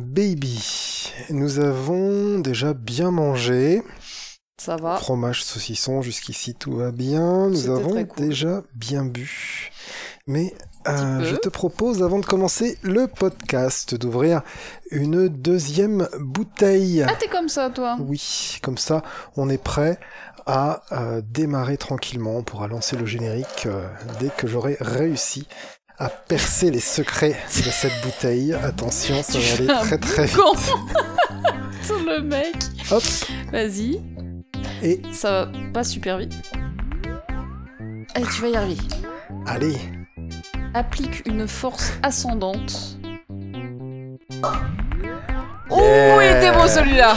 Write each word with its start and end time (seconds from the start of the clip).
baby. 0.00 1.12
Nous 1.30 1.60
avons 1.60 2.38
déjà 2.38 2.74
bien 2.74 3.10
mangé. 3.10 3.82
Ça 4.60 4.76
va. 4.76 4.96
Fromage, 4.96 5.44
saucisson, 5.44 6.02
jusqu'ici 6.02 6.54
tout 6.54 6.76
va 6.76 6.90
bien. 6.90 7.48
Nous 7.48 7.70
avons 7.70 8.04
cool. 8.04 8.26
déjà 8.26 8.62
bien 8.74 9.04
bu. 9.04 9.70
Mais 10.26 10.54
euh, 10.88 11.24
je 11.24 11.36
te 11.36 11.48
propose, 11.48 12.02
avant 12.02 12.18
de 12.18 12.26
commencer 12.26 12.78
le 12.82 13.06
podcast, 13.06 13.94
d'ouvrir 13.94 14.42
une 14.90 15.28
deuxième 15.28 16.08
bouteille. 16.18 17.04
Ah, 17.08 17.14
t'es 17.18 17.28
comme 17.28 17.48
ça, 17.48 17.70
toi 17.70 17.96
Oui, 18.00 18.58
comme 18.62 18.78
ça, 18.78 19.02
on 19.36 19.48
est 19.48 19.62
prêt 19.62 19.98
à 20.46 20.82
euh, 20.92 21.22
démarrer 21.24 21.76
tranquillement. 21.76 22.36
On 22.36 22.42
pourra 22.42 22.66
lancer 22.66 22.96
le 22.96 23.06
générique 23.06 23.66
euh, 23.66 23.86
dès 24.18 24.30
que 24.30 24.46
j'aurai 24.46 24.76
réussi 24.80 25.46
à 26.00 26.08
percer 26.08 26.70
les 26.70 26.80
secrets 26.80 27.36
de 27.56 27.70
cette 27.70 27.92
bouteille. 28.02 28.52
Attention, 28.54 29.22
ça 29.22 29.38
va 29.38 29.54
aller 29.54 29.66
très 29.86 29.98
très 29.98 30.24
vite. 30.26 30.36
Sur 31.84 31.98
le 32.04 32.22
mec. 32.22 32.56
Hop, 32.90 33.02
Vas-y. 33.52 34.00
et 34.82 35.00
Ça 35.12 35.30
va 35.44 35.52
pas 35.72 35.84
super 35.84 36.18
vite. 36.18 36.34
Allez, 38.14 38.26
tu 38.34 38.42
vas 38.42 38.48
y 38.48 38.56
arriver. 38.56 38.82
allez. 39.46 39.76
Applique 40.74 41.22
une 41.26 41.46
force 41.46 41.92
ascendante. 42.02 42.96
Oh, 45.72 45.76
Yeah. 45.76 46.22
il 46.32 46.36
était 46.36 46.52
beau 46.56 46.66
celui-là 46.66 47.16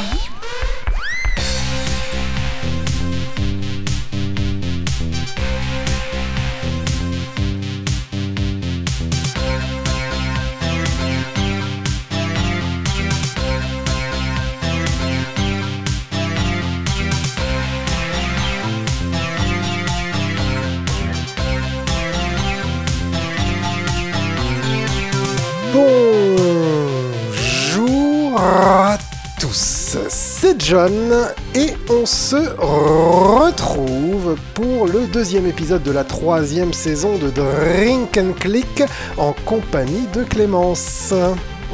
c'est 30.53 30.61
John 30.61 31.27
et 31.55 31.73
on 31.89 32.05
se 32.05 32.35
retrouve 32.57 34.35
pour 34.53 34.87
le 34.87 35.07
deuxième 35.07 35.45
épisode 35.45 35.83
de 35.83 35.91
la 35.91 36.03
troisième 36.03 36.73
saison 36.73 37.17
de 37.17 37.29
Drink 37.29 38.17
and 38.17 38.33
Click 38.39 38.83
en 39.17 39.33
compagnie 39.45 40.07
de 40.13 40.23
Clémence. 40.23 41.13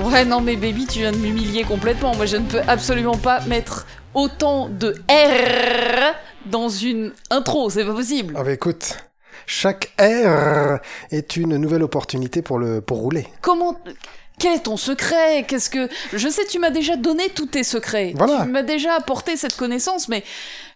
Ouais, 0.04 0.24
non, 0.26 0.42
mais 0.42 0.56
baby, 0.56 0.86
tu 0.86 1.00
viens 1.00 1.12
de 1.12 1.18
m'humilier 1.18 1.64
complètement. 1.64 2.16
Moi, 2.16 2.26
je 2.26 2.38
ne 2.38 2.46
peux 2.46 2.62
absolument 2.68 3.18
pas 3.18 3.42
mettre 3.42 3.86
autant 4.14 4.70
de 4.70 4.96
R 5.10 6.16
dans 6.46 6.70
une 6.70 7.12
intro, 7.30 7.70
c'est 7.70 7.86
pas 7.86 7.94
possible. 7.94 8.34
Ah 8.38 8.44
bah 8.44 8.52
écoute, 8.52 8.98
chaque 9.46 9.92
R 10.00 10.80
est 11.12 11.36
une 11.36 11.58
nouvelle 11.58 11.84
opportunité 11.84 12.42
pour, 12.42 12.60
le, 12.60 12.82
pour 12.82 13.00
rouler. 13.00 13.28
Comment. 13.42 13.78
Quel 14.40 14.56
est 14.56 14.64
ton 14.64 14.78
secret? 14.78 15.44
Qu'est-ce 15.48 15.70
que. 15.70 15.90
Je 16.14 16.28
sais, 16.30 16.46
tu 16.46 16.58
m'as 16.60 16.70
déjà 16.72 16.96
donné 16.96 17.30
tous 17.30 17.46
tes 17.48 17.64
secrets. 17.64 18.14
Voilà. 18.16 18.44
Tu 18.44 18.50
m'as 18.50 18.64
déjà 18.64 18.94
apporté 18.96 19.38
cette 19.38 19.56
connaissance, 19.58 20.08
mais. 20.10 20.24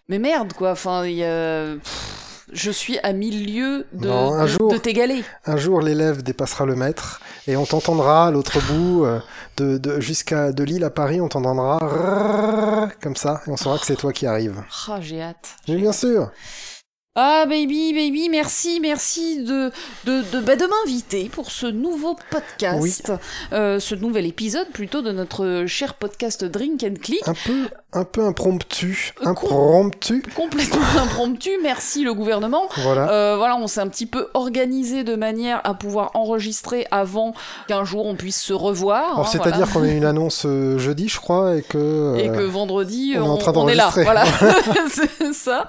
Mais 0.08 0.18
merde, 0.18 0.52
quoi. 0.52 0.72
Enfin, 0.72 1.04
il 1.06 1.14
y 1.14 1.24
a. 1.24 1.74
Pff, 1.82 2.46
Je 2.52 2.70
suis 2.70 2.98
à 2.98 3.12
mille 3.14 3.52
lieues 3.52 3.86
de, 3.92 4.06
Non, 4.06 4.34
un 4.34 4.46
jour- 4.46 4.70
de 4.70 4.76
t'égaler. 4.76 5.24
Un 5.46 5.56
jour, 5.56 5.80
l'élève 5.80 6.22
dépassera 6.22 6.66
le 6.66 6.76
maître 6.76 7.20
et 7.48 7.56
on 7.56 7.64
t'entendra 7.66 8.26
à 8.28 8.30
l'autre 8.30 8.60
bout, 8.70 9.04
euh, 9.06 9.18
de, 9.56 9.78
de, 9.78 9.98
jusqu'à 10.00 10.52
de 10.52 10.62
Lille 10.62 10.84
à 10.84 10.90
Paris, 10.90 11.20
on 11.20 11.28
t'entendra 11.28 11.78
comme 13.02 13.16
ça 13.16 13.40
et 13.46 13.50
on 13.50 13.56
saura 13.56 13.78
que 13.78 13.86
c'est 13.86 13.96
toi 13.96 14.12
qui 14.12 14.26
arrive. 14.26 14.62
Ah, 14.88 14.98
j'ai 15.00 15.22
hâte. 15.22 15.48
Mais 15.68 15.76
bien 15.76 15.92
sûr. 15.92 16.30
Ah, 17.16 17.44
baby, 17.48 17.92
baby, 17.94 18.28
merci, 18.28 18.80
merci 18.80 19.44
de, 19.44 19.70
de, 20.04 20.22
de, 20.32 20.40
bah, 20.40 20.56
de 20.56 20.64
m'inviter 20.66 21.28
pour 21.28 21.52
ce 21.52 21.66
nouveau 21.66 22.16
podcast, 22.28 22.80
Oui. 22.82 22.92
euh, 23.52 23.78
ce 23.78 23.94
nouvel 23.94 24.26
épisode 24.26 24.66
plutôt 24.72 25.00
de 25.00 25.12
notre 25.12 25.64
cher 25.68 25.94
podcast 25.94 26.44
Drink 26.44 26.82
and 26.82 26.94
Click. 27.00 27.22
Un 27.28 27.34
peu, 27.34 27.68
un 27.92 28.02
peu 28.02 28.24
impromptu, 28.24 29.12
Euh, 29.22 29.28
impromptu. 29.28 30.24
Complètement 30.34 30.82
impromptu, 31.04 31.50
merci 31.62 32.02
le 32.02 32.14
gouvernement. 32.14 32.66
Voilà. 32.78 33.08
Euh, 33.08 33.36
voilà, 33.36 33.58
on 33.58 33.68
s'est 33.68 33.78
un 33.80 33.86
petit 33.86 34.06
peu 34.06 34.26
organisé 34.34 35.04
de 35.04 35.14
manière 35.14 35.60
à 35.62 35.74
pouvoir 35.74 36.10
enregistrer 36.14 36.84
avant 36.90 37.32
qu'un 37.68 37.84
jour 37.84 38.06
on 38.06 38.16
puisse 38.16 38.42
se 38.42 38.52
revoir. 38.52 39.20
Hein, 39.20 39.24
c'est-à-dire 39.30 39.66
voilà. 39.66 39.72
qu'on 39.72 39.82
a 39.84 39.96
une 39.96 40.04
annonce 40.04 40.42
jeudi, 40.78 41.08
je 41.08 41.20
crois, 41.20 41.54
et 41.58 41.62
que. 41.62 42.16
Et 42.18 42.26
que 42.26 42.42
vendredi, 42.42 43.14
on 43.16 43.22
est 43.22 43.28
en 43.28 43.34
on, 43.34 43.36
train 43.36 43.52
on 43.54 43.68
est 43.68 43.76
là. 43.76 43.90
Voilà, 43.94 44.24
c'est 44.90 45.32
ça. 45.32 45.68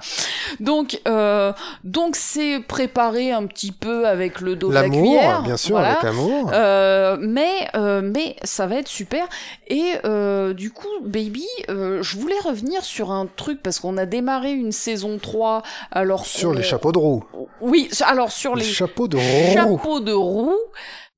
Donc, 0.58 1.00
euh, 1.06 1.35
donc 1.84 2.16
c'est 2.16 2.60
préparé 2.60 3.32
un 3.32 3.46
petit 3.46 3.72
peu 3.72 4.06
avec 4.06 4.40
le 4.40 4.56
dos 4.56 4.68
de 4.68 4.74
la 4.74 4.82
L'amour, 4.82 5.02
cuillère. 5.02 5.42
bien 5.42 5.56
sûr, 5.56 5.76
voilà. 5.76 5.92
avec 5.92 6.02
l'amour. 6.02 6.50
Euh, 6.52 7.16
mais 7.20 7.68
euh, 7.74 8.00
mais 8.02 8.36
ça 8.42 8.66
va 8.66 8.76
être 8.76 8.88
super 8.88 9.26
et 9.68 9.92
euh, 10.04 10.52
du 10.54 10.70
coup 10.70 10.86
baby 11.02 11.46
euh, 11.68 12.02
je 12.02 12.16
voulais 12.16 12.38
revenir 12.44 12.84
sur 12.84 13.10
un 13.10 13.26
truc 13.26 13.62
parce 13.62 13.80
qu'on 13.80 13.96
a 13.96 14.06
démarré 14.06 14.52
une 14.52 14.72
saison 14.72 15.18
3 15.20 15.62
alors 15.92 16.26
Sur 16.26 16.52
les 16.54 16.62
chapeaux 16.62 16.92
de 16.92 16.98
roue. 16.98 17.24
oui 17.60 17.88
alors 18.04 18.30
sur 18.32 18.54
Les 18.54 18.64
les, 18.64 18.70
chapeaux 18.70 19.08
de 19.08 19.16
roue. 19.16 19.52
chapeaux 19.54 20.00
de 20.00 20.12
roue 20.12 20.54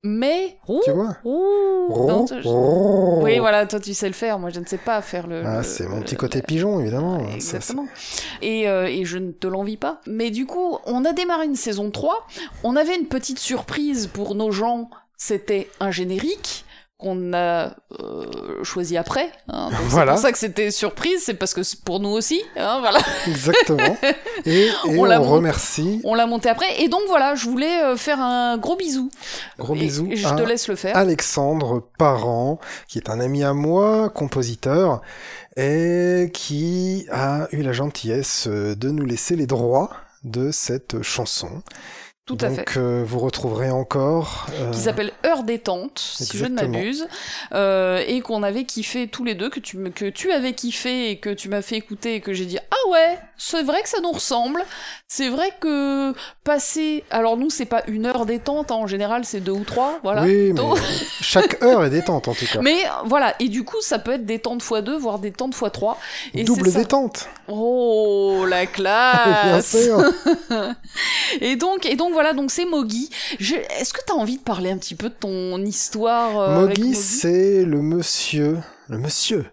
mais 0.04 0.58
Tu 0.84 0.90
vois 0.92 1.16
Non, 1.24 2.24
tu- 2.24 2.40
je- 2.42 3.22
oui 3.22 3.38
voilà 3.40 3.66
toi 3.66 3.80
tu 3.80 3.94
sais 3.94 4.06
le 4.06 4.12
faire 4.14 4.38
moi 4.38 4.50
je 4.50 4.60
ne 4.60 4.64
sais 4.64 4.78
pas 4.78 5.00
faire 5.02 5.26
le 5.26 5.42
Ah, 5.44 5.58
le- 5.58 5.62
c'est 5.64 5.86
mon 5.88 6.00
petit 6.02 6.14
côté 6.16 6.38
le- 6.38 6.44
pigeon, 6.44 6.80
évidemment. 6.80 7.18
Ça, 7.18 7.34
Exactement. 7.34 7.86
Et, 8.42 8.68
euh, 8.68 8.86
et 8.86 9.04
je 9.04 9.18
ne 9.18 9.32
te 9.32 9.46
l'envie 9.48 9.76
pas. 9.76 10.00
Mais 10.06 10.30
du 10.30 10.46
coup, 10.46 10.78
on 10.86 11.04
a 11.04 11.12
démarré 11.12 11.46
une 11.46 11.56
saison 11.56 11.90
3. 11.90 12.26
On 12.64 12.76
avait 12.76 12.96
une 12.96 13.06
petite 13.06 13.38
surprise 13.38 14.06
pour 14.06 14.34
nos 14.34 14.50
gens. 14.52 14.88
C'était 15.16 15.68
un 15.80 15.90
générique 15.90 16.64
qu'on 16.98 17.32
a 17.32 17.76
euh, 18.00 18.26
choisi 18.64 18.96
après. 18.96 19.30
hein. 19.48 19.70
Donc 19.70 19.80
Voilà. 19.86 20.12
C'est 20.12 20.16
pour 20.16 20.22
ça 20.22 20.32
que 20.32 20.38
c'était 20.38 20.70
surprise. 20.72 21.22
C'est 21.24 21.34
parce 21.34 21.54
que 21.54 21.62
c'est 21.62 21.80
pour 21.84 22.00
nous 22.00 22.08
aussi. 22.10 22.42
hein, 22.56 22.78
voilà. 22.80 22.98
c'est- 23.24 23.30
Exactement. 23.30 23.96
Et, 24.44 24.62
et 24.66 24.70
On 24.86 25.02
on, 25.02 25.04
l'a 25.04 25.18
remercie. 25.20 26.00
On 26.04 26.14
l'a 26.14 26.26
monté 26.26 26.48
après. 26.48 26.82
Et 26.82 26.88
donc 26.88 27.02
voilà, 27.06 27.36
je 27.36 27.44
voulais 27.48 27.82
euh, 27.84 27.96
faire 27.96 28.20
un 28.20 28.58
gros 28.58 28.74
bisou. 28.76 29.10
Gros 29.58 29.76
Et- 29.76 29.78
bisous 29.78 30.08
et 30.10 30.16
je 30.16 30.26
à 30.26 30.32
te 30.32 30.42
laisse 30.42 30.66
le 30.66 30.74
faire. 30.74 30.96
Alexandre 30.96 31.84
Parent, 31.98 32.58
qui 32.88 32.98
est 32.98 33.08
un 33.10 33.20
ami 33.20 33.44
à 33.44 33.54
moi, 33.54 34.08
compositeur, 34.10 35.00
et 35.56 36.30
qui 36.34 37.06
a 37.12 37.46
eu 37.52 37.62
la 37.62 37.72
gentillesse 37.72 38.46
euh, 38.48 38.74
de 38.74 38.90
nous 38.90 39.04
laisser 39.04 39.36
les 39.36 39.46
droits 39.46 39.90
de 40.24 40.50
cette 40.50 41.00
chanson. 41.02 41.62
Tout 42.28 42.38
à 42.42 42.48
Donc, 42.50 42.70
fait. 42.70 42.78
euh, 42.78 43.02
vous 43.04 43.18
retrouverez 43.18 43.70
encore. 43.70 44.46
euh, 44.60 44.70
qui 44.70 44.78
s'appelle 44.80 45.12
Heure 45.26 45.42
détente, 45.42 45.98
si 45.98 46.36
je 46.36 46.44
ne 46.44 46.54
m'abuse, 46.54 47.08
euh, 47.54 48.04
et 48.06 48.20
qu'on 48.20 48.42
avait 48.42 48.64
kiffé 48.64 49.08
tous 49.08 49.24
les 49.24 49.34
deux, 49.34 49.48
que 49.50 49.58
tu, 49.60 49.78
que 49.90 50.04
tu 50.10 50.30
avais 50.30 50.52
kiffé 50.52 51.10
et 51.10 51.18
que 51.18 51.30
tu 51.30 51.48
m'as 51.48 51.62
fait 51.62 51.76
écouter 51.76 52.14
et 52.16 52.20
que 52.20 52.32
j'ai 52.34 52.44
dit 52.44 52.58
ah 52.58 52.90
ouais, 52.90 53.18
c'est 53.36 53.62
vrai 53.62 53.82
que 53.82 53.88
ça 53.88 54.00
nous 54.02 54.12
ressemble, 54.12 54.62
c'est 55.08 55.30
vrai 55.30 55.50
que 55.58 56.12
passer, 56.44 57.02
alors 57.10 57.36
nous 57.38 57.48
c'est 57.50 57.64
pas 57.64 57.82
une 57.88 58.04
heure 58.06 58.26
détente, 58.26 58.70
hein, 58.70 58.76
en 58.76 58.86
général 58.86 59.24
c'est 59.24 59.40
deux 59.40 59.52
ou 59.52 59.64
trois, 59.64 59.98
voilà. 60.02 60.22
oui, 60.22 60.52
mais 60.52 60.60
chaque 61.22 61.62
heure 61.62 61.82
est 61.84 61.90
détente 61.90 62.28
en 62.28 62.34
tout 62.34 62.44
cas. 62.52 62.60
Mais 62.60 62.76
voilà, 63.06 63.34
et 63.40 63.48
du 63.48 63.64
coup 63.64 63.80
ça 63.80 63.98
peut 63.98 64.12
être 64.12 64.26
détente 64.26 64.62
x 64.62 64.82
2, 64.82 64.96
voire 64.98 65.18
détente 65.18 65.54
x 65.54 65.64
3. 65.72 65.98
Et 66.34 66.44
Double 66.44 66.70
ça. 66.70 66.78
détente. 66.78 67.28
Oh 67.48 68.44
la 68.46 68.58
Bien 68.66 68.66
classe 68.66 69.82
sûr. 69.82 69.98
Et 71.40 71.56
donc, 71.56 71.86
et 71.86 71.94
donc 71.96 72.12
voilà, 72.18 72.32
donc 72.34 72.50
c'est 72.50 72.64
Mogi. 72.66 73.10
Je- 73.38 73.54
Est-ce 73.80 73.92
que 73.92 74.00
tu 74.04 74.12
as 74.12 74.16
envie 74.16 74.38
de 74.38 74.42
parler 74.42 74.70
un 74.70 74.76
petit 74.76 74.96
peu 74.96 75.08
de 75.08 75.14
ton 75.14 75.64
histoire 75.64 76.38
euh, 76.40 76.60
Mogi, 76.66 76.80
Mogi 76.82 76.94
c'est 76.96 77.64
le 77.64 77.80
monsieur, 77.80 78.58
le 78.88 78.98
monsieur 78.98 79.46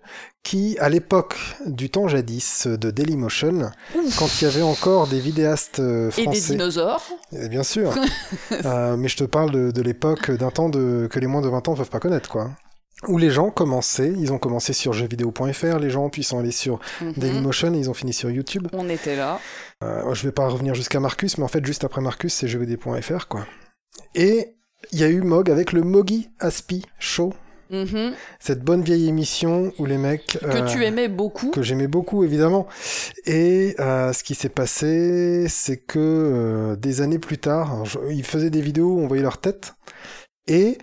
qui, 0.43 0.77
à 0.79 0.89
l'époque 0.89 1.37
du 1.65 1.89
temps 1.89 2.07
jadis 2.07 2.67
de 2.67 2.91
Dailymotion, 2.91 3.71
Ouf. 3.95 4.17
quand 4.19 4.29
il 4.41 4.43
y 4.45 4.47
avait 4.47 4.61
encore 4.61 5.07
des 5.07 5.19
vidéastes 5.19 5.79
euh, 5.79 6.11
et 6.11 6.21
des 6.21 6.23
français, 6.23 6.53
dinosaures. 6.53 7.03
Eh 7.31 7.49
bien 7.49 7.63
sûr, 7.63 7.93
Euh, 8.65 8.95
mais 8.97 9.07
je 9.07 9.17
te 9.17 9.23
parle 9.23 9.49
de, 9.51 9.71
de 9.71 9.81
l'époque 9.81 10.29
d'un 10.31 10.51
temps 10.51 10.69
de, 10.69 11.07
que 11.11 11.19
les 11.19 11.25
moins 11.27 11.41
de 11.41 11.49
20 11.49 11.67
ans 11.67 11.73
peuvent 11.75 11.89
pas 11.89 11.99
connaître, 11.99 12.29
quoi. 12.29 12.51
Où 13.07 13.17
les 13.17 13.29
gens 13.29 13.49
commençaient, 13.51 14.13
ils 14.17 14.31
ont 14.33 14.37
commencé 14.39 14.73
sur 14.73 14.93
jeuxvideo.fr, 14.93 15.79
les 15.79 15.89
gens, 15.89 16.09
puis 16.09 16.23
sont 16.23 16.39
allés 16.39 16.51
sur 16.51 16.79
Mhm. 17.01 17.13
Dailymotion 17.17 17.73
et 17.73 17.77
ils 17.77 17.89
ont 17.89 17.93
fini 17.93 18.13
sur 18.13 18.29
YouTube. 18.31 18.67
On 18.73 18.89
était 18.89 19.15
là. 19.15 19.39
Euh, 19.83 20.13
je 20.13 20.23
vais 20.23 20.31
pas 20.31 20.47
revenir 20.47 20.73
jusqu'à 20.75 20.99
Marcus, 20.99 21.37
mais 21.37 21.43
en 21.43 21.47
fait, 21.49 21.65
juste 21.65 21.83
après 21.83 22.01
Marcus, 22.01 22.33
c'est 22.33 22.47
jeuxvideo.fr, 22.47 23.27
quoi. 23.27 23.45
Et 24.15 24.55
il 24.91 24.99
y 24.99 25.03
a 25.03 25.09
eu 25.09 25.21
Mog 25.21 25.49
avec 25.51 25.71
le 25.71 25.81
Mogi 25.81 26.29
Aspi 26.39 26.83
Show, 26.99 27.33
Mhm. 27.71 28.13
cette 28.39 28.61
bonne 28.61 28.83
vieille 28.83 29.07
émission 29.07 29.73
où 29.79 29.85
les 29.85 29.97
mecs... 29.97 30.37
Que 30.39 30.45
euh, 30.45 30.65
tu 30.65 30.83
aimais 30.85 31.07
beaucoup. 31.07 31.49
que 31.49 31.63
j'aimais 31.63 31.87
beaucoup 31.87 32.23
évidemment. 32.23 32.67
Et 33.25 33.75
euh, 33.79 34.13
ce 34.13 34.23
qui 34.23 34.35
s'est 34.35 34.49
passé, 34.49 35.47
c'est 35.49 35.77
que 35.77 35.97
euh, 35.99 36.75
des 36.75 37.01
années 37.01 37.17
plus 37.19 37.39
tard, 37.39 37.83
je- 37.85 37.97
ils 38.11 38.23
faisaient 38.25 38.51
des 38.51 38.61
vidéos 38.61 38.93
où 38.95 38.99
on 38.99 39.07
voyait 39.07 39.23
leur 39.23 39.39
tête. 39.39 39.73
Et 40.47 40.77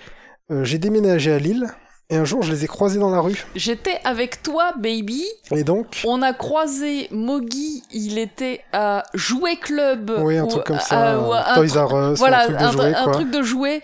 j'ai 0.64 0.76
déménagé 0.78 1.32
à 1.32 1.38
Lille 1.38 1.68
Et 2.12 2.16
un 2.16 2.26
jour, 2.26 2.42
je 2.42 2.52
les 2.52 2.62
ai 2.62 2.66
croisés 2.66 2.98
dans 2.98 3.08
la 3.08 3.20
rue. 3.20 3.42
J'étais 3.56 3.98
avec 4.04 4.42
toi, 4.42 4.74
baby. 4.78 5.24
Et 5.50 5.64
donc 5.64 6.02
On 6.04 6.20
a 6.20 6.34
croisé 6.34 7.08
Mogi, 7.10 7.82
il 7.90 8.18
était 8.18 8.60
à 8.74 9.04
Jouet 9.14 9.56
Club. 9.56 10.12
Oui, 10.18 10.36
un 10.36 10.44
ou 10.44 10.48
truc 10.48 10.64
comme 10.64 10.78
ça. 10.78 11.12
un 11.14 11.54
Toys 11.54 11.68
truc- 11.68 11.90
R 11.90 12.12
Us, 12.12 12.18
voilà, 12.18 12.42
un 12.42 12.44
truc 12.44 12.58
de 12.58 12.70
jouet, 12.70 12.94
un 12.94 13.04
quoi. 13.04 13.12
truc 13.14 13.30
de 13.30 13.42
jouet. 13.42 13.80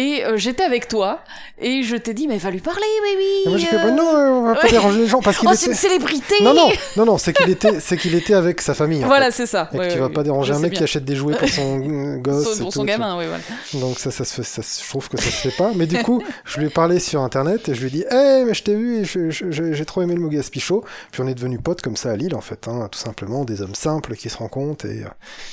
Et 0.00 0.24
euh, 0.24 0.36
j'étais 0.36 0.62
avec 0.62 0.86
toi. 0.86 1.18
Et 1.60 1.82
je 1.82 1.96
t'ai 1.96 2.14
dit, 2.14 2.28
mais 2.28 2.38
va 2.38 2.50
lui 2.52 2.60
parler, 2.60 2.86
baby. 3.02 3.24
Et 3.46 3.48
moi, 3.48 3.58
j'ai 3.58 3.66
fait, 3.66 3.76
euh. 3.76 3.82
bah 3.82 3.90
non, 3.90 4.04
on 4.04 4.42
va 4.44 4.54
pas 4.54 4.68
déranger 4.68 5.00
les 5.00 5.06
gens 5.08 5.20
parce 5.20 5.38
qu'il 5.40 5.48
Oh, 5.48 5.52
c'est 5.56 5.66
une 5.66 5.72
était... 5.72 5.80
célébrité 5.80 6.34
Non, 6.40 6.54
non, 6.54 6.68
non, 6.96 7.04
non, 7.04 7.18
c'est 7.18 7.32
qu'il 7.32 7.50
était, 7.50 7.80
c'est 7.80 7.96
qu'il 7.96 8.14
était 8.14 8.34
avec 8.34 8.60
sa 8.60 8.74
famille. 8.74 9.02
en 9.04 9.08
Voilà, 9.08 9.26
fait. 9.32 9.38
c'est 9.38 9.46
ça. 9.46 9.68
Et 9.72 9.76
que 9.76 9.80
Ouais, 9.82 9.88
tu 9.92 9.98
vas 9.98 10.06
ouais, 10.06 10.12
pas 10.12 10.22
déranger 10.22 10.52
un 10.54 10.60
mec 10.60 10.72
qui 10.74 10.84
achète 10.84 11.04
des 11.04 11.16
jouets 11.16 11.34
pour 11.36 11.48
son 11.48 11.78
gosse. 12.18 12.44
Son- 12.44 12.62
pour 12.62 12.72
tout, 12.72 12.78
son 12.78 12.84
gamin, 12.84 13.18
oui, 13.18 13.24
voilà. 13.26 13.42
Donc 13.84 13.98
ça, 13.98 14.12
ça 14.12 14.24
se 14.24 14.34
fait, 14.36 14.42
ça, 14.44 14.62
se- 14.62 14.84
je 14.84 14.88
trouve 14.88 15.08
que 15.08 15.16
ça 15.20 15.24
se 15.32 15.48
fait 15.48 15.56
pas. 15.56 15.72
Mais 15.74 15.86
du 15.86 16.00
coup, 16.04 16.22
je 16.44 16.60
lui 16.60 16.66
ai 16.66 16.70
parlé 16.70 17.00
sur 17.00 17.20
internet 17.22 17.68
et 17.68 17.74
je 17.74 17.80
lui 17.80 17.88
ai 17.88 17.90
dit, 17.90 18.04
hey, 18.08 18.44
mais 18.44 18.54
je 18.54 18.62
t'ai 18.62 18.76
vu 18.76 19.00
et 19.00 19.04
je- 19.04 19.30
je- 19.30 19.50
je- 19.50 19.72
j'ai 19.72 19.84
trop 19.84 20.02
aimé 20.02 20.14
le 20.14 20.20
Mogas 20.20 20.48
Pichot. 20.52 20.84
Puis 21.10 21.22
on 21.22 21.26
est 21.26 21.34
devenus 21.34 21.58
potes 21.60 21.82
comme 21.82 21.96
ça 21.96 22.12
à 22.12 22.16
Lille, 22.16 22.36
en 22.36 22.40
fait, 22.40 22.68
hein, 22.68 22.88
tout 22.92 23.00
simplement, 23.00 23.44
des 23.44 23.62
hommes 23.62 23.74
simples 23.74 24.14
qui 24.14 24.30
se 24.30 24.36
rencontrent 24.36 24.86
et, 24.86 25.02
euh, 25.02 25.08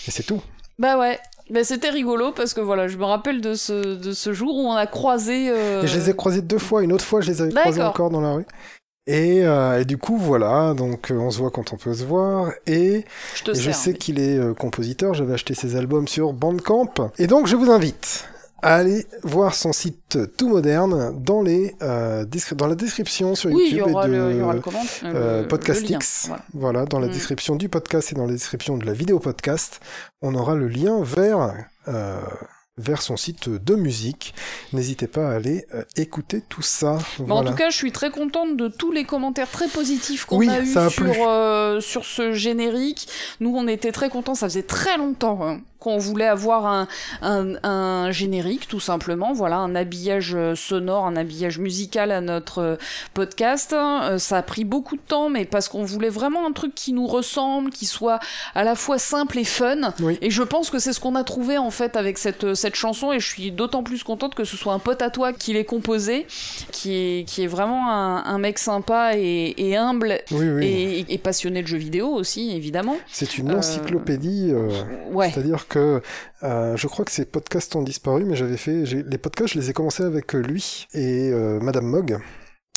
et 0.07 0.11
c'est 0.11 0.21
tout. 0.23 0.41
Bah 0.77 0.99
ouais. 0.99 1.17
Bah, 1.49 1.63
c'était 1.63 1.89
rigolo 1.91 2.31
parce 2.31 2.53
que 2.53 2.61
voilà, 2.61 2.87
je 2.87 2.97
me 2.97 3.03
rappelle 3.05 3.39
de 3.41 3.53
ce, 3.53 3.95
de 3.95 4.11
ce 4.13 4.33
jour 4.33 4.55
où 4.55 4.61
on 4.67 4.73
a 4.73 4.87
croisé. 4.87 5.49
euh, 5.49 5.83
Et 5.83 5.87
je 5.87 5.95
les 5.97 6.09
ai 6.09 6.15
croisés 6.15 6.41
deux 6.41 6.57
fois. 6.57 6.83
Une 6.83 6.91
autre 6.91 7.05
fois, 7.05 7.21
je 7.21 7.29
les 7.31 7.41
avais 7.41 7.51
croisés 7.53 7.81
encore 7.83 8.09
dans 8.09 8.21
la 8.21 8.33
rue. 8.33 8.45
Et, 9.07 9.45
euh, 9.45 9.81
et 9.81 9.85
du 9.85 9.99
coup, 9.99 10.17
voilà, 10.17 10.73
donc 10.73 11.11
euh, 11.11 11.15
on 11.19 11.29
se 11.29 11.37
voit 11.37 11.51
quand 11.51 11.71
on 11.73 11.77
peut 11.77 11.93
se 11.93 12.03
voir. 12.03 12.51
Et, 12.65 13.05
Je 13.35 13.43
te 13.43 13.51
et 13.51 13.53
je 13.53 13.61
sers, 13.61 13.75
sais 13.75 13.91
mais- 13.91 13.97
qu'il 13.99 14.19
est 14.19 14.39
euh, 14.39 14.55
compositeur, 14.55 15.13
j'avais 15.13 15.35
acheté 15.35 15.53
ses 15.53 15.75
albums 15.75 16.07
sur 16.07 16.33
Bandcamp. 16.33 17.11
Et 17.19 17.27
donc, 17.27 17.45
je 17.45 17.55
vous 17.55 17.69
invite 17.69 18.27
à 18.65 18.75
aller 18.77 19.05
voir 19.23 19.53
son 19.53 19.71
site 19.73 20.17
tout 20.37 20.49
moderne 20.49 21.13
dans, 21.23 21.41
les, 21.43 21.75
euh, 21.83 22.25
dans 22.55 22.65
la 22.67 22.73
description 22.75 23.35
sur 23.35 23.51
Oui, 23.51 23.69
YouTube 23.69 23.87
et 23.89 24.07
de 24.07 24.11
le, 24.11 24.17
le 24.17 24.43
euh, 24.43 24.61
euh, 25.03 25.37
le- 25.37 25.41
le 25.43 25.47
Podcastix. 25.47 26.27
lien, 26.27 26.27
voilà. 26.27 26.43
Voilà, 26.53 26.85
dans 26.85 26.99
la 26.99 27.07
Mm. 27.07 27.11
description 27.11 27.55
du 27.55 27.69
podcast 27.69 28.11
et 28.11 28.15
dans 28.15 28.25
la 28.25 28.31
description 28.33 28.77
de 28.77 28.85
la 28.85 28.93
vidéo 28.93 29.19
podcast, 29.19 29.79
on 30.23 30.33
aura 30.33 30.55
le 30.55 30.67
lien 30.67 31.03
vers, 31.03 31.53
euh, 31.87 32.19
vers 32.77 33.01
son 33.03 33.15
site 33.17 33.47
de 33.49 33.75
musique. 33.75 34.33
N'hésitez 34.73 35.07
pas 35.07 35.29
à 35.29 35.35
aller 35.35 35.65
euh, 35.75 35.83
écouter 35.95 36.41
tout 36.49 36.61
ça. 36.63 36.97
Voilà. 37.19 37.49
En 37.49 37.51
tout 37.51 37.57
cas, 37.57 37.69
je 37.69 37.75
suis 37.77 37.91
très 37.91 38.09
contente 38.09 38.57
de 38.57 38.67
tous 38.67 38.91
les 38.91 39.03
commentaires 39.05 39.49
très 39.51 39.67
positifs 39.67 40.25
qu'on 40.25 40.37
Oui, 40.39 40.49
a 40.49 40.59
eu 40.59 40.75
a 40.75 40.89
sur, 40.89 41.05
euh, 41.29 41.79
sur 41.81 42.03
ce 42.03 42.33
générique. 42.33 43.07
Nous, 43.39 43.55
on 43.55 43.67
était 43.67 43.91
très 43.91 44.09
contents. 44.09 44.33
Ça 44.35 44.47
faisait 44.49 44.63
très 44.63 44.97
longtemps 44.97 45.39
hein, 45.43 45.61
qu'on 45.85 45.97
voulait 45.99 46.25
avoir 46.27 46.65
un, 46.65 46.87
un, 47.21 47.53
un 47.63 48.11
générique, 48.11 48.67
tout 48.67 48.79
simplement. 48.79 49.33
Voilà, 49.33 49.57
un 49.57 49.75
habillage 49.75 50.33
euh, 50.35 50.55
sonore, 50.55 51.05
un 51.05 51.15
habillage 51.15 51.59
musical 51.59 52.11
à 52.11 52.21
notre 52.21 52.57
euh, 52.59 52.75
podcast. 53.13 53.71
Euh, 53.73 54.17
ça 54.17 54.37
a 54.37 54.41
pris 54.41 54.63
beaucoup 54.65 54.95
de 54.95 55.01
temps, 55.07 55.29
mais 55.29 55.45
parce 55.45 55.69
qu'on 55.69 55.83
voulait 55.83 56.09
vraiment 56.09 56.47
un 56.47 56.51
truc 56.53 56.73
qui 56.73 56.91
nous 56.91 57.05
ressemble, 57.05 57.69
qui 57.69 57.85
soit 57.85 58.19
à 58.55 58.63
la 58.63 58.73
fois 58.75 58.97
simple 58.97 59.37
et 59.37 59.43
fun. 59.43 59.93
Oui. 59.99 60.17
Et 60.21 60.31
je 60.31 60.41
pense 60.41 60.71
que 60.71 60.79
c'est 60.79 60.91
ce 60.91 60.99
qu'on 60.99 61.13
a 61.15 61.23
trouvé 61.23 61.57
en 61.59 61.69
fait 61.69 61.95
avec 61.95 62.17
cette, 62.17 62.55
cette 62.55 62.75
chanson. 62.75 63.11
Et 63.11 63.19
je 63.19 63.27
suis 63.27 63.51
d'autant 63.51 63.83
plus 63.83 64.03
contente 64.03 64.33
que 64.33 64.43
ce 64.43 64.57
soit 64.57 64.73
un 64.73 64.79
pote 64.79 65.01
à 65.03 65.11
toi 65.11 65.33
qui 65.33 65.53
l'ait 65.53 65.65
composé, 65.65 66.25
qui 66.71 66.93
est, 66.95 67.29
qui 67.29 67.43
est 67.43 67.47
vraiment 67.47 67.91
un, 67.91 68.25
un 68.25 68.37
mec 68.39 68.57
sympa 68.57 69.11
et, 69.15 69.53
et 69.57 69.77
humble. 69.77 70.19
Oui, 70.31 70.49
oui. 70.49 70.65
Et, 70.65 71.13
et 71.13 71.17
passionné 71.19 71.61
de 71.61 71.67
jeux 71.67 71.77
vidéo 71.77 72.07
aussi, 72.07 72.55
évidemment. 72.55 72.97
C'est 73.11 73.37
une 73.37 73.51
encyclopédie. 73.53 74.49
euh, 74.51 74.69
Ouais. 75.11 75.29
C'est-à-dire 75.31 75.67
que 75.67 75.74
euh, 75.77 76.75
je 76.77 76.87
crois 76.87 77.05
que 77.05 77.11
ces 77.11 77.25
podcasts 77.25 77.75
ont 77.75 77.81
disparu, 77.83 78.25
mais 78.25 78.35
j'avais 78.35 78.57
fait 78.57 78.83
les 78.85 79.17
podcasts, 79.17 79.53
je 79.53 79.59
les 79.59 79.69
ai 79.69 79.73
commencés 79.73 80.03
avec 80.03 80.33
lui 80.33 80.87
et 80.93 81.29
euh, 81.31 81.59
Madame 81.59 81.85
Mogg 81.85 82.19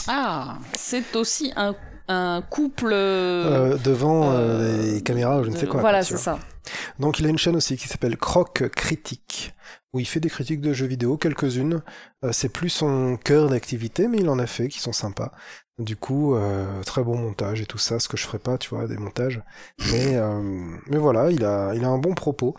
Ah, 0.07 0.59
c'est 0.75 1.15
aussi 1.17 1.53
un, 1.57 1.75
un 2.09 2.43
couple. 2.43 2.91
euh, 2.93 3.77
devant 3.79 4.33
les 4.39 5.03
caméras, 5.03 5.43
je 5.43 5.51
ne 5.51 5.57
sais 5.57 5.67
quoi. 5.67 5.81
Voilà, 5.81 6.03
c'est 6.03 6.17
ça. 6.17 6.39
Donc 6.99 7.19
il 7.19 7.27
a 7.27 7.31
une 7.31 7.39
chaîne 7.39 7.57
aussi 7.57 7.77
qui 7.77 7.89
s'appelle 7.89 8.17
Croc 8.19 8.69
Critique, 8.71 9.55
où 9.95 10.01
il 10.01 10.07
fait 10.07 10.21
des 10.21 10.29
critiques 10.29 10.61
de 10.61 10.73
jeux 10.75 10.87
vidéo, 10.87 11.17
quelques-unes. 11.17 11.83
Euh, 12.25 12.31
c'est 12.33 12.51
plus 12.51 12.69
son 12.69 13.17
cœur 13.17 13.49
d'activité, 13.49 14.07
mais 14.09 14.19
il 14.19 14.29
en 14.29 14.39
a 14.39 14.47
fait 14.47 14.69
qui 14.69 14.79
sont 14.81 14.93
sympas. 14.93 15.33
Du 15.79 15.97
coup, 15.97 16.35
euh, 16.35 16.83
très 16.85 17.05
bon 17.05 17.17
montage 17.17 17.61
et 17.61 17.67
tout 17.67 17.79
ça, 17.79 18.01
ce 18.01 18.09
que 18.09 18.17
je 18.17 18.25
ferais 18.25 18.41
pas, 18.41 18.59
tu 18.59 18.71
vois, 18.71 18.87
des 18.89 18.97
montages. 18.97 19.41
Mais, 19.93 20.17
euh, 20.17 20.41
mais 20.89 20.97
voilà, 20.99 21.31
il 21.31 21.45
a, 21.45 21.73
il 21.75 21.85
a 21.85 21.89
un 21.89 21.99
bon 21.99 22.15
propos. 22.15 22.55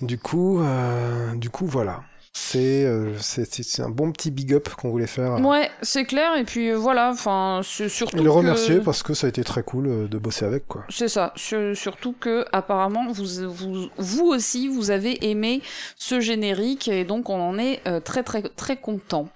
Du 0.00 0.18
coup, 0.18 0.60
euh, 0.62 1.34
du 1.34 1.50
coup, 1.50 1.66
voilà. 1.66 2.02
C'est, 2.36 2.84
euh, 2.84 3.16
c'est, 3.20 3.80
un 3.80 3.88
bon 3.90 4.10
petit 4.10 4.32
big 4.32 4.54
up 4.54 4.68
qu'on 4.70 4.90
voulait 4.90 5.06
faire. 5.06 5.40
Ouais, 5.40 5.70
c'est 5.82 6.04
clair. 6.04 6.34
Et 6.36 6.42
puis 6.42 6.70
euh, 6.70 6.76
voilà, 6.76 7.10
enfin, 7.10 7.60
surtout. 7.62 8.16
et 8.16 8.20
le 8.20 8.24
que- 8.24 8.28
remercier 8.34 8.80
parce 8.80 9.04
que 9.04 9.14
ça 9.14 9.26
a 9.26 9.30
été 9.30 9.44
très 9.44 9.62
cool 9.62 9.86
euh, 9.86 10.08
de 10.08 10.18
bosser 10.18 10.44
avec, 10.44 10.66
quoi. 10.66 10.82
C'est 10.88 11.06
ça, 11.08 11.32
Sur- 11.36 11.76
surtout 11.76 12.12
que 12.18 12.44
apparemment 12.50 13.06
vous, 13.12 13.24
vous, 13.52 13.88
vous 13.98 14.24
aussi 14.26 14.66
vous 14.66 14.90
avez 14.90 15.24
aimé 15.30 15.62
ce 15.96 16.18
générique 16.18 16.88
et 16.88 17.04
donc 17.04 17.30
on 17.30 17.40
en 17.40 17.56
est 17.56 17.80
euh, 17.86 18.00
très 18.00 18.24
très 18.24 18.42
très 18.42 18.78
content. 18.78 19.28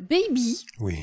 Baby, 0.00 0.66
Oui. 0.80 0.98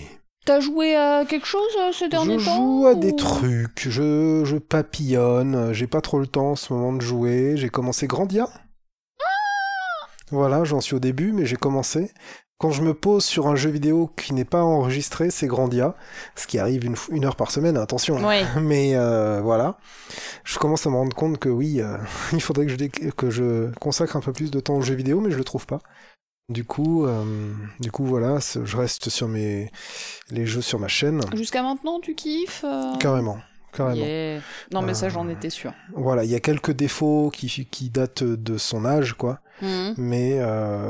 T'as 0.49 0.61
joué 0.61 0.95
à 0.95 1.25
quelque 1.25 1.45
chose 1.45 1.71
euh, 1.79 1.91
ces 1.91 2.09
derniers 2.09 2.39
Je 2.39 2.45
temps 2.45 2.55
joue 2.55 2.87
à 2.87 2.95
des 2.95 3.15
trucs, 3.15 3.87
je, 3.87 4.41
je 4.43 4.57
papillonne, 4.57 5.71
j'ai 5.73 5.85
pas 5.85 6.01
trop 6.01 6.17
le 6.17 6.25
temps 6.25 6.51
en 6.51 6.55
ce 6.55 6.73
moment 6.73 6.91
de 6.91 7.01
jouer, 7.01 7.53
j'ai 7.55 7.69
commencé 7.69 8.07
Grandia. 8.07 8.49
Voilà, 10.31 10.63
j'en 10.63 10.81
suis 10.81 10.95
au 10.95 10.99
début, 10.99 11.33
mais 11.33 11.45
j'ai 11.45 11.55
commencé. 11.55 12.11
Quand 12.57 12.71
je 12.71 12.81
me 12.81 12.95
pose 12.95 13.23
sur 13.23 13.47
un 13.47 13.55
jeu 13.55 13.69
vidéo 13.69 14.09
qui 14.17 14.33
n'est 14.33 14.43
pas 14.43 14.63
enregistré, 14.63 15.29
c'est 15.29 15.45
Grandia, 15.45 15.93
ce 16.35 16.47
qui 16.47 16.57
arrive 16.57 16.83
une, 17.11 17.25
heure 17.25 17.35
par 17.35 17.51
semaine, 17.51 17.77
attention. 17.77 18.15
Ouais. 18.25 18.43
Mais 18.59 18.95
euh, 18.95 19.41
voilà, 19.43 19.77
je 20.43 20.57
commence 20.57 20.87
à 20.87 20.89
me 20.89 20.95
rendre 20.95 21.15
compte 21.15 21.37
que 21.37 21.49
oui, 21.49 21.79
euh, 21.79 21.95
il 22.33 22.41
faudrait 22.41 22.65
que 22.65 22.71
je, 22.71 23.09
que 23.11 23.29
je 23.29 23.71
consacre 23.79 24.15
un 24.15 24.21
peu 24.21 24.33
plus 24.33 24.49
de 24.49 24.59
temps 24.59 24.77
aux 24.77 24.81
jeux 24.81 24.95
vidéo, 24.95 25.21
mais 25.21 25.29
je 25.29 25.37
le 25.37 25.43
trouve 25.43 25.67
pas. 25.67 25.79
Du 26.49 26.63
coup, 26.65 27.05
euh, 27.05 27.53
du 27.79 27.91
coup 27.91 28.05
voilà, 28.05 28.39
je 28.39 28.75
reste 28.77 29.09
sur 29.09 29.27
mes 29.27 29.71
les 30.31 30.45
jeux 30.47 30.61
sur 30.61 30.79
ma 30.79 30.87
chaîne, 30.87 31.21
Jusqu'à 31.35 31.61
maintenant 31.61 31.99
tu 31.99 32.15
kiffes 32.15 32.65
euh 32.65 32.95
carrément, 32.97 33.37
carrément. 33.71 34.03
Yeah. 34.03 34.41
Non 34.71 34.81
mais 34.81 34.95
ça 34.95 35.05
Euh, 35.05 35.09
j'en 35.09 35.29
étais 35.29 35.51
sûr. 35.51 35.73
Voilà, 35.93 36.23
il 36.23 36.31
y 36.31 36.35
a 36.35 36.39
quelques 36.39 36.71
défauts 36.71 37.29
qui 37.31 37.67
qui 37.69 37.89
datent 37.91 38.23
de 38.23 38.57
son 38.57 38.83
âge, 38.85 39.13
quoi. 39.13 39.39
Mhm. 39.61 39.93
Mais 39.97 40.39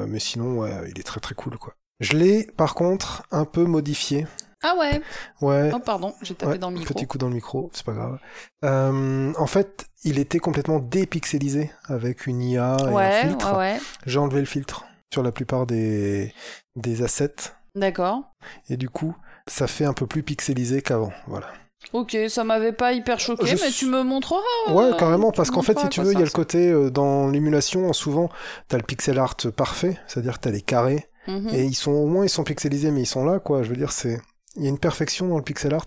mais 0.08 0.20
sinon, 0.20 0.60
ouais, 0.60 0.72
il 0.90 1.00
est 1.00 1.04
très 1.04 1.20
très 1.20 1.36
cool, 1.36 1.58
quoi. 1.58 1.74
Je 2.00 2.16
l'ai 2.16 2.48
par 2.56 2.74
contre 2.74 3.24
un 3.32 3.44
peu 3.44 3.66
modifié. 3.66 4.26
Ah 4.62 4.76
ouais. 4.78 5.02
Ouais. 5.42 5.72
Oh 5.74 5.80
pardon, 5.80 6.14
j'ai 6.22 6.36
tapé 6.36 6.54
Ouais, 6.54 6.58
dans 6.58 6.70
le 6.70 6.78
micro. 6.80 6.94
Petit 6.94 7.08
coup 7.08 7.18
dans 7.18 7.30
le 7.30 7.36
micro, 7.36 7.70
c'est 7.74 7.86
pas 7.86 7.94
grave. 7.94 8.20
Euh, 8.66 9.34
en 9.38 9.48
fait, 9.48 9.86
il 10.04 10.20
était 10.20 10.40
complètement 10.40 10.80
dépixelisé 10.80 11.72
avec 11.86 12.28
une 12.28 12.42
IA 12.42 12.76
et 12.80 12.96
un 12.96 13.12
filtre. 13.12 13.52
ouais, 13.54 13.58
ouais. 13.58 13.80
J'ai 14.06 14.20
enlevé 14.20 14.40
le 14.42 14.46
filtre 14.46 14.86
sur 15.14 15.24
la 15.24 15.32
plupart 15.32 15.66
des, 15.66 16.34
des 16.76 17.02
assets. 17.04 17.36
D'accord. 17.76 18.22
Et 18.70 18.78
du 18.78 18.90
coup, 18.90 19.16
ça 19.48 19.68
fait 19.68 19.86
un 19.86 19.94
peu 19.94 20.08
plus 20.08 20.24
pixelisé 20.24 20.82
qu'avant. 20.82 21.12
Voilà. 21.28 21.48
Ok, 21.94 22.18
ça 22.28 22.44
m'avait 22.44 22.74
pas 22.74 22.92
hyper 22.94 23.20
choqué, 23.20 23.46
Je 23.48 23.56
mais 23.56 23.72
tu 23.72 23.86
me 23.86 24.04
montreras. 24.04 24.42
Ouais, 24.70 24.84
euh, 24.86 24.94
carrément, 24.98 25.32
tu 25.32 25.38
parce 25.38 25.50
qu'en 25.50 25.62
fait, 25.62 25.80
si 25.80 25.88
tu 25.90 26.02
veux, 26.02 26.12
il 26.12 26.20
y 26.20 26.22
a 26.22 26.26
le 26.26 26.30
côté 26.32 26.70
euh, 26.70 26.90
dans 26.90 27.30
l'émulation, 27.30 27.92
souvent, 27.94 28.30
t'as 28.68 28.78
le 28.78 28.84
pixel 28.84 29.18
art 29.18 29.38
parfait, 29.56 29.98
c'est-à-dire 30.08 30.36
que 30.36 30.42
t'as 30.42 30.52
les 30.52 30.62
carrés. 30.62 31.06
Mhm. 31.28 31.50
et 31.54 31.64
ils 31.66 31.76
sont 31.76 31.92
au 31.92 32.08
moins 32.08 32.24
ils 32.26 32.30
sont 32.30 32.44
pixelisés, 32.44 32.90
mais 32.92 33.02
ils 33.02 33.06
sont 33.06 33.24
là, 33.24 33.40
quoi. 33.40 33.62
Je 33.62 33.70
veux 33.70 33.76
dire, 33.76 33.92
c'est 33.92 34.20
il 34.56 34.64
y 34.64 34.66
a 34.66 34.70
une 34.70 34.80
perfection 34.80 35.28
dans 35.28 35.38
le 35.38 35.44
pixel 35.44 35.74
art. 35.76 35.86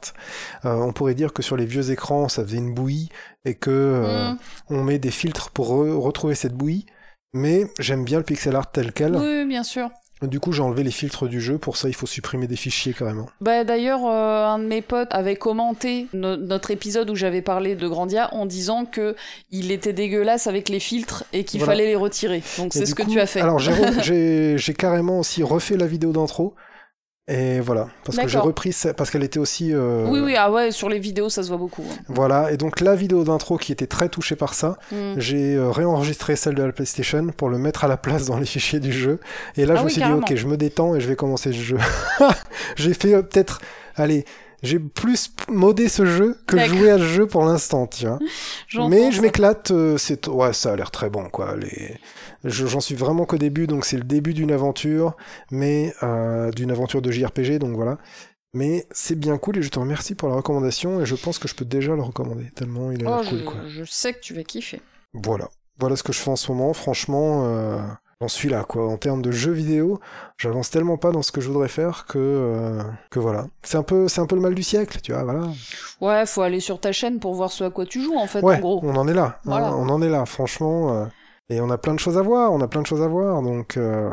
Euh, 0.65 0.75
on 0.75 0.93
pourrait 0.93 1.15
dire 1.15 1.33
que 1.33 1.43
sur 1.43 1.57
les 1.57 1.67
vieux 1.67 1.91
écrans, 1.91 2.29
ça 2.29 2.45
faisait 2.45 2.59
une 2.59 2.73
bouillie 2.73 3.09
et 3.45 3.55
que 3.57 3.71
euh, 3.71 4.31
Mhm. 4.31 4.39
on 4.71 4.85
met 4.85 4.99
des 4.99 5.11
filtres 5.11 5.51
pour 5.51 5.71
re- 5.73 5.93
retrouver 5.99 6.35
cette 6.37 6.55
bouillie. 6.55 6.87
Mais 7.35 7.67
j'aime 7.79 8.05
bien 8.05 8.19
le 8.19 8.25
pixel 8.25 8.55
art 8.57 8.71
tel 8.71 8.93
quel. 8.93 9.17
Oui, 9.17 9.45
bien 9.47 9.63
sûr. 9.63 9.91
Du 10.23 10.39
coup, 10.39 10.53
j'ai 10.53 10.63
enlevé 10.63 10.85
les 10.85 10.93
filtres 10.93 11.27
du 11.27 11.41
jeu. 11.41 11.59
Pour 11.59 11.77
ça, 11.77 11.89
il 11.89 11.95
faut 11.97 12.07
supprimer 12.07 12.47
des 12.47 12.55
fichiers 12.55 12.93
carrément. 12.93 13.27
Bah 13.41 13.65
d'ailleurs, 13.65 14.07
euh, 14.07 14.47
un 14.47 14.61
de 14.61 14.67
mes 14.67 14.81
potes 14.81 15.09
avait 15.11 15.35
commenté 15.35 16.07
no- 16.13 16.37
notre 16.37 16.71
épisode 16.71 17.11
où 17.11 17.17
j'avais 17.17 17.43
parlé 17.43 17.75
de 17.75 17.89
Grandia 17.89 18.33
en 18.33 18.47
disant 18.47 18.85
que 18.85 19.17
il 19.51 19.73
était 19.73 19.93
dégueulasse 19.93 20.47
avec 20.47 20.69
les 20.69 20.79
filtres 20.79 21.25
et 21.33 21.43
qu'il 21.45 21.59
Voilà. 21.59 21.73
fallait 21.73 21.87
les 21.89 21.97
retirer. 21.97 22.41
Donc 22.57 22.73
c'est 22.73 22.87
ce 22.87 22.95
que 22.95 23.03
tu 23.03 23.19
as 23.19 23.27
fait. 23.27 23.41
Alors, 23.41 23.59
j'ai 23.59 23.73
re- 23.73 24.01
j'ai 24.05 24.59
j'ai 24.59 24.75
carrément 24.75 25.19
aussi 25.19 25.43
refait 25.43 25.77
la 25.77 25.87
vidéo 25.87 26.13
d'intro. 26.13 26.55
Et 27.29 27.61
voilà, 27.61 27.87
parce 28.05 28.19
que 28.19 28.27
j'ai 28.27 28.39
repris, 28.39 28.75
parce 28.97 29.11
qu'elle 29.11 29.23
était 29.23 29.39
aussi. 29.39 29.73
euh, 29.73 30.07
Oui, 30.09 30.19
oui, 30.19 30.35
ah 30.37 30.51
ouais, 30.51 30.73
sur 30.73 30.89
les 30.89 30.99
vidéos, 30.99 31.29
ça 31.29 31.45
se 31.45 31.49
voit 31.49 31.57
beaucoup. 31.57 31.85
hein. 31.89 31.95
Voilà, 32.09 32.51
et 32.51 32.57
donc 32.57 32.81
la 32.81 32.97
vidéo 32.97 33.23
d'intro 33.23 33.59
qui 33.59 33.71
était 33.71 33.87
très 33.87 34.09
touchée 34.09 34.35
par 34.35 34.55
ça, 34.55 34.77
Mm. 34.91 35.15
j'ai 35.19 35.55
euh, 35.55 35.71
réenregistré 35.71 36.35
celle 36.35 36.57
de 36.57 36.65
la 36.65 36.73
PlayStation 36.73 37.29
pour 37.29 37.49
le 37.49 37.59
mettre 37.59 37.85
à 37.85 37.89
la 37.89 37.97
place 37.97 38.27
dans 38.27 38.39
les 38.39 38.45
fichiers 38.47 38.81
du 38.81 38.91
jeu. 38.93 39.21
Et 39.57 39.67
là, 39.67 39.75
Ah 39.77 39.81
je 39.81 39.85
me 39.85 39.89
suis 39.89 40.01
carrément. 40.01 40.19
dit, 40.23 40.33
ok, 40.33 40.37
je 40.39 40.47
me 40.49 40.57
détends 40.57 40.97
et 40.97 41.01
je 41.01 41.07
vais 41.09 41.15
commencer 41.17 41.53
ce 41.53 41.59
jeu. 41.59 41.79
j'ai 42.77 42.93
fait 42.93 43.15
euh, 43.15 43.23
peut-être, 43.23 43.61
allez, 43.95 44.25
j'ai 44.65 44.79
plus 44.81 45.33
modé 45.49 45.89
ce 45.89 46.05
jeu 46.05 46.37
que 46.47 46.59
joué 46.67 46.91
à 46.91 46.99
ce 46.99 47.05
jeu 47.05 47.27
pour 47.27 47.45
l'instant, 47.45 47.87
tu 47.87 48.07
vois. 48.07 48.19
Mais 48.89 49.13
je 49.13 49.21
m'éclate, 49.23 49.71
euh, 49.71 49.97
c'est 49.97 50.27
ouais, 50.29 50.53
ça 50.53 50.73
a 50.73 50.77
l'air 50.77 50.91
très 50.91 51.09
bon 51.11 51.29
quoi. 51.31 51.55
Les... 51.57 51.97
je- 52.45 52.67
J'en 52.67 52.81
suis 52.81 52.95
vraiment 52.95 53.25
qu'au 53.25 53.39
début, 53.39 53.67
donc 53.67 53.85
c'est 53.85 53.97
le 53.97 54.05
début 54.05 54.35
d'une 54.35 54.53
aventure, 54.53 55.17
mais 55.51 55.93
euh, 56.03 56.51
d'une 56.53 56.71
aventure 56.71 57.03
de 57.03 57.11
JRPG, 57.11 57.59
donc 57.59 57.75
voilà. 57.77 57.99
Mais 58.55 58.87
c'est 58.91 59.15
bien 59.19 59.39
cool 59.39 59.57
et 59.59 59.63
je 59.63 59.71
te 59.71 59.79
remercie 59.79 60.15
pour 60.15 60.29
la 60.29 60.35
recommandation 60.37 61.01
et 61.01 61.07
je 61.07 61.15
pense 61.15 61.39
que 61.39 61.49
je 61.49 61.55
peux 61.55 61.65
déjà 61.65 61.95
le 61.95 62.03
recommander 62.03 62.51
tellement 62.55 62.93
il 62.93 63.03
est 63.03 63.07
Oh, 63.09 63.21
cool 63.27 63.39
je, 63.39 63.45
quoi. 63.45 63.55
je 63.67 63.85
sais 63.85 64.13
que 64.13 64.21
tu 64.21 64.35
vas 64.35 64.43
kiffer. 64.43 64.83
Voilà. 65.15 65.49
Voilà 65.81 65.97
ce 65.97 66.03
que 66.03 66.13
je 66.13 66.19
fais 66.19 66.31
en 66.31 66.37
ce 66.37 66.53
moment. 66.53 66.75
Franchement, 66.75 67.47
euh, 67.47 67.79
j'en 68.21 68.29
suis 68.29 68.51
là, 68.51 68.65
quoi. 68.65 68.87
En 68.87 68.99
termes 68.99 69.23
de 69.23 69.31
jeux 69.31 69.53
vidéo, 69.53 70.01
j'avance 70.37 70.69
tellement 70.71 70.99
pas 70.99 71.13
dans 71.13 71.23
ce 71.23 71.33
que 71.33 71.41
je 71.41 71.49
voudrais 71.49 71.69
faire 71.69 72.05
que, 72.05 72.19
euh, 72.19 72.83
que 73.11 73.19
voilà. 73.19 73.47
C'est 73.63 73.79
un 73.79 73.83
peu, 73.83 74.07
c'est 74.07 74.21
un 74.21 74.27
peu 74.27 74.35
le 74.37 74.43
mal 74.43 74.55
du 74.55 74.63
siècle, 74.63 74.99
tu 75.03 75.13
vois, 75.13 75.25
voilà. 75.25 75.49
Ouais, 76.03 76.27
faut 76.27 76.43
aller 76.43 76.61
sur 76.61 76.79
ta 76.79 76.93
chaîne 76.93 77.21
pour 77.21 77.33
voir 77.35 77.51
ce 77.51 77.65
à 77.65 77.71
quoi 77.71 77.87
tu 77.87 78.03
joues, 78.03 78.19
en 78.19 78.27
fait, 78.27 78.43
Ouais, 78.43 78.57
en 78.57 78.61
gros. 78.61 78.81
on 78.83 78.95
en 78.97 79.09
est 79.09 79.15
là. 79.15 79.37
hein, 79.39 79.41
Voilà. 79.45 79.75
on 79.75 79.89
en 79.89 80.03
est 80.03 80.11
là, 80.11 80.27
franchement. 80.27 80.95
euh, 80.95 81.07
et 81.49 81.61
on 81.61 81.71
a 81.71 81.79
plein 81.79 81.95
de 81.95 81.99
choses 82.01 82.17
à 82.19 82.23
voir, 82.23 82.53
on 82.53 82.61
a 82.61 82.69
plein 82.69 82.83
de 82.83 82.87
choses 82.87 83.03
à 83.03 83.09
voir, 83.09 83.43
donc. 83.43 83.77
euh, 83.77 84.11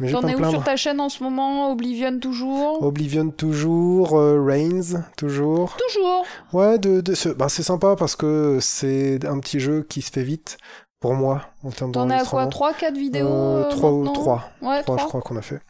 Mais 0.00 0.10
T'en 0.10 0.26
es 0.26 0.34
où 0.34 0.50
sur 0.50 0.64
ta 0.64 0.76
chaîne 0.76 1.00
en 1.00 1.08
ce 1.08 1.22
moment? 1.22 1.70
Oblivion 1.70 2.18
toujours? 2.18 2.82
Oblivion 2.82 3.30
toujours, 3.30 4.16
euh, 4.18 4.42
Reigns 4.42 5.02
toujours. 5.16 5.76
Toujours 5.76 6.24
Ouais, 6.52 6.78
de, 6.78 7.00
de 7.00 7.32
bah, 7.34 7.48
c'est 7.48 7.62
sympa 7.62 7.96
parce 7.96 8.16
que 8.16 8.58
c'est 8.60 9.24
un 9.26 9.38
petit 9.40 9.60
jeu 9.60 9.82
qui 9.88 10.00
se 10.02 10.10
fait 10.10 10.22
vite 10.22 10.56
pour 11.00 11.14
moi 11.14 11.42
en 11.64 11.70
termes 11.70 11.92
T'en 11.92 12.08
es 12.10 12.14
à 12.14 12.24
quoi? 12.24 12.46
d'enregistrement. 12.46 12.70
3-4 12.72 12.94
vidéos 12.96 13.26
Euh, 13.26 13.64
euh, 13.66 13.70
trois 13.70 13.90
ou 13.90 13.98
maintenant? 14.04 14.12
trois. 14.12 14.50
Ouais, 14.62 14.82
3 14.82 14.96
je 14.96 15.00
3. 15.02 15.08
crois 15.08 15.20
qu'on 15.20 15.36
a 15.36 15.42
fait. 15.42 15.60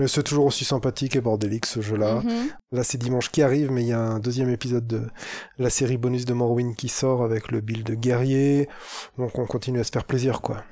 Mais 0.00 0.08
c'est 0.08 0.22
toujours 0.22 0.46
aussi 0.46 0.64
sympathique 0.64 1.14
et 1.14 1.20
bordélique 1.20 1.66
ce 1.66 1.82
jeu-là. 1.82 2.22
Mhm. 2.22 2.48
Là 2.72 2.82
c'est 2.84 2.96
dimanche 2.96 3.30
qui 3.30 3.42
arrive, 3.42 3.70
mais 3.70 3.82
il 3.82 3.88
y 3.88 3.92
a 3.92 4.00
un 4.00 4.18
deuxième 4.18 4.48
épisode 4.48 4.86
de 4.86 5.02
la 5.58 5.68
série 5.68 5.98
bonus 5.98 6.24
de 6.24 6.32
Morrowind 6.32 6.74
qui 6.74 6.88
sort 6.88 7.22
avec 7.22 7.52
le 7.52 7.60
build 7.60 7.86
de 7.86 7.94
guerrier. 7.94 8.66
Donc 9.18 9.38
on 9.38 9.44
continue 9.44 9.78
à 9.78 9.84
se 9.84 9.90
faire 9.92 10.04
plaisir 10.06 10.40
quoi. 10.40 10.64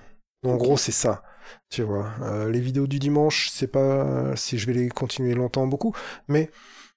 En 0.47 0.57
gros 0.57 0.79
c'est 0.79 0.93
ça. 0.93 1.23
Tu 1.69 1.83
vois, 1.83 2.11
Euh, 2.23 2.51
les 2.51 2.61
vidéos 2.61 2.87
du 2.87 2.99
dimanche, 2.99 3.51
c'est 3.53 3.67
pas 3.69 4.35
si 4.35 4.57
je 4.59 4.67
vais 4.67 4.73
les 4.73 4.89
continuer 4.89 5.35
longtemps 5.35 5.67
beaucoup, 5.67 5.95
mais 6.27 6.51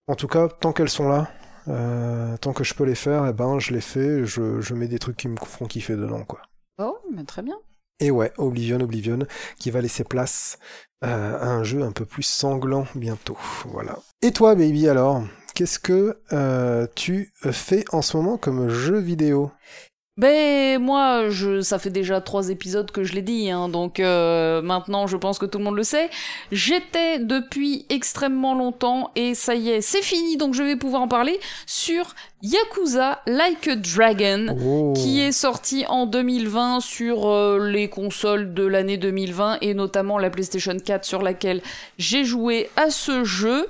en 0.07 0.15
tout 0.15 0.27
cas 0.27 0.47
tant 0.47 0.71
qu'elles 0.71 0.89
sont 0.89 1.09
là, 1.09 1.31
euh, 1.67 2.37
tant 2.37 2.53
que 2.53 2.63
je 2.63 2.73
peux 2.73 2.85
les 2.85 2.95
faire, 2.95 3.25
eh 3.27 3.33
ben 3.33 3.59
je 3.59 3.73
les 3.73 3.81
fais. 3.81 4.23
Je, 4.25 4.61
je 4.61 4.73
mets 4.73 4.87
des 4.87 4.99
trucs 4.99 5.17
qui 5.17 5.27
me 5.27 5.35
font 5.37 5.65
kiffer 5.65 5.97
dedans 5.97 6.23
quoi. 6.23 6.41
Oh, 6.79 6.97
mais 7.13 7.25
très 7.25 7.41
bien. 7.41 7.57
Et 7.99 8.09
ouais, 8.09 8.31
Oblivion, 8.37 8.79
Oblivion, 8.79 9.19
qui 9.59 9.69
va 9.69 9.79
laisser 9.81 10.03
place 10.03 10.57
euh, 11.03 11.39
un 11.41 11.63
jeu 11.63 11.83
un 11.83 11.91
peu 11.91 12.05
plus 12.05 12.23
sanglant 12.23 12.85
bientôt. 12.95 13.37
Voilà. 13.65 13.97
Et 14.21 14.31
toi, 14.31 14.55
baby, 14.55 14.87
alors 14.87 15.23
Qu'est-ce 15.53 15.79
que 15.79 16.17
euh, 16.31 16.87
tu 16.95 17.33
fais 17.51 17.83
en 17.91 18.01
ce 18.01 18.15
moment 18.15 18.37
comme 18.37 18.69
jeu 18.69 18.99
vidéo? 18.99 19.51
Ben 20.17 20.79
moi, 20.79 21.29
je, 21.29 21.61
ça 21.61 21.79
fait 21.79 21.89
déjà 21.89 22.21
trois 22.21 22.49
épisodes 22.49 22.91
que 22.91 23.03
je 23.03 23.13
l'ai 23.13 23.21
dit, 23.21 23.49
hein, 23.49 23.69
donc 23.69 23.99
euh, 23.99 24.61
maintenant 24.61 25.07
je 25.07 25.17
pense 25.17 25.39
que 25.39 25.45
tout 25.45 25.57
le 25.57 25.63
monde 25.63 25.77
le 25.77 25.83
sait. 25.83 26.09
J'étais 26.51 27.17
depuis 27.19 27.85
extrêmement 27.89 28.53
longtemps 28.53 29.11
et 29.15 29.35
ça 29.35 29.55
y 29.55 29.69
est, 29.69 29.81
c'est 29.81 30.01
fini, 30.01 30.37
donc 30.37 30.53
je 30.53 30.63
vais 30.63 30.75
pouvoir 30.75 31.01
en 31.01 31.07
parler 31.07 31.39
sur 31.65 32.13
Yakuza 32.43 33.19
Like 33.27 33.67
a 33.67 33.75
Dragon. 33.75 34.57
Oh. 34.65 34.93
qui 34.95 35.21
est 35.21 35.31
sorti 35.31 35.85
en 35.87 36.05
2020 36.05 36.79
sur 36.79 37.27
euh, 37.29 37.69
les 37.69 37.89
consoles 37.89 38.53
de 38.53 38.65
l'année 38.65 38.97
2020 38.97 39.57
et 39.61 39.73
notamment 39.73 40.17
la 40.17 40.29
PlayStation 40.29 40.75
4 40.77 41.05
sur 41.05 41.21
laquelle 41.21 41.61
j'ai 41.97 42.23
joué 42.23 42.69
à 42.75 42.89
ce 42.89 43.23
jeu. 43.23 43.67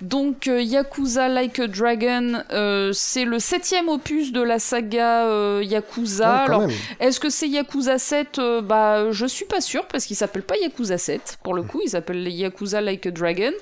Donc 0.00 0.48
euh, 0.48 0.60
Yakuza 0.62 1.28
Like 1.28 1.58
a 1.58 1.66
Dragon, 1.66 2.42
euh, 2.52 2.92
c'est 2.92 3.24
le 3.24 3.38
septième 3.38 3.88
opus 3.88 4.32
de 4.32 4.40
la 4.40 4.58
saga 4.58 5.60
Yakuza. 5.60 6.24
Ouais, 6.34 6.44
Alors 6.44 6.66
est-ce 7.00 7.20
que 7.20 7.30
c'est 7.30 7.48
Yakuza 7.48 7.98
7 7.98 8.38
Euh, 8.38 8.60
Bah, 8.62 9.10
je 9.10 9.26
suis 9.26 9.44
pas 9.44 9.60
sûre 9.60 9.86
parce 9.86 10.04
qu'il 10.06 10.16
s'appelle 10.16 10.42
pas 10.42 10.56
Yakuza 10.56 10.98
7 10.98 11.38
pour 11.42 11.54
le 11.54 11.62
coup, 11.62 11.80
il 11.84 11.90
s'appelle 11.90 12.28
Yakuza 12.28 12.80
Like 12.80 13.06
a 13.06 13.10
Dragon. 13.10 13.52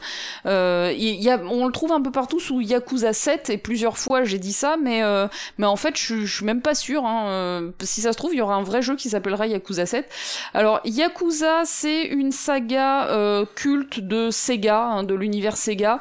Il 0.45 1.23
y 1.23 1.31
a, 1.31 1.41
on 1.51 1.67
le 1.67 1.73
trouve 1.73 1.93
un 1.93 2.01
peu 2.03 2.11
partout 2.11 2.41
sous 2.41 2.61
Yakuza 2.61 3.13
7 3.13 3.51
et 3.51 3.59
plusieurs 3.59 3.97
fois 3.99 4.25
j'ai 4.25 4.39
dit 4.39 4.50
ça, 4.53 4.77
mais 4.81 5.03
euh, 5.03 5.27
mais 5.59 5.67
en 5.67 5.77
fait 5.77 5.97
je, 5.97 6.25
suis 6.27 6.45
même 6.45 6.63
pas 6.63 6.75
sûre. 6.75 7.05
Hein, 7.05 7.27
euh, 7.29 7.71
si 7.83 8.01
ça 8.03 8.13
se 8.13 8.19
trouve, 8.19 8.35
il 8.35 8.39
y 8.39 8.41
aura 8.41 8.55
un 8.55 8.63
vrai 8.63 8.83
jeu 8.83 8.97
qui 8.97 9.11
s'appellera 9.11 9.47
Yakuza 9.47 9.87
7. 9.87 10.09
Alors 10.55 10.81
Yakuza, 10.85 11.63
c'est 11.65 12.05
une 12.05 12.33
saga 12.33 13.09
euh, 13.09 13.45
culte 13.55 14.01
de 14.01 14.31
Sega, 14.31 14.83
hein, 14.83 15.03
de 15.03 15.15
l'univers 15.15 15.57
Sega, 15.57 16.01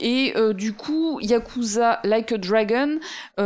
et 0.00 0.34
du 0.54 0.72
coup 0.74 1.18
Yakuza 1.20 2.00
Like 2.04 2.32
a 2.32 2.38
Dragon, 2.38 2.98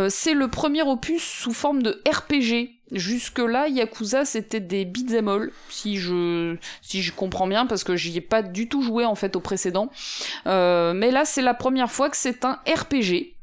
c'est 0.08 0.34
le 0.34 0.48
premier 0.48 0.82
opus 0.82 1.22
sous 1.22 1.52
forme 1.52 1.82
de 1.82 2.02
RPG. 2.08 2.79
Jusque-là, 2.92 3.68
Yakuza, 3.68 4.24
c'était 4.24 4.60
des 4.60 4.84
beat'em 4.84 5.28
all, 5.28 5.52
si 5.68 5.96
je, 5.96 6.56
si 6.82 7.02
je 7.02 7.12
comprends 7.12 7.46
bien, 7.46 7.66
parce 7.66 7.84
que 7.84 7.96
j'y 7.96 8.16
ai 8.16 8.20
pas 8.20 8.42
du 8.42 8.68
tout 8.68 8.82
joué, 8.82 9.04
en 9.04 9.14
fait, 9.14 9.36
au 9.36 9.40
précédent. 9.40 9.90
Euh, 10.46 10.92
mais 10.92 11.10
là, 11.10 11.24
c'est 11.24 11.42
la 11.42 11.54
première 11.54 11.90
fois 11.90 12.10
que 12.10 12.16
c'est 12.16 12.44
un 12.44 12.58
RPG. 12.66 13.36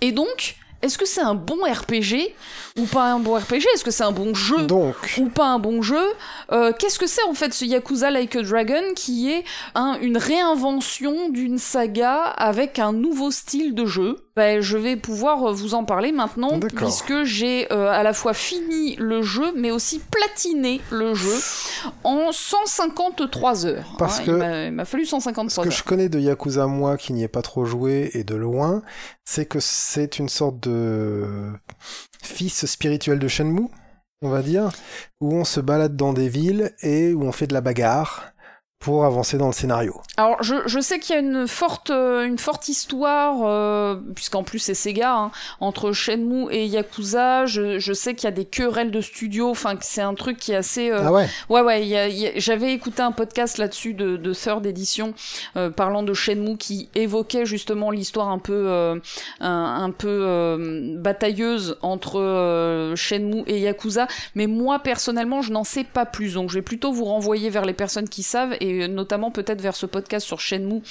Et 0.00 0.12
donc, 0.12 0.56
est-ce 0.82 0.98
que 0.98 1.06
c'est 1.06 1.20
un 1.20 1.34
bon 1.34 1.56
RPG 1.64 2.34
ou 2.78 2.84
pas 2.84 3.12
un 3.12 3.18
bon 3.18 3.34
RPG 3.38 3.64
Est-ce 3.74 3.84
que 3.84 3.90
c'est 3.90 4.04
un 4.04 4.12
bon 4.12 4.34
jeu 4.34 4.62
Donc, 4.66 4.94
ou 5.18 5.28
pas 5.28 5.46
un 5.46 5.58
bon 5.58 5.82
jeu? 5.82 6.04
Euh, 6.52 6.72
Qu'est-ce 6.78 6.98
que 6.98 7.06
c'est 7.06 7.22
en 7.24 7.34
fait 7.34 7.52
ce 7.54 7.64
Yakuza 7.64 8.10
Like 8.10 8.36
a 8.36 8.42
Dragon 8.42 8.82
qui 8.94 9.30
est 9.32 9.44
un- 9.74 9.98
une 10.00 10.16
réinvention 10.18 11.28
d'une 11.30 11.58
saga 11.58 12.22
avec 12.22 12.78
un 12.78 12.92
nouveau 12.92 13.30
style 13.30 13.74
de 13.74 13.86
jeu? 13.86 14.16
Ben, 14.36 14.60
Je 14.60 14.76
vais 14.76 14.96
pouvoir 14.96 15.48
euh, 15.48 15.52
vous 15.52 15.72
en 15.74 15.84
parler 15.84 16.12
maintenant 16.12 16.60
puisque 16.60 17.24
j'ai 17.24 17.72
euh, 17.72 17.88
à 17.90 18.02
la 18.02 18.12
fois 18.12 18.34
fini 18.34 18.94
le 18.96 19.22
jeu 19.22 19.52
mais 19.56 19.70
aussi 19.70 19.98
platiné 19.98 20.82
le 20.90 21.14
jeu 21.14 21.34
en 22.04 22.30
153 22.32 23.66
heures. 23.66 23.94
Parce 23.98 24.20
hein. 24.20 24.24
que- 24.26 24.66
Il 24.66 24.72
m'a- 24.72 24.84
fallu 24.84 25.04
ce 25.04 25.10
153 25.12 25.64
que 25.64 25.68
heures. 25.68 25.74
je 25.74 25.82
connais 25.84 26.08
de 26.08 26.18
Yakuza, 26.18 26.66
moi, 26.66 26.96
qui 26.96 27.12
n'y 27.12 27.22
ai 27.24 27.28
pas 27.28 27.42
trop 27.42 27.64
joué 27.64 28.10
et 28.14 28.24
de 28.24 28.34
loin, 28.34 28.82
c'est 29.24 29.46
que 29.46 29.58
c'est 29.60 30.18
une 30.18 30.28
sorte 30.28 30.60
de 30.60 30.65
fils 32.22 32.66
spirituel 32.66 33.18
de 33.18 33.28
Shenmue, 33.28 33.68
on 34.22 34.30
va 34.30 34.42
dire, 34.42 34.70
où 35.20 35.34
on 35.34 35.44
se 35.44 35.60
balade 35.60 35.96
dans 35.96 36.12
des 36.12 36.28
villes 36.28 36.72
et 36.82 37.12
où 37.12 37.22
on 37.22 37.32
fait 37.32 37.46
de 37.46 37.54
la 37.54 37.60
bagarre 37.60 38.32
pour 38.86 39.04
avancer 39.04 39.36
dans 39.36 39.48
le 39.48 39.52
scénario. 39.52 40.00
Alors, 40.16 40.40
je, 40.44 40.54
je 40.66 40.78
sais 40.78 41.00
qu'il 41.00 41.16
y 41.16 41.18
a 41.18 41.20
une 41.20 41.48
forte, 41.48 41.90
euh, 41.90 42.24
une 42.24 42.38
forte 42.38 42.68
histoire, 42.68 43.38
euh, 43.44 43.96
puisqu'en 44.14 44.44
plus 44.44 44.60
c'est 44.60 44.74
Sega, 44.74 45.12
hein, 45.12 45.30
entre 45.58 45.90
Shenmue 45.90 46.46
et 46.52 46.66
Yakuza. 46.66 47.46
Je, 47.46 47.80
je 47.80 47.92
sais 47.92 48.14
qu'il 48.14 48.26
y 48.26 48.32
a 48.32 48.36
des 48.36 48.44
querelles 48.44 48.92
de 48.92 49.00
studio, 49.00 49.50
enfin 49.50 49.74
que 49.74 49.84
c'est 49.84 50.02
un 50.02 50.14
truc 50.14 50.36
qui 50.38 50.52
est 50.52 50.56
assez... 50.56 50.92
euh, 50.92 51.00
Ah 51.04 51.10
ouais 51.12 51.26
Ouais, 51.48 51.62
ouais, 51.62 51.82
il 51.82 51.88
y 51.88 51.96
a- 51.96 52.06
il 52.06 52.16
y 52.16 52.26
a- 52.28 52.30
j'avais 52.36 52.72
écouté 52.72 53.02
un 53.02 53.10
podcast 53.10 53.58
là-dessus 53.58 53.92
de, 53.92 54.16
de 54.16 54.32
Third 54.32 54.64
Edition 54.64 55.14
euh, 55.56 55.68
parlant 55.70 56.04
de 56.04 56.14
Shenmue 56.14 56.56
qui 56.56 56.88
évoquait 56.94 57.44
justement 57.44 57.90
l'histoire 57.90 58.28
un 58.28 58.38
peu, 58.38 58.68
un, 59.40 59.50
un 59.84 59.90
peu 59.90 60.94
batailleuse 60.96 61.76
entre 61.82 62.92
Shenmue 62.94 63.42
et 63.48 63.58
Yakuza. 63.60 64.06
Mais 64.36 64.46
moi, 64.46 64.78
personnellement, 64.78 65.42
je 65.42 65.52
n'en 65.52 65.64
sais 65.64 65.82
pas 65.82 66.06
plus. 66.06 66.34
Donc, 66.34 66.50
je 66.50 66.54
vais 66.54 66.62
plutôt 66.62 66.92
vous 66.92 67.04
renvoyer 67.04 67.50
vers 67.50 67.64
les 67.64 67.72
personnes 67.72 68.08
qui 68.08 68.22
savent 68.22 68.54
et 68.60 68.75
notamment 68.88 69.30
peut-être 69.30 69.60
vers 69.60 69.76
ce 69.76 69.86
podcast 69.86 70.26
sur 70.26 70.40
Shenmue, 70.40 70.82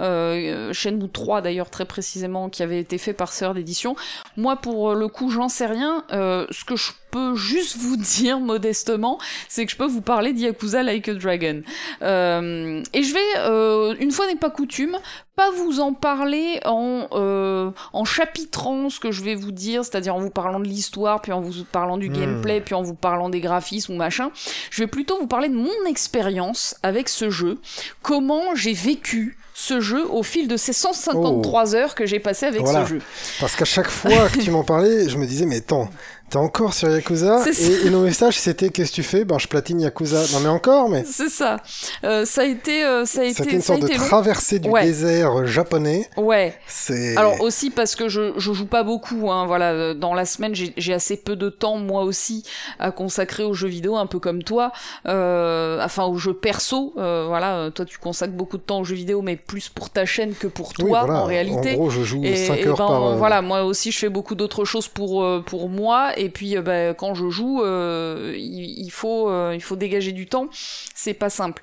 euh, 0.00 0.72
Shenmue 0.72 1.08
3 1.08 1.40
d'ailleurs 1.40 1.70
très 1.70 1.84
précisément, 1.84 2.48
qui 2.48 2.62
avait 2.62 2.80
été 2.80 2.98
fait 2.98 3.12
par 3.12 3.32
Third 3.32 3.56
Edition. 3.56 3.96
Moi, 4.36 4.56
pour 4.56 4.94
le 4.94 5.08
coup, 5.08 5.30
j'en 5.30 5.48
sais 5.48 5.66
rien. 5.66 6.04
Euh, 6.12 6.46
ce 6.50 6.64
que 6.64 6.76
je 6.76 6.92
peux 7.10 7.34
juste 7.36 7.76
vous 7.76 7.96
dire 8.20 8.40
modestement, 8.40 9.18
c'est 9.48 9.66
que 9.66 9.72
je 9.72 9.76
peux 9.76 9.86
vous 9.86 10.00
parler 10.02 10.32
d'Yakuza 10.32 10.82
Like 10.82 11.08
a 11.08 11.14
Dragon. 11.14 11.62
Euh, 12.02 12.82
et 12.92 13.02
je 13.02 13.12
vais, 13.14 13.20
euh, 13.38 13.94
une 14.00 14.10
fois 14.10 14.26
n'est 14.26 14.36
pas 14.36 14.50
coutume, 14.50 14.96
pas 15.36 15.50
vous 15.50 15.80
en 15.80 15.92
parler 15.92 16.60
en, 16.64 17.06
euh, 17.12 17.70
en 17.92 18.04
chapitrant 18.04 18.90
ce 18.90 19.00
que 19.00 19.10
je 19.10 19.22
vais 19.22 19.34
vous 19.34 19.52
dire, 19.52 19.84
c'est-à-dire 19.84 20.14
en 20.14 20.20
vous 20.20 20.30
parlant 20.30 20.60
de 20.60 20.66
l'histoire, 20.68 21.20
puis 21.22 21.32
en 21.32 21.40
vous 21.40 21.64
parlant 21.64 21.96
du 21.96 22.10
Hmm. 22.10 22.14
gameplay, 22.14 22.60
puis 22.60 22.74
en 22.74 22.82
vous 22.82 22.94
parlant 22.94 23.28
des 23.28 23.40
graphismes 23.40 23.94
ou 23.94 23.96
machin. 23.96 24.30
Je 24.70 24.82
vais 24.82 24.86
plutôt 24.86 25.18
vous 25.18 25.26
parler 25.26 25.48
de 25.48 25.54
mon 25.54 25.70
expérience 25.88 26.76
avec 26.82 27.08
ce 27.08 27.30
jeu, 27.30 27.58
comment 28.02 28.54
j'ai 28.54 28.72
vécu 28.72 29.36
ce 29.54 29.80
jeu 29.80 30.06
au 30.10 30.22
fil 30.22 30.48
de 30.48 30.56
ces 30.56 30.72
153 30.72 31.74
heures 31.74 31.94
que 31.94 32.06
j'ai 32.06 32.18
passé 32.18 32.46
avec 32.46 32.62
Voilà. 32.62 32.84
ce 32.84 32.90
jeu. 32.94 32.98
Parce 33.40 33.56
qu'à 33.56 33.64
chaque 33.66 33.90
fois 33.90 34.28
que 34.30 34.38
tu 34.38 34.50
m'en 34.50 34.64
parlais, 34.64 35.08
je 35.08 35.18
me 35.18 35.26
disais, 35.26 35.44
mais 35.44 35.56
attends, 35.58 35.88
t'es 36.30 36.36
encore 36.36 36.72
sur 36.74 36.88
Yakuza 36.88 37.44
et, 37.46 37.86
et 37.86 37.90
nos 37.90 38.00
messages, 38.02 38.38
c'était, 38.38 38.70
qu'est-ce 38.70 38.90
que 38.90 38.94
tu 38.96 39.02
fais? 39.02 39.24
Ben, 39.24 39.38
je 39.38 39.48
platine 39.48 39.80
Yakuza. 39.80 40.22
Non, 40.32 40.40
mais 40.40 40.48
encore, 40.48 40.88
mais 40.88 41.04
C'est 41.04 41.28
ça. 41.28 41.58
Euh, 42.04 42.24
ça 42.24 42.42
a 42.42 42.44
été, 42.44 42.84
euh, 42.84 43.04
ça 43.04 43.20
a 43.20 43.24
été, 43.24 43.34
c'était 43.34 43.50
une 43.56 43.60
sorte 43.62 43.80
de 43.82 43.88
long. 43.88 43.94
traversée 44.06 44.58
du 44.60 44.68
Ouais. 44.68 44.84
désert 44.84 45.46
japonais. 45.46 46.08
Ouais. 46.16 46.54
C'est. 46.66 47.16
Alors 47.16 47.40
aussi 47.40 47.70
parce 47.70 47.96
que 47.96 48.08
je, 48.08 48.32
je 48.38 48.52
joue 48.52 48.66
pas 48.66 48.82
beaucoup, 48.84 49.30
hein, 49.30 49.46
voilà, 49.46 49.72
euh, 49.72 49.94
dans 49.94 50.14
la 50.14 50.24
semaine 50.24 50.54
j'ai 50.54 50.94
assez 50.94 51.16
peu 51.16 51.36
de 51.36 51.48
temps 51.50 51.76
moi 51.76 52.04
aussi 52.04 52.44
à 52.78 52.90
consacrer 52.92 53.42
aux 53.44 53.54
jeux 53.54 53.68
vidéo, 53.68 53.96
un 53.96 54.06
peu 54.06 54.18
comme 54.20 54.42
toi, 54.42 54.72
euh, 55.06 55.82
enfin 55.84 56.04
aux 56.04 56.16
jeux 56.16 56.34
perso, 56.34 56.92
euh, 56.96 57.24
voilà, 57.28 57.56
euh, 57.56 57.70
toi 57.70 57.84
tu 57.84 57.98
consacres 57.98 58.32
beaucoup 58.32 58.56
de 58.56 58.62
temps 58.62 58.80
aux 58.80 58.84
jeux 58.84 58.94
vidéo 58.94 59.22
mais 59.22 59.36
plus 59.36 59.68
pour 59.68 59.90
ta 59.90 60.06
chaîne 60.06 60.34
que 60.34 60.46
pour 60.46 60.72
toi 60.72 60.84
Oui, 60.84 60.90
voilà. 60.90 61.22
en 61.22 61.24
réalité. 61.24 61.72
En 61.74 61.78
gros, 61.78 61.90
je 61.90 62.02
joue 62.02 62.22
Et, 62.24 62.36
5 62.36 62.54
et 62.58 62.66
heures 62.68 62.76
ben, 62.76 62.86
par. 62.86 63.02
euh, 63.04 63.16
voilà, 63.16 63.42
moi 63.42 63.64
aussi 63.64 63.90
je 63.92 63.98
fais 63.98 64.08
beaucoup 64.08 64.34
d'autres 64.34 64.64
choses 64.64 64.88
pour 64.88 65.22
euh, 65.24 65.42
pour 65.44 65.68
moi 65.68 66.12
et 66.20 66.28
puis 66.30 66.56
euh, 66.56 66.62
ben, 66.62 66.94
quand 66.94 67.14
je 67.14 67.28
joue, 67.30 67.62
euh, 67.62 68.34
il, 68.36 68.78
il 68.78 68.90
faut 68.90 69.28
euh, 69.30 69.52
il 69.54 69.62
faut 69.62 69.76
dégager 69.76 70.12
du 70.12 70.26
temps, 70.26 70.48
c'est 70.94 71.14
pas 71.14 71.30
simple. 71.30 71.62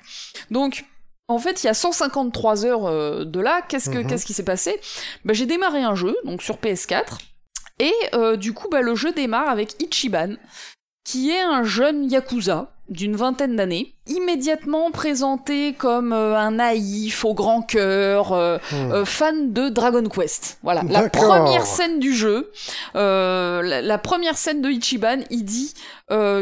Donc 0.50 0.84
En 1.30 1.38
fait, 1.38 1.62
il 1.62 1.66
y 1.66 1.68
a 1.70 1.74
153 1.74 2.64
heures 2.64 3.26
de 3.26 3.40
là, 3.40 3.60
qu'est-ce 3.68 3.90
que 3.90 3.98
Mhm. 3.98 4.06
qu'est-ce 4.06 4.24
qui 4.26 4.32
s'est 4.32 4.44
passé? 4.44 4.80
Bah, 5.26 5.34
J'ai 5.34 5.44
démarré 5.44 5.82
un 5.82 5.94
jeu, 5.94 6.16
donc 6.24 6.40
sur 6.42 6.56
PS4, 6.56 7.18
et 7.78 7.92
euh, 8.14 8.36
du 8.36 8.54
coup, 8.54 8.68
bah, 8.70 8.80
le 8.80 8.94
jeu 8.94 9.12
démarre 9.12 9.48
avec 9.50 9.76
Ichiban, 9.82 10.36
qui 11.04 11.30
est 11.30 11.40
un 11.42 11.64
jeune 11.64 12.10
yakuza 12.10 12.72
d'une 12.88 13.16
vingtaine 13.16 13.56
d'années, 13.56 13.94
immédiatement 14.06 14.90
présenté 14.90 15.74
comme 15.74 16.12
euh, 16.12 16.36
un 16.38 16.52
naïf 16.52 17.24
au 17.24 17.34
grand 17.34 17.62
cœur, 17.62 18.32
euh, 18.32 18.58
Hmm. 18.72 18.92
euh, 18.92 19.04
fan 19.04 19.52
de 19.52 19.68
Dragon 19.68 20.04
Quest. 20.04 20.58
Voilà, 20.62 20.82
la 20.88 21.08
première 21.08 21.66
scène 21.66 21.98
du 22.00 22.14
jeu, 22.14 22.50
la, 22.94 23.82
la 23.82 23.98
première 23.98 24.36
scène 24.36 24.60
de 24.62 24.68
Ichiban, 24.70 25.18
il 25.30 25.44
dit 25.44 25.74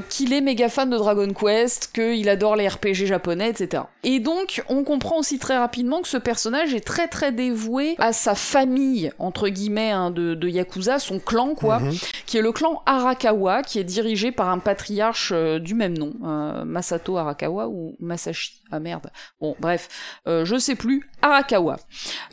qu'il 0.09 0.33
est 0.33 0.41
méga 0.41 0.69
fan 0.69 0.89
de 0.91 0.97
Dragon 0.97 1.29
Quest, 1.33 1.91
qu'il 1.93 2.29
adore 2.29 2.55
les 2.57 2.69
RPG 2.69 3.07
japonais, 3.07 3.51
etc. 3.51 3.83
Et 4.05 4.21
donc, 4.21 4.63
on 4.69 4.85
comprend 4.85 5.19
aussi 5.19 5.39
très 5.41 5.57
rapidement 5.59 6.03
que 6.03 6.09
ce 6.09 6.17
personnage 6.19 6.73
est 6.75 6.85
très 6.87 7.09
très 7.09 7.33
dévoué 7.33 7.97
à 7.99 8.13
sa 8.13 8.35
famille, 8.37 9.11
entre 9.19 9.49
guillemets, 9.49 9.91
hein, 9.91 10.11
de, 10.11 10.35
de 10.35 10.49
Yakuza, 10.49 10.99
son 11.01 11.19
clan, 11.19 11.55
quoi, 11.55 11.81
Mhm. 11.81 11.93
qui 12.27 12.39
est 12.39 12.43
le 12.43 12.53
clan 12.53 12.83
Arakawa, 12.87 13.63
qui 13.63 13.79
est 13.81 13.85
dirigé 13.85 14.31
par 14.31 14.49
un 14.51 14.59
patriarche 14.59 15.33
du 15.61 15.75
même 15.75 15.97
nom, 15.99 16.13
euh, 16.37 16.65
Masato 16.65 17.17
Arakawa 17.17 17.69
ou 17.69 17.97
Masashi. 18.01 18.63
Ah 18.71 18.81
merde. 18.81 19.11
Bon, 19.41 19.55
bref, 19.61 19.89
euh, 20.27 20.45
je 20.45 20.57
sais 20.57 20.75
plus. 20.75 21.09
Arakawa. 21.23 21.77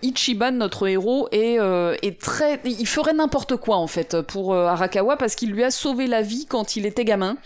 Ichiban, 0.02 0.52
notre 0.52 0.88
héros, 0.88 1.28
est, 1.32 1.60
euh, 1.60 1.96
est 2.02 2.20
très, 2.20 2.60
il 2.66 2.88
ferait 2.88 3.14
n'importe 3.14 3.56
quoi 3.58 3.78
en 3.78 3.88
fait 3.88 4.22
pour 4.22 4.56
Arakawa 4.56 5.18
parce 5.18 5.36
qu'il 5.36 5.52
lui 5.52 5.64
a 5.64 5.72
sauvé 5.72 6.08
la 6.08 6.22
vie 6.22 6.46
quand 6.46 6.76
il 6.76 6.86
était 6.86 7.06
gamin, 7.06 7.38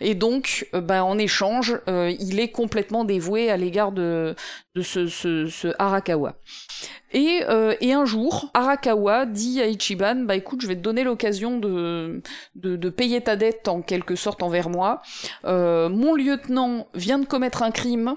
et 0.00 0.14
donc, 0.14 0.68
ben, 0.72 1.02
en 1.02 1.18
échange, 1.18 1.78
il 1.86 2.40
est 2.40 2.50
complètement 2.50 3.04
dévoué 3.04 3.50
à 3.50 3.56
l'égard 3.56 3.92
de 3.92 4.34
de 4.76 4.82
ce, 4.82 5.74
Arakawa. 5.78 6.36
Et, 7.12 7.42
un 7.42 8.04
jour, 8.04 8.50
Arakawa 8.54 9.26
dit 9.26 9.60
à 9.60 9.66
Ichiban, 9.66 10.14
bah 10.24 10.36
écoute, 10.36 10.60
je 10.60 10.68
vais 10.68 10.76
te 10.76 10.80
donner 10.80 11.02
l'occasion 11.02 11.58
de, 11.58 12.22
de, 12.54 12.88
payer 12.88 13.20
ta 13.20 13.34
dette 13.34 13.66
en 13.66 13.82
quelque 13.82 14.14
sorte 14.14 14.42
envers 14.42 14.68
moi. 14.68 15.02
Mon 16.00 16.14
lieutenant 16.14 16.86
vient 16.94 17.18
de 17.18 17.26
commettre 17.26 17.62
un 17.62 17.70
crime 17.70 18.16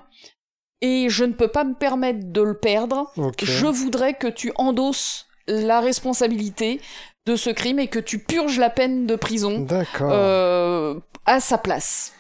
et 0.82 1.08
je 1.10 1.26
ne 1.26 1.34
peux 1.34 1.50
pas 1.50 1.64
me 1.64 1.74
permettre 1.74 2.20
de 2.24 2.42
le 2.42 2.54
perdre. 2.54 3.12
Je 3.42 3.66
voudrais 3.68 4.14
que 4.14 4.28
tu 4.28 4.52
endosses 4.56 5.28
la 5.48 5.82
responsabilité 5.82 6.80
de 7.26 7.36
ce 7.36 7.50
crime 7.50 7.80
et 7.80 7.88
que 7.88 8.00
tu 8.00 8.20
purges 8.20 8.58
la 8.58 8.70
peine 8.70 9.06
de 9.06 9.16
prison 9.16 9.68
euh, 10.02 11.00
à 11.26 11.40
sa 11.40 11.58
place. 11.58 12.14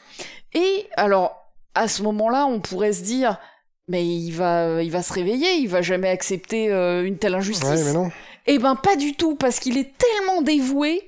Et 0.53 0.87
alors, 0.95 1.51
à 1.75 1.87
ce 1.87 2.03
moment-là, 2.03 2.45
on 2.45 2.59
pourrait 2.59 2.93
se 2.93 3.03
dire, 3.03 3.37
mais 3.87 4.05
il 4.05 4.31
va, 4.31 4.81
il 4.81 4.91
va 4.91 5.01
se 5.01 5.13
réveiller, 5.13 5.55
il 5.55 5.67
va 5.67 5.81
jamais 5.81 6.09
accepter 6.09 6.71
euh, 6.71 7.05
une 7.05 7.17
telle 7.17 7.35
injustice. 7.35 7.67
ouais, 7.67 7.83
mais 7.83 7.93
non. 7.93 8.11
Eh 8.45 8.59
ben 8.59 8.75
pas 8.75 8.97
du 8.97 9.15
tout, 9.15 9.35
parce 9.35 9.59
qu'il 9.59 9.77
est 9.77 9.91
tellement 9.97 10.41
dévoué 10.41 11.07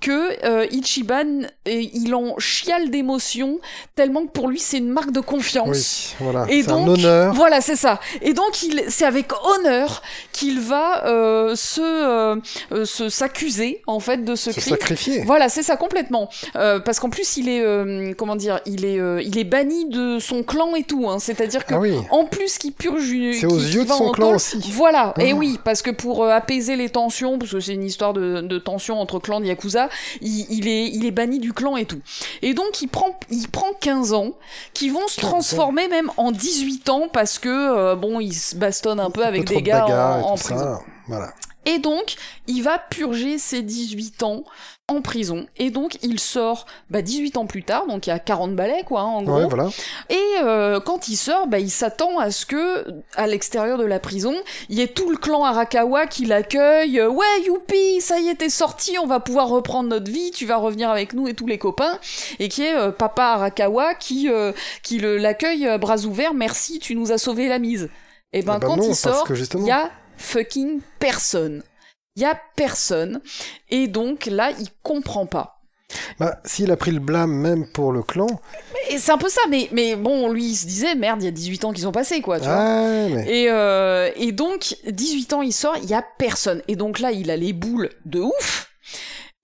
que 0.00 0.44
euh, 0.46 0.66
Ichiban, 0.70 1.42
euh, 1.42 1.46
il 1.66 2.14
en 2.14 2.38
chiale 2.38 2.90
d'émotion, 2.90 3.58
tellement 3.94 4.24
que 4.26 4.30
pour 4.32 4.48
lui 4.48 4.58
c'est 4.58 4.78
une 4.78 4.88
marque 4.90 5.12
de 5.12 5.20
confiance. 5.20 6.14
Oui, 6.20 6.26
voilà. 6.32 6.46
Et 6.50 6.62
C'est 6.62 6.70
un 6.70 6.76
donc, 6.78 6.98
honneur. 6.98 7.34
Voilà, 7.34 7.60
c'est 7.60 7.76
ça. 7.76 8.00
Et 8.22 8.32
donc, 8.32 8.62
il, 8.62 8.82
c'est 8.88 9.04
avec 9.04 9.26
honneur 9.44 10.02
qu'il 10.32 10.58
va 10.60 11.06
euh, 11.06 11.54
se, 11.54 11.80
euh, 11.82 12.36
euh, 12.72 12.84
se 12.86 13.08
s'accuser 13.10 13.82
en 13.86 14.00
fait 14.00 14.24
de 14.24 14.34
ce 14.34 14.52
Se 14.52 14.60
crime. 14.60 14.76
sacrifier. 14.76 15.22
Voilà, 15.24 15.48
c'est 15.50 15.62
ça 15.62 15.76
complètement. 15.76 16.30
Euh, 16.56 16.80
parce 16.80 16.98
qu'en 16.98 17.10
plus, 17.10 17.36
il 17.36 17.48
est, 17.50 17.60
euh, 17.62 18.14
comment 18.16 18.36
dire, 18.36 18.60
il 18.64 18.86
est, 18.86 18.98
euh, 18.98 19.20
il 19.22 19.36
est 19.38 19.44
banni 19.44 19.86
de 19.90 20.18
son 20.18 20.42
clan 20.42 20.74
et 20.76 20.84
tout. 20.84 21.08
Hein. 21.10 21.18
C'est-à-dire 21.18 21.66
que 21.66 21.74
Ah 21.74 21.78
oui. 21.80 21.92
en 22.10 22.24
plus 22.24 22.56
qu'il 22.56 22.72
purge 22.72 23.10
une. 23.10 23.34
C'est 23.34 23.44
aux 23.46 23.58
yeux 23.58 23.84
de 23.84 23.90
son 23.90 24.12
clan 24.12 24.34
aussi. 24.34 24.58
Voilà, 24.72 25.12
et 25.18 25.32
Ah. 25.32 25.34
oui, 25.34 25.58
parce 25.62 25.82
que 25.82 25.90
pour 25.90 26.24
apaiser 26.26 26.76
les 26.76 26.88
tensions, 26.88 27.38
parce 27.38 27.52
que 27.52 27.60
c'est 27.60 27.74
une 27.74 27.84
histoire 27.84 28.14
de, 28.14 28.40
de 28.40 28.58
tension 28.58 28.98
entre 28.98 29.18
clans 29.18 29.40
de 29.40 29.44
Yakuza, 29.46 29.89
il, 30.20 30.46
il 30.50 30.68
est, 30.68 30.88
il 30.88 31.04
est 31.06 31.10
banni 31.10 31.38
du 31.38 31.52
clan 31.52 31.76
et 31.76 31.84
tout. 31.84 32.00
Et 32.42 32.54
donc 32.54 32.82
il 32.82 32.88
prend, 32.88 33.18
il 33.30 33.48
prend 33.48 33.72
15 33.80 34.12
ans, 34.12 34.32
qui 34.74 34.90
vont 34.90 35.06
se 35.08 35.16
15 35.20 35.24
ans. 35.24 35.28
transformer 35.30 35.88
même 35.88 36.10
en 36.16 36.32
18 36.32 36.88
ans, 36.88 37.08
parce 37.12 37.38
que, 37.38 37.48
euh, 37.48 37.96
bon, 37.96 38.20
il 38.20 38.34
se 38.34 38.56
bastonne 38.56 39.00
un 39.00 39.10
peu 39.10 39.24
avec 39.24 39.44
des 39.44 39.56
de 39.56 39.60
gars 39.60 39.86
en, 39.86 40.32
en 40.32 40.34
prison. 40.36 40.78
Voilà. 41.08 41.32
Et 41.66 41.78
donc, 41.78 42.14
il 42.46 42.62
va 42.62 42.78
purger 42.78 43.38
ses 43.38 43.62
18 43.62 44.22
ans 44.22 44.44
en 44.88 45.02
prison. 45.02 45.46
Et 45.56 45.70
donc, 45.70 45.98
il 46.02 46.18
sort 46.18 46.66
bah, 46.88 47.00
18 47.02 47.36
ans 47.36 47.46
plus 47.46 47.62
tard, 47.62 47.86
donc 47.86 48.06
il 48.06 48.10
y 48.10 48.12
a 48.12 48.18
40 48.18 48.56
balais, 48.56 48.82
quoi, 48.84 49.02
hein, 49.02 49.04
en 49.04 49.22
gros. 49.22 49.36
Ouais, 49.36 49.46
voilà. 49.46 49.68
Et 50.08 50.18
euh, 50.42 50.80
quand 50.80 51.06
il 51.08 51.16
sort, 51.16 51.46
bah, 51.46 51.58
il 51.60 51.70
s'attend 51.70 52.18
à 52.18 52.30
ce 52.30 52.44
que, 52.46 52.86
à 53.14 53.26
l'extérieur 53.26 53.78
de 53.78 53.84
la 53.84 54.00
prison, 54.00 54.34
il 54.68 54.78
y 54.78 54.80
ait 54.80 54.88
tout 54.88 55.10
le 55.10 55.16
clan 55.16 55.44
Arakawa 55.44 56.06
qui 56.06 56.24
l'accueille. 56.24 56.98
Euh, 56.98 57.08
Ouais, 57.08 57.42
youpi, 57.46 58.00
ça 58.00 58.18
y 58.18 58.28
est, 58.28 58.36
t'es 58.36 58.48
sorti, 58.48 58.98
on 58.98 59.06
va 59.06 59.20
pouvoir 59.20 59.48
reprendre 59.48 59.88
notre 59.90 60.10
vie, 60.10 60.30
tu 60.32 60.46
vas 60.46 60.56
revenir 60.56 60.90
avec 60.90 61.12
nous 61.12 61.28
et 61.28 61.34
tous 61.34 61.46
les 61.46 61.58
copains. 61.58 61.98
Et 62.38 62.48
qui 62.48 62.62
est 62.62 62.74
euh, 62.76 62.90
papa 62.90 63.24
Arakawa 63.24 63.94
qui, 63.94 64.28
euh, 64.30 64.52
qui 64.82 64.98
le- 64.98 65.18
l'accueille 65.18 65.66
euh, 65.68 65.78
bras 65.78 65.98
ouverts, 66.06 66.34
merci, 66.34 66.78
tu 66.80 66.96
nous 66.96 67.12
as 67.12 67.18
sauvé 67.18 67.46
la 67.48 67.58
mise. 67.60 67.90
Et 68.32 68.42
ben, 68.42 68.58
bah 68.58 68.66
quand 68.66 68.76
non, 68.76 68.84
il 68.84 68.94
sort, 68.94 69.24
il 69.60 69.66
y 69.66 69.70
a 69.72 69.90
fucking 70.20 70.80
personne. 70.98 71.62
Il 72.16 72.22
y 72.22 72.26
a 72.26 72.38
personne. 72.56 73.20
Et 73.70 73.88
donc 73.88 74.26
là, 74.26 74.50
il 74.58 74.68
comprend 74.82 75.26
pas. 75.26 75.56
Bah, 76.20 76.38
s'il 76.44 76.70
a 76.70 76.76
pris 76.76 76.92
le 76.92 77.00
blâme 77.00 77.32
même 77.32 77.66
pour 77.72 77.92
le 77.92 78.02
clan. 78.02 78.28
C'est 78.96 79.10
un 79.10 79.18
peu 79.18 79.28
ça, 79.28 79.40
mais, 79.48 79.68
mais 79.72 79.96
bon, 79.96 80.30
lui, 80.30 80.44
il 80.44 80.54
se 80.54 80.66
disait, 80.66 80.94
merde, 80.94 81.20
il 81.22 81.24
y 81.24 81.28
a 81.28 81.32
18 81.32 81.64
ans 81.64 81.72
qui 81.72 81.80
sont 81.80 81.92
passés, 81.92 82.20
quoi, 82.20 82.38
tu 82.38 82.46
vois. 82.46 83.08
Mais. 83.08 83.24
Et, 83.28 83.50
euh, 83.50 84.10
et 84.16 84.30
donc, 84.32 84.76
18 84.86 85.32
ans, 85.32 85.42
il 85.42 85.52
sort, 85.52 85.76
il 85.82 85.88
y 85.88 85.94
a 85.94 86.04
personne. 86.18 86.62
Et 86.68 86.76
donc 86.76 87.00
là, 87.00 87.10
il 87.10 87.30
a 87.30 87.36
les 87.36 87.52
boules 87.52 87.90
de 88.04 88.20
ouf. 88.20 88.70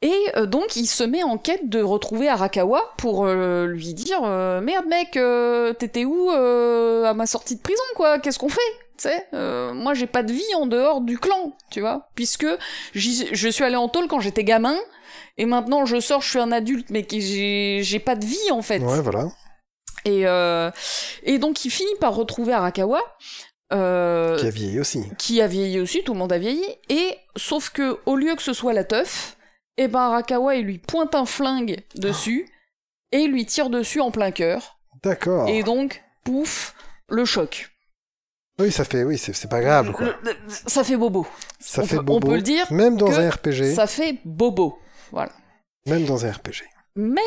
Et 0.02 0.14
euh, 0.36 0.46
donc, 0.46 0.76
il 0.76 0.86
se 0.86 1.02
met 1.02 1.22
en 1.22 1.38
quête 1.38 1.68
de 1.68 1.82
retrouver 1.82 2.28
Arakawa 2.28 2.92
pour 2.98 3.24
euh, 3.24 3.66
lui 3.66 3.94
dire 3.94 4.20
euh, 4.24 4.60
Merde, 4.60 4.86
mec, 4.86 5.16
euh, 5.16 5.72
t'étais 5.72 6.04
où 6.04 6.30
à 6.30 7.14
ma 7.14 7.26
sortie 7.26 7.56
de 7.56 7.60
prison, 7.60 7.82
quoi? 7.94 8.18
Qu'est-ce 8.18 8.38
qu'on 8.38 8.48
fait? 8.48 8.60
Tu 8.96 9.08
sais, 9.08 9.26
euh, 9.34 9.72
moi 9.74 9.94
j'ai 9.94 10.06
pas 10.06 10.22
de 10.22 10.32
vie 10.32 10.54
en 10.56 10.66
dehors 10.66 11.00
du 11.00 11.18
clan, 11.18 11.56
tu 11.70 11.80
vois, 11.80 12.08
puisque 12.14 12.46
je 12.94 13.48
suis 13.48 13.64
allé 13.64 13.76
en 13.76 13.88
tôle 13.88 14.08
quand 14.08 14.20
j'étais 14.20 14.44
gamin, 14.44 14.76
et 15.38 15.44
maintenant 15.46 15.84
je 15.86 16.00
sors, 16.00 16.22
je 16.22 16.30
suis 16.30 16.38
un 16.38 16.52
adulte, 16.52 16.90
mais 16.90 17.06
j'ai 17.10 17.98
pas 18.04 18.16
de 18.16 18.24
vie 18.24 18.50
en 18.50 18.62
fait. 18.62 18.78
Ouais, 18.78 19.00
voilà. 19.00 19.28
Et, 20.04 20.26
euh, 20.26 20.70
et 21.24 21.38
donc 21.38 21.64
il 21.64 21.70
finit 21.70 21.94
par 22.00 22.14
retrouver 22.14 22.52
Arakawa, 22.52 23.00
euh, 23.72 24.38
Qui 24.38 24.46
a 24.46 24.50
vieilli 24.50 24.80
aussi. 24.80 25.02
qui 25.18 25.40
a 25.40 25.46
vieilli 25.48 25.80
aussi, 25.80 26.04
tout 26.04 26.12
le 26.12 26.18
monde 26.20 26.32
a 26.32 26.38
vieilli, 26.38 26.64
et 26.88 27.16
sauf 27.36 27.70
que 27.70 27.98
au 28.06 28.14
lieu 28.16 28.34
que 28.36 28.42
ce 28.42 28.52
soit 28.52 28.72
la 28.72 28.84
teuf, 28.84 29.36
et 29.76 29.88
ben 29.88 30.00
Arakawa 30.00 30.54
il 30.56 30.64
lui 30.64 30.78
pointe 30.78 31.14
un 31.14 31.26
flingue 31.26 31.82
dessus 31.96 32.48
et 33.12 33.18
il 33.18 33.30
lui 33.32 33.44
tire 33.46 33.68
dessus 33.68 34.00
en 34.00 34.10
plein 34.10 34.30
cœur, 34.30 34.78
D'accord. 35.02 35.48
et 35.48 35.62
donc 35.62 36.02
pouf, 36.24 36.74
le 37.08 37.24
choc. 37.24 37.70
Oui, 38.58 38.72
ça 38.72 38.84
fait. 38.84 39.04
Oui, 39.04 39.18
c'est 39.18 39.48
pas 39.50 39.60
grave, 39.60 39.92
quoi. 39.92 40.06
Ça 40.66 40.82
fait 40.82 40.96
bobo. 40.96 41.26
Ça 41.60 41.82
on 41.82 41.86
fait 41.86 41.96
peut- 41.96 42.00
on 42.00 42.04
bobo. 42.04 42.28
peut 42.28 42.36
le 42.36 42.42
dire 42.42 42.70
Même 42.72 42.96
dans 42.96 43.18
un 43.18 43.28
RPG. 43.30 43.74
Ça 43.74 43.86
fait 43.86 44.18
bobo. 44.24 44.78
Voilà. 45.12 45.32
Même 45.86 46.04
dans 46.04 46.24
un 46.24 46.32
RPG. 46.32 46.62
Mais 46.96 47.20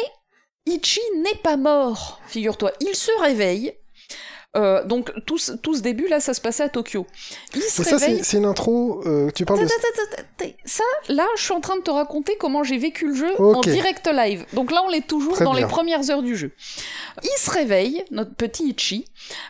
Ichi 0.66 1.02
n'est 1.24 1.40
pas 1.44 1.56
mort, 1.58 2.20
figure-toi. 2.28 2.72
Il 2.82 2.96
se 2.96 3.12
réveille. 3.22 3.74
Euh, 4.58 4.84
donc 4.84 5.12
tout 5.28 5.38
ce, 5.38 5.52
tout 5.52 5.76
ce 5.76 5.82
début 5.82 6.08
là, 6.08 6.20
ça 6.20 6.34
se 6.34 6.42
passait 6.42 6.64
à 6.64 6.70
Tokyo. 6.70 7.06
Il 7.54 7.62
se 7.62 7.84
ça, 7.84 7.98
réveille. 7.98 8.22
c'est 8.24 8.38
une 8.38 8.46
intro. 8.46 9.04
euh, 9.06 9.30
tu 9.36 9.46
parles 9.46 9.60
de. 9.60 9.68
Ça, 10.66 10.84
là, 11.08 11.28
je 11.38 11.44
suis 11.44 11.54
en 11.54 11.62
train 11.62 11.76
de 11.78 11.82
te 11.84 11.92
raconter 11.92 12.36
comment 12.40 12.64
j'ai 12.64 12.78
vécu 12.80 13.08
le 13.10 13.14
jeu 13.14 13.30
en 13.40 13.62
direct 13.62 14.08
live. 14.08 14.46
Donc 14.54 14.72
là, 14.72 14.82
on 14.88 14.92
est 14.92 15.06
toujours 15.06 15.34
Très 15.34 15.46
dans 15.46 15.52
bien. 15.52 15.62
les 15.62 15.68
premières 15.68 16.10
heures 16.10 16.24
du 16.24 16.36
jeu. 16.36 16.52
Il 17.24 17.38
se 17.38 17.52
réveille, 17.52 18.04
notre 18.10 18.34
petit 18.34 18.70
Ichi, 18.76 19.06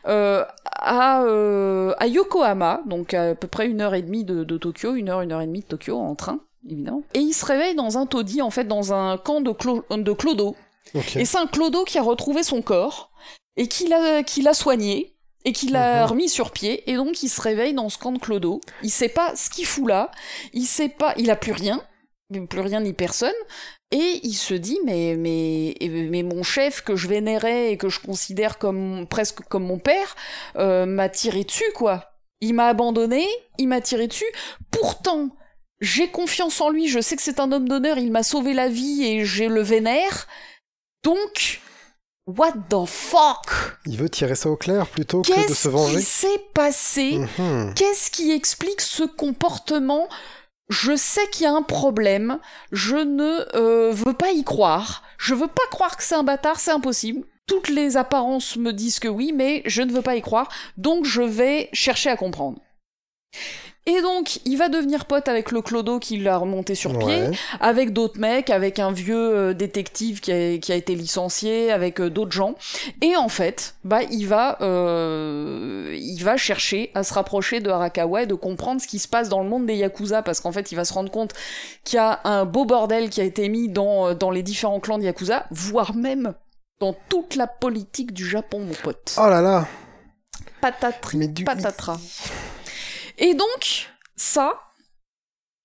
euh, 0.07 0.43
à, 0.65 1.23
à 1.97 2.07
Yokohama, 2.07 2.81
donc 2.85 3.13
à 3.13 3.35
peu 3.35 3.47
près 3.47 3.67
une 3.67 3.79
heure 3.79 3.95
et 3.95 4.01
demie 4.01 4.25
de, 4.25 4.43
de 4.43 4.57
Tokyo, 4.57 4.95
une 4.95 5.07
heure, 5.09 5.21
une 5.21 5.31
heure 5.31 5.41
et 5.41 5.47
demie 5.47 5.61
de 5.61 5.65
Tokyo 5.67 5.95
en 5.97 6.15
train, 6.15 6.39
évidemment. 6.69 7.03
Et 7.13 7.19
il 7.19 7.33
se 7.33 7.45
réveille 7.45 7.75
dans 7.75 7.97
un 7.97 8.05
taudis, 8.05 8.41
en 8.41 8.49
fait, 8.49 8.65
dans 8.65 8.91
un 8.93 9.17
camp 9.17 9.39
de, 9.39 9.51
clo- 9.51 9.83
de 9.89 10.11
clodo. 10.11 10.57
Et 11.15 11.23
c'est 11.23 11.37
un 11.37 11.47
clodo 11.47 11.85
qui 11.85 11.97
a 11.99 12.01
retrouvé 12.01 12.43
son 12.43 12.61
corps 12.61 13.11
et 13.59 13.67
qui 13.67 13.87
l'a 13.87 14.23
qui 14.23 14.41
l'a 14.41 14.55
soigné 14.55 15.15
et 15.45 15.53
qui 15.53 15.67
l'a 15.69 16.03
Mhm. 16.03 16.09
remis 16.11 16.29
sur 16.29 16.49
pied 16.51 16.89
et 16.89 16.95
donc 16.95 17.21
il 17.23 17.29
se 17.29 17.39
réveille 17.41 17.73
dans 17.73 17.89
ce 17.89 17.97
camp 17.99 18.11
de 18.11 18.19
clodo. 18.19 18.59
Il 18.83 18.89
sait 18.89 19.09
pas 19.09 19.35
ce 19.35 19.49
qu'il 19.51 19.65
fout 19.67 19.87
là, 19.87 20.09
il 20.53 20.65
sait 20.65 20.89
pas, 20.89 21.13
il 21.17 21.29
a 21.29 21.35
plus 21.35 21.51
rien, 21.53 21.81
plus 22.49 22.59
rien 22.61 22.81
ni 22.81 22.93
personne 22.93 23.39
et 23.91 24.19
il 24.23 24.33
se 24.35 24.53
dit 24.53 24.79
mais 24.85 25.15
mais 25.17 25.75
mais 26.11 26.23
mon 26.23 26.43
chef 26.43 26.81
que 26.81 26.95
je 26.95 27.07
vénérais 27.07 27.71
et 27.71 27.77
que 27.77 27.89
je 27.89 27.99
considère 27.99 28.57
comme 28.57 29.07
presque 29.07 29.41
comme 29.49 29.65
mon 29.65 29.79
père 29.79 30.15
euh, 30.57 30.85
m'a 30.85 31.09
tiré 31.09 31.43
dessus 31.43 31.71
quoi. 31.75 32.05
Il 32.41 32.53
m'a 32.53 32.67
abandonné, 32.67 33.25
il 33.57 33.67
m'a 33.67 33.81
tiré 33.81 34.07
dessus. 34.07 34.31
Pourtant, 34.71 35.29
j'ai 35.81 36.07
confiance 36.09 36.61
en 36.61 36.69
lui, 36.69 36.87
je 36.87 37.01
sais 37.01 37.17
que 37.17 37.21
c'est 37.21 37.39
un 37.41 37.51
homme 37.51 37.67
d'honneur, 37.67 37.97
il 37.97 38.11
m'a 38.11 38.23
sauvé 38.23 38.53
la 38.53 38.69
vie 38.69 39.03
et 39.05 39.25
je 39.25 39.43
le 39.43 39.61
vénère. 39.61 40.27
Donc, 41.03 41.59
What 42.37 42.51
the 42.69 42.85
fuck? 42.85 43.79
Il 43.87 43.97
veut 43.97 44.09
tirer 44.09 44.35
ça 44.35 44.49
au 44.51 44.55
clair 44.55 44.85
plutôt 44.85 45.23
que 45.23 45.29
de 45.29 45.33
se 45.33 45.47
Qu'est-ce 45.47 45.67
venger. 45.69 45.97
qui 45.97 46.03
s'est 46.03 46.45
passé? 46.53 47.17
Mhm. 47.39 47.73
Qu'est-ce 47.75 48.11
qui 48.11 48.31
explique 48.31 48.81
ce 48.81 49.01
comportement? 49.03 50.07
Je 50.69 50.95
sais 50.95 51.27
qu'il 51.31 51.45
y 51.45 51.47
a 51.47 51.53
un 51.53 51.63
problème, 51.63 52.37
je 52.71 52.97
ne 52.97 53.47
euh, 53.55 53.91
veux 53.91 54.13
pas 54.13 54.29
y 54.29 54.43
croire, 54.43 55.01
je 55.17 55.33
veux 55.33 55.47
pas 55.47 55.65
croire 55.71 55.97
que 55.97 56.03
c'est 56.03 56.13
un 56.13 56.21
bâtard, 56.21 56.59
c'est 56.59 56.69
impossible. 56.69 57.25
Toutes 57.47 57.69
les 57.69 57.97
apparences 57.97 58.55
me 58.57 58.71
disent 58.73 58.99
que 58.99 59.07
oui, 59.07 59.31
mais 59.33 59.63
je 59.65 59.81
ne 59.81 59.91
veux 59.91 60.03
pas 60.03 60.15
y 60.15 60.21
croire, 60.21 60.49
donc 60.77 61.05
je 61.05 61.23
vais 61.23 61.69
chercher 61.73 62.11
à 62.11 62.15
comprendre. 62.15 62.61
Et 63.91 64.03
donc, 64.03 64.39
il 64.45 64.55
va 64.55 64.69
devenir 64.69 65.05
pote 65.05 65.27
avec 65.27 65.51
le 65.51 65.63
clodo 65.63 65.97
qui 65.97 66.17
l'a 66.17 66.37
remonté 66.37 66.75
sur 66.75 66.95
pied, 66.99 67.21
Ouais. 67.23 67.31
avec 67.59 67.91
d'autres 67.91 68.19
mecs, 68.19 68.51
avec 68.51 68.77
un 68.77 68.91
vieux 68.91 69.17
euh, 69.35 69.53
détective 69.55 70.19
qui 70.19 70.31
a, 70.31 70.57
qui 70.59 70.71
a 70.71 70.75
été 70.75 70.93
licencié, 70.93 71.71
avec 71.71 71.99
euh, 71.99 72.09
d'autres 72.11 72.31
gens. 72.31 72.53
Et 73.01 73.15
en 73.15 73.29
fait, 73.29 73.73
bah, 73.83 74.03
il 74.03 74.25
va, 74.27 74.57
euh, 74.61 75.95
il 75.99 76.21
va 76.23 76.37
chercher 76.37 76.91
à 76.93 77.03
se 77.03 77.13
rapprocher 77.15 77.61
de 77.61 77.69
Arakawa 77.71 78.23
et 78.23 78.25
de 78.27 78.35
comprendre 78.35 78.79
ce 78.79 78.85
qui 78.87 78.99
se 78.99 79.07
passe 79.07 79.27
dans 79.27 79.41
le 79.41 79.49
monde 79.49 79.65
des 79.65 79.75
Yakuza, 79.75 80.21
parce 80.21 80.39
qu'en 80.39 80.51
fait, 80.51 80.71
il 80.71 80.75
va 80.75 80.85
se 80.85 80.93
rendre 80.93 81.09
compte 81.09 81.33
qu'il 81.83 81.97
y 81.97 81.99
a 81.99 82.19
un 82.25 82.45
beau 82.45 82.65
bordel 82.65 83.09
qui 83.09 83.21
a 83.21 83.23
été 83.23 83.49
mis 83.49 83.69
dans, 83.69 84.13
dans 84.13 84.29
les 84.29 84.43
différents 84.43 84.79
clans 84.79 84.99
de 84.99 85.03
Yakuza, 85.05 85.45
voire 85.49 85.95
même 85.95 86.33
dans 86.79 86.95
toute 87.09 87.35
la 87.35 87.47
politique 87.47 88.13
du 88.13 88.27
Japon, 88.27 88.59
mon 88.59 88.73
pote. 88.83 89.15
Oh 89.17 89.27
là 89.29 89.41
là. 89.41 89.67
Patatri, 90.61 91.17
Mais 91.17 91.27
du- 91.27 91.43
patatras. 91.43 91.97
Et 93.19 93.33
donc, 93.33 93.89
ça, 94.15 94.59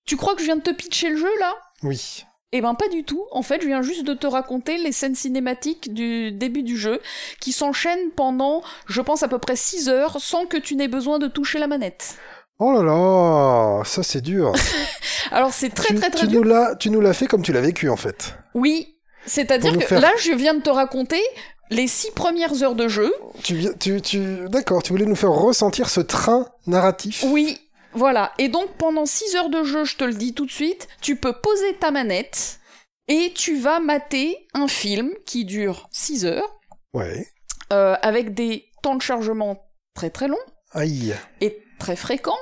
tu 0.05 0.17
crois 0.17 0.35
que 0.35 0.41
je 0.41 0.45
viens 0.45 0.57
de 0.57 0.61
te 0.61 0.71
pitcher 0.71 1.09
le 1.09 1.17
jeu, 1.17 1.31
là? 1.39 1.53
Oui. 1.83 2.23
eh 2.51 2.61
ben 2.61 2.73
pas 2.75 2.87
du 2.89 3.03
tout. 3.03 3.25
En 3.31 3.41
fait, 3.41 3.61
je 3.61 3.67
viens 3.67 3.81
juste 3.81 4.03
de 4.05 4.13
te 4.13 4.27
raconter 4.27 4.77
les 4.77 4.91
scènes 4.91 5.15
cinématiques 5.15 5.93
du 5.93 6.31
début 6.31 6.63
du 6.63 6.77
jeu 6.77 7.01
qui 7.41 7.51
s'enchaînent 7.51 8.11
pendant, 8.15 8.63
je 8.87 9.01
pense, 9.01 9.23
à 9.23 9.27
peu 9.27 9.39
près 9.39 9.55
6 9.55 9.89
heures 9.89 10.21
sans 10.21 10.45
que 10.45 10.57
tu 10.57 10.75
n'aies 10.75 10.87
besoin 10.87 11.19
de 11.19 11.27
toucher 11.27 11.59
la 11.59 11.67
manette. 11.67 12.15
Oh 12.59 12.71
là 12.71 12.83
là, 12.83 13.83
ça 13.83 14.01
c'est 14.03 14.21
dur. 14.21 14.53
Alors 15.31 15.51
c'est 15.53 15.69
très 15.71 15.93
très 15.93 16.09
très 16.09 16.21
tu 16.21 16.27
dur. 16.27 16.39
nous 16.41 16.47
l'as, 16.47 16.75
tu 16.77 16.89
nous 16.89 17.01
l'as 17.01 17.11
fait 17.13 17.27
comme 17.27 17.41
tu 17.41 17.51
l'as 17.51 17.59
vécu 17.59 17.89
en 17.89 17.97
fait. 17.97 18.33
Oui, 18.53 18.95
c'est-à-dire 19.25 19.77
que 19.77 19.83
faire- 19.85 19.99
là, 19.99 20.11
je 20.19 20.31
viens 20.31 20.53
de 20.53 20.61
te 20.61 20.69
raconter 20.69 21.21
les 21.69 21.87
6 21.87 22.11
premières 22.11 22.61
heures 22.63 22.75
de 22.75 22.87
jeu. 22.87 23.13
Tu, 23.43 23.65
tu, 23.79 24.01
tu, 24.01 24.47
d'accord, 24.49 24.83
tu 24.83 24.91
voulais 24.93 25.05
nous 25.05 25.15
faire 25.15 25.31
ressentir 25.31 25.89
ce 25.89 26.01
train 26.01 26.47
narratif. 26.67 27.23
Oui, 27.27 27.59
voilà. 27.93 28.31
Et 28.37 28.49
donc 28.49 28.71
pendant 28.77 29.05
6 29.05 29.35
heures 29.35 29.49
de 29.49 29.63
jeu, 29.63 29.83
je 29.85 29.95
te 29.97 30.03
le 30.03 30.13
dis 30.13 30.33
tout 30.33 30.45
de 30.45 30.51
suite, 30.51 30.87
tu 31.01 31.15
peux 31.15 31.33
poser 31.33 31.75
ta 31.77 31.91
manette 31.91 32.59
et 33.07 33.31
tu 33.35 33.57
vas 33.59 33.79
mater 33.79 34.47
un 34.53 34.67
film 34.67 35.11
qui 35.25 35.45
dure 35.45 35.87
6 35.91 36.25
heures 36.25 36.59
Ouais. 36.93 37.27
euh, 37.73 37.95
avec 38.01 38.33
des 38.33 38.65
temps 38.81 38.95
de 38.95 39.01
chargement 39.01 39.57
très 39.95 40.09
très 40.09 40.27
longs 40.27 40.37
Aïe. 40.73 41.13
et 41.41 41.61
très 41.79 41.95
fréquents. 41.95 42.37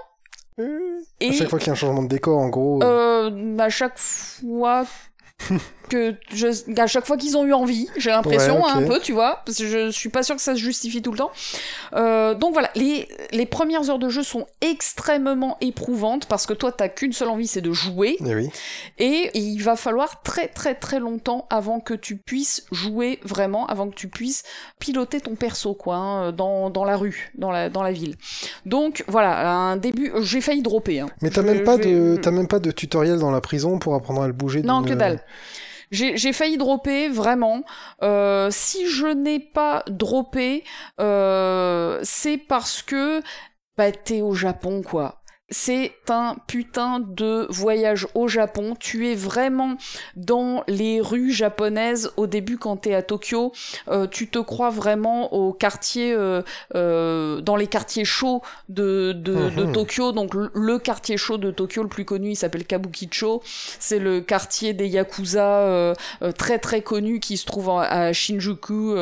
Euh, 0.60 1.00
Et 1.20 1.30
À 1.30 1.32
chaque 1.34 1.50
fois 1.50 1.58
qu'il 1.60 1.68
y 1.68 1.70
a 1.70 1.74
un 1.74 1.76
changement 1.76 2.04
de 2.04 2.08
décor, 2.08 2.38
en 2.40 2.50
gros. 2.50 2.84
euh, 2.84 3.58
à 3.58 3.70
chaque 3.70 3.98
fois 3.98 4.86
que 5.94 6.16
je, 6.34 6.48
à 6.80 6.88
chaque 6.88 7.06
fois 7.06 7.18
qu'ils 7.18 7.38
ont 7.38 7.46
eu 7.46 7.54
envie, 7.54 7.88
j'ai 7.98 8.10
l'impression 8.10 8.56
Ouais, 8.58 8.70
hein, 8.70 8.80
un 8.80 8.88
peu, 8.88 9.00
tu 9.00 9.12
vois, 9.14 9.42
parce 9.46 9.58
que 9.60 9.68
je 9.68 9.92
suis 9.92 10.10
pas 10.10 10.24
sûre 10.24 10.36
que 10.36 10.42
ça 10.42 10.56
se 10.56 10.60
justifie 10.60 11.02
tout 11.02 11.12
le 11.12 11.18
temps. 11.18 11.32
Euh, 11.94 12.34
donc 12.34 12.54
voilà, 12.54 12.70
les 12.76 13.08
les 13.32 13.46
premières 13.46 13.90
heures 13.90 14.00
de 14.00 14.10
jeu 14.10 14.24
sont 14.24 14.48
extrêmement 14.62 15.58
éprouvantes 15.62 16.26
parce 16.26 16.46
que 16.46 16.54
toi 16.54 16.72
t'as 16.72 16.88
qu'une 16.90 17.14
seule 17.14 17.30
envie, 17.30 17.48
c'est 17.48 17.62
de 17.62 17.72
jouer, 17.74 18.18
Eh 18.26 18.36
oui. 18.36 18.50
et 18.98 19.32
il 19.38 19.60
va 19.60 19.76
falloir 19.76 20.22
très 20.24 20.48
très 20.48 20.76
très 20.76 21.00
longtemps 21.00 21.46
avant 21.50 21.80
que 21.80 21.94
tu 21.94 22.16
puisses 22.18 22.66
jouer 22.72 23.20
vraiment, 23.24 23.66
avant 23.68 23.88
que 23.90 23.96
tu 23.96 24.08
puisses 24.08 24.44
piloter 24.80 25.22
ton 25.22 25.36
perso 25.36 25.74
quoi, 25.74 25.96
hein, 25.96 26.32
dans 26.32 26.70
dans 26.70 26.86
la 26.86 26.98
rue, 26.98 27.32
dans 27.36 27.52
la 27.52 27.70
dans 27.70 27.84
la 27.84 27.92
ville. 27.92 28.16
Donc 28.66 29.04
voilà, 29.08 29.50
un 29.52 29.78
début, 29.78 30.12
j'ai 30.22 30.42
failli 30.42 30.62
dropper. 30.62 31.00
Hein. 31.02 31.08
Mais 31.22 31.30
t'as 31.30 31.42
même 31.44 31.64
pas 31.64 31.78
je 31.78 31.84
vais- 31.84 31.94
de, 31.94 32.18
t'as 32.22 32.32
même 32.32 32.48
pas 32.48 32.60
de 32.60 32.72
tutoriel 32.72 33.20
dans 33.20 33.32
la 33.32 33.42
prison 33.42 33.78
pour 33.80 33.96
apprendre 33.96 34.22
à 34.24 34.28
le 34.28 34.34
bouger. 34.34 34.62
Non, 34.64 34.84
que 34.84 34.94
dalle. 34.94 35.20
J'ai 35.94 36.34
failli 36.34 36.58
dropper, 36.58 37.08
vraiment. 37.08 37.64
Euh, 38.02 38.50
si 38.52 38.88
je 38.88 39.06
n'ai 39.06 39.40
pas 39.40 39.84
droppé, 39.88 40.64
euh, 41.00 42.00
c'est 42.02 42.38
parce 42.40 42.82
que 42.82 43.22
bah, 43.78 43.92
t'es 43.92 44.22
au 44.22 44.34
Japon, 44.34 44.82
quoi. 44.82 45.23
C'est 45.50 45.92
un 46.10 46.36
putain 46.48 47.00
de 47.00 47.46
voyage 47.50 48.08
au 48.16 48.28
Japon. 48.28 48.76
Tu 48.80 49.10
es 49.12 49.14
vraiment 49.16 49.76
dans 50.16 50.64
les 50.68 51.00
rues 51.02 51.32
japonaises 51.32 52.12
au 52.18 52.28
début 52.28 52.58
quand 52.58 52.78
t'es 52.78 52.96
à 52.96 53.04
Tokyo. 53.04 53.52
Euh, 53.90 54.08
tu 54.08 54.30
te 54.30 54.40
crois 54.40 54.70
vraiment 54.72 55.32
au 55.34 55.52
quartier, 55.54 56.14
euh, 56.14 56.42
euh, 56.76 57.42
dans 57.42 57.56
les 57.58 57.68
quartiers 57.68 58.06
chauds 58.06 58.42
de, 58.70 59.12
de, 59.12 59.50
de 59.50 59.64
Mhm. 59.66 59.74
Tokyo. 59.74 60.12
Donc 60.14 60.34
le, 60.34 60.50
le 60.56 60.80
quartier 60.80 61.18
chaud 61.18 61.38
de 61.38 61.52
Tokyo 61.52 61.84
le 61.84 61.90
plus 61.90 62.06
connu, 62.06 62.32
il 62.32 62.36
s'appelle 62.36 62.66
Kabukicho. 62.66 63.42
C'est 63.46 64.00
le 64.00 64.22
quartier 64.22 64.74
des 64.74 64.88
yakuza 64.88 65.46
euh, 65.60 65.94
très 66.38 66.58
très 66.58 66.82
connu 66.82 67.20
qui 67.20 67.38
se 67.38 67.46
trouve 67.46 67.70
à 67.70 68.12
Shinjuku. 68.14 68.96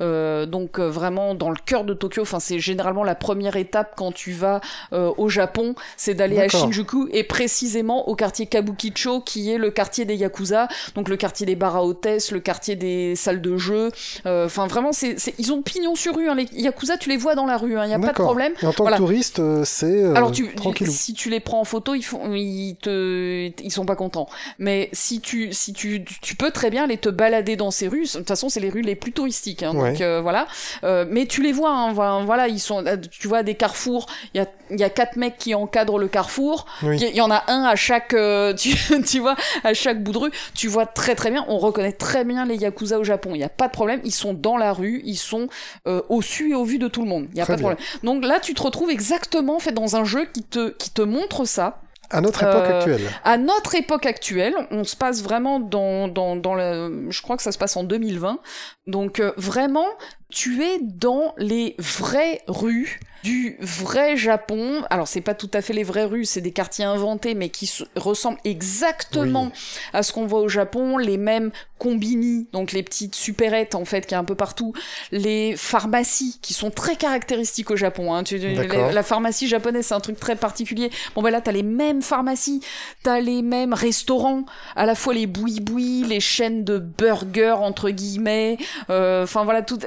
donc 0.00 0.78
vraiment 0.78 1.34
dans 1.34 1.50
le 1.50 1.56
cœur 1.66 1.84
de 1.84 1.92
Tokyo. 1.92 2.22
Enfin 2.22 2.40
c'est 2.40 2.60
généralement 2.60 3.04
la 3.04 3.16
première 3.16 3.56
étape 3.56 3.94
quand 3.96 4.12
tu 4.12 4.30
vas 4.32 4.60
euh, 4.92 5.12
au 5.18 5.28
Japon, 5.28 5.74
c'est 5.96 6.14
d'aller 6.14 6.38
à. 6.40 6.48
Shinjuku 6.48 7.08
et 7.12 7.24
précisément 7.24 8.08
au 8.08 8.14
quartier 8.14 8.46
Kabukicho 8.46 9.20
qui 9.20 9.50
est 9.50 9.58
le 9.58 9.70
quartier 9.70 10.04
des 10.04 10.16
yakuza. 10.16 10.68
Donc 10.94 11.08
le 11.08 11.16
quartier 11.16 11.46
des 11.46 11.56
bars 11.56 11.76
à 11.76 11.84
hôtesses, 11.84 12.30
le 12.32 12.40
quartier 12.40 12.76
des 12.76 13.14
salles 13.16 13.40
de 13.40 13.56
jeu. 13.56 13.90
Euh, 14.26 14.46
Enfin 14.46 14.66
vraiment 14.66 14.92
c'est 14.92 15.16
ils 15.38 15.52
ont 15.52 15.62
pignon 15.62 15.94
sur 15.94 16.16
rue. 16.16 16.28
Hein. 16.28 16.34
Les 16.34 16.46
yakuza 16.52 16.96
tu 16.96 17.08
les 17.08 17.16
vois 17.16 17.34
dans 17.34 17.46
la 17.46 17.56
rue. 17.56 17.72
Il 17.84 17.90
y 17.90 17.94
a 17.94 17.98
pas 17.98 18.08
de 18.08 18.12
problème. 18.12 18.52
Et 18.62 18.66
en 18.66 18.72
tant 18.72 18.84
Voilà. 18.84 18.96
que 18.96 19.02
touriste, 19.02 19.38
euh, 19.38 19.62
c'est 19.64 19.86
euh, 20.02 20.14
Alors 20.14 20.32
tu, 20.32 20.50
si 20.86 21.14
tu 21.14 21.30
les 21.30 21.40
prends 21.40 21.60
en 21.60 21.64
photo, 21.64 21.94
ils 21.94 22.02
font, 22.02 22.32
ils 22.34 22.76
te, 22.80 23.50
ils 23.62 23.70
sont 23.70 23.84
pas 23.86 23.96
contents. 23.96 24.28
Mais 24.58 24.88
si 24.92 25.20
tu, 25.20 25.52
si 25.52 25.72
tu, 25.72 26.04
tu 26.22 26.34
peux 26.34 26.50
très 26.50 26.70
bien 26.70 26.84
aller 26.84 26.96
te 26.98 27.08
balader 27.08 27.56
dans 27.56 27.70
ces 27.70 27.88
rues. 27.88 28.04
De 28.04 28.18
toute 28.18 28.28
façon, 28.28 28.48
c'est 28.48 28.60
les 28.60 28.70
rues 28.70 28.82
les 28.82 28.94
plus 28.96 29.12
touristiques. 29.12 29.62
Hein, 29.62 29.74
Ouais. 29.74 29.92
Donc 29.92 30.00
euh, 30.00 30.20
voilà. 30.20 30.46
Euh, 30.84 31.04
mais 31.08 31.26
tu 31.26 31.42
les 31.42 31.52
vois. 31.52 31.70
Hein, 31.70 31.92
voilà, 32.24 32.48
ils 32.48 32.58
sont. 32.60 32.84
Tu 33.10 33.28
vois 33.28 33.42
des 33.42 33.54
carrefours. 33.54 34.06
Il 34.34 34.38
y 34.38 34.40
a, 34.40 34.46
il 34.70 34.80
y 34.80 34.84
a 34.84 34.90
quatre 34.90 35.16
mecs 35.16 35.36
qui 35.38 35.54
le 35.98 36.08
carrefour. 36.08 36.66
Oui. 36.82 36.98
Il 37.00 37.14
y 37.16 37.20
en 37.20 37.30
a 37.30 37.44
un 37.48 37.64
à 37.64 37.76
chaque, 37.76 38.14
euh, 38.14 38.54
tu, 38.58 38.74
tu 39.02 39.20
vois, 39.20 39.36
à 39.64 39.74
chaque 39.74 40.02
bout 40.02 40.12
de 40.12 40.18
rue. 40.18 40.30
Tu 40.54 40.68
vois 40.68 40.86
très 40.86 41.14
très 41.14 41.30
bien. 41.30 41.44
On 41.48 41.58
reconnaît 41.58 41.92
très 41.92 42.24
bien 42.24 42.44
les 42.46 42.56
yakuza 42.56 42.98
au 42.98 43.04
Japon. 43.04 43.30
Il 43.34 43.40
y 43.40 43.44
a 43.44 43.48
pas 43.48 43.66
de 43.68 43.72
problème. 43.72 44.00
Ils 44.04 44.12
sont 44.14 44.34
dans 44.34 44.56
la 44.56 44.72
rue. 44.72 45.00
Ils 45.04 45.16
sont 45.16 45.48
euh, 45.86 46.02
au 46.08 46.22
su 46.22 46.50
et 46.50 46.54
au 46.54 46.64
vu 46.64 46.78
de 46.78 46.88
tout 46.88 47.02
le 47.02 47.08
monde. 47.08 47.26
Il 47.32 47.38
y 47.38 47.40
a 47.40 47.44
Très 47.44 47.54
pas 47.54 47.56
de 47.56 47.62
bien. 47.62 47.74
problème. 47.76 47.88
Donc 48.02 48.24
là, 48.24 48.40
tu 48.40 48.54
te 48.54 48.62
retrouves 48.62 48.90
exactement 48.90 49.58
fait 49.58 49.72
dans 49.72 49.96
un 49.96 50.04
jeu 50.04 50.26
qui 50.26 50.42
te, 50.42 50.70
qui 50.70 50.90
te 50.90 51.02
montre 51.02 51.44
ça. 51.44 51.80
À 52.10 52.22
notre 52.22 52.42
époque 52.42 52.64
Euh, 52.66 52.78
actuelle. 52.78 53.00
À 53.22 53.36
notre 53.36 53.74
époque 53.74 54.06
actuelle, 54.06 54.54
on 54.70 54.82
se 54.84 54.96
passe 54.96 55.22
vraiment 55.22 55.60
dans, 55.60 56.08
dans, 56.08 56.36
dans 56.36 56.54
le, 56.54 57.06
je 57.10 57.20
crois 57.20 57.36
que 57.36 57.42
ça 57.42 57.52
se 57.52 57.58
passe 57.58 57.76
en 57.76 57.84
2020. 57.84 58.38
Donc 58.86 59.20
euh, 59.20 59.32
vraiment, 59.36 59.84
tu 60.30 60.62
es 60.64 60.78
dans 60.80 61.34
les 61.36 61.74
vraies 61.78 62.40
rues 62.48 62.98
du 63.24 63.56
vrai 63.60 64.16
Japon. 64.16 64.82
Alors 64.90 65.08
c'est 65.08 65.20
pas 65.20 65.34
tout 65.34 65.50
à 65.54 65.60
fait 65.62 65.72
les 65.72 65.82
vraies 65.84 66.04
rues, 66.04 66.24
c'est 66.24 66.40
des 66.40 66.52
quartiers 66.52 66.84
inventés, 66.84 67.34
mais 67.34 67.48
qui 67.48 67.66
se- 67.66 67.84
ressemblent 67.96 68.38
exactement 68.44 69.50
à 69.92 70.02
ce 70.02 70.12
qu'on 70.12 70.26
voit 70.26 70.40
au 70.40 70.48
Japon. 70.48 70.98
Les 70.98 71.16
mêmes 71.18 71.50
combini, 71.78 72.48
donc 72.52 72.72
les 72.72 72.82
petites 72.82 73.14
supérettes 73.14 73.76
en 73.76 73.84
fait 73.84 74.04
qui 74.04 74.14
est 74.14 74.16
un 74.16 74.24
peu 74.24 74.34
partout, 74.34 74.72
les 75.12 75.54
pharmacies 75.56 76.38
qui 76.42 76.52
sont 76.52 76.72
très 76.72 76.96
caractéristiques 76.96 77.70
au 77.70 77.76
Japon. 77.76 78.12
Hein. 78.12 78.24
Tu- 78.24 78.38
la, 78.38 78.90
la 78.92 79.02
pharmacie 79.04 79.46
japonaise 79.46 79.86
c'est 79.86 79.94
un 79.94 80.00
truc 80.00 80.18
très 80.18 80.34
particulier. 80.34 80.90
Bon 81.14 81.22
ben 81.22 81.30
là 81.30 81.40
t'as 81.40 81.52
les 81.52 81.62
mêmes 81.62 82.02
pharmacies, 82.02 82.60
t'as 83.04 83.20
les 83.20 83.42
mêmes 83.42 83.74
restaurants, 83.74 84.44
à 84.74 84.86
la 84.86 84.96
fois 84.96 85.14
les 85.14 85.26
boui-boui, 85.28 86.02
les 86.08 86.18
chaînes 86.20 86.64
de 86.64 86.78
burgers 86.78 87.58
entre 87.60 87.90
guillemets. 87.90 88.58
euh, 88.90 89.22
Enfin 89.22 89.44
voilà, 89.44 89.62
tout, 89.62 89.78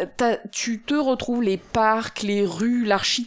tu 0.51 0.79
te 0.81 0.93
retrouves 0.93 1.43
les 1.43 1.57
parcs, 1.57 2.21
les 2.23 2.45
rues, 2.45 2.85
l'architecture 2.85 3.20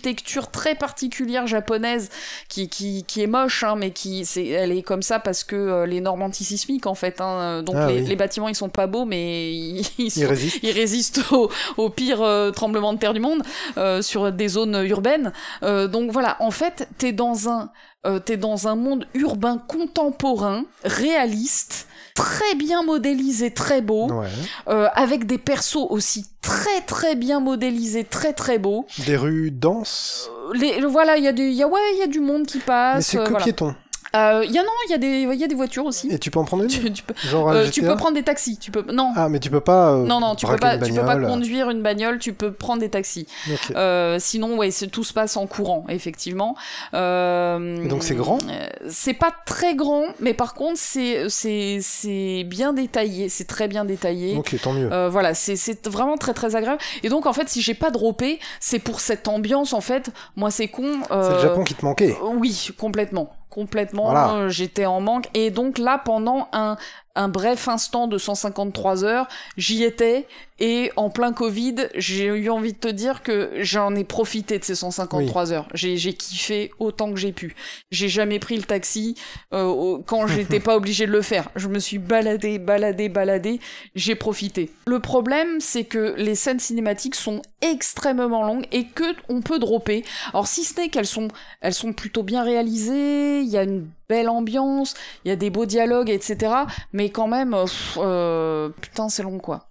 très 0.52 0.74
particulière 0.74 1.46
japonaise 1.46 2.10
qui 2.48 2.68
qui, 2.68 3.04
qui 3.04 3.22
est 3.22 3.26
moche, 3.26 3.62
hein, 3.64 3.76
mais 3.76 3.90
qui 3.90 4.24
c'est 4.24 4.46
elle 4.46 4.72
est 4.72 4.82
comme 4.82 5.02
ça 5.02 5.18
parce 5.18 5.44
que 5.44 5.56
euh, 5.56 5.86
les 5.86 6.00
normes 6.00 6.22
antisismiques 6.22 6.86
en 6.86 6.94
fait. 6.94 7.20
Hein, 7.20 7.62
donc 7.62 7.76
Ah 7.78 7.88
les, 7.88 8.00
oui. 8.00 8.06
les 8.06 8.16
bâtiments 8.16 8.48
ils 8.48 8.54
sont 8.54 8.68
pas 8.68 8.86
beaux, 8.86 9.04
mais 9.04 9.52
ils, 9.54 9.86
ils 9.98 10.10
sont- 10.10 10.20
Il 10.20 10.26
résiste. 10.26 10.58
ils 10.62 10.70
résistent 10.72 11.20
au, 11.32 11.50
au 11.76 11.90
pire 11.90 12.22
euh, 12.22 12.50
tremblement 12.50 12.92
de 12.92 12.98
terre 12.98 13.14
du 13.14 13.20
monde 13.20 13.42
euh, 13.78 14.02
sur 14.02 14.32
des 14.32 14.48
zones 14.48 14.82
urbaines. 14.86 15.32
Euh, 15.62 15.88
donc 15.88 16.10
voilà, 16.10 16.36
en 16.40 16.50
fait, 16.50 16.88
t'es 16.98 17.12
dans 17.12 17.48
un 17.48 17.70
euh, 18.06 18.18
t'es 18.18 18.36
dans 18.36 18.68
un 18.68 18.74
monde 18.74 19.06
urbain 19.14 19.56
contemporain, 19.66 20.64
réaliste, 20.84 21.86
très 22.14 22.54
bien 22.54 22.82
modélisé, 22.84 23.50
très 23.52 23.80
beau, 23.82 24.08
Ouais. 24.10 24.28
euh, 24.68 24.88
avec 24.94 25.26
des 25.26 25.38
persos 25.38 25.86
aussi 25.90 26.24
très 26.40 26.80
très 26.86 27.16
bien 27.16 27.40
modélisés, 27.40 28.04
très 28.04 28.32
très 28.32 28.58
beaux. 28.58 28.86
Des 29.06 29.16
rues 29.16 29.50
denses. 29.50 30.30
Euh, 30.48 30.52
Les, 30.54 30.80
voilà, 30.82 31.16
il 31.16 31.24
y 31.24 31.28
a 31.28 31.32
du, 31.32 31.42
il 31.42 31.54
y 31.54 31.62
a 31.62 31.66
ouais, 31.68 31.80
il 31.94 31.98
y 31.98 32.02
a 32.02 32.06
du 32.06 32.20
monde 32.20 32.46
qui 32.46 32.58
passe. 32.60 32.96
mais 32.96 33.02
c'est 33.02 33.18
euh, 33.18 33.24
que 33.24 33.30
voilà. 33.30 33.44
piéton. 33.44 33.74
Euh, 34.14 34.44
y 34.44 34.58
a 34.58 34.62
non, 34.62 34.68
il 34.86 34.90
y 34.90 34.94
a 34.94 34.98
des, 34.98 35.22
il 35.34 35.40
y 35.40 35.44
a 35.44 35.46
des 35.48 35.54
voitures 35.54 35.84
aussi. 35.86 36.08
Et 36.10 36.18
tu 36.18 36.30
peux 36.30 36.38
en 36.38 36.44
prendre 36.44 36.62
une 36.62 36.68
Tu, 36.68 36.92
tu 36.92 37.02
peux, 37.02 37.14
Genre 37.28 37.50
euh, 37.50 37.68
tu 37.68 37.82
peux 37.82 37.96
prendre 37.96 38.14
des 38.14 38.22
taxis. 38.22 38.58
Tu 38.58 38.70
peux, 38.70 38.84
non. 38.92 39.12
Ah, 39.16 39.28
mais 39.28 39.40
tu 39.40 39.50
peux 39.50 39.60
pas. 39.60 39.90
euh, 39.92 40.04
non, 40.04 40.20
non, 40.20 40.34
tu 40.34 40.46
peux 40.46 40.56
pas, 40.56 40.78
tu 40.78 40.92
peux 40.92 41.04
pas 41.04 41.16
conduire 41.16 41.70
une 41.70 41.82
bagnole, 41.82 42.18
tu 42.18 42.32
peux 42.32 42.52
prendre 42.52 42.80
des 42.80 42.90
taxis. 42.90 43.26
Ok. 43.52 43.72
Euh, 43.76 44.18
sinon, 44.20 44.56
ouais, 44.56 44.70
tout 44.92 45.04
se 45.04 45.12
passe 45.12 45.36
en 45.36 45.46
courant, 45.46 45.84
effectivement. 45.88 46.56
Euh, 46.94 47.86
donc 47.88 48.02
c'est 48.02 48.14
grand? 48.14 48.38
euh, 48.48 48.66
C'est 48.88 49.14
pas 49.14 49.32
très 49.46 49.74
grand, 49.74 50.04
mais 50.20 50.34
par 50.34 50.54
contre, 50.54 50.78
c'est 50.78 51.28
c'est 51.28 51.78
c'est 51.82 52.44
bien 52.44 52.72
détaillé, 52.72 53.28
c'est 53.28 53.46
très 53.46 53.68
bien 53.68 53.84
détaillé. 53.84 54.36
Ok, 54.36 54.54
tant 54.62 54.72
mieux. 54.72 54.90
Euh, 54.92 55.08
voilà, 55.08 55.34
c'est 55.34 55.56
c'est 55.56 55.86
vraiment 55.88 56.16
très 56.16 56.34
très 56.34 56.56
agréable. 56.56 56.80
Et 57.02 57.08
donc 57.08 57.26
en 57.26 57.32
fait, 57.32 57.48
si 57.48 57.60
j'ai 57.62 57.74
pas 57.74 57.90
droppé, 57.90 58.38
c'est 58.60 58.78
pour 58.78 59.00
cette 59.00 59.28
ambiance 59.28 59.72
en 59.72 59.80
fait. 59.80 60.10
Moi, 60.36 60.50
c'est 60.50 60.68
con. 60.68 61.00
C'est 61.08 61.34
le 61.34 61.38
Japon 61.40 61.64
qui 61.64 61.74
te 61.74 61.84
manquait. 61.84 62.16
Oui, 62.22 62.70
complètement. 62.78 63.30
Complètement, 63.54 64.06
Voilà. 64.06 64.32
euh, 64.32 64.48
j'étais 64.48 64.84
en 64.84 65.00
manque. 65.00 65.28
Et 65.32 65.52
donc 65.52 65.78
là, 65.78 66.02
pendant 66.04 66.48
un, 66.52 66.76
un 67.14 67.28
bref 67.28 67.68
instant 67.68 68.06
de 68.06 68.18
153 68.18 69.04
heures, 69.04 69.28
j'y 69.56 69.84
étais. 69.84 70.26
Et 70.60 70.92
en 70.94 71.10
plein 71.10 71.32
Covid, 71.32 71.88
j'ai 71.96 72.26
eu 72.26 72.48
envie 72.48 72.72
de 72.72 72.78
te 72.78 72.86
dire 72.86 73.24
que 73.24 73.50
j'en 73.60 73.92
ai 73.96 74.04
profité 74.04 74.60
de 74.60 74.64
ces 74.64 74.76
153 74.76 75.52
heures. 75.52 75.68
J'ai 75.74 75.96
j'ai 75.96 76.12
kiffé 76.12 76.70
autant 76.78 77.12
que 77.12 77.18
j'ai 77.18 77.32
pu. 77.32 77.56
J'ai 77.90 78.08
jamais 78.08 78.38
pris 78.38 78.56
le 78.56 78.62
taxi 78.62 79.16
euh, 79.52 79.98
quand 80.06 80.26
j'étais 80.28 80.60
pas 80.60 80.76
obligé 80.76 81.06
de 81.06 81.10
le 81.10 81.22
faire. 81.22 81.50
Je 81.56 81.66
me 81.66 81.80
suis 81.80 81.98
baladé, 81.98 82.60
baladé, 82.60 83.08
baladé. 83.08 83.58
J'ai 83.96 84.14
profité. 84.14 84.70
Le 84.86 85.00
problème, 85.00 85.58
c'est 85.58 85.84
que 85.84 86.14
les 86.16 86.36
scènes 86.36 86.60
cinématiques 86.60 87.16
sont 87.16 87.42
extrêmement 87.60 88.44
longues 88.46 88.66
et 88.70 88.84
que 88.84 89.04
on 89.28 89.40
peut 89.40 89.58
dropper. 89.58 90.04
Alors 90.32 90.46
si 90.46 90.62
ce 90.62 90.80
n'est 90.80 90.88
qu'elles 90.88 91.06
sont 91.06 91.28
elles 91.62 91.74
sont 91.74 91.92
plutôt 91.92 92.22
bien 92.22 92.44
réalisées, 92.44 93.40
il 93.40 93.48
y 93.48 93.56
a 93.56 93.64
une 93.64 93.88
belle 94.08 94.28
ambiance, 94.28 94.94
il 95.24 95.28
y 95.28 95.30
a 95.32 95.36
des 95.36 95.50
beaux 95.50 95.66
dialogues, 95.66 96.10
etc. 96.10 96.54
Mais 96.92 97.10
quand 97.10 97.28
même, 97.28 97.54
euh, 97.54 97.64
pff, 97.64 97.98
euh, 98.00 98.68
putain, 98.80 99.08
c'est 99.08 99.22
long, 99.22 99.38
quoi. 99.38 99.68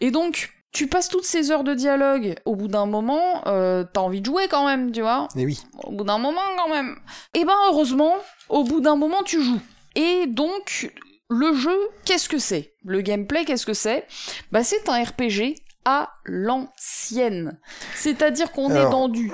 Et 0.00 0.10
donc, 0.10 0.50
tu 0.72 0.86
passes 0.86 1.08
toutes 1.08 1.24
ces 1.24 1.50
heures 1.50 1.64
de 1.64 1.74
dialogue, 1.74 2.36
au 2.44 2.54
bout 2.54 2.68
d'un 2.68 2.86
moment, 2.86 3.42
euh, 3.46 3.84
t'as 3.92 4.00
envie 4.00 4.20
de 4.20 4.26
jouer 4.26 4.46
quand 4.48 4.66
même, 4.66 4.92
tu 4.92 5.00
vois 5.00 5.26
Et 5.36 5.44
oui. 5.44 5.60
au 5.84 5.90
bout 5.92 6.04
d'un 6.04 6.18
moment 6.18 6.40
quand 6.56 6.68
même. 6.68 6.96
Et 7.34 7.44
ben 7.44 7.56
heureusement, 7.68 8.14
au 8.48 8.62
bout 8.62 8.80
d'un 8.80 8.94
moment 8.94 9.22
tu 9.24 9.42
joues. 9.42 9.60
Et 9.96 10.26
donc 10.28 10.92
le 11.28 11.54
jeu, 11.54 11.76
qu'est-ce 12.04 12.28
que 12.28 12.38
c'est? 12.38 12.74
Le 12.84 13.00
gameplay, 13.00 13.44
qu'est-ce 13.44 13.66
que 13.66 13.74
c'est? 13.74 14.06
Bah 14.52 14.62
c'est 14.62 14.88
un 14.88 15.02
RPG 15.02 15.56
à 15.84 16.10
l'ancienne. 16.24 17.58
C'est-à-dire 17.96 18.52
qu'on 18.52 18.70
est 18.70 18.90
dans 18.90 19.08
du 19.08 19.32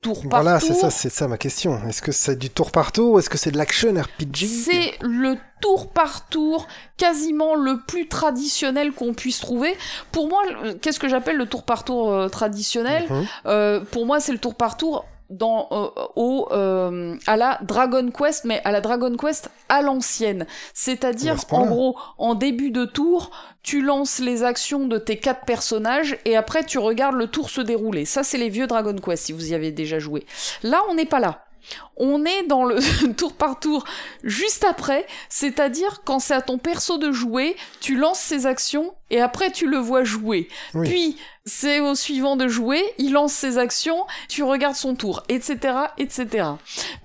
tour 0.00 0.22
par 0.28 0.42
Voilà, 0.42 0.58
tour. 0.58 0.68
c'est 0.68 0.74
ça, 0.74 0.90
c'est 0.90 1.10
ça 1.10 1.28
ma 1.28 1.36
question. 1.38 1.80
Est-ce 1.88 2.02
que 2.02 2.12
c'est 2.12 2.36
du 2.36 2.50
tour 2.50 2.70
par 2.70 2.92
tour 2.92 3.12
ou 3.12 3.18
est-ce 3.18 3.28
que 3.30 3.38
c'est 3.38 3.50
de 3.50 3.58
l'action 3.58 3.92
RPG 3.92 4.46
C'est 4.46 4.94
le 5.02 5.36
tour 5.60 5.90
par 5.90 6.26
tour, 6.28 6.66
quasiment 6.96 7.54
le 7.54 7.80
plus 7.86 8.08
traditionnel 8.08 8.92
qu'on 8.92 9.12
puisse 9.12 9.40
trouver. 9.40 9.76
Pour 10.10 10.28
moi, 10.28 10.42
qu'est-ce 10.80 10.98
que 10.98 11.08
j'appelle 11.08 11.36
le 11.36 11.46
tour 11.46 11.64
par 11.64 11.84
tour 11.84 12.12
euh, 12.12 12.28
traditionnel? 12.28 13.06
Mhm. 13.10 13.26
Euh, 13.46 13.80
pour 13.80 14.06
moi, 14.06 14.20
c'est 14.20 14.32
le 14.32 14.38
tour 14.38 14.54
par 14.54 14.76
tour 14.76 15.04
dans 15.30 15.68
euh, 15.70 15.88
au 16.16 16.48
euh, 16.50 17.16
à 17.26 17.36
la 17.36 17.58
Dragon 17.62 18.10
Quest, 18.10 18.44
mais 18.44 18.60
à 18.64 18.72
la 18.72 18.80
Dragon 18.80 19.16
Quest 19.16 19.50
à 19.68 19.80
l'ancienne. 19.80 20.46
C'est-à-dire, 20.74 21.36
en 21.50 21.66
gros, 21.66 21.96
en 22.18 22.34
début 22.34 22.70
de 22.70 22.84
tour, 22.84 23.30
tu 23.62 23.82
lances 23.82 24.18
les 24.18 24.42
actions 24.42 24.86
de 24.86 24.98
tes 24.98 25.18
quatre 25.18 25.44
personnages 25.44 26.18
et 26.24 26.36
après 26.36 26.64
tu 26.64 26.78
regardes 26.78 27.16
le 27.16 27.28
tour 27.28 27.50
se 27.50 27.60
dérouler. 27.60 28.04
Ça, 28.04 28.22
c'est 28.22 28.38
les 28.38 28.48
vieux 28.48 28.66
Dragon 28.66 28.96
Quest 28.96 29.26
si 29.26 29.32
vous 29.32 29.52
y 29.52 29.54
avez 29.54 29.70
déjà 29.70 29.98
joué. 29.98 30.26
Là, 30.62 30.82
on 30.88 30.94
n'est 30.94 31.06
pas 31.06 31.20
là. 31.20 31.44
On 31.96 32.24
est 32.24 32.44
dans 32.44 32.64
le 32.64 32.78
tour 33.16 33.34
par 33.34 33.60
tour 33.60 33.84
juste 34.24 34.64
après, 34.64 35.06
c'est-à-dire 35.28 36.02
quand 36.04 36.18
c'est 36.18 36.34
à 36.34 36.42
ton 36.42 36.58
perso 36.58 36.98
de 36.98 37.12
jouer, 37.12 37.56
tu 37.80 37.96
lances 37.96 38.18
ses 38.18 38.46
actions 38.46 38.94
et 39.10 39.20
après 39.20 39.50
tu 39.50 39.68
le 39.68 39.76
vois 39.76 40.04
jouer. 40.04 40.48
Oui. 40.74 40.88
Puis 40.88 41.16
c'est 41.50 41.80
au 41.80 41.94
suivant 41.94 42.36
de 42.36 42.46
jouer, 42.48 42.80
il 42.98 43.12
lance 43.12 43.32
ses 43.32 43.58
actions, 43.58 44.04
tu 44.28 44.42
regardes 44.42 44.76
son 44.76 44.94
tour, 44.94 45.22
etc., 45.28 45.56
etc. 45.98 46.46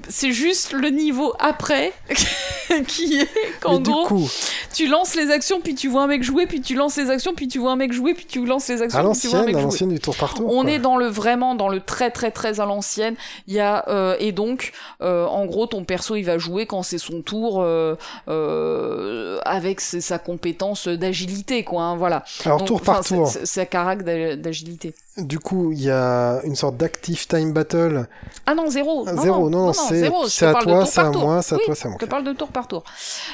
C'est 0.07 0.31
juste 0.31 0.71
le 0.73 0.89
niveau 0.89 1.33
après 1.39 1.93
qui 2.87 3.19
est 3.19 3.29
qu'en 3.61 3.79
gros, 3.79 4.05
coup, 4.05 4.29
tu 4.73 4.87
lances 4.87 5.15
les 5.15 5.31
actions, 5.31 5.61
puis 5.61 5.73
tu 5.75 5.87
vois 5.87 6.03
un 6.03 6.07
mec 6.07 6.23
jouer, 6.23 6.45
puis 6.47 6.61
tu 6.61 6.75
lances 6.75 6.97
les 6.97 7.09
actions, 7.09 7.33
puis 7.33 7.47
tu 7.47 7.59
vois 7.59 7.71
un 7.71 7.75
mec 7.75 7.91
jouer, 7.91 8.13
puis 8.13 8.25
tu 8.25 8.45
lances 8.45 8.67
les 8.69 8.81
actions, 8.81 8.99
à 8.99 9.09
puis 9.11 9.19
tu 9.19 9.27
vois 9.27 9.39
un 9.39 9.41
l'ancienne, 9.41 9.45
mec 9.47 9.55
à 9.55 9.59
jouer. 9.59 9.63
l'ancienne 9.71 9.89
du 9.89 9.99
tour 9.99 10.15
par 10.15 10.33
tour. 10.33 10.47
On 10.53 10.61
quoi. 10.63 10.71
est 10.71 10.79
dans 10.79 10.97
le 10.97 11.07
vraiment 11.07 11.55
dans 11.55 11.69
le 11.69 11.79
très 11.79 12.11
très 12.11 12.31
très 12.31 12.59
à 12.59 12.65
l'ancienne. 12.65 13.15
Il 13.47 13.53
y 13.53 13.59
a 13.59 13.85
euh, 13.87 14.15
et 14.19 14.31
donc 14.31 14.71
euh, 15.01 15.25
en 15.25 15.45
gros 15.45 15.65
ton 15.67 15.83
perso 15.83 16.15
il 16.15 16.23
va 16.23 16.37
jouer 16.37 16.65
quand 16.65 16.83
c'est 16.83 16.97
son 16.97 17.21
tour 17.21 17.61
euh, 17.61 17.95
euh, 18.27 19.39
avec 19.45 19.81
ses- 19.81 20.01
sa 20.01 20.19
compétence 20.19 20.87
d'agilité 20.87 21.63
quoi. 21.63 21.81
hein, 21.83 21.95
voilà. 21.95 22.23
Alors 22.45 22.59
Donc, 22.59 22.67
tour 22.67 22.81
par 22.81 23.03
tour. 23.03 23.27
Sa 23.43 23.65
carac 23.65 24.03
d'a- 24.03 24.34
d'agilité. 24.41 24.95
Du 25.17 25.39
coup, 25.39 25.71
il 25.71 25.81
y 25.81 25.89
a 25.89 26.41
une 26.43 26.55
sorte 26.55 26.75
d'active 26.75 27.25
time 27.27 27.53
battle. 27.53 28.07
Ah 28.45 28.53
non 28.53 28.69
zéro. 28.69 29.05
Non, 29.05 29.21
Zéro, 29.21 29.49
non, 29.49 29.67
non, 29.67 29.73
c'est 29.73 30.05
à 30.05 30.09
toi, 30.09 30.25
c'est 30.27 30.45
à 30.45 30.51
moi, 30.61 30.85
c'est 30.85 30.99
à 30.99 31.09
toi, 31.09 31.41
c'est 31.41 31.85
à 31.85 31.89
moi. 31.89 31.97
Je 32.01 32.05
te 32.05 32.09
parle 32.09 32.25
de 32.25 32.33
tour 32.33 32.49
par 32.49 32.67
tour. 32.67 32.83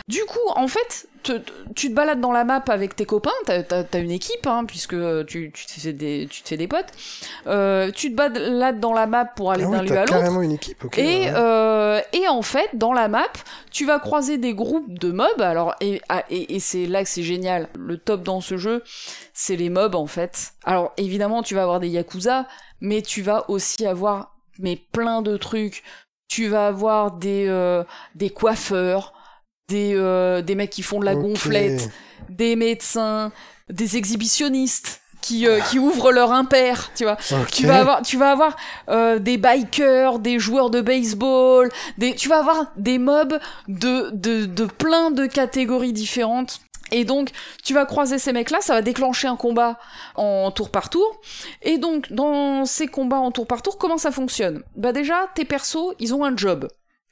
Du 0.07 0.23
coup, 0.25 0.37
en 0.55 0.67
fait, 0.67 1.07
te- 1.23 1.33
te- 1.39 1.51
tu 1.75 1.89
te 1.89 1.93
balades 1.95 2.21
dans 2.21 2.31
la 2.31 2.43
map 2.43 2.63
avec 2.67 2.95
tes 2.95 3.05
copains, 3.05 3.31
t'as 3.45 3.63
as, 3.91 3.97
une 3.97 4.11
équipe, 4.11 4.45
hein, 4.45 4.63
puisque 4.67 4.95
tu, 5.25 5.51
tu, 5.51 5.65
te 5.65 5.71
fais 5.71 5.93
des, 5.93 6.27
tu 6.29 6.43
te 6.43 6.49
fais 6.49 6.57
des 6.57 6.67
potes. 6.67 6.91
Euh, 7.47 7.89
tu 7.91 8.11
te 8.11 8.15
balades 8.15 8.79
dans 8.79 8.93
la 8.93 9.07
map 9.07 9.25
pour 9.25 9.51
aller 9.51 9.63
Ah 9.67 9.71
d'un 9.71 9.79
oui, 9.81 9.87
lieu 9.89 9.97
à 9.97 10.01
l'autre. 10.01 10.11
carrément 10.13 10.41
une 10.43 10.51
équipe, 10.51 10.83
ok. 10.85 10.99
Et, 10.99 11.03
ouais. 11.03 11.31
euh, 11.35 11.99
et 12.13 12.27
en 12.27 12.43
fait, 12.43 12.69
dans 12.73 12.93
la 12.93 13.07
map, 13.07 13.25
tu 13.71 13.85
vas 13.85 13.99
croiser 13.99 14.37
des 14.37 14.53
groupes 14.53 14.99
de 14.99 15.11
mobs. 15.11 15.41
Alors, 15.41 15.73
et, 15.81 15.99
ah, 16.09 16.23
et, 16.29 16.55
et 16.55 16.59
c'est 16.59 16.85
là 16.85 17.03
que 17.03 17.09
c'est 17.09 17.23
génial. 17.23 17.69
Le 17.77 17.97
top 17.97 18.21
dans 18.23 18.41
ce 18.41 18.57
jeu, 18.57 18.83
c'est 19.33 19.55
les 19.55 19.69
mobs 19.69 19.95
en 19.95 20.07
fait. 20.07 20.53
Alors, 20.63 20.91
évidemment, 20.97 21.41
tu 21.41 21.55
vas 21.55 21.63
avoir 21.63 21.70
des 21.79 21.87
yakuza, 21.89 22.47
mais 22.81 23.01
tu 23.01 23.21
vas 23.21 23.49
aussi 23.49 23.85
avoir 23.85 24.35
mais 24.59 24.75
plein 24.91 25.21
de 25.21 25.37
trucs. 25.37 25.83
Tu 26.27 26.47
vas 26.47 26.67
avoir 26.67 27.11
des 27.11 27.45
euh, 27.47 27.83
des 28.15 28.29
coiffeurs, 28.29 29.13
des 29.69 29.93
euh, 29.95 30.41
des 30.41 30.55
mecs 30.55 30.69
qui 30.69 30.83
font 30.83 30.99
de 30.99 31.05
la 31.05 31.13
gonflette, 31.21 31.89
des 32.29 32.55
médecins, 32.55 33.31
des 33.69 33.97
exhibitionnistes 33.97 35.01
qui 35.21 35.47
euh, 35.47 35.59
qui 35.59 35.77
ouvrent 35.77 36.11
leur 36.11 36.31
impair, 36.31 36.91
tu 36.95 37.03
vois. 37.03 37.17
Tu 37.51 37.65
vas 37.67 37.79
avoir, 37.81 38.01
tu 38.01 38.17
vas 38.17 38.31
avoir 38.31 38.55
euh, 38.89 39.19
des 39.19 39.37
bikers, 39.37 40.19
des 40.19 40.39
joueurs 40.39 40.69
de 40.71 40.81
baseball, 40.81 41.69
des, 41.97 42.15
tu 42.15 42.27
vas 42.29 42.39
avoir 42.39 42.71
des 42.77 42.97
mobs 42.97 43.39
de, 43.67 44.09
de, 44.13 44.45
de 44.45 44.65
plein 44.65 45.11
de 45.11 45.25
catégories 45.27 45.93
différentes. 45.93 46.61
Et 46.91 47.05
donc, 47.05 47.29
tu 47.63 47.73
vas 47.73 47.85
croiser 47.85 48.19
ces 48.19 48.33
mecs-là, 48.33 48.59
ça 48.61 48.73
va 48.73 48.81
déclencher 48.81 49.27
un 49.27 49.35
combat 49.37 49.79
en 50.15 50.51
tour 50.51 50.69
par 50.69 50.89
tour. 50.89 51.21
Et 51.61 51.77
donc, 51.77 52.11
dans 52.11 52.65
ces 52.65 52.87
combats 52.87 53.19
en 53.19 53.31
tour 53.31 53.47
par 53.47 53.61
tour, 53.61 53.77
comment 53.77 53.97
ça 53.97 54.11
fonctionne? 54.11 54.63
Bah 54.75 54.91
déjà, 54.91 55.27
tes 55.35 55.45
persos, 55.45 55.95
ils 55.99 56.13
ont 56.13 56.23
un 56.25 56.35
job. 56.35 56.67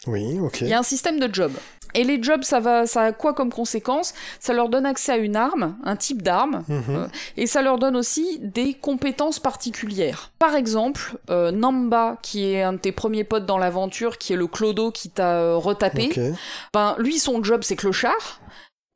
Oui, 0.08 0.40
ok. 0.40 0.62
Il 0.62 0.68
y 0.68 0.74
a 0.74 0.80
un 0.80 0.84
système 0.84 1.20
de 1.20 1.34
job. 1.34 1.52
Et 1.96 2.04
les 2.04 2.22
jobs, 2.22 2.44
ça 2.44 2.60
va, 2.60 2.86
ça 2.86 3.02
a 3.02 3.12
quoi 3.12 3.34
comme 3.34 3.52
conséquence? 3.52 4.14
Ça 4.40 4.54
leur 4.54 4.70
donne 4.70 4.86
accès 4.86 5.12
à 5.12 5.18
une 5.18 5.36
arme, 5.36 5.76
un 5.84 5.96
type 5.96 6.22
d'arme, 6.22 6.64
Mhm. 6.68 6.84
euh, 6.90 7.08
et 7.36 7.48
ça 7.48 7.62
leur 7.64 7.80
donne 7.80 7.96
aussi 7.96 8.38
des 8.44 8.76
compétences 8.76 9.40
particulières. 9.40 10.32
Par 10.40 10.56
exemple, 10.56 11.18
euh, 11.32 11.52
Namba, 11.52 12.18
qui 12.22 12.46
est 12.46 12.62
un 12.62 12.74
de 12.74 12.78
tes 12.78 12.92
premiers 12.92 13.24
potes 13.24 13.48
dans 13.48 13.58
l'aventure, 13.58 14.20
qui 14.20 14.34
est 14.34 14.36
le 14.36 14.46
clodo 14.48 14.92
qui 14.92 15.10
t'a 15.10 15.38
euh, 15.40 15.56
retapé, 15.58 16.10
Ok. 16.16 16.20
ben 16.74 16.96
lui 17.00 17.18
son 17.18 17.44
job 17.44 17.62
c'est 17.64 17.76
clochard. 17.76 18.40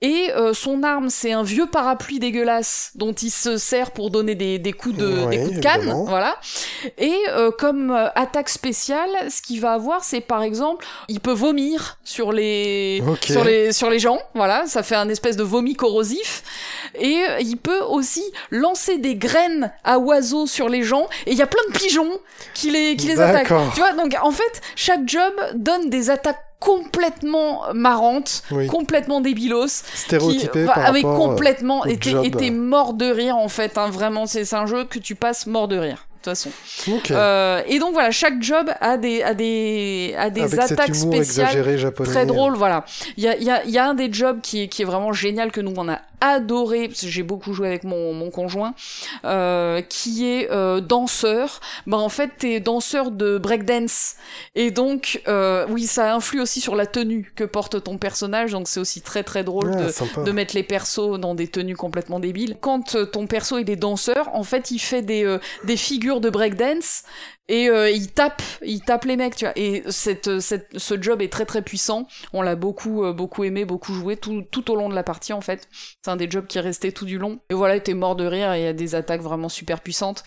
Et 0.05 0.31
euh, 0.35 0.53
son 0.53 0.83
arme, 0.83 1.09
c'est 1.09 1.31
un 1.31 1.43
vieux 1.43 1.65
parapluie 1.65 2.19
dégueulasse 2.19 2.91
dont 2.95 3.13
il 3.13 3.29
se 3.31 3.55
sert 3.57 3.91
pour 3.91 4.11
donner 4.11 4.35
des, 4.35 4.59
des 4.59 4.73
coups 4.73 4.97
de, 4.97 5.23
Ouais, 5.25 5.37
des 5.37 5.43
coups 5.43 5.55
de 5.55 5.61
canne, 5.61 5.79
évidemment. 5.79 6.03
voilà. 6.03 6.35
Et 6.97 7.15
euh, 7.29 7.51
comme 7.57 7.89
euh, 7.89 8.09
attaque 8.15 8.49
spéciale, 8.49 9.09
ce 9.29 9.41
qu'il 9.41 9.61
va 9.61 9.71
avoir, 9.71 10.03
c'est 10.03 10.19
par 10.19 10.43
exemple, 10.43 10.85
il 11.07 11.21
peut 11.21 11.31
vomir 11.31 11.99
sur 12.03 12.33
les 12.33 13.01
sur 13.21 13.45
les 13.45 13.71
sur 13.71 13.89
les 13.89 13.99
gens, 13.99 14.19
voilà, 14.35 14.65
ça 14.67 14.83
fait 14.83 14.95
un 14.95 15.07
espèce 15.07 15.37
de 15.37 15.43
vomi 15.43 15.73
corrosif. 15.75 16.43
Et 16.99 17.23
euh, 17.29 17.39
il 17.39 17.55
peut 17.55 17.79
aussi 17.79 18.23
lancer 18.51 18.97
des 18.97 19.15
graines 19.15 19.71
à 19.85 19.99
oiseaux 19.99 20.47
sur 20.47 20.67
les 20.67 20.83
gens. 20.83 21.07
Et 21.27 21.31
il 21.31 21.37
y 21.37 21.41
a 21.41 21.47
plein 21.47 21.63
de 21.71 21.77
pigeons 21.77 22.11
qui 22.53 22.71
les 22.71 22.97
qui 22.97 23.07
les 23.07 23.21
attaquent. 23.21 23.53
Tu 23.73 23.79
vois, 23.79 23.93
donc 23.93 24.13
en 24.21 24.31
fait, 24.31 24.61
chaque 24.75 25.07
job 25.07 25.33
donne 25.55 25.89
des 25.89 26.09
attaques 26.09 26.43
complètement 26.63 27.61
marrantes, 27.73 28.43
Oui. 28.51 28.67
complètement 28.67 29.19
débilos, 29.21 29.67
Stéréotypé 29.93 30.61
qui, 30.61 30.65
par 30.65 30.95
euh, 30.95 31.01
complètement 31.01 31.85
était 31.85 32.11
job. 32.11 32.25
était 32.25 32.51
mort 32.51 32.93
de 32.93 33.05
rire 33.11 33.37
en 33.37 33.49
fait, 33.49 33.77
hein, 33.77 33.89
vraiment 33.89 34.25
c'est 34.25 34.45
c'est 34.45 34.55
un 34.55 34.65
jeu 34.65 34.85
que 34.85 34.99
tu 34.99 35.15
passes 35.15 35.45
mort 35.45 35.67
de 35.67 35.77
rire. 35.77 36.05
De 36.23 36.31
toute 36.31 36.37
façon. 36.37 36.51
Ok. 36.89 37.11
Euh, 37.11 37.61
et 37.67 37.79
donc 37.79 37.91
voilà, 37.91 38.09
chaque 38.11 38.41
job 38.41 38.71
a 38.79 38.95
des 38.95 39.21
a 39.23 39.33
des 39.33 40.15
a 40.17 40.29
des 40.29 40.41
Avec 40.43 40.71
attaques 40.71 40.95
spéciales 40.95 41.91
très 42.05 42.25
drôle, 42.25 42.53
voilà. 42.53 42.85
Il 43.17 43.23
y 43.25 43.27
a, 43.27 43.35
il 43.35 43.43
y, 43.43 43.51
a, 43.51 43.61
il 43.65 43.71
y 43.71 43.77
a 43.77 43.85
un 43.85 43.93
des 43.93 44.11
jobs 44.11 44.39
qui 44.39 44.63
est, 44.63 44.67
qui 44.69 44.83
est 44.83 44.85
vraiment 44.85 45.11
génial 45.11 45.51
que 45.51 45.59
nous 45.59 45.73
on 45.75 45.89
a 45.89 45.99
adoré, 46.23 46.87
parce 46.87 47.01
que 47.01 47.07
j'ai 47.07 47.23
beaucoup 47.23 47.53
joué 47.53 47.67
avec 47.67 47.83
mon, 47.83 48.13
mon 48.13 48.31
conjoint, 48.31 48.73
euh, 49.25 49.81
qui 49.81 50.25
est 50.25 50.49
euh, 50.51 50.79
danseur. 50.79 51.59
Bah 51.85 51.97
en 51.97 52.09
fait, 52.09 52.31
t'es 52.37 52.59
danseur 52.59 53.11
de 53.11 53.37
breakdance. 53.37 54.15
Et 54.55 54.71
donc, 54.71 55.21
euh, 55.27 55.65
oui, 55.69 55.85
ça 55.85 56.15
influe 56.15 56.39
aussi 56.39 56.61
sur 56.61 56.75
la 56.75 56.85
tenue 56.85 57.31
que 57.35 57.43
porte 57.43 57.83
ton 57.83 57.97
personnage, 57.97 58.51
donc 58.51 58.67
c'est 58.67 58.79
aussi 58.79 59.01
très 59.01 59.23
très 59.23 59.43
drôle 59.43 59.71
Ah, 59.75 60.21
de, 60.21 60.31
mettre 60.31 60.55
les 60.55 60.63
persos 60.63 61.19
dans 61.19 61.35
des 61.35 61.47
tenues 61.47 61.75
complètement 61.75 62.19
débiles. 62.19 62.57
Quand 62.61 62.95
ton 63.11 63.27
perso 63.27 63.57
il 63.57 63.69
est 63.69 63.75
danseur, 63.75 64.29
en 64.33 64.43
fait, 64.43 64.71
il 64.71 64.79
fait 64.79 65.01
des, 65.01 65.37
des 65.65 65.77
figures 65.77 66.21
de 66.21 66.29
breakdance 66.29 67.03
et 67.49 67.69
euh, 67.69 67.89
il 67.89 68.11
tape, 68.11 68.41
il 68.61 68.81
tape 68.81 69.03
les 69.03 69.17
mecs, 69.17 69.35
tu 69.35 69.45
vois. 69.45 69.53
Et 69.57 69.83
cette, 69.89 70.29
euh, 70.29 70.39
cette, 70.39 70.67
ce 70.77 71.01
job 71.01 71.21
est 71.21 71.31
très 71.31 71.45
très 71.45 71.61
puissant. 71.61 72.07
On 72.31 72.41
l'a 72.41 72.55
beaucoup, 72.55 73.03
euh, 73.03 73.11
beaucoup 73.11 73.43
aimé, 73.43 73.65
beaucoup 73.65 73.93
joué 73.93 74.15
tout, 74.15 74.43
tout 74.49 74.71
au 74.71 74.75
long 74.75 74.87
de 74.87 74.95
la 74.95 75.03
partie 75.03 75.33
en 75.33 75.41
fait. 75.41 75.67
C'est 76.01 76.09
un 76.09 76.15
des 76.15 76.31
jobs 76.31 76.47
qui 76.47 76.57
est 76.57 76.91
tout 76.95 77.05
du 77.05 77.17
long. 77.17 77.39
Et 77.49 77.53
voilà, 77.53 77.79
t'es 77.81 77.93
mort 77.93 78.15
de 78.15 78.25
rire 78.25 78.53
et 78.53 78.61
il 78.61 78.63
y 78.63 78.67
a 78.67 78.73
des 78.73 78.95
attaques 78.95 79.21
vraiment 79.21 79.49
super 79.49 79.81
puissantes. 79.81 80.23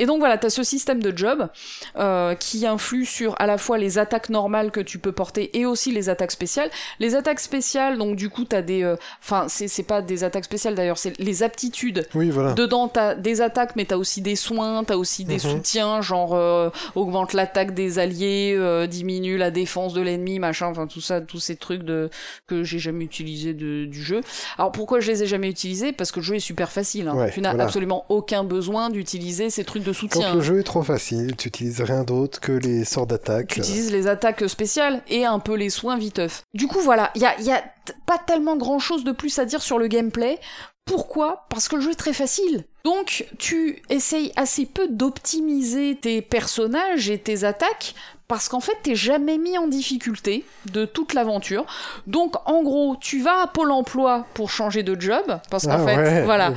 Et 0.00 0.06
donc 0.06 0.18
voilà, 0.18 0.36
t'as 0.38 0.50
ce 0.50 0.62
système 0.64 1.00
de 1.02 1.16
job 1.16 1.48
euh, 1.96 2.34
qui 2.34 2.66
influe 2.66 3.04
sur 3.04 3.34
à 3.38 3.46
la 3.46 3.58
fois 3.58 3.78
les 3.78 3.98
attaques 3.98 4.28
normales 4.30 4.70
que 4.72 4.80
tu 4.80 4.98
peux 4.98 5.12
porter 5.12 5.56
et 5.58 5.66
aussi 5.66 5.92
les 5.92 6.08
attaques 6.08 6.32
spéciales. 6.32 6.70
Les 6.98 7.14
attaques 7.14 7.38
spéciales, 7.40 7.98
donc 7.98 8.16
du 8.16 8.28
coup 8.30 8.44
t'as 8.44 8.62
des, 8.62 8.82
euh, 8.82 8.96
enfin 9.22 9.46
c'est 9.48 9.68
c'est 9.68 9.82
pas 9.84 10.02
des 10.02 10.24
attaques 10.24 10.46
spéciales 10.46 10.74
d'ailleurs, 10.74 10.98
c'est 10.98 11.16
les 11.18 11.42
aptitudes 11.42 12.08
Oui, 12.14 12.30
voilà. 12.30 12.54
Dedans, 12.54 12.88
t'as 12.88 13.14
des 13.14 13.40
attaques, 13.40 13.76
mais 13.76 13.84
t'as 13.84 13.96
aussi 13.96 14.20
des 14.22 14.36
soins, 14.36 14.82
t'as 14.84 14.96
aussi 14.96 15.24
des 15.24 15.34
Mhm. 15.34 15.38
soutiens, 15.38 16.00
genre 16.00 16.34
euh, 16.34 16.70
augmente 16.94 17.32
l'attaque 17.34 17.74
des 17.74 17.98
alliés, 17.98 18.54
euh, 18.56 18.86
diminue 18.86 19.36
la 19.36 19.50
défense 19.50 19.92
de 19.92 20.00
l'ennemi, 20.00 20.38
machin, 20.38 20.66
enfin 20.68 20.86
tout 20.86 21.00
ça, 21.00 21.20
tous 21.20 21.38
ces 21.40 21.56
trucs 21.56 21.82
de 21.82 22.08
que 22.46 22.64
j'ai 22.64 22.78
jamais 22.78 23.04
utilisé 23.04 23.52
de, 23.54 23.84
du 23.84 24.02
jeu. 24.02 24.22
Alors 24.58 24.72
pourquoi 24.72 25.00
je 25.00 25.10
les 25.10 25.22
ai 25.22 25.26
jamais 25.26 25.50
utilisés? 25.50 25.92
Parce 25.92 26.10
que 26.10 26.20
le 26.20 26.24
jeu 26.24 26.36
est 26.36 26.40
super 26.40 26.72
facile. 26.72 27.08
hein. 27.08 27.14
Ouais, 27.14 27.30
tu 27.30 27.40
n'as 27.42 27.50
voilà. 27.50 27.64
absolument 27.64 28.06
aucun 28.08 28.44
besoin 28.44 28.88
d'utiliser 28.90 29.50
ces 29.50 29.64
trucs 29.64 29.82
de 29.84 29.89
soutien. 29.92 30.28
Quand 30.28 30.34
le 30.34 30.40
jeu 30.40 30.60
est 30.60 30.64
trop 30.64 30.82
facile, 30.82 31.36
tu 31.36 31.48
utilises 31.48 31.80
rien 31.80 32.04
d'autre 32.04 32.40
que 32.40 32.52
les 32.52 32.84
sorts 32.84 33.06
d'attaque. 33.06 33.48
Tu 33.48 33.60
utilises 33.60 33.92
les 33.92 34.06
attaques 34.06 34.48
spéciales 34.48 35.02
et 35.08 35.24
un 35.24 35.38
peu 35.38 35.54
les 35.54 35.70
soins 35.70 35.96
viteuf. 35.96 36.42
Du 36.54 36.66
coup, 36.66 36.80
voilà, 36.80 37.10
il 37.14 37.22
y 37.22 37.26
a, 37.26 37.40
y 37.40 37.52
a 37.52 37.62
pas 38.06 38.18
tellement 38.18 38.56
grand 38.56 38.78
chose 38.78 39.04
de 39.04 39.12
plus 39.12 39.38
à 39.38 39.44
dire 39.44 39.62
sur 39.62 39.78
le 39.78 39.86
gameplay. 39.86 40.38
Pourquoi? 40.84 41.46
Parce 41.50 41.68
que 41.68 41.76
le 41.76 41.82
jeu 41.82 41.92
est 41.92 41.96
très 41.96 42.12
facile. 42.12 42.64
Donc, 42.84 43.26
tu 43.38 43.82
essayes 43.90 44.32
assez 44.36 44.66
peu 44.66 44.88
d'optimiser 44.88 45.96
tes 46.00 46.22
personnages 46.22 47.10
et 47.10 47.18
tes 47.18 47.44
attaques 47.44 47.94
parce 48.30 48.48
qu'en 48.48 48.60
fait, 48.60 48.76
t'es 48.84 48.94
jamais 48.94 49.38
mis 49.38 49.58
en 49.58 49.66
difficulté 49.66 50.44
de 50.72 50.84
toute 50.84 51.14
l'aventure. 51.14 51.66
Donc, 52.06 52.36
en 52.48 52.62
gros, 52.62 52.94
tu 53.00 53.20
vas 53.20 53.42
à 53.42 53.46
Pôle 53.48 53.72
emploi 53.72 54.24
pour 54.34 54.50
changer 54.50 54.84
de 54.84 54.98
job 54.98 55.40
parce 55.50 55.66
qu'en 55.66 55.84
Ah 55.84 55.84
fait, 55.84 55.96
ouais, 55.96 56.22
voilà, 56.22 56.52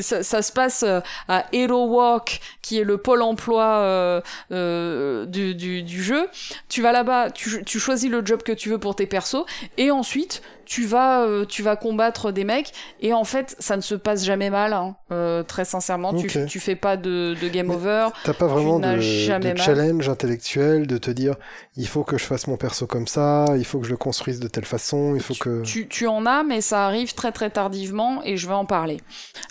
ça, 0.00 0.22
ça 0.24 0.42
se 0.42 0.50
passe 0.50 0.82
euh, 0.82 0.98
à 1.28 1.44
Hero 1.52 1.86
Walk, 1.86 2.40
qui 2.62 2.80
est 2.80 2.84
le 2.84 2.98
pôle 2.98 3.22
emploi 3.22 3.62
euh, 3.62 4.20
euh, 4.50 5.24
du, 5.26 5.54
du, 5.54 5.84
du 5.84 6.02
jeu. 6.02 6.28
Tu 6.68 6.82
vas 6.82 6.90
là-bas, 6.90 7.30
tu, 7.30 7.62
tu 7.64 7.78
choisis 7.78 8.10
le 8.10 8.26
job 8.26 8.42
que 8.42 8.50
tu 8.50 8.68
veux 8.68 8.78
pour 8.78 8.96
tes 8.96 9.06
persos, 9.06 9.44
et 9.78 9.92
ensuite 9.92 10.42
tu 10.66 10.84
vas, 10.84 11.22
euh, 11.22 11.46
tu 11.46 11.62
vas 11.62 11.76
combattre 11.76 12.32
des 12.32 12.44
mecs. 12.44 12.72
Et 13.00 13.12
en 13.12 13.24
fait, 13.24 13.56
ça 13.58 13.76
ne 13.76 13.80
se 13.80 13.94
passe 13.94 14.24
jamais 14.24 14.50
mal, 14.50 14.72
hein, 14.72 14.96
euh, 15.12 15.42
très 15.42 15.64
sincèrement. 15.64 16.12
Tu, 16.12 16.28
tu 16.46 16.60
fais 16.60 16.76
pas 16.76 16.96
de, 16.96 17.34
de 17.40 17.48
game 17.48 17.68
Mais 17.68 17.74
over. 17.74 18.08
T'as 18.24 18.34
pas 18.34 18.46
vraiment 18.46 18.78
de, 18.78 19.00
challenge 19.00 20.08
intellectuel 20.08 20.86
de 20.86 20.98
te 20.98 21.10
dire 21.10 21.36
il 21.76 21.86
faut 21.86 22.04
que 22.04 22.18
je 22.18 22.24
fasse 22.24 22.46
mon 22.46 22.56
perso 22.56 22.86
comme 22.86 23.06
ça, 23.06 23.46
il 23.56 23.64
faut 23.64 23.78
que 23.78 23.86
je 23.86 23.90
le 23.90 23.96
construise 23.96 24.40
de 24.40 24.48
telle 24.48 24.64
façon, 24.64 25.14
il 25.14 25.22
faut 25.22 25.34
que. 25.34 25.62
Tu, 25.62 25.88
tu 25.88 26.06
en 26.06 26.26
as, 26.26 26.42
mais 26.42 26.60
ça 26.60 26.84
arrive 26.86 27.14
très 27.14 27.32
très 27.32 27.50
tardivement, 27.50 28.22
et 28.24 28.36
je 28.36 28.46
vais 28.46 28.54
en 28.54 28.66
parler. 28.66 28.98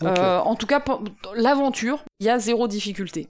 Euh, 0.04 0.40
en 0.40 0.56
tout 0.56 0.68
cas, 0.68 0.84
l'aventure, 1.36 2.04
il 2.20 2.26
y 2.26 2.30
a 2.30 2.40
zéro 2.40 2.68
difficulté. 2.68 3.30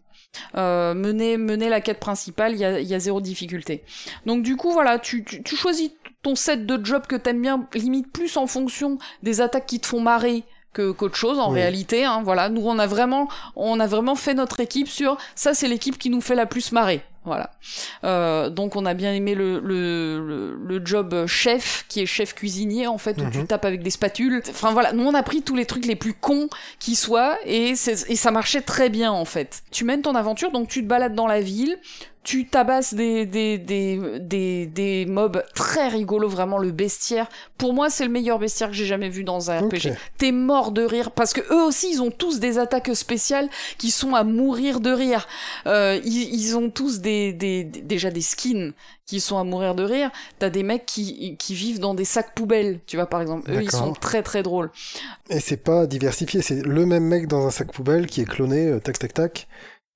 Euh, 0.55 0.93
mener, 0.93 1.37
mener 1.37 1.69
la 1.69 1.81
quête 1.81 1.99
principale, 1.99 2.53
il 2.53 2.59
y 2.59 2.65
a, 2.65 2.79
y 2.79 2.93
a 2.93 2.99
zéro 2.99 3.21
difficulté. 3.21 3.83
Donc 4.25 4.43
du 4.43 4.55
coup, 4.55 4.71
voilà, 4.71 4.99
tu, 4.99 5.23
tu, 5.23 5.43
tu 5.43 5.55
choisis 5.55 5.91
ton 6.25 6.35
set 6.35 6.65
de 6.65 6.83
job 6.83 7.03
que 7.07 7.15
t'aimes 7.15 7.41
bien, 7.41 7.67
limite 7.75 8.11
plus 8.11 8.35
en 8.37 8.47
fonction 8.47 8.97
des 9.23 9.41
attaques 9.41 9.67
qui 9.67 9.79
te 9.79 9.85
font 9.85 10.01
marrer 10.01 10.43
que 10.73 10.91
qu'autre 10.91 11.15
chose 11.15 11.39
en 11.39 11.49
Oui. 11.53 11.59
réalité. 11.61 12.03
Hein, 12.03 12.21
voilà, 12.25 12.49
nous 12.49 12.63
on 12.67 12.79
a 12.79 12.87
vraiment, 12.87 13.29
on 13.55 13.79
a 13.79 13.87
vraiment 13.87 14.15
fait 14.15 14.33
notre 14.33 14.59
équipe 14.59 14.87
sur 14.89 15.17
ça, 15.35 15.53
c'est 15.53 15.67
l'équipe 15.67 15.97
qui 15.97 16.09
nous 16.09 16.21
fait 16.21 16.35
la 16.35 16.45
plus 16.47 16.71
marrer. 16.73 17.01
Voilà. 17.23 17.49
Euh, 18.03 18.49
donc 18.49 18.75
on 18.75 18.85
a 18.85 18.93
bien 18.93 19.11
aimé 19.13 19.33
le, 19.35 19.59
le, 19.59 20.19
le, 20.27 20.55
le 20.63 20.85
job 20.85 21.25
chef, 21.27 21.85
qui 21.89 22.01
est 22.01 22.05
chef 22.05 22.35
cuisinier 22.35 22.85
en 22.87 22.97
fait, 22.99 23.19
où 23.19 23.23
Mhm. 23.23 23.31
tu 23.31 23.45
tapes 23.45 23.65
avec 23.65 23.81
des 23.83 23.89
spatules. 23.89 24.41
Enfin 24.49 24.71
voilà, 24.73 24.91
nous 24.93 25.03
on 25.05 25.13
a 25.13 25.23
pris 25.23 25.41
tous 25.41 25.55
les 25.55 25.65
trucs 25.65 25.85
les 25.85 25.95
plus 25.95 26.13
cons 26.13 26.49
qui 26.79 26.95
soient 26.95 27.37
et, 27.45 27.69
et 27.71 28.15
ça 28.15 28.31
marchait 28.31 28.61
très 28.61 28.89
bien 28.89 29.11
en 29.11 29.25
fait. 29.25 29.63
Tu 29.71 29.85
mènes 29.85 30.01
ton 30.03 30.13
aventure, 30.15 30.51
donc 30.51 30.67
tu 30.67 30.81
te 30.83 30.87
balades 30.87 31.15
dans 31.15 31.27
la 31.27 31.41
ville, 31.41 31.77
tu 32.25 32.47
tabasses 32.47 32.95
des, 32.95 33.27
des, 33.27 33.59
des, 33.59 34.19
des, 34.19 34.65
des 34.65 35.05
mobs 35.05 35.43
très 35.53 35.87
rigolos, 35.87 36.27
vraiment 36.27 36.57
le 36.57 36.71
bestiaire. 36.71 37.29
Pour 37.59 37.73
moi, 37.73 37.91
c'est 37.91 38.03
le 38.03 38.09
meilleur 38.09 38.39
bestiaire 38.39 38.69
que 38.69 38.75
j'ai 38.75 38.87
jamais 38.87 39.09
vu 39.09 39.23
dans 39.23 39.51
un 39.51 39.59
RPG. 39.61 39.93
T'es 40.17 40.31
mort 40.31 40.71
de 40.71 40.81
rire 40.81 41.11
parce 41.11 41.33
que 41.33 41.41
eux 41.53 41.63
aussi, 41.63 41.91
ils 41.91 42.01
ont 42.01 42.09
tous 42.09 42.39
des 42.39 42.57
attaques 42.57 42.95
spéciales 42.95 43.47
qui 43.77 43.91
sont 43.91 44.15
à 44.15 44.23
mourir 44.23 44.79
de 44.79 44.89
rire. 44.89 45.27
Euh, 45.67 46.01
ils, 46.03 46.33
ils 46.33 46.57
ont 46.57 46.71
tous 46.71 46.99
des, 46.99 47.31
des, 47.31 47.63
déjà 47.63 48.09
des 48.09 48.21
skins 48.21 48.73
qui 49.05 49.19
sont 49.19 49.37
à 49.37 49.43
mourir 49.43 49.75
de 49.75 49.83
rire. 49.83 50.09
T'as 50.39 50.49
des 50.49 50.63
mecs 50.63 50.87
qui, 50.87 51.37
qui 51.37 51.53
vivent 51.53 51.79
dans 51.79 51.93
des 51.93 52.05
sacs 52.05 52.33
poubelles, 52.33 52.79
tu 52.87 52.95
vois 52.95 53.05
par 53.05 53.21
exemple. 53.21 53.51
Eux, 53.51 53.61
ils 53.61 53.69
sont 53.69 53.93
très 53.93 54.23
très 54.23 54.41
drôles. 54.41 54.71
Et 55.29 55.39
c'est 55.39 55.57
pas 55.57 55.85
diversifié, 55.85 56.41
c'est 56.41 56.65
le 56.65 56.85
même 56.87 57.03
mec 57.03 57.27
dans 57.27 57.45
un 57.45 57.51
sac 57.51 57.71
poubelle 57.71 58.07
qui 58.07 58.21
est 58.21 58.25
cloné, 58.25 58.65
euh, 58.67 58.79
tac 58.79 58.97
tac 58.97 59.13
tac. 59.13 59.47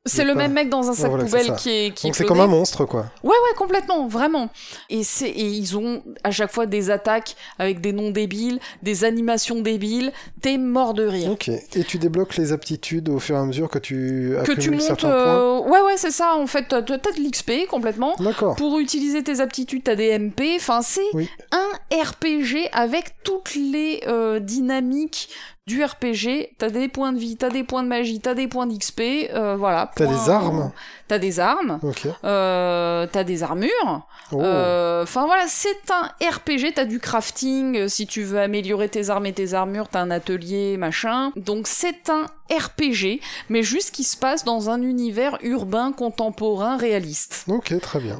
C'est 0.06 0.24
le 0.24 0.34
pas- 0.34 0.40
même 0.40 0.54
mec 0.54 0.70
dans 0.70 0.90
un 0.90 0.94
sac 0.94 1.10
voilà, 1.10 1.26
poubelle 1.26 1.56
qui 1.58 1.70
est 1.70 1.94
qui 1.94 2.08
Donc 2.08 2.16
est 2.16 2.18
c'est 2.20 2.26
comme 2.26 2.40
un 2.40 2.48
monstre 2.48 2.86
quoi. 2.86 3.08
Ouais, 3.22 3.30
ouais, 3.30 3.56
complètement, 3.58 4.08
vraiment. 4.08 4.50
Et 4.90 5.04
c'est 5.04 5.30
et 5.30 5.44
ils 5.46 5.78
ont 5.78 6.02
à 6.24 6.32
chaque 6.32 6.52
fois 6.54 6.66
des 6.66 6.90
attaques 6.90 7.36
avec 7.60 7.82
des 7.82 7.92
noms 7.92 8.10
débiles, 8.10 8.60
des 8.82 9.04
animations 9.04 9.62
débiles. 9.62 10.14
T'es 10.42 10.58
mort 10.58 10.94
de 10.94 11.06
rire. 11.06 11.30
Ok. 11.32 11.50
Et 11.50 11.84
tu 11.84 11.98
débloques 12.00 12.38
les 12.38 12.54
aptitudes 12.54 13.10
au 13.10 13.20
fur 13.20 13.36
et 13.36 13.40
à 13.40 13.44
mesure 13.44 13.70
que 13.70 13.78
tu 13.78 14.36
que 14.46 14.54
tu 14.54 14.72
montes. 14.72 15.04
euh, 15.04 15.60
Ouais, 15.60 15.82
ouais, 15.82 15.98
c'est 15.98 16.12
ça. 16.12 16.34
En 16.38 16.48
fait, 16.48 16.66
t'as 16.70 16.82
de 16.82 16.94
l'XP 17.22 17.68
complètement. 17.70 18.16
D'accord. 18.20 18.56
Pour 18.56 18.80
utiliser 18.80 19.22
tes 19.22 19.42
aptitudes, 19.42 19.84
t'as 19.84 19.96
des 19.96 20.18
MP. 20.18 20.56
Enfin, 20.56 20.82
c'est 20.82 21.02
Oui. 21.14 21.30
un 21.52 22.02
RPG 22.04 22.70
avec 22.72 23.22
toutes 23.24 23.54
les 23.54 24.02
euh, 24.08 24.40
dynamiques 24.40 25.30
du 25.70 25.84
RPG. 25.84 26.56
T'as 26.58 26.72
des 26.72 26.88
points 26.88 27.14
de 27.14 27.20
vie, 27.20 27.38
t'as 27.38 27.50
des 27.50 27.64
points 27.64 27.84
de 27.84 27.88
magie, 27.88 28.20
t'as 28.20 28.34
des 28.34 28.48
points 28.48 28.66
d'XP. 28.66 29.02
Euh, 29.32 29.56
voilà. 29.56 29.92
T'as 29.96 30.08
des 30.08 30.30
armes 30.30 30.72
T'as 31.08 31.20
des 31.20 31.40
armes. 31.40 31.80
Ok. 31.84 32.08
Euh, 32.24 33.08
t'as 33.12 33.24
des 33.24 33.44
armures. 33.44 34.08
Oh. 34.32 34.42
Euh, 34.42 35.04
Enfin 35.04 35.26
voilà, 35.26 35.44
c'est 35.48 35.78
un 35.92 36.10
RPG, 36.28 36.74
t'as 36.76 36.86
du 36.86 37.00
crafting, 37.00 37.88
si 37.88 38.06
tu 38.06 38.24
veux 38.24 38.40
améliorer 38.40 38.90
tes 38.90 39.10
armes 39.10 39.28
et 39.28 39.34
tes 39.34 39.54
armures, 39.54 39.88
t'as 39.88 40.02
un 40.02 40.12
atelier, 40.12 40.76
machin. 40.78 41.32
Donc 41.36 41.68
c'est 41.68 42.10
un 42.10 42.26
RPG, 42.52 43.22
mais 43.50 43.64
juste 43.64 43.92
qui 43.92 44.04
se 44.04 44.18
passe 44.18 44.44
dans 44.44 44.70
un 44.70 44.82
univers 44.82 45.38
urbain, 45.44 45.92
contemporain, 45.92 46.78
réaliste. 46.78 47.46
Ok, 47.48 47.80
très 47.80 48.00
bien. 48.00 48.20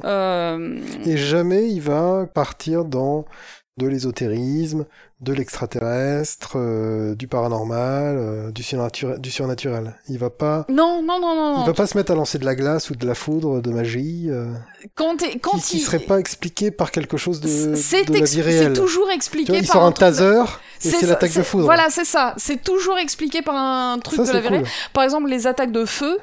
Et 1.04 1.16
jamais 1.16 1.68
il 1.68 1.80
va 1.80 2.26
partir 2.32 2.84
dans 2.84 3.24
de 3.76 3.86
l'ésotérisme, 3.86 4.84
de 5.20 5.34
l'extraterrestre, 5.34 6.52
euh, 6.56 7.14
du 7.14 7.28
paranormal, 7.28 8.16
euh, 8.18 8.50
du, 8.52 8.62
surnaturel, 8.62 9.18
du 9.20 9.30
surnaturel. 9.30 9.94
Il 10.08 10.18
va 10.18 10.30
pas, 10.30 10.64
Non, 10.70 11.02
non, 11.02 11.20
non, 11.20 11.34
non. 11.34 11.62
il 11.62 11.66
va 11.66 11.74
pas 11.74 11.86
se 11.86 11.96
mettre 11.96 12.12
à 12.12 12.14
lancer 12.14 12.38
de 12.38 12.44
la 12.46 12.54
glace 12.54 12.88
ou 12.88 12.94
de 12.94 13.06
la 13.06 13.14
foudre, 13.14 13.60
de 13.60 13.70
magie, 13.70 14.28
euh, 14.30 14.46
Quand, 14.94 15.16
quand 15.42 15.58
qui, 15.58 15.62
qui 15.62 15.76
il... 15.76 15.80
serait 15.80 15.98
pas 15.98 16.18
expliqué 16.18 16.70
par 16.70 16.90
quelque 16.90 17.18
chose 17.18 17.40
de, 17.40 17.74
c'est 17.74 18.04
de 18.04 18.18
la 18.18 18.24
c'est 18.26 18.40
réelle. 18.40 18.72
toujours 18.72 19.08
Tu 19.08 19.14
expliqué 19.14 19.52
vois, 19.52 19.60
il 19.60 19.66
par 19.66 19.76
sort 19.76 19.84
un 19.84 19.90
de- 19.90 19.96
taser 19.96 20.42
et 20.82 20.88
c'est 20.88 21.04
l'attaque 21.06 21.34
de 21.34 21.42
foudre. 21.42 21.64
Voilà, 21.64 21.88
c'est 21.90 22.06
ça. 22.06 22.32
C'est 22.38 22.62
toujours 22.62 22.96
expliqué 22.96 23.42
par 23.42 23.54
un 23.54 23.98
truc 23.98 24.24
ça 24.24 24.24
de 24.24 24.32
la 24.32 24.40
vie 24.40 24.48
réelle. 24.48 24.62
cool. 24.62 24.70
Par 24.94 25.04
exemple, 25.04 25.28
les 25.28 25.46
attaques 25.46 25.72
de 25.72 25.84
feu, 25.84 26.18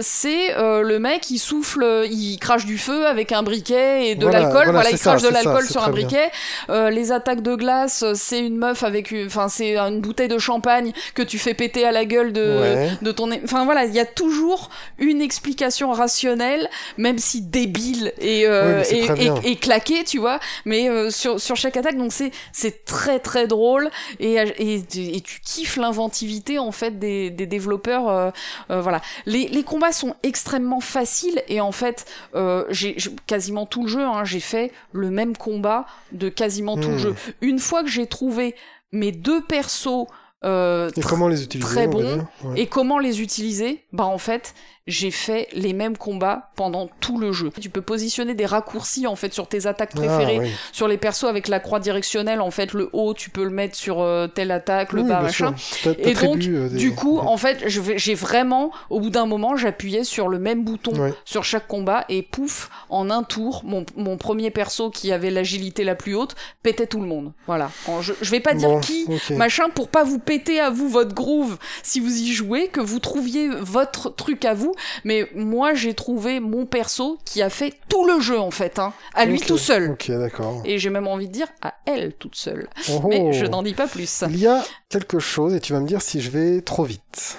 c'est 0.00 0.54
le 0.56 0.98
mec 0.98 1.28
il 1.30 1.38
souffle, 1.38 2.04
il 2.08 2.38
crache 2.38 2.64
du 2.66 2.78
feu 2.78 3.06
avec 3.08 3.32
un 3.32 3.42
briquet 3.42 4.10
et 4.10 4.14
de 4.14 4.28
l'alcool. 4.28 4.70
voilà, 4.70 4.90
il 4.92 4.98
crache 4.98 5.22
de 5.22 5.28
l'alcool 5.28 5.64
sur 5.66 5.82
un 5.82 5.90
briquet. 5.90 6.30
Les 6.68 7.10
attaques 7.10 7.42
de 7.42 7.56
glace, 7.56 8.04
c'est 8.28 8.40
une 8.46 8.56
meuf 8.58 8.82
avec, 8.82 9.10
une- 9.10 9.26
enfin 9.26 9.48
c'est 9.48 9.76
une 9.76 10.00
bouteille 10.00 10.28
de 10.28 10.38
champagne 10.38 10.92
que 11.14 11.22
tu 11.22 11.38
fais 11.38 11.54
péter 11.54 11.84
à 11.84 11.92
la 11.92 12.04
gueule 12.04 12.32
de 12.32 12.58
Ouais. 12.60 12.90
de 13.02 13.12
ton. 13.12 13.30
Enfin 13.44 13.64
voilà, 13.64 13.84
il 13.84 13.94
y 13.94 14.00
a 14.00 14.06
toujours 14.06 14.70
une 14.98 15.20
explication 15.22 15.90
rationnelle, 15.92 16.68
même 16.96 17.18
si 17.18 17.40
débile 17.42 18.12
et 18.20 18.46
euh, 18.46 18.82
Oui, 18.90 19.30
et, 19.44 19.56
claquée, 19.56 20.04
tu 20.04 20.18
vois. 20.18 20.40
Mais 20.64 20.88
euh, 20.88 21.10
sur 21.10 21.40
sur 21.40 21.56
chaque 21.56 21.76
attaque, 21.76 21.96
donc 21.96 22.12
c'est 22.12 22.30
c'est 22.52 22.84
très 22.84 23.18
très 23.18 23.46
drôle 23.46 23.90
et 24.20 24.34
et, 24.58 24.74
et 25.16 25.20
tu 25.20 25.40
kiffes 25.40 25.76
l'inventivité 25.76 26.58
en 26.58 26.72
fait 26.72 26.98
des, 26.98 27.30
des 27.30 27.46
développeurs. 27.46 28.08
euh, 28.08 28.30
euh, 28.70 28.80
voilà, 28.80 29.00
les, 29.26 29.48
les 29.48 29.62
combats 29.62 29.92
sont 29.92 30.14
extrêmement 30.22 30.80
faciles 30.80 31.42
et 31.48 31.60
en 31.60 31.72
fait 31.72 32.04
euh, 32.34 32.64
j'ai 32.70 32.94
j'ai- 32.98 33.10
quasiment 33.26 33.66
tout 33.66 33.82
le 33.84 33.88
jeu. 33.88 34.02
Hein, 34.02 34.24
j'ai 34.24 34.40
fait 34.40 34.72
le 34.92 35.10
même 35.10 35.36
combat 35.36 35.86
de 36.12 36.28
quasiment 36.28 36.76
tout 36.76 36.88
le 36.88 36.94
Hmm. 36.96 36.98
jeu. 36.98 37.14
Une 37.40 37.58
fois 37.58 37.82
que 37.82 37.88
j'ai 37.88 38.06
trouvé 38.18 38.54
mes 38.92 39.12
deux 39.12 39.40
persos 39.42 40.06
euh, 40.44 40.90
Et 40.96 41.00
comment 41.00 41.28
les 41.28 41.42
utiliser 41.44 41.68
très 41.68 41.86
on 41.86 41.90
va 41.90 41.92
bon. 42.02 42.02
dire 42.16 42.26
Ouais. 42.44 42.60
et 42.60 42.66
comment 42.66 42.98
les 42.98 43.20
utiliser 43.20 43.84
Bah 43.92 44.04
en 44.06 44.18
fait, 44.18 44.54
j'ai 44.88 45.10
fait 45.12 45.46
les 45.52 45.72
mêmes 45.72 45.96
combats 45.96 46.50
pendant 46.56 46.88
tout 47.00 47.18
le 47.18 47.30
jeu. 47.32 47.50
Tu 47.60 47.70
peux 47.70 47.82
positionner 47.82 48.34
des 48.34 48.46
raccourcis 48.46 49.06
en 49.06 49.14
fait 49.14 49.32
sur 49.32 49.46
tes 49.46 49.66
attaques 49.66 49.94
préférées, 49.94 50.38
Ah, 50.40 50.42
oui. 50.44 50.50
sur 50.72 50.88
les 50.88 50.96
persos 50.98 51.24
avec 51.28 51.46
la 51.46 51.60
croix 51.60 51.78
directionnelle. 51.78 52.40
En 52.40 52.50
fait, 52.50 52.72
le 52.72 52.90
haut, 52.92 53.14
tu 53.14 53.30
peux 53.30 53.44
le 53.44 53.50
mettre 53.50 53.76
sur 53.76 54.00
euh, 54.00 54.26
telle 54.26 54.50
attaque, 54.50 54.92
le 54.92 55.02
Oui, 55.02 55.08
bas, 55.08 55.20
machin. 55.20 55.54
Et 55.98 56.14
donc, 56.14 56.42
euh, 56.44 56.68
des- 56.68 56.76
Du 56.76 56.94
coup, 56.94 57.18
en 57.18 57.36
fait, 57.36 57.64
j'ai 57.68 58.14
vraiment, 58.14 58.72
au 58.90 58.98
bout 59.00 59.10
d'un 59.10 59.26
moment, 59.26 59.56
j'appuyais 59.56 60.04
sur 60.04 60.28
le 60.28 60.38
même 60.38 60.64
bouton 60.64 60.92
sur 61.24 61.44
chaque 61.44 61.68
combat 61.68 62.04
et 62.08 62.22
pouf, 62.22 62.70
en 62.88 63.10
un 63.10 63.22
tour, 63.22 63.62
mon, 63.64 63.84
mon 63.96 64.16
premier 64.16 64.50
perso 64.50 64.90
qui 64.90 65.12
avait 65.12 65.30
l'agilité 65.30 65.84
la 65.84 65.94
plus 65.94 66.14
haute 66.14 66.34
pétait 66.62 66.86
tout 66.86 67.00
le 67.00 67.06
monde. 67.06 67.32
Voilà. 67.46 67.70
Je, 68.00 68.12
je 68.20 68.30
vais 68.30 68.40
pas 68.40 68.54
dire 68.54 68.68
Bon, 68.70 68.80
qui, 68.80 69.04
ok. 69.08 69.36
machin, 69.36 69.68
pour 69.74 69.88
pas 69.88 70.02
vous 70.04 70.18
péter 70.18 70.60
à 70.60 70.70
vous 70.70 70.88
votre 70.88 71.14
groove 71.14 71.58
si 71.82 72.00
vous 72.00 72.16
y 72.16 72.32
jouez, 72.32 72.68
que 72.68 72.80
vous 72.80 72.98
trouviez 72.98 73.48
votre 73.48 74.14
truc 74.14 74.44
à 74.44 74.54
vous. 74.54 74.74
Mais 75.04 75.28
moi, 75.34 75.74
j'ai 75.74 75.94
trouvé 75.94 76.40
mon 76.40 76.66
perso 76.66 77.18
qui 77.24 77.42
a 77.42 77.50
fait 77.50 77.74
tout 77.88 78.06
le 78.06 78.20
jeu 78.20 78.38
en 78.38 78.50
fait, 78.50 78.78
hein, 78.78 78.92
à 79.14 79.24
lui 79.24 79.40
tout 79.40 79.58
seul. 79.58 79.92
Ok, 79.92 80.10
d'accord. 80.10 80.62
Et 80.64 80.78
j'ai 80.78 80.90
même 80.90 81.06
envie 81.06 81.28
de 81.28 81.32
dire 81.32 81.48
à 81.62 81.74
elle 81.86 82.12
toute 82.14 82.36
seule. 82.36 82.68
Oh, 82.90 83.02
Mais 83.08 83.20
oh. 83.22 83.32
je 83.32 83.46
n'en 83.46 83.62
dis 83.62 83.74
pas 83.74 83.86
plus. 83.86 84.24
Il 84.28 84.38
y 84.38 84.46
a 84.46 84.64
quelque 84.88 85.18
chose, 85.18 85.54
et 85.54 85.60
tu 85.60 85.72
vas 85.72 85.80
me 85.80 85.86
dire 85.86 86.02
si 86.02 86.20
je 86.20 86.30
vais 86.30 86.60
trop 86.60 86.84
vite, 86.84 87.38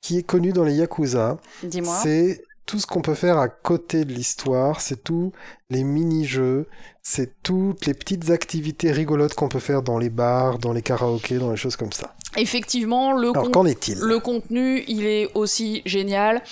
qui 0.00 0.18
est 0.18 0.22
connu 0.22 0.52
dans 0.52 0.64
les 0.64 0.74
Yakuza. 0.74 1.38
Dis-moi. 1.62 1.98
C'est 2.02 2.42
tout 2.66 2.78
ce 2.78 2.86
qu'on 2.86 3.02
peut 3.02 3.14
faire 3.14 3.38
à 3.38 3.48
côté 3.48 4.04
de 4.04 4.12
l'histoire, 4.12 4.80
c'est 4.80 5.02
tous 5.04 5.32
les 5.70 5.84
mini-jeux, 5.84 6.66
c'est 7.02 7.42
toutes 7.42 7.86
les 7.86 7.94
petites 7.94 8.30
activités 8.30 8.90
rigolotes 8.90 9.34
qu'on 9.34 9.48
peut 9.48 9.58
faire 9.58 9.82
dans 9.82 9.98
les 9.98 10.10
bars, 10.10 10.58
dans 10.58 10.72
les 10.72 10.82
karaokés, 10.82 11.38
dans 11.38 11.50
les 11.50 11.56
choses 11.56 11.76
comme 11.76 11.92
ça. 11.92 12.14
Effectivement, 12.36 13.12
le 13.12 13.30
Alors 13.30 13.44
con- 13.44 13.50
qu'en 13.50 13.66
est-il? 13.66 13.98
Le 13.98 14.18
contenu, 14.18 14.82
il 14.88 15.04
est 15.06 15.30
aussi 15.34 15.82
génial. 15.84 16.42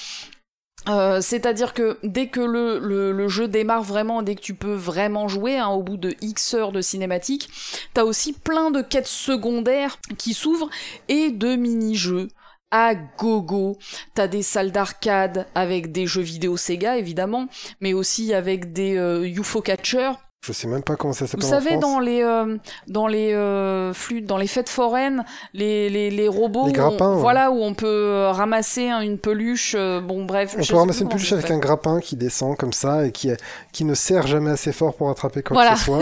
Euh, 0.89 1.21
C'est-à-dire 1.21 1.75
que 1.75 1.97
dès 2.03 2.27
que 2.27 2.41
le, 2.41 2.79
le, 2.81 3.13
le 3.13 3.29
jeu 3.29 3.47
démarre 3.47 3.85
vraiment, 3.85 4.23
dès 4.23 4.35
que 4.35 4.41
tu 4.41 4.55
peux 4.55 4.75
vraiment 4.75 5.29
jouer, 5.29 5.57
hein, 5.57 5.69
au 5.69 5.83
bout 5.83 5.97
de 5.97 6.15
X 6.21 6.55
heures 6.55 6.73
de 6.73 6.81
cinématique, 6.81 7.49
t'as 7.95 8.03
aussi 8.03 8.33
plein 8.33 8.71
de 8.73 8.83
quêtes 8.83 9.07
secondaires 9.07 9.99
qui 10.19 10.35
s'ouvrent 10.35 10.71
et 11.09 11.31
de 11.31 11.55
mini-jeux 11.55 12.29
à 12.73 12.95
gogo. 12.97 13.77
T'as 14.15 14.27
des 14.27 14.43
salles 14.43 14.73
d'arcade 14.73 15.47
avec 15.55 15.93
des 15.93 16.07
jeux 16.09 16.23
vidéo 16.23 16.57
Sega 16.57 16.97
évidemment, 16.99 17.47
mais 17.81 17.93
aussi 17.93 18.35
avec 18.35 18.73
des 18.73 18.97
euh, 18.97 19.25
UFO 19.25 19.61
catchers 19.61 20.13
Je 20.45 20.53
sais 20.53 20.67
même 20.67 20.83
pas 20.83 20.97
comment 20.97 21.13
ça 21.13 21.27
vous 21.27 21.31
s'appelle 21.31 21.47
en 21.47 21.49
savez, 21.49 21.77
dans 21.77 22.01
les 22.01 22.23
euh, 22.23 22.57
dans 22.89 23.07
les 23.07 23.33
euh, 23.35 23.93
flûtes, 23.93 24.27
dans 24.27 24.39
les 24.39 24.47
fêtes 24.49 24.69
foraines, 24.71 25.25
les, 25.55 25.89
les, 25.91 26.11
les 26.11 26.27
robots, 26.29 26.65
Les 26.65 26.71
où 26.71 26.73
grappins, 26.73 27.11
on, 27.11 27.15
ouais. 27.17 27.21
voilà 27.21 27.51
où 27.53 27.63
on 27.63 27.75
peut 27.75 27.87
euh, 27.87 28.33
ramasser 28.33 28.89
hein, 28.89 29.01
une 29.03 29.19
peluche. 29.19 29.75
euh, 29.79 30.01
bon, 30.01 30.25
bref. 30.25 30.57
On 30.59 30.63
je 30.63 30.73
peut 30.73 30.79
ramasser 30.79 31.03
une 31.03 31.11
peluche 31.11 31.33
avec 31.33 31.51
un 31.51 31.59
grappin 31.59 32.01
qui 32.01 32.17
descend 32.17 32.57
comme 32.57 32.73
ça 32.73 33.07
et 33.07 33.13
qui, 33.13 33.31
qui 33.73 33.85
ne 33.85 33.95
sert 33.95 34.27
jamais 34.27 34.51
assez 34.51 34.73
fort 34.73 34.95
pour 34.97 35.11
attraper 35.11 35.43
quoi 35.43 35.55
Voilà. 35.55 35.73
que 35.75 35.79
ce 35.79 35.85
soit. 35.85 36.01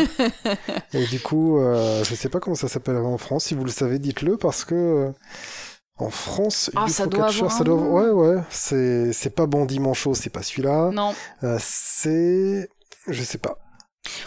et 0.94 1.04
du 1.06 1.20
coup, 1.20 1.58
euh, 1.58 2.02
je 2.04 2.14
sais 2.14 2.28
pas 2.30 2.38
comment 2.40 2.56
ça 2.56 2.68
s'appelle 2.68 2.96
en 2.96 3.18
France. 3.18 3.44
Si 3.46 3.54
vous 3.54 3.64
le 3.64 3.70
savez, 3.70 3.98
dites-le 3.98 4.36
parce 4.38 4.64
que 4.64 4.74
euh, 4.74 5.10
en 6.02 6.10
France, 6.10 6.70
Ah, 6.76 6.88
ça 6.88 7.06
doit 7.06 7.26
avoir 7.28 7.52
ça 7.52 7.64
doit... 7.64 7.76
ouais 7.76 8.08
ouais, 8.10 8.42
c'est 8.50 9.12
c'est 9.12 9.30
pas 9.30 9.46
Bandit 9.46 9.80
Manchot, 9.80 10.14
c'est 10.14 10.30
pas 10.30 10.42
celui-là. 10.42 10.90
Non. 10.92 11.14
Euh, 11.44 11.58
c'est 11.60 12.68
je 13.08 13.22
sais 13.22 13.38
pas. 13.38 13.58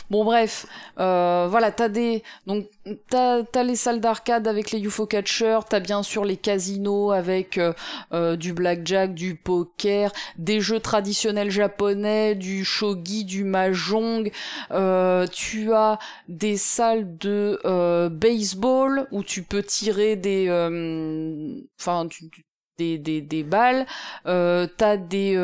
Bon, 0.10 0.24
bref. 0.24 0.66
Euh, 1.00 1.48
voilà, 1.50 1.72
t'as 1.72 1.90
des 1.90 2.24
donc 2.46 2.68
t'as 3.10 3.44
les 3.64 3.76
salles 3.76 4.00
d'arcade 4.00 4.48
avec 4.48 4.72
les 4.72 4.80
UFO 4.80 5.06
catchers, 5.08 5.60
t'as 5.70 5.80
bien 5.80 6.04
sûr 6.04 6.26
les 6.26 6.38
casinos 6.38 7.12
avec 7.12 7.58
euh, 7.58 7.74
euh, 8.14 8.36
du 8.36 8.54
blackjack, 8.54 9.14
du 9.14 9.36
poker, 9.36 10.12
des 10.38 10.62
jeux 10.62 10.80
traditionnels 10.80 11.50
japonais, 11.52 12.36
du 12.36 12.64
shogi, 12.66 13.26
du 13.26 13.44
mahjong. 13.44 14.32
Tu 15.32 15.74
as 15.74 16.00
des 16.28 16.58
salles 16.58 17.18
de 17.18 17.60
baseball 18.10 19.08
où 19.12 19.24
tu 19.24 19.44
peux 19.44 19.64
tirer 19.64 20.16
des, 20.16 20.48
enfin, 21.80 22.08
tu- 22.08 22.30
des, 22.80 22.98
des, 22.98 23.22
des 23.22 23.44
balles. 23.44 23.86
Euh, 24.26 24.68
t'as 24.78 24.98
des 24.98 25.36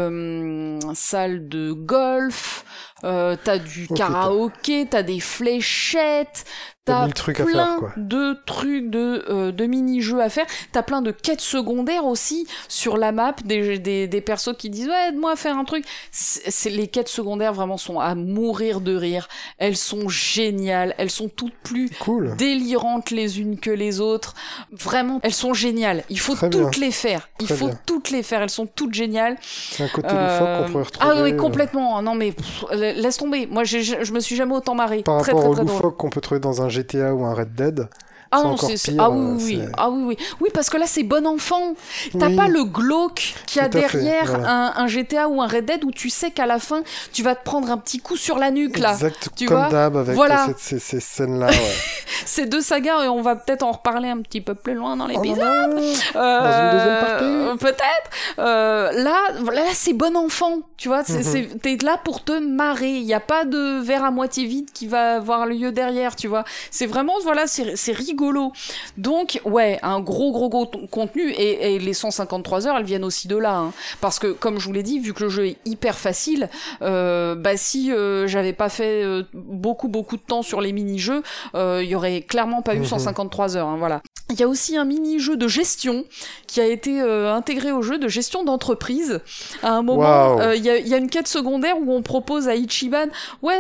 salles 0.96 1.48
de 1.48 1.72
golf. 1.72 2.66
Euh, 3.04 3.36
t'as 3.42 3.58
du 3.58 3.88
Ok, 3.90 3.98
karaoké. 3.98 4.88
T'as 4.90 5.04
des 5.04 5.20
fléchettes. 5.20 6.46
T'as 6.90 7.02
à 7.04 7.08
plein 7.08 7.34
faire, 7.66 7.76
quoi. 7.80 7.92
de 7.98 8.38
trucs 8.46 8.90
de, 8.90 9.26
euh, 9.30 9.52
de 9.52 9.66
mini-jeux 9.66 10.22
à 10.22 10.30
faire. 10.30 10.46
T'as 10.72 10.84
plein 10.84 11.02
de 11.02 11.12
quêtes 11.12 11.42
secondaires 11.42 12.06
aussi 12.06 12.48
sur 12.68 12.98
la 12.98 13.12
map, 13.12 13.36
des, 13.46 13.80
des, 13.80 14.08
des 14.08 14.22
persos 14.22 14.56
qui 14.58 14.70
disent 14.70 14.88
ouais 14.88 15.10
aide-moi 15.10 15.34
à 15.34 15.36
faire 15.36 15.58
un 15.58 15.66
truc. 15.66 15.86
C'est 16.12 16.70
les 16.70 16.88
quêtes 16.88 17.08
secondaires 17.10 17.54
vraiment 17.54 17.78
sont 17.78 18.00
à 18.00 18.16
mourir 18.16 18.82
de 18.82 18.96
rire. 18.96 19.28
Elles 19.58 19.78
sont 19.78 20.10
géniales. 20.10 20.96
Elles 20.98 21.10
sont 21.10 21.30
toutes 21.30 21.54
plus 21.64 21.90
Cool. 22.00 22.36
délirantes 22.38 23.12
les 23.12 23.40
unes 23.40 23.60
que 23.60 23.70
les 23.72 24.00
autres. 24.02 24.34
Vraiment, 24.72 25.20
elles 25.24 25.34
sont 25.34 25.54
géniales. 25.54 26.04
Il 26.10 26.20
faut 26.20 26.36
Très 26.36 26.50
toutes 26.50 26.72
bien. 26.78 26.88
les 26.88 26.92
faire. 26.92 27.30
Il 27.40 27.46
Très 27.46 27.56
faut 27.56 27.68
bien. 27.68 27.80
toutes 27.86 28.10
les 28.12 28.24
faire. 28.24 28.42
Elles 28.42 28.50
sont 28.50 28.66
toutes 28.66 28.94
géniales. 28.94 29.38
C'est 29.42 29.84
un 29.84 29.88
côté 29.88 30.08
Euh, 30.12 30.40
loufoque 30.40 30.66
qu'on 30.66 30.72
pourrait 30.72 30.84
retrouver. 30.84 31.14
Ah 31.20 31.24
oui, 31.24 31.34
euh, 31.34 31.38
complètement. 31.38 32.02
Non 32.02 32.16
mais 32.16 32.32
pff, 32.32 32.66
laisse 32.72 33.18
tomber. 33.18 33.48
Moi, 33.48 33.64
je 33.64 34.12
me 34.14 34.20
suis 34.20 34.36
jamais 34.36 34.56
autant 34.56 34.76
marré. 34.76 35.04
Par 35.04 35.22
très 35.22 35.32
rapport 35.32 35.50
au 35.86 35.92
qu'on 35.92 36.10
peut 36.10 36.22
trouver 36.22 36.40
dans 36.40 36.62
un 36.62 36.70
GTA 36.80 37.14
ou 37.14 37.26
un 37.26 37.34
Red 37.34 37.52
Dead. 37.56 37.90
Ah 38.32 38.44
non, 38.44 38.58
c'est 38.58 38.94
ah 39.00 39.10
oui 39.10 39.18
euh, 39.20 39.38
oui 39.44 39.62
ah 39.78 39.90
oui 39.90 40.04
oui 40.06 40.18
oui 40.42 40.50
parce 40.54 40.70
que 40.70 40.78
là 40.78 40.86
c'est 40.88 41.02
bon 41.04 41.26
enfant. 41.26 41.74
T'as 42.20 42.28
Oui. 42.28 42.36
pas 42.36 42.48
le 42.48 42.64
glauque 42.64 43.34
qu'il 43.48 43.58
y 43.60 43.66
a 43.66 43.70
fait, 43.70 43.70
derrière 43.80 44.26
voilà. 44.26 44.52
un, 44.78 44.84
un 44.84 44.88
GTA 44.88 45.28
ou 45.30 45.42
un 45.42 45.48
Red 45.48 45.66
Dead 45.66 45.84
où 45.84 45.92
tu 45.92 46.10
sais 46.12 46.30
qu'à 46.30 46.46
la 46.46 46.60
fin 46.60 46.84
tu 47.12 47.24
vas 47.24 47.34
te 47.36 47.44
prendre 47.44 47.72
un 47.72 47.78
petit 47.78 48.00
coup 48.00 48.18
sur 48.18 48.38
la 48.38 48.52
nuque 48.52 48.78
là. 48.78 48.92
Exact, 48.94 49.30
tu 49.36 49.46
comme 49.48 49.70
d'hab 49.70 49.98
avec 49.98 50.16
Voilà. 50.16 50.46
cette- 50.48 50.60
ces, 50.60 50.80
ces 50.80 51.00
scènes-là. 51.00 51.48
Ouais. 51.48 51.56
Ces 52.26 52.46
deux 52.48 52.62
sagas 52.62 53.06
et 53.06 53.08
on 53.08 53.22
va 53.22 53.36
peut-être 53.36 53.64
en 53.64 53.72
reparler 53.72 54.10
un 54.10 54.22
petit 54.22 54.42
peu 54.42 54.54
plus 54.54 54.74
loin 54.74 54.98
dans 54.98 55.06
Oh 55.06 55.08
l'épisode. 55.08 55.38
là 55.40 55.68
là. 55.68 55.76
Euh, 56.16 56.72
deuxième 56.74 57.00
partie. 57.00 57.58
Peut-être. 57.66 58.10
Euh, 58.40 58.92
là, 58.92 59.18
là, 59.54 59.62
c'est 59.74 59.94
bon 59.94 60.16
enfant. 60.18 60.60
Tu 60.78 60.90
vois, 60.90 61.02
Mhm. 61.08 61.60
t'es 61.62 61.78
là 61.82 61.98
pour 62.04 62.24
te 62.24 62.38
marrer. 62.40 62.92
Il 62.92 63.06
n'y 63.06 63.14
a 63.14 63.20
pas 63.20 63.46
de 63.46 63.80
verre 63.82 64.04
à 64.04 64.12
moitié 64.12 64.46
vide 64.46 64.70
qui 64.74 64.86
va 64.88 65.16
avoir 65.16 65.46
lieu 65.46 65.72
derrière. 65.72 66.16
Tu 66.16 66.28
vois, 66.28 66.44
c'est 66.72 66.86
vraiment 66.88 67.14
voilà, 67.24 67.48
c'est, 67.48 67.76
c'est 67.76 67.94
rigolo. 68.20 68.52
Donc 68.98 69.40
ouais, 69.46 69.80
un 69.84 70.00
gros 70.00 70.32
gros 70.32 70.50
gros 70.50 70.66
contenu 70.92 71.30
et, 71.32 71.76
et 71.76 71.80
les 71.80 71.94
153 71.94 72.68
heures, 72.68 72.78
elles 72.78 72.84
viennent 72.86 73.04
aussi 73.06 73.28
de 73.28 73.38
là, 73.38 73.56
hein. 73.58 73.74
parce 74.02 74.20
que 74.20 74.28
comme 74.28 74.60
je 74.60 74.66
vous 74.66 74.74
l'ai 74.74 74.84
dit, 74.84 75.00
vu 75.00 75.14
que 75.14 75.24
le 75.24 75.30
jeu 75.30 75.48
est 75.48 75.58
hyper 75.66 75.98
facile, 75.98 76.50
euh, 76.82 77.36
bah 77.36 77.58
si 77.58 77.92
euh, 77.92 78.28
j'avais 78.28 78.54
pas 78.54 78.70
fait 78.70 79.04
euh, 79.04 79.24
beaucoup 79.34 79.88
beaucoup 79.88 80.18
de 80.18 80.22
temps 80.22 80.42
sur 80.42 80.62
les 80.62 80.72
mini-jeux, 80.74 81.24
euh, 81.56 81.82
il 81.84 81.90
y 81.90 81.96
aurait 81.96 82.22
clairement 82.22 82.62
pas 82.62 82.76
eu 82.76 82.80
Mhm. 82.80 82.86
153 82.86 83.58
heures. 83.58 83.68
hein, 83.68 83.78
voilà. 83.78 84.02
Il 84.32 84.40
y 84.40 84.44
a 84.44 84.48
aussi 84.48 84.78
un 84.78 84.86
mini-jeu 84.86 85.38
de 85.38 85.48
gestion 85.48 86.06
qui 86.46 86.62
a 86.62 86.66
été 86.66 87.00
intégré 87.02 87.72
au 87.72 87.82
jeu 87.82 87.98
de 87.98 88.08
gestion 88.08 88.44
d'entreprise. 88.44 89.22
À 89.64 89.72
un 89.72 89.82
moment, 89.82 90.52
il 90.52 90.62
y, 90.64 90.66
y 90.90 90.94
a 90.94 90.98
une 90.98 91.10
quête 91.10 91.28
secondaire 91.28 91.76
où 91.82 91.92
on 91.92 92.04
propose 92.04 92.48
à 92.48 92.54
Ichiban, 92.56 93.08
ouais, 93.42 93.58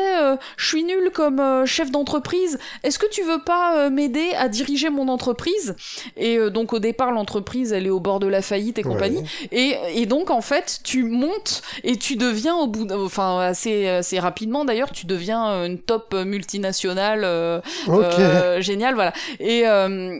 je 0.57 0.67
suis 0.67 0.83
nul 0.83 1.09
comme 1.11 1.65
chef 1.65 1.89
d'entreprise. 1.89 2.59
Est-ce 2.83 2.99
que 2.99 3.09
tu 3.09 3.23
veux 3.23 3.41
pas 3.43 3.89
m'aider 3.89 4.29
à 4.37 4.47
diriger 4.49 4.89
mon 4.89 5.07
entreprise 5.07 5.75
Et 6.17 6.37
euh, 6.37 6.49
donc 6.49 6.73
au 6.73 6.79
départ, 6.79 7.11
l'entreprise, 7.13 7.71
elle 7.71 7.87
est 7.87 7.89
au 7.91 8.01
bord 8.01 8.19
de 8.19 8.27
la 8.27 8.41
faillite 8.41 8.77
et 8.77 8.83
compagnie. 8.83 9.23
Et, 9.51 9.75
et 9.95 10.05
donc 10.05 10.29
en 10.29 10.41
fait, 10.41 10.81
tu 10.83 11.03
montes 11.03 11.61
et 11.83 11.95
tu 11.95 12.17
deviens 12.17 12.55
au 12.57 12.67
bout, 12.67 12.91
enfin 12.91 13.39
assez 13.39 13.87
assez 13.87 14.19
rapidement 14.19 14.65
d'ailleurs, 14.65 14.91
tu 14.91 15.05
deviens 15.05 15.49
euh, 15.49 15.65
une 15.65 15.79
top 15.79 16.13
multinationale. 16.13 17.21
euh, 17.23 17.61
euh, 17.87 18.61
génial, 18.61 18.95
voilà. 18.95 19.13
Et, 19.39 19.63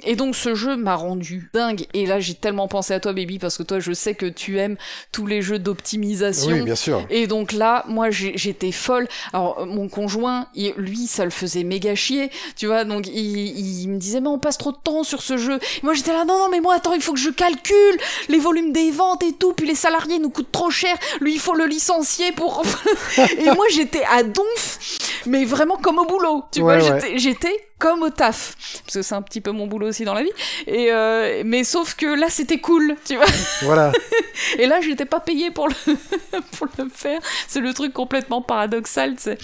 et 0.04 0.16
donc 0.16 0.36
ce 0.36 0.56
jeu 0.56 0.76
m'a 0.78 0.96
rendu 0.96 1.50
dingue. 1.54 1.86
Et 1.94 2.06
là, 2.06 2.20
j'ai 2.20 2.34
tellement 2.36 2.68
pensé 2.68 2.94
à 2.94 3.00
toi, 3.00 3.14
baby, 3.14 3.40
parce 3.40 3.58
que 3.58 3.64
toi, 3.64 3.80
je 3.80 3.92
sais 3.94 4.14
que 4.16 4.26
tu 4.26 4.60
aimes 4.60 4.78
tous 5.12 5.26
les 5.26 5.42
jeux 5.42 5.60
d'optimisation. 5.60 6.52
oui, 6.52 6.62
bien 6.62 6.76
sûr. 6.76 7.02
Et 7.10 7.28
donc 7.28 7.52
là, 7.52 7.84
moi, 7.88 8.10
j'étais 8.12 8.72
folle. 8.72 9.08
Alors, 9.34 9.66
mon 9.66 9.90
conjoint, 9.90 10.48
lui, 10.78 11.08
ça 11.08 11.26
le 11.26 11.32
faisait 11.32 11.64
méga 11.64 11.96
chier, 11.96 12.30
tu 12.56 12.68
vois. 12.68 12.84
Donc, 12.84 13.08
il, 13.08 13.82
il 13.84 13.90
me 13.90 13.98
disait, 13.98 14.19
mais 14.20 14.28
on 14.28 14.40
passe 14.40 14.58
trop 14.58 14.72
de 14.72 14.78
temps 14.84 15.04
sur 15.04 15.22
ce 15.22 15.38
jeu. 15.38 15.56
Et 15.58 15.80
moi, 15.84 15.94
j'étais 15.94 16.14
là, 16.14 16.26
non, 16.26 16.38
non, 16.38 16.50
mais 16.50 16.60
moi, 16.60 16.76
attends, 16.76 16.94
il 16.94 17.02
faut 17.02 17.14
que 17.14 17.20
je 17.20 17.30
calcule 17.30 17.98
les 18.28 18.40
volumes 18.40 18.72
des 18.72 18.92
ventes 18.92 19.24
et 19.24 19.34
tout. 19.34 19.54
Puis 19.54 19.68
les 19.68 19.76
salariés 19.76 20.20
nous 20.20 20.30
coûtent 20.30 20.52
trop 20.52 20.70
cher. 20.70 20.96
Lui, 21.22 21.34
il 21.34 21.40
faut 21.40 21.54
le 21.54 21.66
licencier 21.66 22.32
pour. 22.32 22.64
et 23.38 23.46
moi, 23.52 23.66
j'étais 23.72 24.04
à 24.12 24.24
donf, 24.24 24.80
mais 25.26 25.46
vraiment 25.46 25.78
comme 25.78 26.00
au 26.00 26.06
boulot, 26.06 26.44
tu 26.52 26.62
Ouais, 26.62 26.80
vois. 26.80 26.92
ouais. 26.96 27.14
J'étais 27.16 27.56
comme 27.80 28.04
au 28.04 28.10
taf, 28.10 28.56
parce 28.84 28.98
que 28.98 29.02
c'est 29.02 29.16
un 29.16 29.22
petit 29.22 29.40
peu 29.42 29.52
mon 29.52 29.66
boulot 29.66 29.88
aussi 29.88 30.04
dans 30.04 30.14
la 30.14 30.22
vie. 30.22 30.32
Et 30.68 30.92
euh, 30.92 31.44
mais 31.46 31.64
sauf 31.64 31.96
que 31.96 32.06
là, 32.06 32.28
c'était 32.30 32.60
cool, 32.60 32.96
tu 33.06 33.16
vois. 33.16 33.26
Voilà. 33.62 33.92
Et 34.60 34.68
là, 34.68 34.82
j'étais 34.82 35.06
pas 35.06 35.22
payée 35.22 35.50
pour 35.50 35.70
le, 35.70 35.74
pour 36.58 36.68
le 36.78 36.90
faire. 36.90 37.22
C'est 37.48 37.62
le 37.62 37.74
truc 37.74 37.94
complètement 37.94 38.42
paradoxal, 38.42 39.16
tu 39.16 39.24
sais. 39.24 39.38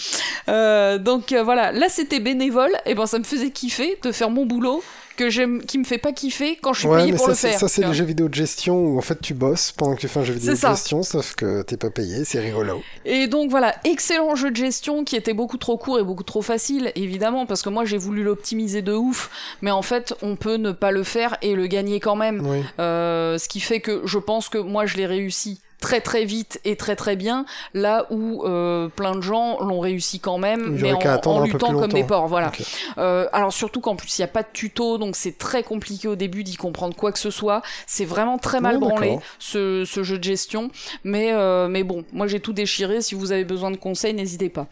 Euh, 0.50 0.98
donc 0.98 1.32
euh, 1.32 1.44
voilà, 1.44 1.72
là 1.72 1.88
c'était 1.90 2.20
bénévole, 2.20 2.72
et 2.86 2.94
ben 2.94 3.06
ça 3.06 3.20
me 3.20 3.24
faisait 3.24 3.52
kiffer 3.52 3.98
de 4.04 4.12
faire 4.12 4.30
mon 4.30 4.46
boulot 4.46 4.84
que 5.16 5.30
j'aime, 5.30 5.62
qui 5.64 5.78
me 5.78 5.84
fait 5.84 5.98
pas 5.98 6.12
kiffer 6.12 6.58
quand 6.62 6.74
je 6.74 6.80
suis 6.82 6.88
Ouais, 6.88 7.02
payé 7.04 7.14
pour 7.14 7.26
ça, 7.26 7.32
le 7.32 7.36
faire. 7.36 7.60
ça, 7.60 7.68
c'est 7.68 7.86
les 7.86 7.94
jeux 7.94 8.06
vidéo 8.06 8.28
de 8.30 8.34
gestion 8.34 8.78
où 8.78 8.98
en 8.98 9.02
fait 9.02 9.20
tu 9.22 9.34
bosses 9.34 9.72
pendant 9.72 9.96
que 9.96 10.02
tu 10.02 10.08
fais 10.08 10.20
un 10.20 10.24
jeu 10.24 10.34
vidéo 10.34 10.52
de 10.54 10.58
ça. 10.58 10.72
gestion, 10.72 11.04
sauf 11.04 11.36
que 11.36 11.62
t'es 11.64 11.78
pas 11.78 11.90
payé, 11.90 12.26
c'est 12.26 12.40
rigolo. 12.40 12.82
Et 13.06 13.28
donc 13.28 13.50
voilà, 13.50 13.76
excellent 13.84 14.36
jeu 14.36 14.52
de 14.52 14.56
gestion 14.56 15.04
qui 15.04 15.16
était 15.16 15.34
beaucoup 15.34 15.58
trop 15.58 15.78
court 15.78 16.00
et 16.00 16.04
beaucoup 16.04 16.24
trop 16.24 16.42
facile, 16.42 16.92
évidemment, 16.96 17.46
parce 17.46 17.62
que 17.62 17.70
moi 17.70 17.86
j'ai 17.86 17.98
voulu 17.98 18.24
l'optimiser 18.24 18.82
de 18.82 18.94
ouf, 18.94 19.30
mais 19.62 19.72
en 19.72 19.82
fait 19.82 20.14
on 20.22 20.36
peut 20.36 20.56
ne 20.58 20.72
pas 20.72 20.92
le 20.92 21.04
faire 21.04 21.38
et 21.42 21.56
le 21.56 21.68
gagner 21.68 22.00
quand 22.00 22.16
même. 22.16 22.46
Oui. 22.46 22.60
Euh, 22.80 23.38
ce 23.38 23.48
qui 23.48 23.60
fait 23.60 23.80
que 23.80 24.02
je 24.06 24.18
pense 24.20 24.50
que 24.50 24.58
moi 24.58 24.86
je 24.86 24.98
l'ai 24.98 25.06
réussi 25.06 25.62
très 25.86 26.02
très 26.02 26.26
vite 26.26 26.60
et 26.66 26.76
très 26.76 26.96
très 26.96 27.16
bien, 27.16 27.46
là 27.76 28.08
où 28.10 28.44
euh, 28.44 28.88
plein 28.88 29.16
de 29.16 29.22
gens 29.22 29.60
l'ont 29.62 29.80
réussi 29.80 30.20
quand 30.20 30.40
même, 30.40 30.80
mais 30.82 30.94
en, 30.94 31.44
luttant 31.44 31.74
comme 31.74 31.94
des 31.94 32.04
porcs. 32.04 32.28
Voilà. 32.28 32.52
Euh, 32.98 33.28
alors 33.32 33.54
surtout 33.54 33.82
qu'en 33.82 33.96
plus 33.96 34.18
il 34.18 34.22
n'y 34.22 34.26
a 34.26 34.30
pas 34.30 34.42
de 34.42 34.48
tuto, 34.52 34.98
donc 34.98 35.16
c'est 35.16 35.38
très 35.38 35.62
compliqué 35.62 36.08
au 36.08 36.16
début 36.16 36.44
d'y 36.44 36.56
comprendre 36.56 36.96
quoi 36.96 37.12
que 37.12 37.20
ce 37.20 37.30
soit. 37.30 37.62
C'est 37.86 38.06
vraiment 38.06 38.40
très 38.40 38.62
mal 38.62 38.78
Oh, 38.78 38.80
branlé 38.80 39.20
ce, 39.38 39.86
ce 39.86 40.02
jeu 40.02 40.18
de 40.18 40.24
gestion, 40.24 40.72
mais 41.04 41.32
euh, 41.32 41.68
mais 41.68 41.84
bon, 41.84 42.04
moi 42.12 42.26
j'ai 42.26 42.40
tout 42.40 42.52
déchiré. 42.52 43.02
Si 43.02 43.14
vous 43.14 43.32
avez 43.32 43.46
besoin 43.46 43.70
de 43.70 43.78
conseils, 43.78 44.16
n'hésitez 44.16 44.50
pas. 44.50 44.66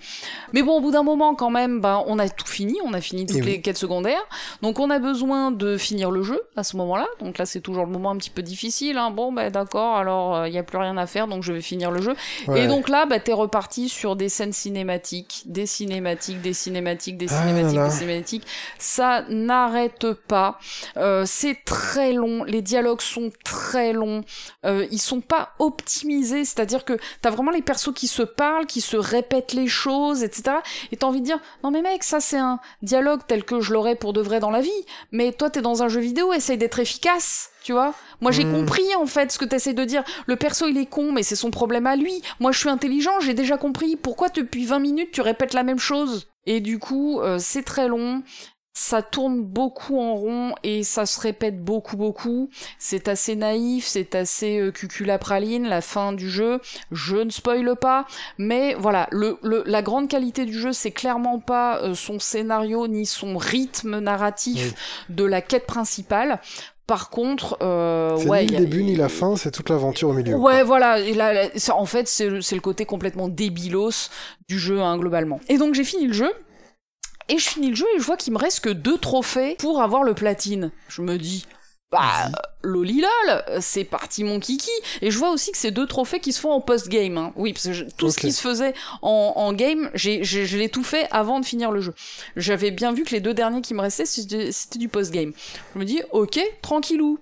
Mais 0.51 0.63
bon, 0.63 0.77
au 0.77 0.81
bout 0.81 0.91
d'un 0.91 1.03
moment 1.03 1.35
quand 1.35 1.51
même, 1.51 1.79
ben 1.79 2.03
on 2.07 2.17
a 2.17 2.27
tout 2.27 2.47
fini, 2.47 2.79
on 2.83 2.93
a 2.93 3.01
fini 3.01 3.27
toutes 3.27 3.37
Et 3.37 3.41
oui. 3.41 3.51
les 3.51 3.61
quêtes 3.61 3.77
secondaires, 3.77 4.23
donc 4.63 4.79
on 4.79 4.89
a 4.89 4.97
besoin 4.97 5.51
de 5.51 5.77
finir 5.77 6.09
le 6.09 6.23
jeu 6.23 6.41
à 6.55 6.63
ce 6.63 6.75
moment-là. 6.77 7.07
Donc 7.19 7.37
là 7.37 7.45
c'est 7.45 7.61
toujours 7.61 7.85
le 7.85 7.91
moment 7.91 8.09
un 8.09 8.17
petit 8.17 8.31
peu 8.31 8.41
difficile. 8.41 8.97
Hein. 8.97 9.11
Bon 9.11 9.31
ben 9.31 9.51
d'accord, 9.51 9.95
alors 9.95 10.47
il 10.47 10.51
n'y 10.51 10.57
a 10.57 10.63
plus 10.63 10.79
rien 10.79 10.97
à 10.97 11.02
faire, 11.07 11.27
donc 11.27 11.43
je 11.43 11.53
vais 11.53 11.61
finir 11.61 11.91
le 11.91 12.01
jeu. 12.01 12.15
Ouais. 12.47 12.63
Et 12.63 12.67
donc 12.67 12.89
là, 12.89 13.05
bah, 13.05 13.19
t'es 13.19 13.33
reparti 13.33 13.89
sur 13.89 14.15
des 14.15 14.29
scènes 14.29 14.53
cinématiques, 14.53 15.43
des 15.45 15.65
cinématiques, 15.65 16.41
des 16.41 16.53
cinématiques, 16.53 17.17
des 17.17 17.27
Ah 17.31 17.41
cinématiques, 17.41 17.79
des 17.79 17.89
cinématiques. 17.89 18.47
Ça 18.77 19.23
n'arrête 19.29 20.13
pas. 20.27 20.59
Euh, 20.97 21.23
c'est 21.25 21.57
très 21.65 22.13
long. 22.13 22.43
Les 22.43 22.61
dialogues 22.61 23.01
sont 23.01 23.31
très 23.43 23.93
longs. 23.93 24.23
Euh, 24.65 24.87
ils 24.91 25.01
sont 25.01 25.21
pas 25.21 25.53
optimisés. 25.59 26.45
C'est-à-dire 26.45 26.85
que 26.85 26.97
t'as 27.21 27.29
vraiment 27.29 27.51
les 27.51 27.61
persos 27.61 27.93
qui 27.93 28.07
se 28.07 28.23
parlent, 28.23 28.65
qui 28.65 28.81
se 28.81 28.97
répètent 28.97 29.53
les 29.53 29.67
choses, 29.67 30.23
etc. 30.23 30.57
Et 30.91 30.97
t'as 30.97 31.07
envie 31.07 31.21
de 31.21 31.25
dire, 31.25 31.39
non 31.63 31.71
mais 31.71 31.81
mec, 31.81 32.03
ça 32.03 32.19
c'est 32.19 32.37
un 32.37 32.59
dialogue 32.81 33.21
tel 33.27 33.43
que 33.43 33.61
je 33.61 33.73
l'aurais 33.73 33.95
pour 33.95 34.13
de 34.13 34.21
vrai 34.21 34.39
dans 34.39 34.51
la 34.51 34.61
vie. 34.61 34.71
Mais 35.11 35.31
toi, 35.31 35.49
t'es 35.49 35.61
dans 35.61 35.83
un 35.83 35.87
jeu 35.87 35.99
vidéo, 35.99 36.33
essaye 36.33 36.57
d'être 36.57 36.79
efficace. 36.79 37.49
Tu 37.63 37.71
vois 37.71 37.93
Moi, 38.21 38.31
j'ai 38.31 38.43
Hmm. 38.45 38.51
compris, 38.53 38.95
en 38.95 39.05
fait, 39.05 39.31
ce 39.31 39.37
que 39.39 39.45
t'essayes 39.45 39.73
de 39.73 39.85
dire. 39.85 40.03
Le 40.25 40.35
perso, 40.35 40.67
il 40.67 40.77
est 40.77 40.85
con, 40.85 41.11
mais 41.11 41.23
c'est 41.23 41.35
son 41.37 41.49
problème 41.51 41.87
à 41.87 41.95
lui. 41.95 42.21
Moi, 42.39 42.51
je 42.51 42.59
suis 42.59 42.69
intelligent, 42.69 43.19
j'ai 43.21 43.33
déjà 43.33 43.57
compris. 43.57 43.95
Pourquoi 43.95 44.29
depuis 44.29 44.65
20 44.65 44.79
minutes, 44.79 45.11
tu 45.11 45.21
répètes 45.21 45.53
la 45.53 45.63
même 45.63 45.79
chose? 45.79 46.27
Et 46.45 46.59
du 46.59 46.77
coup, 46.77 47.21
euh, 47.21 47.37
c'est 47.39 47.63
très 47.63 47.87
long. 47.87 48.21
Ça 48.75 49.03
tourne 49.03 49.43
beaucoup 49.43 49.99
en 49.99 50.15
rond 50.15 50.55
et 50.63 50.81
ça 50.83 51.05
se 51.05 51.19
répète 51.21 51.63
beaucoup 51.63 51.95
beaucoup. 51.95 52.49
C'est 52.79 53.07
assez 53.07 53.35
naïf, 53.35 53.85
c'est 53.85 54.15
assez 54.15 54.57
euh, 54.59 54.71
cuculapraline 54.71 55.67
la 55.69 55.79
fin 55.81 56.11
du 56.11 56.27
jeu. 56.27 56.59
Je 56.91 57.17
ne 57.17 57.29
spoile 57.29 57.75
pas, 57.79 58.07
mais 58.39 58.73
voilà, 58.73 59.07
le, 59.11 59.37
le- 59.43 59.61
la 59.67 59.83
grande 59.83 60.07
qualité 60.07 60.45
du 60.45 60.57
jeu, 60.59 60.73
c'est 60.73 60.89
clairement 60.89 61.39
pas 61.39 61.83
euh, 61.83 61.93
son 61.93 62.17
scénario 62.17 62.87
ni 62.87 63.05
son 63.05 63.37
rythme 63.37 63.99
narratif 63.99 64.73
de 65.07 65.23
la 65.23 65.43
quête 65.43 65.67
principale. 65.67 66.41
Par 66.85 67.09
contre, 67.09 67.57
euh, 67.61 68.17
C'est 68.17 68.27
ouais, 68.27 68.43
ni 68.45 68.51
le 68.51 68.57
a- 68.57 68.59
début 68.59 68.83
ni 68.83 68.95
la 68.95 69.07
fin, 69.09 69.35
c'est 69.37 69.51
toute 69.51 69.69
l'aventure 69.69 70.09
au 70.09 70.13
milieu. 70.13 70.35
Ouais, 70.35 70.63
voilà. 70.63 70.99
Et 70.99 71.13
là, 71.13 71.47
en 71.73 71.85
fait, 71.85 72.07
c'est 72.09 72.29
le, 72.29 72.41
c'est 72.41 72.55
le 72.55 72.61
côté 72.61 72.85
complètement 72.85 73.29
débilos 73.29 74.09
du 74.49 74.59
jeu, 74.59 74.81
hein, 74.81 74.97
globalement. 74.97 75.39
Et 75.47 75.57
donc, 75.57 75.75
j'ai 75.75 75.85
fini 75.85 76.07
le 76.07 76.13
jeu. 76.13 76.31
Et 77.29 77.37
je 77.37 77.47
finis 77.47 77.69
le 77.69 77.75
jeu 77.75 77.85
et 77.95 77.99
je 77.99 78.03
vois 78.03 78.17
qu'il 78.17 78.33
me 78.33 78.37
reste 78.37 78.59
que 78.59 78.69
deux 78.69 78.97
trophées 78.97 79.55
pour 79.59 79.81
avoir 79.81 80.03
le 80.03 80.13
platine. 80.13 80.71
Je 80.89 81.01
me 81.01 81.17
dis, 81.17 81.45
bah, 81.93 82.31
lolilol, 82.63 83.09
c'est 83.61 83.83
parti 83.83 84.23
mon 84.23 84.39
kiki. 84.39 84.69
Et 85.01 85.11
je 85.11 85.17
vois 85.17 85.31
aussi 85.31 85.51
que 85.51 85.57
c'est 85.57 85.71
deux 85.71 85.87
trophées 85.87 86.19
qui 86.19 86.33
se 86.33 86.39
font 86.39 86.51
en 86.51 86.61
post-game. 86.61 87.17
hein. 87.17 87.31
Oui, 87.35 87.53
parce 87.53 87.65
que 87.67 87.73
je- 87.73 87.83
tout 87.85 88.09
ce 88.09 88.17
qui 88.17 88.31
se 88.31 88.41
faisait 88.41 88.73
en, 89.01 89.33
en 89.35 89.53
game, 89.53 89.89
j'ai, 89.93 90.23
j'ai- 90.23 90.45
je 90.45 90.57
l'ai 90.57 90.69
tout 90.69 90.83
fait 90.83 91.07
avant 91.11 91.39
de 91.39 91.45
finir 91.45 91.71
le 91.71 91.81
jeu. 91.81 91.93
J'avais 92.35 92.71
bien 92.71 92.91
vu 92.93 93.03
que 93.03 93.11
les 93.11 93.19
deux 93.19 93.33
derniers 93.33 93.61
qui 93.61 93.73
me 93.73 93.81
restaient, 93.81 94.05
c'était, 94.05 94.51
c'était 94.51 94.79
du 94.79 94.89
post-game. 94.89 95.31
Je 95.73 95.79
me 95.79 95.85
dis, 95.85 96.01
ok, 96.11 96.39
tranquillou. 96.61 97.19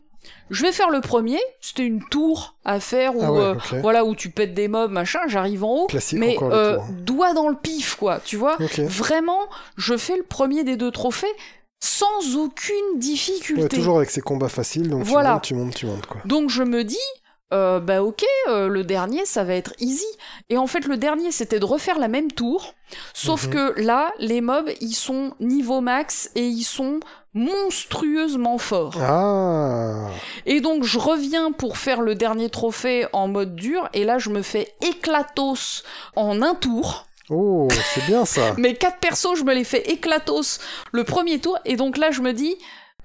Je 0.52 0.64
vais 0.64 0.72
faire 0.74 0.90
le 0.90 1.00
premier, 1.02 1.40
c'était 1.62 1.86
une 1.86 2.04
tour 2.10 2.56
à 2.66 2.80
faire 2.82 3.16
où, 3.16 3.22
Ah 3.24 3.32
ouais, 3.32 3.40
euh, 3.40 3.56
voilà, 3.82 4.04
où 4.06 4.16
tu 4.16 4.30
pètes 4.30 4.54
des 4.54 4.68
mobs, 4.68 4.92
machin, 4.92 5.20
j'arrive 5.28 5.64
en 5.64 5.74
haut, 5.84 5.88
Classique 5.88 6.20
mais 6.20 6.36
euh, 6.54 6.78
doigt 6.92 7.34
dans 7.34 7.48
le 7.48 7.56
pif, 7.56 7.96
quoi, 7.96 8.20
tu 8.24 8.36
vois. 8.36 8.58
Vraiment, 8.86 9.40
je 9.78 9.96
fais 9.98 10.18
le 10.18 10.24
premier 10.24 10.64
des 10.66 10.76
deux 10.76 10.92
trophées 10.92 11.32
sans 11.84 12.38
aucune 12.38 13.00
difficulté. 13.00 13.64
Ouais, 13.64 13.68
toujours 13.68 13.98
avec 13.98 14.10
ses 14.12 14.22
combats 14.22 14.48
faciles, 14.50 14.90
donc 14.90 15.04
Voilà. 15.04 15.40
tu 15.44 15.54
montes, 15.56 15.74
tu 15.74 15.86
montes, 15.88 15.98
tu 15.98 16.06
montes, 16.06 16.06
quoi. 16.06 16.22
Donc 16.26 16.50
je 16.50 16.64
me 16.64 16.84
dis, 16.84 16.96
euh, 17.54 17.80
bah 17.82 18.02
ok, 18.04 18.24
euh, 18.48 18.68
le 18.70 18.84
dernier 18.86 19.26
ça 19.26 19.44
va 19.44 19.56
être 19.56 19.74
easy. 19.80 20.06
Et 20.50 20.58
en 20.58 20.68
fait 20.68 20.86
le 20.86 20.96
dernier 20.96 21.32
c'était 21.32 21.60
de 21.60 21.66
refaire 21.66 22.00
la 22.00 22.08
même 22.08 22.32
tour, 22.32 22.76
sauf 23.14 23.48
Mhm. 23.48 23.52
que 23.54 23.82
là 23.82 24.14
les 24.20 24.40
mobs 24.42 24.70
ils 24.80 24.94
sont 24.94 25.34
niveau 25.42 25.82
max 25.82 26.30
et 26.36 26.46
ils 26.48 26.64
sont 26.64 27.00
monstrueusement 27.34 28.58
forts. 28.58 28.98
Ah 29.02 30.08
Et 30.46 30.62
donc 30.62 30.84
je 30.84 31.00
reviens 31.00 31.52
pour 31.52 31.78
faire 31.78 32.02
le 32.02 32.16
dernier 32.16 32.50
trophée 32.50 33.06
en 33.14 33.28
mode 33.28 33.56
dur 33.56 33.90
et 33.94 34.04
là 34.06 34.18
je 34.18 34.30
me 34.30 34.42
fais 34.42 34.72
éclatos 34.82 35.84
en 36.16 36.42
un 36.42 36.56
tour. 36.56 37.06
Oh, 37.30 37.68
c'est 37.94 38.06
bien 38.06 38.26
ça 38.26 38.54
Mes 38.58 38.76
quatre 38.76 39.00
persos, 39.00 39.38
je 39.38 39.44
me 39.44 39.54
les 39.54 39.64
fais 39.64 39.82
éclatos 39.92 40.60
le 40.92 41.04
premier 41.04 41.40
tour, 41.40 41.58
et 41.66 41.76
donc 41.76 41.98
là, 41.98 42.12
je 42.12 42.22
me 42.22 42.34
dis, 42.34 42.58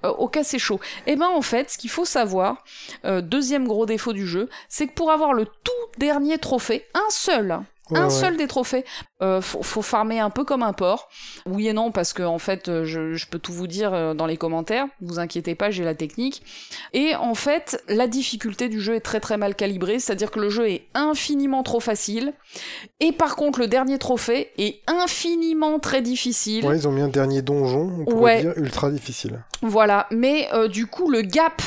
euh, 0.04 0.08
ok, 0.08 0.38
c'est 0.42 0.58
chaud. 0.58 0.80
Et 1.06 1.16
ben 1.16 1.28
en 1.28 1.42
fait, 1.42 1.70
ce 1.70 1.78
qu'il 1.78 1.90
faut 1.90 2.04
savoir, 2.04 2.64
euh, 3.04 3.20
deuxième 3.20 3.66
gros 3.66 3.86
défaut 3.86 4.12
du 4.12 4.26
jeu, 4.26 4.48
c'est 4.68 4.86
que 4.86 4.94
pour 4.94 5.10
avoir 5.10 5.32
le 5.32 5.46
tout 5.46 5.98
dernier 5.98 6.38
trophée, 6.38 6.86
un 6.94 7.10
seul, 7.10 7.60
Ouais, 7.90 7.98
un 8.00 8.04
ouais. 8.04 8.10
seul 8.10 8.36
des 8.36 8.46
trophées, 8.48 8.84
euh, 9.22 9.40
faut, 9.40 9.62
faut 9.62 9.82
farmer 9.82 10.18
un 10.18 10.30
peu 10.30 10.44
comme 10.44 10.62
un 10.62 10.72
porc. 10.72 11.08
Oui 11.46 11.68
et 11.68 11.72
non, 11.72 11.92
parce 11.92 12.12
que 12.12 12.22
en 12.24 12.38
fait, 12.38 12.68
euh, 12.68 12.84
je, 12.84 13.14
je 13.14 13.26
peux 13.26 13.38
tout 13.38 13.52
vous 13.52 13.66
dire 13.68 13.94
euh, 13.94 14.12
dans 14.14 14.26
les 14.26 14.36
commentaires. 14.36 14.86
Vous 15.00 15.18
inquiétez 15.18 15.54
pas, 15.54 15.70
j'ai 15.70 15.84
la 15.84 15.94
technique. 15.94 16.42
Et 16.92 17.14
en 17.14 17.34
fait, 17.34 17.82
la 17.88 18.06
difficulté 18.08 18.68
du 18.68 18.80
jeu 18.80 18.94
est 18.94 19.00
très 19.00 19.20
très 19.20 19.36
mal 19.36 19.54
calibrée, 19.54 19.98
c'est-à-dire 20.00 20.30
que 20.30 20.40
le 20.40 20.50
jeu 20.50 20.68
est 20.68 20.86
infiniment 20.94 21.62
trop 21.62 21.80
facile. 21.80 22.32
Et 23.00 23.12
par 23.12 23.36
contre, 23.36 23.60
le 23.60 23.68
dernier 23.68 23.98
trophée 23.98 24.50
est 24.58 24.80
infiniment 24.88 25.78
très 25.78 26.02
difficile. 26.02 26.64
Ouais, 26.66 26.76
ils 26.76 26.88
ont 26.88 26.92
mis 26.92 27.02
un 27.02 27.08
dernier 27.08 27.42
donjon, 27.42 27.90
on 28.00 28.04
pourrait 28.04 28.16
Ouais. 28.36 28.40
dire 28.42 28.52
ultra 28.56 28.90
difficile. 28.90 29.44
Voilà, 29.62 30.06
mais 30.10 30.48
euh, 30.52 30.68
du 30.68 30.86
coup, 30.86 31.10
le 31.10 31.22
gap 31.22 31.62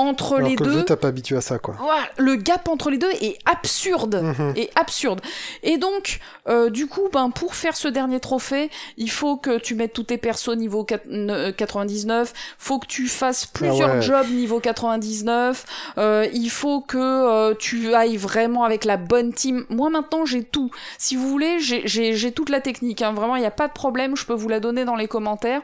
entre 0.00 0.36
Alors 0.36 0.48
les 0.48 0.56
que 0.56 0.64
le 0.64 0.70
deux, 0.70 0.78
jeu, 0.80 0.84
t'as 0.84 0.96
pas 0.96 1.08
habitué 1.08 1.36
à 1.36 1.40
ça, 1.40 1.58
quoi. 1.58 1.74
voilà, 1.78 2.02
le 2.16 2.36
gap 2.36 2.68
entre 2.68 2.90
les 2.90 2.98
deux 2.98 3.10
est 3.20 3.38
absurde. 3.46 4.16
Mhm. 4.22 4.52
Et 4.56 4.70
absurde. 4.74 5.20
Et 5.62 5.78
donc, 5.78 6.20
euh, 6.48 6.70
du 6.70 6.86
coup, 6.86 7.08
ben, 7.12 7.30
pour 7.30 7.54
faire 7.54 7.76
ce 7.76 7.88
dernier 7.88 8.20
trophée, 8.20 8.70
il 8.96 9.10
faut 9.10 9.36
que 9.36 9.58
tu 9.58 9.74
mettes 9.74 9.92
tous 9.92 10.04
tes 10.04 10.18
persos 10.18 10.56
niveau 10.56 10.84
quat- 10.84 11.06
ne- 11.06 11.50
99, 11.50 12.32
faut 12.58 12.78
que 12.78 12.86
tu 12.86 13.06
fasses 13.08 13.46
plusieurs 13.46 13.90
Ah 13.90 13.94
ouais. 13.96 14.02
jobs 14.02 14.28
niveau 14.30 14.60
99, 14.60 15.64
euh, 15.98 16.26
il 16.32 16.50
faut 16.50 16.80
que 16.80 16.98
euh, 16.98 17.54
tu 17.58 17.94
ailles 17.94 18.16
vraiment 18.16 18.64
avec 18.64 18.84
la 18.84 18.96
bonne 18.96 19.32
team. 19.32 19.64
Moi, 19.68 19.90
maintenant, 19.90 20.24
j'ai 20.24 20.42
tout. 20.44 20.70
Si 20.98 21.16
vous 21.16 21.28
voulez, 21.28 21.58
j'ai- 21.60 22.32
toute 22.32 22.48
la 22.50 22.60
technique. 22.60 23.02
Hein. 23.02 23.12
Vraiment, 23.12 23.36
il 23.36 23.40
n'y 23.40 23.46
a 23.46 23.50
pas 23.50 23.66
de 23.68 23.72
problème, 23.72 24.16
je 24.16 24.24
peux 24.24 24.34
vous 24.34 24.48
la 24.48 24.60
donner 24.60 24.84
dans 24.84 24.94
les 24.96 25.08
commentaires. 25.08 25.62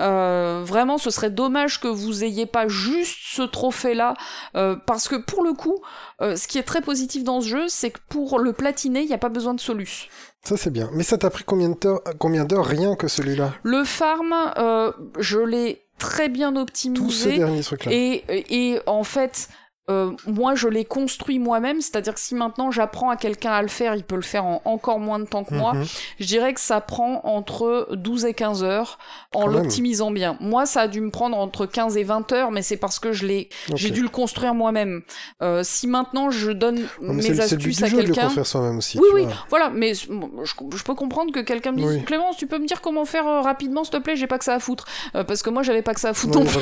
Euh, 0.00 0.62
vraiment, 0.64 0.98
ce 0.98 1.10
serait 1.10 1.30
dommage 1.30 1.80
que 1.80 1.88
vous 1.88 2.24
ayez 2.24 2.46
pas 2.46 2.68
juste 2.68 3.18
ce 3.34 3.42
trophée-là, 3.74 4.14
euh, 4.56 4.76
parce 4.86 5.08
que 5.08 5.16
pour 5.16 5.42
le 5.44 5.52
coup, 5.52 5.78
euh, 6.20 6.36
ce 6.36 6.46
qui 6.46 6.58
est 6.58 6.62
très 6.62 6.80
positif 6.80 7.24
dans 7.24 7.40
ce 7.40 7.48
jeu, 7.48 7.64
c'est 7.68 7.90
que 7.90 7.98
pour 8.08 8.38
le 8.38 8.52
platiner, 8.52 9.00
il 9.02 9.06
n'y 9.08 9.14
a 9.14 9.18
pas 9.18 9.28
besoin 9.28 9.54
de 9.54 9.60
solus. 9.60 10.08
Ça, 10.44 10.56
c'est 10.56 10.70
bien. 10.70 10.90
Mais 10.92 11.02
ça 11.02 11.18
t'a 11.18 11.30
pris 11.30 11.44
combien 11.44 11.70
de 11.70 11.74
temps- 11.74 12.00
combien 12.18 12.44
d'heures 12.44 12.66
rien 12.66 12.96
que 12.96 13.08
celui-là? 13.08 13.52
Le 13.62 13.84
farm, 13.84 14.34
euh, 14.58 14.92
je 15.18 15.38
l'ai 15.38 15.86
très 15.98 16.28
bien 16.28 16.56
optimisé. 16.56 17.38
derniers 17.38 17.62
trucs-là. 17.62 17.92
Et, 17.92 18.24
et 18.28 18.80
en 18.86 19.04
fait, 19.04 19.48
euh, 19.90 20.12
moi, 20.26 20.54
je 20.54 20.66
l'ai 20.66 20.84
construit 20.86 21.38
moi-même, 21.38 21.80
c'est-à-dire 21.82 22.14
que 22.14 22.20
si 22.20 22.34
maintenant 22.34 22.70
j'apprends 22.70 23.10
à 23.10 23.16
quelqu'un 23.16 23.52
à 23.52 23.60
le 23.60 23.68
faire, 23.68 23.94
il 23.94 24.02
peut 24.02 24.16
le 24.16 24.22
faire 24.22 24.44
en 24.46 24.62
encore 24.64 24.98
moins 24.98 25.18
de 25.18 25.26
temps 25.26 25.44
que 25.44 25.54
moi. 25.54 25.74
Mhm. 25.74 25.84
Je 26.20 26.26
dirais 26.26 26.54
que 26.54 26.60
ça 26.60 26.80
prend 26.80 27.20
entre 27.24 27.88
12 27.92 28.24
et 28.24 28.32
15 28.34 28.64
heures 28.64 28.98
en 29.34 29.46
l'optimisant 29.46 30.10
bien. 30.10 30.38
Moi, 30.40 30.64
ça 30.64 30.82
a 30.82 30.88
dû 30.88 31.00
me 31.02 31.10
prendre 31.10 31.36
entre 31.36 31.66
15 31.66 31.96
et 31.98 32.02
20 32.04 32.32
heures, 32.32 32.50
mais 32.50 32.62
c'est 32.62 32.78
parce 32.78 32.98
que 32.98 33.12
je 33.12 33.26
l'ai, 33.26 33.48
j'ai 33.74 33.90
dû 33.90 34.02
le 34.02 34.08
construire 34.08 34.54
moi-même. 34.54 35.02
Euh, 35.42 35.60
si 35.62 35.86
maintenant 35.86 36.30
je 36.30 36.50
donne 36.50 36.86
Non, 37.02 37.12
mes 37.12 37.40
astuces 37.40 37.82
à 37.82 37.90
quelqu'un, 37.90 38.22
construire 38.22 38.46
soi-même 38.46 38.78
aussi. 38.78 38.98
oui, 38.98 39.08
oui, 39.12 39.24
vois. 39.24 39.34
voilà, 39.50 39.70
mais 39.70 39.92
je, 39.94 40.06
je 40.08 40.82
peux 40.82 40.94
comprendre 40.94 41.30
que 41.32 41.40
quelqu'un 41.40 41.72
me 41.72 41.76
dise 41.78 41.86
Oui. 41.86 42.04
Clémence, 42.04 42.36
tu 42.38 42.46
peux 42.46 42.58
me 42.58 42.66
dire 42.66 42.80
comment 42.80 43.04
faire 43.04 43.26
euh, 43.26 43.40
rapidement, 43.42 43.84
s'il 43.84 43.92
te 43.92 43.98
plaît, 43.98 44.16
j'ai 44.16 44.26
pas 44.26 44.38
que 44.38 44.44
ça 44.44 44.54
à 44.54 44.60
foutre. 44.60 44.86
Euh, 45.14 45.24
parce 45.24 45.42
que 45.42 45.50
moi, 45.50 45.62
j'avais 45.62 45.82
pas 45.82 45.92
que 45.92 46.00
ça 46.00 46.08
à 46.10 46.14
foutre 46.14 46.38
non 46.38 46.46
plus, 46.46 46.58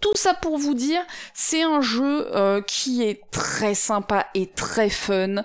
tout 0.00 0.14
ça 0.14 0.34
pour 0.34 0.58
vous 0.58 0.74
dire, 0.74 1.00
c'est 1.34 1.62
un 1.62 1.80
jeu 1.80 2.28
euh, 2.34 2.60
qui 2.62 3.02
est 3.02 3.22
très 3.30 3.74
sympa 3.74 4.26
et 4.34 4.46
très 4.46 4.90
fun. 4.90 5.42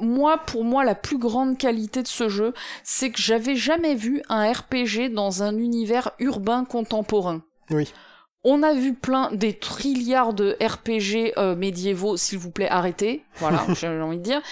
Moi, 0.00 0.38
pour 0.38 0.64
moi, 0.64 0.84
la 0.84 0.94
plus 0.94 1.18
grande 1.18 1.58
qualité 1.58 2.02
de 2.02 2.08
ce 2.08 2.28
jeu, 2.28 2.54
c'est 2.82 3.10
que 3.10 3.20
j'avais 3.20 3.56
jamais 3.56 3.94
vu 3.94 4.22
un 4.28 4.50
RPG 4.50 5.10
dans 5.12 5.42
un 5.42 5.56
univers 5.56 6.12
urbain 6.18 6.64
contemporain. 6.64 7.42
Oui. 7.70 7.92
On 8.42 8.62
a 8.62 8.74
vu 8.74 8.92
plein 8.94 9.30
des 9.32 9.54
trilliards 9.58 10.34
de 10.34 10.56
RPG 10.60 11.32
euh, 11.38 11.56
médiévaux, 11.56 12.16
s'il 12.16 12.38
vous 12.38 12.50
plaît, 12.50 12.68
arrêtez. 12.68 13.24
Voilà, 13.36 13.64
j'ai 13.74 13.88
envie 13.88 14.18
de 14.18 14.22
dire. 14.22 14.42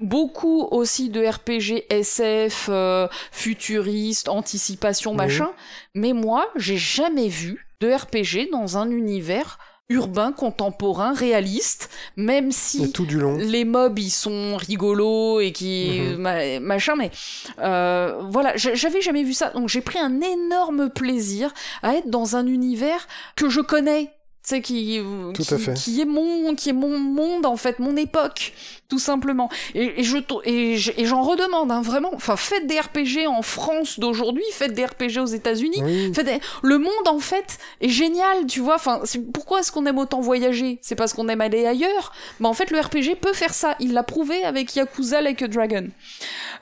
Beaucoup 0.00 0.62
aussi 0.70 1.10
de 1.10 1.24
RPG 1.24 1.84
SF, 1.90 2.68
euh, 2.70 3.06
futuriste, 3.32 4.28
anticipation, 4.28 5.10
Oui. 5.10 5.16
machin. 5.18 5.50
Mais 5.94 6.12
moi, 6.12 6.48
j'ai 6.56 6.78
jamais 6.78 7.28
vu 7.28 7.66
de 7.80 7.90
RPG 7.92 8.50
dans 8.52 8.76
un 8.78 8.90
univers 8.90 9.58
urbain, 9.88 10.30
contemporain, 10.30 11.12
réaliste, 11.14 11.90
même 12.16 12.52
si 12.52 12.84
Et 12.84 12.90
tout 12.92 13.06
du 13.06 13.18
long. 13.18 13.36
les 13.38 13.64
mobs 13.64 13.98
ils 13.98 14.10
sont 14.10 14.56
rigolos 14.56 15.40
et 15.40 15.50
qui 15.50 15.98
Mhm. 16.00 16.16
ma- 16.16 16.60
machin 16.60 16.94
mais 16.94 17.10
euh, 17.58 18.22
voilà 18.30 18.52
j'avais 18.56 19.00
jamais 19.00 19.24
vu 19.24 19.32
ça 19.34 19.50
donc 19.50 19.68
j'ai 19.68 19.80
pris 19.80 19.98
un 19.98 20.20
énorme 20.20 20.90
plaisir 20.90 21.52
à 21.82 21.94
être 21.96 22.08
dans 22.08 22.36
un 22.36 22.46
univers 22.46 23.08
que 23.34 23.48
je 23.48 23.60
connais 23.60 24.12
sais 24.50 24.60
qui 24.62 25.00
Tout 25.34 25.42
qui, 25.42 25.54
à 25.54 25.58
fait. 25.58 25.74
qui 25.74 26.00
est 26.00 26.04
mon 26.04 26.54
qui 26.54 26.68
est 26.70 26.74
mon 26.74 26.98
monde 26.98 27.46
en 27.46 27.56
fait 27.56 27.78
mon 27.78 27.96
époque 27.96 28.52
tout 28.88 28.98
simplement 28.98 29.48
et, 29.74 30.00
et 30.00 30.02
je 30.02 30.16
et 30.44 31.04
j'en 31.06 31.22
redemande 31.22 31.70
hein, 31.70 31.80
vraiment 31.82 32.10
enfin 32.14 32.36
faites 32.36 32.66
des 32.66 32.78
RPG 32.80 33.26
en 33.28 33.42
France 33.42 33.98
d'aujourd'hui 34.00 34.42
faites 34.52 34.74
des 34.74 34.84
RPG 34.84 35.18
aux 35.20 35.26
États-Unis 35.26 35.80
Oui. 35.82 36.12
Faites 36.14 36.26
des- 36.26 36.40
le 36.62 36.78
monde 36.78 37.06
en 37.08 37.18
fait 37.20 37.58
est 37.80 37.88
génial, 37.88 38.46
tu 38.46 38.60
vois. 38.60 38.74
Enfin, 38.76 39.00
pourquoi 39.32 39.60
est-ce 39.60 39.70
qu'on 39.72 39.86
aime 39.86 39.98
autant 39.98 40.20
voyager? 40.20 40.78
C'est 40.82 40.94
parce 40.96 41.12
qu'on 41.12 41.28
aime 41.28 41.40
aller 41.40 41.66
ailleurs? 41.66 42.12
Mais 42.40 42.46
en 42.48 42.52
fait, 42.52 42.70
le 42.70 42.78
RPG 42.80 43.16
peut 43.20 43.32
faire 43.32 43.54
ça. 43.54 43.76
Il 43.80 43.92
l'a 43.92 44.02
prouvé 44.02 44.42
avec 44.44 44.74
Yakuza 44.76 45.20
Like 45.20 45.42
a 45.42 45.48
Dragon. 45.48 45.86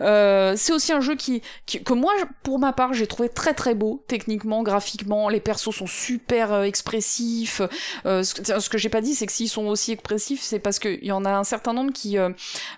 Euh, 0.00 0.54
c'est 0.56 0.72
aussi 0.72 0.92
un 0.92 1.00
jeu 1.00 1.16
qui, 1.16 1.42
qui- 1.66 1.82
que 1.82 1.92
moi, 1.92 2.12
pour 2.42 2.58
ma 2.58 2.72
part, 2.72 2.92
j'ai 2.94 3.06
trouvé 3.06 3.28
très 3.28 3.54
très 3.54 3.74
beau 3.74 4.02
techniquement, 4.08 4.62
graphiquement. 4.62 5.28
Les 5.28 5.40
persos 5.40 5.74
sont 5.74 5.86
super 5.86 6.52
euh, 6.52 6.62
expressifs. 6.64 7.62
Euh, 8.06 8.22
ce, 8.22 8.34
que- 8.34 8.60
ce 8.60 8.68
que 8.68 8.78
j'ai 8.78 8.88
pas 8.88 9.00
dit, 9.00 9.14
c'est 9.14 9.26
que 9.26 9.32
s'ils 9.32 9.48
sont 9.48 9.66
aussi 9.66 9.92
expressifs, 9.92 10.42
c'est 10.42 10.58
parce 10.58 10.78
qu'il 10.78 11.04
y 11.04 11.12
en 11.12 11.24
a 11.24 11.30
un 11.30 11.44
certain 11.44 11.72
nombre 11.72 11.92
qui 11.92 12.18
euh, 12.18 12.30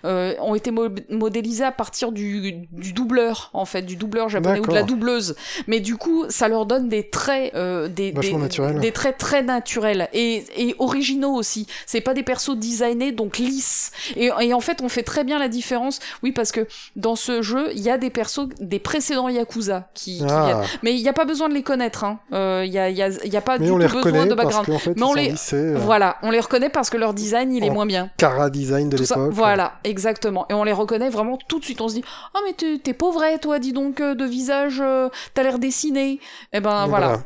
euh, 0.05 0.33
ont 0.41 0.55
été 0.55 0.71
mo- 0.71 0.89
modélisés 1.09 1.63
à 1.63 1.71
partir 1.71 2.11
du, 2.11 2.67
du 2.71 2.93
doubleur, 2.93 3.49
en 3.53 3.65
fait, 3.65 3.81
du 3.83 3.95
doubleur 3.95 4.29
japonais 4.29 4.59
ou 4.59 4.65
de 4.65 4.73
la 4.73 4.83
doubleuse. 4.83 5.35
Mais 5.67 5.79
du 5.79 5.95
coup, 5.97 6.25
ça 6.29 6.47
leur 6.47 6.65
donne 6.65 6.89
des 6.89 7.09
traits, 7.09 7.53
euh, 7.55 7.87
des, 7.87 8.11
des, 8.11 8.33
des 8.79 8.91
traits 8.91 9.17
très 9.17 9.43
naturels 9.43 10.09
et, 10.13 10.43
et 10.57 10.75
originaux 10.79 11.33
aussi. 11.33 11.67
C'est 11.85 12.01
pas 12.01 12.13
des 12.13 12.23
persos 12.23 12.55
designés 12.57 13.11
donc 13.11 13.37
lisses. 13.37 13.91
Et, 14.15 14.29
et 14.41 14.53
en 14.53 14.59
fait, 14.59 14.81
on 14.81 14.89
fait 14.89 15.03
très 15.03 15.23
bien 15.23 15.39
la 15.39 15.47
différence. 15.47 15.99
Oui, 16.23 16.31
parce 16.31 16.51
que 16.51 16.67
dans 16.95 17.15
ce 17.15 17.41
jeu, 17.41 17.69
il 17.73 17.81
y 17.81 17.89
a 17.89 17.97
des 17.97 18.09
persos 18.09 18.47
des 18.59 18.79
précédents 18.79 19.29
Yakuza 19.29 19.89
qui, 19.93 20.17
qui 20.19 20.23
Ah. 20.29 20.45
viennent. 20.45 20.67
Mais 20.83 20.93
il 20.95 21.01
n'y 21.01 21.09
a 21.09 21.13
pas 21.13 21.25
besoin 21.25 21.49
de 21.49 21.53
les 21.53 21.63
connaître. 21.63 22.03
Hein. 22.03 22.19
Euh, 22.33 22.63
Il 22.65 22.71
y, 22.71 22.77
a, 22.77 22.89
y, 22.89 23.01
a, 23.01 23.09
il 23.09 23.33
y 23.33 23.37
a 23.37 23.41
pas 23.41 23.57
Mais 23.57 23.65
du 23.65 23.71
tout 23.71 24.01
besoin 24.01 24.25
de 24.25 24.33
background. 24.35 24.77
fait, 24.79 24.90
Mais 24.97 25.03
on 25.03 25.13
les- 25.13 25.29
lissés, 25.29 25.55
euh, 25.55 25.77
Voilà, 25.77 26.17
on 26.23 26.31
les 26.31 26.39
reconnaît 26.39 26.69
parce 26.69 26.89
que 26.89 26.97
leur 26.97 27.13
design 27.13 27.53
il 27.53 27.63
est 27.63 27.69
moins 27.69 27.85
bien. 27.85 28.09
Cara 28.17 28.49
design 28.49 28.89
de 28.89 28.97
l'époque. 28.97 29.31
voilà, 29.31 29.73
exactement. 29.83 30.45
Et 30.49 30.53
on 30.53 30.63
les 30.63 30.73
reconnaît 30.73 31.09
vraiment 31.09 31.37
tout 31.47 31.59
de 31.59 31.63
suite. 31.65 31.81
On 31.81 31.87
se 31.87 31.95
dit, 31.95 32.03
oh 32.35 32.39
mais 32.45 32.77
t'es 32.79 32.93
pauvret 32.93 33.37
toi, 33.39 33.59
dis 33.59 33.73
donc 33.73 34.01
euh, 34.01 34.15
de 34.15 34.25
visage, 34.25 34.79
euh, 34.81 35.09
t'as 35.33 35.43
l'air 35.43 35.59
dessiné. 35.59 36.19
Et 36.53 36.59
ben 36.59 36.81
Donc 36.81 36.89
voilà, 36.89 37.21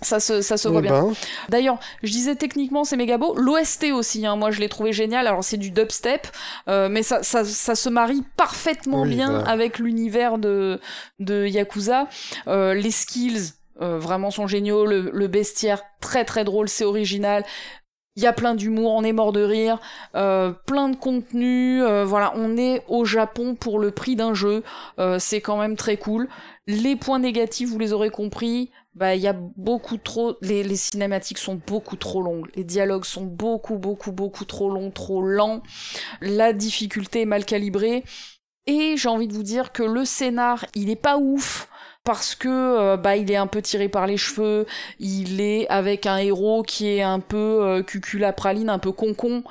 ça 0.00 0.18
se 0.18 0.40
ça 0.42 0.56
se 0.56 0.66
voit 0.68 0.80
Eh 0.80 0.88
bien. 0.88 1.02
ben, 1.02 1.12
D'ailleurs, 1.48 1.78
je 2.02 2.10
disais 2.10 2.34
techniquement 2.34 2.82
c'est 2.82 2.96
méga 2.96 3.18
beau. 3.18 3.34
L'OST 3.36 3.92
aussi, 3.92 4.26
hein, 4.26 4.34
moi 4.34 4.50
je 4.50 4.58
l'ai 4.60 4.68
trouvé 4.68 4.92
génial. 4.92 5.26
Alors 5.28 5.44
c'est 5.44 5.56
du 5.58 5.70
dubstep, 5.70 6.26
euh, 6.68 6.88
mais 6.90 7.02
ça, 7.04 7.22
ça, 7.22 7.44
ça 7.44 7.74
se 7.76 7.88
marie 7.88 8.24
parfaitement 8.36 9.02
Oui, 9.02 9.10
bien 9.14 9.30
voilà. 9.30 9.48
avec 9.48 9.78
l'univers 9.78 10.38
de, 10.38 10.80
de 11.20 11.46
Yakuza. 11.46 12.08
Euh, 12.48 12.74
les 12.74 12.90
skills 12.90 13.52
euh, 13.82 13.98
vraiment 13.98 14.30
sont 14.30 14.46
géniaux. 14.46 14.86
Le, 14.86 15.26
bestiaire 15.26 15.82
très 16.00 16.24
très 16.24 16.44
drôle, 16.44 16.68
c'est 16.68 16.84
original. 16.84 17.44
Il 18.14 18.22
y 18.22 18.26
a 18.26 18.32
plein 18.32 18.54
d'humour, 18.54 18.92
on 18.92 19.04
est 19.04 19.12
mort 19.12 19.32
de 19.32 19.42
rire, 19.42 19.80
euh, 20.14 20.52
plein 20.66 20.90
de 20.90 20.96
contenu. 20.96 21.82
euh, 21.82 22.04
voilà, 22.04 22.32
on 22.36 22.58
est 22.58 22.84
au 22.86 23.06
Japon 23.06 23.54
pour 23.54 23.78
le 23.78 23.90
prix 23.90 24.16
d'un 24.16 24.34
jeu. 24.34 24.62
C'est 25.18 25.40
quand 25.40 25.56
même 25.56 25.76
très 25.76 25.96
cool. 25.96 26.28
Les 26.66 26.94
points 26.94 27.18
négatifs, 27.18 27.68
vous 27.68 27.78
les 27.78 27.92
aurez 27.92 28.10
compris. 28.10 28.70
Bah, 28.94 29.14
il 29.14 29.22
y 29.22 29.26
a 29.26 29.32
beaucoup 29.32 29.96
trop. 29.96 30.36
Les, 30.42 30.62
les 30.62 30.76
cinématiques 30.76 31.38
sont 31.38 31.58
beaucoup 31.66 31.96
trop 31.96 32.22
longues. 32.22 32.50
Les 32.54 32.64
dialogues 32.64 33.06
sont 33.06 33.24
beaucoup, 33.24 33.78
beaucoup, 33.78 34.12
beaucoup 34.12 34.44
trop 34.44 34.68
longs, 34.68 34.90
trop 34.90 35.22
lents. 35.22 35.62
La 36.20 36.52
difficulté 36.52 37.22
est 37.22 37.26
mal 37.26 37.46
calibrée. 37.46 38.04
Et 38.66 38.96
j'ai 38.96 39.08
envie 39.08 39.26
de 39.26 39.32
vous 39.32 39.42
dire 39.42 39.72
que 39.72 39.82
le 39.82 40.04
scénar, 40.04 40.66
il 40.74 40.90
est 40.90 40.96
pas 40.96 41.16
ouf 41.16 41.68
parce 42.04 42.34
que 42.34 42.48
euh, 42.48 42.96
bah 42.96 43.16
il 43.16 43.30
est 43.30 43.36
un 43.36 43.46
peu 43.46 43.62
tiré 43.62 43.88
par 43.88 44.06
les 44.06 44.16
cheveux, 44.16 44.66
il 44.98 45.40
est 45.40 45.68
avec 45.68 46.06
un 46.06 46.16
héros 46.18 46.62
qui 46.62 46.88
est 46.88 47.02
un 47.02 47.20
peu 47.20 47.36
euh, 47.62 47.82
cuculapraline, 47.82 48.68
un 48.70 48.78
peu 48.78 48.92
concon. 48.92 49.44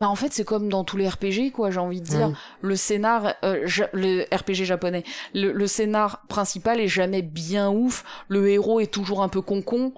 Bah 0.00 0.08
en 0.08 0.14
fait 0.14 0.32
c'est 0.32 0.44
comme 0.44 0.68
dans 0.68 0.84
tous 0.84 0.96
les 0.98 1.08
RPG 1.08 1.52
quoi, 1.54 1.70
j'ai 1.70 1.80
envie 1.80 2.00
de 2.02 2.06
dire. 2.06 2.28
Le 2.60 2.76
scénar, 2.76 3.34
euh, 3.44 3.66
ja- 3.66 3.88
le 3.94 4.24
RPG 4.34 4.64
japonais, 4.64 5.04
le, 5.32 5.52
le 5.52 5.66
scénar 5.66 6.22
principal 6.28 6.80
est 6.80 6.88
jamais 6.88 7.22
bien 7.22 7.70
ouf. 7.70 8.04
Le 8.28 8.48
héros 8.50 8.80
est 8.80 8.92
toujours 8.92 9.22
un 9.22 9.28
peu 9.28 9.40
concon. 9.40 9.92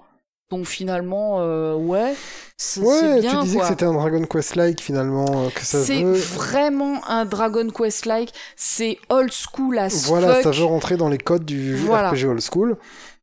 Donc 0.51 0.65
finalement, 0.65 1.41
euh, 1.41 1.75
ouais, 1.75 2.15
c'est 2.57 2.79
c'est 2.79 2.85
ouais, 2.85 3.19
bien 3.21 3.35
tu 3.41 3.45
disais 3.45 3.57
quoi. 3.57 3.65
que 3.67 3.71
c'était 3.71 3.85
un 3.85 3.93
Dragon 3.93 4.23
Quest-like 4.25 4.81
finalement, 4.81 5.25
euh, 5.45 5.49
que 5.53 5.63
ça 5.63 5.83
C'est 5.83 6.01
veut. 6.01 6.13
vraiment 6.13 7.07
un 7.07 7.25
Dragon 7.25 7.67
Quest-like. 7.69 8.33
C'est 8.55 8.97
old 9.09 9.31
school 9.31 9.77
as 9.77 10.07
Voilà, 10.07 10.33
fuck. 10.35 10.43
ça 10.43 10.51
veut 10.59 10.65
rentrer 10.65 10.97
dans 10.97 11.07
les 11.09 11.19
codes 11.19 11.45
du 11.45 11.75
Voilà. 11.75 12.09
RPG 12.09 12.25
old 12.25 12.41
school. 12.41 12.77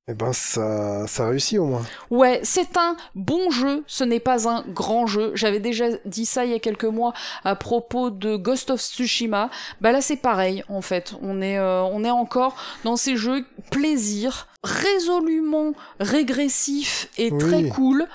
Et 0.08 0.14
ben 0.14 0.32
ça, 0.32 1.04
ça 1.08 1.28
réussit 1.28 1.58
au 1.58 1.64
moins. 1.64 1.84
Ouais, 2.10 2.38
c'est 2.44 2.76
un 2.76 2.96
bon 3.16 3.50
jeu, 3.50 3.82
ce 3.88 4.04
n'est 4.04 4.20
pas 4.20 4.48
un 4.48 4.64
grand 4.68 5.08
jeu. 5.08 5.32
J'avais 5.34 5.58
déjà 5.58 5.86
dit 6.04 6.26
ça 6.26 6.44
il 6.44 6.52
y 6.52 6.54
a 6.54 6.60
quelques 6.60 6.84
mois 6.84 7.12
à 7.42 7.56
propos 7.56 8.10
de 8.10 8.36
Ghost 8.36 8.70
of 8.70 8.80
Tsushima. 8.80 9.50
Bah 9.80 9.90
là 9.90 10.00
c'est 10.00 10.16
pareil 10.16 10.62
en 10.68 10.80
fait. 10.80 11.14
On 11.22 11.42
est 11.42 11.58
euh, 11.58 11.82
on 11.82 12.04
est 12.04 12.10
encore 12.10 12.54
dans 12.84 12.94
ces 12.96 13.16
jeux 13.16 13.44
plaisir, 13.72 14.46
résolument 14.62 15.72
régressifs 15.98 17.08
et 17.18 17.32
Oui. 17.32 17.38
très 17.38 17.64
cool 17.64 18.06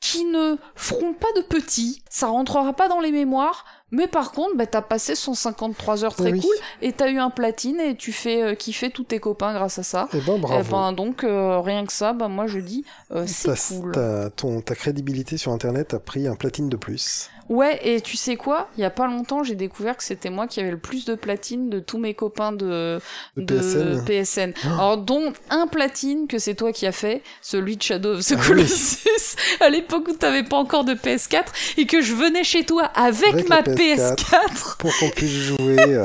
qui 0.00 0.24
ne 0.24 0.56
feront 0.74 1.12
pas 1.12 1.28
de 1.36 1.42
petits, 1.42 2.02
ça 2.10 2.26
rentrera 2.26 2.72
pas 2.72 2.88
dans 2.88 2.98
les 3.00 3.12
mémoires, 3.12 3.64
mais 3.92 4.08
par 4.08 4.32
contre, 4.32 4.56
bah, 4.56 4.66
t'as 4.66 4.82
passé 4.82 5.14
153 5.14 6.04
heures 6.04 6.14
très 6.16 6.32
Oui. 6.32 6.40
cool, 6.40 6.54
et 6.80 6.92
t'as 6.92 7.08
eu 7.10 7.18
un 7.18 7.30
platine, 7.30 7.78
et 7.78 7.94
tu 7.94 8.10
fais 8.12 8.42
euh, 8.42 8.54
kiffer 8.56 8.90
tous 8.90 9.04
tes 9.04 9.20
copains 9.20 9.52
grâce 9.52 9.78
à 9.78 9.82
ça. 9.84 10.08
Et 10.12 10.18
ben 10.20 10.34
Eh 10.36 10.40
bravo. 10.40 10.70
ben, 10.70 10.92
donc, 10.92 11.22
euh, 11.22 11.60
rien 11.60 11.86
que 11.86 11.92
ça, 11.92 12.12
bah, 12.12 12.26
moi 12.28 12.46
je 12.48 12.58
dis, 12.58 12.84
euh, 13.12 13.24
c'est 13.28 13.54
cool. 13.80 13.92
ta- 13.92 14.30
ton, 14.30 14.60
ta 14.60 14.74
crédibilité 14.74 15.36
sur 15.36 15.52
internet 15.52 15.94
a 15.94 16.00
pris 16.00 16.26
un 16.26 16.34
platine 16.34 16.68
de 16.68 16.76
plus. 16.76 17.30
Ouais, 17.52 17.78
et 17.86 18.00
tu 18.00 18.16
sais 18.16 18.36
quoi? 18.36 18.70
Il 18.78 18.80
y 18.80 18.84
a 18.84 18.88
pas 18.88 19.06
longtemps, 19.06 19.42
j'ai 19.42 19.54
découvert 19.54 19.94
que 19.98 20.02
c'était 20.02 20.30
moi 20.30 20.46
qui 20.46 20.58
avais 20.58 20.70
le 20.70 20.78
plus 20.78 21.04
de 21.04 21.14
platine 21.14 21.68
de 21.68 21.80
tous 21.80 21.98
mes 21.98 22.14
copains 22.14 22.52
de, 22.52 22.98
De 23.36 23.58
PSN. 24.06 24.52
PSN. 24.54 24.54
Alors, 24.72 24.96
dont 24.96 25.34
un 25.50 25.66
platine 25.66 26.28
que 26.28 26.38
c'est 26.38 26.54
toi 26.54 26.72
qui 26.72 26.86
as 26.86 26.92
fait, 26.92 27.22
celui 27.42 27.76
de 27.76 27.82
Shadow 27.82 28.14
of 28.14 28.26
the 28.26 28.32
Ah 28.32 28.36
oui. 28.40 28.46
Colossus, 28.48 29.36
à 29.60 29.68
l'époque 29.68 30.08
où 30.08 30.14
t'avais 30.14 30.44
pas 30.44 30.56
encore 30.56 30.84
de 30.84 30.94
PS4, 30.94 31.44
et 31.76 31.84
que 31.84 32.00
je 32.00 32.14
venais 32.14 32.42
chez 32.42 32.64
toi 32.64 32.84
avec, 32.94 33.34
Avec 33.34 33.48
ma 33.50 33.56
la 33.56 33.62
PS4. 33.64 34.16
PS4. 34.16 34.76
Pour 34.78 34.96
qu'on 34.98 35.10
puisse 35.10 35.30
jouer 35.30 35.78
euh, 35.78 36.04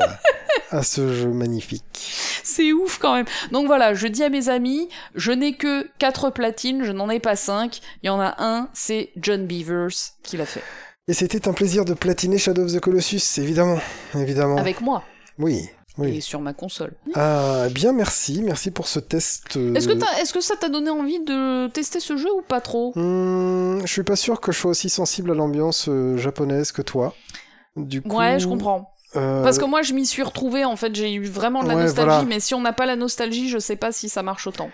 à 0.70 0.82
ce 0.82 1.14
jeu 1.14 1.28
magnifique. 1.28 1.82
C'est 2.44 2.74
ouf 2.74 2.98
quand 2.98 3.14
même. 3.14 3.26
Donc 3.52 3.66
voilà, 3.66 3.94
je 3.94 4.06
dis 4.06 4.22
à 4.22 4.28
mes 4.28 4.50
amis, 4.50 4.90
je 5.14 5.32
n'ai 5.32 5.54
que 5.54 5.88
4 5.98 6.28
platines, 6.28 6.84
je 6.84 6.92
n'en 6.92 7.08
ai 7.08 7.20
pas 7.20 7.36
5. 7.36 7.80
Il 8.02 8.08
y 8.08 8.10
en 8.10 8.20
a 8.20 8.34
un, 8.38 8.68
c'est 8.74 9.12
John 9.16 9.46
Beavers 9.46 9.88
qui 10.22 10.36
l'a 10.36 10.44
fait. 10.44 10.62
Et 11.08 11.14
c'était 11.14 11.48
un 11.48 11.52
plaisir 11.52 11.84
de 11.84 11.94
platiner 11.94 12.38
Shadow 12.38 12.64
of 12.64 12.72
the 12.72 12.80
Colossus, 12.80 13.38
évidemment. 13.38 13.78
Évidemment. 14.14 14.58
Avec 14.58 14.80
moi, 14.80 15.02
Oui. 15.38 15.68
Oui. 15.96 16.18
et 16.18 16.20
sur 16.20 16.40
ma 16.40 16.52
console. 16.52 16.92
Ah, 17.14 17.66
bien, 17.72 17.92
merci. 17.92 18.40
Merci 18.44 18.70
pour 18.70 18.86
ce 18.86 19.00
test. 19.00 19.56
euh, 19.56 19.74
Est-ce 19.74 19.88
que, 19.88 20.20
est-ce 20.20 20.32
que 20.32 20.40
ça 20.40 20.54
t'a 20.54 20.68
donné 20.68 20.90
envie 20.90 21.18
de 21.18 21.66
tester 21.68 21.98
ce 21.98 22.16
jeu 22.16 22.28
ou 22.32 22.42
pas 22.42 22.60
trop? 22.60 22.92
Hmm, 22.94 23.80
je 23.84 23.92
suis 23.92 24.04
pas 24.04 24.14
sûr 24.14 24.40
que 24.40 24.52
je 24.52 24.58
sois 24.60 24.70
aussi 24.70 24.90
sensible 24.90 25.32
à 25.32 25.34
l'ambiance 25.34 25.88
euh, 25.88 26.16
japonaise 26.16 26.70
que 26.70 26.82
toi. 26.82 27.14
Du 27.74 28.00
coup, 28.02 28.16
Ouais, 28.16 28.38
je 28.38 28.46
comprends. 28.46 28.92
euh, 29.16 29.42
Parce 29.42 29.58
que 29.58 29.64
moi, 29.64 29.82
je 29.82 29.92
m'y 29.92 30.06
suis 30.06 30.22
retrouvée, 30.22 30.64
en 30.64 30.76
fait, 30.76 30.94
j'ai 30.94 31.12
eu 31.14 31.24
vraiment 31.24 31.64
de 31.64 31.68
la 31.68 31.74
Ouais, 31.74 31.82
nostalgie, 31.82 32.08
voilà. 32.10 32.24
mais 32.28 32.38
si 32.38 32.54
on 32.54 32.60
n'a 32.60 32.72
pas 32.72 32.86
la 32.86 32.94
nostalgie, 32.94 33.48
je 33.48 33.58
sais 33.58 33.76
pas 33.76 33.90
si 33.90 34.08
ça 34.08 34.22
marche 34.22 34.46
autant. 34.46 34.70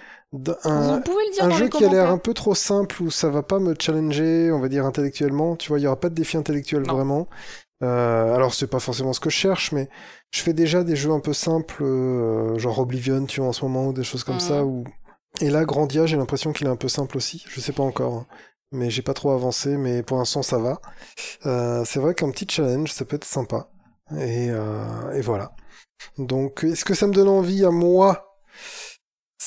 Un, 0.65 1.03
jeu 1.51 1.69
qui 1.69 1.85
a 1.85 1.89
l'air 1.89 2.11
un 2.11 2.19
peu 2.19 2.35
trop 2.35 2.55
simple 2.55 3.03
où 3.03 3.11
ça 3.11 3.29
va 3.31 3.43
pas 3.43 3.59
me 3.59 3.75
challenger, 3.79 4.51
on 4.53 4.61
va 4.61 4.69
dire 4.69 4.85
intellectuellement. 4.85 5.57
Tu 5.57 5.69
vois, 5.69 5.79
il 5.79 5.83
y 5.83 5.87
aura 5.87 5.99
pas 6.01 6.09
de 6.09 6.15
défi 6.15 6.37
intellectuel 6.37 6.83
Non. 6.83 6.95
vraiment. 6.95 7.29
Euh, 7.83 8.35
alors 8.35 8.55
c'est 8.55 8.67
pas 8.69 8.79
forcément 8.81 9.13
ce 9.13 9.21
que 9.21 9.31
je 9.31 9.37
cherche, 9.37 9.73
mais 9.73 9.89
je 10.31 10.41
fais 10.43 10.53
déjà 10.53 10.85
des 10.85 10.97
jeux 10.97 11.11
un 11.13 11.21
peu 11.21 11.33
simples, 11.33 11.83
euh, 11.83 12.57
genre 12.59 12.79
Oblivion, 12.79 13.27
tu 13.27 13.41
vois, 13.41 13.51
en 13.51 13.53
ce 13.53 13.65
moment 13.65 13.89
ou 13.89 13.93
des 13.93 14.05
choses 14.05 14.25
comme 14.25 14.41
ça. 14.41 14.65
Où... 14.65 14.85
Et 15.41 15.51
là, 15.51 15.65
Grandia, 15.65 16.07
j'ai 16.07 16.17
l'impression 16.17 16.53
qu'il 16.53 16.67
est 16.67 16.71
un 16.71 16.77
peu 16.77 16.89
simple 16.89 17.17
aussi. 17.17 17.45
Je 17.49 17.61
sais 17.61 17.73
pas 17.73 17.83
encore. 17.83 18.15
hein. 18.15 18.27
mais 18.73 18.91
j'ai 18.91 19.03
pas 19.03 19.15
trop 19.15 19.31
avancé, 19.33 19.77
mais 19.77 20.03
pour 20.03 20.17
l'instant 20.19 20.43
ça 20.43 20.59
va. 20.59 20.81
Euh, 21.47 21.85
c'est 21.85 22.01
vrai 22.01 22.15
qu'un 22.15 22.31
petit 22.31 22.47
challenge, 22.49 22.93
ça 22.93 23.05
peut 23.05 23.17
être 23.17 23.25
sympa. 23.25 23.69
Et, 24.19 24.49
euh, 24.51 25.13
et 25.13 25.21
voilà. 25.21 25.53
Donc, 26.19 26.65
est-ce 26.65 26.85
que 26.85 26.95
ça 26.95 27.07
me 27.07 27.13
donne 27.13 27.29
envie 27.29 27.65
à 27.65 27.71
moi 27.71 28.34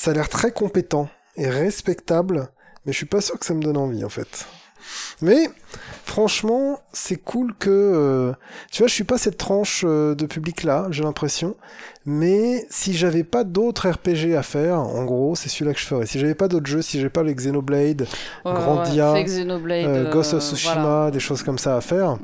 Ça 0.00 0.12
a 0.12 0.14
l'air 0.14 0.28
très 0.28 0.52
compétent 0.52 1.08
et 1.36 1.48
respectable, 1.48 2.50
mais 2.86 2.92
je 2.92 2.96
suis 2.98 3.06
pas 3.06 3.20
sûr 3.20 3.36
que 3.36 3.44
ça 3.44 3.52
me 3.52 3.60
donne 3.62 3.76
envie 3.76 4.04
en 4.04 4.08
fait. 4.08 4.46
Mais 5.20 5.50
franchement, 6.04 6.78
c'est 6.92 7.16
cool 7.16 7.52
que 7.58 7.68
euh, 7.68 8.32
tu 8.70 8.78
vois, 8.82 8.86
je 8.88 8.94
suis 8.94 9.02
pas 9.02 9.18
cette 9.18 9.36
tranche 9.36 9.84
euh, 9.84 10.14
de 10.14 10.24
public 10.26 10.62
là, 10.62 10.86
j'ai 10.90 11.02
l'impression. 11.02 11.56
Mais 12.06 12.64
si 12.70 12.94
j'avais 12.94 13.24
pas 13.24 13.42
d'autres 13.42 13.90
RPG 13.90 14.36
à 14.36 14.44
faire, 14.44 14.78
en 14.78 15.04
gros, 15.04 15.34
c'est 15.34 15.48
celui-là 15.48 15.74
que 15.74 15.80
je 15.80 15.86
ferais. 15.86 16.06
Si 16.06 16.20
j'avais 16.20 16.36
pas 16.36 16.46
d'autres 16.46 16.68
jeux, 16.70 16.80
si 16.80 16.98
j'avais 16.98 17.10
pas 17.10 17.24
le 17.24 17.32
Xenoblade, 17.32 18.02
Ouais, 18.44 18.52
Grandia, 18.54 19.12
ouais, 19.12 19.18
fais 19.18 19.24
Xenoblade, 19.24 19.84
euh, 19.86 20.12
Ghost 20.12 20.32
of 20.34 20.42
Tsushima, 20.44 20.74
voilà. 20.80 21.10
des 21.10 21.20
choses 21.20 21.42
comme 21.42 21.58
ça 21.58 21.76
à 21.76 21.80
faire, 21.80 22.18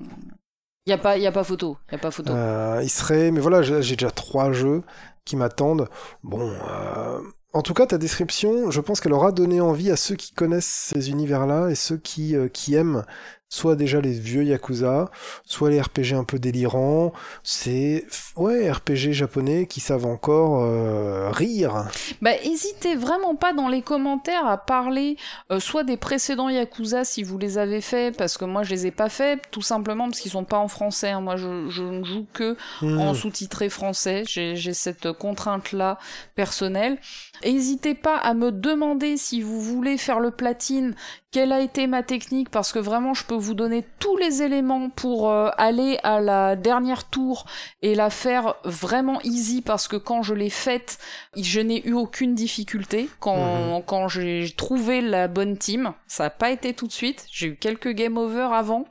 Y 0.87 0.93
a 0.93 0.99
pas, 0.99 1.19
y 1.19 1.27
a 1.27 1.33
pas 1.33 1.45
photo. 1.45 1.77
Y 1.91 1.97
a 1.97 1.99
pas 1.99 2.13
photo. 2.13 2.33
euh, 2.33 2.81
il 2.85 2.89
serait. 2.91 3.33
Mais 3.33 3.41
voilà, 3.41 3.63
j'ai 3.63 3.83
j'ai 3.83 3.97
déjà 3.97 4.13
trois 4.13 4.53
jeux 4.53 4.83
qui 5.25 5.35
m'attendent. 5.37 5.89
Bon. 6.23 6.51
euh, 6.53 7.19
En 7.55 7.63
tout 7.63 7.73
cas, 7.73 7.87
ta 7.87 7.99
description, 7.99 8.71
je 8.73 8.81
pense 8.81 9.01
qu'elle 9.01 9.13
aura 9.13 9.31
donné 9.31 9.61
envie 9.61 9.91
à 9.93 9.97
ceux 9.97 10.17
qui 10.17 10.33
connaissent 10.33 10.91
ces 10.93 11.11
univers-là 11.11 11.69
et 11.71 11.77
ceux 11.77 11.97
qui, 11.99 12.35
euh, 12.35 12.49
qui 12.49 12.75
aiment 12.75 13.05
soit 13.51 13.77
déjà 13.77 14.01
les 14.01 14.11
vieux 14.19 14.43
Yakuza, 14.43 15.13
soit 15.45 15.71
les 15.71 15.81
RPG 15.81 16.15
un 16.15 16.25
peu 16.25 16.41
délirants. 16.41 17.13
C'est 17.45 18.05
ouais, 18.35 18.69
RPG 18.69 19.13
japonais 19.13 19.67
qui 19.69 19.79
savent 19.79 20.07
encore 20.07 20.65
euh, 20.65 21.31
rire. 21.31 21.85
Bah, 22.21 22.33
hésitez 22.43 22.97
vraiment 22.97 23.37
pas 23.37 23.53
dans 23.53 23.69
les 23.69 23.83
commentaires 23.83 24.45
à 24.47 24.59
parler 24.59 25.17
euh, 25.53 25.61
soit 25.61 25.85
des 25.85 25.97
précédents 25.97 26.49
Yakuza 26.49 27.05
si 27.05 27.23
vous 27.23 27.39
les 27.39 27.57
avez 27.59 27.81
faits, 27.81 28.17
parce 28.17 28.37
que 28.39 28.45
moi 28.45 28.65
je 28.65 28.71
les 28.71 28.87
ai 28.87 28.91
pas 28.91 29.09
faits, 29.09 29.41
tout 29.53 29.63
simplement 29.63 30.07
parce 30.09 30.19
qu'ils 30.19 30.33
sont 30.33 30.43
pas 30.45 30.59
en 30.59 30.67
français. 30.67 31.11
hein. 31.11 31.21
Moi 31.21 31.37
je, 31.37 31.69
je 31.69 31.85
ne 31.85 32.03
joue 32.03 32.27
que 32.33 32.57
Hmm. 32.81 32.99
en 32.99 33.15
sous-titré 33.15 33.69
français. 33.69 34.25
J'ai 34.27 34.57
j'ai 34.57 34.75
cette 34.75 35.13
contrainte-là 35.13 35.99
personnelle. 36.35 36.99
N'hésitez 37.45 37.95
pas 37.95 38.17
à 38.17 38.35
me 38.35 38.51
demander 38.51 39.17
si 39.17 39.43
vous 39.43 39.61
voulez 39.61 39.99
faire 39.99 40.21
le 40.21 40.31
platine, 40.31 40.95
quelle 41.31 41.53
a 41.53 41.61
été 41.61 41.87
ma 41.87 42.03
technique, 42.03 42.49
parce 42.49 42.73
que 42.73 42.79
vraiment 42.79 43.13
je 43.13 43.25
peux 43.25 43.35
vous 43.35 43.55
donner 43.55 43.85
tous 43.99 44.17
les 44.17 44.43
éléments 44.43 44.89
pour 44.89 45.29
euh, 45.31 45.51
aller 45.57 45.99
à 46.05 46.21
la 46.21 46.57
dernière 46.57 47.05
tour 47.11 47.45
et 47.83 47.95
la 47.95 48.09
faire 48.09 48.55
vraiment 48.65 49.21
easy, 49.23 49.61
parce 49.61 49.89
que 49.89 49.97
quand 49.97 50.23
je 50.23 50.33
l'ai 50.33 50.51
faite, 50.51 50.99
je 51.37 51.61
n'ai 51.61 51.87
eu 51.87 51.93
aucune 51.93 52.35
difficulté 52.35 53.09
quand, 53.21 53.83
quand 53.87 54.09
j'ai 54.09 54.55
trouvé 54.57 55.01
la 55.01 55.29
bonne 55.29 55.59
team. 55.59 55.93
Ça 56.07 56.25
n'a 56.25 56.31
pas 56.31 56.51
été 56.51 56.73
tout 56.73 56.87
de 56.87 56.93
suite. 56.93 57.27
J'ai 57.31 57.49
eu 57.49 57.57
quelques 57.57 57.89
game 57.89 58.17
over 58.17 58.49
avant. 58.53 58.87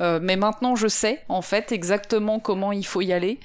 Euh, 0.00 0.20
mais 0.22 0.36
maintenant, 0.36 0.76
je 0.76 0.88
sais, 0.88 1.24
en 1.28 1.42
fait, 1.42 1.72
exactement 1.72 2.38
comment 2.38 2.72
il 2.72 2.86
faut 2.86 3.00
y 3.00 3.12
aller. 3.12 3.40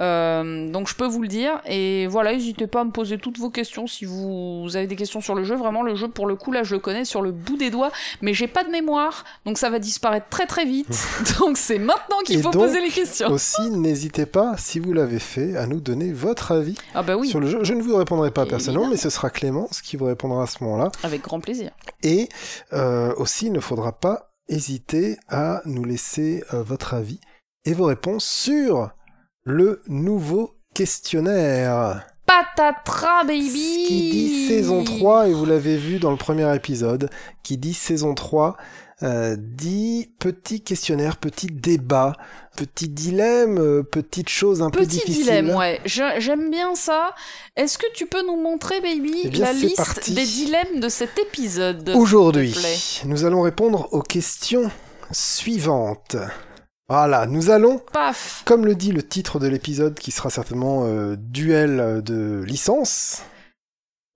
Euh, 0.00 0.70
donc 0.70 0.88
je 0.88 0.94
peux 0.94 1.06
vous 1.06 1.22
le 1.22 1.28
dire. 1.28 1.60
Et 1.66 2.06
voilà 2.06 2.32
n'hésitez 2.32 2.66
pas 2.66 2.82
à 2.82 2.84
me 2.84 2.90
poser 2.90 3.18
toutes 3.18 3.38
vos 3.38 3.50
questions. 3.50 3.86
Si 3.86 4.04
vous, 4.04 4.68
avez 4.74 4.86
des 4.86 4.96
questions 4.96 5.20
sur 5.20 5.34
le 5.34 5.44
jeu 5.44 5.56
vraiment 5.56 5.82
le 5.82 5.94
jeu 5.94 6.08
pour 6.08 6.26
le 6.26 6.36
coup 6.36 6.52
là 6.52 6.62
je 6.62 6.74
le 6.74 6.80
connais 6.80 7.04
sur 7.04 7.22
le 7.22 7.32
bout 7.32 7.56
des 7.56 7.70
doigts 7.70 7.90
mais 8.20 8.34
j'ai 8.34 8.48
pas 8.48 8.64
de 8.64 8.70
mémoire. 8.70 9.24
Donc 9.44 9.58
ça 9.58 9.70
va 9.70 9.78
disparaître 9.78 10.28
très 10.28 10.46
très 10.46 10.64
vite. 10.64 10.88
Donc 11.38 11.56
c'est 11.56 11.78
maintenant 11.78 12.18
qu'il 12.24 12.42
faut 12.42 12.50
donc, 12.50 12.66
poser 12.66 12.80
les 12.80 12.90
questions. 12.90 13.30
Aussi, 13.30 13.70
n'hésitez 13.70 14.26
pas, 14.26 14.56
si 14.58 14.78
vous 14.78 14.92
l'avez 14.92 15.18
fait, 15.18 15.56
à 15.56 15.66
nous 15.66 15.80
donner 15.80 16.12
votre 16.12 16.52
avis 16.52 16.76
ah 16.94 17.02
bah 17.02 17.16
oui. 17.16 17.28
sur 17.28 17.40
le 17.40 17.48
jeu. 17.48 17.60
Je 17.62 17.74
ne 17.74 17.82
vous 17.82 17.96
répondrai 17.96 18.30
pas 18.30 18.46
personnellement, 18.46 18.88
mais 18.88 18.96
ce 18.96 19.10
sera 19.10 19.30
Clémence 19.30 19.80
qui 19.82 19.96
vous 19.96 20.06
répondra 20.06 20.42
à 20.42 20.46
ce 20.46 20.62
moment-là. 20.64 20.90
avec 21.02 21.22
grand 21.22 21.40
plaisir. 21.40 21.70
Et 22.02 22.28
euh, 22.72 23.14
aussi, 23.16 23.46
il 23.46 23.52
ne 23.52 23.60
faudra 23.60 23.92
pas 23.92 24.32
hésiter 24.48 25.16
à 25.28 25.62
nous 25.64 25.84
laisser 25.84 26.44
euh, 26.52 26.62
votre 26.62 26.94
avis 26.94 27.20
et 27.64 27.74
vos 27.74 27.86
réponses 27.86 28.24
sur 28.24 28.90
le 29.46 29.80
nouveau 29.86 30.56
questionnaire. 30.74 32.04
patatras 32.26 33.22
baby 33.24 33.84
qui 33.86 34.10
dit 34.10 34.48
saison 34.48 34.82
3, 34.84 35.28
et 35.28 35.32
vous 35.32 35.46
l'avez 35.46 35.76
vu 35.76 35.98
dans 35.98 36.10
le 36.10 36.16
premier 36.16 36.54
épisode, 36.54 37.08
qui 37.44 37.56
dit 37.56 37.72
saison 37.72 38.14
3, 38.14 38.56
euh, 39.02 39.36
dit 39.38 40.10
petit 40.18 40.62
questionnaire, 40.62 41.16
petit 41.18 41.46
débat, 41.46 42.14
petit 42.56 42.88
dilemme, 42.88 43.58
euh, 43.58 43.82
petite 43.84 44.28
chose 44.28 44.62
un 44.62 44.70
peu 44.70 44.80
Petit 44.80 44.98
difficile. 44.98 45.22
dilemme, 45.24 45.50
ouais. 45.50 45.80
J'aime 45.84 46.50
bien 46.50 46.74
ça. 46.74 47.14
Est-ce 47.56 47.78
que 47.78 47.86
tu 47.94 48.06
peux 48.06 48.26
nous 48.26 48.36
montrer, 48.42 48.80
baby, 48.80 49.14
Eh 49.24 49.28
bien, 49.28 49.44
la 49.44 49.52
liste 49.52 49.76
parti. 49.76 50.12
des 50.14 50.24
dilemmes 50.24 50.80
de 50.80 50.88
cet 50.88 51.18
épisode 51.18 51.88
Aujourd'hui, 51.94 52.56
nous 53.04 53.24
allons 53.24 53.42
répondre 53.42 53.88
aux 53.92 54.02
questions 54.02 54.70
suivantes. 55.12 56.16
Voilà, 56.88 57.26
nous 57.26 57.50
allons 57.50 57.80
Paf 57.92 58.42
Comme 58.44 58.64
le 58.64 58.76
dit 58.76 58.92
le 58.92 59.02
titre 59.02 59.40
de 59.40 59.48
l'épisode, 59.48 59.98
qui 59.98 60.12
sera 60.12 60.30
certainement 60.30 60.84
euh, 60.84 61.16
duel 61.18 62.02
de 62.04 62.44
licence. 62.46 63.22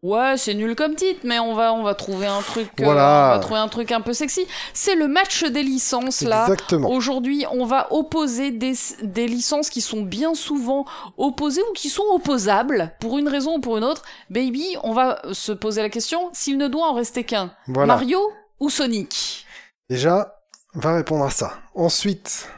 Ouais, 0.02 0.36
c'est 0.38 0.54
nul 0.54 0.74
comme 0.76 0.94
titre, 0.94 1.20
mais 1.24 1.38
on 1.40 1.54
va, 1.54 1.74
on 1.74 1.82
va 1.82 1.94
trouver 1.94 2.26
un 2.26 2.40
truc, 2.40 2.70
euh, 2.80 2.86
on 2.86 2.94
va 2.94 3.38
trouver 3.42 3.60
un 3.60 3.68
truc 3.68 3.92
un 3.92 4.00
peu 4.00 4.14
sexy. 4.14 4.46
C'est 4.72 4.94
le 4.94 5.08
match 5.08 5.44
des 5.44 5.62
licences 5.62 6.22
là. 6.22 6.44
Exactement. 6.44 6.88
Aujourd'hui, 6.88 7.44
on 7.50 7.66
va 7.66 7.92
opposer 7.92 8.50
des, 8.50 8.72
des 9.02 9.26
licences 9.26 9.68
qui 9.68 9.82
sont 9.82 10.00
bien 10.00 10.34
souvent 10.34 10.86
opposées 11.18 11.60
ou 11.70 11.74
qui 11.74 11.90
sont 11.90 12.04
opposables 12.14 12.92
pour 12.98 13.18
une 13.18 13.28
raison 13.28 13.56
ou 13.56 13.60
pour 13.60 13.76
une 13.76 13.84
autre. 13.84 14.02
Baby, 14.30 14.76
on 14.84 14.94
va 14.94 15.20
se 15.32 15.52
poser 15.52 15.82
la 15.82 15.90
question 15.90 16.30
s'il 16.32 16.56
ne 16.56 16.68
doit 16.68 16.86
en 16.86 16.94
rester 16.94 17.24
qu'un. 17.24 17.52
Voilà. 17.66 17.94
Mario 17.94 18.20
ou 18.58 18.70
Sonic? 18.70 19.44
Déjà, 19.90 20.40
on 20.74 20.78
va 20.78 20.94
répondre 20.94 21.26
à 21.26 21.30
ça. 21.30 21.58
Ensuite, 21.74 22.48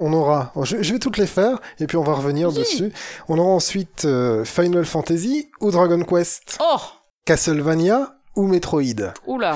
on 0.00 0.12
aura. 0.12 0.52
Je, 0.62 0.82
je 0.82 0.92
vais 0.92 0.98
toutes 0.98 1.18
les 1.18 1.26
faire, 1.26 1.60
et 1.78 1.86
puis 1.86 1.96
on 1.96 2.02
va 2.02 2.14
revenir 2.14 2.48
Oui. 2.48 2.54
dessus. 2.56 2.92
On 3.28 3.38
aura 3.38 3.50
ensuite 3.50 4.04
euh, 4.06 4.44
Final 4.44 4.84
Fantasy 4.84 5.48
ou 5.60 5.70
Dragon 5.70 6.02
Quest, 6.02 6.58
Oh 6.60 6.76
Castlevania 7.24 8.14
ou 8.36 8.46
Metroid? 8.46 9.12
Oula 9.26 9.54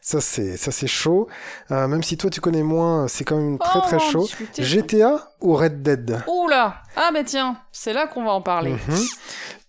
Ça 0.00 0.20
c'est 0.20 0.56
ça 0.56 0.72
c'est 0.72 0.86
chaud. 0.88 1.28
Euh, 1.70 1.86
même 1.86 2.02
si 2.02 2.16
toi 2.16 2.30
tu 2.30 2.40
connais 2.40 2.62
moins, 2.64 3.06
c'est 3.06 3.24
quand 3.24 3.36
même 3.36 3.58
très 3.58 3.78
Oh, 3.78 3.82
très 3.86 3.98
chaud. 4.00 4.28
GTA 4.58 5.28
ou 5.40 5.54
Red 5.54 5.82
Dead? 5.82 6.22
Oula 6.26 6.76
Ah 6.96 7.10
bah 7.12 7.22
tiens, 7.24 7.56
c'est 7.70 7.92
là 7.92 8.06
qu'on 8.08 8.24
va 8.24 8.32
en 8.32 8.42
parler. 8.42 8.72
Mhm. 8.88 8.98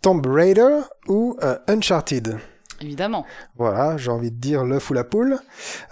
Tomb 0.01 0.26
Raider 0.26 0.80
ou 1.07 1.38
euh, 1.43 1.57
Uncharted? 1.67 2.38
Évidemment. 2.82 3.26
Voilà, 3.57 3.95
j'ai 3.97 4.09
envie 4.11 4.32
de 4.32 4.36
dire 4.39 4.63
l'œuf 4.65 4.89
ou 4.89 4.93
la 4.93 5.03
poule. 5.03 5.39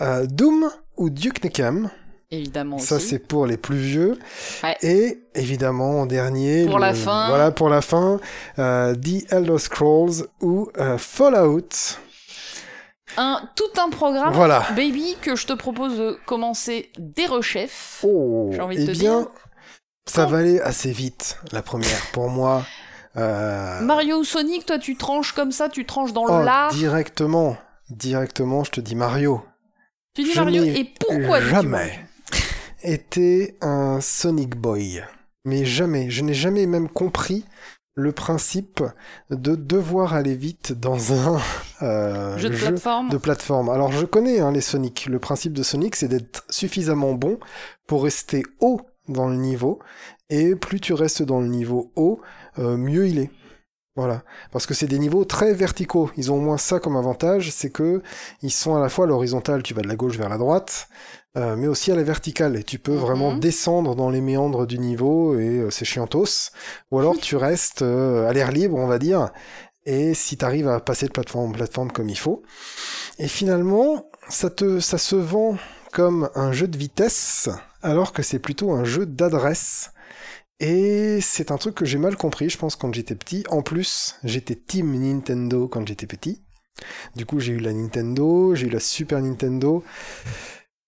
Euh, 0.02 0.26
Doom 0.26 0.70
ou 0.98 1.10
Duke 1.10 1.44
Nukem? 1.44 1.90
Évidemment 2.32 2.78
Ça, 2.80 3.00
c'est 3.00 3.20
pour 3.20 3.46
les 3.46 3.58
plus 3.58 3.78
vieux. 3.78 4.18
Ouais. 4.64 4.78
Et 4.82 5.22
évidemment, 5.36 6.00
en 6.02 6.06
dernier. 6.06 6.66
Pour 6.66 6.80
la 6.80 6.94
fin. 6.94 7.28
Voilà, 7.28 7.52
pour 7.52 7.68
la 7.70 7.82
fin. 7.82 8.20
euh, 8.58 8.96
The 8.96 9.32
Elder 9.34 9.58
Scrolls 9.58 10.28
ou 10.42 10.70
euh, 10.78 10.98
Fallout. 10.98 11.68
Un, 13.18 13.42
tout 13.58 13.82
un 13.82 13.90
programme, 13.90 14.34
Voilà. 14.34 14.66
baby, 14.76 15.18
que 15.22 15.36
je 15.36 15.46
te 15.46 15.52
propose 15.54 15.98
de 15.98 16.18
commencer 16.26 16.90
des 16.98 17.26
rechefs. 17.26 18.00
Oh, 18.08 18.50
J'ai 18.54 18.62
envie 18.62 18.78
de 18.78 18.84
eh 18.84 18.86
te 18.86 18.92
bien, 18.98 19.20
dire. 19.20 19.30
ça 20.06 20.26
va 20.26 20.38
aller 20.38 20.62
assez 20.62 20.92
vite, 20.94 21.38
la 21.52 21.62
première, 21.62 22.02
pour 22.14 22.30
moi. 22.30 22.64
Euh, 23.18 23.82
Mario 23.82 24.20
ou 24.20 24.24
Sonic, 24.24 24.66
toi 24.66 24.80
tu 24.80 24.96
tranches 24.96 25.34
comme 25.34 25.52
ça, 25.52 25.68
tu 25.68 25.86
tranches 25.86 26.14
dans 26.14 26.24
oh, 26.30 26.40
le 26.40 26.46
lard. 26.46 26.72
directement, 26.72 27.58
directement, 27.90 28.64
je 28.64 28.72
te 28.72 28.80
dis 28.80 28.96
Mario. 28.96 29.44
Tu 30.16 30.24
dis 30.24 30.32
je 30.32 30.40
Mario 30.40 30.64
et 30.64 30.90
pourquoi 30.98 31.42
jamais 31.42 32.00
Été 32.84 33.56
un 33.62 34.02
Sonic 34.02 34.56
Boy. 34.56 35.04
Mais 35.46 35.66
jamais, 35.66 36.10
je 36.10 36.24
n'ai 36.24 36.34
jamais 36.34 36.66
même 36.66 36.90
compris 36.90 37.46
le 37.94 38.12
principe 38.12 38.84
de 39.30 39.56
devoir 39.56 40.14
aller 40.14 40.36
vite 40.36 40.74
dans 40.74 41.14
un 41.14 41.40
euh, 41.82 42.38
Jeu 42.38 42.50
de 42.50 42.58
plateforme 42.58 43.10
de 43.10 43.18
plateforme. 43.18 43.70
Alors 43.70 43.92
je 43.92 44.06
connais 44.06 44.40
hein, 44.40 44.52
les 44.52 44.62
Sonic. 44.62 45.06
Le 45.08 45.20
principe 45.20 45.54
de 45.54 45.62
Sonic, 45.62 45.96
c'est 45.96 46.08
d'être 46.08 46.44
suffisamment 46.50 47.14
bon 47.14 47.38
pour 47.88 48.04
rester 48.04 48.44
haut 48.60 48.82
dans 49.08 49.28
le 49.28 49.36
niveau. 49.36 49.80
Et 50.30 50.56
plus 50.56 50.80
tu 50.80 50.94
restes 50.94 51.22
dans 51.22 51.42
le 51.42 51.48
niveau 51.48 51.92
haut, 51.96 52.22
euh, 52.58 52.78
mieux 52.78 53.08
il 53.08 53.20
est. 53.20 53.30
Voilà, 53.98 54.24
parce 54.54 54.66
que 54.66 54.74
c'est 54.74 54.88
des 54.88 55.00
niveaux 55.00 55.26
très 55.26 55.54
verticaux. 55.54 56.10
Ils 56.16 56.32
ont 56.32 56.38
au 56.38 56.40
moins 56.42 56.58
ça 56.58 56.80
comme 56.80 56.96
avantage, 56.96 57.52
c'est 57.52 57.70
que 57.70 58.02
ils 58.42 58.52
sont 58.52 58.74
à 58.74 58.80
la 58.80 58.88
fois 58.88 59.04
à 59.04 59.08
l'horizontale, 59.10 59.64
tu 59.64 59.74
vas 59.74 59.82
de 59.82 59.90
la 59.90 59.98
gauche 59.98 60.18
vers 60.18 60.30
la 60.30 60.38
droite, 60.38 60.88
euh, 61.38 61.56
mais 61.56 61.68
aussi 61.68 61.92
à 61.92 61.96
la 61.96 62.04
verticale. 62.04 62.56
Et 62.58 62.64
tu 62.64 62.80
peux 62.80 62.94
Mhm. 62.94 63.00
vraiment 63.00 63.36
descendre 63.36 63.96
dans 63.96 64.10
les 64.10 64.22
méandres 64.22 64.68
du 64.68 64.80
niveau 64.80 65.38
et 65.40 65.60
euh, 65.60 65.70
c'est 65.70 65.86
chiantos. 65.86 66.52
Ou 66.92 67.00
alors 67.00 67.18
tu 67.22 67.36
restes 67.36 67.82
euh, 67.82 68.28
à 68.30 68.34
l'air 68.34 68.52
libre, 68.52 68.78
on 68.78 68.88
va 68.88 69.00
dire. 69.00 69.32
Et 69.86 70.14
si 70.14 70.38
tu 70.38 70.46
arrives 70.46 70.68
à 70.68 70.80
passer 70.80 71.08
de 71.08 71.12
plateforme 71.12 71.50
en 71.50 71.54
plateforme 71.54 71.92
comme 71.92 72.10
il 72.10 72.18
faut. 72.18 72.44
Et 73.20 73.28
finalement, 73.28 74.10
ça 74.30 74.50
te, 74.50 74.80
ça 74.80 74.98
se 74.98 75.16
vend 75.16 75.58
comme 75.92 76.30
un 76.36 76.52
jeu 76.54 76.68
de 76.68 76.78
vitesse, 76.78 77.50
alors 77.82 78.14
que 78.14 78.24
c'est 78.24 78.40
plutôt 78.40 78.72
un 78.72 78.84
jeu 78.86 79.06
d'adresse. 79.06 79.92
Et 80.60 81.20
c'est 81.22 81.52
un 81.52 81.58
truc 81.58 81.76
que 81.76 81.86
j'ai 81.86 81.98
mal 81.98 82.16
compris, 82.16 82.50
je 82.50 82.58
pense, 82.58 82.76
quand 82.76 82.94
j'étais 82.94 83.16
petit. 83.16 83.44
En 83.50 83.64
plus, 83.64 84.16
j'étais 84.24 84.56
team 84.56 84.94
Nintendo 85.00 85.68
quand 85.68 85.88
j'étais 85.88 86.06
petit. 86.08 86.44
Du 87.16 87.26
coup, 87.26 87.40
j'ai 87.40 87.54
eu 87.54 87.60
la 87.60 87.74
Nintendo, 87.74 88.54
j'ai 88.56 88.68
eu 88.68 88.70
la 88.70 88.80
Super 88.80 89.22
Nintendo. 89.22 89.84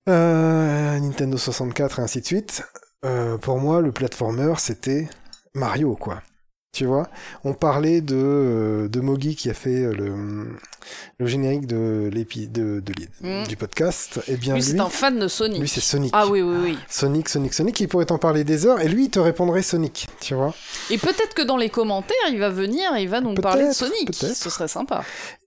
Euh, 0.09 0.99
Nintendo 0.99 1.37
64 1.37 1.99
et 1.99 2.01
ainsi 2.01 2.21
de 2.21 2.25
suite. 2.25 2.63
Euh, 3.05 3.37
pour 3.37 3.57
moi, 3.59 3.81
le 3.81 3.91
platformer, 3.91 4.53
c'était 4.57 5.09
Mario, 5.53 5.95
quoi. 5.95 6.21
Tu 6.75 6.85
vois, 6.87 7.07
on 7.43 7.53
parlait 7.53 8.01
de, 8.01 8.15
euh, 8.17 8.87
de 8.87 8.99
Mogi 8.99 9.35
qui 9.35 9.47
a 9.51 9.53
fait 9.53 9.83
le, 9.93 10.47
le 11.19 11.25
générique 11.27 11.67
de 11.67 12.09
l'épi 12.11 12.47
de, 12.47 12.79
de, 12.83 12.93
Mm. 13.21 13.45
du 13.47 13.55
podcast. 13.55 14.19
Eh 14.27 14.37
bien, 14.37 14.55
Lui, 14.55 14.61
lui, 14.63 14.71
c'est 14.71 14.79
un 14.79 14.89
fan 14.89 15.19
de 15.19 15.27
Sonic. 15.27 15.59
lui, 15.59 15.67
c'est 15.67 15.81
Sonic. 15.81 16.09
Ah 16.15 16.25
oui, 16.25 16.41
oui, 16.41 16.55
oui. 16.63 16.77
Sonic, 16.89 17.29
Sonic, 17.29 17.53
Sonic, 17.53 17.79
il 17.79 17.87
pourrait 17.87 18.07
t'en 18.07 18.17
parler 18.17 18.43
des 18.43 18.65
heures, 18.65 18.81
et 18.81 18.87
lui, 18.87 19.05
il 19.05 19.09
te 19.11 19.19
répondrait 19.19 19.61
Sonic, 19.61 20.07
tu 20.19 20.33
vois. 20.33 20.55
Et 20.89 20.97
peut-être 20.97 21.35
que 21.35 21.43
dans 21.43 21.57
les 21.57 21.69
commentaires, 21.69 22.17
il 22.31 22.39
va 22.39 22.49
venir 22.49 22.95
et 22.95 23.03
il 23.03 23.09
va 23.09 23.21
nous 23.21 23.35
parler 23.35 23.67
de 23.67 23.73
Sonic. 23.73 24.11
Ce 24.15 24.49
serait 24.49 24.67
sympa. 24.67 25.03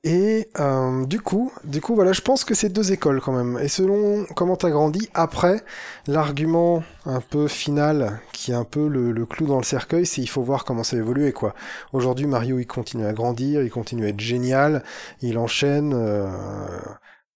Et 0.09 0.49
euh, 0.61 1.05
du 1.05 1.21
coup, 1.21 1.53
du 1.65 1.81
coup, 1.81 1.97
voilà, 1.97 2.13
je 2.13 2.21
pense 2.21 2.45
que 2.45 2.55
c'est 2.55 2.69
deux 2.69 2.93
écoles 2.93 3.21
quand 3.21 3.33
même. 3.33 3.59
Et 3.61 3.67
selon 3.67 4.25
comment 4.37 4.55
t'as 4.55 4.71
grandi, 4.71 5.09
après, 5.15 5.65
l'argument 6.07 6.85
un 7.07 7.21
peu 7.21 7.49
final, 7.49 8.21
qui 8.33 8.53
est 8.53 8.55
un 8.55 8.63
peu 8.65 8.87
le, 8.87 9.11
le 9.11 9.27
clou 9.27 9.47
dans 9.47 9.57
le 9.59 9.65
cercueil, 9.65 10.07
c'est 10.07 10.23
il 10.23 10.29
faut 10.29 10.43
voir 10.43 10.65
comment 10.65 10.85
ça 10.85 10.97
évolue 10.97 11.33
quoi. 11.33 11.55
Aujourd'hui, 11.93 12.27
Mario, 12.27 12.61
il 12.61 12.67
continue 12.67 13.05
à 13.05 13.13
grandir, 13.13 13.63
il 13.63 13.71
continue 13.71 14.05
à 14.07 14.09
être 14.11 14.21
génial, 14.21 14.85
il 15.23 15.39
enchaîne 15.39 15.93
euh, 15.93 16.29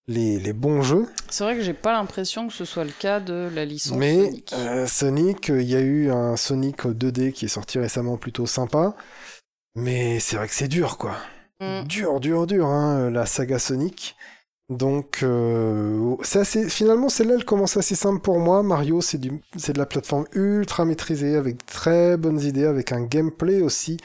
les, 0.06 0.38
les 0.38 0.52
bons 0.52 0.82
jeux. 0.82 1.06
C'est 1.28 1.44
vrai 1.44 1.56
que 1.56 1.62
j'ai 1.62 1.74
pas 1.74 1.92
l'impression 1.92 2.46
que 2.48 2.52
ce 2.54 2.64
soit 2.64 2.84
le 2.84 2.92
cas 2.92 3.20
de 3.20 3.48
la 3.52 3.64
licence 3.64 3.98
Mais 3.98 4.26
Sonic. 4.26 4.52
euh, 4.52 4.86
Sonic, 4.86 5.50
euh, 5.50 5.62
il 5.62 5.68
y 5.68 5.76
a 5.76 5.80
eu 5.80 6.10
un 6.10 6.36
Sonic 6.36 6.84
2D 6.86 7.32
qui 7.32 7.46
est 7.46 7.48
sorti 7.48 7.78
récemment 7.78 8.16
plutôt 8.16 8.46
sympa. 8.46 8.94
Mais 9.74 10.20
c'est 10.20 10.36
vrai 10.36 10.48
que 10.48 10.54
c'est 10.54 10.68
dur, 10.68 10.98
quoi. 10.98 11.16
Mm. 11.60 11.84
Dur, 11.86 12.20
dur, 12.20 12.46
dur, 12.46 12.66
hein, 12.66 13.10
la 13.10 13.26
saga 13.26 13.58
Sonic. 13.58 14.16
Donc, 14.68 15.20
euh, 15.24 16.14
c'est 16.22 16.38
assez, 16.38 16.68
finalement, 16.68 17.08
celle-là, 17.08 17.34
elle 17.34 17.44
commence 17.44 17.76
assez 17.76 17.96
simple 17.96 18.20
pour 18.20 18.38
moi. 18.38 18.62
Mario, 18.62 19.00
c'est 19.00 19.18
du, 19.18 19.32
c'est 19.56 19.72
de 19.72 19.78
la 19.78 19.86
plateforme 19.86 20.26
ultra 20.32 20.84
maîtrisée, 20.84 21.34
avec 21.36 21.56
de 21.58 21.64
très 21.66 22.16
bonnes 22.16 22.40
idées, 22.40 22.64
avec 22.66 22.92
un 22.92 23.02
gameplay 23.02 23.62
aussi 23.62 23.96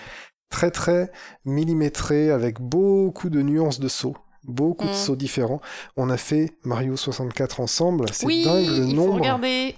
très, 0.50 0.72
très 0.72 1.12
millimétré, 1.46 2.32
avec 2.32 2.60
beaucoup 2.60 3.30
de 3.30 3.42
nuances 3.42 3.80
de 3.80 3.88
sauts. 3.88 4.18
Beaucoup 4.44 4.86
de 4.86 4.92
Mm. 4.92 4.94
sauts 4.94 5.16
différents. 5.16 5.62
On 5.98 6.10
a 6.10 6.18
fait 6.18 6.52
Mario 6.64 6.96
64 6.98 7.60
ensemble. 7.62 8.06
C'est 8.12 8.26
Oui, 8.26 8.44
dingue 8.44 8.66
le 8.68 8.86
il 8.88 8.96
nombre. 8.96 9.14
faut 9.14 9.18
regarder. 9.20 9.76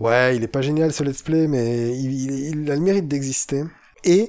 Ouais, 0.00 0.36
il 0.36 0.42
est 0.42 0.48
pas 0.48 0.60
génial 0.62 0.92
ce 0.92 1.02
let's 1.02 1.22
play, 1.22 1.46
mais 1.46 1.96
il, 1.98 2.12
il- 2.12 2.62
il 2.62 2.70
a 2.70 2.74
le 2.74 2.80
mérite 2.82 3.08
d'exister. 3.08 3.64
Et 4.04 4.28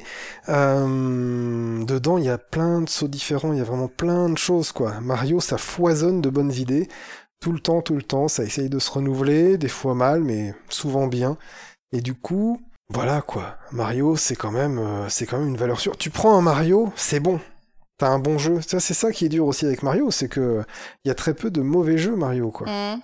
euh, 0.50 1.84
dedans, 1.84 2.18
il 2.18 2.26
y 2.26 2.30
a 2.30 2.38
plein 2.38 2.82
de 2.82 2.90
sauts 2.90 3.08
différents, 3.08 3.54
il 3.54 3.60
y 3.60 3.62
a 3.62 3.66
vraiment 3.66 3.88
plein 3.88 4.30
de 4.30 4.38
choses, 4.38 4.72
quoi. 4.72 5.00
Mario, 5.02 5.40
ça 5.40 5.58
foisonne 5.58 6.22
de 6.22 6.30
bonnes 6.30 6.54
idées. 6.54 6.88
Tout 7.40 7.52
le 7.52 7.60
temps, 7.60 7.82
tout 7.82 7.96
le 7.96 8.04
temps, 8.04 8.28
ça 8.28 8.44
essaye 8.44 8.70
de 8.70 8.80
se 8.80 8.92
renouveler, 8.92 9.58
des 9.58 9.68
fois 9.68 9.96
mal, 9.96 10.24
mais 10.24 10.54
souvent 10.70 11.08
bien. 11.08 11.38
Et 11.92 12.02
du 12.02 12.14
coup, 12.14 12.62
voilà, 12.90 13.22
quoi. 13.22 13.58
Mario, 13.72 14.16
c'est 14.16 14.36
quand 14.36 14.52
même, 14.52 14.78
euh, 14.80 15.10
c'est 15.10 15.26
quand 15.26 15.40
même 15.40 15.50
une 15.50 15.58
valeur 15.58 15.80
sûre. 15.80 15.98
Tu 15.98 16.10
prends 16.10 16.38
un 16.38 16.42
Mario, 16.42 16.92
c'est 16.96 17.20
bon. 17.20 17.40
T'as 17.98 18.10
un 18.10 18.20
bon 18.20 18.38
jeu. 18.38 18.62
Ça, 18.62 18.80
c'est 18.80 18.94
ça 18.94 19.12
qui 19.12 19.26
est 19.26 19.30
dur 19.30 19.46
aussi 19.46 19.66
avec 19.66 19.84
Mario, 19.84 20.12
c'est 20.12 20.28
que 20.28 20.64
il 21.04 21.08
y 21.08 21.12
a 21.12 21.16
très 21.16 21.34
peu 21.34 21.52
de 21.52 21.62
mauvais 21.62 21.98
jeux 21.98 22.16
Mario, 22.16 22.52
quoi. 22.52 22.68
Mm. 22.68 23.02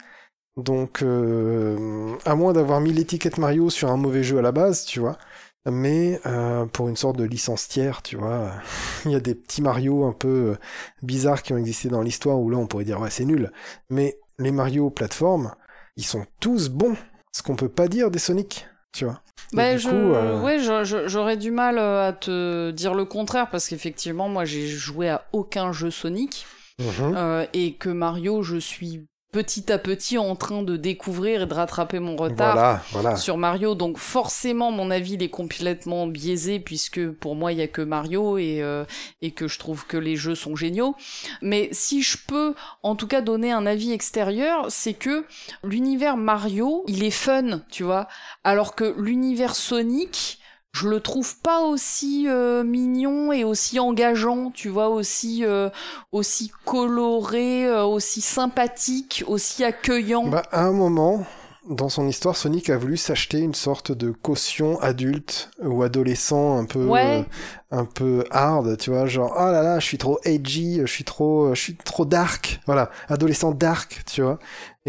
Donc, 0.57 1.01
euh, 1.01 2.15
à 2.25 2.35
moins 2.35 2.53
d'avoir 2.53 2.81
mis 2.81 2.91
l'étiquette 2.91 3.37
Mario 3.37 3.69
sur 3.69 3.89
un 3.89 3.97
mauvais 3.97 4.23
jeu 4.23 4.37
à 4.39 4.41
la 4.41 4.51
base, 4.51 4.85
tu 4.85 4.99
vois. 4.99 5.17
Mais 5.65 6.19
euh, 6.25 6.65
pour 6.65 6.87
une 6.87 6.95
sorte 6.95 7.17
de 7.17 7.23
licence 7.23 7.67
tiers, 7.67 8.01
tu 8.01 8.15
vois, 8.15 8.51
il 9.05 9.11
y 9.11 9.15
a 9.15 9.19
des 9.19 9.35
petits 9.35 9.61
Mario 9.61 10.05
un 10.05 10.13
peu 10.13 10.27
euh, 10.27 10.55
bizarres 11.01 11.43
qui 11.43 11.53
ont 11.53 11.57
existé 11.57 11.89
dans 11.89 12.01
l'histoire 12.01 12.39
où 12.39 12.49
là 12.49 12.57
on 12.57 12.67
pourrait 12.67 12.85
dire 12.85 13.01
ouais 13.01 13.09
c'est 13.09 13.25
nul. 13.25 13.51
Mais 13.89 14.17
les 14.39 14.51
Mario 14.51 14.89
plateformes, 14.89 15.53
ils 15.97 16.05
sont 16.05 16.25
tous 16.39 16.69
bons. 16.69 16.95
Ce 17.31 17.43
qu'on 17.43 17.55
peut 17.55 17.69
pas 17.69 17.87
dire 17.87 18.09
des 18.09 18.19
Sonic, 18.19 18.67
tu 18.91 19.05
vois. 19.05 19.21
Bah, 19.53 19.77
je... 19.77 19.89
coup, 19.89 19.95
euh, 19.95 20.41
ouais, 20.41 20.59
j'aurais 21.07 21.37
du 21.37 21.51
mal 21.51 21.77
euh, 21.77 22.09
à 22.09 22.13
te 22.13 22.71
dire 22.71 22.93
le 22.93 23.05
contraire 23.05 23.49
parce 23.49 23.67
qu'effectivement, 23.67 24.29
moi, 24.29 24.45
j'ai 24.45 24.67
joué 24.67 25.09
à 25.09 25.25
aucun 25.31 25.71
jeu 25.71 25.89
Sonic 25.91 26.45
mhm. 26.79 27.13
euh, 27.15 27.45
et 27.53 27.73
que 27.73 27.89
Mario, 27.89 28.43
je 28.43 28.57
suis 28.57 29.05
petit 29.31 29.71
à 29.71 29.77
petit 29.77 30.17
en 30.17 30.35
train 30.35 30.63
de 30.63 30.75
découvrir 30.75 31.43
et 31.43 31.45
de 31.45 31.53
rattraper 31.53 31.99
mon 31.99 32.15
retard. 32.15 32.53
voilà, 32.53 32.81
voilà. 32.91 33.15
sur 33.15 33.37
Mario, 33.37 33.75
donc 33.75 33.97
forcément 33.97 34.71
mon 34.71 34.89
avis 34.89 35.13
il 35.13 35.23
est 35.23 35.29
complètement 35.29 36.07
biaisé 36.07 36.59
puisque 36.59 37.09
pour 37.11 37.35
moi 37.35 37.51
il 37.51 37.59
y 37.59 37.61
a 37.61 37.67
que 37.67 37.81
Mario 37.81 38.37
et 38.37 38.61
euh, 38.61 38.85
et 39.21 39.31
que 39.31 39.47
je 39.47 39.59
trouve 39.59 39.85
que 39.85 39.97
les 39.97 40.15
jeux 40.15 40.35
sont 40.35 40.55
géniaux. 40.55 40.95
Mais 41.41 41.69
si 41.71 42.01
je 42.01 42.17
peux 42.27 42.55
en 42.81 42.95
tout 42.95 43.07
cas 43.07 43.21
donner 43.21 43.51
un 43.51 43.65
avis 43.65 43.91
extérieur, 43.91 44.65
c'est 44.69 44.93
que 44.93 45.25
l'univers 45.63 46.17
Mario, 46.17 46.83
il 46.87 47.03
est 47.03 47.11
fun, 47.11 47.61
tu 47.69 47.83
vois, 47.83 48.07
alors 48.43 48.75
que 48.75 48.95
l'univers 48.97 49.55
Sonic 49.55 50.38
je 50.71 50.87
le 50.87 50.99
trouve 50.99 51.35
pas 51.39 51.61
aussi 51.61 52.25
euh, 52.27 52.63
mignon 52.63 53.31
et 53.31 53.43
aussi 53.43 53.79
engageant, 53.79 54.51
tu 54.51 54.69
vois, 54.69 54.89
aussi 54.89 55.43
euh, 55.43 55.69
aussi 56.11 56.51
coloré, 56.65 57.65
euh, 57.65 57.83
aussi 57.83 58.21
sympathique, 58.21 59.23
aussi 59.27 59.63
accueillant. 59.63 60.27
Bah, 60.27 60.43
à 60.51 60.65
un 60.65 60.71
moment, 60.71 61.25
dans 61.69 61.89
son 61.89 62.07
histoire, 62.07 62.37
Sonic 62.37 62.69
a 62.69 62.77
voulu 62.77 62.97
s'acheter 62.97 63.39
une 63.39 63.55
sorte 63.55 63.91
de 63.91 64.11
caution 64.11 64.79
adulte 64.79 65.49
ou 65.63 65.81
adolescent 65.83 66.57
un 66.57 66.65
peu, 66.65 66.85
Ouais. 66.85 67.25
euh, 67.71 67.77
un 67.77 67.85
peu 67.85 68.23
hard, 68.31 68.77
tu 68.77 68.91
vois, 68.91 69.05
genre 69.07 69.33
ah 69.37 69.51
là 69.51 69.61
là, 69.63 69.79
je 69.79 69.85
suis 69.85 69.97
trop 69.97 70.19
edgy, 70.23 70.79
je 70.81 70.85
suis 70.91 71.03
trop, 71.03 71.53
je 71.53 71.59
suis 71.61 71.75
trop 71.75 72.05
dark, 72.05 72.59
voilà, 72.65 72.89
adolescent 73.07 73.51
dark, 73.51 74.03
tu 74.05 74.21
vois, 74.21 74.39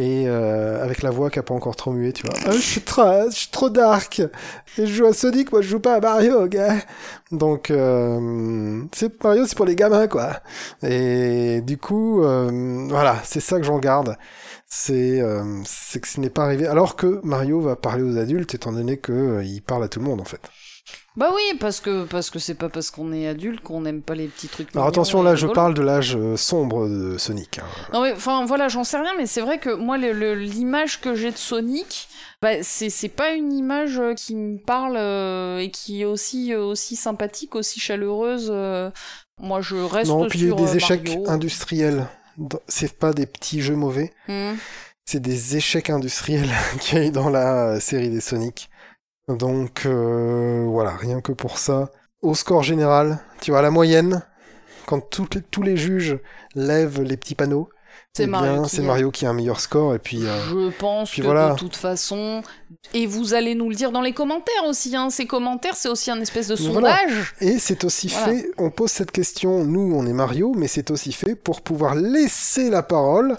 et 0.00 0.24
euh, 0.26 0.82
avec 0.82 1.02
la 1.02 1.10
voix 1.10 1.28
qui 1.30 1.38
a 1.38 1.42
pas 1.42 1.54
encore 1.54 1.76
trop 1.76 1.92
mué, 1.92 2.12
tu 2.12 2.26
vois, 2.26 2.34
ah, 2.46 2.52
je 2.52 2.58
suis 2.58 2.80
trop, 2.80 3.30
je 3.30 3.36
suis 3.36 3.50
trop 3.50 3.68
dark, 3.68 4.20
et 4.20 4.86
je 4.86 4.92
joue 4.92 5.06
à 5.06 5.12
Sonic, 5.12 5.52
moi 5.52 5.60
je 5.60 5.68
joue 5.68 5.80
pas 5.80 5.94
à 5.96 6.00
Mario, 6.00 6.46
gars. 6.46 6.76
Donc 7.30 7.70
euh, 7.70 8.82
c'est 8.92 9.22
Mario, 9.22 9.46
c'est 9.46 9.56
pour 9.56 9.66
les 9.66 9.76
gamins 9.76 10.08
quoi. 10.08 10.40
Et 10.82 11.60
du 11.60 11.76
coup, 11.76 12.24
euh, 12.24 12.86
voilà, 12.88 13.16
c'est 13.24 13.40
ça 13.40 13.58
que 13.58 13.64
j'en 13.64 13.78
garde 13.78 14.16
c'est 14.70 15.20
euh, 15.20 15.62
c'est 15.64 16.00
que 16.00 16.08
ce 16.08 16.20
n'est 16.20 16.30
pas 16.30 16.44
arrivé. 16.44 16.66
Alors 16.66 16.96
que 16.96 17.20
Mario 17.24 17.60
va 17.60 17.76
parler 17.76 18.04
aux 18.04 18.16
adultes, 18.16 18.54
étant 18.54 18.72
donné 18.72 18.96
que 18.98 19.12
euh, 19.12 19.44
il 19.44 19.60
parle 19.62 19.84
à 19.84 19.88
tout 19.88 19.98
le 19.98 20.06
monde 20.06 20.20
en 20.20 20.24
fait. 20.24 20.40
Bah 21.16 21.32
oui, 21.34 21.56
parce 21.58 21.80
que 21.80 22.04
parce 22.04 22.30
que 22.30 22.38
c'est 22.38 22.54
pas 22.54 22.68
parce 22.68 22.90
qu'on 22.92 23.12
est 23.12 23.26
adulte 23.26 23.60
qu'on 23.62 23.80
n'aime 23.80 24.00
pas 24.00 24.14
les 24.14 24.28
petits 24.28 24.46
trucs. 24.46 24.68
Alors 24.76 24.86
attention, 24.86 25.22
là, 25.22 25.34
je 25.34 25.48
parle 25.48 25.74
de 25.74 25.82
l'âge 25.82 26.14
euh, 26.16 26.36
sombre 26.36 26.88
de 26.88 27.18
Sonic. 27.18 27.58
hein. 27.58 27.64
Non 27.92 28.02
mais 28.02 28.12
enfin 28.12 28.44
voilà, 28.46 28.68
j'en 28.68 28.84
sais 28.84 28.96
rien, 28.96 29.12
mais 29.18 29.26
c'est 29.26 29.40
vrai 29.40 29.58
que 29.58 29.70
moi 29.74 29.98
l'image 29.98 31.00
que 31.00 31.16
j'ai 31.16 31.32
de 31.32 31.36
Sonic, 31.36 32.08
bah 32.40 32.62
c'est 32.62 32.90
c'est 32.90 33.08
pas 33.08 33.32
une 33.32 33.52
image 33.52 33.98
euh, 33.98 34.14
qui 34.14 34.36
me 34.36 34.56
parle 34.58 34.96
euh, 34.96 35.58
et 35.58 35.70
qui 35.72 36.02
est 36.02 36.04
aussi 36.04 36.52
euh, 36.54 36.62
aussi 36.62 36.94
sympathique, 36.94 37.56
aussi 37.56 37.80
chaleureuse. 37.80 38.48
euh. 38.52 38.90
Moi 39.38 39.60
je 39.62 39.76
reste 39.76 40.10
Non, 40.10 40.28
puis 40.28 40.38
il 40.40 40.48
y 40.48 40.52
a 40.52 40.54
des 40.54 40.76
échecs 40.76 41.08
Mario. 41.08 41.28
industriels. 41.28 42.06
C'est 42.68 42.96
pas 42.98 43.12
des 43.12 43.26
petits 43.26 43.60
jeux 43.62 43.74
mauvais, 43.74 44.12
Hmm. 44.28 44.52
c'est 45.04 45.20
des 45.20 45.56
échecs 45.56 45.90
industriels 45.90 46.48
qu'il 46.80 46.98
y 46.98 47.00
a 47.02 47.04
eu 47.06 47.10
dans 47.10 47.28
la 47.30 47.80
série 47.80 48.10
des 48.10 48.20
Sonic. 48.20 48.70
Donc 49.36 49.82
euh, 49.86 50.66
voilà, 50.68 50.90
rien 50.96 51.20
que 51.20 51.32
pour 51.32 51.58
ça. 51.58 51.90
Au 52.22 52.34
score 52.34 52.62
général, 52.62 53.18
tu 53.40 53.50
vois, 53.50 53.62
la 53.62 53.70
moyenne, 53.70 54.22
quand 54.86 55.00
tous 55.50 55.62
les 55.62 55.76
juges 55.76 56.18
lèvent 56.54 57.00
les 57.02 57.16
petits 57.16 57.34
panneaux, 57.34 57.70
C'est 58.12 58.24
eh 58.24 58.26
Mario 58.26 58.52
bien, 58.54 58.62
qui 58.64 58.80
Mario 58.82 59.10
qui 59.10 59.24
a 59.26 59.30
un 59.30 59.32
meilleur 59.32 59.60
score. 59.60 59.94
Et 59.94 59.98
puis, 59.98 60.26
euh, 60.26 60.38
Je 60.50 60.70
pense 60.76 61.10
puis 61.10 61.22
que 61.22 61.26
voilà. 61.26 61.52
de 61.52 61.58
toute 61.58 61.76
façon, 61.76 62.42
et 62.92 63.06
vous 63.06 63.32
allez 63.34 63.54
nous 63.54 63.70
le 63.70 63.74
dire 63.74 63.90
dans 63.92 64.02
les 64.02 64.12
commentaires 64.12 64.64
aussi, 64.66 64.94
hein, 64.96 65.08
ces 65.10 65.26
commentaires 65.26 65.76
c'est 65.76 65.88
aussi 65.88 66.10
un 66.10 66.20
espèce 66.20 66.48
de 66.48 66.56
voilà. 66.56 66.98
sondage. 66.98 67.34
Et 67.40 67.58
c'est 67.58 67.84
aussi 67.84 68.08
Voilà. 68.08 68.26
fait, 68.34 68.50
on 68.58 68.70
pose 68.70 68.90
cette 68.90 69.12
question, 69.12 69.64
nous 69.64 69.94
on 69.94 70.04
est 70.06 70.12
Mario, 70.12 70.52
mais 70.56 70.66
c'est 70.68 70.90
aussi 70.90 71.12
fait 71.12 71.34
pour 71.36 71.62
pouvoir 71.62 71.94
laisser 71.94 72.68
la 72.68 72.82
parole 72.82 73.38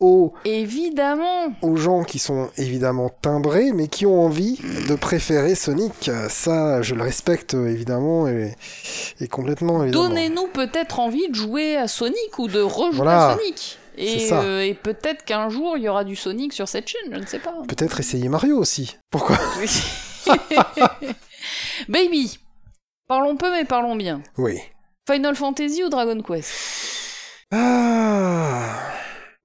aux, 0.00 0.34
Évidemment. 0.44 1.52
aux 1.62 1.76
gens 1.76 2.04
qui 2.04 2.18
sont 2.18 2.50
évidemment 2.58 3.08
timbrés, 3.08 3.72
mais 3.72 3.88
qui 3.88 4.04
ont 4.06 4.20
envie 4.24 4.60
de 4.88 4.94
préférer 4.94 5.54
Sonic. 5.54 6.10
Ça, 6.28 6.82
je 6.82 6.94
le 6.94 7.02
respecte 7.02 7.54
évidemment 7.54 8.28
et, 8.28 8.54
et 9.20 9.28
complètement 9.28 9.82
évidemment. 9.82 10.08
Donnez-nous 10.08 10.48
peut-être 10.48 11.00
envie 11.00 11.28
de 11.28 11.34
jouer 11.34 11.76
à 11.76 11.88
Sonic 11.88 12.38
ou 12.38 12.46
de 12.48 12.60
rejouer 12.60 12.96
Voilà. 12.96 13.28
à 13.30 13.38
Sonic. 13.38 13.78
Et, 13.98 14.28
euh, 14.32 14.60
et 14.62 14.74
peut-être 14.74 15.24
qu'un 15.24 15.48
jour 15.48 15.78
il 15.78 15.84
y 15.84 15.88
aura 15.88 16.04
du 16.04 16.16
Sonic 16.16 16.52
sur 16.52 16.68
cette 16.68 16.86
chaîne, 16.86 17.10
je 17.14 17.18
ne 17.18 17.24
sais 17.24 17.38
pas. 17.38 17.54
Peut-être 17.66 17.98
essayer 17.98 18.28
Mario 18.28 18.58
aussi. 18.58 18.98
Pourquoi? 19.10 19.38
Baby, 21.88 22.38
parlons 23.08 23.36
peu 23.36 23.50
mais 23.50 23.64
parlons 23.64 23.96
bien. 23.96 24.20
Oui. 24.36 24.58
Final 25.10 25.34
Fantasy 25.36 25.82
ou 25.84 25.88
Dragon 25.88 26.20
Quest? 26.20 26.52
Ah, 27.52 28.74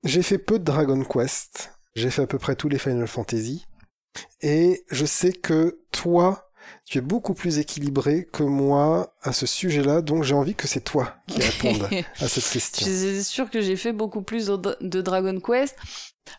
j'ai 0.03 0.23
fait 0.23 0.37
peu 0.37 0.59
de 0.59 0.63
Dragon 0.63 1.03
Quest. 1.03 1.71
J'ai 1.95 2.09
fait 2.09 2.23
à 2.23 2.27
peu 2.27 2.39
près 2.39 2.55
tous 2.55 2.69
les 2.69 2.79
Final 2.79 3.07
Fantasy. 3.07 3.65
Et 4.41 4.83
je 4.89 5.05
sais 5.05 5.31
que 5.33 5.79
toi, 5.91 6.51
tu 6.85 6.97
es 6.97 7.01
beaucoup 7.01 7.33
plus 7.33 7.59
équilibré 7.59 8.27
que 8.31 8.43
moi 8.43 9.15
à 9.21 9.33
ce 9.33 9.45
sujet-là, 9.45 10.01
donc 10.01 10.23
j'ai 10.23 10.33
envie 10.33 10.55
que 10.55 10.67
c'est 10.67 10.83
toi 10.83 11.15
qui 11.27 11.41
réponde 11.41 11.87
à 12.19 12.27
cette 12.27 12.49
question. 12.49 12.85
C'est 12.85 13.23
sûr 13.23 13.49
que 13.49 13.61
j'ai 13.61 13.75
fait 13.75 13.93
beaucoup 13.93 14.21
plus 14.21 14.47
de 14.47 15.01
Dragon 15.01 15.39
Quest. 15.39 15.75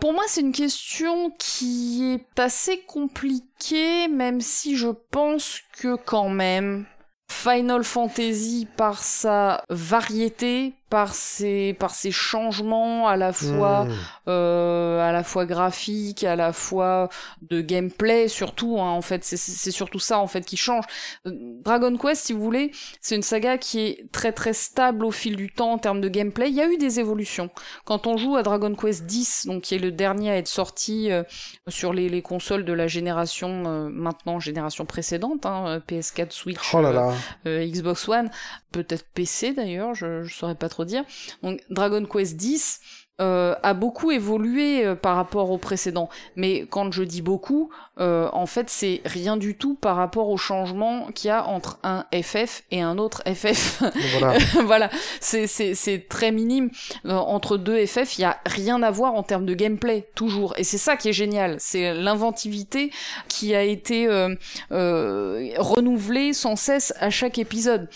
Pour 0.01 0.13
moi, 0.13 0.25
c'est 0.29 0.41
une 0.41 0.53
question 0.53 1.31
qui 1.39 2.15
est 2.15 2.41
assez 2.41 2.83
compliquée, 2.83 4.09
même 4.09 4.41
si 4.41 4.77
je 4.77 4.89
pense 5.11 5.61
que 5.79 5.97
quand 5.97 6.29
même, 6.29 6.87
Final 7.31 7.83
Fantasy, 7.83 8.69
par 8.77 9.03
sa 9.03 9.65
variété, 9.71 10.75
par 10.93 11.15
ses, 11.15 11.73
par 11.73 11.95
ses 11.95 12.11
changements 12.11 13.09
à 13.09 13.17
la 13.17 13.33
fois, 13.33 13.87
mmh. 13.87 13.91
euh, 14.29 15.01
à 15.01 15.11
la 15.11 15.25
fois 15.25 15.47
graphiques, 15.47 16.23
à 16.23 16.37
la 16.37 16.53
fois 16.53 17.09
de 17.41 17.63
gameplay, 17.63 18.29
surtout, 18.29 18.79
hein, 18.79 18.91
en 18.91 19.01
fait, 19.01 19.25
c'est 19.25 19.71
surtout 19.71 19.99
ça, 19.99 20.19
en 20.19 20.27
fait, 20.27 20.45
qui 20.45 20.59
change. 20.59 20.85
Dragon 21.25 21.97
Quest, 21.97 22.27
si 22.27 22.35
vous 22.35 22.43
voulez, 22.43 22.73
c'est 23.01 23.17
une 23.17 23.23
saga 23.23 23.57
qui 23.57 23.81
est 23.81 24.13
très 24.13 24.33
très 24.33 24.53
stable 24.53 25.07
au 25.07 25.11
fil 25.11 25.35
du 25.35 25.51
temps 25.51 25.73
en 25.73 25.79
termes 25.79 26.03
de 26.03 26.11
gameplay. 26.11 26.51
Il 26.51 26.57
y 26.57 26.61
a 26.61 26.69
eu 26.69 26.77
des 26.77 27.01
évolutions. 27.01 27.49
Quand 27.87 28.07
on 28.07 28.19
joue 28.19 28.37
à 28.37 28.43
Dragon 28.43 28.75
Quest 28.75 29.11
X, 29.11 29.47
donc 29.47 29.63
qui 29.63 29.77
est 29.77 29.79
le 29.79 29.93
dernier 29.93 30.31
à 30.33 30.37
être 30.37 30.47
sorti 30.47 31.11
euh, 31.11 31.23
sur 31.69 31.95
les, 31.95 32.11
les, 32.11 32.21
consoles 32.21 32.67
de 32.67 32.73
la 32.75 32.87
génération, 32.87 33.65
euh, 33.65 33.89
maintenant 33.89 34.41
génération 34.41 34.85
précédente, 34.85 35.47
hein, 35.47 35.81
PS4, 35.89 36.33
Switch, 36.33 36.75
oh 36.75 36.83
là 36.83 36.93
là. 36.93 37.15
Euh, 37.47 37.67
Xbox 37.67 38.07
One, 38.11 38.31
peut-être 38.73 39.07
PC 39.15 39.55
d'ailleurs, 39.55 39.95
je, 39.95 40.23
je 40.25 40.35
saurais 40.35 40.55
pas 40.55 40.69
trop 40.69 40.82
dire. 40.85 41.05
Donc 41.43 41.61
Dragon 41.71 42.05
Quest 42.05 42.43
X 42.43 42.81
euh, 43.23 43.55
a 43.63 43.73
beaucoup 43.73 44.11
évolué 44.11 44.85
euh, 44.85 44.97
par 44.97 45.15
rapport 45.15 45.53
au 45.53 45.59
précédent. 45.59 46.09
Mais 46.35 46.67
quand 46.69 46.91
je 46.91 47.05
dis 47.05 47.23
beaucoup, 47.23 47.71
euh, 48.01 48.29
en 48.33 48.47
fait, 48.47 48.69
c'est 48.69 49.01
rien 49.05 49.37
du 49.37 49.55
tout 49.55 49.75
par 49.75 49.95
rapport 49.95 50.29
au 50.29 50.37
changement 50.37 51.07
qu'il 51.15 51.29
y 51.29 51.31
a 51.31 51.47
entre 51.47 51.79
un 51.85 52.05
FF 52.13 52.65
et 52.73 52.81
un 52.83 52.99
autre 52.99 53.23
FF. 53.27 53.83
Voilà, 54.19 54.39
voilà. 54.65 54.91
c'est 55.21 56.09
très 56.09 56.33
minime. 56.33 56.71
entre 57.09 57.57
deux 57.57 57.87
FF, 57.87 58.19
il 58.19 58.23
y 58.23 58.25
a 58.25 58.39
rien 58.45 58.83
à 58.83 58.91
voir 58.91 59.15
en 59.15 59.23
termes 59.23 59.47
de 59.47 59.55
gameplay, 59.55 60.09
toujours. 60.15 60.55
Et 60.57 60.65
c'est 60.65 60.79
ça 60.79 60.97
qui 60.97 61.09
est 61.09 61.13
génial. 61.13 61.57
C'est 61.59 61.95
l'inventivité 61.95 62.91
qui 63.29 63.55
a 63.55 63.63
été 63.63 64.09
renouvelée 64.71 66.33
sans 66.33 66.57
cesse 66.57 66.93
à 66.99 67.11
chaque 67.11 67.39
épisode. 67.39 67.89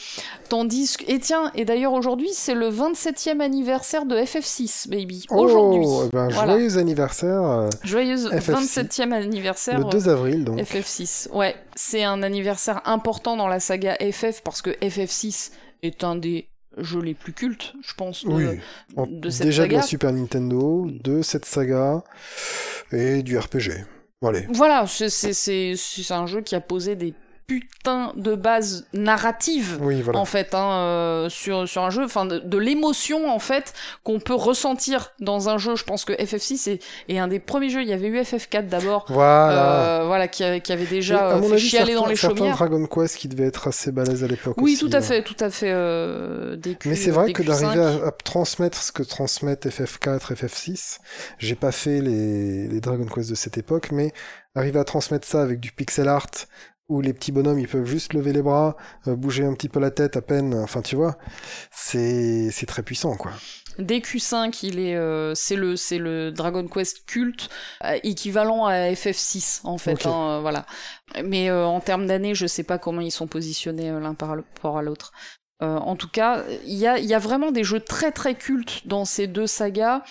Tandis 0.48 0.96
que... 0.98 1.10
Et 1.10 1.18
tiens, 1.18 1.50
et 1.54 1.64
d'ailleurs 1.64 1.92
aujourd'hui, 1.92 2.30
c'est 2.32 2.54
le 2.54 2.70
27e 2.70 3.40
anniversaire 3.40 4.06
de 4.06 4.16
FF6, 4.16 4.88
baby. 4.88 5.15
Oh, 5.30 5.44
aujourd'hui. 5.44 5.86
Eh 6.06 6.08
ben, 6.12 6.28
joyeux 6.30 6.78
anniversaire. 6.78 7.42
Euh, 7.42 7.68
joyeux 7.82 8.16
27e 8.16 9.12
anniversaire. 9.12 9.78
Le 9.78 9.84
2 9.84 10.08
avril, 10.08 10.44
donc. 10.44 10.58
FF6. 10.58 11.30
Ouais, 11.32 11.54
c'est 11.74 12.04
un 12.04 12.22
anniversaire 12.22 12.82
important 12.84 13.36
dans 13.36 13.48
la 13.48 13.60
saga 13.60 13.96
FF 13.96 14.42
parce 14.42 14.62
que 14.62 14.70
FF6 14.70 15.52
est 15.82 16.04
un 16.04 16.16
des 16.16 16.48
jeux 16.78 17.00
les 17.00 17.14
plus 17.14 17.32
cultes, 17.32 17.74
je 17.82 17.94
pense, 17.94 18.24
de, 18.24 18.30
oui. 18.30 18.60
de 19.08 19.30
cette 19.30 19.46
Déjà 19.46 19.62
saga. 19.62 19.76
de 19.76 19.80
la 19.80 19.86
Super 19.86 20.12
Nintendo, 20.12 20.86
de 20.90 21.22
cette 21.22 21.44
saga 21.44 22.02
et 22.92 23.22
du 23.22 23.38
RPG. 23.38 23.84
Voilà, 24.22 24.40
voilà 24.50 24.86
c'est 24.86 26.10
un 26.10 26.26
jeu 26.26 26.40
qui 26.40 26.54
a 26.54 26.60
posé 26.60 26.96
des 26.96 27.14
putain 27.46 28.12
de 28.16 28.34
base 28.34 28.86
narrative 28.92 29.78
en 30.14 30.24
fait 30.24 30.52
hein, 30.54 30.70
euh, 30.72 31.28
sur 31.28 31.68
sur 31.68 31.82
un 31.82 31.90
jeu 31.90 32.04
enfin 32.04 32.26
de, 32.26 32.58
l'émotion 32.58 33.30
en 33.30 33.38
fait 33.38 33.72
qu'on 34.02 34.18
peut 34.18 34.34
ressentir 34.34 35.12
dans 35.20 35.48
un 35.48 35.58
jeu. 35.58 35.76
Je 35.76 35.84
pense 35.84 36.04
que 36.04 36.12
FF6 36.12 36.70
est, 36.70 36.84
est 37.08 37.18
un 37.18 37.28
des 37.28 37.38
premiers 37.38 37.68
jeux. 37.68 37.82
Il 37.82 37.88
y 37.88 37.92
avait 37.92 38.08
eu 38.08 38.18
FF4 38.18 38.68
d'abord. 38.68 39.06
Voilà. 39.08 40.00
Euh, 40.00 40.04
voilà 40.06 40.26
qui, 40.26 40.42
qui, 40.60 40.72
avait 40.72 40.86
déjà 40.86 41.34
euh, 41.36 41.42
fait 41.42 41.58
chialer 41.58 41.94
dans 41.94 42.06
les 42.06 42.16
chaumières. 42.16 42.56
Dragon 42.56 42.84
Quest 42.86 43.16
qui 43.16 43.28
devait 43.28 43.46
être 43.46 43.68
assez 43.68 43.92
balèze 43.92 44.24
à 44.24 44.26
l'époque 44.26 44.56
oui 44.58 44.76
tout 44.78 44.90
à 44.92 45.00
fait 45.00 45.22
tout 45.22 45.36
à 45.38 45.50
fait 45.50 45.66
des 46.56 46.76
mais 46.84 46.96
c'est 46.96 47.10
vrai 47.10 47.32
que 47.32 47.42
d'arriver 47.42 48.00
à, 48.04 48.10
transmettre 48.10 48.82
ce 48.82 48.92
que 48.92 49.02
transmettent 49.02 49.66
FF4 49.66 50.34
FF6 50.34 50.98
j'ai 51.38 51.54
pas 51.54 51.72
fait 51.72 52.00
les, 52.00 52.66
les 52.68 52.80
Dragon 52.80 53.06
Quest 53.06 53.30
de 53.30 53.34
cette 53.34 53.58
époque 53.58 53.90
mais 53.92 54.12
arriver 54.54 54.78
à 54.78 54.84
transmettre 54.84 55.26
ça 55.26 55.42
avec 55.42 55.60
du 55.60 55.70
pixel 55.70 56.08
art 56.08 56.30
où 56.88 57.00
les 57.00 57.12
petits 57.12 57.32
bonhommes 57.32 57.58
ils 57.58 57.68
peuvent 57.68 57.86
juste 57.86 58.12
lever 58.12 58.32
les 58.32 58.42
bras, 58.42 58.76
euh, 59.06 59.16
bouger 59.16 59.44
un 59.44 59.54
petit 59.54 59.68
peu 59.68 59.80
la 59.80 59.90
tête 59.90 60.16
à 60.16 60.22
peine, 60.22 60.54
enfin 60.54 60.82
tu 60.82 60.96
vois, 60.96 61.16
c'est 61.70 62.50
c'est 62.50 62.66
très 62.66 62.82
puissant 62.82 63.16
quoi. 63.16 63.32
DQ5, 63.78 64.60
il 64.62 64.78
est, 64.78 64.96
euh, 64.96 65.34
c'est 65.34 65.56
le, 65.56 65.76
c'est 65.76 65.98
le 65.98 66.32
Dragon 66.32 66.66
Quest 66.66 67.04
culte 67.04 67.50
euh, 67.84 67.98
équivalent 68.04 68.64
à 68.64 68.90
FF6 68.92 69.60
en 69.64 69.76
fait, 69.76 70.06
hein, 70.06 70.40
voilà. 70.40 70.64
Mais 71.22 71.50
en 71.50 71.80
termes 71.80 72.06
d'années, 72.06 72.34
je 72.34 72.46
sais 72.46 72.62
pas 72.62 72.78
comment 72.78 73.00
ils 73.02 73.10
sont 73.10 73.26
positionnés 73.26 73.90
l'un 73.90 74.14
par 74.14 74.30
rapport 74.30 74.78
à 74.78 74.82
l'autre. 74.82 75.12
en 75.60 75.94
tout 75.96 76.08
cas, 76.08 76.44
il 76.64 76.74
y 76.74 76.86
a, 76.86 76.98
y 76.98 77.14
a 77.14 77.18
vraiment 77.18 77.50
des 77.52 77.64
jeux 77.64 77.80
très 77.80 78.12
très 78.12 78.34
cultes 78.34 78.86
dans 78.86 79.04
ces 79.04 79.26
deux 79.26 79.46
sagas. 79.46 80.02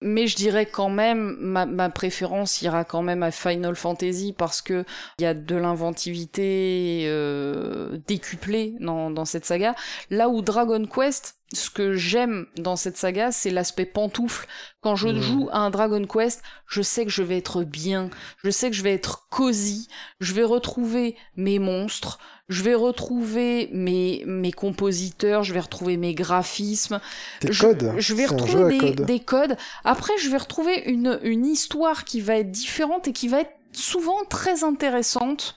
Mais 0.00 0.28
je 0.28 0.36
dirais 0.36 0.66
quand 0.66 0.90
même, 0.90 1.36
ma, 1.40 1.66
ma, 1.66 1.90
préférence 1.90 2.62
ira 2.62 2.84
quand 2.84 3.02
même 3.02 3.24
à 3.24 3.32
Final 3.32 3.74
Fantasy 3.74 4.32
parce 4.36 4.62
que 4.62 4.84
il 5.18 5.22
y 5.22 5.26
a 5.26 5.34
de 5.34 5.56
l'inventivité 5.56 7.02
euh, 7.06 7.98
décuplée 8.06 8.74
dans, 8.78 9.10
dans 9.10 9.24
cette 9.24 9.44
saga. 9.44 9.74
Là 10.10 10.28
où 10.28 10.40
Dragon 10.40 10.86
Quest, 10.86 11.38
ce 11.52 11.70
que 11.70 11.94
j'aime 11.94 12.46
dans 12.56 12.76
cette 12.76 12.96
saga, 12.96 13.32
c'est 13.32 13.50
l'aspect 13.50 13.86
pantoufle. 13.86 14.46
Quand 14.82 14.94
je 14.94 15.08
mmh. 15.08 15.20
joue 15.20 15.48
à 15.50 15.58
un 15.58 15.70
Dragon 15.70 16.04
Quest, 16.06 16.42
je 16.66 16.82
sais 16.82 17.04
que 17.04 17.10
je 17.10 17.22
vais 17.22 17.38
être 17.38 17.64
bien, 17.64 18.10
je 18.44 18.50
sais 18.50 18.70
que 18.70 18.76
je 18.76 18.82
vais 18.82 18.94
être 18.94 19.28
cosy, 19.30 19.88
je 20.20 20.32
vais 20.32 20.44
retrouver 20.44 21.16
mes 21.36 21.58
monstres, 21.58 22.18
je 22.48 22.62
vais 22.62 22.74
retrouver 22.74 23.68
mes, 23.72 24.22
mes 24.26 24.52
compositeurs, 24.52 25.42
je 25.44 25.52
vais 25.52 25.60
retrouver 25.60 25.96
mes 25.96 26.14
graphismes. 26.14 27.00
Des 27.42 27.52
je, 27.52 27.66
codes. 27.66 27.94
Je 27.98 28.14
vais 28.14 28.26
retrouver 28.26 28.78
des, 28.78 28.92
des, 28.92 29.20
codes. 29.20 29.56
Après, 29.84 30.16
je 30.18 30.30
vais 30.30 30.38
retrouver 30.38 30.84
une, 30.86 31.18
une 31.22 31.44
histoire 31.44 32.04
qui 32.04 32.20
va 32.20 32.36
être 32.36 32.50
différente 32.50 33.08
et 33.08 33.12
qui 33.12 33.28
va 33.28 33.40
être 33.40 33.52
souvent 33.72 34.24
très 34.28 34.64
intéressante, 34.64 35.56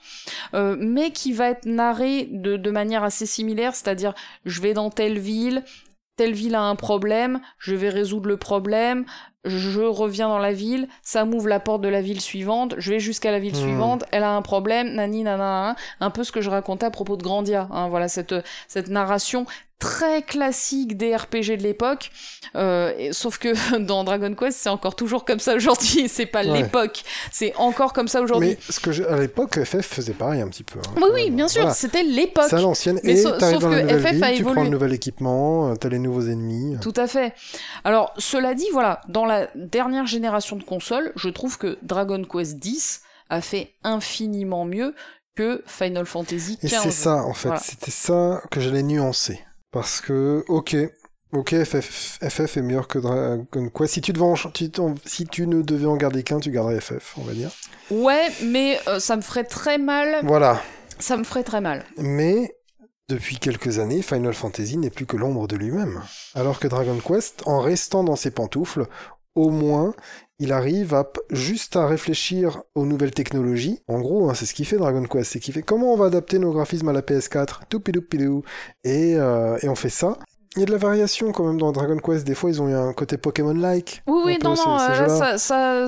euh, 0.54 0.76
mais 0.78 1.12
qui 1.12 1.32
va 1.32 1.48
être 1.48 1.64
narrée 1.64 2.28
de, 2.30 2.56
de 2.56 2.70
manière 2.70 3.04
assez 3.04 3.26
similaire, 3.26 3.74
c'est-à-dire 3.74 4.14
je 4.44 4.60
vais 4.60 4.74
dans 4.74 4.90
telle 4.90 5.18
ville, 5.18 5.64
telle 6.16 6.34
ville 6.34 6.54
a 6.54 6.62
un 6.62 6.76
problème, 6.76 7.40
je 7.58 7.74
vais 7.74 7.88
résoudre 7.88 8.28
le 8.28 8.36
problème, 8.36 9.06
je 9.44 9.80
reviens 9.80 10.28
dans 10.28 10.38
la 10.38 10.52
ville, 10.52 10.88
ça 11.02 11.24
m'ouvre 11.24 11.48
la 11.48 11.60
porte 11.60 11.80
de 11.80 11.88
la 11.88 12.00
ville 12.00 12.20
suivante, 12.20 12.74
je 12.78 12.90
vais 12.90 13.00
jusqu'à 13.00 13.30
la 13.30 13.38
ville 13.38 13.54
hmm. 13.54 13.62
suivante, 13.62 14.04
elle 14.12 14.22
a 14.22 14.30
un 14.30 14.42
problème, 14.42 14.94
nani 14.94 15.24
nana, 15.24 15.76
un 16.00 16.10
peu 16.10 16.24
ce 16.24 16.32
que 16.32 16.40
je 16.40 16.50
racontais 16.50 16.86
à 16.86 16.90
propos 16.90 17.16
de 17.16 17.22
Grandia, 17.22 17.68
hein, 17.70 17.88
voilà 17.88 18.08
cette 18.08 18.34
cette 18.68 18.88
narration 18.88 19.46
très 19.82 20.22
classique 20.22 20.96
des 20.96 21.16
RPG 21.16 21.58
de 21.58 21.62
l'époque, 21.64 22.12
euh, 22.54 23.08
sauf 23.10 23.38
que 23.38 23.78
dans 23.84 24.04
Dragon 24.04 24.32
Quest 24.32 24.56
c'est 24.56 24.68
encore 24.68 24.94
toujours 24.94 25.24
comme 25.24 25.40
ça 25.40 25.56
aujourd'hui, 25.56 26.08
c'est 26.08 26.26
pas 26.26 26.44
l'époque, 26.44 27.02
c'est 27.32 27.52
encore 27.56 27.92
comme 27.92 28.06
ça 28.06 28.22
aujourd'hui. 28.22 28.50
Mais 28.50 28.72
ce 28.72 28.78
que 28.78 29.08
à 29.08 29.18
l'époque 29.18 29.58
FF 29.64 29.84
faisait 29.84 30.12
pareil 30.12 30.40
un 30.40 30.48
petit 30.48 30.62
peu. 30.62 30.78
Hein, 30.78 30.92
oui 30.98 31.08
oui 31.12 31.30
bien 31.30 31.48
sûr, 31.48 31.72
c'était 31.72 32.04
l'époque. 32.04 32.46
C'est 32.48 32.60
l'ancienne 32.60 33.00
et 33.02 33.16
sauf 33.16 33.38
dans 33.40 33.58
que 33.58 33.74
la 33.74 33.98
FF 33.98 34.12
ville, 34.12 34.24
a 34.24 34.32
évolué. 34.32 34.36
Tu 34.36 34.44
prends 34.44 34.62
le 34.62 34.70
nouvel 34.70 34.92
équipement, 34.92 35.74
t'as 35.74 35.88
les 35.88 35.98
nouveaux 35.98 36.28
ennemis. 36.28 36.76
Tout 36.80 36.94
à 36.96 37.08
fait. 37.08 37.34
Alors 37.82 38.14
cela 38.18 38.54
dit 38.54 38.68
voilà, 38.72 39.00
dans 39.08 39.24
la 39.24 39.31
dernière 39.54 40.06
génération 40.06 40.56
de 40.56 40.62
consoles, 40.62 41.12
je 41.16 41.28
trouve 41.28 41.58
que 41.58 41.78
Dragon 41.82 42.22
Quest 42.24 42.64
X 42.64 43.02
a 43.28 43.40
fait 43.40 43.74
infiniment 43.82 44.64
mieux 44.64 44.94
que 45.34 45.62
Final 45.66 46.06
Fantasy 46.06 46.58
XV. 46.62 46.66
Et 46.66 46.68
c'est 46.68 46.90
ça, 46.90 47.16
en 47.24 47.34
fait, 47.34 47.56
c'était 47.58 47.90
ça 47.90 48.42
que 48.50 48.60
j'allais 48.60 48.82
nuancer. 48.82 49.40
Parce 49.70 50.00
que, 50.00 50.44
ok, 50.48 50.76
ok, 51.32 51.64
FF, 51.64 52.18
FF 52.28 52.56
est 52.58 52.62
meilleur 52.62 52.88
que 52.88 52.98
Dragon 52.98 53.70
Quest. 53.74 53.94
Si 53.94 54.00
tu, 54.02 54.12
devais 54.12 54.26
si 55.06 55.26
tu 55.26 55.46
ne 55.46 55.62
devais 55.62 55.86
en 55.86 55.96
garder 55.96 56.22
qu'un, 56.22 56.40
tu 56.40 56.50
garderais 56.50 56.80
FF, 56.80 57.16
on 57.16 57.22
va 57.22 57.32
dire. 57.32 57.50
Ouais, 57.90 58.30
mais 58.42 58.78
euh, 58.86 59.00
ça 59.00 59.16
me 59.16 59.22
ferait 59.22 59.44
très 59.44 59.78
mal. 59.78 60.20
Voilà. 60.24 60.60
Ça 60.98 61.16
me 61.16 61.24
ferait 61.24 61.42
très 61.42 61.60
mal. 61.60 61.84
Mais 61.96 62.54
depuis 63.08 63.38
quelques 63.38 63.78
années, 63.78 64.02
Final 64.02 64.34
Fantasy 64.34 64.76
n'est 64.76 64.90
plus 64.90 65.06
que 65.06 65.16
l'ombre 65.16 65.48
de 65.48 65.56
lui-même. 65.56 66.02
Alors 66.34 66.58
que 66.60 66.68
Dragon 66.68 66.98
Quest, 66.98 67.42
en 67.46 67.60
restant 67.60 68.04
dans 68.04 68.16
ses 68.16 68.30
pantoufles, 68.30 68.86
au 69.34 69.50
moins, 69.50 69.94
il 70.38 70.52
arrive 70.52 70.94
juste 71.30 71.76
à 71.76 71.86
réfléchir 71.86 72.62
aux 72.74 72.84
nouvelles 72.84 73.12
technologies. 73.12 73.80
En 73.88 74.00
gros, 74.00 74.28
hein, 74.28 74.34
c'est 74.34 74.46
ce 74.46 74.54
qu'il 74.54 74.66
fait 74.66 74.76
Dragon 74.76 75.04
Quest, 75.04 75.32
c'est 75.32 75.40
qu'il 75.40 75.54
fait 75.54 75.62
comment 75.62 75.92
on 75.92 75.96
va 75.96 76.06
adapter 76.06 76.38
nos 76.38 76.52
graphismes 76.52 76.88
à 76.88 76.92
la 76.92 77.02
PS4, 77.02 77.60
et, 78.84 79.16
euh, 79.16 79.58
et 79.62 79.68
on 79.68 79.74
fait 79.74 79.88
ça. 79.88 80.18
Il 80.54 80.60
y 80.60 80.62
a 80.64 80.66
de 80.66 80.72
la 80.72 80.78
variation 80.78 81.32
quand 81.32 81.44
même 81.44 81.58
dans 81.58 81.72
Dragon 81.72 81.96
Quest. 81.96 82.26
Des 82.26 82.34
fois, 82.34 82.50
ils 82.50 82.60
ont 82.60 82.68
eu 82.68 82.74
un 82.74 82.92
côté 82.92 83.16
Pokémon-like. 83.16 84.02
Oui, 84.06 84.22
oui, 84.26 84.38
non, 84.42 84.54
non, 84.54 84.78
euh, 84.78 85.38
ça, 85.38 85.86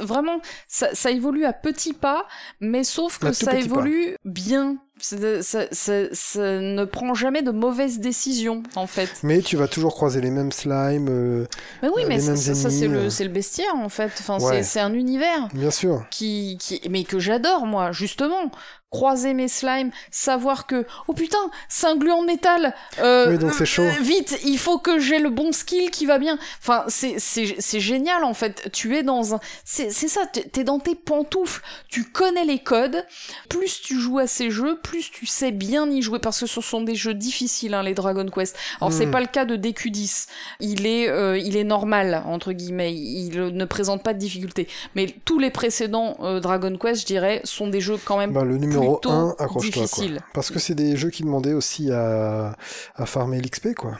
vraiment, 0.00 0.40
ça, 0.66 1.10
évolue 1.10 1.44
à 1.44 1.52
petits 1.52 1.92
pas, 1.92 2.26
mais 2.60 2.82
sauf 2.82 3.18
que 3.18 3.32
ça 3.32 3.54
évolue 3.54 4.16
bien. 4.24 4.78
Ça, 4.98 5.18
ne 5.18 6.84
prend 6.84 7.14
jamais 7.14 7.42
de 7.42 7.50
mauvaises 7.50 8.00
décisions, 8.00 8.62
en 8.76 8.86
fait. 8.86 9.10
Mais 9.22 9.40
tu 9.40 9.56
vas 9.56 9.68
toujours 9.68 9.94
croiser 9.94 10.20
les 10.20 10.30
mêmes 10.30 10.52
slimes. 10.52 11.08
Euh, 11.08 11.46
mais 11.82 11.88
oui, 11.94 12.02
mais 12.08 12.18
ça, 12.18 12.36
c'est 12.36 12.88
le, 12.88 13.04
le, 13.06 13.28
bestiaire, 13.28 13.74
en 13.76 13.88
fait. 13.88 14.12
Enfin, 14.18 14.38
c'est 14.62 14.80
un 14.80 14.94
univers. 14.94 15.48
Bien 15.54 15.70
sûr. 15.70 16.04
Qui, 16.10 16.58
qui, 16.60 16.80
mais 16.90 17.04
que 17.04 17.20
j'adore, 17.20 17.66
moi, 17.66 17.92
justement 17.92 18.50
croiser 18.92 19.32
mes 19.32 19.48
slimes, 19.48 19.90
savoir 20.10 20.66
que 20.66 20.86
oh 21.08 21.14
putain, 21.14 21.38
c'est 21.68 21.86
un 21.86 21.96
gluant 21.96 22.20
de 22.20 22.26
métal. 22.26 22.74
Euh, 23.00 23.30
Oui, 23.30 23.38
donc 23.38 23.54
c'est 23.54 23.64
chaud. 23.64 23.82
euh, 23.82 23.90
vite, 24.02 24.38
il 24.44 24.58
faut 24.58 24.78
que 24.78 24.98
j'ai 24.98 25.18
le 25.18 25.30
bon 25.30 25.50
skill 25.50 25.90
qui 25.90 26.04
va 26.04 26.18
bien. 26.18 26.38
Enfin, 26.60 26.84
c'est 26.88 27.14
c'est 27.18 27.56
c'est 27.58 27.80
génial 27.80 28.22
en 28.22 28.34
fait. 28.34 28.68
Tu 28.72 28.94
es 28.96 29.02
dans 29.02 29.34
un 29.34 29.40
c'est 29.64 29.90
c'est 29.90 30.08
ça, 30.08 30.26
t'es 30.26 30.62
dans 30.62 30.78
tes 30.78 30.94
pantoufles, 30.94 31.62
tu 31.88 32.04
connais 32.04 32.44
les 32.44 32.58
codes. 32.58 33.04
Plus 33.48 33.80
tu 33.80 33.98
joues 33.98 34.18
à 34.18 34.26
ces 34.26 34.50
jeux, 34.50 34.78
plus 34.82 35.10
tu 35.10 35.24
sais 35.24 35.52
bien 35.52 35.90
y 35.90 36.02
jouer 36.02 36.18
parce 36.18 36.40
que 36.40 36.46
ce 36.46 36.60
sont 36.60 36.82
des 36.82 36.94
jeux 36.94 37.14
difficiles 37.14 37.72
hein, 37.72 37.82
les 37.82 37.94
Dragon 37.94 38.26
Quest. 38.28 38.56
Alors 38.80 38.92
c'est 38.92 39.06
Hmm. 39.06 39.10
pas 39.10 39.20
le 39.20 39.26
cas 39.26 39.44
de 39.46 39.56
DQ10. 39.56 40.26
Il 40.60 40.86
est 40.86 41.08
euh, 41.08 41.38
il 41.38 41.56
est 41.56 41.64
normal 41.64 42.22
entre 42.26 42.52
guillemets, 42.52 42.94
il 42.94 43.38
euh, 43.38 43.50
ne 43.50 43.64
présente 43.64 44.02
pas 44.02 44.12
de 44.12 44.18
difficulté. 44.18 44.68
Mais 44.94 45.06
tous 45.24 45.38
les 45.38 45.50
précédents 45.50 46.18
euh, 46.20 46.40
Dragon 46.40 46.76
Quest, 46.76 47.00
je 47.00 47.06
dirais, 47.06 47.40
sont 47.44 47.68
des 47.68 47.80
jeux 47.80 47.96
quand 48.04 48.18
même 48.18 48.32
Bah, 48.32 48.44
le 48.44 48.58
numéro 48.58 48.81
plutôt 48.90 49.10
1, 49.10 49.34
accroche-toi. 49.38 49.86
Parce 50.34 50.50
que 50.50 50.58
c'est 50.58 50.74
des 50.74 50.96
jeux 50.96 51.10
qui 51.10 51.22
demandaient 51.22 51.52
aussi 51.54 51.90
à, 51.90 52.56
à 52.94 53.06
farmer 53.06 53.40
l'XP, 53.40 53.74
quoi. 53.74 53.98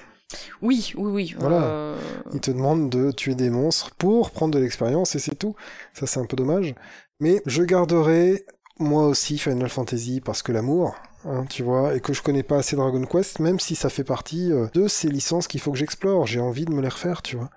Oui, 0.62 0.92
oui, 0.96 1.10
oui. 1.10 1.34
Voilà. 1.38 1.62
euh, 1.62 1.96
Ils 2.32 2.40
te 2.40 2.50
demandent 2.50 2.88
de 2.88 3.10
tuer 3.10 3.34
des 3.34 3.50
monstres 3.50 3.90
pour 3.96 4.30
prendre 4.30 4.54
de 4.54 4.58
l'expérience 4.58 5.14
et 5.14 5.18
c'est 5.18 5.34
tout. 5.34 5.54
Ça, 5.92 6.06
c'est 6.06 6.20
un 6.20 6.24
peu 6.26 6.36
dommage. 6.36 6.74
Mais 7.20 7.42
je 7.46 7.62
garderai, 7.62 8.44
moi 8.78 9.06
aussi, 9.06 9.36
Final 9.38 9.68
Fantasy 9.68 10.20
parce 10.24 10.42
que 10.42 10.50
l'amour, 10.52 10.94
hein, 11.26 11.44
tu 11.50 11.62
vois, 11.62 11.94
et 11.94 12.00
que 12.00 12.14
je 12.14 12.22
connais 12.22 12.42
pas 12.42 12.56
assez 12.56 12.76
Dragon 12.76 13.04
Quest, 13.04 13.40
même 13.40 13.60
si 13.60 13.74
ça 13.74 13.90
fait 13.90 14.04
partie 14.04 14.50
euh, 14.52 14.68
de 14.72 14.88
ces 14.88 15.08
licences 15.08 15.48
qu'il 15.48 15.60
faut 15.60 15.70
que 15.72 15.78
j'explore. 15.78 16.26
J'ai 16.26 16.40
envie 16.40 16.64
de 16.64 16.72
me 16.72 16.80
les 16.80 16.88
refaire, 16.88 17.20
tu 17.22 17.36
vois. 17.36 17.50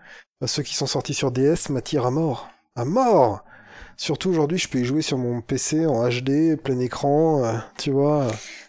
Ceux 0.46 0.64
qui 0.64 0.76
sont 0.76 0.86
sortis 0.86 1.14
sur 1.14 1.32
DS 1.32 1.70
m'attirent 1.70 2.06
à 2.06 2.12
mort. 2.12 2.50
À 2.76 2.84
mort 2.84 3.44
Surtout 3.98 4.30
aujourd'hui, 4.30 4.58
je 4.58 4.68
peux 4.68 4.80
y 4.80 4.86
jouer 4.86 5.02
sur 5.02 5.18
mon 5.18 5.42
PC 5.42 5.86
en 5.86 6.08
HD, 6.10 6.56
plein 6.62 6.80
écran, 6.80 7.46
euh, 7.46 7.54
tu 7.78 7.92
vois. 7.92 8.28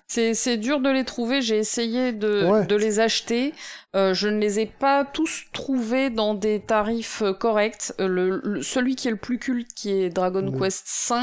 C'est, 0.09 0.35
c'est 0.35 0.57
dur 0.57 0.79
de 0.81 0.89
les 0.89 1.05
trouver, 1.05 1.43
j'ai 1.43 1.57
essayé 1.59 2.13
de, 2.13 2.45
Ouais. 2.47 2.65
de 2.67 2.77
les 2.77 3.01
acheter. 3.01 3.53
Euh, 3.97 4.15
je 4.15 4.29
ne 4.29 4.39
les 4.39 4.61
ai 4.61 4.67
pas 4.67 5.05
tous 5.05 5.47
trouvés 5.53 6.11
dans 6.11 6.35
des 6.35 6.61
tarifs 6.61 7.23
euh, 7.23 7.33
corrects. 7.33 7.93
Euh, 7.99 8.07
le, 8.07 8.41
le- 8.45 8.63
celui 8.63 8.95
qui 8.95 9.09
est 9.09 9.11
le 9.11 9.17
plus 9.17 9.39
culte, 9.41 9.73
qui 9.75 9.91
est 9.91 10.11
Dragon. 10.11 10.53
Quest 10.57 10.87
V, 11.11 11.17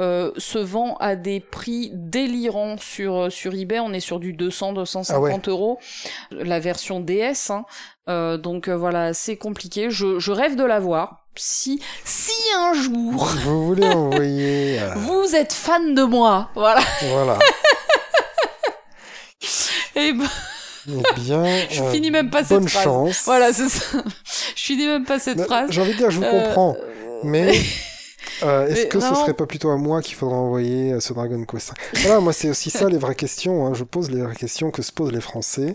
euh, 0.00 0.30
se 0.38 0.58
vend 0.58 0.96
à 0.98 1.14
des 1.16 1.40
prix 1.40 1.90
délirants 1.92 2.76
sur, 2.78 3.24
euh, 3.24 3.30
sur 3.30 3.52
eBay. 3.54 3.80
On 3.80 3.92
est 3.92 4.00
sur 4.00 4.18
du 4.18 4.32
200-250 4.32 5.10
Ah 5.12 5.20
ouais. 5.20 5.38
euros. 5.48 5.78
La 6.30 6.58
version 6.58 7.00
DS. 7.00 7.50
hein. 7.50 7.64
Euh, 8.08 8.38
donc 8.38 8.68
voilà, 8.70 9.12
c'est 9.12 9.36
compliqué. 9.36 9.90
Je, 9.90 10.18
je 10.20 10.32
rêve 10.32 10.56
de 10.56 10.64
l'avoir. 10.64 11.26
Si, 11.38 11.82
si 12.04 12.32
un 12.56 12.72
jour 12.72 13.26
Vous 13.44 13.66
voulez 13.66 13.86
envoyer... 13.88 14.80
euh, 14.80 14.94
vous 14.96 15.34
êtes 15.36 15.52
fan 15.52 15.94
de 15.94 16.02
moi, 16.02 16.48
voilà. 16.54 16.80
voilà. 17.10 17.38
Et 19.96 20.12
ben, 20.12 20.24
Eh 20.88 21.20
bien, 21.20 21.44
je 21.70 21.82
euh, 21.82 21.90
finis 21.90 22.10
même 22.10 22.30
pas 22.30 22.44
cette 22.44 22.58
bonne 22.58 22.68
phrase. 22.68 22.84
chance. 22.84 23.22
Voilà, 23.24 23.52
c'est 23.52 23.68
ça. 23.68 23.98
Je 24.54 24.62
finis 24.62 24.86
même 24.86 25.04
pas 25.04 25.18
cette 25.18 25.38
Mais 25.38 25.44
phrase. 25.44 25.70
J'ai 25.70 25.80
envie 25.80 25.92
de 25.92 25.96
dire, 25.98 26.10
je 26.10 26.18
vous 26.18 26.24
Euh, 26.24 26.44
comprends, 26.46 26.76
mais 27.24 27.52
euh, 28.42 28.66
est-ce 28.68 28.86
que 28.86 29.00
ce 29.00 29.14
serait 29.14 29.32
pas 29.34 29.46
plutôt 29.46 29.70
à 29.70 29.76
moi 29.76 30.02
qu'il 30.02 30.14
faudrait 30.14 30.36
envoyer 30.36 30.92
euh, 30.92 31.00
ce 31.00 31.12
Dragon 31.14 31.42
Quest 31.44 31.72
Voilà, 32.02 32.20
moi 32.20 32.32
c'est 32.32 32.50
aussi 32.50 32.70
ça 32.70 32.88
les 32.88 32.98
vraies 32.98 33.14
questions. 33.14 33.66
hein. 33.66 33.72
Je 33.74 33.82
pose 33.84 34.10
les 34.10 34.20
vraies 34.22 34.34
questions 34.36 34.70
que 34.70 34.82
se 34.82 34.92
posent 34.92 35.12
les 35.12 35.20
Français. 35.22 35.74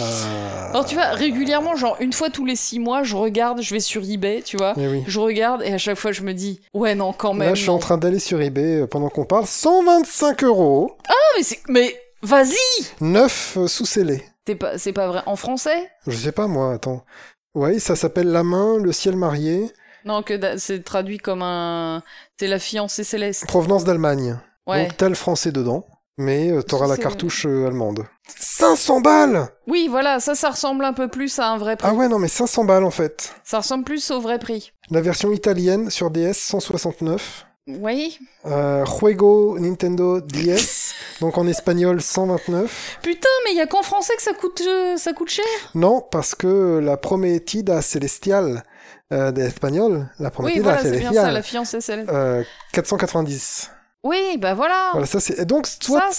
Euh, 0.00 0.70
Alors 0.70 0.86
tu 0.86 0.94
vois, 0.94 1.08
régulièrement, 1.10 1.76
genre 1.76 1.96
une 2.00 2.12
fois 2.12 2.30
tous 2.30 2.46
les 2.46 2.56
six 2.56 2.78
mois, 2.80 3.02
je 3.02 3.14
regarde, 3.16 3.60
je 3.62 3.74
vais 3.74 3.80
sur 3.80 4.02
eBay, 4.02 4.42
tu 4.42 4.56
vois. 4.56 4.74
eh 4.78 4.88
oui. 4.88 5.04
Je 5.06 5.20
regarde 5.20 5.62
et 5.62 5.72
à 5.72 5.78
chaque 5.78 5.98
fois 5.98 6.12
je 6.12 6.22
me 6.22 6.32
dis, 6.32 6.60
ouais 6.72 6.94
non 6.94 7.12
quand 7.12 7.34
même. 7.34 7.48
Là, 7.50 7.54
je 7.54 7.60
suis 7.62 7.70
en 7.70 7.78
train 7.78 7.98
d'aller 7.98 8.18
sur 8.20 8.40
eBay 8.40 8.80
euh, 8.80 8.86
pendant 8.86 9.08
qu'on 9.10 9.24
parle. 9.26 9.46
125 9.46 10.44
euros, 10.44 10.96
Ah 11.08 11.12
mais 11.36 11.42
c'est, 11.42 11.60
mais 11.68 11.94
vas-y. 12.22 12.56
9 13.00 13.58
sous 13.66 13.86
scellés. 13.86 14.24
T'es 14.44 14.54
pas, 14.54 14.78
c'est 14.78 14.92
pas 14.92 15.08
vrai. 15.08 15.22
En 15.26 15.36
français? 15.36 15.90
Je 16.06 16.16
sais 16.16 16.32
pas 16.32 16.46
moi, 16.46 16.72
attends. 16.74 17.04
Oui, 17.54 17.80
ça 17.80 17.96
s'appelle 17.96 18.28
La 18.28 18.42
main, 18.42 18.78
le 18.78 18.92
ciel 18.92 19.16
marié, 19.16 19.70
Non, 20.04 20.22
que 20.22 20.58
c'est 20.58 20.82
traduit 20.84 21.18
comme 21.18 21.42
un, 21.42 22.02
c'est 22.38 22.46
la 22.46 22.58
fiancée 22.58 23.04
céleste. 23.04 23.46
provenance 23.46 23.84
d'Allemagne. 23.84 24.38
Ouais. 24.66 24.84
Donc 24.84 24.96
t'as 24.96 25.08
le 25.08 25.14
français 25.14 25.50
dedans, 25.50 25.86
mais 26.18 26.50
euh, 26.52 26.62
t'auras 26.62 26.86
la 26.86 26.96
cartouche 26.98 27.46
euh, 27.46 27.66
allemande. 27.66 28.04
500 28.38 29.00
balles 29.00 29.48
Oui, 29.66 29.88
voilà, 29.90 30.20
ça, 30.20 30.34
ça 30.34 30.50
ressemble 30.50 30.84
un 30.84 30.92
peu 30.92 31.08
plus 31.08 31.38
à 31.38 31.48
un 31.48 31.56
vrai 31.58 31.76
prix. 31.76 31.88
Ah 31.90 31.94
ouais, 31.94 32.08
non 32.08 32.18
mais 32.18 32.28
500 32.28 32.64
balles 32.64 32.84
en 32.84 32.90
fait. 32.90 33.34
Ça 33.44 33.58
ressemble 33.58 33.84
plus 33.84 34.10
au 34.10 34.20
vrai 34.20 34.38
prix. 34.38 34.72
La 34.90 35.00
version 35.00 35.32
italienne 35.32 35.88
sur 35.90 36.10
DS 36.10 36.34
169. 36.34 37.46
Oui. 37.68 38.18
Euh, 38.46 38.84
Juego 38.86 39.58
Nintendo 39.58 40.20
DS, 40.20 40.94
donc 41.20 41.36
en 41.36 41.46
espagnol 41.46 42.00
129. 42.00 42.98
Putain, 43.02 43.28
mais 43.44 43.54
y 43.54 43.60
a 43.60 43.66
qu'en 43.66 43.82
français 43.82 44.14
que 44.16 44.22
ça 44.22 44.32
coûte, 44.32 44.62
euh, 44.66 44.96
ça 44.96 45.12
coûte 45.12 45.28
cher. 45.28 45.44
Non, 45.74 46.00
parce 46.00 46.34
que 46.34 46.80
la 46.82 46.96
Prometida 46.96 47.82
Celestial 47.82 48.64
euh, 49.12 49.30
d'espagnol, 49.32 50.08
la 50.18 50.28
Oui, 50.28 50.32
Prometida 50.32 50.62
voilà, 50.62 50.78
c'est 50.82 50.90
bien 50.90 51.00
ça, 51.00 51.04
Celestial, 51.08 51.34
la 51.34 51.42
fiancée 51.42 51.78
euh, 51.90 52.42
490. 52.72 53.70
Oui, 54.04 54.38
bah 54.38 54.54
voilà. 54.54 54.90
Voilà, 54.92 55.06
ça 55.06 55.20
c'est. 55.20 55.44
Donc, 55.44 55.66
soit, 55.66 56.10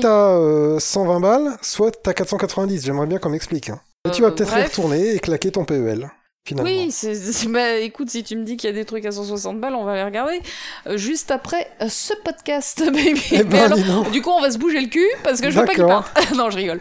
t'as 0.00 0.36
euh, 0.36 0.78
120 0.78 1.20
balles, 1.20 1.56
soit 1.62 1.90
t'as 1.90 2.12
490. 2.12 2.84
J'aimerais 2.84 3.06
bien 3.06 3.18
qu'on 3.18 3.30
m'explique. 3.30 3.70
Hein. 3.70 3.80
Tu 4.12 4.22
vas 4.22 4.30
peut-être 4.30 4.56
y 4.56 4.62
retourner 4.62 5.14
et 5.14 5.18
claquer 5.18 5.50
ton 5.50 5.64
PEL, 5.64 6.10
finalement. 6.44 6.70
Oui, 6.70 6.90
c'est, 6.90 7.14
bah, 7.48 7.76
écoute, 7.76 8.10
si 8.10 8.22
tu 8.22 8.36
me 8.36 8.44
dis 8.44 8.56
qu'il 8.56 8.68
y 8.68 8.72
a 8.72 8.76
des 8.76 8.84
trucs 8.84 9.04
à 9.06 9.12
160 9.12 9.60
balles, 9.60 9.74
on 9.74 9.84
va 9.84 9.94
les 9.94 10.04
regarder 10.04 10.40
euh, 10.86 10.96
juste 10.96 11.30
après 11.30 11.70
euh, 11.80 11.86
ce 11.88 12.12
podcast, 12.24 12.82
baby. 12.92 13.22
Eh 13.32 13.42
ben, 13.44 13.72
alors, 13.72 13.78
donc. 13.78 14.10
du 14.10 14.20
coup, 14.20 14.30
on 14.30 14.40
va 14.40 14.50
se 14.50 14.58
bouger 14.58 14.80
le 14.80 14.88
cul 14.88 15.06
parce 15.22 15.40
que 15.40 15.50
je 15.50 15.58
veux 15.58 15.64
pas 15.66 15.74
qu'il 15.74 15.84
parte. 15.86 16.12
non, 16.36 16.50
je 16.50 16.56
rigole. 16.56 16.80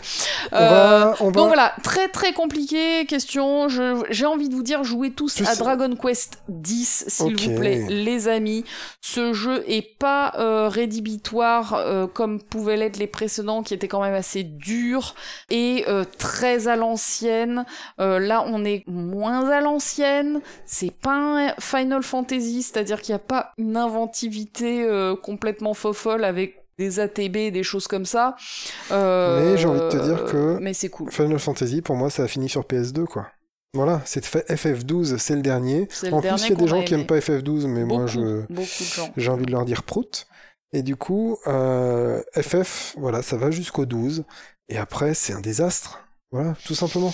On 0.51 0.55
Euh, 0.55 0.59
va, 0.69 1.15
on 1.21 1.25
va... 1.27 1.31
Donc 1.31 1.47
voilà, 1.47 1.73
très 1.83 2.09
très 2.09 2.33
compliqué 2.33 3.05
question. 3.05 3.67
J'ai 4.09 4.25
envie 4.25 4.49
de 4.49 4.55
vous 4.55 4.63
dire, 4.63 4.83
jouez 4.83 5.11
tous 5.11 5.41
à 5.41 5.55
Dragon 5.55 5.95
Quest 5.95 6.39
10, 6.49 7.05
s'il 7.07 7.35
vous 7.37 7.55
plaît, 7.55 7.85
les 7.89 8.27
amis. 8.27 8.65
Ce 9.01 9.33
jeu 9.33 9.63
est 9.67 9.97
pas 9.97 10.33
rédhibitoire 10.67 12.09
comme 12.13 12.41
pouvaient 12.41 12.77
l'être 12.77 12.97
les 12.97 13.07
précédents, 13.07 13.63
qui 13.63 13.73
étaient 13.73 13.87
quand 13.87 14.01
même 14.01 14.13
assez 14.13 14.43
durs 14.43 15.15
et 15.49 15.85
très 16.17 16.67
à 16.67 16.75
l'ancienne. 16.75 17.65
Là, 17.97 18.43
on 18.47 18.65
est 18.65 18.83
moins 18.87 19.52
à 19.53 19.61
l'ancienne. 19.61 20.41
C'est 20.65 20.91
pas 20.93 21.15
un 21.49 21.53
Final 21.59 22.03
Fantasy, 22.03 22.63
c'est-à-dire 22.63 23.01
qu'il 23.01 23.13
n'y 23.13 23.17
a 23.17 23.19
pas 23.19 23.51
une 23.57 23.77
inventivité 23.77 24.83
euh, 24.83 25.15
complètement 25.15 25.73
fofolle 25.73 26.23
avec 26.23 26.63
des 26.79 26.99
ATB, 26.99 27.51
des 27.51 27.63
choses 27.63 27.87
comme 27.87 28.05
ça. 28.05 28.35
Euh, 28.91 29.51
Mais 29.53 29.57
j'ai 29.57 29.67
envie 29.67 29.79
de 29.79 29.89
te 29.89 29.97
dire 29.97 30.25
que- 30.25 30.57
Mais 30.59 30.73
c'est 30.73 30.89
cool. 30.89 31.11
Final 31.11 31.39
Fantasy, 31.39 31.81
pour 31.81 31.95
moi, 31.95 32.09
ça 32.09 32.23
a 32.23 32.27
fini 32.27 32.49
sur 32.49 32.63
PS2, 32.65 33.05
quoi. 33.05 33.27
Voilà, 33.75 34.01
c'est 34.05 34.23
fait- 34.25 34.45
FF12, 34.51 35.17
c'est 35.17 35.35
le 35.35 35.41
dernier. 35.41 35.87
Le 36.03 36.13
En 36.13 36.21
plus, 36.21 36.29
il 36.45 36.49
y 36.49 36.51
a 36.51 36.55
des 36.55 36.67
gens 36.67 36.79
a 36.81 36.83
qui 36.83 36.93
aiment 36.93 37.07
pas 37.07 37.17
FF12, 37.19 37.65
mais 37.67 37.83
beaucoup, 37.83 38.01
moi, 38.01 38.07
je 38.07 38.41
j'ai 39.17 39.29
envie 39.29 39.45
de 39.45 39.51
leur 39.51 39.65
dire 39.65 39.81
prout. 39.83 40.27
Et 40.73 40.81
du 40.83 40.95
coup, 40.95 41.37
euh, 41.47 42.21
FF, 42.39 42.95
voilà, 42.97 43.21
ça 43.23 43.37
va 43.37 43.49
jusqu'au 43.51 43.85
12. 43.85 44.25
Et 44.69 44.77
après, 44.77 45.13
c'est 45.13 45.33
un 45.33 45.41
désastre. 45.41 45.99
Voilà, 46.31 46.55
tout 46.65 46.73
simplement. 46.75 47.13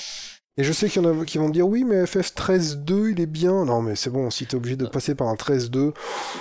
Et 0.57 0.63
je 0.63 0.73
sais 0.73 0.89
qu'il 0.89 1.01
y 1.01 1.05
en 1.05 1.21
a 1.21 1.25
qui 1.25 1.37
vont 1.37 1.47
me 1.47 1.53
dire, 1.53 1.65
oui, 1.67 1.85
mais 1.85 2.05
FF 2.05 2.33
13.2, 2.35 3.11
il 3.11 3.21
est 3.21 3.25
bien. 3.25 3.63
Non, 3.63 3.81
mais 3.81 3.95
c'est 3.95 4.09
bon, 4.09 4.29
si 4.29 4.45
t'es 4.45 4.55
obligé 4.55 4.75
de 4.75 4.87
passer 4.87 5.15
par 5.15 5.27
un 5.29 5.35
13.2, 5.35 5.93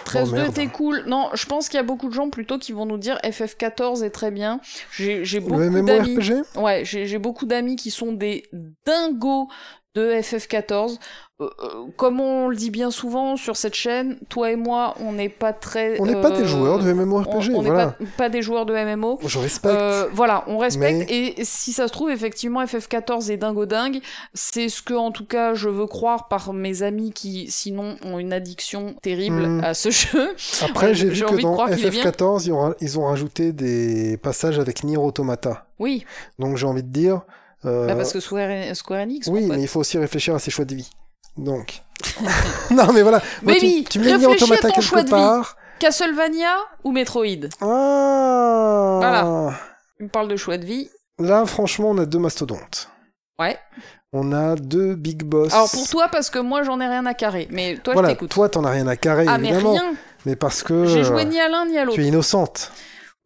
13 0.05 0.29
Oh, 0.29 0.33
merde. 0.35 0.51
était 0.51 0.67
cool. 0.67 1.05
Non, 1.07 1.29
je 1.35 1.47
pense 1.47 1.69
qu'il 1.69 1.77
y 1.77 1.81
a 1.81 1.85
beaucoup 1.85 2.09
de 2.09 2.15
gens 2.15 2.29
plutôt 2.29 2.59
qui 2.59 2.73
vont 2.73 2.85
nous 2.85 2.99
dire 2.99 3.19
FF14 3.23 4.03
est 4.03 4.11
très 4.11 4.33
bien. 4.33 4.61
J'ai 4.91 5.39
beaucoup 5.41 5.61
d'amis. 5.61 6.19
Ouais, 6.57 6.83
j'ai 6.85 7.19
beaucoup 7.19 7.47
d'amis 7.47 7.77
qui 7.77 7.93
sont 7.93 8.11
des 8.13 8.43
dingos 8.85 9.49
de 9.99 10.13
FF14. 10.13 10.99
Euh, 11.41 11.45
euh, 11.63 11.69
comme 11.97 12.19
on 12.21 12.49
le 12.49 12.57
dit 12.57 12.71
bien 12.71 12.91
souvent 12.91 13.37
sur 13.37 13.57
cette 13.57 13.75
chaîne, 13.75 14.19
toi 14.29 14.51
et 14.51 14.57
moi, 14.57 14.97
on 15.01 15.13
n'est 15.13 15.29
pas 15.29 15.53
très. 15.53 16.01
On 16.01 16.05
n'est 16.07 16.21
pas 16.21 16.33
euh, 16.33 16.37
des 16.37 16.45
joueurs 16.45 16.81
de 16.81 16.91
On 16.91 16.95
MMORPG, 16.97 17.53
on 17.55 17.63
n'est 17.63 17.69
voilà. 17.69 17.87
pas, 17.91 18.05
pas 18.17 18.29
des 18.29 18.43
joueurs 18.43 18.67
de 18.67 18.75
MMO. 18.75 19.21
Je 19.25 19.39
respecte. 19.39 19.73
Euh, 19.73 20.09
voilà, 20.13 20.43
on 20.49 20.59
respecte. 20.59 21.09
Mais- 21.09 21.17
Et 21.39 21.45
si 21.45 21.73
ça 21.73 21.87
se 21.87 21.93
trouve, 21.93 22.11
effectivement, 22.11 22.65
FF14 22.65 23.31
est 23.31 23.37
dingo 23.37 23.67
dingue. 23.67 24.01
C'est 24.35 24.69
ce 24.69 24.83
que, 24.83 24.95
en 24.95 25.13
tout 25.13 25.27
cas, 25.27 25.55
je 25.55 25.69
veux 25.69 25.87
croire 25.87 26.27
par 26.27 26.53
mes 26.53 26.83
amis 26.83 27.13
qui, 27.13 27.47
sinon, 27.53 27.95
ont 28.05 28.19
une 28.19 28.33
addiction 28.33 28.95
terrible 29.01 29.47
Hmm. 29.47 29.61
à 29.63 29.75
ce 29.75 29.91
jeu. 29.91 30.35
Après, 30.63 30.93
j'ai 30.93 31.09
vu 31.09 31.23
que 31.25 31.41
dans 31.41 31.53
croire 31.53 31.71
qu'il 31.71 31.87
est 31.87 31.91
bien. 31.91 32.03
FF14, 32.03 32.47
ils 32.47 32.53
ont, 32.53 32.75
ils 32.81 32.99
ont 32.99 33.05
rajouté 33.07 33.53
des 33.53 34.17
passages 34.17 34.59
avec 34.59 34.83
Nier 34.83 34.97
Automata. 34.97 35.67
Oui, 35.79 36.05
Donc 36.41 36.57
j'ai 36.57 36.67
envie 36.67 36.83
de 36.83 36.89
dire. 36.89 37.21
Euh, 37.65 37.87
bah 37.87 37.97
parce 37.97 38.13
que 38.13 38.21
Square, 38.21 38.75
Square 38.75 39.01
Enix. 39.03 39.27
oui, 39.29 39.47
mais 39.47 39.61
il 39.61 39.69
faut 39.69 39.81
aussi 39.81 39.99
réfléchir 39.99 40.35
à 40.35 40.39
ses 40.39 40.51
choix 40.51 40.65
de 40.65 40.75
vie. 40.75 40.91
Donc. 41.37 41.83
non, 42.71 42.93
mais 42.93 43.03
voilà. 43.03 43.21
Moi, 43.43 43.55
Baby, 43.55 43.85
tu, 43.85 43.99
tu 43.99 43.99
Nier 44.01 44.17
réfléchis 44.17 44.53
à 44.53 44.71
ton 44.71 44.81
choix 44.81 45.03
de 45.03 45.15
vie. 45.15 45.47
Castlevania 45.79 46.57
ou 46.85 46.93
Metroid? 46.93 47.49
Ah 47.61 48.97
Voilà. 49.01 49.59
On 50.01 50.09
parle 50.09 50.29
de 50.29 50.37
choix 50.37 50.59
de 50.59 50.65
vie. 50.65 50.89
Là, 51.19 51.45
franchement, 51.47 51.91
on 51.91 51.99
a 51.99 52.07
deux 52.07 52.19
mastodontes. 52.19 52.89
Ouais. 53.39 53.59
On 54.13 54.33
a 54.33 54.55
deux 54.57 54.95
big 54.95 55.23
boss. 55.25 55.53
Alors 55.53 55.71
pour 55.71 55.89
toi, 55.89 56.09
parce 56.09 56.31
que 56.31 56.39
moi, 56.39 56.63
j'en 56.63 56.81
ai 56.81 56.87
rien 56.87 57.05
à 57.07 57.15
carrer. 57.15 57.47
Mais 57.51 57.77
toi, 57.77 57.93
voilà, 57.95 58.09
je 58.09 58.15
t'écoute. 58.15 58.31
toi, 58.31 58.49
t'en 58.49 58.65
as 58.65 58.71
rien 58.71 58.87
à 58.87 58.97
carrer, 58.97 59.27
ah, 59.29 59.39
mais 59.39 59.49
évidemment. 59.49 59.73
rien. 59.73 59.95
Mais 60.27 60.35
parce 60.35 60.63
que 60.63 60.87
J'ai 60.87 61.01
euh, 61.01 61.05
joué 61.05 61.25
ni 61.25 61.39
à 61.39 61.49
l'un 61.49 61.67
ni 61.67 61.77
à 61.77 61.83
tu 61.83 61.87
l'autre. 61.89 62.01
es 62.01 62.07
innocente. 62.07 62.73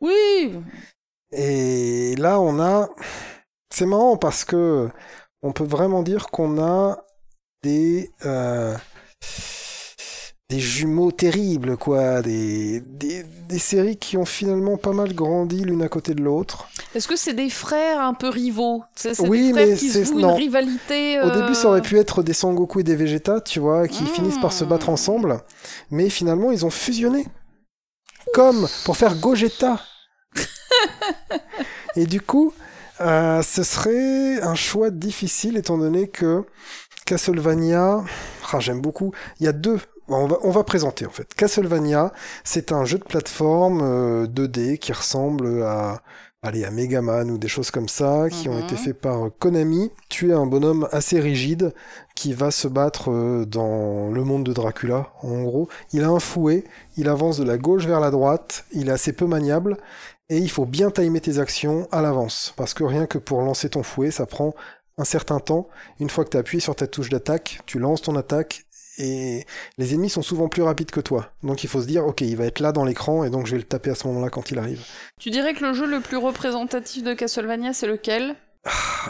Oui. 0.01 0.55
Et 1.31 2.15
là, 2.17 2.41
on 2.41 2.61
a. 2.61 2.89
C'est 3.73 3.86
marrant 3.86 4.16
parce 4.16 4.44
que 4.44 4.89
on 5.43 5.53
peut 5.53 5.65
vraiment 5.65 6.03
dire 6.03 6.28
qu'on 6.28 6.62
a 6.62 6.99
des. 7.62 8.11
euh, 8.24 8.77
des 10.51 10.61
jumeaux 10.61 11.11
terribles, 11.12 11.78
quoi. 11.78 12.20
Des, 12.20 12.81
des, 12.82 13.23
des 13.49 13.59
séries 13.59 13.97
qui 13.97 14.19
ont 14.19 14.27
finalement 14.27 14.77
pas 14.77 14.93
mal 14.93 15.15
grandi 15.15 15.65
l'une 15.65 15.82
à 15.82 15.89
côté 15.89 16.12
de 16.15 16.23
l'autre. 16.23 16.69
Est-ce 16.94 17.09
que 17.09 17.16
c'est 17.16 17.32
des 17.32 17.49
frères 17.49 18.01
un 18.03 18.12
peu 18.12 18.28
rivaux? 18.28 18.82
C'est 18.94 19.19
Oui, 19.20 19.47
des 19.47 19.53
frères 19.55 19.66
mais 19.69 19.77
qui 19.77 19.89
se 19.89 20.12
une 20.12 20.27
rivalité. 20.27 21.23
Au 21.23 21.31
début, 21.31 21.55
ça 21.55 21.69
euh, 21.69 21.70
aurait 21.70 21.81
pu 21.81 21.99
être 21.99 22.23
des 22.23 22.35
Sangoku 22.35 22.81
et 22.81 22.82
des 22.82 22.97
Vegeta, 22.97 23.40
tu 23.40 23.61
vois, 23.61 23.89
qui 23.89 24.03
Mm. 24.03 24.09
finissent 24.09 24.40
par 24.40 24.53
se 24.53 24.65
battre 24.65 24.90
ensemble. 24.90 25.40
Mais 25.90 26.11
finalement, 26.11 26.51
ils 26.53 26.66
ont 26.66 26.70
fusionné. 26.70 27.24
Comme 28.35 28.69
pour 28.85 28.99
faire 28.99 29.16
Gogeta. 29.16 29.81
et 31.97 32.05
du 32.05 32.20
coup, 32.20 32.53
euh, 33.07 33.43
ce 33.43 33.62
serait 33.62 34.41
un 34.43 34.55
choix 34.55 34.91
difficile 34.91 35.57
étant 35.57 35.79
donné 35.79 36.09
que 36.09 36.45
Castlevania, 37.07 38.05
ah, 38.53 38.61
j'aime 38.61 38.81
beaucoup. 38.81 39.12
Il 39.41 39.47
y 39.47 39.49
a 39.49 39.53
deux. 39.53 39.79
On 40.09 40.27
va, 40.27 40.39
on 40.43 40.51
va 40.51 40.65
présenter 40.65 41.07
en 41.07 41.11
fait. 41.11 41.35
Castlevania, 41.35 42.12
c'est 42.45 42.73
un 42.73 42.85
jeu 42.85 42.99
de 42.99 43.05
plateforme 43.05 43.81
euh, 43.83 44.27
2D 44.27 44.77
qui 44.79 44.93
ressemble 44.93 45.62
à, 45.62 46.03
allez, 46.43 46.65
à 46.65 46.70
Megaman 46.70 47.31
ou 47.31 47.39
des 47.39 47.49
choses 47.49 47.70
comme 47.70 47.89
ça, 47.89 48.29
qui 48.31 48.49
ont 48.49 48.57
Mhm. 48.57 48.59
été 48.59 48.77
faits 48.77 49.01
par 49.01 49.27
euh, 49.27 49.31
Konami. 49.39 49.91
Tu 50.11 50.31
es 50.31 50.35
un 50.35 50.47
bonhomme 50.47 50.89
assez 50.93 51.20
rigide 51.20 51.73
qui 52.16 52.35
va 52.35 52.51
se 52.51 52.69
battre 52.69 53.11
euh, 53.12 53.47
dans 53.47 54.11
le 54.11 54.24
monde 54.24 54.45
de 54.45 54.53
Dracula. 54.53 55.09
En 55.23 55.43
gros, 55.43 55.69
il 55.93 56.05
a 56.05 56.09
un 56.11 56.20
fouet, 56.20 56.65
il 56.97 57.09
avance 57.09 57.39
de 57.39 57.45
la 57.45 57.59
gauche 57.59 57.87
vers 57.87 58.01
la 58.01 58.11
droite, 58.11 58.65
il 58.73 58.89
est 58.89 58.93
assez 58.93 59.12
peu 59.12 59.27
maniable. 59.27 59.77
Et 60.33 60.39
il 60.39 60.49
faut 60.49 60.65
bien 60.65 60.91
timer 60.91 61.21
tes 61.21 61.39
actions 61.39 61.87
à 61.93 62.01
l'avance, 62.01 62.55
parce 62.57 62.73
que 62.73 62.85
rien 62.85 63.05
que 63.05 63.19
pour 63.19 63.43
lancer 63.43 63.69
ton 63.69 63.83
fouet, 63.83 64.11
ça 64.11 64.25
prend 64.25 64.55
un 64.97 65.05
certain 65.05 65.41
temps. 65.41 65.69
Une 66.01 66.09
fois 66.09 66.25
que 66.25 66.31
tu 66.31 66.39
as 66.39 66.41
appuyé 66.41 66.59
sur 66.59 66.75
ta 66.75 66.87
touche 66.87 67.11
d'attaque, 67.11 67.61
tu 67.67 67.79
lances 67.79 68.01
ton 68.01 68.17
attaque, 68.17 68.65
et 68.97 69.45
les 69.77 69.93
ennemis 69.93 70.09
sont 70.09 70.23
souvent 70.23 70.49
plus 70.49 70.63
rapides 70.63 70.91
que 70.91 71.01
toi. 71.01 71.31
Donc 71.43 71.65
il 71.65 71.69
faut 71.69 71.83
se 71.83 71.87
dire, 71.87 72.07
ok, 72.07 72.23
il 72.23 72.39
va 72.39 72.47
être 72.47 72.61
là 72.61 72.73
dans 72.73 72.87
l'écran, 72.87 73.25
et 73.25 73.29
donc 73.29 73.45
je 73.45 73.51
vais 73.53 73.59
le 73.59 73.65
taper 73.65 73.91
à 73.91 73.95
ce 73.95 74.07
moment-là 74.07 74.31
quand 74.31 74.51
il 74.51 74.59
arrive. 74.59 74.83
Tu 75.21 75.29
dirais 75.29 75.53
que 75.53 75.67
le 75.67 75.75
jeu 75.75 75.85
le 75.85 76.01
plus 76.01 76.17
représentatif 76.17 77.05
de 77.05 77.13
Castlevania, 77.13 77.75
c'est 77.75 77.87
lequel? 77.87 78.35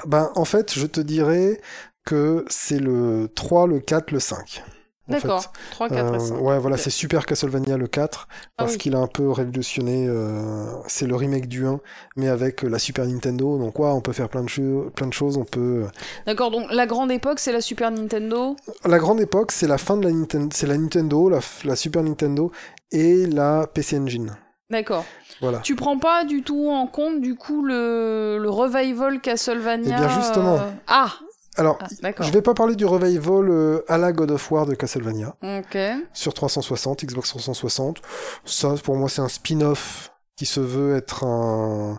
Ben, 0.06 0.32
en 0.34 0.44
fait, 0.44 0.74
je 0.74 0.86
te 0.86 1.00
dirais 1.00 1.60
que 2.04 2.44
c'est 2.48 2.80
le 2.80 3.30
3, 3.32 3.68
le 3.68 3.78
4, 3.78 4.10
le 4.10 4.18
5. 4.18 4.64
D'accord. 5.12 5.52
3, 5.72 5.88
4 5.88 6.12
Euh, 6.12 6.16
et 6.16 6.20
5. 6.20 6.40
ouais, 6.40 6.58
voilà, 6.58 6.76
c'est 6.76 6.90
Super 6.90 7.26
Castlevania 7.26 7.76
le 7.76 7.86
4, 7.86 8.28
Ah 8.30 8.34
parce 8.56 8.72
oui. 8.72 8.78
qu'il 8.78 8.94
a 8.94 8.98
un 8.98 9.06
peu 9.06 9.30
révolutionné, 9.30 10.06
euh, 10.08 10.64
c'est 10.88 11.06
le 11.06 11.14
remake 11.16 11.48
du 11.48 11.66
1, 11.66 11.80
mais 12.16 12.28
avec 12.28 12.64
euh, 12.64 12.68
la 12.68 12.78
Super 12.78 13.06
Nintendo, 13.06 13.58
donc 13.58 13.78
ouais, 13.78 13.86
on 13.88 14.00
peut 14.00 14.12
faire 14.12 14.28
plein 14.28 14.42
de, 14.42 14.48
cho- 14.48 14.90
plein 14.94 15.06
de 15.06 15.12
choses, 15.12 15.36
on 15.36 15.44
peut... 15.44 15.84
D'accord, 16.26 16.50
donc 16.50 16.66
la 16.70 16.86
grande 16.86 17.10
époque, 17.12 17.38
c'est 17.38 17.52
la 17.52 17.60
Super 17.60 17.90
Nintendo. 17.90 18.56
La 18.84 18.98
grande 18.98 19.20
époque, 19.20 19.52
c'est 19.52 19.66
la 19.68 19.78
fin 19.78 19.96
de 19.96 20.04
la 20.04 20.12
Nintendo, 20.12 20.48
c'est 20.52 20.66
la 20.66 20.76
Nintendo, 20.76 21.28
la, 21.64 21.76
Super 21.76 22.02
Nintendo 22.02 22.50
et 22.90 23.26
la 23.26 23.66
PC 23.72 23.98
Engine. 23.98 24.32
D'accord. 24.70 25.04
Voilà. 25.40 25.58
Tu 25.58 25.74
prends 25.74 25.98
pas 25.98 26.24
du 26.24 26.42
tout 26.42 26.68
en 26.70 26.86
compte, 26.86 27.20
du 27.20 27.34
coup, 27.34 27.62
le, 27.64 28.38
le 28.40 28.48
revival 28.48 29.20
Castlevania 29.20 29.96
Eh 29.96 30.00
bien, 30.00 30.08
justement. 30.08 30.54
euh, 30.54 30.70
Ah, 30.86 31.10
Alors, 31.56 31.78
ah 31.80 32.10
je 32.20 32.30
vais 32.30 32.40
pas 32.40 32.54
parler 32.54 32.76
du 32.76 32.86
revival 32.86 33.50
euh, 33.50 33.84
à 33.88 33.98
la 33.98 34.12
God 34.12 34.30
of 34.30 34.50
War 34.50 34.64
de 34.64 34.74
Castlevania 34.74 35.36
Ok. 35.42 35.78
sur 36.14 36.32
360, 36.32 37.04
Xbox 37.04 37.28
360. 37.28 38.00
Ça, 38.44 38.74
pour 38.82 38.96
moi, 38.96 39.08
c'est 39.08 39.20
un 39.20 39.28
spin-off 39.28 40.12
qui 40.36 40.46
se 40.46 40.60
veut 40.60 40.96
être 40.96 41.24
un, 41.24 41.98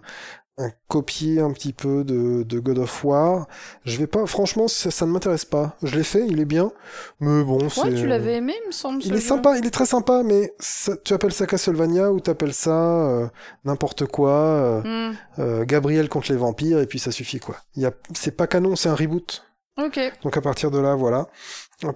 un 0.57 0.69
copier 0.87 1.39
un 1.39 1.51
petit 1.51 1.73
peu 1.73 2.03
de, 2.03 2.43
de 2.43 2.59
God 2.59 2.77
of 2.77 3.03
War. 3.03 3.47
Je 3.85 3.97
vais 3.97 4.05
pas, 4.07 4.25
franchement, 4.27 4.67
ça, 4.67 4.91
ça 4.91 5.05
ne 5.07 5.11
m'intéresse 5.11 5.45
pas. 5.45 5.75
Je 5.81 5.95
l'ai 5.95 6.03
fait, 6.03 6.27
il 6.27 6.39
est 6.39 6.45
bien, 6.45 6.71
mais 7.19 7.43
bon, 7.43 7.69
c'est. 7.69 7.81
Ouais, 7.81 7.93
tu 7.95 8.05
l'avais 8.05 8.35
aimé, 8.35 8.53
il 8.63 8.67
me 8.67 8.71
semble. 8.71 9.01
Il 9.03 9.13
est 9.13 9.17
jeu. 9.17 9.21
sympa, 9.27 9.57
il 9.57 9.65
est 9.65 9.71
très 9.71 9.87
sympa, 9.87 10.21
mais 10.23 10.53
ça- 10.59 10.95
tu 10.97 11.13
appelles 11.13 11.33
ça 11.33 11.47
Castlevania 11.47 12.11
ou 12.11 12.19
t'appelles 12.19 12.53
ça 12.53 12.71
euh, 13.07 13.27
n'importe 13.65 14.05
quoi, 14.05 14.29
euh, 14.31 14.81
Hmm. 15.11 15.15
euh, 15.39 15.65
Gabriel 15.65 16.07
contre 16.07 16.31
les 16.31 16.37
vampires, 16.37 16.79
et 16.79 16.85
puis 16.85 16.99
ça 16.99 17.11
suffit 17.11 17.39
quoi. 17.39 17.55
Il 17.75 17.81
y 17.81 17.85
a, 17.87 17.91
c'est 18.13 18.35
pas 18.37 18.45
canon, 18.45 18.75
c'est 18.75 18.89
un 18.89 18.95
reboot. 18.95 19.43
Ok. 19.81 19.99
Donc 20.21 20.37
à 20.37 20.41
partir 20.41 20.69
de 20.69 20.77
là, 20.77 20.93
voilà. 20.93 21.29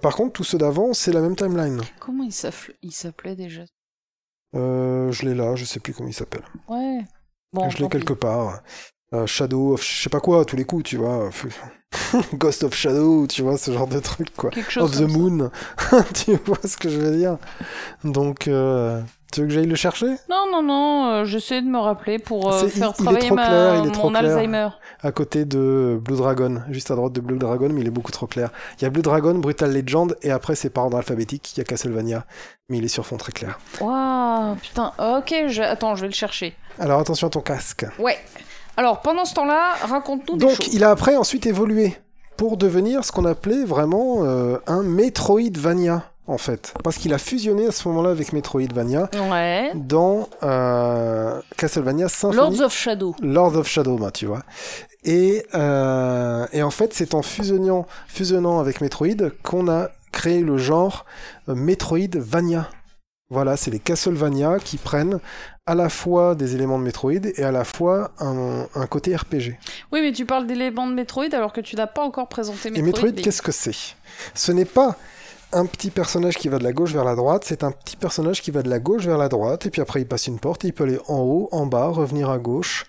Par 0.02 0.16
contre, 0.16 0.32
tous 0.32 0.42
ceux 0.44 0.58
d'avant, 0.58 0.92
c'est 0.94 1.12
la 1.12 1.20
même 1.20 1.36
timeline. 1.36 1.80
Comment 2.00 2.24
il 2.24 2.32
s'appelait 2.32 3.36
déjà? 3.36 3.62
Euh, 4.56 5.12
je 5.12 5.24
l'ai 5.26 5.34
là, 5.34 5.54
je 5.54 5.64
sais 5.64 5.78
plus 5.78 5.92
comment 5.92 6.08
il 6.08 6.14
s'appelle. 6.14 6.42
Ouais. 6.68 7.00
Bon, 7.52 7.70
je 7.70 7.78
l'ai 7.78 7.88
quelque 7.88 8.12
part. 8.12 8.62
Euh, 9.14 9.26
Shadow 9.26 9.72
of 9.74 9.82
je 9.82 10.02
sais 10.02 10.10
pas 10.10 10.20
quoi, 10.20 10.42
à 10.42 10.44
tous 10.44 10.56
les 10.56 10.64
coups, 10.64 10.84
tu 10.84 10.96
vois. 10.96 11.30
Ghost 12.34 12.62
of 12.64 12.74
Shadow, 12.74 13.26
tu 13.26 13.42
vois, 13.42 13.56
ce 13.56 13.72
genre 13.72 13.86
de 13.86 14.00
truc 14.00 14.28
quoi. 14.36 14.50
Quelque 14.50 14.70
chose 14.70 15.00
Of 15.00 15.06
the. 15.06 15.10
Moon, 15.10 15.50
tu 16.14 16.36
vois 16.44 16.58
ce 16.62 16.76
que 16.76 16.90
je 16.90 16.98
veux 16.98 17.16
dire. 17.16 17.38
Donc, 18.04 18.48
euh, 18.48 19.00
tu 19.32 19.40
veux 19.42 19.46
que 19.46 19.52
j'aille 19.52 19.66
le 19.66 19.74
chercher? 19.74 20.06
Non, 20.30 20.44
non, 20.50 20.62
non, 20.62 21.06
euh, 21.06 21.24
j'essaie 21.24 21.60
de 21.62 21.66
me 21.66 21.78
rappeler 21.78 22.18
pour 22.18 22.52
euh, 22.52 22.58
C'est- 22.60 22.66
il- 22.66 22.70
faire 22.72 22.92
il 22.98 23.00
est 23.00 23.04
travailler 23.04 23.26
trop 23.26 23.34
ma- 23.34 23.46
clair, 23.46 23.74
il 23.82 23.88
est 23.88 23.92
trop 23.92 24.10
mon 24.10 24.18
clair. 24.18 24.32
Alzheimer. 24.36 24.68
à 25.02 25.12
côté 25.12 25.44
de 25.44 25.98
Blue 26.02 26.16
Dragon, 26.16 26.62
juste 26.70 26.90
à 26.90 26.94
droite 26.96 27.12
de 27.12 27.20
Blue 27.20 27.38
Dragon, 27.38 27.68
mais 27.72 27.82
il 27.82 27.86
est 27.86 27.90
beaucoup 27.90 28.10
trop 28.12 28.26
clair. 28.26 28.50
Il 28.78 28.84
y 28.84 28.86
a 28.86 28.90
Blue 28.90 29.02
Dragon, 29.02 29.34
Brutal 29.34 29.72
Legend, 29.72 30.16
et 30.22 30.30
après 30.30 30.54
c'est 30.54 30.70
par 30.70 30.84
ordre 30.84 30.96
alphabétique, 30.96 31.52
il 31.56 31.58
y 31.58 31.60
a 31.60 31.64
Castlevania, 31.64 32.24
mais 32.68 32.78
il 32.78 32.84
est 32.84 32.88
sur 32.88 33.04
fond 33.06 33.16
très 33.16 33.32
clair. 33.32 33.58
Waouh, 33.80 34.54
putain, 34.56 34.92
ok, 34.98 35.34
je... 35.48 35.62
attends, 35.62 35.94
je 35.94 36.02
vais 36.02 36.08
le 36.08 36.14
chercher. 36.14 36.54
Alors 36.78 37.00
attention 37.00 37.26
à 37.26 37.30
ton 37.30 37.40
casque. 37.40 37.86
Ouais. 37.98 38.18
Alors, 38.76 39.00
pendant 39.02 39.24
ce 39.24 39.34
temps-là, 39.34 39.74
raconte-nous 39.82 40.36
des 40.36 40.46
Donc 40.46 40.62
choses. 40.62 40.72
il 40.72 40.84
a 40.84 40.90
après 40.90 41.16
ensuite 41.16 41.46
évolué 41.46 41.96
pour 42.36 42.56
devenir 42.56 43.04
ce 43.04 43.10
qu'on 43.10 43.24
appelait 43.24 43.64
vraiment 43.64 44.18
euh, 44.24 44.58
un 44.68 44.84
Metroidvania, 44.84 46.04
en 46.28 46.38
fait. 46.38 46.74
Parce 46.84 46.96
qu'il 46.98 47.12
a 47.14 47.18
fusionné 47.18 47.66
à 47.66 47.72
ce 47.72 47.88
moment-là 47.88 48.10
avec 48.10 48.32
Metroidvania 48.32 49.08
Ouais. 49.30 49.72
dans 49.74 50.28
euh, 50.42 51.40
Castlevania 51.56 52.08
Symphony... 52.08 52.36
Lords 52.36 52.60
of 52.60 52.72
Shadow. 52.76 53.14
Lords 53.20 53.56
of 53.56 53.66
Shadow, 53.68 53.96
bah, 53.96 54.10
tu 54.12 54.26
vois. 54.26 54.42
Et, 55.04 55.44
euh, 55.54 56.46
et 56.52 56.62
en 56.62 56.70
fait, 56.70 56.92
c'est 56.94 57.14
en 57.14 57.22
fusionnant, 57.22 57.86
fusionnant 58.08 58.60
avec 58.60 58.80
Metroid 58.80 59.30
qu'on 59.42 59.68
a 59.68 59.88
créé 60.12 60.40
le 60.42 60.58
genre 60.58 61.04
euh, 61.48 61.54
Metroidvania. 61.54 62.68
Voilà, 63.30 63.56
c'est 63.58 63.70
les 63.70 63.78
Castlevania 63.78 64.58
qui 64.58 64.78
prennent 64.78 65.20
à 65.66 65.74
la 65.74 65.90
fois 65.90 66.34
des 66.34 66.54
éléments 66.54 66.78
de 66.78 66.84
Metroid 66.84 67.12
et 67.36 67.42
à 67.44 67.52
la 67.52 67.64
fois 67.64 68.10
un, 68.20 68.66
un 68.74 68.86
côté 68.86 69.14
RPG. 69.14 69.58
Oui, 69.92 70.00
mais 70.00 70.12
tu 70.12 70.24
parles 70.24 70.46
d'éléments 70.46 70.86
de 70.86 70.94
Metroid 70.94 71.26
alors 71.34 71.52
que 71.52 71.60
tu 71.60 71.76
n'as 71.76 71.86
pas 71.86 72.02
encore 72.02 72.28
présenté 72.28 72.70
Metroid. 72.70 72.78
et 72.78 72.82
Metroid, 72.86 73.10
mais- 73.14 73.20
qu'est-ce 73.22 73.42
que 73.42 73.52
c'est? 73.52 73.94
Ce 74.34 74.50
n'est 74.50 74.64
pas 74.64 74.96
un 75.52 75.64
petit 75.66 75.90
personnage 75.90 76.36
qui 76.36 76.48
va 76.48 76.58
de 76.58 76.64
la 76.64 76.72
gauche 76.72 76.92
vers 76.92 77.04
la 77.04 77.14
droite, 77.14 77.42
c'est 77.46 77.64
un 77.64 77.70
petit 77.70 77.96
personnage 77.96 78.42
qui 78.42 78.50
va 78.50 78.62
de 78.62 78.68
la 78.68 78.78
gauche 78.78 79.06
vers 79.06 79.16
la 79.18 79.28
droite, 79.28 79.64
et 79.66 79.70
puis 79.70 79.80
après 79.80 80.02
il 80.02 80.06
passe 80.06 80.26
une 80.26 80.38
porte, 80.38 80.64
et 80.64 80.68
il 80.68 80.72
peut 80.74 80.84
aller 80.84 80.98
en 81.08 81.20
haut, 81.20 81.48
en 81.52 81.64
bas, 81.66 81.86
revenir 81.88 82.28
à 82.28 82.38
gauche, 82.38 82.84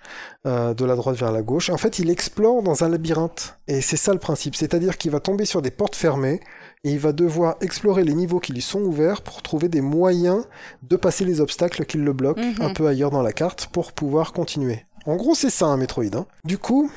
euh, 0.46 0.74
de 0.74 0.84
la 0.86 0.96
droite 0.96 1.16
vers 1.16 1.32
la 1.32 1.42
gauche. 1.42 1.70
En 1.70 1.78
fait, 1.78 2.00
il 2.00 2.10
explore 2.10 2.62
dans 2.62 2.84
un 2.84 2.90
labyrinthe, 2.90 3.58
et 3.68 3.80
c'est 3.82 3.96
ça 3.98 4.12
le 4.14 4.20
principe, 4.20 4.56
c'est-à-dire 4.56 4.98
qu'il 4.98 5.12
va 5.12 5.20
tomber 5.22 5.46
sur 5.46 5.62
des 5.62 5.72
portes 5.72 5.96
fermées, 5.96 6.42
et 6.84 6.92
il 6.92 7.00
va 7.00 7.12
devoir 7.14 7.56
explorer 7.62 8.04
les 8.04 8.14
niveaux 8.14 8.40
qui 8.40 8.52
lui 8.54 8.62
sont 8.62 8.82
ouverts 8.82 9.22
pour 9.22 9.42
trouver 9.42 9.68
des 9.70 9.82
moyens 9.82 10.44
de 10.84 10.96
passer 10.98 11.24
les 11.26 11.40
obstacles 11.42 11.86
qui 11.86 11.98
le 11.98 12.14
bloquent 12.14 12.42
Mhm. 12.42 12.62
un 12.62 12.74
peu 12.74 12.88
ailleurs 12.88 13.12
dans 13.12 13.22
la 13.22 13.34
carte 13.34 13.68
pour 13.68 13.92
pouvoir 13.94 14.34
continuer. 14.34 14.86
En 15.06 15.16
gros, 15.16 15.34
c'est 15.36 15.50
ça 15.50 15.66
un 15.68 15.78
Metroid. 15.78 16.14
hein. 16.16 16.26
Du 16.44 16.58
coup, 16.58 16.92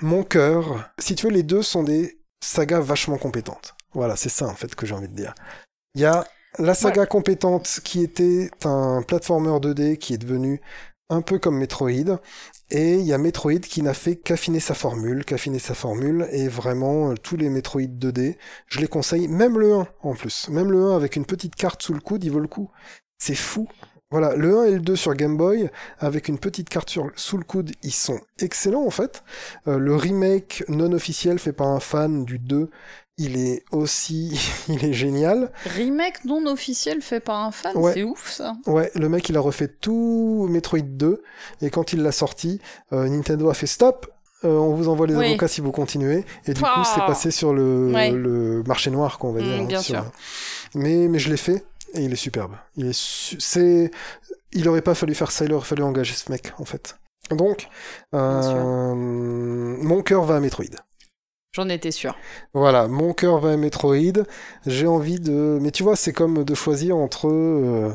mon 0.00 0.22
cœur, 0.24 0.90
si 0.98 1.14
tu 1.14 1.26
veux, 1.26 1.32
les 1.32 1.42
deux 1.44 1.62
sont 1.62 1.82
des 1.84 2.18
sagas 2.40 2.80
vachement 2.80 3.18
compétentes. 3.18 3.74
Voilà, 3.94 4.16
c'est 4.16 4.28
ça 4.28 4.46
en 4.46 4.54
fait 4.54 4.74
que 4.74 4.86
j'ai 4.86 4.94
envie 4.94 5.08
de 5.08 5.14
dire. 5.14 5.34
Il 5.94 6.00
y 6.02 6.04
a 6.04 6.26
la 6.58 6.74
saga 6.74 7.06
compétente 7.06 7.80
qui 7.84 8.02
était 8.02 8.50
un 8.64 9.02
platformer 9.02 9.58
2D 9.60 9.96
qui 9.96 10.14
est 10.14 10.18
devenu 10.18 10.60
un 11.10 11.22
peu 11.22 11.38
comme 11.38 11.56
Metroid, 11.56 12.20
et 12.70 12.94
il 12.96 13.02
y 13.06 13.14
a 13.14 13.18
Metroid 13.18 13.60
qui 13.60 13.80
n'a 13.80 13.94
fait 13.94 14.16
qu'affiner 14.16 14.60
sa 14.60 14.74
formule, 14.74 15.24
qu'affiner 15.24 15.58
sa 15.58 15.72
formule, 15.72 16.28
et 16.32 16.48
vraiment 16.48 17.10
euh, 17.10 17.14
tous 17.14 17.36
les 17.38 17.48
Metroid 17.48 17.80
2D, 17.80 18.36
je 18.66 18.80
les 18.80 18.88
conseille, 18.88 19.26
même 19.26 19.58
le 19.58 19.72
1 19.72 19.88
en 20.02 20.14
plus, 20.14 20.48
même 20.50 20.70
le 20.70 20.82
1 20.84 20.94
avec 20.96 21.16
une 21.16 21.24
petite 21.24 21.54
carte 21.56 21.82
sous 21.82 21.94
le 21.94 22.00
coude, 22.00 22.24
il 22.24 22.30
vaut 22.30 22.40
le 22.40 22.46
coup. 22.48 22.70
C'est 23.18 23.34
fou. 23.34 23.66
Voilà, 24.10 24.36
le 24.36 24.58
1 24.58 24.64
et 24.66 24.70
le 24.72 24.80
2 24.80 24.96
sur 24.96 25.14
Game 25.14 25.36
Boy, 25.38 25.70
avec 25.98 26.28
une 26.28 26.38
petite 26.38 26.68
carte 26.68 26.90
sur- 26.90 27.10
sous 27.16 27.38
le 27.38 27.44
coude, 27.44 27.70
ils 27.82 27.92
sont 27.92 28.20
excellents 28.40 28.84
en 28.86 28.90
fait. 28.90 29.22
Euh, 29.66 29.78
le 29.78 29.96
remake 29.96 30.62
non 30.68 30.92
officiel 30.92 31.38
fait 31.38 31.52
par 31.54 31.68
un 31.68 31.80
fan 31.80 32.26
du 32.26 32.38
2, 32.38 32.68
il 33.18 33.36
est 33.36 33.64
aussi, 33.72 34.40
il 34.68 34.84
est 34.84 34.92
génial. 34.92 35.50
Remake 35.64 36.24
non 36.24 36.46
officiel 36.46 37.02
fait 37.02 37.20
par 37.20 37.36
un 37.44 37.50
fan, 37.50 37.76
Ouais. 37.76 37.92
c'est 37.94 38.02
ouf 38.04 38.30
ça. 38.30 38.54
Ouais, 38.66 38.90
le 38.94 39.08
mec 39.08 39.28
il 39.28 39.36
a 39.36 39.40
refait 39.40 39.68
tout 39.68 40.46
Metroid 40.48 40.80
2, 40.80 41.22
et 41.62 41.70
quand 41.70 41.92
il 41.92 42.02
l'a 42.02 42.12
sorti, 42.12 42.60
euh, 42.92 43.08
Nintendo 43.08 43.50
a 43.50 43.54
fait 43.54 43.66
stop, 43.66 44.06
euh, 44.44 44.48
on 44.56 44.74
vous 44.74 44.88
envoie 44.88 45.06
les 45.08 45.16
Oui. 45.16 45.26
avocats 45.26 45.48
si 45.48 45.60
vous 45.60 45.72
continuez, 45.72 46.24
et 46.46 46.54
du 46.54 46.62
coup 46.62 46.84
c'est 46.94 47.00
passé 47.06 47.30
sur 47.32 47.52
le, 47.52 47.90
Ouais. 47.92 48.10
le 48.12 48.62
marché 48.64 48.90
noir, 48.90 49.18
quoi, 49.18 49.30
on 49.30 49.32
va 49.32 49.40
Mm, 49.40 49.44
dire. 49.44 49.54
hein, 49.60 49.64
bien 49.64 49.82
sûr. 49.82 50.04
Mais, 50.74 51.08
mais 51.08 51.18
je 51.18 51.28
l'ai 51.30 51.36
fait, 51.36 51.64
Et 51.94 52.02
il 52.02 52.12
est 52.12 52.16
superbe. 52.16 52.52
Il 52.76 52.88
est, 52.88 52.92
su- 52.94 53.40
c'est, 53.40 53.90
il 54.52 54.68
aurait 54.68 54.82
pas 54.82 54.94
fallu 54.94 55.14
faire 55.14 55.30
ça, 55.32 55.46
il 55.46 55.52
aurait 55.54 55.64
fallu 55.64 55.82
engager 55.82 56.12
ce 56.14 56.30
mec, 56.30 56.52
en 56.58 56.66
fait. 56.66 56.98
Donc, 57.30 57.66
euh, 58.14 58.94
mon 58.94 60.02
cœur 60.02 60.24
va 60.24 60.36
à 60.36 60.40
Metroid. 60.40 60.66
J'en 61.58 61.68
étais 61.68 61.90
sûr. 61.90 62.14
Voilà, 62.54 62.86
mon 62.86 63.12
cœur 63.12 63.38
va 63.40 63.50
à 63.50 63.56
Metroid. 63.56 63.96
J'ai 64.64 64.86
envie 64.86 65.18
de. 65.18 65.58
Mais 65.60 65.72
tu 65.72 65.82
vois, 65.82 65.96
c'est 65.96 66.12
comme 66.12 66.44
de 66.44 66.54
choisir 66.54 66.96
entre 66.96 67.26
euh, 67.28 67.92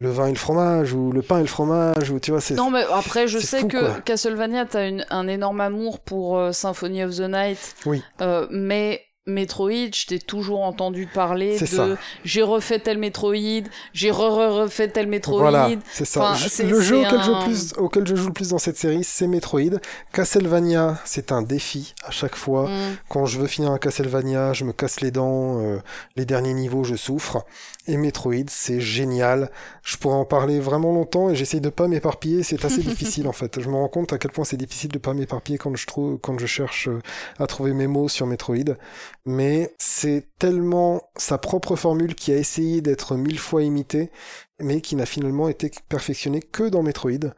le 0.00 0.10
vin 0.10 0.26
et 0.26 0.32
le 0.32 0.36
fromage, 0.36 0.92
ou 0.92 1.10
le 1.12 1.22
pain 1.22 1.38
et 1.38 1.42
le 1.42 1.46
fromage, 1.46 2.10
ou 2.10 2.20
tu 2.20 2.30
vois, 2.30 2.42
c'est. 2.42 2.52
Non, 2.54 2.70
mais 2.70 2.84
après, 2.92 3.26
je 3.26 3.38
sais 3.38 3.60
fou, 3.60 3.68
que 3.68 3.80
quoi. 3.80 4.00
Castlevania, 4.04 4.66
t'as 4.66 4.86
une- 4.86 5.06
un 5.08 5.26
énorme 5.28 5.62
amour 5.62 6.00
pour 6.00 6.36
euh, 6.36 6.52
Symphony 6.52 7.02
of 7.04 7.16
the 7.16 7.20
Night. 7.28 7.74
Oui. 7.86 8.02
Euh, 8.20 8.46
mais 8.50 9.00
Metroid, 9.26 9.92
je 9.92 10.06
t'ai 10.06 10.18
toujours 10.20 10.62
entendu 10.62 11.06
parler 11.06 11.58
de 11.58 11.96
j'ai 12.24 12.42
refait 12.42 12.78
tel 12.78 12.98
Metroid, 12.98 13.64
j'ai 13.92 14.10
re-refait 14.12 14.88
tel 14.88 15.08
Metroid. 15.08 15.40
Voilà, 15.40 15.68
c'est 15.90 16.04
ça. 16.04 16.30
Enfin, 16.30 16.64
le 16.64 16.80
jeu 16.80 17.02
je 17.02 17.44
plus, 17.44 17.72
auquel 17.76 18.06
je 18.06 18.14
joue 18.14 18.28
le 18.28 18.32
plus 18.32 18.50
dans 18.50 18.58
cette 18.58 18.76
série, 18.76 19.02
c'est 19.02 19.26
Metroid. 19.26 19.80
Castlevania, 20.12 21.00
c'est 21.04 21.32
un 21.32 21.42
défi 21.42 21.94
à 22.04 22.12
chaque 22.12 22.36
fois. 22.36 22.68
Mm. 22.68 22.96
Quand 23.08 23.26
je 23.26 23.40
veux 23.40 23.48
finir 23.48 23.72
un 23.72 23.78
Castlevania, 23.78 24.52
je 24.52 24.64
me 24.64 24.72
casse 24.72 25.00
les 25.00 25.10
dents. 25.10 25.60
euh, 25.60 25.78
les 26.16 26.24
derniers 26.24 26.54
niveaux, 26.54 26.84
je 26.84 26.94
souffre. 26.94 27.44
Et 27.88 27.96
Metroid, 27.96 28.48
c'est 28.48 28.80
génial. 28.80 29.50
Je 29.82 29.96
pourrais 29.96 30.16
en 30.16 30.24
parler 30.24 30.58
vraiment 30.58 30.92
longtemps 30.92 31.30
et 31.30 31.36
j'essaye 31.36 31.60
de 31.60 31.68
pas 31.68 31.86
m'éparpiller. 31.86 32.42
C'est 32.42 32.64
assez 32.64 32.82
difficile 32.82 33.28
en 33.28 33.32
fait. 33.32 33.60
Je 33.60 33.68
me 33.68 33.74
rends 33.74 33.88
compte 33.88 34.12
à 34.12 34.18
quel 34.18 34.32
point 34.32 34.44
c'est 34.44 34.56
difficile 34.56 34.90
de 34.90 34.98
pas 34.98 35.14
m'éparpiller 35.14 35.58
quand 35.58 35.74
je 35.76 35.86
trouve, 35.86 36.18
quand 36.18 36.38
je 36.38 36.46
cherche 36.46 36.88
euh, 36.88 37.00
à 37.38 37.46
trouver 37.46 37.72
mes 37.74 37.86
mots 37.86 38.08
sur 38.08 38.26
Metroid. 38.26 38.76
Mais 39.24 39.74
c'est 39.78 40.26
tellement 40.38 41.02
sa 41.16 41.38
propre 41.38 41.76
formule 41.76 42.14
qui 42.14 42.32
a 42.32 42.36
essayé 42.36 42.80
d'être 42.80 43.16
mille 43.16 43.38
fois 43.38 43.62
imitée, 43.62 44.10
mais 44.58 44.80
qui 44.80 44.96
n'a 44.96 45.06
finalement 45.06 45.48
été 45.48 45.70
perfectionnée 45.88 46.40
que 46.40 46.68
dans 46.68 46.82
Metroid. 46.82 47.34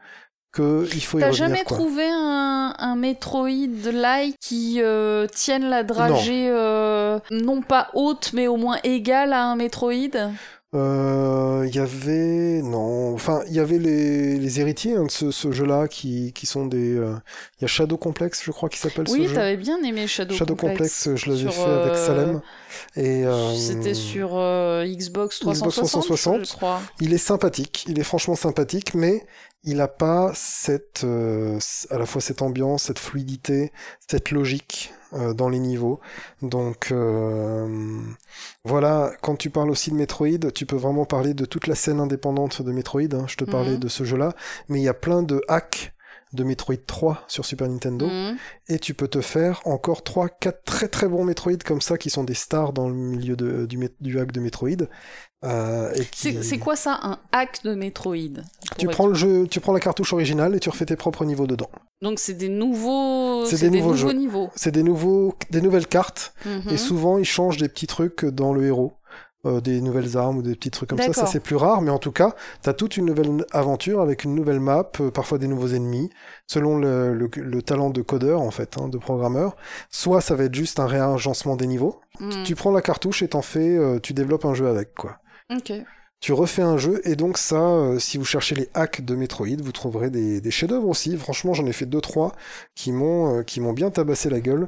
Que 0.59 0.89
il 0.95 1.01
faut 1.05 1.19
y 1.19 1.21
T'as 1.23 1.31
jamais 1.33 1.63
quoi. 1.65 1.77
trouvé 1.77 2.05
un, 2.11 2.75
un 2.79 2.97
Metroid-like 2.97 4.37
qui 4.41 4.81
euh, 4.83 5.27
tienne 5.27 5.69
la 5.71 5.83
dragée 5.85 6.49
euh, 6.51 7.19
non 7.31 7.63
pas 7.63 7.89
haute 7.95 8.33
mais 8.35 8.49
au 8.49 8.57
moins 8.57 8.79
égale 8.85 9.33
à 9.33 9.45
un 9.45 9.57
Metroid? 9.57 10.33
Euh, 10.75 11.65
Il 11.67 11.75
y 11.75 11.79
avait 11.79 12.61
non, 12.63 13.15
enfin 13.15 13.41
il 13.49 13.55
y 13.55 13.59
avait 13.59 13.79
les, 13.79 14.37
les 14.39 14.61
héritiers 14.61 14.97
hein, 14.97 15.05
de 15.05 15.11
ce, 15.11 15.31
ce 15.31 15.51
jeu-là 15.51 15.89
qui, 15.89 16.33
qui 16.35 16.45
sont 16.45 16.67
des. 16.67 16.95
euh, 16.95 17.15
Il 17.59 17.63
y 17.63 17.65
a 17.65 17.69
Shadow 17.69 17.97
Complex, 17.97 18.43
je 18.45 18.51
crois, 18.51 18.69
qui 18.69 18.79
s'appelle 18.79 19.07
Oui, 19.09 19.29
jeu. 19.29 19.35
t'avais 19.35 19.57
bien 19.57 19.79
aimé 19.83 20.07
Shadow, 20.07 20.35
Shadow 20.35 20.57
Complex, 20.57 21.09
je 21.15 21.31
l'avais 21.31 21.51
fait 21.51 21.63
avec 21.63 21.93
euh, 21.95 22.07
Salem. 22.07 22.41
Et 22.97 23.25
euh, 23.25 23.55
C'était 23.55 23.95
sur 23.95 24.33
euh, 24.35 24.85
Xbox 24.85 25.39
360, 25.41 25.73
Xbox 25.73 25.91
360. 25.91 26.45
je 26.45 26.53
crois. 26.57 26.83
il 27.01 27.15
est 27.15 27.19
sympathique, 27.19 27.87
il 27.89 27.99
est 27.99 28.05
franchement 28.05 28.37
sympathique, 28.37 28.93
mais 28.95 29.25
il 29.65 29.81
a 29.81 29.89
pas 29.89 30.33
cette 30.35 31.03
euh, 31.05 31.59
à 31.91 31.99
la 31.99 32.07
fois 32.07 32.21
cette 32.21 32.43
ambiance, 32.43 32.85
cette 32.85 32.99
fluidité, 32.99 33.73
cette 34.09 34.31
logique 34.31 34.93
euh, 35.15 35.35
dans 35.35 35.49
les 35.49 35.59
niveaux. 35.59 36.01
Donc 36.43 36.91
euh, 36.93 38.01
voilà, 38.65 39.13
quand 39.23 39.37
tu 39.37 39.51
parles 39.51 39.71
aussi 39.71 39.91
de 39.91 39.97
Metroid, 39.97 40.51
tu 40.55 40.67
peux 40.67 40.77
vraiment 40.77 41.05
parler 41.05 41.35
de 41.35 41.45
toute 41.45 41.67
la 41.67 41.75
scène 41.75 42.01
indépendante 42.01 42.63
de 42.63 42.73
Metroid. 42.73 43.13
hein. 43.15 43.25
Je 43.29 43.37
te 43.37 43.45
parlais 43.45 43.73
Mhm. 43.75 43.79
de 43.81 43.89
ce 43.89 44.05
jeu-là, 44.05 44.33
mais 44.69 44.81
il 44.81 44.85
y 44.85 44.89
a 44.89 44.95
plein 44.95 45.23
de 45.23 45.43
hacks 45.49 45.93
de 46.35 46.45
Metroid 46.45 46.77
3 46.87 47.25
sur 47.27 47.47
Super 47.47 47.69
Nintendo 47.69 48.07
Mhm. 48.07 48.37
et 48.69 48.79
tu 48.79 48.93
peux 48.93 49.09
te 49.09 49.23
faire 49.23 49.63
encore 49.65 50.05
3 50.05 50.29
4 50.29 50.63
très 50.65 50.87
très 50.89 51.09
bons 51.09 51.25
Metroid 51.25 51.57
comme 51.65 51.81
ça 51.81 51.97
qui 51.97 52.11
sont 52.11 52.23
des 52.23 52.35
stars 52.35 52.75
dans 52.75 52.87
le 52.87 52.95
milieu 52.95 53.35
de, 53.35 53.65
du, 53.65 53.79
mé- 53.79 53.95
du 54.01 54.21
hack 54.21 54.31
de 54.33 54.41
Metroid. 54.41 54.89
Euh, 55.44 55.93
qui- 56.10 56.43
C'est 56.43 56.59
quoi 56.59 56.74
ça, 56.74 56.98
un 57.02 57.19
hack 57.31 57.60
de 57.65 57.74
Metroid 57.74 58.16
tu 58.77 58.86
prends 58.89 59.06
le 59.06 59.15
jeu, 59.15 59.47
tu 59.48 59.60
prends 59.60 59.73
la 59.73 59.78
cartouche 59.81 60.12
originale 60.12 60.55
et 60.55 60.60
tu 60.60 60.69
refais 60.69 60.85
tes 60.86 60.97
propres 60.97 61.24
niveaux 61.24 61.47
dedans. 61.47 61.70
Donc 62.02 62.19
c'est 62.19 62.35
des 62.35 62.48
nouveaux, 62.48 63.44
C'est 63.47 63.56
des 63.60 63.70
des, 63.70 63.78
nouveaux 63.78 63.93
nouveaux 63.94 64.09
jeux. 64.09 64.15
niveaux. 64.16 64.51
C'est 64.56 64.70
des 64.73 64.82
nouveaux, 64.82 65.35
des 65.51 65.60
nouvelles 65.60 65.86
cartes 65.86 66.32
Mhm. 66.44 66.62
et 66.70 66.77
souvent 66.77 67.19
ils 67.19 67.24
changent 67.24 67.56
des 67.59 67.69
petits 67.69 67.86
trucs 67.86 68.24
dans 68.24 68.52
le 68.52 68.65
héros. 68.66 68.93
Euh, 69.47 69.60
des 69.60 69.81
nouvelles 69.81 70.16
armes 70.16 70.39
ou 70.39 70.43
des 70.43 70.56
petits 70.56 70.73
trucs 70.73 70.89
comme 70.90 70.98
ça, 70.98 71.12
ça 71.12 71.27
c'est 71.27 71.39
plus 71.39 71.55
rare, 71.55 71.81
mais 71.81 71.93
en 71.93 72.01
tout 72.01 72.10
cas, 72.10 72.35
t'as 72.60 72.73
toute 72.73 72.97
une 72.97 73.05
nouvelle 73.06 73.44
aventure 73.52 74.01
avec 74.01 74.24
une 74.24 74.35
nouvelle 74.35 74.59
map, 74.59 74.90
euh, 75.01 75.12
parfois 75.12 75.39
des 75.39 75.47
nouveaux 75.47 75.69
ennemis, 75.69 76.10
selon 76.48 76.77
le, 76.77 77.15
le- 77.15 77.31
le 77.36 77.62
talent 77.62 77.90
de 77.90 78.02
codeur 78.02 78.40
en 78.40 78.51
fait, 78.51 78.77
hein, 78.81 78.89
de 78.89 78.98
programmeur. 78.98 79.55
Soit 79.90 80.20
ça 80.23 80.35
va 80.35 80.43
être 80.44 80.55
juste 80.56 80.81
un 80.81 80.86
réagencement 80.89 81.55
des 81.55 81.69
niveaux. 81.69 82.01
Mhm. 82.19 82.43
Tu 82.44 82.56
prends 82.56 82.73
la 82.73 82.82
cartouche 82.82 83.23
et 83.23 83.28
t'en 83.28 83.43
fais, 83.43 83.77
euh, 83.77 84.01
tu 84.01 84.12
développes 84.12 84.44
un 84.44 84.55
jeu 84.55 84.66
avec 84.66 84.93
quoi. 84.97 85.19
Tu 86.20 86.33
refais 86.33 86.62
un 86.62 86.77
jeu 86.79 87.01
et 87.05 87.15
donc 87.15 87.39
ça, 87.39 87.61
euh, 87.61 87.99
si 88.01 88.19
vous 88.19 88.25
cherchez 88.25 88.57
les 88.57 88.69
hacks 88.75 89.05
de 89.05 89.15
Metroid, 89.15 89.62
vous 89.62 89.70
trouverez 89.70 90.11
des, 90.11 90.51
chefs-d'œuvre 90.51 90.89
aussi. 90.89 91.16
Franchement, 91.16 91.55
j'en 91.55 91.65
ai 91.66 91.73
fait 91.73 91.87
deux 91.87 92.01
trois 92.01 92.35
qui 92.75 92.91
m'ont 92.91 93.39
euh, 93.39 93.43
qui 93.45 93.61
m'ont 93.61 93.73
bien 93.73 93.91
tabassé 93.91 94.29
la 94.29 94.41
gueule. 94.41 94.66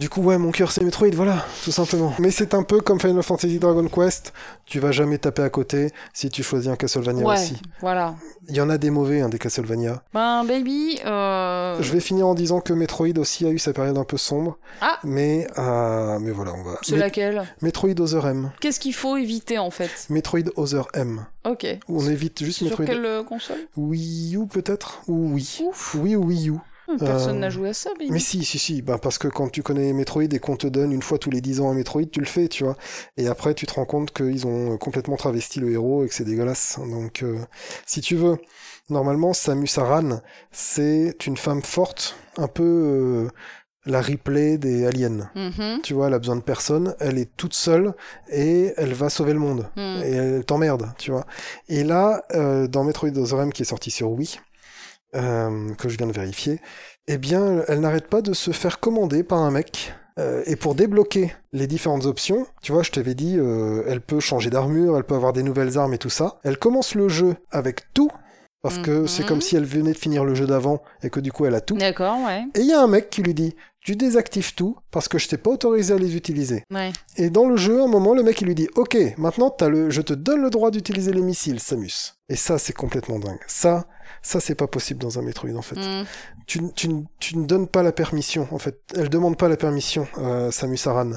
Du 0.00 0.08
coup, 0.08 0.22
ouais, 0.22 0.38
mon 0.38 0.52
cœur 0.52 0.70
c'est 0.70 0.84
Metroid, 0.84 1.08
voilà, 1.14 1.44
tout 1.64 1.72
simplement. 1.72 2.14
Mais 2.20 2.30
c'est 2.30 2.54
un 2.54 2.62
peu 2.62 2.80
comme 2.80 3.00
Final 3.00 3.20
Fantasy 3.24 3.58
Dragon 3.58 3.88
Quest. 3.88 4.32
Tu 4.64 4.78
vas 4.78 4.92
jamais 4.92 5.18
taper 5.18 5.42
à 5.42 5.50
côté 5.50 5.90
si 6.14 6.30
tu 6.30 6.44
choisis 6.44 6.70
un 6.70 6.76
Castlevania 6.76 7.24
Ouais, 7.26 7.34
aussi. 7.34 7.56
voilà. 7.80 8.14
Il 8.48 8.54
y 8.54 8.60
en 8.60 8.70
a 8.70 8.78
des 8.78 8.90
mauvais, 8.90 9.22
hein, 9.22 9.28
des 9.28 9.40
Castlevania. 9.40 10.04
Ben, 10.14 10.44
baby, 10.44 11.00
euh... 11.04 11.82
Je 11.82 11.92
vais 11.92 11.98
finir 11.98 12.28
en 12.28 12.34
disant 12.34 12.60
que 12.60 12.72
Metroid 12.72 13.18
aussi 13.18 13.44
a 13.44 13.48
eu 13.50 13.58
sa 13.58 13.72
période 13.72 13.98
un 13.98 14.04
peu 14.04 14.18
sombre. 14.18 14.56
Ah. 14.80 15.00
Mais 15.02 15.48
euh, 15.58 16.20
mais 16.20 16.30
voilà, 16.30 16.52
on 16.54 16.62
va. 16.62 16.78
c'est 16.82 16.96
laquelle? 16.96 17.42
Metroid 17.60 17.98
Other 17.98 18.24
M. 18.28 18.52
Qu'est-ce 18.60 18.78
qu'il 18.78 18.94
faut 18.94 19.16
éviter 19.16 19.58
en 19.58 19.72
fait? 19.72 19.90
Metroid 20.10 20.42
Other 20.54 20.86
M. 20.94 21.26
Ok. 21.44 21.66
On 21.88 22.08
évite 22.08 22.44
juste 22.44 22.58
Sur 22.58 22.68
Metroid. 22.68 22.86
quelle 22.86 23.04
euh, 23.04 23.24
console? 23.24 23.58
Wii 23.76 24.36
U 24.36 24.46
peut-être? 24.46 25.02
Ou 25.08 25.32
oui. 25.34 25.58
Ouf. 25.68 25.96
Oui 25.98 26.14
ou 26.14 26.26
Wii 26.26 26.50
U. 26.50 26.54
Personne 26.98 27.36
Euh, 27.36 27.40
n'a 27.40 27.50
joué 27.50 27.68
à 27.70 27.74
ça, 27.74 27.90
baby. 27.98 28.10
Mais 28.10 28.18
si, 28.18 28.44
si, 28.44 28.58
si, 28.58 28.82
bah 28.82 28.98
parce 29.00 29.18
que 29.18 29.28
quand 29.28 29.48
tu 29.50 29.62
connais 29.62 29.92
Metroid 29.92 30.22
et 30.32 30.38
qu'on 30.38 30.56
te 30.56 30.66
donne 30.66 30.92
une 30.92 31.02
fois 31.02 31.18
tous 31.18 31.30
les 31.30 31.40
10 31.40 31.60
ans 31.60 31.70
un 31.70 31.74
Metroid, 31.74 32.06
tu 32.10 32.20
le 32.20 32.26
fais, 32.26 32.48
tu 32.48 32.64
vois. 32.64 32.76
Et 33.16 33.26
après, 33.28 33.54
tu 33.54 33.66
te 33.66 33.74
rends 33.74 33.84
compte 33.84 34.12
qu'ils 34.12 34.46
ont 34.46 34.72
euh, 34.72 34.76
complètement 34.76 35.16
travesti 35.16 35.60
le 35.60 35.70
héros 35.70 36.04
et 36.04 36.08
que 36.08 36.14
c'est 36.14 36.24
dégueulasse. 36.24 36.78
Donc, 36.90 37.22
euh, 37.22 37.38
si 37.86 38.00
tu 38.00 38.16
veux, 38.16 38.38
normalement, 38.88 39.32
Samus 39.32 39.68
Aran, 39.76 40.20
c'est 40.52 41.26
une 41.26 41.36
femme 41.36 41.62
forte, 41.62 42.16
un 42.36 42.48
peu 42.48 42.62
euh, 42.64 43.28
la 43.86 44.02
replay 44.02 44.58
des 44.58 44.86
aliens. 44.86 45.30
Mhm. 45.34 45.80
Tu 45.82 45.94
vois, 45.94 46.08
elle 46.08 46.14
a 46.14 46.18
besoin 46.18 46.36
de 46.36 46.42
personne, 46.42 46.94
elle 47.00 47.18
est 47.18 47.30
toute 47.36 47.54
seule 47.54 47.94
et 48.30 48.72
elle 48.76 48.92
va 48.92 49.08
sauver 49.08 49.32
le 49.32 49.38
monde 49.38 49.66
Mhm. 49.76 50.02
et 50.04 50.10
elle 50.12 50.44
t'emmerde, 50.44 50.92
tu 50.98 51.10
vois. 51.10 51.26
Et 51.68 51.84
là, 51.84 52.22
euh, 52.34 52.66
dans 52.66 52.84
Metroid 52.84 53.08
Other 53.16 53.40
M 53.40 53.52
qui 53.52 53.62
est 53.62 53.66
sorti 53.66 53.90
sur 53.90 54.10
Wii, 54.10 54.38
euh, 55.14 55.74
que 55.74 55.88
je 55.88 55.96
viens 55.96 56.06
de 56.06 56.12
vérifier, 56.12 56.60
eh 57.06 57.18
bien, 57.18 57.62
elle 57.68 57.80
n'arrête 57.80 58.08
pas 58.08 58.20
de 58.22 58.32
se 58.32 58.50
faire 58.50 58.80
commander 58.80 59.22
par 59.22 59.38
un 59.38 59.50
mec. 59.50 59.94
Euh, 60.18 60.42
et 60.46 60.56
pour 60.56 60.74
débloquer 60.74 61.32
les 61.52 61.66
différentes 61.68 62.04
options, 62.04 62.46
tu 62.60 62.72
vois, 62.72 62.82
je 62.82 62.90
t'avais 62.90 63.14
dit, 63.14 63.36
euh, 63.38 63.84
elle 63.86 64.00
peut 64.00 64.18
changer 64.20 64.50
d'armure, 64.50 64.96
elle 64.96 65.04
peut 65.04 65.14
avoir 65.14 65.32
des 65.32 65.44
nouvelles 65.44 65.78
armes 65.78 65.94
et 65.94 65.98
tout 65.98 66.10
ça. 66.10 66.40
Elle 66.42 66.58
commence 66.58 66.94
le 66.96 67.08
jeu 67.08 67.36
avec 67.52 67.92
tout, 67.94 68.10
parce 68.60 68.78
que 68.78 69.02
Mhm. 69.02 69.06
c'est 69.08 69.24
comme 69.24 69.40
si 69.40 69.54
elle 69.54 69.64
venait 69.64 69.92
de 69.92 69.98
finir 69.98 70.24
le 70.24 70.34
jeu 70.34 70.46
d'avant 70.46 70.82
et 71.04 71.10
que 71.10 71.20
du 71.20 71.30
coup 71.30 71.46
elle 71.46 71.54
a 71.54 71.60
tout. 71.60 71.76
D'accord, 71.76 72.16
ouais. 72.26 72.42
Et 72.56 72.60
il 72.62 72.66
y 72.66 72.72
a 72.72 72.82
un 72.82 72.88
mec 72.88 73.10
qui 73.10 73.22
lui 73.22 73.32
dit, 73.32 73.54
tu 73.88 73.96
désactives 73.96 74.54
tout 74.54 74.76
parce 74.90 75.08
que 75.08 75.16
je 75.16 75.28
t'ai 75.28 75.38
pas 75.38 75.48
autorisé 75.48 75.94
à 75.94 75.96
les 75.96 76.14
utiliser. 76.14 76.62
Ouais. 76.70 76.92
Et 77.16 77.30
dans 77.30 77.46
le 77.46 77.56
jeu, 77.56 77.80
à 77.80 77.84
un 77.84 77.88
moment, 77.88 78.12
le 78.12 78.22
mec 78.22 78.38
il 78.42 78.46
lui 78.46 78.54
dit 78.54 78.68
Ok, 78.76 78.98
maintenant 79.16 79.48
t'as 79.48 79.70
le, 79.70 79.88
je 79.88 80.02
te 80.02 80.12
donne 80.12 80.42
le 80.42 80.50
droit 80.50 80.70
d'utiliser 80.70 81.10
les 81.10 81.22
missiles, 81.22 81.58
Samus. 81.58 82.12
Et 82.28 82.36
ça, 82.36 82.58
c'est 82.58 82.74
complètement 82.74 83.18
dingue. 83.18 83.40
Ça, 83.46 83.86
ça 84.20 84.40
c'est 84.40 84.54
pas 84.54 84.66
possible 84.66 85.00
dans 85.00 85.18
un 85.18 85.22
Metroid 85.22 85.56
en 85.56 85.62
fait. 85.62 85.76
Mhm. 85.76 86.04
Tu, 86.46 86.60
tu, 86.74 86.90
tu 87.18 87.38
ne 87.38 87.46
donnes 87.46 87.66
pas 87.66 87.82
la 87.82 87.92
permission 87.92 88.46
en 88.50 88.58
fait. 88.58 88.78
Elle 88.94 89.08
demande 89.08 89.38
pas 89.38 89.48
la 89.48 89.56
permission, 89.56 90.06
euh, 90.18 90.50
Samus 90.50 90.80
Aran. 90.84 91.12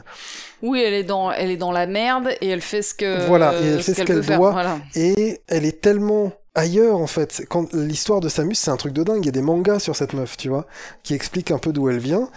Oui, 0.61 0.81
elle 0.81 0.93
est 0.93 1.03
dans, 1.03 1.29
elle 1.29 1.51
est 1.51 1.57
dans 1.57 1.73
la 1.73 1.87
merde 1.87 2.29
et 2.39 2.47
elle 2.47 2.61
fait 2.61 2.83
ce 2.83 2.93
que. 2.93 3.27
Voilà, 3.27 3.53
et 3.59 3.65
elle 3.65 3.83
fait 3.83 3.95
ce 3.95 4.03
qu'elle 4.03 4.21
doit. 4.21 4.51
Voilà. 4.51 4.79
Et 4.95 5.41
elle 5.49 5.65
est 5.65 5.81
tellement 5.81 6.31
ailleurs 6.55 6.97
en 6.97 7.07
fait. 7.07 7.43
Quand 7.49 7.73
l'histoire 7.73 8.19
de 8.19 8.29
Samus, 8.29 8.55
c'est 8.55 8.71
un 8.71 8.77
truc 8.77 8.93
de 8.93 9.03
dingue. 9.03 9.23
Il 9.23 9.25
y 9.25 9.29
a 9.29 9.33
des 9.33 9.41
mangas 9.41 9.79
sur 9.79 9.95
cette 9.95 10.13
meuf, 10.13 10.37
tu 10.37 10.49
vois, 10.49 10.65
qui 11.03 11.13
expliquent 11.13 11.51
un 11.51 11.57
peu 11.57 11.71
d'où 11.71 11.89
elle 11.89 11.99
vient. 11.99 12.29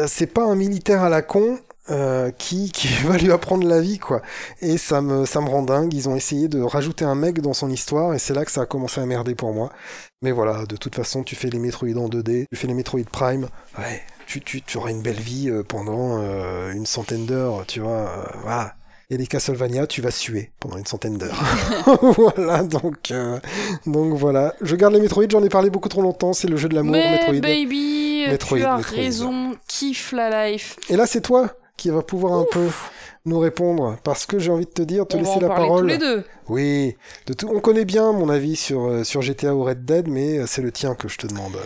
Euh, 0.00 0.06
C'est 0.08 0.26
pas 0.26 0.44
un 0.44 0.56
militaire 0.56 1.02
à 1.02 1.08
la 1.08 1.22
con. 1.22 1.58
euh, 1.90 2.30
qui, 2.30 2.70
qui 2.70 2.88
va 3.04 3.16
lui 3.16 3.32
apprendre 3.32 3.66
la 3.66 3.80
vie 3.80 3.98
quoi. 3.98 4.22
Et 4.60 4.78
ça 4.78 5.00
me 5.00 5.26
ça 5.26 5.40
rend 5.40 5.62
dingue. 5.62 5.92
Ils 5.92 6.08
ont 6.08 6.14
essayé 6.14 6.46
de 6.48 6.60
rajouter 6.60 7.04
un 7.04 7.16
mec 7.16 7.40
dans 7.40 7.54
son 7.54 7.68
histoire 7.70 8.14
et 8.14 8.18
c'est 8.20 8.34
là 8.34 8.44
que 8.44 8.52
ça 8.52 8.62
a 8.62 8.66
commencé 8.66 9.00
à 9.00 9.06
merder 9.06 9.34
pour 9.34 9.52
moi. 9.52 9.72
Mais 10.22 10.30
voilà 10.30 10.66
de 10.66 10.76
toute 10.76 10.94
façon 10.94 11.24
tu 11.24 11.34
fais 11.34 11.50
les 11.50 11.58
Metroid 11.58 11.96
en 11.96 12.08
2D 12.08 12.46
tu 12.50 12.56
fais 12.56 12.68
les 12.68 12.74
Metroid 12.74 13.02
Prime. 13.10 13.48
Ouais 13.78 14.02
tu, 14.26 14.40
tu, 14.40 14.62
auras 14.78 14.90
une 14.90 15.02
belle 15.02 15.18
vie 15.18 15.50
euh, 15.50 15.64
pendant 15.64 16.18
une 16.70 16.86
centaine 16.86 17.26
d'heures 17.26 17.64
tu 17.66 17.80
vois 17.80 18.30
voilà 18.42 18.74
et 19.10 19.16
les 19.16 19.26
Castlevania, 19.26 19.86
tu 19.86 20.00
vas 20.00 20.10
suer 20.12 20.52
pendant 20.60 20.76
une 20.78 20.86
centaine 20.86 21.18
d'heures. 21.18 21.42
voilà, 22.16 22.62
donc, 22.62 23.10
euh, 23.10 23.38
donc 23.86 24.14
voilà. 24.14 24.54
Je 24.60 24.76
garde 24.76 24.94
les 24.94 25.00
Metroid, 25.00 25.24
j'en 25.28 25.42
ai 25.42 25.48
parlé 25.48 25.68
beaucoup 25.70 25.88
trop 25.88 26.02
longtemps, 26.02 26.32
c'est 26.32 26.48
le 26.48 26.56
jeu 26.56 26.68
de 26.68 26.74
l'amour, 26.74 26.92
Mais 26.92 27.10
Metroid. 27.12 27.40
baby, 27.40 28.24
Metroid, 28.28 28.58
tu 28.58 28.64
as 28.64 28.76
Metroid. 28.76 28.96
raison, 28.96 29.56
kiffe 29.66 30.12
la 30.12 30.50
life. 30.50 30.76
Et 30.88 30.96
là, 30.96 31.06
c'est 31.06 31.20
toi 31.20 31.50
qui 31.76 31.90
va 31.90 32.02
pouvoir 32.02 32.34
un 32.34 32.46
peu 32.50 32.68
nous 33.26 33.38
répondre 33.38 33.96
parce 34.04 34.26
que 34.26 34.38
j'ai 34.38 34.50
envie 34.50 34.64
de 34.66 34.70
te 34.70 34.82
dire, 34.82 35.06
te 35.06 35.16
On 35.16 35.20
va 35.20 35.24
laisser 35.24 35.36
en 35.38 35.40
la 35.40 35.48
parler 35.48 35.66
parole. 35.66 35.80
tous 35.82 35.88
les 35.88 35.98
deux. 35.98 36.24
Oui, 36.48 36.96
de 37.26 37.32
tout. 37.34 37.50
On 37.52 37.60
connaît 37.60 37.84
bien 37.84 38.12
mon 38.12 38.28
avis 38.28 38.56
sur, 38.56 38.86
euh, 38.86 39.04
sur 39.04 39.22
GTA 39.22 39.54
ou 39.54 39.64
Red 39.64 39.84
Dead, 39.84 40.08
mais 40.08 40.38
euh, 40.38 40.46
c'est 40.46 40.62
le 40.62 40.72
tien 40.72 40.94
que 40.94 41.08
je 41.08 41.18
te 41.18 41.26
demande. 41.26 41.56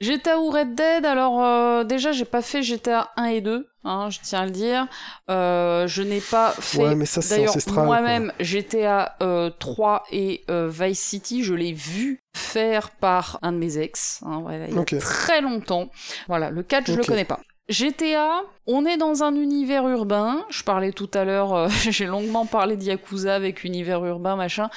GTA 0.00 0.38
ou 0.38 0.50
Red 0.50 0.74
Dead, 0.74 1.06
alors 1.06 1.42
euh, 1.42 1.82
déjà 1.84 2.12
j'ai 2.12 2.26
pas 2.26 2.42
fait 2.42 2.62
GTA 2.62 3.10
1 3.16 3.24
et 3.26 3.40
2, 3.40 3.66
hein, 3.84 4.10
je 4.10 4.18
tiens 4.22 4.40
à 4.40 4.44
le 4.44 4.50
dire. 4.50 4.86
Euh, 5.30 5.86
je 5.86 6.02
n'ai 6.02 6.20
pas 6.20 6.52
fait 6.52 6.78
Ouais, 6.78 6.94
d'ailleurs 7.30 7.54
moi-même 7.68 8.32
GTA 8.38 9.16
euh, 9.22 9.50
3 9.58 10.04
et 10.10 10.44
euh, 10.50 10.68
Vice 10.70 11.00
City, 11.00 11.42
je 11.44 11.54
l'ai 11.54 11.72
vu 11.72 12.22
faire 12.34 12.90
par 12.90 13.38
un 13.40 13.52
de 13.52 13.56
mes 13.56 13.78
ex, 13.78 14.20
hein, 14.26 14.40
voilà, 14.42 14.68
il 14.68 14.74
y 14.74 14.78
a 14.78 14.84
très 14.84 15.40
longtemps. 15.40 15.88
Voilà, 16.28 16.50
le 16.50 16.62
4 16.62 16.86
je 16.88 16.92
le 16.92 17.00
Ok. 17.00 17.08
connais 17.08 17.24
pas. 17.24 17.40
GTA, 17.68 18.42
on 18.66 18.84
est 18.86 18.96
dans 18.96 19.24
un 19.24 19.34
univers 19.34 19.88
urbain. 19.88 20.44
Je 20.50 20.62
parlais 20.62 20.92
tout 20.92 21.10
à 21.14 21.24
l'heure, 21.24 21.54
euh, 21.54 21.68
j'ai 21.90 22.06
longuement 22.06 22.44
parlé 22.46 22.76
de 22.76 22.82
Yakuza 22.84 23.34
avec 23.34 23.64
univers 23.64 24.04
urbain, 24.04 24.36
machin. 24.36 24.68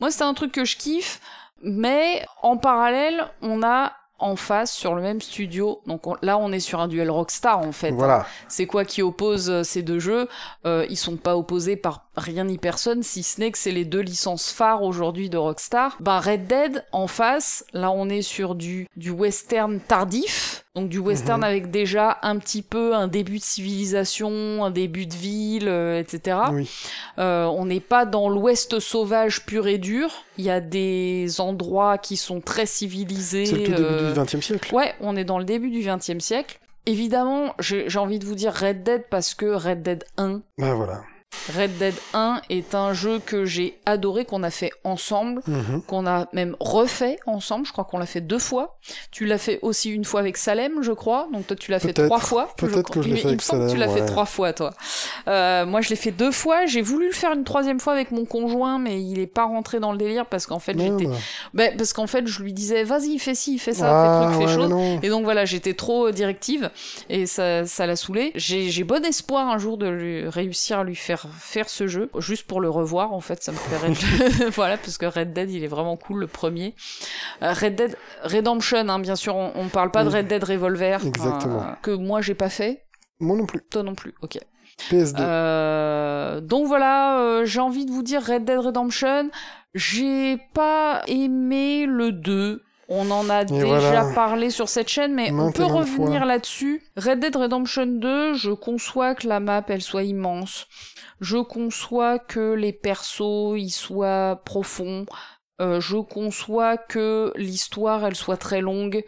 Moi, 0.00 0.10
c'est 0.10 0.22
un 0.24 0.34
truc 0.34 0.52
que 0.52 0.64
je 0.66 0.76
kiffe, 0.76 1.20
mais 1.62 2.24
en 2.42 2.56
parallèle, 2.58 3.26
on 3.40 3.62
a 3.62 3.95
en 4.18 4.36
face 4.36 4.72
sur 4.72 4.94
le 4.94 5.02
même 5.02 5.20
studio. 5.20 5.80
Donc 5.86 6.06
on- 6.06 6.16
là, 6.22 6.38
on 6.38 6.50
est 6.52 6.60
sur 6.60 6.80
un 6.80 6.88
duel 6.88 7.10
Rockstar 7.10 7.58
en 7.58 7.72
fait. 7.72 7.90
Voilà. 7.90 8.26
C'est 8.48 8.66
quoi 8.66 8.84
qui 8.84 9.02
oppose 9.02 9.50
euh, 9.50 9.62
ces 9.62 9.82
deux 9.82 9.98
jeux? 9.98 10.28
Euh, 10.64 10.86
Ils 10.88 10.96
sont 10.96 11.16
pas 11.16 11.36
opposés 11.36 11.76
par 11.76 12.06
rien 12.16 12.44
ni 12.44 12.56
personne, 12.58 13.02
si 13.02 13.22
ce 13.22 13.40
n'est 13.40 13.50
que 13.50 13.58
c'est 13.58 13.70
les 13.72 13.84
deux 13.84 14.00
licences 14.00 14.50
phares 14.52 14.82
aujourd'hui 14.82 15.28
de 15.28 15.36
Rockstar. 15.36 15.96
Ben 16.00 16.18
Red 16.18 16.46
Dead 16.46 16.84
en 16.92 17.06
face, 17.06 17.64
là 17.72 17.90
on 17.90 18.08
est 18.08 18.22
sur 18.22 18.54
du 18.54 18.86
du 18.96 19.10
western 19.10 19.80
tardif, 19.80 20.64
donc 20.76 20.88
du 20.90 20.98
western 20.98 21.40
Mhm. 21.40 21.44
avec 21.44 21.70
déjà 21.70 22.18
un 22.22 22.38
petit 22.38 22.60
peu 22.62 22.94
un 22.94 23.08
début 23.08 23.38
de 23.38 23.42
civilisation, 23.42 24.62
un 24.64 24.70
début 24.70 25.06
de 25.06 25.14
ville, 25.14 25.68
euh, 25.68 25.98
etc. 25.98 26.38
Oui. 26.52 26.70
Euh, 27.18 27.46
on 27.46 27.64
n'est 27.64 27.80
pas 27.80 28.04
dans 28.04 28.28
l'ouest 28.28 28.78
sauvage 28.78 29.46
pur 29.46 29.66
et 29.66 29.78
dur. 29.78 30.10
Il 30.38 30.44
y 30.44 30.50
a 30.50 30.60
des 30.60 31.40
endroits 31.40 31.96
qui 31.98 32.16
sont 32.18 32.40
très 32.42 32.66
civilisés. 32.66 33.46
C'est 33.46 33.56
le 33.56 33.64
tout 33.64 33.70
début 33.72 33.82
euh, 33.84 34.12
du 34.12 34.20
XXe 34.20 34.40
siècle. 34.44 34.74
Ouais, 34.74 34.94
on 35.00 35.16
est 35.16 35.24
dans 35.24 35.38
le 35.38 35.44
début 35.44 35.70
du 35.70 35.80
XXe 35.80 36.18
siècle. 36.22 36.60
Évidemment, 36.84 37.54
j'ai 37.58 37.88
j'ai 37.88 37.98
envie 37.98 38.18
de 38.18 38.26
vous 38.26 38.34
dire 38.36 38.52
Red 38.54 38.82
Dead 38.84 39.04
parce 39.10 39.34
que 39.34 39.46
Red 39.46 39.82
Dead 39.82 40.04
1, 40.18 40.42
Ben 40.58 40.74
voilà. 40.74 41.02
Red 41.56 41.78
Dead 41.78 41.94
1 42.14 42.40
est 42.50 42.74
un 42.74 42.92
jeu 42.92 43.20
que 43.24 43.44
j'ai 43.44 43.78
adoré, 43.86 44.24
qu'on 44.24 44.42
a 44.42 44.50
fait 44.50 44.70
ensemble, 44.84 45.42
Mhm. 45.46 45.82
qu'on 45.82 46.06
a 46.06 46.26
même 46.32 46.56
refait 46.60 47.18
ensemble. 47.26 47.66
Je 47.66 47.72
crois 47.72 47.84
qu'on 47.84 47.98
l'a 47.98 48.06
fait 48.06 48.20
deux 48.20 48.38
fois. 48.38 48.78
Tu 49.10 49.26
l'as 49.26 49.38
fait 49.38 49.58
aussi 49.62 49.90
une 49.90 50.04
fois 50.04 50.20
avec 50.20 50.36
Salem, 50.36 50.82
je 50.82 50.92
crois. 50.92 51.28
Donc 51.32 51.46
toi, 51.46 51.56
tu 51.56 51.70
l'as 51.70 51.78
fait 51.78 51.92
trois 51.92 52.18
fois. 52.18 52.52
Peut-être 52.56 52.90
que 52.90 53.00
je 53.02 53.08
l'ai 53.08 53.14
Il- 53.14 53.16
fait 53.16 53.22
il 53.22 53.26
avec 53.28 53.38
me 53.40 53.42
semble 53.42 53.66
que 53.66 53.72
tu 53.72 53.76
l'as 53.78 53.88
fait 53.88 54.04
trois 54.06 54.26
fois, 54.26 54.52
toi. 54.52 54.72
Euh, 55.28 55.66
moi, 55.66 55.80
je 55.80 55.90
l'ai 55.90 55.96
fait 55.96 56.10
deux 56.10 56.30
fois. 56.32 56.66
J'ai 56.66 56.82
voulu 56.82 57.06
le 57.06 57.12
faire 57.12 57.32
une 57.32 57.44
troisième 57.44 57.80
fois 57.80 57.92
avec 57.92 58.10
mon 58.10 58.24
conjoint, 58.24 58.78
mais 58.78 59.00
il 59.02 59.18
est 59.18 59.26
pas 59.26 59.44
rentré 59.44 59.80
dans 59.80 59.92
le 59.92 59.98
délire 59.98 60.26
parce 60.26 60.46
qu'en 60.46 60.58
fait, 60.58 60.78
j'étais, 60.78 61.08
ben, 61.54 61.76
parce 61.76 61.92
qu'en 61.92 62.06
fait, 62.06 62.26
je 62.26 62.42
lui 62.42 62.52
disais, 62.52 62.82
vas-y, 62.84 63.18
fais 63.18 63.34
ci, 63.34 63.58
fais 63.58 63.72
ça, 63.72 63.86
ah, 63.88 64.20
fais 64.20 64.26
truc, 64.26 64.38
fais 64.40 64.46
ouais, 64.48 64.54
chose. 64.62 64.70
non. 64.70 65.00
Et 65.02 65.08
donc 65.08 65.24
voilà, 65.24 65.44
j'étais 65.44 65.74
trop 65.74 66.08
euh, 66.08 66.12
directive 66.12 66.70
et 67.08 67.26
ça, 67.26 67.64
ça 67.66 67.86
l'a 67.86 67.96
saoulé. 67.96 68.32
J'ai, 68.34 68.70
j'ai 68.70 68.84
bon 68.84 69.04
espoir 69.04 69.48
un 69.48 69.58
jour 69.58 69.76
de 69.78 69.86
lui, 69.88 70.28
réussir 70.28 70.78
à 70.80 70.84
lui 70.84 70.96
faire 70.96 71.25
faire 71.38 71.68
ce 71.68 71.86
jeu, 71.86 72.10
juste 72.18 72.46
pour 72.46 72.60
le 72.60 72.68
revoir 72.70 73.12
en 73.12 73.20
fait, 73.20 73.42
ça 73.42 73.52
me 73.52 73.58
plairait. 73.58 73.90
de- 73.90 74.48
voilà, 74.54 74.76
parce 74.76 74.98
que 74.98 75.06
Red 75.06 75.32
Dead, 75.32 75.50
il 75.50 75.64
est 75.64 75.68
vraiment 75.68 75.96
cool 75.96 76.20
le 76.20 76.26
premier. 76.26 76.74
Euh, 77.42 77.52
Red 77.52 77.74
Dead 77.76 77.96
Redemption, 78.22 78.88
hein, 78.88 78.98
bien 78.98 79.16
sûr, 79.16 79.34
on, 79.36 79.52
on 79.54 79.68
parle 79.68 79.90
pas 79.90 80.04
de. 80.04 80.10
Red 80.10 80.26
Dead 80.28 80.42
Revolver, 80.44 81.04
Exactement. 81.04 81.62
euh, 81.62 81.72
que 81.82 81.90
moi 81.90 82.20
j'ai 82.20 82.34
pas 82.34 82.48
fait, 82.50 82.84
Moi 83.20 83.36
non 83.36 83.46
plus. 83.46 83.62
toi 83.70 83.82
non 83.82 83.94
plus. 83.94 84.14
Ok. 84.22 84.38
PS2. 84.90 85.16
Euh, 85.20 86.40
donc 86.40 86.66
voilà, 86.66 87.18
euh, 87.20 87.44
j'ai 87.46 87.60
envie 87.60 87.86
de 87.86 87.90
vous 87.90 88.02
dire 88.02 88.22
Red 88.24 88.44
Dead 88.44 88.58
Redemption. 88.58 89.30
J'ai 89.74 90.38
pas 90.54 91.02
aimé 91.06 91.86
le 91.86 92.12
2. 92.12 92.62
On 92.88 93.10
en 93.10 93.28
a 93.28 93.44
déjà 93.44 93.64
voilà. 93.78 94.12
parlé 94.14 94.48
sur 94.50 94.68
cette 94.68 94.88
chaîne, 94.88 95.12
mais 95.12 95.32
on 95.32 95.50
peut 95.50 95.64
revenir 95.64 96.24
là-dessus. 96.24 96.82
Red 96.96 97.18
Dead 97.18 97.34
Redemption 97.34 97.84
2, 97.86 98.34
je 98.34 98.52
conçois 98.52 99.14
que 99.16 99.26
la 99.26 99.40
map, 99.40 99.64
elle 99.68 99.82
soit 99.82 100.04
immense. 100.04 100.66
Je 101.20 101.38
conçois 101.38 102.18
que 102.18 102.52
les 102.54 102.72
persos, 102.72 103.54
ils 103.56 103.70
soient 103.70 104.42
profonds. 104.44 105.06
Euh, 105.60 105.80
je 105.80 105.96
conçois 105.96 106.76
que 106.76 107.32
l'histoire, 107.36 108.04
elle 108.04 108.14
soit 108.16 108.36
très 108.36 108.60
longue. 108.60 109.02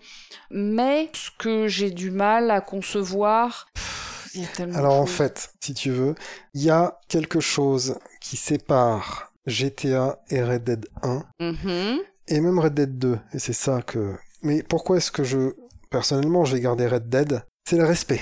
Mais 0.50 1.10
ce 1.12 1.30
que 1.38 1.68
j'ai 1.68 1.90
du 1.90 2.10
mal 2.10 2.50
à 2.50 2.60
concevoir... 2.62 3.66
pff, 3.74 4.30
il 4.34 4.42
y 4.42 4.44
a 4.44 4.48
tellement 4.48 4.72
de 4.74 4.78
Alors 4.78 4.94
en 4.94 5.06
fait, 5.06 5.50
si 5.60 5.74
tu 5.74 5.90
veux, 5.90 6.14
il 6.54 6.62
y 6.62 6.70
a 6.70 6.98
quelque 7.08 7.40
chose 7.40 7.98
qui 8.20 8.36
sépare 8.36 9.32
GTA 9.46 10.18
et 10.30 10.42
Red 10.42 10.64
Dead 10.64 10.86
1 11.02 11.22
Mhm. 11.40 11.98
et 12.28 12.40
même 12.40 12.58
Red 12.58 12.74
Dead 12.74 12.98
2. 12.98 13.18
Et 13.34 13.38
c'est 13.38 13.52
ça 13.52 13.82
que. 13.82 14.14
Mais 14.42 14.62
pourquoi 14.62 14.98
est-ce 14.98 15.10
que 15.10 15.24
je 15.24 15.54
personnellement 15.90 16.44
je 16.44 16.54
vais 16.56 16.60
garder 16.62 16.86
Red 16.86 17.08
Dead? 17.08 17.42
C'est 17.68 17.76
le 17.76 17.84
respect. 17.84 18.20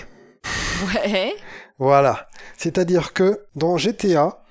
Ouais. 0.95 1.35
Voilà. 1.79 2.27
C'est-à-dire 2.57 3.13
que 3.13 3.47
dans 3.55 3.77
GTA, 3.77 4.43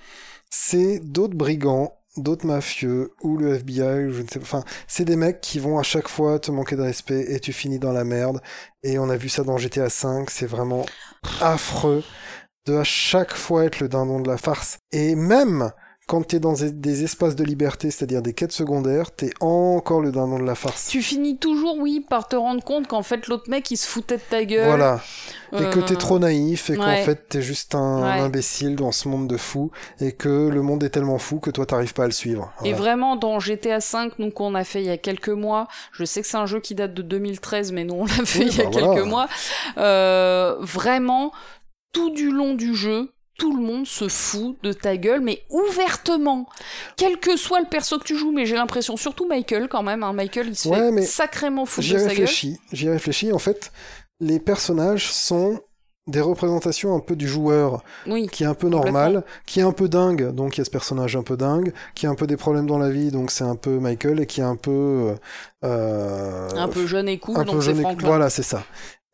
c'est 0.50 1.00
d'autres 1.00 1.36
brigands, 1.36 1.98
d'autres 2.18 2.46
mafieux, 2.46 3.14
ou 3.22 3.38
le 3.38 3.56
FBI, 3.56 4.06
ou 4.06 4.12
je 4.12 4.22
ne 4.22 4.28
sais 4.28 4.40
pas. 4.40 4.46
Enfin, 4.46 4.64
c'est 4.88 5.06
des 5.06 5.16
mecs 5.16 5.42
qui 5.42 5.60
vont 5.60 5.80
à 5.80 5.84
chaque 5.84 6.08
fois 6.08 6.40
te 6.40 6.52
manquer 6.52 6.76
de 6.76 6.82
respect 6.82 7.26
et 7.30 7.40
tu 7.40 7.52
finis 7.52 7.80
dans 7.80 7.92
la 7.92 8.04
merde. 8.04 8.42
Et 8.84 9.00
on 9.00 9.10
a 9.10 9.18
vu 9.18 9.30
ça 9.30 9.44
dans 9.44 9.58
GTA 9.58 9.90
5, 9.90 10.30
c'est 10.30 10.46
vraiment 10.46 10.86
affreux 11.42 12.04
de 12.66 12.76
à 12.78 12.84
chaque 12.84 13.34
fois 13.34 13.66
être 13.66 13.80
le 13.80 13.90
dindon 13.90 14.20
de 14.20 14.28
la 14.28 14.38
farce. 14.38 14.78
Et 14.92 15.16
même 15.16 15.72
quand 16.08 16.22
t'es 16.28 16.40
dans 16.40 16.54
des- 16.54 17.04
espaces 17.04 17.36
de 17.36 17.44
liberté, 17.44 17.92
c'est-à-dire 17.92 18.22
des 18.22 18.34
quêtes 18.34 18.52
secondaires, 18.52 19.12
t'es 19.12 19.32
encore 19.40 20.02
le 20.02 20.12
dindon 20.12 20.38
de 20.40 20.44
la 20.46 20.56
farce. 20.56 20.88
Tu 20.88 21.02
finis 21.02 21.38
toujours, 21.38 21.78
oui, 21.80 22.06
par 22.08 22.28
te 22.28 22.36
rendre 22.36 22.64
compte 22.64 22.88
qu'en 22.88 23.02
fait, 23.04 23.28
l'autre 23.28 23.50
mec, 23.50 23.70
il 23.72 23.78
se 23.78 23.88
foutait 23.88 24.18
de 24.18 24.22
ta 24.30 24.46
gueule. 24.46 24.68
Voilà. 24.68 25.02
Et 25.54 25.70
que 25.70 25.80
t'es 25.80 25.94
Euh, 25.94 25.98
trop 25.98 26.20
naïf 26.20 26.70
et 26.70 26.76
qu'en 26.76 26.96
fait 26.98 27.30
t'es 27.30 27.42
juste 27.42 27.76
un, 27.76 28.02
Ouais. 28.04 28.20
imbécile 28.20 28.76
dans 28.76 28.92
ce 28.92 29.08
monde 29.08 29.28
de 29.28 29.38
fous 29.38 29.72
et 30.02 30.12
que 30.12 30.50
le 30.50 30.62
monde 30.62 30.84
est 30.84 30.90
tellement 30.90 31.18
fou 31.18 31.40
que 31.40 31.50
toi 31.50 31.66
t'arrives 31.66 31.94
pas 31.94 32.04
à 32.04 32.08
le 32.08 32.12
suivre. 32.12 32.52
Et 32.66 32.74
vraiment, 32.74 33.16
dans 33.16 33.40
GTA 33.40 33.78
V, 33.80 34.12
nous 34.20 34.32
qu'on 34.32 34.54
a 34.56 34.64
fait 34.66 34.82
il 34.82 34.86
y 34.88 34.90
a 34.90 34.98
quelques 34.98 35.30
mois, 35.30 35.68
je 35.94 36.04
sais 36.04 36.22
que 36.22 36.28
c'est 36.28 36.36
un 36.38 36.46
jeu 36.46 36.60
qui 36.60 36.76
date 36.76 36.94
de 36.94 37.02
2013, 37.02 37.72
mais 37.72 37.84
nous 37.86 37.94
on 37.96 38.06
l'a 38.06 38.26
fait 38.26 38.40
Oui, 38.40 38.50
il 38.52 38.58
y 38.58 38.62
a 38.62 38.66
bah 38.66 38.70
quelques 38.72 38.84
voilà. 38.86 39.06
mois. 39.06 39.28
Euh, 39.78 40.58
vraiment, 40.60 41.32
tout 41.94 42.10
du 42.10 42.32
long 42.32 42.54
du 42.54 42.76
jeu, 42.76 43.12
tout 43.38 43.56
le 43.56 43.62
monde 43.62 43.86
se 43.86 44.08
fout 44.08 44.58
de 44.64 44.74
ta 44.74 44.98
gueule, 44.98 45.22
mais 45.22 45.44
ouvertement. 45.50 46.48
Quel 46.98 47.18
que 47.20 47.36
soit 47.38 47.60
le 47.60 47.68
perso 47.68 47.98
que 48.00 48.04
tu 48.04 48.18
joues, 48.18 48.32
mais 48.32 48.46
j'ai 48.46 48.56
l'impression, 48.56 48.98
surtout 48.98 49.28
Michael 49.28 49.68
quand 49.68 49.84
même, 49.84 50.04
hein, 50.04 50.14
Michael 50.14 50.48
il 50.48 50.56
se 50.56 50.70
Ouais, 50.70 50.92
fait 50.94 51.02
sacrément 51.04 51.66
foutre 51.66 51.86
J'y 51.88 51.94
de 51.94 52.00
sa 52.00 52.16
gueule. 52.16 52.28
j'y 52.72 52.90
réfléchis. 52.90 53.34
En 53.34 53.40
fait, 53.40 53.72
les 54.20 54.40
personnages 54.40 55.12
sont 55.12 55.60
des 56.08 56.22
représentations 56.22 56.96
un 56.96 57.00
peu 57.00 57.16
du 57.16 57.28
joueur, 57.28 57.84
Oui, 58.06 58.28
qui 58.28 58.44
est 58.44 58.46
un 58.46 58.54
peu 58.54 58.70
normal, 58.70 59.24
qui 59.48 59.60
est 59.60 59.64
un 59.64 59.72
peu 59.72 59.90
dingue, 59.90 60.32
donc 60.34 60.56
il 60.56 60.60
y 60.60 60.62
a 60.62 60.66
ce 60.66 60.70
personnage 60.70 61.16
un 61.16 61.24
peu 61.24 61.36
dingue, 61.36 61.74
qui 61.96 62.06
a 62.06 62.12
un 62.12 62.16
peu 62.16 62.28
des 62.28 62.38
problèmes 62.38 62.68
dans 62.68 62.78
la 62.78 62.92
vie, 62.92 63.10
donc 63.10 63.32
c'est 63.32 63.44
un 63.44 63.56
peu 63.56 63.80
Michael, 63.80 64.20
et 64.20 64.28
qui 64.28 64.40
est 64.42 64.44
un 64.44 64.56
peu... 64.56 65.16
euh, 65.64 66.50
un 66.56 66.68
peu 66.68 66.86
jeune 66.86 67.10
et 67.10 67.18
cool, 67.18 67.38
un 67.38 67.44
donc 67.44 67.56
peu 67.56 67.62
jeune 67.62 67.80
et-. 67.80 67.96
Voilà, 68.02 68.30
c'est 68.30 68.44
ça. 68.44 68.64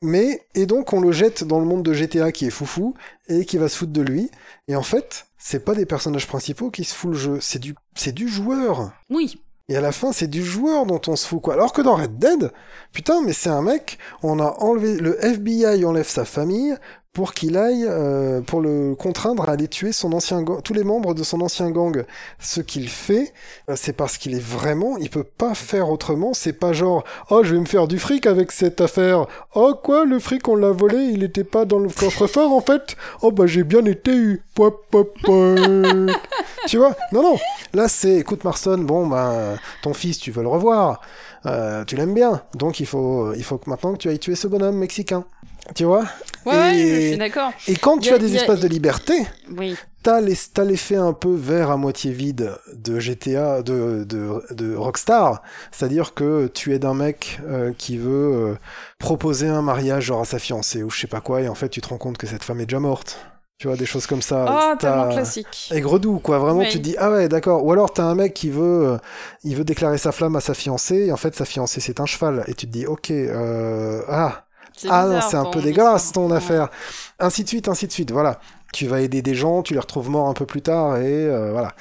Mais, 0.01 0.45
et 0.55 0.65
donc 0.65 0.93
on 0.93 0.99
le 0.99 1.11
jette 1.11 1.43
dans 1.43 1.59
le 1.59 1.65
monde 1.65 1.83
de 1.83 1.93
GTA 1.93 2.31
qui 2.31 2.45
est 2.45 2.49
foufou, 2.51 2.95
et 3.27 3.45
qui 3.45 3.57
va 3.57 3.69
se 3.69 3.77
foutre 3.77 3.91
de 3.93 4.01
lui, 4.01 4.31
et 4.67 4.75
en 4.75 4.81
fait, 4.83 5.27
c'est 5.37 5.63
pas 5.63 5.75
des 5.75 5.85
personnages 5.85 6.27
principaux 6.27 6.71
qui 6.71 6.83
se 6.83 6.93
foutent 6.95 7.11
le 7.11 7.17
jeu, 7.17 7.37
c'est 7.41 7.59
du, 7.59 7.75
c'est 7.95 8.11
du 8.13 8.27
joueur. 8.27 8.91
Oui, 9.09 9.41
Et 9.69 9.75
à 9.77 9.81
la 9.81 9.91
fin, 9.91 10.11
c'est 10.11 10.27
du 10.27 10.43
joueur 10.43 10.85
dont 10.85 11.01
on 11.07 11.15
se 11.15 11.27
fout, 11.27 11.41
quoi. 11.41 11.53
Alors 11.53 11.71
que 11.71 11.81
dans 11.81 11.95
Red 11.95 12.17
Dead, 12.17 12.51
putain, 12.91 13.21
mais 13.21 13.33
c'est 13.33 13.49
un 13.49 13.61
mec, 13.61 13.99
on 14.23 14.39
a 14.39 14.55
enlevé, 14.59 14.97
le 14.97 15.23
FBI 15.23 15.85
enlève 15.85 16.07
sa 16.07 16.25
famille 16.25 16.75
pour 17.13 17.33
qu'il 17.33 17.57
aille, 17.57 17.85
euh, 17.89 18.39
pour 18.39 18.61
le 18.61 18.95
contraindre 18.95 19.49
à 19.49 19.53
aller 19.53 19.67
tuer 19.67 19.91
son 19.91 20.13
ancien 20.13 20.41
gang, 20.43 20.61
tous 20.61 20.73
les 20.73 20.85
membres 20.85 21.13
de 21.13 21.23
son 21.23 21.41
ancien 21.41 21.69
gang. 21.69 22.05
Ce 22.39 22.61
qu'il 22.61 22.88
fait, 22.88 23.33
euh, 23.69 23.73
c'est 23.75 23.91
parce 23.91 24.17
qu'il 24.17 24.33
est 24.33 24.41
vraiment, 24.41 24.95
il 24.97 25.09
peut 25.09 25.25
pas 25.25 25.53
faire 25.53 25.89
autrement, 25.89 26.33
c'est 26.33 26.53
pas 26.53 26.71
genre, 26.71 27.03
oh, 27.29 27.43
je 27.43 27.53
vais 27.53 27.59
me 27.59 27.65
faire 27.65 27.88
du 27.89 27.99
fric 27.99 28.25
avec 28.27 28.53
cette 28.53 28.79
affaire. 28.79 29.25
Oh, 29.55 29.73
quoi, 29.81 30.05
le 30.05 30.19
fric, 30.19 30.47
on 30.47 30.55
l'a 30.55 30.71
volé, 30.71 30.99
il 30.99 31.23
était 31.23 31.43
pas 31.43 31.65
dans 31.65 31.79
le 31.79 31.89
coffre-fort, 31.89 32.53
en 32.53 32.61
fait. 32.61 32.95
Oh, 33.21 33.31
bah, 33.31 33.45
j'ai 33.45 33.63
bien 33.63 33.85
été 33.85 34.15
eu. 34.15 34.41
Tu 36.67 36.77
vois? 36.77 36.95
Non, 37.11 37.23
non. 37.23 37.38
Là, 37.73 37.88
c'est, 37.88 38.17
écoute, 38.17 38.43
Marston, 38.43 38.77
bon, 38.79 39.07
ben, 39.07 39.57
ton 39.81 39.93
fils, 39.93 40.19
tu 40.19 40.31
veux 40.31 40.43
le 40.43 40.47
revoir. 40.47 41.01
Euh, 41.45 41.83
tu 41.85 41.95
l'aimes 41.95 42.13
bien. 42.13 42.41
Donc, 42.55 42.79
il 42.79 42.85
faut, 42.85 43.33
il 43.33 43.43
faut 43.43 43.57
que 43.57 43.69
maintenant 43.69 43.93
que 43.93 43.97
tu 43.97 44.09
ailles 44.09 44.19
tuer 44.19 44.35
ce 44.35 44.47
bonhomme 44.47 44.77
mexicain. 44.77 45.25
Tu 45.75 45.83
vois? 45.85 46.03
ouais, 46.45 46.53
ouais, 46.55 46.77
Et- 46.79 47.01
je 47.01 47.07
suis 47.09 47.17
d'accord. 47.17 47.51
Et 47.67 47.75
quand 47.75 47.97
tu 47.99 48.09
a- 48.11 48.15
as 48.15 48.17
des 48.17 48.33
a- 48.35 48.39
espaces 48.41 48.59
de 48.59 48.67
liberté, 48.67 49.13
Oui. 49.57 49.75
t'as 50.03 50.19
l'effet 50.19 50.95
un 50.97 51.13
peu 51.13 51.33
vert 51.33 51.71
à 51.71 51.77
moitié 51.77 52.11
vide 52.11 52.51
de 52.73 52.99
GTA, 52.99 53.61
de, 53.61 54.03
de, 54.03 54.43
de 54.53 54.75
Rockstar. 54.75 55.41
C'est-à-dire 55.71 56.13
que 56.13 56.47
tu 56.53 56.73
es 56.75 56.83
un 56.85 56.93
mec 56.93 57.39
euh, 57.47 57.71
qui 57.77 57.97
veut 57.97 58.09
euh, 58.51 58.55
proposer 58.99 59.47
un 59.47 59.61
mariage 59.61 60.05
genre 60.05 60.21
à 60.21 60.25
sa 60.25 60.39
fiancée 60.39 60.83
ou 60.83 60.89
je 60.89 60.99
sais 60.99 61.07
pas 61.07 61.21
quoi, 61.21 61.41
et 61.41 61.47
en 61.47 61.55
fait 61.55 61.69
tu 61.69 61.79
te 61.79 61.88
rends 61.88 61.97
compte 61.97 62.17
que 62.17 62.27
cette 62.27 62.43
femme 62.43 62.59
est 62.59 62.65
déjà 62.65 62.79
morte. 62.79 63.17
Tu 63.59 63.67
vois, 63.67 63.77
des 63.77 63.85
choses 63.85 64.07
comme 64.07 64.23
ça. 64.23 64.45
Ah, 64.49 64.75
T'as- 64.79 64.91
tellement 64.91 65.09
classique. 65.13 65.69
Aigre-doux, 65.71 66.17
quoi. 66.17 66.39
Vraiment, 66.39 66.61
Oui. 66.61 66.69
tu 66.69 66.79
te 66.79 66.83
dis, 66.83 66.95
ah 66.97 67.11
ouais, 67.11 67.29
d'accord. 67.29 67.63
Ou 67.63 67.71
alors, 67.71 67.93
t'as 67.93 68.05
un 68.05 68.15
mec 68.15 68.33
qui 68.33 68.49
veut, 68.49 68.88
euh, 68.93 68.97
il 69.43 69.55
veut 69.55 69.63
déclarer 69.63 69.99
sa 69.99 70.11
flamme 70.11 70.35
à 70.35 70.41
sa 70.41 70.55
fiancée, 70.55 71.05
et 71.05 71.11
en 71.11 71.15
fait, 71.17 71.35
sa 71.35 71.45
fiancée, 71.45 71.79
c'est 71.79 71.99
un 71.99 72.07
cheval. 72.07 72.43
Et 72.47 72.55
tu 72.55 72.65
te 72.65 72.71
dis, 72.71 72.88
ok, 72.88 73.11
euh, 73.11 74.01
ah, 74.09 74.45
ah 74.89 75.05
non, 75.07 75.19
c'est 75.21 75.37
un 75.37 75.45
peu 75.45 75.61
dégueulasse 75.61 76.11
ton 76.11 76.31
affaire. 76.31 76.69
Ainsi 77.19 77.43
de 77.43 77.49
suite, 77.49 77.67
ainsi 77.67 77.87
de 77.87 77.91
suite. 77.91 78.11
Voilà. 78.11 78.39
Tu 78.73 78.87
vas 78.87 79.01
aider 79.01 79.21
des 79.21 79.35
gens, 79.35 79.63
tu 79.63 79.73
les 79.73 79.79
retrouves 79.81 80.09
morts 80.09 80.29
un 80.29 80.33
peu 80.33 80.45
plus 80.45 80.61
tard, 80.61 80.95
et 80.97 81.27
euh, 81.27 81.51
voilà. 81.51 81.73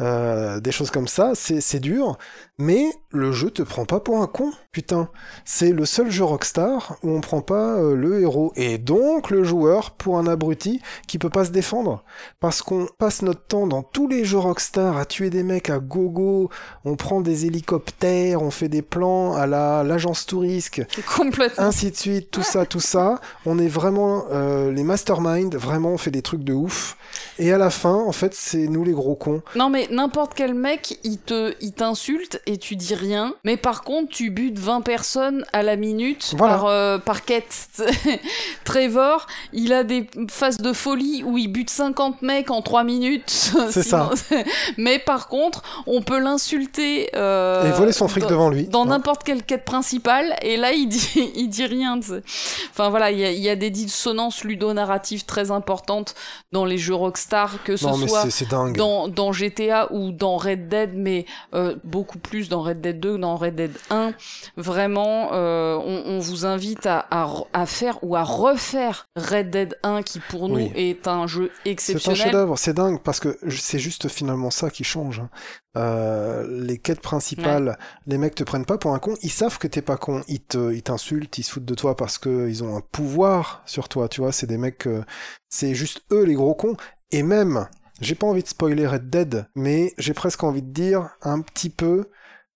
Euh, 0.00 0.58
des 0.58 0.72
choses 0.72 0.90
comme 0.90 1.06
ça, 1.06 1.32
c'est 1.34 1.78
dur, 1.78 2.18
mais 2.58 2.86
le 3.10 3.32
jeu 3.32 3.50
te 3.50 3.62
prend 3.62 3.84
pas 3.84 4.00
pour 4.00 4.20
un 4.22 4.26
con, 4.26 4.52
putain. 4.70 5.08
C'est 5.44 5.70
le 5.72 5.84
seul 5.84 6.10
jeu 6.10 6.24
Rockstar 6.24 6.96
où 7.02 7.10
on 7.10 7.20
prend 7.20 7.40
pas 7.40 7.74
euh, 7.76 7.94
le 7.96 8.20
héros, 8.20 8.52
et 8.56 8.78
donc 8.78 9.30
le 9.30 9.42
joueur 9.44 9.92
pour 9.92 10.18
un 10.18 10.26
abruti 10.26 10.80
qui 11.08 11.18
peut 11.18 11.30
pas 11.30 11.44
se 11.44 11.50
défendre. 11.50 12.04
Parce 12.40 12.62
qu'on 12.62 12.86
passe 12.98 13.22
notre 13.22 13.44
temps 13.46 13.66
dans 13.66 13.82
tous 13.82 14.06
les 14.08 14.24
jeux 14.24 14.38
Rockstar 14.38 14.96
à 14.96 15.04
tuer 15.04 15.30
des 15.30 15.42
mecs 15.42 15.70
à 15.70 15.78
gogo, 15.78 16.48
on 16.84 16.96
prend 16.96 17.20
des 17.20 17.46
hélicoptères, 17.46 18.42
on 18.42 18.50
fait 18.50 18.68
des 18.68 18.82
plans 18.82 19.34
à 19.34 19.46
la 19.46 19.82
l'agence 19.84 20.26
touriste, 20.26 20.82
Complètement. 21.16 21.64
ainsi 21.64 21.90
de 21.90 21.96
suite, 21.96 22.30
tout 22.30 22.42
ça, 22.42 22.66
tout 22.66 22.80
ça. 22.80 23.20
On 23.46 23.58
est 23.58 23.68
vraiment 23.68 24.24
euh, 24.30 24.70
les 24.72 24.84
masterminds, 24.84 25.56
vraiment 25.56 25.90
on 25.90 25.98
fait 25.98 26.10
des 26.12 26.22
trucs 26.22 26.44
de 26.44 26.52
ouf. 26.52 26.96
Et 27.38 27.52
à 27.52 27.58
la 27.58 27.70
fin, 27.70 27.94
en 27.94 28.12
fait, 28.12 28.34
c'est 28.34 28.66
nous 28.68 28.84
les 28.84 28.92
gros 28.92 29.16
cons. 29.16 29.42
Non 29.56 29.70
mais 29.70 29.88
n'importe 29.90 30.34
quel 30.34 30.54
mec, 30.54 30.98
il 31.04 31.18
te, 31.18 31.54
il 31.60 31.72
t'insulte 31.72 32.40
et 32.46 32.58
tu 32.58 32.76
dis 32.76 32.94
rien. 32.94 33.34
Mais 33.44 33.56
par 33.56 33.82
contre, 33.82 34.10
tu 34.10 34.30
butes 34.30 34.58
20 34.58 34.80
personnes 34.82 35.44
à 35.52 35.62
la 35.62 35.76
minute 35.76 36.34
Voilà. 36.36 36.54
par, 36.54 36.66
euh, 36.66 36.98
par 36.98 37.24
quête. 37.24 37.68
Trevor, 38.64 39.26
il 39.52 39.72
a 39.72 39.84
des 39.84 40.08
phases 40.28 40.58
de 40.58 40.72
folie 40.72 41.22
où 41.24 41.38
il 41.38 41.48
bute 41.48 41.70
50 41.70 42.22
mecs 42.22 42.50
en 42.50 42.62
3 42.62 42.84
minutes. 42.84 43.30
C'est 43.70 43.82
ça. 43.82 44.10
mais 44.76 44.98
par 44.98 45.28
contre, 45.28 45.62
on 45.86 46.02
peut 46.02 46.18
l'insulter. 46.18 47.10
euh, 47.14 47.68
Et 47.68 47.72
voler 47.72 47.92
son 47.92 48.08
fric 48.08 48.22
dans- 48.24 48.30
devant 48.30 48.50
lui. 48.50 48.66
Dans 48.68 48.84
n'importe 48.86 49.24
quelle 49.24 49.42
quête 49.42 49.64
principale, 49.64 50.34
et 50.42 50.56
là 50.56 50.72
il 50.72 50.88
dit, 50.88 51.30
il 51.34 51.48
dit 51.48 51.66
rien. 51.66 51.98
Enfin 52.70 52.88
voilà, 52.90 53.10
il 53.10 53.18
y 53.18 53.24
a, 53.24 53.30
il 53.30 53.40
y 53.40 53.48
a 53.48 53.56
des 53.56 53.70
dissonances 53.70 54.44
ludonarratives 54.44 55.24
très 55.24 55.50
importantes 55.50 56.14
dans 56.52 56.64
les 56.64 56.78
jeux 56.78 56.94
Rockstar, 56.94 57.62
que 57.64 57.76
ce 57.76 57.86
Non, 57.86 57.94
soit 58.06 58.22
c'est- 58.22 58.30
c'est 58.30 58.48
dingue. 58.50 58.76
dans, 58.76 59.08
dans 59.08 59.32
GTA 59.32 59.92
ou 59.92 60.10
dans 60.12 60.36
Red 60.36 60.68
Dead, 60.68 60.90
mais 60.94 61.26
euh, 61.54 61.74
beaucoup 61.84 62.18
plus 62.18 62.33
dans 62.48 62.62
Red 62.62 62.80
Dead 62.80 63.00
2 63.00 63.16
que 63.16 63.18
dans 63.18 63.36
Red 63.36 63.54
Dead 63.56 63.72
1. 63.90 64.12
Vraiment, 64.56 65.30
euh, 65.32 65.76
on, 65.76 66.02
on 66.06 66.18
vous 66.18 66.46
invite 66.46 66.86
à, 66.86 66.98
à, 67.10 67.26
re- 67.26 67.46
à 67.52 67.66
faire 67.66 67.98
ou 68.02 68.16
à 68.16 68.22
refaire 68.22 69.06
Red 69.16 69.50
Dead 69.50 69.78
1, 69.82 70.02
qui 70.02 70.20
pour 70.20 70.48
nous 70.48 70.56
Oui. 70.56 70.72
est 70.74 71.06
un 71.08 71.26
jeu 71.26 71.50
C'est 71.64 71.68
un 71.68 71.72
exceptionnel. 71.72 72.18
chef-d'œuvre, 72.20 72.58
c'est 72.58 72.74
dingue 72.74 73.00
parce 73.02 73.20
que 73.20 73.38
c'est 73.48 73.78
juste 73.78 74.08
finalement 74.08 74.50
ça 74.50 74.70
qui 74.70 74.84
change. 74.84 75.20
hein. 75.20 75.30
Euh, 75.76 76.46
les 76.64 76.78
quêtes 76.78 77.00
principales, 77.00 77.76
les 78.06 78.16
mecs 78.16 78.36
te 78.36 78.44
prennent 78.44 78.64
pas 78.64 78.78
pour 78.78 78.94
un 78.94 79.00
con, 79.00 79.14
ils 79.22 79.30
savent 79.30 79.58
que 79.58 79.66
t'es 79.66 79.82
pas 79.82 79.96
con, 79.96 80.22
ils 80.28 80.40
te, 80.40 80.72
ils 80.72 80.82
t'insultent, 80.84 81.36
ils 81.38 81.42
se 81.42 81.50
foutent 81.52 81.64
de 81.64 81.74
toi 81.74 81.96
parce 81.96 82.16
que 82.16 82.48
ils 82.48 82.62
ont 82.62 82.76
un 82.76 82.80
pouvoir 82.92 83.62
sur 83.66 83.88
toi, 83.88 84.08
tu 84.08 84.20
vois. 84.20 84.30
C'est 84.30 84.46
des 84.46 84.56
mecs, 84.58 84.86
euh, 84.86 85.02
c'est 85.48 85.74
juste 85.74 86.02
eux 86.12 86.22
les 86.22 86.34
gros 86.34 86.54
cons. 86.54 86.76
Et 87.10 87.24
même, 87.24 87.66
j'ai 88.00 88.14
pas 88.14 88.26
envie 88.28 88.42
de 88.44 88.48
spoiler 88.48 88.86
Red 88.86 89.10
Dead, 89.10 89.46
mais 89.56 89.92
j'ai 89.98 90.14
presque 90.14 90.44
envie 90.44 90.62
de 90.62 90.70
dire 90.72 91.10
un 91.22 91.40
petit 91.40 91.70
peu. 91.70 92.08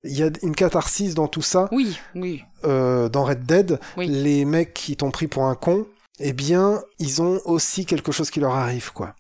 Il 0.04 0.16
y 0.16 0.22
a 0.22 0.30
une 0.42 0.54
catharsis 0.54 1.14
dans 1.14 1.26
tout 1.28 1.42
ça. 1.42 1.68
Oui, 1.72 1.98
oui. 2.14 2.42
Euh, 2.64 3.08
dans 3.08 3.24
Red 3.24 3.44
Dead, 3.44 3.80
Oui. 3.96 4.06
les 4.08 4.44
mecs 4.44 4.72
qui 4.74 4.96
t'ont 4.96 5.10
pris 5.10 5.26
pour 5.26 5.44
un 5.44 5.54
con, 5.54 5.86
eh 6.20 6.32
bien, 6.32 6.80
ils 6.98 7.20
ont 7.22 7.40
aussi 7.44 7.84
quelque 7.86 8.12
chose 8.12 8.30
qui 8.30 8.40
leur 8.40 8.54
arrive, 8.54 8.92
quoi. 8.92 9.14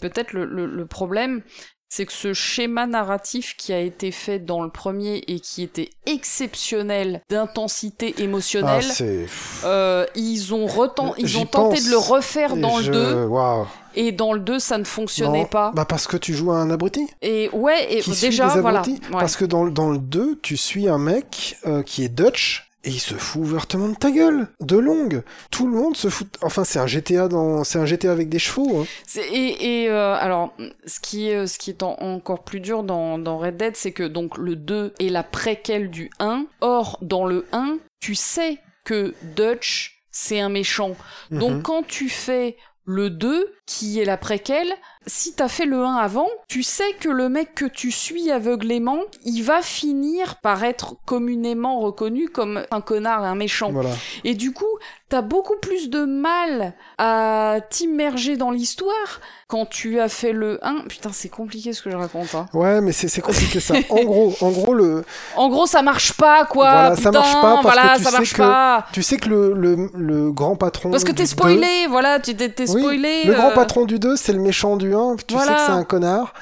Peut-être 0.00 0.32
le, 0.32 0.44
le, 0.44 0.66
le 0.66 0.86
problème, 0.86 1.42
c'est 1.88 2.06
que 2.06 2.12
ce 2.12 2.32
schéma 2.34 2.86
narratif 2.86 3.56
qui 3.56 3.72
a 3.72 3.80
été 3.80 4.10
fait 4.12 4.38
dans 4.38 4.62
le 4.62 4.70
premier 4.70 5.24
et 5.26 5.40
qui 5.40 5.62
était 5.62 5.90
exceptionnel 6.06 7.22
d'intensité 7.30 8.14
Ah, 8.16 8.22
émotionnelle, 8.22 8.82
c'est. 8.84 9.26
euh, 9.64 10.06
ils 10.14 10.54
ont, 10.54 10.66
retent- 10.66 11.14
ils 11.18 11.36
ont 11.38 11.46
tenté 11.46 11.76
pense 11.76 11.84
de 11.86 11.90
le 11.90 11.96
refaire 11.98 12.54
Et 12.56 12.60
dans 12.60 12.80
je- 12.80 12.90
le 12.92 12.96
2 13.12 13.24
Waouh. 13.26 13.66
Et 13.94 14.12
dans 14.12 14.32
le 14.32 14.40
2 14.40 14.58
ça 14.58 14.78
ne 14.78 14.84
fonctionnait 14.84 15.40
Non, 15.42 15.46
pas. 15.46 15.72
Bah 15.74 15.84
parce 15.84 16.06
que 16.06 16.16
tu 16.16 16.34
joues 16.34 16.52
à 16.52 16.56
un 16.56 16.70
abruti. 16.70 17.06
Et 17.22 17.48
ouais, 17.52 17.92
et 17.92 18.00
qui 18.00 18.14
suit 18.14 18.28
déjà 18.28 18.52
des 18.54 18.60
voilà. 18.60 18.80
abrutis. 18.80 19.00
Ouais. 19.10 19.18
Parce 19.20 19.36
que 19.36 19.44
dans, 19.44 19.64
le- 19.64 19.70
dans 19.70 19.90
le 19.90 19.98
2, 19.98 20.38
tu 20.42 20.56
suis 20.56 20.88
un 20.88 20.98
mec 20.98 21.56
euh, 21.66 21.82
qui 21.82 22.04
est 22.04 22.08
Dutch. 22.08 22.66
Et 22.82 22.88
il 22.88 22.98
se 22.98 23.12
fout 23.12 23.42
ouvertement 23.42 23.88
de 23.90 23.94
ta 23.94 24.10
gueule, 24.10 24.48
de 24.62 24.78
longue. 24.78 25.22
Tout 25.50 25.66
le 25.66 25.72
monde 25.76 25.98
se 25.98 26.08
fout. 26.08 26.28
Enfin, 26.40 26.64
c'est 26.64 26.78
un 26.78 26.86
GTA 26.86 27.28
dans, 27.28 27.62
c'est 27.62 27.78
un 27.78 27.84
GTA 27.84 28.10
avec 28.10 28.30
des 28.30 28.38
chevaux. 28.38 28.80
Hein. 28.80 29.20
Et, 29.34 29.82
et 29.82 29.90
euh, 29.90 30.14
alors, 30.14 30.54
ce 30.86 30.98
qui 30.98 31.28
est, 31.28 31.46
ce 31.46 31.58
qui 31.58 31.68
est 31.68 31.82
en- 31.82 31.98
encore 32.00 32.42
plus 32.42 32.60
dur 32.60 32.82
dans, 32.82 33.18
dans 33.18 33.36
Red 33.36 33.58
Dead, 33.58 33.76
c'est 33.76 33.92
que 33.92 34.04
donc 34.04 34.38
le 34.38 34.56
2 34.56 34.94
est 34.98 35.10
la 35.10 35.22
préquelle 35.22 35.90
du 35.90 36.10
1. 36.20 36.46
Or, 36.62 36.96
dans 37.02 37.26
le 37.26 37.46
1, 37.52 37.76
tu 38.00 38.14
sais 38.14 38.56
que 38.86 39.12
Dutch, 39.36 40.00
c'est 40.10 40.40
un 40.40 40.48
méchant. 40.48 40.96
Donc, 41.30 41.50
Mhm. 41.56 41.62
quand 41.62 41.86
tu 41.86 42.08
fais 42.08 42.56
le 42.90 43.08
2, 43.08 43.54
qui 43.66 44.00
est 44.00 44.04
la 44.04 44.16
préquelle, 44.16 44.72
si 45.06 45.34
t'as 45.34 45.48
fait 45.48 45.64
le 45.64 45.84
1 45.84 45.94
avant, 45.94 46.26
tu 46.48 46.62
sais 46.62 46.92
que 46.98 47.08
le 47.08 47.28
mec 47.28 47.54
que 47.54 47.64
tu 47.64 47.92
suis 47.92 48.30
aveuglément, 48.30 49.00
il 49.24 49.42
va 49.42 49.62
finir 49.62 50.36
par 50.36 50.64
être 50.64 50.96
communément 51.06 51.80
reconnu 51.80 52.28
comme 52.28 52.64
un 52.70 52.80
connard 52.80 53.24
et 53.24 53.28
un 53.28 53.36
méchant. 53.36 53.70
Voilà. 53.70 53.90
Et 54.24 54.34
du 54.34 54.52
coup, 54.52 54.78
t'as 55.10 55.20
beaucoup 55.22 55.56
plus 55.60 55.90
de 55.90 56.04
mal 56.06 56.72
à 56.96 57.58
t'immerger 57.68 58.36
dans 58.38 58.50
l'histoire 58.50 59.20
quand 59.48 59.66
tu 59.66 60.00
as 60.00 60.08
fait 60.08 60.32
le 60.32 60.58
1. 60.64 60.84
Putain, 60.88 61.10
c'est 61.12 61.28
compliqué 61.28 61.72
ce 61.72 61.82
que 61.82 61.90
je 61.90 61.96
raconte. 61.96 62.34
Hein. 62.34 62.46
Ouais, 62.54 62.80
mais 62.80 62.92
c'est 62.92 63.20
compliqué 63.20 63.60
ça. 63.60 63.74
en 63.90 64.04
gros, 64.04 64.32
en 64.40 64.50
gros, 64.50 64.72
le, 64.72 65.04
En 65.36 65.48
gros, 65.50 65.66
ça 65.66 65.82
marche 65.82 66.12
pas, 66.14 66.44
quoi. 66.46 66.70
Voilà, 66.70 66.96
ça 66.96 67.10
marche 67.10 67.34
pas 67.34 67.60
parce 67.62 67.62
voilà, 67.62 67.92
que 67.94 67.98
tu 67.98 68.04
ça 68.04 68.10
sais 68.10 68.16
marche 68.16 68.32
que 68.32 68.38
pas. 68.38 68.86
tu 68.92 69.02
sais 69.02 69.16
que 69.18 69.28
le, 69.28 69.52
le, 69.52 69.90
le 69.94 70.32
grand 70.32 70.56
patron. 70.56 70.90
Parce 70.90 71.04
que 71.04 71.12
t'es 71.12 71.26
spoilé, 71.26 71.86
voilà, 71.88 72.20
tu 72.20 72.34
t'es 72.34 72.48
deux- 72.48 72.70
Oui, 72.72 72.80
spoilé. 72.80 73.24
le 73.24 73.34
grand 73.34 73.50
euh, 73.50 73.54
patron 73.54 73.84
du 73.84 73.98
2, 73.98 74.16
c'est 74.16 74.32
le 74.32 74.40
méchant 74.40 74.76
du 74.76 74.94
1. 74.94 75.16
Tu 75.26 75.34
Voilà. 75.34 75.50
sais 75.52 75.56
que 75.56 75.66
c'est 75.66 75.72
un 75.72 75.84
connard. 75.84 76.32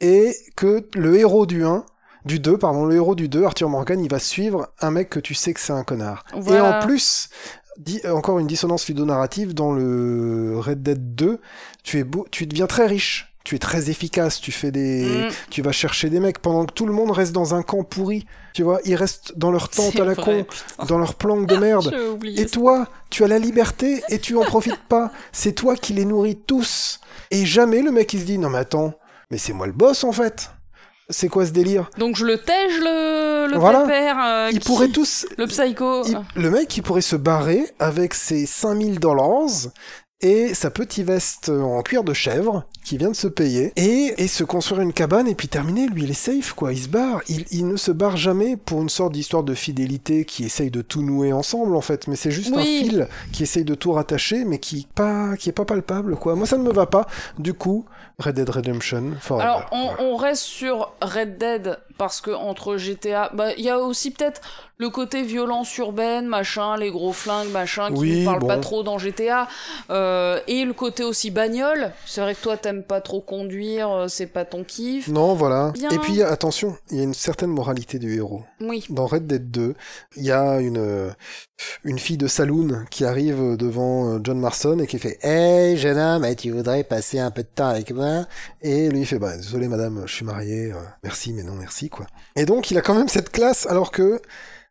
Et 0.00 0.36
que 0.54 0.86
le 0.94 1.16
héros 1.18 1.46
du 1.46 1.64
1, 1.64 1.84
du 2.24 2.38
2, 2.40 2.58
pardon, 2.58 2.84
le 2.84 2.94
héros 2.94 3.14
du 3.14 3.28
2, 3.28 3.44
Arthur 3.44 3.68
Morgan, 3.70 3.98
il 4.04 4.10
va 4.10 4.18
suivre 4.18 4.68
un 4.80 4.90
mec 4.90 5.08
que 5.08 5.18
tu 5.18 5.34
sais 5.34 5.54
que 5.54 5.60
c'est 5.60 5.72
un 5.72 5.82
connard. 5.82 6.24
Et 6.46 6.60
en 6.60 6.78
plus, 6.80 7.30
encore 8.10 8.38
une 8.38 8.46
dissonance 8.46 8.88
ludonarrative, 8.88 9.54
dans 9.54 9.72
le 9.72 10.54
Red 10.58 10.82
Dead 10.82 11.14
2, 11.14 11.40
tu, 11.82 11.98
es 11.98 12.04
beau, 12.04 12.26
tu 12.30 12.46
deviens 12.46 12.66
très 12.66 12.86
riche. 12.86 13.24
Tu 13.44 13.54
es 13.54 13.58
très 13.58 13.88
efficace, 13.88 14.42
tu 14.42 14.52
fais 14.52 14.70
des, 14.70 15.06
Mm. 15.06 15.28
tu 15.48 15.62
vas 15.62 15.72
chercher 15.72 16.10
des 16.10 16.20
mecs 16.20 16.38
pendant 16.38 16.66
que 16.66 16.72
tout 16.74 16.84
le 16.84 16.92
monde 16.92 17.10
reste 17.12 17.32
dans 17.32 17.54
un 17.54 17.62
camp 17.62 17.82
pourri. 17.82 18.26
Tu 18.52 18.62
vois, 18.62 18.78
ils 18.84 18.94
restent 18.94 19.38
dans 19.38 19.50
leur 19.50 19.70
tente 19.70 19.96
à 19.98 20.04
la 20.04 20.12
vrai, 20.12 20.44
con, 20.76 20.84
dans 20.86 20.98
leur 20.98 21.14
planque 21.14 21.46
de 21.46 21.56
merde. 21.56 21.96
Et 22.36 22.44
toi, 22.44 22.88
tu 23.08 23.24
as 23.24 23.28
la 23.28 23.38
liberté 23.38 24.02
et 24.10 24.18
tu 24.18 24.36
en 24.36 24.42
profites 24.42 24.82
pas. 24.88 25.12
C'est 25.32 25.52
toi 25.52 25.76
qui 25.76 25.94
les 25.94 26.04
nourris 26.04 26.36
tous. 26.36 27.00
Et 27.30 27.46
jamais 27.46 27.80
le 27.80 27.90
mec 27.90 28.12
il 28.12 28.20
se 28.20 28.24
dit 28.26 28.36
non 28.36 28.50
mais 28.50 28.58
attends, 28.58 28.92
mais 29.30 29.38
c'est 29.38 29.54
moi 29.54 29.66
le 29.66 29.72
boss 29.72 30.04
en 30.04 30.12
fait. 30.12 30.50
C'est 31.10 31.28
quoi 31.28 31.46
ce 31.46 31.52
délire 31.52 31.88
Donc 31.98 32.16
je 32.16 32.24
le 32.26 32.36
tège, 32.36 32.78
le, 32.80 33.50
le 33.50 33.58
Voilà. 33.58 33.80
pépère, 33.82 34.16
euh, 34.22 34.48
Ils 34.52 34.58
qui- 34.58 34.66
pourraient 34.66 34.88
tous 34.88 35.26
Le 35.38 35.46
psycho. 35.46 36.04
il- 36.06 36.18
le 36.36 36.50
mec 36.50 36.76
il 36.76 36.82
pourrait 36.82 37.00
se 37.00 37.16
barrer 37.16 37.64
avec 37.78 38.12
ses 38.14 38.44
5000 38.44 38.98
dollars 39.00 39.48
et 40.20 40.52
sa 40.52 40.70
petite 40.70 41.06
veste 41.06 41.48
en 41.48 41.80
cuir 41.82 42.02
de 42.02 42.12
chèvre 42.12 42.64
qui 42.84 42.98
vient 42.98 43.10
de 43.10 43.14
se 43.16 43.28
payer 43.28 43.72
et, 43.76 44.14
et 44.18 44.26
se 44.26 44.42
construire 44.42 44.80
une 44.82 44.92
cabane 44.92 45.28
et 45.28 45.34
puis 45.36 45.46
terminer. 45.48 45.86
Lui 45.86 46.02
il 46.02 46.10
est 46.10 46.12
safe 46.12 46.52
quoi. 46.54 46.72
Il 46.72 46.78
se 46.82 46.88
barre. 46.88 47.20
Il, 47.28 47.44
il 47.52 47.68
ne 47.68 47.76
se 47.76 47.92
barre 47.92 48.16
jamais 48.16 48.56
pour 48.56 48.82
une 48.82 48.88
sorte 48.88 49.12
d'histoire 49.12 49.44
de 49.44 49.54
fidélité 49.54 50.24
qui 50.24 50.44
essaye 50.44 50.70
de 50.72 50.82
tout 50.82 51.02
nouer 51.02 51.32
ensemble 51.32 51.76
en 51.76 51.80
fait. 51.80 52.08
Mais 52.08 52.16
c'est 52.16 52.32
juste 52.32 52.52
un 52.56 52.62
fil 52.62 53.06
qui 53.32 53.44
essaye 53.44 53.64
de 53.64 53.74
tout 53.76 53.92
rattacher 53.92 54.44
mais 54.44 54.58
qui 54.58 54.88
pas 54.94 55.36
qui 55.36 55.48
est 55.48 55.52
pas 55.52 55.64
palpable 55.64 56.16
quoi. 56.16 56.34
Moi 56.34 56.46
ça 56.48 56.58
ne 56.58 56.64
me 56.64 56.72
va 56.72 56.86
pas. 56.86 57.06
Du 57.38 57.54
coup 57.54 57.84
Red 58.18 58.34
Dead 58.34 58.48
Redemption 58.50 59.12
Forever 59.20 59.44
Alors, 59.44 59.66
on, 59.70 59.90
on 60.00 60.16
reste 60.16 60.42
sur 60.42 60.92
Red 61.00 61.38
Dead 61.38 61.78
parce 61.98 62.20
que 62.20 62.30
entre 62.30 62.76
GTA, 62.76 63.30
bah, 63.34 63.52
il 63.56 63.64
y 63.64 63.70
a 63.70 63.78
aussi 63.78 64.10
peut-être 64.12 64.40
le 64.76 64.88
côté 64.90 65.22
violence 65.24 65.76
urbaine, 65.78 66.26
machin, 66.26 66.76
les 66.76 66.90
gros 66.92 67.12
flingues, 67.12 67.50
machin, 67.50 67.88
qui 67.88 67.98
Oui, 67.98 68.20
ne 68.20 68.24
parlent 68.24 68.46
pas 68.46 68.58
trop 68.58 68.84
dans 68.84 68.96
GTA, 68.98 69.48
euh, 69.90 70.38
et 70.46 70.64
le 70.64 70.72
côté 70.72 71.02
aussi 71.02 71.32
bagnole. 71.32 71.90
C'est 72.06 72.20
vrai 72.20 72.36
que 72.36 72.40
toi, 72.40 72.56
t'aimes 72.56 72.84
pas 72.84 73.00
trop 73.00 73.20
conduire, 73.20 73.90
euh, 73.90 74.06
c'est 74.08 74.28
pas 74.28 74.44
ton 74.44 74.62
kiff. 74.62 75.08
non 75.08 75.34
voilà 75.34 75.72
Bien. 75.74 75.90
et 75.90 75.98
puis 75.98 76.22
attention 76.22 76.76
il 76.92 76.98
y 76.98 77.00
a 77.00 77.02
une 77.04 77.14
certaine 77.14 77.50
moralité 77.50 77.98
du 77.98 78.14
héros 78.16 78.44
Oui. 78.60 78.84
dans 78.90 79.06
Red 79.06 79.26
Dead 79.26 79.50
2, 79.50 79.74
il 80.16 80.24
y 80.24 80.30
a 80.30 80.60
une, 80.60 80.78
euh, 80.78 81.10
une 81.82 81.98
fille 81.98 82.16
de 82.16 82.28
saloon 82.28 82.84
qui 82.90 83.04
arrive 83.04 83.56
devant 83.56 84.22
John 84.22 84.38
Marston 84.38 84.78
et 84.78 84.86
qui 84.86 85.00
fait 85.00 85.18
Hey 85.22 85.76
jeune 85.76 85.98
homme, 85.98 86.24
eh, 86.24 86.36
tu 86.36 86.52
voudrais 86.52 86.84
passer 86.84 87.18
un 87.18 87.32
peu 87.32 87.42
de 87.42 87.48
temps 87.52 87.68
avec 87.68 87.90
moi? 87.90 88.07
Et 88.62 88.88
lui 88.88 89.00
il 89.00 89.06
fait 89.06 89.18
Bah 89.18 89.36
désolé 89.36 89.68
madame, 89.68 90.02
je 90.06 90.12
suis 90.12 90.24
marié, 90.24 90.72
euh, 90.72 90.76
merci 91.02 91.32
mais 91.32 91.42
non 91.42 91.54
merci 91.54 91.88
quoi. 91.88 92.06
Et 92.36 92.44
donc 92.44 92.70
il 92.70 92.78
a 92.78 92.82
quand 92.82 92.94
même 92.94 93.08
cette 93.08 93.30
classe 93.30 93.66
alors 93.66 93.90
que 93.90 94.20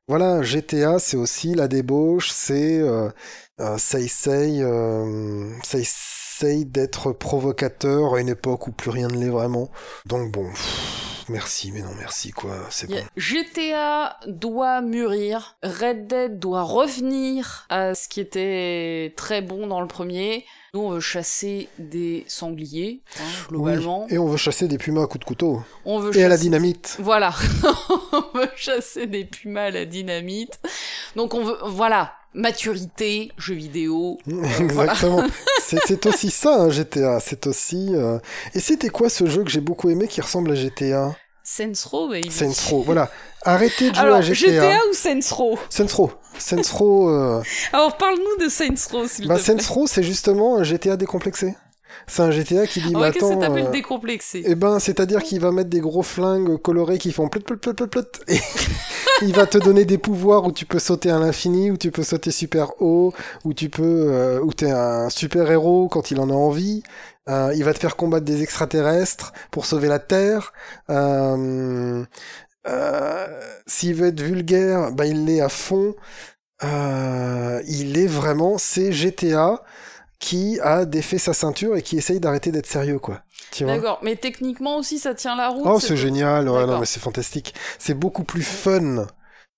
voilà, 0.07 0.41
GTA 0.41 0.99
c'est 0.99 1.17
aussi 1.17 1.53
la 1.53 1.67
débauche, 1.67 2.29
c'est 2.31 2.79
euh, 2.79 3.09
euh, 3.59 3.77
ça 3.77 3.99
essaye, 3.99 4.63
ça, 5.63 5.77
essaye 5.77 6.65
d'être 6.65 7.11
provocateur 7.11 8.15
à 8.15 8.21
une 8.21 8.29
époque 8.29 8.67
où 8.67 8.71
plus 8.71 8.89
rien 8.89 9.07
ne 9.09 9.17
l'est 9.17 9.29
vraiment. 9.29 9.69
Donc 10.05 10.31
bon, 10.31 10.47
merci, 11.29 11.71
mais 11.71 11.81
non 11.81 11.93
merci 11.97 12.31
quoi, 12.31 12.57
c'est 12.69 12.89
bon. 12.89 12.97
GTA 13.17 14.17
doit 14.27 14.81
mûrir, 14.81 15.57
Red 15.63 16.07
Dead 16.07 16.39
doit 16.39 16.63
revenir 16.63 17.65
à 17.69 17.95
ce 17.95 18.07
qui 18.07 18.19
était 18.19 19.13
très 19.15 19.41
bon 19.41 19.67
dans 19.67 19.81
le 19.81 19.87
premier. 19.87 20.45
Nous, 20.73 20.81
on 20.81 20.89
veut 20.91 20.99
chasser 20.99 21.69
des 21.79 22.25
sangliers, 22.27 23.01
hein, 23.19 23.23
globalement. 23.49 24.05
Oui, 24.05 24.13
et 24.15 24.17
on 24.17 24.27
veut 24.27 24.37
chasser 24.37 24.67
des 24.67 24.77
pumas 24.77 25.03
à 25.03 25.07
coups 25.07 25.21
de 25.21 25.25
couteau. 25.25 25.63
On 25.85 25.99
veut 25.99 26.15
Et 26.15 26.23
à 26.23 26.27
la 26.27 26.35
chasser- 26.35 26.43
dynamite. 26.43 26.97
Voilà, 26.99 27.33
on 28.11 28.37
veut 28.37 28.49
chasser 28.55 29.07
des 29.07 29.25
pumas 29.25 29.65
à 29.65 29.71
la 29.71 29.85
dynamite. 29.85 30.59
Donc 31.15 31.33
on 31.33 31.43
veut, 31.43 31.57
voilà, 31.63 32.13
maturité, 32.37 33.31
jeux 33.37 33.55
vidéo. 33.55 34.17
Exactement. 34.59 35.23
C'est 35.67 36.05
aussi 36.05 36.29
ça, 36.29 36.61
un 36.61 36.69
GTA. 36.69 37.19
C'est 37.19 37.45
aussi. 37.47 37.89
euh, 37.93 38.19
Et 38.53 38.59
c'était 38.59 38.89
quoi 38.89 39.09
ce 39.09 39.25
jeu 39.25 39.43
que 39.43 39.49
j'ai 39.49 39.59
beaucoup 39.59 39.89
aimé 39.89 40.07
qui 40.07 40.21
ressemble 40.21 40.51
à 40.51 40.55
GTA 40.55 41.13
Saints 41.43 41.71
Row, 41.91 42.09
baby. 42.09 42.29
Saints 42.31 42.69
Row. 42.69 42.83
Voilà. 42.83 43.09
Arrêtez 43.43 43.89
de 43.89 43.95
jouer 43.95 44.03
Alors, 44.03 44.17
à 44.17 44.21
GTA. 44.21 44.51
GTA. 44.51 44.79
ou 44.89 44.93
Row. 45.31 46.11
Saints 46.39 46.61
Row. 46.73 47.09
euh, 47.09 47.41
Alors 47.73 47.97
parle-nous 47.97 48.45
de 48.45 48.49
Saints 48.49 48.73
Row, 48.91 49.07
s'il 49.07 49.27
Bah, 49.27 49.37
te 49.37 49.43
plaît. 49.43 49.59
Saints 49.59 49.73
Row, 49.73 49.87
c'est 49.87 50.03
justement 50.03 50.57
un 50.57 50.63
GTA 50.63 50.97
décomplexé. 50.97 51.55
C'est 52.09 52.21
un 52.21 52.31
GTA 52.31 52.65
qui 52.65 52.79
dit, 52.81 52.91
Ah 52.95 52.97
mais 52.97 53.03
ouais, 53.03 53.11
qu'est-ce 53.11 53.33
que 53.33 53.39
t'appelles 53.39 53.65
euh, 53.67 53.71
décomplexé 53.71 54.43
eh 54.45 54.55
ben, 54.55 54.79
c'est-à-dire 54.79 55.21
qu'il 55.21 55.41
va 55.41 55.51
mettre 55.51 55.69
des 55.69 55.81
gros 55.81 56.03
flingues 56.03 56.57
colorés 56.57 56.97
qui 56.97 57.11
font 57.11 57.27
plot 57.27 57.41
plot 57.41 57.57
plot 57.57 57.73
plot 57.73 57.87
plot, 57.87 58.01
et 58.29 58.39
il 59.21 59.33
va 59.33 59.45
te 59.45 59.57
donner 59.57 59.83
des 59.83 59.97
pouvoirs 59.97 60.45
où 60.45 60.53
tu 60.53 60.65
peux 60.65 60.79
sauter 60.79 61.11
à 61.11 61.19
l'infini, 61.19 61.69
où 61.69 61.77
tu 61.77 61.91
peux 61.91 62.03
sauter 62.03 62.31
super 62.31 62.81
haut, 62.81 63.13
où 63.43 63.53
tu 63.53 63.69
peux, 63.69 63.83
euh, 63.83 64.39
où 64.41 64.53
t'es 64.53 64.71
un 64.71 65.09
super 65.09 65.51
héros 65.51 65.89
quand 65.89 66.11
il 66.11 66.19
en 66.19 66.29
a 66.29 66.33
envie. 66.33 66.81
Euh, 67.29 67.51
il 67.55 67.63
va 67.63 67.73
te 67.73 67.79
faire 67.79 67.95
combattre 67.95 68.25
des 68.25 68.41
extraterrestres 68.41 69.33
pour 69.51 69.65
sauver 69.65 69.87
la 69.89 69.99
Terre. 69.99 70.53
Euh, 70.89 72.05
euh, 72.67 73.41
S'il 73.65 73.95
veut 73.95 74.07
être 74.07 74.21
vulgaire, 74.21 74.91
bah 74.93 75.05
il 75.05 75.25
l'est 75.25 75.41
à 75.41 75.49
fond. 75.49 75.95
Il 76.63 77.97
est 77.97 78.07
vraiment, 78.07 78.57
c'est 78.57 78.91
GTA 78.91 79.61
qui 80.19 80.59
a 80.61 80.85
défait 80.85 81.17
sa 81.17 81.33
ceinture 81.33 81.75
et 81.75 81.81
qui 81.81 81.97
essaye 81.97 82.19
d'arrêter 82.19 82.51
d'être 82.51 82.65
sérieux, 82.65 82.99
quoi. 82.99 83.21
D'accord, 83.61 83.99
mais 84.03 84.15
techniquement 84.15 84.77
aussi 84.77 84.99
ça 84.99 85.13
tient 85.13 85.35
la 85.35 85.49
route. 85.49 85.63
Oh, 85.65 85.79
c'est 85.79 85.97
génial, 85.97 86.49
ouais, 86.49 86.65
non, 86.65 86.79
mais 86.79 86.85
c'est 86.85 86.99
fantastique. 86.99 87.53
C'est 87.79 87.93
beaucoup 87.93 88.23
plus 88.23 88.43
fun. 88.43 89.07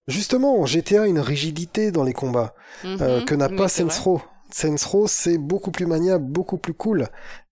Justement, 0.07 0.65
GTA 0.65 1.03
a 1.03 1.07
une 1.07 1.19
rigidité 1.19 1.91
dans 1.91 2.03
les 2.03 2.13
combats 2.13 2.53
euh, 2.85 3.19
Mhm, 3.19 3.25
que 3.25 3.35
n'a 3.35 3.49
pas 3.49 3.67
Saints. 3.69 3.87
Row. 4.03 4.21
Saints 4.51 4.75
Row, 4.87 5.07
c'est 5.07 5.37
beaucoup 5.37 5.71
plus 5.71 5.85
maniable, 5.85 6.25
beaucoup 6.25 6.57
plus 6.57 6.73
cool. 6.73 7.07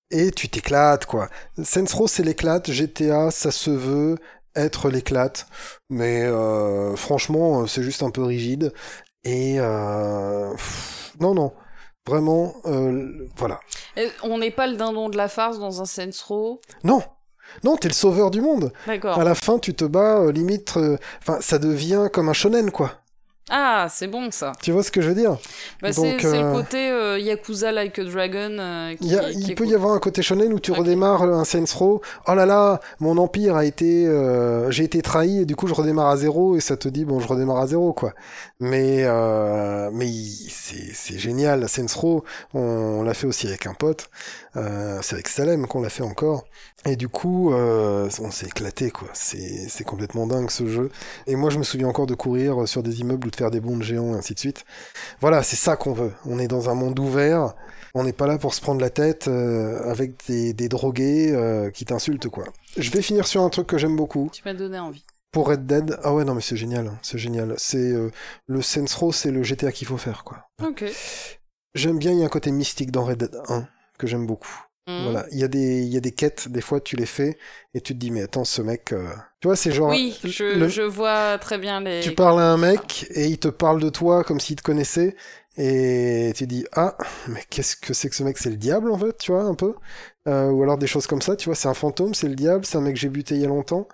Et 0.10 0.32
tu 0.32 0.50
t'éclates, 0.50 1.06
quoi. 1.06 1.30
Saints 1.64 1.86
Row, 1.94 2.08
c'est 2.08 2.24
l'éclate. 2.24 2.72
GTA, 2.72 3.30
ça 3.32 3.52
se 3.52 3.70
veut 3.70 4.18
être 4.56 4.90
l'éclate. 4.90 5.48
Mais 5.90 6.24
euh, 6.24 6.96
franchement, 6.96 7.62
euh, 7.62 7.68
c'est 7.68 7.84
juste 7.84 8.04
un 8.04 8.10
peu 8.10 8.24
rigide. 8.24 8.74
Et 9.24 9.56
euh, 9.60 10.52
pff, 10.52 11.14
non, 11.20 11.34
non. 11.36 11.54
Vraiment, 12.08 12.56
euh, 12.66 13.28
voilà. 13.38 13.60
Et 13.98 14.08
On 14.24 14.38
n'est 14.38 14.52
pas 14.52 14.68
le 14.68 14.76
dindon 14.78 15.10
de 15.10 15.18
la 15.18 15.28
farce 15.28 15.60
dans 15.60 15.82
un 15.82 15.86
Saints 15.86 16.10
Row? 16.28 16.62
Non, 16.84 17.02
non, 17.64 17.76
t'es 17.78 17.88
le 17.90 17.94
sauveur 17.94 18.32
du 18.32 18.42
monde. 18.42 18.72
D'accord. 18.88 19.20
À 19.20 19.24
la 19.24 19.36
fin, 19.36 19.60
tu 19.60 19.74
te 19.74 19.86
bats, 19.86 20.20
euh, 20.20 20.32
limite, 20.32 20.76
euh, 20.78 20.98
enfin, 21.22 21.38
ça 21.42 21.60
devient 21.60 22.08
comme 22.12 22.30
un 22.30 22.34
shonen, 22.34 22.72
quoi. 22.72 22.92
Ah, 23.50 23.88
c'est 23.90 24.08
bon 24.08 24.30
ça. 24.30 24.52
Tu 24.62 24.74
vois 24.74 24.84
ce 24.84 24.92
que 24.92 25.00
je 25.00 25.08
veux 25.08 25.16
dire? 25.16 25.38
Bah, 25.82 25.94
c'est 25.94 26.26
euh, 26.26 26.52
le 26.52 26.54
côté 26.54 26.90
euh, 26.92 27.18
Yakuza 27.18 27.72
Like 27.72 27.98
a 27.98 28.04
Dragon 28.04 28.58
euh, 28.60 28.94
qui, 28.96 29.06
Il, 29.06 29.12
y 29.14 29.18
a- 29.18 29.24
qui 29.32 29.40
il 29.40 29.52
est 29.52 29.56
peut 29.56 29.64
cool. 29.64 29.72
y 29.72 29.76
avoir 29.76 29.94
un 29.94 30.00
côté 30.00 30.22
shonen 30.22 30.52
où 30.52 30.60
tu 30.60 30.74
redémarres 30.74 31.22
un 31.24 31.46
Saints 31.46 31.64
Row. 31.78 32.02
Oh 32.28 32.34
là 32.34 32.46
là, 32.46 32.82
mon 33.00 33.18
empire 33.18 33.56
a 33.56 33.64
été, 33.64 34.06
j'ai 34.70 34.84
été 34.84 35.02
trahi 35.02 35.44
et 35.44 35.46
du 35.46 35.56
coup 35.56 35.66
je 35.68 35.74
redémarre 35.74 36.08
à 36.10 36.18
zéro 36.18 36.58
et 36.58 36.60
ça 36.60 36.76
te 36.76 36.90
dit 36.90 37.06
bon 37.06 37.22
je 37.22 37.28
redémarre 37.30 37.60
à 37.60 37.68
zéro 37.68 37.94
quoi. 37.94 38.12
Mais 38.60 39.04
euh, 39.04 39.92
mais 39.94 40.08
c'est 40.50 41.20
génial. 41.20 41.70
Saints 41.70 41.86
Row, 41.96 42.24
on, 42.56 42.60
on 42.60 43.04
l'a 43.04 43.14
fait 43.14 43.28
aussi 43.28 43.48
avec 43.48 43.68
un 43.68 43.76
pote. 43.76 44.10
Euh, 44.56 45.00
c'est 45.04 45.14
avec 45.14 45.28
Salem 45.28 45.68
qu'on 45.68 45.82
l'a 45.82 45.90
fait 45.90 46.02
encore. 46.04 46.46
Et 46.86 46.96
du 46.96 47.08
coup, 47.08 47.54
euh, 47.54 48.10
on 48.20 48.32
s'est 48.32 48.48
éclaté 48.48 48.90
quoi. 48.90 49.10
C'est 49.14 49.68
c'est 49.70 49.84
complètement 49.84 50.26
dingue 50.26 50.50
ce 50.50 50.66
jeu. 50.66 50.90
Et 51.28 51.36
moi 51.36 51.52
je 51.52 51.60
me 51.60 51.64
souviens 51.64 51.88
encore 51.88 52.08
de 52.08 52.16
courir 52.16 52.68
sur 52.68 52.82
des 52.82 53.02
immeubles 53.02 53.28
ou 53.28 53.30
de 53.32 53.36
faire 53.36 53.52
des 53.52 53.60
bonds 53.60 53.80
géants 53.82 54.16
et 54.16 54.18
ainsi 54.18 54.34
de 54.34 54.40
suite. 54.40 54.66
Voilà, 55.22 55.44
c'est 55.44 55.56
ça 55.56 55.76
qu'on 55.76 55.94
veut. 55.94 56.14
On 56.26 56.40
est 56.40 56.48
dans 56.48 56.70
un 56.70 56.74
monde 56.74 56.98
ouvert. 57.00 57.54
On 57.94 58.04
n'est 58.04 58.14
pas 58.14 58.28
là 58.28 58.38
pour 58.38 58.54
se 58.54 58.62
prendre 58.62 58.82
la 58.82 58.90
tête 58.90 59.28
euh, 59.28 59.90
avec 59.90 60.26
des, 60.28 60.54
des 60.54 60.70
drogués 60.70 61.32
euh, 61.32 61.72
qui 61.72 61.86
t'insultent, 61.86 62.30
quoi. 62.30 62.44
Je 62.78 62.92
vais 62.92 63.02
finir 63.02 63.26
sur 63.26 63.42
un 63.42 63.50
truc 63.50 63.68
que 63.68 63.78
j'aime 63.78 63.96
beaucoup. 63.96 64.30
Tu 64.32 64.44
m'as 64.46 64.54
donné 64.54 64.78
envie. 64.78 65.04
Pour 65.32 65.50
Red 65.50 65.66
Dead, 65.66 66.00
ah 66.04 66.14
ouais, 66.14 66.24
non, 66.24 66.34
mais 66.34 66.42
c'est 66.42 66.58
génial, 66.58 66.88
hein, 66.88 67.00
c'est 67.04 67.18
génial. 67.18 67.54
C'est 67.58 67.92
euh, 67.94 68.10
le 68.48 68.62
Saints 68.62 68.86
Row, 68.98 69.12
c'est 69.12 69.32
le 69.32 69.44
GTA 69.44 69.72
qu'il 69.72 69.88
faut 69.88 69.98
faire, 69.98 70.24
quoi. 70.24 70.50
Ok. 70.64 70.84
J'aime 71.76 72.00
bien, 72.00 72.12
il 72.12 72.20
y 72.20 72.24
a 72.24 72.26
un 72.26 72.30
côté 72.30 72.52
mystique 72.52 72.92
dans 72.92 73.06
Red 73.06 73.20
Dead 73.20 73.36
1 73.50 73.68
que 74.00 74.08
j'aime 74.08 74.26
beaucoup. 74.26 74.64
Mhm. 74.88 75.04
Voilà, 75.04 75.26
il 75.32 75.38
y, 75.40 75.44
a 75.44 75.50
des- 75.50 75.82
il 75.82 75.90
y 75.90 75.98
a 75.98 76.00
des 76.00 76.14
quêtes, 76.14 76.48
des 76.48 76.62
fois 76.62 76.80
tu 76.80 76.96
les 76.96 77.06
fais 77.06 77.38
et 77.74 77.82
tu 77.82 77.94
te 77.94 78.00
dis, 78.00 78.10
mais 78.10 78.22
attends, 78.22 78.46
ce 78.46 78.62
mec. 78.62 78.94
euh, 78.94 79.10
Tu 79.42 79.50
vois, 79.50 79.58
c'est 79.58 79.72
genre. 79.72 79.90
Oui, 79.90 80.18
je, 80.24 80.58
le- 80.58 80.70
je 80.70 80.82
vois 80.82 81.38
très 81.40 81.58
bien 81.58 81.82
les. 81.82 82.00
Tu 82.00 82.14
parles 82.14 82.40
à 82.40 82.52
un 82.54 82.58
mec 82.58 83.06
et 83.12 83.26
il 83.28 83.38
te 83.38 83.50
parle 83.50 83.82
de 83.82 83.90
toi 83.90 84.24
comme 84.24 84.40
s'il 84.40 84.56
te 84.56 84.62
connaissait 84.64 85.16
et 85.58 86.32
tu 86.36 86.46
dis 86.46 86.66
ah 86.74 86.96
mais 87.28 87.44
qu'est-ce 87.50 87.76
que 87.76 87.94
c'est 87.94 88.10
que 88.10 88.16
ce 88.16 88.24
mec? 88.24 88.38
C'est 88.38 88.52
le 88.52 88.58
diable 88.58 88.92
en 88.92 88.98
fait 88.98 89.18
tu 89.18 89.32
vois 89.32 89.44
un 89.44 89.56
peu. 89.56 89.74
Euh, 90.28 90.50
ou 90.52 90.62
alors 90.62 90.78
des 90.78 90.88
choses 90.88 91.08
comme 91.08 91.22
ça 91.22 91.36
tu 91.36 91.46
vois 91.46 91.56
c'est 91.56 91.70
un 91.70 91.74
fantôme 91.74 92.14
c'est 92.14 92.28
le 92.28 92.36
diable 92.36 92.66
c'est 92.66 92.78
un 92.78 92.82
mec 92.82 92.96
que 92.96 93.00
j'ai 93.00 93.08
buté 93.08 93.36
il 93.36 93.42
y 93.42 93.46
a 93.46 93.48
longtemps. 93.48 93.88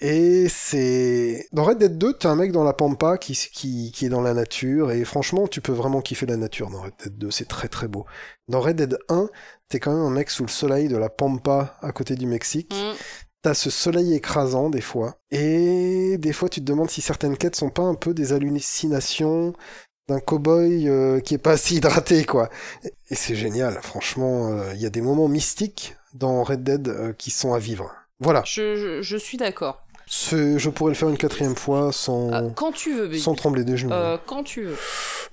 Et 0.00 0.48
c'est 0.48 1.46
dans 1.52 1.64
Red 1.64 1.78
Dead 1.78 1.96
2 1.96 2.14
t'as 2.14 2.30
un 2.30 2.36
mec 2.36 2.50
dans 2.50 2.64
la 2.64 2.72
pampa 2.72 3.18
qui, 3.18 3.34
qui 3.34 3.92
qui 3.92 4.06
est 4.06 4.08
dans 4.08 4.22
la 4.22 4.34
nature. 4.34 4.90
Et 4.90 5.04
franchement 5.04 5.46
tu 5.46 5.60
peux 5.60 5.72
vraiment 5.72 6.00
kiffer 6.00 6.26
la 6.26 6.36
nature 6.36 6.70
dans 6.70 6.82
Red 6.82 6.94
Dead 7.04 7.18
2 7.18 7.30
c'est 7.30 7.48
très 7.48 7.68
très 7.68 7.88
beau. 7.88 8.04
Dans 8.48 8.60
Red 8.60 8.76
Dead 8.76 8.98
1 9.08 9.28
t'es 9.68 9.78
quand 9.78 9.92
même 9.92 10.02
un 10.02 10.10
mec 10.10 10.30
sous 10.30 10.44
le 10.44 10.48
soleil 10.50 10.88
de 10.88 10.96
la 10.96 11.08
pampa 11.08 11.76
à 11.82 11.92
côté 11.92 12.16
du 12.16 12.26
Mexique. 12.26 12.74
Mhm. 12.74 12.94
T'as 13.42 13.54
ce 13.54 13.70
soleil 13.70 14.12
écrasant 14.12 14.70
des 14.70 14.80
fois, 14.80 15.20
et 15.30 16.18
des 16.18 16.32
fois 16.32 16.48
tu 16.48 16.58
te 16.60 16.64
demandes 16.64 16.90
si 16.90 17.00
certaines 17.00 17.36
quêtes 17.36 17.54
sont 17.54 17.70
pas 17.70 17.84
un 17.84 17.94
peu 17.94 18.12
des 18.12 18.32
hallucinations 18.32 19.52
d'un 20.08 20.20
cow-boy 20.20 20.88
euh, 20.88 21.20
qui 21.20 21.34
est 21.34 21.38
pas 21.38 21.52
assez 21.52 21.74
hydraté 21.76 22.24
quoi. 22.24 22.48
Et, 23.10 23.14
c'est 23.14 23.34
génial, 23.34 23.78
franchement, 23.82 24.50
euh, 24.50 24.72
il 24.74 24.80
y 24.80 24.86
a 24.86 24.90
des 24.90 25.00
moments 25.00 25.28
mystiques 25.28 25.96
dans 26.14 26.42
Red 26.42 26.62
Dead 26.64 26.88
euh, 26.88 27.12
qui 27.12 27.30
sont 27.30 27.54
à 27.54 27.58
vivre. 27.58 27.92
Voilà, 28.20 28.42
Je, 28.46 28.76
je, 28.76 29.02
je 29.02 29.16
suis 29.16 29.36
d'accord. 29.36 29.82
Je 30.08 30.68
pourrais 30.70 30.92
le 30.92 30.96
faire 30.96 31.08
une 31.08 31.18
quatrième 31.18 31.56
fois 31.56 31.90
sans, 31.92 32.30
Ah, 32.32 32.42
quand 32.54 32.70
tu 32.72 32.94
veux, 32.94 33.08
baby. 33.08 33.20
sans 33.20 33.34
trembler 33.34 33.64
des 33.64 33.76
genoux. 33.76 33.92
Quand 34.26 34.44
tu 34.44 34.62
veux. 34.62 34.76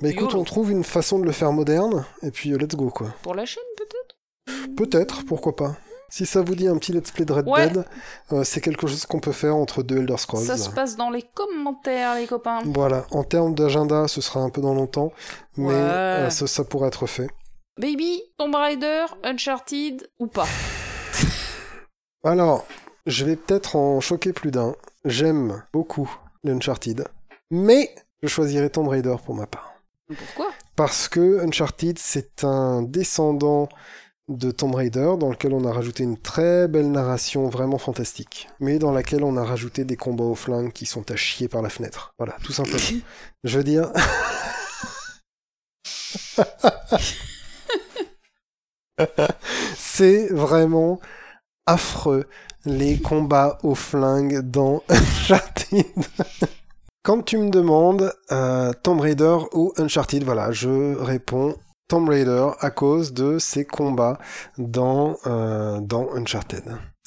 Mais 0.01 0.09
écoute, 0.09 0.31
YOLO. 0.31 0.41
on 0.41 0.43
trouve 0.43 0.71
une 0.71 0.83
façon 0.83 1.19
de 1.19 1.25
le 1.25 1.31
faire 1.31 1.51
moderne, 1.51 2.05
et 2.23 2.31
puis 2.31 2.49
let's 2.49 2.75
go 2.75 2.89
quoi. 2.89 3.13
Pour 3.21 3.35
la 3.35 3.45
chaîne, 3.45 3.63
peut-être? 3.77 4.75
Peut-être, 4.75 5.23
pourquoi 5.25 5.55
pas. 5.55 5.75
Si 6.15 6.27
ça 6.27 6.43
vous 6.43 6.53
dit 6.53 6.67
un 6.67 6.77
petit 6.77 6.91
let's 6.93 7.09
play 7.09 7.25
de 7.25 7.33
Red 7.33 7.47
Ouais. 7.47 7.69
Dead, 7.71 7.85
euh, 8.33 8.43
c'est 8.43 8.61
quelque 8.61 8.85
chose 8.85 9.03
qu'on 9.07 9.19
peut 9.19 9.31
faire 9.31 9.55
entre 9.55 9.81
deux 9.81 9.97
Elder 9.97 10.17
Scrolls. 10.17 10.45
Ça 10.45 10.57
se 10.57 10.69
passe 10.69 10.95
dans 10.95 11.09
les 11.09 11.23
commentaires, 11.23 12.13
les 12.13 12.27
copains. 12.27 12.59
Voilà, 12.65 13.07
en 13.09 13.23
termes 13.23 13.55
d'agenda, 13.55 14.07
ce 14.07 14.21
sera 14.21 14.41
un 14.41 14.51
peu 14.51 14.61
dans 14.61 14.75
longtemps, 14.75 15.11
mais 15.57 15.69
Ouais. 15.69 15.73
euh, 15.73 16.29
ça, 16.29 16.45
ça 16.45 16.63
pourrait 16.65 16.89
être 16.89 17.07
fait. 17.07 17.31
Baby, 17.81 18.21
Tomb 18.37 18.53
Raider, 18.53 19.05
Uncharted 19.23 20.07
ou 20.19 20.27
pas? 20.27 20.45
Alors, 22.23 22.67
je 23.07 23.25
vais 23.25 23.35
peut-être 23.35 23.75
en 23.75 23.99
choquer 23.99 24.33
plus 24.33 24.51
d'un. 24.51 24.75
J'aime 25.05 25.63
beaucoup 25.73 26.15
l'Uncharted, 26.43 27.07
mais 27.49 27.89
je 28.21 28.27
choisirai 28.27 28.69
Tomb 28.69 28.87
Raider 28.87 29.15
pour 29.25 29.33
ma 29.33 29.47
part. 29.47 29.73
Pourquoi? 30.15 30.51
Parce 30.75 31.07
que 31.07 31.39
Uncharted, 31.43 31.97
c'est 31.97 32.43
un 32.43 32.83
descendant 32.83 33.67
de 34.29 34.51
Tomb 34.51 34.75
Raider 34.75 35.15
dans 35.19 35.29
lequel 35.29 35.53
on 35.53 35.65
a 35.65 35.71
rajouté 35.71 36.03
une 36.03 36.17
très 36.17 36.67
belle 36.67 36.91
narration 36.91 37.49
vraiment 37.49 37.77
fantastique, 37.77 38.47
mais 38.59 38.79
dans 38.79 38.91
laquelle 38.91 39.23
on 39.23 39.37
a 39.37 39.43
rajouté 39.43 39.85
des 39.85 39.97
combats 39.97 40.23
au 40.23 40.35
flingue 40.35 40.71
qui 40.71 40.85
sont 40.85 41.09
à 41.11 41.15
chier 41.15 41.47
par 41.47 41.61
la 41.61 41.69
fenêtre. 41.69 42.13
Voilà, 42.17 42.35
tout 42.43 42.53
simplement. 42.53 42.77
je 43.43 43.57
veux 43.57 43.63
dire... 43.63 43.91
c'est 49.75 50.27
vraiment 50.27 50.99
affreux 51.65 52.25
les 52.65 52.99
combats 52.99 53.57
au 53.63 53.75
flingue 53.75 54.39
dans 54.39 54.83
Uncharted. 54.89 55.85
Quand 57.03 57.23
tu 57.23 57.37
me 57.37 57.49
demandes 57.49 58.13
euh, 58.31 58.71
Tomb 58.81 59.01
Raider 59.01 59.37
ou 59.53 59.73
Uncharted, 59.77 60.23
voilà, 60.23 60.51
je 60.51 60.95
réponds 60.95 61.55
Tomb 61.87 62.07
Raider 62.09 62.47
à 62.59 62.71
cause 62.71 63.13
de 63.13 63.37
ces 63.39 63.65
combats 63.65 64.17
dans, 64.57 65.17
euh, 65.27 65.79
dans 65.81 66.09
Uncharted. 66.15 66.63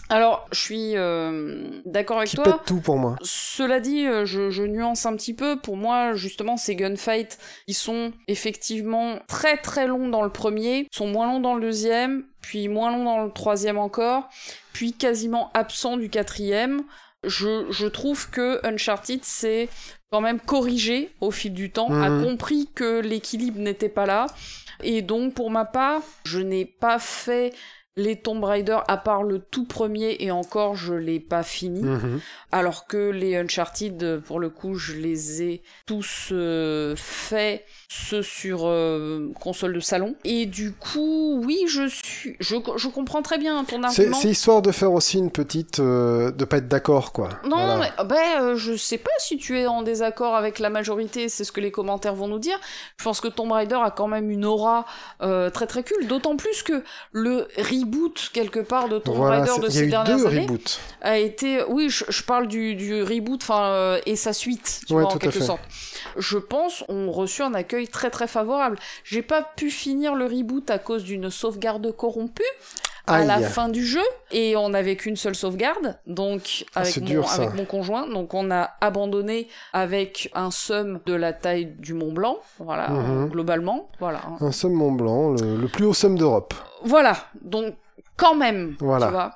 Alors, 0.08 0.46
je 0.52 0.60
suis 0.60 0.96
euh, 0.96 1.80
d'accord 1.84 2.18
avec 2.18 2.28
qui 2.30 2.36
toi. 2.36 2.44
pète 2.44 2.64
tout 2.64 2.80
pour 2.80 2.96
moi. 2.96 3.16
Cela 3.22 3.80
dit, 3.80 4.06
euh, 4.06 4.24
je, 4.24 4.50
je 4.50 4.62
nuance 4.62 5.04
un 5.04 5.16
petit 5.16 5.34
peu. 5.34 5.58
Pour 5.58 5.76
moi, 5.76 6.14
justement, 6.14 6.56
ces 6.56 6.76
gunfights, 6.76 7.38
ils 7.66 7.74
sont 7.74 8.12
effectivement 8.28 9.18
très 9.26 9.56
très 9.56 9.88
longs 9.88 10.08
dans 10.08 10.22
le 10.22 10.30
premier, 10.30 10.86
sont 10.92 11.08
moins 11.08 11.26
longs 11.26 11.40
dans 11.40 11.54
le 11.56 11.60
deuxième, 11.60 12.24
puis 12.40 12.68
moins 12.68 12.92
longs 12.92 13.04
dans 13.04 13.24
le 13.24 13.32
troisième 13.32 13.78
encore, 13.78 14.28
puis 14.72 14.92
quasiment 14.92 15.50
absents 15.54 15.96
du 15.96 16.08
quatrième. 16.08 16.82
Je, 17.24 17.66
je 17.70 17.88
trouve 17.88 18.30
que 18.30 18.64
Uncharted 18.64 19.24
s'est 19.24 19.68
quand 20.12 20.20
même 20.20 20.38
corrigé 20.38 21.10
au 21.20 21.32
fil 21.32 21.52
du 21.52 21.72
temps, 21.72 21.88
a 21.90 22.08
Mhm. 22.10 22.24
compris 22.24 22.68
que 22.72 23.00
l'équilibre 23.00 23.58
n'était 23.58 23.88
pas 23.88 24.06
là. 24.06 24.26
Et 24.82 25.02
donc, 25.02 25.34
pour 25.34 25.50
ma 25.50 25.64
part, 25.64 26.02
je 26.24 26.38
n'ai 26.38 26.64
pas 26.64 26.98
fait 26.98 27.52
les 27.96 28.16
Tomb 28.16 28.44
Raider 28.44 28.78
à 28.88 28.98
part 28.98 29.22
le 29.22 29.38
tout 29.38 29.64
premier 29.64 30.16
et 30.20 30.30
encore 30.30 30.76
je 30.76 30.92
l'ai 30.92 31.18
pas 31.18 31.42
fini. 31.42 31.82
Mhm. 31.82 32.20
Alors 32.52 32.86
que 32.86 33.10
les 33.10 33.36
Uncharted, 33.36 34.20
pour 34.24 34.38
le 34.38 34.50
coup, 34.50 34.74
je 34.74 34.94
les 34.94 35.42
ai 35.42 35.62
tous 35.86 36.28
euh, 36.32 36.94
faits, 36.96 37.64
ceux 37.88 38.22
sur 38.22 38.60
euh, 38.64 39.28
console 39.40 39.72
de 39.74 39.80
salon. 39.80 40.14
Et 40.24 40.46
du 40.46 40.72
coup, 40.72 41.40
oui, 41.44 41.64
je 41.68 41.86
suis, 41.88 42.36
je, 42.40 42.56
je 42.76 42.88
comprends 42.88 43.22
très 43.22 43.38
bien 43.38 43.62
ton 43.64 43.82
argument. 43.82 44.16
c'est 44.18 44.28
histoire 44.30 44.62
de 44.62 44.72
faire 44.72 44.92
aussi 44.92 45.18
une 45.18 45.30
petite. 45.30 45.78
euh, 45.80 46.30
de 46.30 46.44
pas 46.44 46.58
être 46.58 46.68
d'accord, 46.68 47.12
quoi. 47.12 47.28
Non, 47.44 47.56
Voilà. 47.56 47.78
mais 47.98 48.04
ben, 48.04 48.42
euh, 48.42 48.56
je 48.56 48.76
sais 48.76 48.98
pas 48.98 49.10
si 49.18 49.36
tu 49.36 49.58
es 49.58 49.66
en 49.66 49.82
désaccord 49.82 50.34
avec 50.34 50.58
la 50.58 50.70
majorité, 50.70 51.28
c'est 51.28 51.44
ce 51.44 51.52
que 51.52 51.60
les 51.60 51.70
commentaires 51.70 52.14
vont 52.14 52.28
nous 52.28 52.38
dire. 52.38 52.58
Je 52.98 53.04
pense 53.04 53.20
que 53.20 53.28
Tomb 53.28 53.52
Raider 53.52 53.78
a 53.82 53.90
quand 53.90 54.08
même 54.08 54.30
une 54.30 54.44
aura 54.44 54.84
euh, 55.22 55.50
très 55.50 55.66
très 55.66 55.82
cool, 55.84 56.06
d'autant 56.06 56.36
plus 56.36 56.62
que 56.62 56.82
le 57.12 57.46
reboot 57.56 58.30
quelque 58.32 58.60
part 58.60 58.88
de 58.88 58.98
Tomb 58.98 59.16
Voilà, 59.16 59.44
Raider 59.44 59.66
de 59.66 59.70
ces 59.70 59.86
dernières 59.86 60.16
deux 60.16 60.26
années 60.26 60.40
reboots. 60.46 60.80
a 61.02 61.18
été, 61.18 61.62
oui, 61.68 61.88
je, 61.88 62.04
je 62.08 62.22
parle 62.22 62.46
du, 62.48 62.74
du 62.74 63.02
reboot, 63.02 63.40
enfin 63.42 63.66
euh, 63.66 64.00
et 64.06 64.16
sa 64.16 64.32
suite, 64.32 64.80
tu 64.86 64.92
Ouais, 64.92 65.02
vois, 65.02 65.12
en 65.12 65.16
quelque 65.18 65.38
fait. 65.38 65.44
Je 66.16 66.38
pense 66.38 66.84
ont 66.88 67.10
reçu 67.10 67.42
un 67.42 67.54
accueil 67.54 67.88
très 67.88 68.10
très 68.10 68.26
favorable. 68.26 68.78
J'ai 69.04 69.22
pas 69.22 69.42
pu 69.42 69.70
finir 69.70 70.14
le 70.14 70.26
reboot 70.26 70.70
à 70.70 70.78
cause 70.78 71.04
d'une 71.04 71.30
sauvegarde 71.30 71.90
corrompue 71.96 72.42
à 73.08 73.24
la 73.24 73.38
fin 73.40 73.68
du 73.68 73.86
jeu 73.86 74.02
et 74.32 74.56
on 74.56 74.70
n'avait 74.70 74.96
qu'une 74.96 75.14
seule 75.14 75.36
sauvegarde 75.36 75.96
donc 76.08 76.64
Ah, 76.74 76.80
avec 76.80 76.96
mon, 76.98 77.04
dur, 77.06 77.28
ça. 77.28 77.42
avec 77.42 77.54
mon 77.54 77.64
conjoint 77.64 78.08
donc 78.08 78.34
on 78.34 78.50
a 78.50 78.70
abandonné 78.80 79.46
avec 79.72 80.28
un 80.34 80.50
sum 80.50 80.98
de 81.06 81.14
la 81.14 81.32
taille 81.32 81.66
du 81.78 81.94
Mont 81.94 82.10
Blanc 82.12 82.38
voilà 82.58 82.88
Mhm. 82.88 83.28
globalement 83.28 83.88
voilà 84.00 84.22
Un 84.40 84.50
somme 84.50 84.72
Mont 84.72 84.90
Blanc, 84.90 85.30
le, 85.40 85.56
le 85.56 85.68
plus 85.68 85.84
haut 85.84 85.94
somme 85.94 86.18
d'Europe. 86.18 86.52
voilà 86.82 87.16
donc 87.42 87.76
quand 88.16 88.34
même 88.34 88.74
Voilà. 88.80 89.06
tu 89.06 89.12
vois 89.12 89.30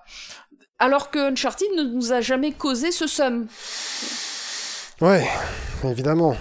alors 0.81 1.11
que 1.13 1.31
Uncharted 1.31 1.69
ne 1.77 1.85
nous 1.85 2.13
a 2.13 2.21
jamais 2.21 2.51
causé 2.51 2.91
ce 2.91 3.07
sum 3.07 3.47
Ouais, 5.01 5.27
évidemment. 5.85 6.35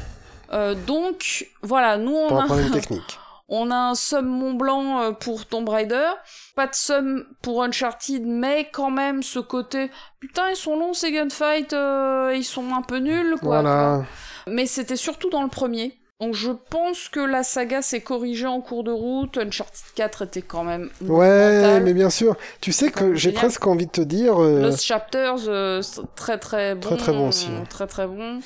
Euh, 0.51 0.73
donc 0.75 1.47
voilà 1.61 1.97
nous 1.97 2.15
on 2.15 2.27
Pour 2.27 2.41
a 2.41 2.45
problème 2.45 2.71
technique. 2.79 3.19
On 3.51 3.71
a 3.71 3.75
un 3.75 3.95
somme 3.95 4.27
Mont 4.27 4.53
Blanc 4.53 5.01
euh, 5.01 5.11
pour 5.11 5.45
Tomb 5.47 5.67
Raider, 5.67 6.09
pas 6.55 6.67
de 6.67 6.75
somme 6.75 7.25
pour 7.41 7.63
Uncharted, 7.63 8.23
mais 8.25 8.69
quand 8.71 8.91
même 8.91 9.23
ce 9.23 9.39
côté 9.39 9.89
putain 10.19 10.49
ils 10.51 10.55
sont 10.55 10.75
longs 10.77 10.93
ces 10.93 11.11
gunfights, 11.11 11.73
euh, 11.73 12.31
ils 12.35 12.43
sont 12.43 12.73
un 12.73 12.81
peu 12.83 12.97
nuls 12.97 13.35
quoi. 13.39 13.61
Voilà. 13.61 14.03
Mais 14.47 14.65
c'était 14.65 14.95
surtout 14.95 15.29
dans 15.29 15.43
le 15.43 15.49
premier. 15.49 15.95
Donc 16.21 16.33
je 16.33 16.51
pense 16.51 17.07
que 17.07 17.21
la 17.21 17.43
saga 17.43 17.81
s'est 17.81 18.01
corrigée 18.01 18.45
en 18.45 18.59
cours 18.59 18.83
de 18.83 18.91
route. 18.91 19.37
Uncharted 19.37 19.85
4 19.95 20.23
était 20.23 20.41
quand 20.41 20.65
même 20.65 20.89
Ouais, 21.01 21.79
mais 21.79 21.93
bien 21.93 22.09
sûr. 22.09 22.35
Tu 22.59 22.73
sais 22.73 22.91
que 22.91 23.15
j'ai 23.15 23.31
presque 23.31 23.65
envie 23.67 23.85
de 23.85 23.91
te 23.91 24.01
dire. 24.01 24.41
euh, 24.43 24.61
Lost 24.63 24.83
Chapters, 24.83 25.47
euh, 25.47 25.81
très 26.17 26.37
très 26.37 26.75
bon. 26.75 26.81
Très, 26.81 26.97
très 26.97 27.13
bon 27.13 27.29
aussi. 27.29 27.47
Très 27.69 27.87
très 27.87 28.05
bon. 28.05 28.39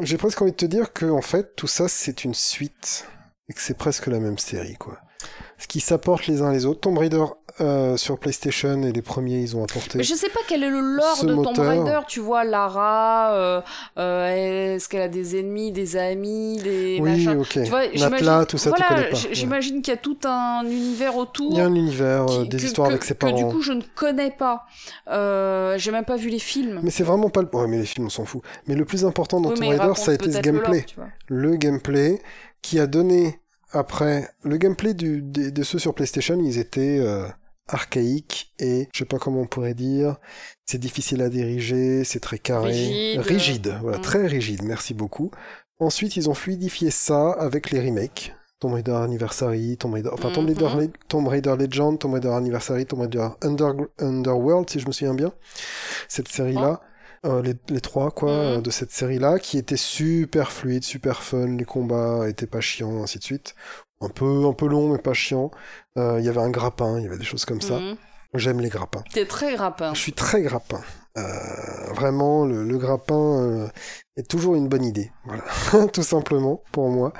J'ai 0.00 0.18
presque 0.18 0.42
envie 0.42 0.50
de 0.50 0.56
te 0.56 0.66
dire 0.66 0.92
que 0.92 1.06
en 1.06 1.22
fait 1.22 1.54
tout 1.54 1.68
ça 1.68 1.86
c'est 1.88 2.24
une 2.24 2.34
suite 2.34 3.06
et 3.48 3.52
que 3.52 3.60
c'est 3.60 3.78
presque 3.78 4.08
la 4.08 4.18
même 4.18 4.38
série 4.38 4.74
quoi. 4.74 5.00
Ce 5.58 5.68
qui 5.68 5.80
s'apporte 5.80 6.26
les 6.26 6.42
uns 6.42 6.52
les 6.52 6.66
autres. 6.66 6.80
Tomb 6.80 6.98
Raider 6.98 7.24
euh, 7.60 7.96
sur 7.96 8.18
PlayStation 8.18 8.82
et 8.82 8.90
les 8.90 9.02
premiers 9.02 9.38
ils 9.40 9.56
ont 9.56 9.62
apporté. 9.62 9.98
Mais 9.98 10.02
je 10.04 10.14
sais 10.14 10.28
pas 10.28 10.40
quel 10.48 10.64
est 10.64 10.68
le 10.70 10.80
lore 10.80 11.24
de 11.24 11.34
Tomb. 11.34 11.58
Raider. 11.60 12.00
Tu 12.08 12.18
vois, 12.18 12.42
Lara, 12.42 13.32
euh, 13.34 13.60
euh, 13.96 14.74
est-ce 14.74 14.88
qu'elle 14.88 15.02
a 15.02 15.08
des 15.08 15.38
ennemis, 15.38 15.70
des 15.70 15.96
amis, 15.96 16.58
des 16.62 16.98
Oui, 17.00 17.24
machins 17.24 17.38
ok. 17.40 17.48
Tu 17.64 17.70
vois, 17.70 17.86
Natla, 17.86 18.44
tout 18.46 18.58
ça 18.58 18.70
voilà, 18.70 18.86
tu 18.88 18.94
connais 18.94 19.08
pas. 19.10 19.16
j- 19.16 19.28
Ouais. 19.28 19.34
J'imagine 19.34 19.82
qu'il 19.82 19.92
y 19.92 19.96
a 19.96 20.00
tout 20.00 20.18
un 20.24 20.64
univers 20.64 21.16
autour. 21.16 21.52
Il 21.52 21.58
y 21.58 21.60
a 21.60 21.66
un 21.66 21.74
univers, 21.74 22.28
euh, 22.28 22.42
qui- 22.42 22.48
des 22.48 22.56
que- 22.56 22.62
histoires 22.64 22.88
que- 22.88 22.94
avec 22.94 23.04
ses 23.04 23.14
que 23.14 23.18
parents. 23.20 23.36
du 23.36 23.44
coup 23.46 23.62
je 23.62 23.72
ne 23.72 23.82
connais 23.94 24.32
pas. 24.32 24.64
Euh, 25.08 25.78
J'ai 25.78 25.92
même 25.92 26.04
pas 26.04 26.16
vu 26.16 26.30
les 26.30 26.38
films. 26.40 26.80
Mais 26.82 26.90
c'est 26.90 27.04
vraiment 27.04 27.30
pas 27.30 27.42
le. 27.42 27.48
Ouais, 27.52 27.68
mais 27.68 27.78
les 27.78 27.86
films 27.86 28.06
on 28.06 28.10
s'en 28.10 28.24
fout. 28.24 28.42
Mais 28.66 28.74
le 28.74 28.84
plus 28.84 29.04
important 29.04 29.40
dans 29.40 29.50
Oui, 29.50 29.60
Tomb 29.60 29.68
Raider 29.68 29.92
ça 29.94 30.10
a 30.10 30.14
été 30.14 30.30
ce 30.30 30.36
le 30.36 30.42
gameplay. 30.42 30.84
lore, 30.96 31.06
le 31.28 31.56
gameplay 31.56 32.20
qui 32.62 32.80
a 32.80 32.86
donné 32.86 33.38
après 33.74 34.28
le 34.42 34.56
gameplay 34.56 34.94
du, 34.94 35.20
de 35.22 35.62
ceux 35.62 35.78
sur 35.78 35.94
PlayStation 35.94 36.38
ils 36.40 36.58
étaient 36.58 36.98
euh, 37.00 37.26
archaïques 37.68 38.52
et 38.58 38.88
je 38.92 38.98
sais 39.00 39.04
pas 39.04 39.18
comment 39.18 39.40
on 39.40 39.46
pourrait 39.46 39.74
dire 39.74 40.16
c'est 40.66 40.78
difficile 40.78 41.22
à 41.22 41.28
diriger 41.28 42.04
c'est 42.04 42.20
très 42.20 42.38
carré 42.38 42.68
Rigide. 42.72 43.20
rigide 43.20 43.78
voilà 43.82 43.98
Mm. 43.98 44.02
très 44.02 44.26
rigide 44.26 44.62
merci 44.64 44.94
beaucoup 44.94 45.30
ensuite 45.78 46.16
ils 46.16 46.28
ont 46.30 46.34
fluidifié 46.34 46.90
ça 46.90 47.32
avec 47.32 47.70
les 47.70 47.80
remakes 47.80 48.34
Tomb 48.60 48.72
Raider 48.74 48.92
Anniversary, 48.92 49.76
Tomb 49.76 49.92
Raider, 49.92 50.08
enfin 50.12 50.30
Tomb. 50.30 50.46
Raider, 50.48 50.90
Tomb 51.08 51.28
Raider 51.28 51.54
Legend, 51.58 51.98
Tomb 51.98 52.14
Raider 52.14 52.28
Anniversary, 52.30 52.86
Tomb 52.86 53.00
Raider 53.00 53.28
Under- 53.42 53.74
Underworld, 53.98 54.70
si 54.70 54.80
je 54.80 54.86
me 54.86 54.92
souviens 54.92 55.12
bien, 55.12 55.32
cette 56.08 56.28
série-là, 56.28 56.80
euh, 57.24 57.42
les, 57.42 57.54
les 57.68 57.80
trois 57.80 58.10
quoi, 58.10 58.30
Mhm. 58.30 58.58
euh, 58.58 58.60
de 58.60 58.70
cette 58.70 58.90
série-là, 58.90 59.38
qui 59.38 59.58
étaient 59.58 59.76
super 59.76 60.52
fluides, 60.52 60.84
super 60.84 61.22
fun, 61.22 61.46
les 61.56 61.64
combats 61.64 62.28
étaient 62.28 62.46
pas 62.46 62.60
chiants, 62.60 63.02
ainsi 63.02 63.18
de 63.18 63.24
suite. 63.24 63.54
Un 64.00 64.08
peu, 64.08 64.44
un 64.46 64.52
peu 64.52 64.66
long, 64.66 64.88
mais 64.92 64.98
pas 64.98 65.14
chiant. 65.14 65.50
Euh, 65.96 66.18
Il 66.20 66.24
y 66.26 66.28
avait 66.28 66.40
un 66.40 66.50
grappin, 66.50 66.98
il 66.98 67.04
y 67.04 67.06
avait 67.06 67.16
des 67.18 67.24
choses 67.24 67.44
comme 67.44 67.60
ça. 67.60 67.78
Mhm. 67.78 67.96
J'aime 68.34 68.60
les 68.60 68.68
grappins. 68.68 69.02
T'es 69.12 69.26
très 69.26 69.54
grappin. 69.54 69.94
Je 69.94 70.00
suis 70.00 70.12
très 70.12 70.42
grappin. 70.42 70.80
Vraiment, 71.94 72.44
le, 72.44 72.64
le 72.64 72.78
grappin 72.78 73.70
est 74.16 74.28
toujours 74.28 74.56
une 74.56 74.68
bonne 74.68 74.84
idée. 74.84 75.12
Voilà, 75.24 75.44
tout 75.92 76.02
simplement 76.02 76.62
pour 76.72 76.88
moi. 76.90 77.12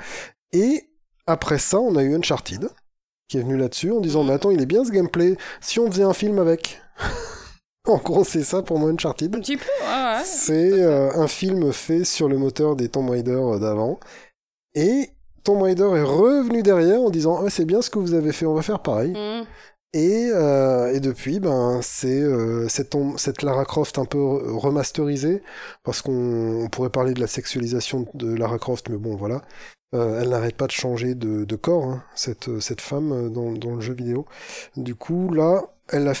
Et 0.51 0.89
après 1.27 1.57
ça, 1.57 1.79
on 1.79 1.95
a 1.95 2.03
eu 2.03 2.13
Uncharted 2.15 2.67
qui 3.29 3.37
est 3.37 3.41
venu 3.41 3.57
là-dessus 3.57 3.91
en 3.91 4.01
disant 4.01 4.21
Mhm. 4.23 4.27
mais 4.27 4.33
attends, 4.35 4.51
il 4.51 4.61
est 4.61 4.65
bien 4.65 4.83
ce 4.83 4.91
gameplay. 4.91 5.37
Si 5.61 5.79
on 5.79 5.89
faisait 5.89 6.03
un 6.03 6.13
film 6.13 6.37
avec. 6.39 6.81
en 7.91 7.97
gros, 7.97 8.23
c'est 8.23 8.43
ça 8.43 8.61
pour 8.61 8.79
moi 8.79 8.89
Uncharted. 8.89 9.35
Un 9.35 9.39
petit 9.39 9.57
peu, 9.57 9.63
ouais. 9.63 10.21
C'est 10.23 10.71
euh, 10.81 11.11
un 11.15 11.27
film 11.27 11.71
fait 11.71 12.03
sur 12.03 12.27
le 12.27 12.37
moteur 12.37 12.75
des 12.75 12.89
Tomb 12.89 13.09
Raider 13.09 13.31
euh, 13.31 13.59
d'avant. 13.59 13.99
Et 14.73 15.09
Tomb 15.43 15.61
Raider 15.61 15.89
est 15.95 16.03
revenu 16.03 16.63
derrière 16.63 17.01
en 17.01 17.09
disant 17.09 17.41
ah, 17.45 17.49
c'est 17.49 17.65
bien 17.65 17.81
ce 17.81 17.89
que 17.89 17.99
vous 17.99 18.13
avez 18.13 18.31
fait, 18.31 18.45
on 18.45 18.53
va 18.53 18.61
faire 18.61 18.81
pareil. 18.81 19.11
Mhm. 19.11 19.45
Et, 19.93 20.29
euh, 20.33 20.91
et 20.93 20.99
depuis, 20.99 21.39
ben, 21.39 21.79
c'est 21.81 22.19
euh, 22.21 22.67
cette, 22.67 23.43
Lara 23.43 23.63
Croft 23.63 23.97
un 23.97 24.03
peu 24.03 24.17
re- 24.17 24.57
remasterisée, 24.59 25.41
parce 25.83 26.01
qu'on 26.01 26.63
on 26.65 26.67
pourrait 26.67 26.89
parler 26.89 27.13
de 27.13 27.21
la 27.21 27.27
sexualisation 27.27 28.05
de 28.13 28.35
Lara 28.35 28.57
Croft, 28.59 28.89
mais 28.89 28.97
bon, 28.97 29.15
voilà. 29.15 29.41
Euh, 29.93 30.19
elle 30.21 30.29
n'arrête 30.29 30.57
pas 30.57 30.67
de 30.67 30.73
changer 30.73 31.15
de, 31.15 31.45
de 31.45 31.55
corps, 31.55 31.85
hein, 31.85 32.03
cette, 32.13 32.59
cette 32.59 32.81
femme 32.81 33.31
dans, 33.31 33.53
dans 33.53 33.75
le 33.75 33.79
jeu 33.79 33.93
vidéo. 33.93 34.25
Du 34.75 34.95
coup, 34.95 35.31
là, 35.33 35.61
elle 35.87 36.09
a 36.09 36.13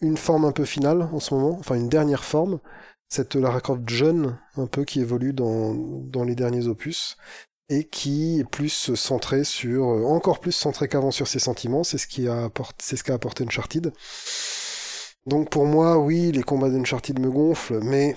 une 0.00 0.16
forme 0.16 0.44
un 0.44 0.52
peu 0.52 0.64
finale 0.64 1.02
en 1.12 1.20
ce 1.20 1.34
moment, 1.34 1.56
enfin 1.58 1.76
une 1.76 1.88
dernière 1.88 2.24
forme, 2.24 2.60
cette 3.08 3.34
Lara 3.34 3.60
Croft 3.60 3.88
jeune, 3.88 4.38
un 4.56 4.66
peu, 4.66 4.84
qui 4.84 5.00
évolue 5.00 5.32
dans, 5.32 5.74
dans 5.74 6.24
les 6.24 6.34
derniers 6.34 6.66
opus 6.66 7.16
et 7.68 7.84
qui 7.84 8.40
est 8.40 8.44
plus 8.44 8.94
centré 8.94 9.44
sur, 9.44 9.90
euh, 9.90 10.04
encore 10.04 10.40
plus 10.40 10.52
centré 10.52 10.88
qu'avant 10.88 11.10
sur 11.10 11.26
ses 11.26 11.40
sentiments, 11.40 11.82
c'est 11.82 11.98
ce 11.98 12.06
qui 12.06 12.28
a 12.28 12.44
apporté, 12.44 12.76
c'est 12.80 12.96
ce 12.96 13.04
qu'a 13.04 13.14
apporté 13.14 13.44
Uncharted. 13.44 13.92
Donc 15.26 15.50
pour 15.50 15.66
moi, 15.66 15.98
oui, 15.98 16.30
les 16.30 16.44
combats 16.44 16.70
d'Uncharted 16.70 17.18
me 17.18 17.30
gonflent, 17.30 17.80
mais 17.82 18.14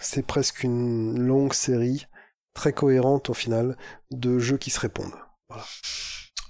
c'est 0.00 0.24
presque 0.24 0.62
une 0.62 1.18
longue 1.18 1.52
série, 1.52 2.06
très 2.54 2.72
cohérente 2.72 3.28
au 3.28 3.34
final, 3.34 3.76
de 4.10 4.38
jeux 4.38 4.56
qui 4.56 4.70
se 4.70 4.80
répondent. 4.80 5.12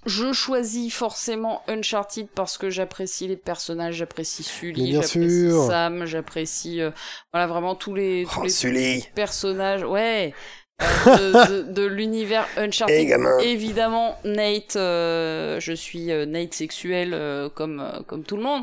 Je 0.07 0.33
choisis 0.33 0.95
forcément 0.95 1.63
Uncharted 1.67 2.29
parce 2.35 2.59
que 2.59 2.71
j'apprécie 2.71 3.27
les 3.27 3.37
personnages, 3.37 3.97
j'apprécie 3.97 4.43
Sully, 4.45 4.93
j'apprécie. 4.93 5.51
Sam, 5.67 6.05
j'apprécie 6.07 6.81
euh, 6.81 6.91
voilà 7.33 7.47
vraiment 7.49 7.75
tous 7.75 7.95
les, 7.95 8.25
tous 8.33 8.39
Oh, 8.41 8.45
les 8.45 8.49
Sully 8.51 9.05
personnages, 9.17 9.83
ouais, 9.83 10.33
euh, 10.81 10.87
de, 11.49 11.63
de- 11.63 11.73
de 11.73 11.83
l'univers 11.85 12.47
Uncharted. 12.57 12.95
Hey, 12.97 13.51
Évidemment, 13.51 14.17
Nate, 14.25 14.77
euh, 14.77 15.59
je 15.59 15.73
suis 15.73 16.07
Nate 16.07 16.55
sexuel 16.55 17.51
comme, 17.55 18.05
comme 18.07 18.23
tout 18.23 18.37
le 18.37 18.43
monde. 18.45 18.63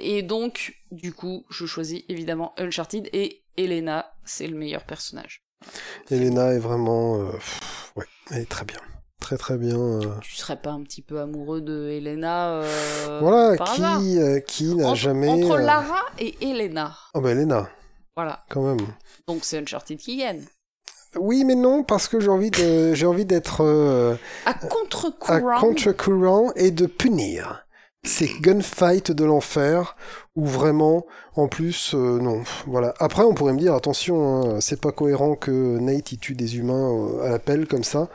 Et 0.00 0.22
donc, 0.22 0.74
du 0.90 1.12
coup, 1.12 1.44
je 1.50 1.66
choisis 1.66 2.02
évidemment 2.08 2.54
Uncharted 2.56 3.08
et 3.12 3.42
Elena, 3.56 4.14
c'est 4.24 4.46
le 4.46 4.56
meilleur 4.56 4.84
personnage. 4.84 5.42
Elena 6.10 6.52
est 6.54 6.58
vraiment... 6.58 7.18
ouais, 7.96 8.06
elle 8.30 8.42
est 8.42 8.48
très 8.48 8.64
bien. 8.64 8.78
Très 9.24 9.38
très 9.38 9.56
bien. 9.56 9.76
euh, 9.78 10.00
Tu 10.20 10.34
serais 10.36 10.56
pas 10.56 10.70
un 10.70 10.82
petit 10.82 11.00
peu 11.00 11.18
amoureux 11.18 11.62
de 11.62 11.88
Elena 11.88 12.50
euh, 12.60 13.18
voilà, 13.22 13.56
par 13.56 13.72
qui, 13.72 14.18
euh, 14.18 14.38
qui 14.40 14.74
n'a 14.74 14.94
jamais. 14.94 15.28
Entre 15.28 15.56
Lara 15.56 16.02
et 16.18 16.34
Elena. 16.42 16.94
Oh 17.14 17.20
bah 17.22 17.30
Elena, 17.30 17.68
Voilà. 18.16 18.44
quand 18.50 18.62
même. 18.62 18.86
Donc 19.26 19.40
c'est 19.44 19.58
Uncharted 19.58 19.96
qui 19.98 20.18
gagne. 20.18 20.42
Oui, 21.16 21.44
mais 21.44 21.54
non, 21.54 21.84
parce 21.84 22.06
que 22.08 22.20
j'ai 22.20 22.28
envie 22.28 22.50
de, 22.50 22.92
j'ai 22.94 23.06
envie 23.06 23.24
d'être 23.24 23.62
euh, 23.64 24.14
À 24.44 24.50
à 24.50 24.54
contre-courant. 24.54 25.58
contre-courant 25.60 26.52
et 26.56 26.70
de 26.70 26.84
punir 26.86 27.64
ces 28.06 28.28
gunfights 28.28 29.12
de 29.12 29.24
l'enfer 29.24 29.96
où 30.36 30.44
vraiment, 30.44 31.06
en 31.36 31.48
plus, 31.48 31.94
euh, 31.94 32.18
non, 32.18 32.42
voilà. 32.66 32.92
Après, 32.98 33.22
on 33.22 33.32
pourrait 33.32 33.54
me 33.54 33.58
dire, 33.58 33.72
attention, 33.72 34.56
hein, 34.56 34.60
c'est 34.60 34.78
pas 34.78 34.92
cohérent 34.92 35.36
que 35.36 35.78
Nate 35.78 36.12
il 36.12 36.18
tue 36.18 36.34
des 36.34 36.58
humains 36.58 36.90
euh, 36.92 37.22
à 37.26 37.30
la 37.30 37.38
pelle 37.38 37.66
comme 37.66 37.84
ça, 37.84 38.08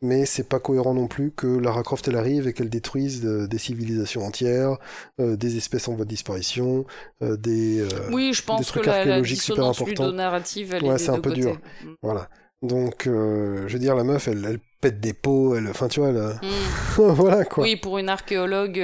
mais 0.00 0.26
c'est 0.26 0.48
pas 0.48 0.60
cohérent 0.60 0.94
non 0.94 1.08
plus 1.08 1.32
que 1.32 1.46
Lara 1.46 1.82
Croft 1.82 2.06
elle 2.08 2.16
arrive 2.16 2.46
et 2.46 2.52
qu'elle 2.52 2.70
détruise 2.70 3.24
euh, 3.24 3.46
des 3.48 3.58
civilisations 3.58 4.24
entières, 4.24 4.76
euh, 5.20 5.36
des 5.36 5.56
espèces 5.56 5.88
en 5.88 5.94
voie 5.94 6.04
de 6.04 6.10
disparition, 6.10 6.86
euh, 7.22 7.36
des, 7.36 7.80
euh, 7.80 7.88
Oui, 8.12 8.32
je 8.32 8.42
pense 8.44 8.66
que 8.66 8.78
trucs 8.78 8.86
la, 8.86 8.92
la 8.92 8.98
archéologiques 9.00 9.40
super 9.42 9.56
dissonance 9.56 9.80
importants. 9.80 10.04
elle 10.04 10.84
Ouais, 10.84 10.98
c'est 10.98 11.10
un 11.10 11.20
peu 11.20 11.30
côtés. 11.30 11.40
dur. 11.42 11.58
voilà. 12.02 12.28
Donc, 12.62 13.02
je 13.04 13.72
veux 13.72 13.78
dire, 13.78 13.94
la 13.94 14.02
meuf, 14.04 14.26
elle, 14.28 14.44
elle 14.44 14.58
pète 14.80 14.98
des 15.00 15.12
pots, 15.12 15.54
elle, 15.56 15.68
enfin, 15.68 15.86
tu 15.88 16.00
vois, 16.00 16.08
elle, 16.10 16.38
Mm. 16.42 17.02
voilà 17.12 17.44
quoi. 17.44 17.62
Oui, 17.64 17.76
pour 17.76 17.98
une 17.98 18.08
archéologue, 18.08 18.78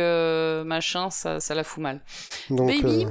machin, 0.64 1.10
ça, 1.10 1.40
ça 1.40 1.54
la 1.54 1.64
fout 1.64 1.82
mal. 1.82 2.00
Donc, 2.50 2.68
Baby, 2.68 3.06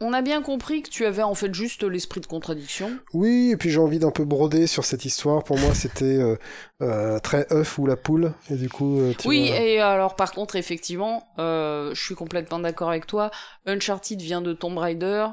On 0.00 0.12
a 0.12 0.22
bien 0.22 0.42
compris 0.42 0.82
que 0.82 0.90
tu 0.90 1.06
avais 1.06 1.22
en 1.22 1.34
fait 1.34 1.52
juste 1.52 1.82
l'esprit 1.82 2.20
de 2.20 2.26
contradiction. 2.26 2.98
Oui, 3.14 3.50
et 3.52 3.56
puis 3.56 3.70
j'ai 3.70 3.80
envie 3.80 3.98
d'un 3.98 4.12
peu 4.12 4.24
broder 4.24 4.66
sur 4.66 4.84
cette 4.84 5.04
histoire. 5.04 5.42
Pour 5.42 5.58
moi, 5.58 5.74
c'était 5.74 6.04
euh, 6.04 6.36
euh, 6.82 7.18
très 7.18 7.46
œuf 7.52 7.78
ou 7.78 7.86
la 7.86 7.96
poule, 7.96 8.32
et 8.50 8.54
du 8.54 8.68
coup, 8.68 9.00
euh, 9.00 9.12
tu 9.18 9.26
Oui, 9.26 9.48
vois- 9.48 9.58
et 9.60 9.80
alors 9.80 10.14
par 10.14 10.32
contre, 10.32 10.54
effectivement, 10.56 11.26
euh, 11.38 11.92
je 11.94 12.00
suis 12.02 12.14
complètement 12.14 12.60
d'accord 12.60 12.90
avec 12.90 13.06
toi. 13.06 13.30
Uncharted 13.66 14.20
vient 14.20 14.40
de 14.40 14.52
Tomb 14.52 14.78
Raider. 14.78 15.26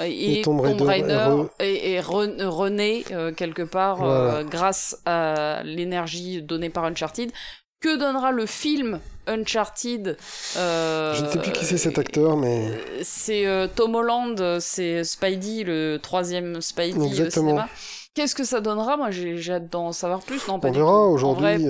Et, 0.00 0.38
Et 0.38 0.42
Tomb 0.42 0.58
Tomb 0.58 0.82
Raider 0.82 0.84
Raider, 0.84 1.12
est 1.12 1.26
re- 1.28 1.48
est, 1.58 1.90
est 1.94 2.00
re- 2.00 2.44
rené 2.44 3.04
euh, 3.10 3.32
quelque 3.32 3.62
part 3.62 4.44
grâce 4.44 5.00
à 5.06 5.62
l'énergie 5.64 6.40
donnée 6.40 6.70
par 6.70 6.84
Uncharted. 6.84 7.32
Que 7.80 7.96
donnera 7.96 8.32
le 8.32 8.46
film 8.46 9.00
Uncharted 9.28 10.16
euh, 10.56 11.14
je 11.14 11.22
ne 11.24 11.28
sais 11.28 11.38
plus 11.38 11.52
qui 11.52 11.64
c'est 11.64 11.76
cet 11.76 11.98
acteur, 11.98 12.36
mais 12.36 12.66
euh, 12.66 13.00
C'est 13.02 13.46
euh, 13.46 13.68
Tom 13.72 13.94
Holland, 13.94 14.58
c'est 14.58 15.04
Spidey, 15.04 15.64
le 15.64 15.98
troisième 16.02 16.60
Spidey 16.60 17.06
Exactement. 17.06 17.50
cinéma. 17.50 17.68
Qu'est-ce 18.14 18.34
que 18.34 18.44
ça 18.44 18.60
donnera? 18.60 18.96
Moi, 18.96 19.10
j'ai 19.10 19.52
hâte 19.52 19.70
d'en 19.70 19.92
savoir 19.92 20.20
plus. 20.20 20.48
Non, 20.48 20.58
pas 20.58 20.68
on 20.68 20.72
verra 20.72 21.06
aujourd'hui. 21.06 21.66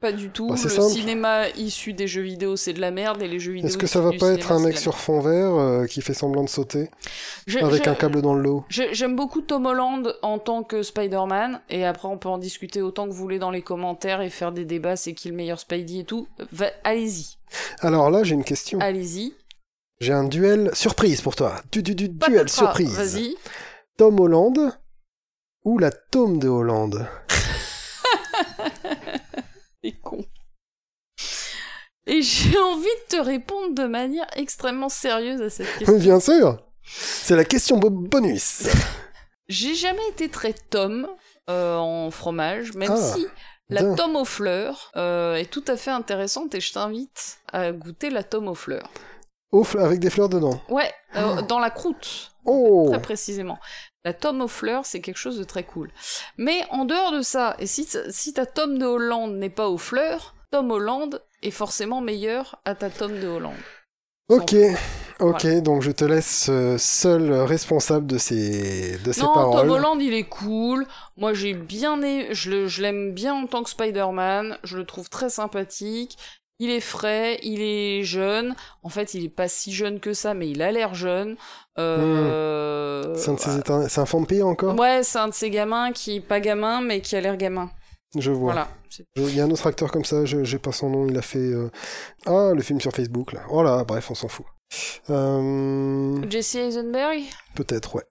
Pas 0.00 0.12
du 0.12 0.30
tout. 0.30 0.48
Bah, 0.48 0.54
le 0.62 0.68
simple. 0.68 0.92
cinéma 0.92 1.48
issu 1.50 1.92
des 1.92 2.08
jeux 2.08 2.22
vidéo, 2.22 2.56
c'est 2.56 2.72
de 2.72 2.80
la 2.80 2.90
merde, 2.90 3.20
et 3.22 3.28
les 3.28 3.38
jeux 3.38 3.52
vidéo. 3.52 3.68
Est-ce 3.68 3.76
que 3.78 3.86
ça 3.86 4.00
va 4.00 4.10
pas 4.18 4.32
être 4.32 4.50
un 4.50 4.58
mec 4.60 4.78
sur 4.78 4.96
fond 4.96 5.20
vert 5.20 5.54
euh, 5.54 5.86
qui 5.86 6.00
fait 6.00 6.14
semblant 6.14 6.42
de 6.42 6.48
sauter. 6.48 6.88
Je- 7.46 7.58
avec 7.58 7.84
je- 7.84 7.90
un 7.90 7.94
câble 7.94 8.22
dans 8.22 8.34
le 8.34 8.42
lot 8.42 8.64
J'aime 8.70 9.14
beaucoup 9.14 9.42
Tom 9.42 9.66
Holland 9.66 10.14
en 10.22 10.38
tant 10.38 10.62
que 10.62 10.82
Spider-Man, 10.82 11.60
et 11.68 11.84
après 11.84 12.08
on 12.08 12.16
peut 12.18 12.28
en 12.30 12.38
discuter 12.38 12.80
autant 12.82 13.04
que 13.06 13.10
vous 13.12 13.18
voulez 13.18 13.38
dans 13.38 13.50
les 13.50 13.62
commentaires 13.62 14.20
et 14.22 14.30
faire 14.30 14.52
des 14.52 14.64
débats, 14.64 14.96
c'est 14.96 15.12
qui 15.12 15.28
le 15.28 15.34
meilleur 15.34 15.60
Spidey 15.60 15.98
et 16.00 16.04
tout. 16.04 16.26
Allez-y, 16.84 17.36
Alors 17.80 18.10
là, 18.10 18.22
j'ai 18.22 18.34
une 18.34 18.44
question. 18.44 18.80
allez-y. 18.80 19.34
J'ai 20.00 20.14
un 20.14 20.24
duel 20.24 20.70
surprise 20.72 21.20
pour 21.20 21.36
toi. 21.36 21.56
Du, 21.72 21.82
du, 21.82 21.94
du 21.94 22.08
Patatras, 22.08 22.30
duel 22.32 22.48
surprise. 22.48 22.94
Vas-y. 22.96 23.36
Tom 23.98 24.18
Holland 24.18 24.72
ou 25.66 25.76
la 25.78 25.90
tome 25.90 26.38
de 26.38 26.48
Hollande 26.48 27.06
T'es 29.82 29.92
con. 29.92 30.24
Et 32.06 32.22
j'ai 32.22 32.58
envie 32.72 32.82
de 32.84 33.16
te 33.16 33.20
répondre 33.20 33.74
de 33.74 33.86
manière 33.86 34.26
extrêmement 34.36 34.88
sérieuse 34.88 35.40
à 35.42 35.50
cette 35.50 35.72
question. 35.78 35.98
Bien 35.98 36.20
sûr 36.20 36.58
C'est 36.82 37.36
la 37.36 37.44
question 37.44 37.78
bo- 37.78 37.90
bonus 37.90 38.68
J'ai 39.48 39.74
jamais 39.74 40.06
été 40.10 40.28
très 40.28 40.52
tome 40.52 41.08
euh, 41.48 41.76
en 41.76 42.10
fromage, 42.12 42.74
même 42.74 42.92
Ah, 42.92 42.96
si 42.96 43.26
la 43.68 43.82
bien. 43.82 43.94
tome 43.96 44.14
aux 44.14 44.24
fleurs 44.24 44.92
euh, 44.96 45.34
est 45.34 45.50
tout 45.50 45.64
à 45.66 45.76
fait 45.76 45.90
intéressante 45.90 46.54
et 46.54 46.60
je 46.60 46.72
t'invite 46.72 47.38
à 47.52 47.72
goûter 47.72 48.10
la 48.10 48.22
tome 48.22 48.46
aux 48.48 48.54
fleurs. 48.54 48.88
Au 49.50 49.64
fl- 49.64 49.80
Avec 49.80 49.98
des 49.98 50.10
fleurs 50.10 50.28
dedans. 50.28 50.60
Ouais, 50.68 50.92
euh, 51.16 51.42
dans 51.42 51.58
la 51.58 51.70
croûte, 51.70 52.30
Oh 52.44 52.86
très 52.92 53.02
précisément. 53.02 53.58
La 54.04 54.14
tome 54.14 54.40
aux 54.40 54.48
fleurs, 54.48 54.86
c'est 54.86 55.00
quelque 55.00 55.18
chose 55.18 55.38
de 55.38 55.44
très 55.44 55.64
cool. 55.64 55.90
Mais 56.38 56.64
en 56.70 56.86
dehors 56.86 57.12
de 57.12 57.20
ça, 57.20 57.54
et 57.58 57.66
si, 57.66 57.86
si 58.08 58.32
ta 58.32 58.46
tome 58.46 58.78
de 58.78 58.86
Hollande 58.86 59.34
n'est 59.36 59.50
pas 59.50 59.68
aux 59.68 59.78
fleurs, 59.78 60.34
Tom 60.50 60.70
Holland 60.70 61.20
est 61.42 61.50
forcément 61.50 62.00
meilleur 62.00 62.60
à 62.64 62.74
ta 62.74 62.88
tome 62.90 63.20
de 63.20 63.28
Hollande. 63.28 63.54
Ok, 64.28 64.54
ok, 65.18 65.46
donc 65.60 65.82
je 65.82 65.90
te 65.90 66.04
laisse 66.04 66.46
euh, 66.50 66.78
seul 66.78 67.32
responsable 67.32 68.06
de 68.06 68.16
ces, 68.16 68.96
de 68.98 69.12
ces 69.12 69.22
non, 69.22 69.34
paroles. 69.34 69.66
Tom 69.66 69.70
Holland, 69.70 70.00
il 70.00 70.14
est 70.14 70.28
cool. 70.28 70.86
Moi, 71.16 71.34
j'ai 71.34 71.52
bien 71.52 71.96
aimé, 71.96 72.28
je 72.30 72.80
l'aime 72.80 73.12
bien 73.12 73.34
en 73.34 73.46
tant 73.46 73.64
que 73.64 73.70
Spider-Man. 73.70 74.56
Je 74.62 74.78
le 74.78 74.86
trouve 74.86 75.10
très 75.10 75.30
sympathique. 75.30 76.16
Il 76.60 76.70
est 76.70 76.80
frais, 76.80 77.40
il 77.42 77.62
est 77.62 78.02
jeune. 78.02 78.54
En 78.82 78.88
fait, 78.88 79.14
il 79.14 79.24
est 79.24 79.30
pas 79.30 79.48
si 79.48 79.72
jeune 79.72 79.98
que 79.98 80.12
ça, 80.12 80.34
mais 80.34 80.48
il 80.48 80.62
a 80.62 80.70
l'air 80.70 80.94
jeune. 80.94 81.36
Euh, 81.80 83.14
C'est 83.16 83.30
un, 83.30 83.34
de 83.34 83.40
ces 83.40 83.58
étern- 83.58 83.88
c'est 83.88 84.00
un 84.00 84.04
vampire 84.04 84.46
encore? 84.46 84.78
Ouais, 84.78 85.02
c'est 85.02 85.18
un 85.18 85.28
de 85.28 85.34
ces 85.34 85.50
gamins 85.50 85.92
qui 85.92 86.20
pas 86.20 86.40
gamin, 86.40 86.80
mais 86.80 87.00
qui 87.00 87.16
a 87.16 87.20
l'air 87.20 87.36
gamin. 87.36 87.70
Je 88.16 88.30
vois. 88.30 88.52
Voilà. 88.52 88.68
Il 89.16 89.34
y 89.36 89.40
a 89.40 89.44
un 89.44 89.50
autre 89.50 89.66
acteur 89.66 89.90
comme 89.92 90.04
ça, 90.04 90.24
je 90.24 90.42
j'ai 90.42 90.58
pas 90.58 90.72
son 90.72 90.90
nom, 90.90 91.06
il 91.06 91.16
a 91.16 91.22
fait... 91.22 91.38
euh, 91.38 91.70
Ah, 92.26 92.50
le 92.54 92.60
film 92.62 92.80
sur 92.80 92.90
Facebook, 92.92 93.32
là. 93.32 93.40
Oh 93.50 93.62
là, 93.62 93.84
bref, 93.84 94.10
on 94.10 94.14
s'en 94.14 94.26
fout. 94.28 94.46
Euh, 95.10 96.16
Jesse 96.28 96.54
Eisenberg, 96.56 97.20
Peut-être, 97.54 97.94
ouais. 97.96 98.02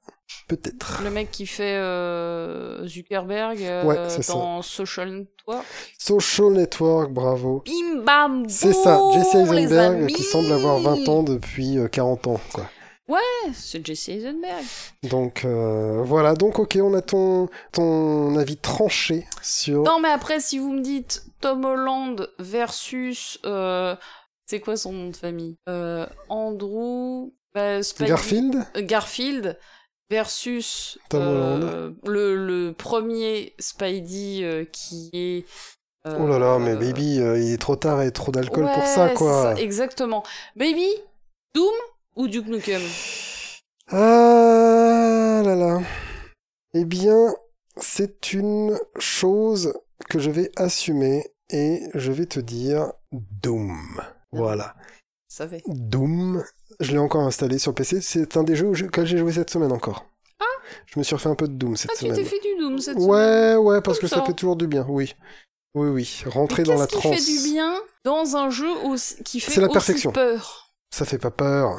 Peut-être. 0.47 1.01
le 1.03 1.09
mec 1.11 1.31
qui 1.31 1.45
fait 1.47 1.75
euh, 1.75 2.85
Zuckerberg 2.87 3.61
euh, 3.61 3.83
Ouais, 3.83 3.97
c'est 4.07 4.21
ça. 4.21 4.33
dans 4.33 4.61
Social 4.61 5.09
Network? 5.11 5.65
Social 5.97 6.51
Network, 6.51 7.11
bravo. 7.11 7.63
Bim 7.65 8.03
bam 8.03 8.43
C'est 8.47 8.73
ça, 8.73 8.99
Jesse 9.13 9.35
Eisenberg, 9.35 10.07
qui 10.07 10.23
semble 10.23 10.51
avoir 10.51 10.79
20 10.79 11.07
ans 11.09 11.23
depuis 11.23 11.77
euh, 11.77 11.87
40 11.87 12.27
ans, 12.27 12.39
quoi. 12.53 12.65
C'est 13.53 13.85
Jesse 13.85 14.09
Eisenberg. 14.09 14.63
Donc, 15.03 15.43
euh, 15.45 16.01
voilà, 16.03 16.33
donc 16.35 16.59
ok, 16.59 16.77
on 16.81 16.93
a 16.93 17.01
ton, 17.01 17.49
ton 17.71 18.35
avis 18.37 18.57
tranché 18.57 19.25
sur... 19.41 19.83
Non, 19.83 19.99
mais 19.99 20.09
après, 20.09 20.39
si 20.39 20.59
vous 20.59 20.71
me 20.71 20.81
dites 20.81 21.23
Tom 21.41 21.65
Holland 21.65 22.29
versus. 22.39 23.39
euh, 23.45 23.95
c'est 24.45 24.59
quoi 24.59 24.77
son 24.77 24.93
nom 24.93 25.09
de 25.09 25.15
famille? 25.15 25.55
Euh, 25.67 26.05
Andrew. 26.29 27.31
bah, 27.53 27.79
Spidey- 27.81 28.07
Garfield 28.07 28.65
Garfield 28.77 29.57
versus. 30.09 30.97
Tom 31.09 31.21
euh, 31.23 31.91
le, 32.05 32.35
le 32.35 32.73
premier 32.73 33.53
Spidey 33.59 34.67
qui 34.71 35.09
est. 35.13 35.45
Oh 36.05 36.27
là 36.27 36.39
là, 36.39 36.57
mais 36.59 36.75
Baby, 36.75 37.15
il 37.17 37.53
est 37.53 37.57
trop 37.61 37.75
tard 37.75 38.01
et 38.01 38.11
trop 38.11 38.31
d'alcool 38.31 38.65
pour 38.73 38.83
ouais, 38.83 38.85
ça, 38.95 39.09
quoi. 39.09 39.53
exactement. 39.59 40.23
Baby, 40.55 40.87
Doom 41.53 41.73
ou 42.15 42.27
Duke 42.27 42.47
Nukem 42.47 42.81
Ah 43.91 45.41
là 45.43 45.55
là. 45.55 45.81
Eh 46.73 46.85
bien, 46.85 47.33
c'est 47.77 48.33
une 48.33 48.77
chose 48.99 49.73
que 50.09 50.19
je 50.19 50.29
vais 50.29 50.51
assumer 50.55 51.25
et 51.49 51.81
je 51.95 52.11
vais 52.11 52.25
te 52.27 52.39
dire 52.39 52.91
Doom. 53.11 54.01
Voilà. 54.31 54.75
Ça 55.27 55.47
fait. 55.47 55.63
Doom, 55.67 56.43
je 56.79 56.91
l'ai 56.91 56.97
encore 56.99 57.21
installé 57.23 57.57
sur 57.57 57.73
PC. 57.73 58.01
C'est 58.01 58.37
un 58.37 58.43
des 58.43 58.55
jeux 58.55 58.67
auxquels 58.69 59.05
j'ai 59.07 59.17
joué 59.17 59.31
cette 59.33 59.49
semaine 59.49 59.71
encore. 59.71 60.05
Je 60.85 60.99
me 60.99 61.03
suis 61.03 61.15
refait 61.15 61.29
un 61.29 61.35
peu 61.35 61.47
de 61.47 61.53
Doom 61.53 61.75
cette 61.75 61.89
Ah, 61.91 61.97
tu 61.97 62.05
t'es 62.05 62.11
semaine. 62.13 62.25
fait 62.25 62.39
du 62.41 62.55
Doom 62.59 62.77
cette 62.79 62.99
semaine 62.99 63.09
Ouais, 63.09 63.55
ouais, 63.55 63.81
parce 63.81 63.97
que 63.97 64.05
ça 64.07 64.17
ça. 64.17 64.25
fait 64.25 64.33
toujours 64.33 64.55
du 64.55 64.67
bien, 64.67 64.85
oui. 64.87 65.15
Oui, 65.73 65.89
oui. 65.89 66.23
Rentrer 66.27 66.61
dans 66.63 66.75
la 66.75 66.85
qu'est-ce 66.85 66.95
qui 67.01 67.07
transe. 67.07 67.25
fait 67.25 67.31
du 67.31 67.43
bien 67.53 67.73
dans 68.03 68.35
un 68.37 68.49
jeu 68.51 68.69
aussi- 68.85 69.23
qui 69.23 69.39
fait 69.39 69.51
C'est 69.51 69.61
la 69.61 69.67
aussi 69.67 69.73
perfection. 69.73 70.11
peur? 70.11 70.68
Ça 70.91 71.05
fait 71.05 71.17
pas 71.17 71.31
peur. 71.31 71.77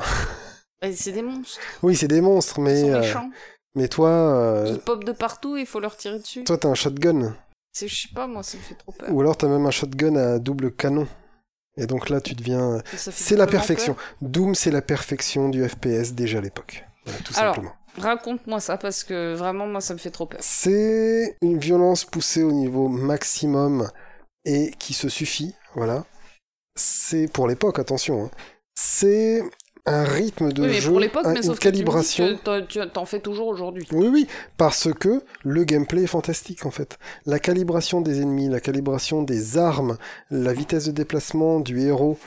Bah, 0.80 0.88
C'est 0.94 1.12
des 1.12 1.22
monstres, 1.22 1.58
Oui, 1.82 1.94
c'est 1.96 2.08
des 2.08 2.20
monstres, 2.20 2.54
ils 2.58 2.62
mais, 2.64 2.80
sont 2.80 2.88
euh, 2.92 3.00
méchants. 3.00 3.30
mais 3.74 3.88
toi, 3.88 4.08
euh, 4.08 4.66
Ils 4.68 4.78
popent 4.80 5.04
de 5.04 5.12
partout 5.12 5.56
et 5.56 5.60
il 5.60 5.66
faut 5.66 5.80
leur 5.80 5.96
tirer 5.96 6.18
dessus. 6.18 6.44
toi, 6.44 6.56
t'as 6.58 6.68
un 6.68 6.74
shotgun. 6.74 7.36
Je 7.74 7.86
sais 7.86 8.08
pas, 8.14 8.26
moi, 8.26 8.42
ça 8.42 8.56
me 8.56 8.62
fait 8.62 8.74
trop 8.74 8.92
peur. 8.92 9.08
Ou 9.12 9.20
alors 9.20 9.36
t'as 9.36 9.46
même 9.48 9.66
un 9.66 9.70
shotgun 9.70 10.16
à 10.16 10.38
double 10.38 10.72
canon. 10.72 11.06
Et 11.76 11.86
donc 11.86 12.08
là, 12.08 12.20
tu 12.20 12.34
deviens. 12.34 12.82
C'est 12.96 13.36
la 13.36 13.46
perfection. 13.46 13.94
peur. 13.94 14.04
Doom, 14.22 14.54
c'est 14.54 14.70
la 14.72 14.82
perfection 14.82 15.48
du 15.50 15.66
FPS 15.68 16.12
déjà 16.14 16.38
à 16.38 16.40
l'époque. 16.40 16.84
Voilà, 17.04 17.20
tout 17.20 17.32
Alors. 17.36 17.54
simplement. 17.54 17.74
Raconte-moi 17.98 18.60
ça 18.60 18.76
parce 18.76 19.04
que 19.04 19.34
vraiment, 19.34 19.66
moi, 19.66 19.80
ça 19.80 19.94
me 19.94 19.98
fait 19.98 20.10
trop 20.10 20.26
peur. 20.26 20.40
C'est 20.42 21.36
une 21.42 21.58
violence 21.58 22.04
poussée 22.04 22.42
au 22.42 22.52
niveau 22.52 22.88
maximum 22.88 23.88
et 24.44 24.72
qui 24.78 24.94
se 24.94 25.08
suffit. 25.08 25.54
Voilà. 25.74 26.04
C'est 26.76 27.28
pour 27.32 27.46
l'époque, 27.48 27.78
attention. 27.78 28.24
hein. 28.26 28.30
C'est 28.82 29.42
un 29.86 30.04
rythme 30.04 30.52
de 30.52 30.62
oui, 30.62 30.68
mais 30.68 30.80
jeu, 30.80 30.90
pour 30.90 31.00
l'époque, 31.00 31.26
un- 31.26 31.32
mais 31.32 31.40
une 31.40 31.42
sauf 31.42 31.58
calibration. 31.58 32.38
que 32.44 32.60
tu 32.60 32.78
t'en 32.92 33.04
fais 33.04 33.20
toujours 33.20 33.48
aujourd'hui. 33.48 33.86
Oui, 33.92 34.08
oui, 34.08 34.26
parce 34.56 34.88
que 34.92 35.22
le 35.44 35.64
gameplay 35.64 36.04
est 36.04 36.06
fantastique 36.06 36.64
en 36.64 36.70
fait. 36.70 36.98
La 37.26 37.38
calibration 37.38 38.00
des 38.00 38.22
ennemis, 38.22 38.48
la 38.48 38.60
calibration 38.60 39.22
des 39.22 39.58
armes, 39.58 39.98
la 40.30 40.52
vitesse 40.54 40.86
de 40.86 40.92
déplacement 40.92 41.60
du 41.60 41.80
héros, 41.80 42.18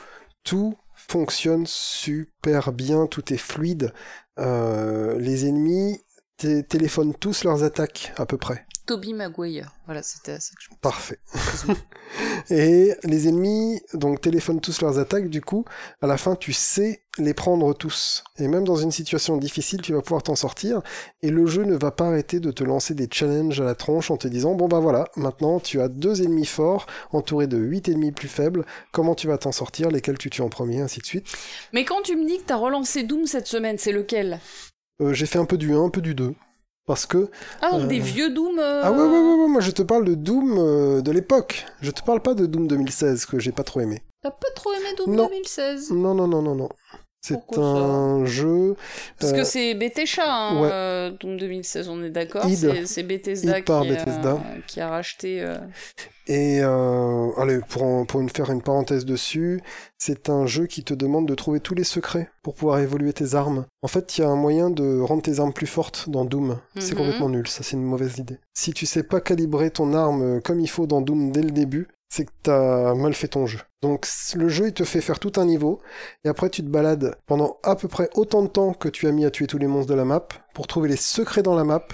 tout 0.44 0.74
fonctionne 0.94 1.64
super 1.66 2.72
bien, 2.72 3.06
tout 3.06 3.32
est 3.32 3.36
fluide. 3.38 3.92
Euh, 4.38 5.18
les 5.18 5.46
ennemis 5.46 6.00
té- 6.36 6.62
téléphonent 6.64 7.14
tous 7.14 7.42
leurs 7.44 7.62
attaques 7.64 8.12
à 8.16 8.26
peu 8.26 8.36
près. 8.36 8.64
Toby 8.86 9.14
Maguire. 9.14 9.72
Voilà, 9.86 10.02
c'était 10.02 10.32
à 10.32 10.40
ça 10.40 10.54
que 10.54 10.62
je 10.62 10.68
Parfait. 10.80 11.18
Et 12.50 12.92
les 13.04 13.28
ennemis 13.28 13.80
donc 13.94 14.20
téléphonent 14.20 14.60
tous 14.60 14.82
leurs 14.82 14.98
attaques, 14.98 15.28
du 15.28 15.40
coup, 15.40 15.64
à 16.02 16.06
la 16.06 16.18
fin 16.18 16.36
tu 16.36 16.52
sais 16.52 17.02
les 17.18 17.32
prendre 17.32 17.72
tous. 17.74 18.24
Et 18.38 18.48
même 18.48 18.64
dans 18.64 18.76
une 18.76 18.90
situation 18.90 19.36
difficile, 19.36 19.80
tu 19.80 19.92
vas 19.92 20.02
pouvoir 20.02 20.22
t'en 20.22 20.34
sortir. 20.34 20.82
Et 21.22 21.30
le 21.30 21.46
jeu 21.46 21.64
ne 21.64 21.74
va 21.74 21.90
pas 21.90 22.08
arrêter 22.08 22.40
de 22.40 22.50
te 22.50 22.64
lancer 22.64 22.94
des 22.94 23.08
challenges 23.10 23.60
à 23.60 23.64
la 23.64 23.74
tronche 23.74 24.10
en 24.10 24.16
te 24.16 24.28
disant 24.28 24.54
bon 24.54 24.68
bah 24.68 24.80
voilà, 24.80 25.08
maintenant 25.16 25.60
tu 25.60 25.80
as 25.80 25.88
deux 25.88 26.22
ennemis 26.22 26.46
forts 26.46 26.86
entourés 27.12 27.46
de 27.46 27.56
huit 27.56 27.88
ennemis 27.88 28.12
plus 28.12 28.28
faibles. 28.28 28.66
Comment 28.92 29.14
tu 29.14 29.26
vas 29.26 29.38
t'en 29.38 29.52
sortir? 29.52 29.90
Lesquels 29.90 30.18
tu 30.18 30.28
tues 30.28 30.42
en 30.42 30.48
premier, 30.50 30.80
ainsi 30.80 31.00
de 31.00 31.06
suite. 31.06 31.26
Mais 31.72 31.84
quand 31.84 32.02
tu 32.02 32.16
me 32.16 32.26
dis 32.26 32.38
que 32.38 32.44
t'as 32.44 32.56
relancé 32.56 33.04
Doom 33.04 33.26
cette 33.26 33.46
semaine, 33.46 33.78
c'est 33.78 33.92
lequel? 33.92 34.40
Euh, 35.00 35.12
J'ai 35.14 35.26
fait 35.26 35.38
un 35.38 35.44
peu 35.44 35.56
du 35.56 35.72
1, 35.72 35.84
un 35.84 35.90
peu 35.90 36.00
du 36.00 36.14
2. 36.14 36.34
Parce 36.86 37.06
que 37.06 37.30
Ah, 37.62 37.70
donc 37.70 37.82
Euh, 37.82 37.86
des 37.86 37.98
vieux 37.98 38.30
Doom. 38.30 38.58
euh, 38.58 38.82
ah 38.84 38.92
ouais 38.92 38.98
ouais 38.98 39.06
ouais, 39.06 39.34
ouais, 39.42 39.48
moi 39.48 39.60
je 39.60 39.70
te 39.70 39.82
parle 39.82 40.04
de 40.04 40.14
Doom 40.14 40.56
euh, 40.58 41.00
de 41.00 41.10
l'époque. 41.12 41.64
Je 41.80 41.90
te 41.90 42.02
parle 42.02 42.20
pas 42.20 42.34
de 42.34 42.44
Doom 42.46 42.66
2016 42.68 43.24
que 43.26 43.38
j'ai 43.38 43.52
pas 43.52 43.62
trop 43.64 43.80
aimé. 43.80 44.02
T'as 44.22 44.30
pas 44.30 44.50
trop 44.54 44.72
aimé 44.74 44.88
Doom 44.98 45.14
Non. 45.14 45.24
2016 45.28 45.90
Non 45.92 46.14
non 46.14 46.28
non 46.28 46.42
non 46.42 46.54
non. 46.54 46.68
C'est 47.26 47.40
ça 47.54 47.60
un 47.60 48.26
jeu 48.26 48.76
Parce 49.18 49.32
euh, 49.32 49.36
que 49.36 49.44
c'est 49.44 49.74
Bethesda, 49.74 50.22
hein, 50.26 50.60
ouais. 50.60 50.68
euh, 50.70 51.10
Doom 51.18 51.38
2016, 51.38 51.88
on 51.88 52.02
est 52.02 52.10
d'accord. 52.10 52.44
C'est- 52.84 53.02
Bethesda, 53.02 53.62
qui, 53.62 53.72
a- 53.72 53.80
Bethesda. 53.82 54.38
qui 54.66 54.80
a 54.82 54.88
racheté. 54.90 55.40
euh, 55.40 55.56
Et 56.26 56.60
euh, 56.62 57.30
allez, 57.38 57.60
pour, 57.68 57.82
en- 57.82 58.04
pour 58.04 58.20
une, 58.20 58.28
faire 58.28 58.50
une 58.50 58.60
parenthèse 58.60 59.06
dessus, 59.06 59.62
c'est 59.96 60.28
un 60.28 60.44
jeu 60.46 60.66
qui 60.66 60.84
te 60.84 60.92
demande 60.92 61.26
de 61.26 61.34
trouver 61.34 61.60
tous 61.60 61.74
les 61.74 61.84
secrets 61.84 62.28
pour 62.42 62.54
pouvoir 62.54 62.78
évoluer 62.80 63.14
tes 63.14 63.34
armes. 63.34 63.64
En 63.82 63.88
fait, 63.88 64.18
il 64.18 64.20
y 64.20 64.24
a 64.24 64.28
un 64.28 64.36
moyen 64.36 64.68
de 64.68 65.00
rendre 65.00 65.22
tes 65.22 65.40
armes 65.40 65.52
plus 65.54 65.66
fortes 65.66 66.10
dans 66.10 66.26
Doom. 66.26 66.58
C'est 66.78 66.92
Mhm. 66.92 66.98
complètement 66.98 67.28
nul, 67.30 67.46
ça 67.48 67.62
c'est 67.62 67.76
une 67.76 67.84
mauvaise 67.84 68.18
idée. 68.18 68.38
Si 68.52 68.72
tu 68.74 68.84
sais 68.84 69.02
pas 69.02 69.22
calibrer 69.22 69.70
ton 69.70 69.94
arme 69.94 70.42
comme 70.42 70.60
il 70.60 70.68
faut 70.68 70.86
dans 70.86 71.00
Doom 71.00 71.32
dès 71.32 71.42
le 71.42 71.50
début, 71.52 71.88
c'est 72.08 72.24
que 72.26 72.32
t'as 72.42 72.94
mal 72.94 73.14
fait 73.14 73.28
ton 73.28 73.46
jeu. 73.46 73.58
Donc 73.82 74.06
le 74.36 74.48
jeu 74.48 74.68
il 74.68 74.72
te 74.72 74.84
fait 74.84 75.00
faire 75.00 75.18
tout 75.18 75.32
un 75.36 75.44
niveau, 75.44 75.80
et 76.24 76.28
après 76.28 76.48
tu 76.50 76.62
te 76.62 76.68
balades 76.68 77.16
pendant 77.26 77.58
à 77.62 77.76
peu 77.76 77.88
près 77.88 78.08
autant 78.14 78.42
de 78.42 78.48
temps 78.48 78.72
que 78.72 78.88
tu 78.88 79.06
as 79.06 79.12
mis 79.12 79.24
à 79.24 79.30
tuer 79.30 79.46
tous 79.46 79.58
les 79.58 79.66
monstres 79.66 79.90
de 79.90 79.96
la 79.96 80.04
map, 80.04 80.26
pour 80.54 80.66
trouver 80.66 80.88
les 80.88 80.96
secrets 80.96 81.42
dans 81.42 81.54
la 81.54 81.64
map, 81.64 81.86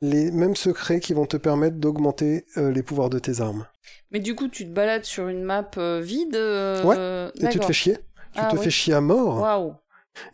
les 0.00 0.30
mêmes 0.30 0.56
secrets 0.56 1.00
qui 1.00 1.14
vont 1.14 1.26
te 1.26 1.36
permettre 1.36 1.76
d'augmenter 1.76 2.44
euh, 2.58 2.70
les 2.70 2.82
pouvoirs 2.82 3.10
de 3.10 3.18
tes 3.18 3.40
armes. 3.40 3.66
Mais 4.10 4.20
du 4.20 4.34
coup, 4.34 4.48
tu 4.48 4.66
te 4.66 4.70
balades 4.72 5.04
sur 5.04 5.28
une 5.28 5.42
map 5.42 5.70
euh, 5.78 6.00
vide. 6.02 6.36
euh, 6.36 6.82
Ouais, 6.84 7.30
Et 7.40 7.48
tu 7.48 7.58
te 7.58 7.64
fais 7.64 7.72
chier. 7.72 7.94
Tu 8.34 8.40
Ah 8.40 8.48
te 8.50 8.56
fais 8.56 8.70
chier 8.70 8.94
à 8.94 9.00
mort. 9.00 9.40
Waouh. 9.40 9.74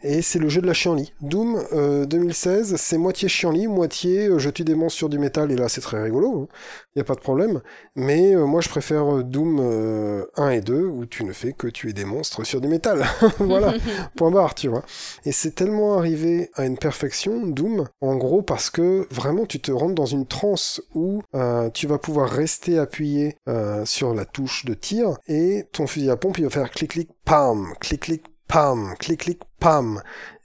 Et 0.02 0.22
c'est 0.22 0.38
le 0.38 0.48
jeu 0.48 0.60
de 0.60 0.66
la 0.66 0.74
chienlit. 0.74 1.12
Doom 1.20 1.60
euh, 1.72 2.06
2016, 2.06 2.76
c'est 2.76 2.98
moitié 2.98 3.28
chienlit, 3.28 3.66
moitié 3.66 4.28
euh, 4.28 4.38
je 4.38 4.50
tue 4.50 4.64
des 4.64 4.74
monstres 4.74 4.98
sur 4.98 5.08
du 5.08 5.18
métal, 5.18 5.50
et 5.50 5.56
là 5.56 5.68
c'est 5.68 5.80
très 5.80 6.02
rigolo, 6.02 6.48
il 6.94 6.98
y 6.98 7.02
a 7.02 7.04
pas 7.04 7.14
de 7.14 7.20
problème. 7.20 7.60
Mais 7.96 8.34
euh, 8.34 8.46
moi 8.46 8.60
je 8.60 8.68
préfère 8.68 9.16
euh, 9.16 9.22
Doom 9.22 9.58
euh, 9.60 10.24
1 10.36 10.50
et 10.50 10.60
2, 10.60 10.84
où 10.84 11.06
tu 11.06 11.24
ne 11.24 11.32
fais 11.32 11.52
que 11.52 11.66
tuer 11.66 11.92
des 11.92 12.04
monstres 12.04 12.44
sur 12.44 12.60
du 12.60 12.68
métal. 12.68 13.04
voilà, 13.38 13.74
point 14.16 14.30
barre, 14.30 14.54
tu 14.54 14.68
vois. 14.68 14.82
Et 15.24 15.32
c'est 15.32 15.54
tellement 15.54 15.98
arrivé 15.98 16.50
à 16.54 16.64
une 16.64 16.78
perfection, 16.78 17.46
Doom, 17.46 17.88
en 18.00 18.16
gros, 18.16 18.42
parce 18.42 18.70
que 18.70 19.06
vraiment 19.10 19.46
tu 19.46 19.60
te 19.60 19.72
rentres 19.72 19.94
dans 19.94 20.06
une 20.06 20.26
transe 20.26 20.80
où 20.94 21.22
euh, 21.34 21.70
tu 21.70 21.86
vas 21.86 21.98
pouvoir 21.98 22.30
rester 22.30 22.78
appuyé 22.78 23.36
euh, 23.48 23.84
sur 23.84 24.14
la 24.14 24.24
touche 24.24 24.64
de 24.64 24.74
tir, 24.74 25.16
et 25.26 25.64
ton 25.72 25.86
fusil 25.86 26.10
à 26.10 26.16
pompe 26.16 26.38
il 26.38 26.44
va 26.44 26.50
faire 26.50 26.70
clic-clic, 26.70 27.10
pam, 27.24 27.72
clic-clic, 27.80 28.24
pam, 28.48 28.94
clic-clic, 28.98 29.40
pam. 29.60 30.02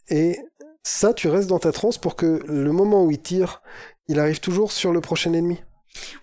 Et 0.09 0.37
ça, 0.83 1.13
tu 1.13 1.27
restes 1.29 1.49
dans 1.49 1.59
ta 1.59 1.71
transe 1.71 1.97
pour 1.97 2.15
que 2.15 2.41
le 2.45 2.71
moment 2.71 3.03
où 3.05 3.11
il 3.11 3.19
tire, 3.21 3.61
il 4.07 4.19
arrive 4.19 4.39
toujours 4.39 4.71
sur 4.71 4.91
le 4.91 5.01
prochain 5.01 5.33
ennemi. 5.33 5.61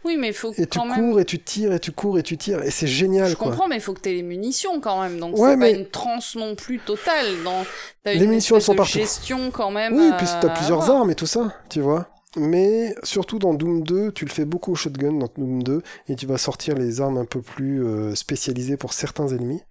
Oui, 0.04 0.16
mais 0.18 0.28
il 0.28 0.34
faut 0.34 0.52
Et 0.58 0.66
tu 0.66 0.80
même. 0.80 0.94
cours 0.94 1.20
et 1.20 1.24
tu 1.24 1.38
tires 1.38 1.72
et 1.72 1.78
tu 1.78 1.92
cours 1.92 2.18
et 2.18 2.24
tu 2.24 2.36
tires 2.36 2.60
et 2.64 2.72
c'est 2.72 2.88
génial 2.88 3.30
Je 3.30 3.36
quoi. 3.36 3.48
comprends, 3.52 3.68
mais 3.68 3.76
il 3.76 3.80
faut 3.80 3.92
que 3.94 4.00
tu 4.00 4.08
aies 4.10 4.14
les 4.14 4.22
munitions 4.24 4.80
quand 4.80 5.00
même. 5.00 5.18
Donc 5.20 5.38
Ouais, 5.38 5.50
c'est 5.50 5.56
mais- 5.56 5.72
pas 5.72 5.78
une 5.78 5.86
transe 5.88 6.34
non 6.34 6.56
plus 6.56 6.80
totale. 6.80 7.26
Dans... 7.44 7.64
Les 8.04 8.14
une 8.16 8.30
munitions, 8.30 8.56
elles 8.56 8.62
sont 8.62 8.72
de 8.72 8.78
partout. 8.78 8.92
gestion 8.98 9.50
quand 9.52 9.70
même. 9.70 9.94
Oui, 9.94 10.08
à- 10.12 10.16
puis 10.16 10.26
t'as 10.40 10.48
à 10.50 10.54
plusieurs 10.56 10.90
armes 10.90 11.10
et 11.12 11.14
tout 11.14 11.26
ça, 11.26 11.54
tu 11.68 11.80
vois. 11.80 12.08
Mais 12.36 12.94
surtout 13.04 13.38
dans 13.38 13.54
Doom 13.54 13.82
2, 13.82 14.10
tu 14.12 14.24
le 14.24 14.30
fais 14.30 14.44
beaucoup 14.44 14.72
au 14.72 14.74
shotgun 14.76 15.12
dans 15.12 15.28
Doom 15.36 15.62
2 15.62 15.82
et 16.08 16.16
tu 16.16 16.26
vas 16.26 16.36
sortir 16.38 16.74
les 16.76 17.00
armes 17.00 17.18
un 17.18 17.24
peu 17.24 17.40
plus 17.40 17.84
euh, 17.84 18.14
spécialisées 18.16 18.76
pour 18.76 18.92
certains 18.92 19.28
ennemis. 19.28 19.62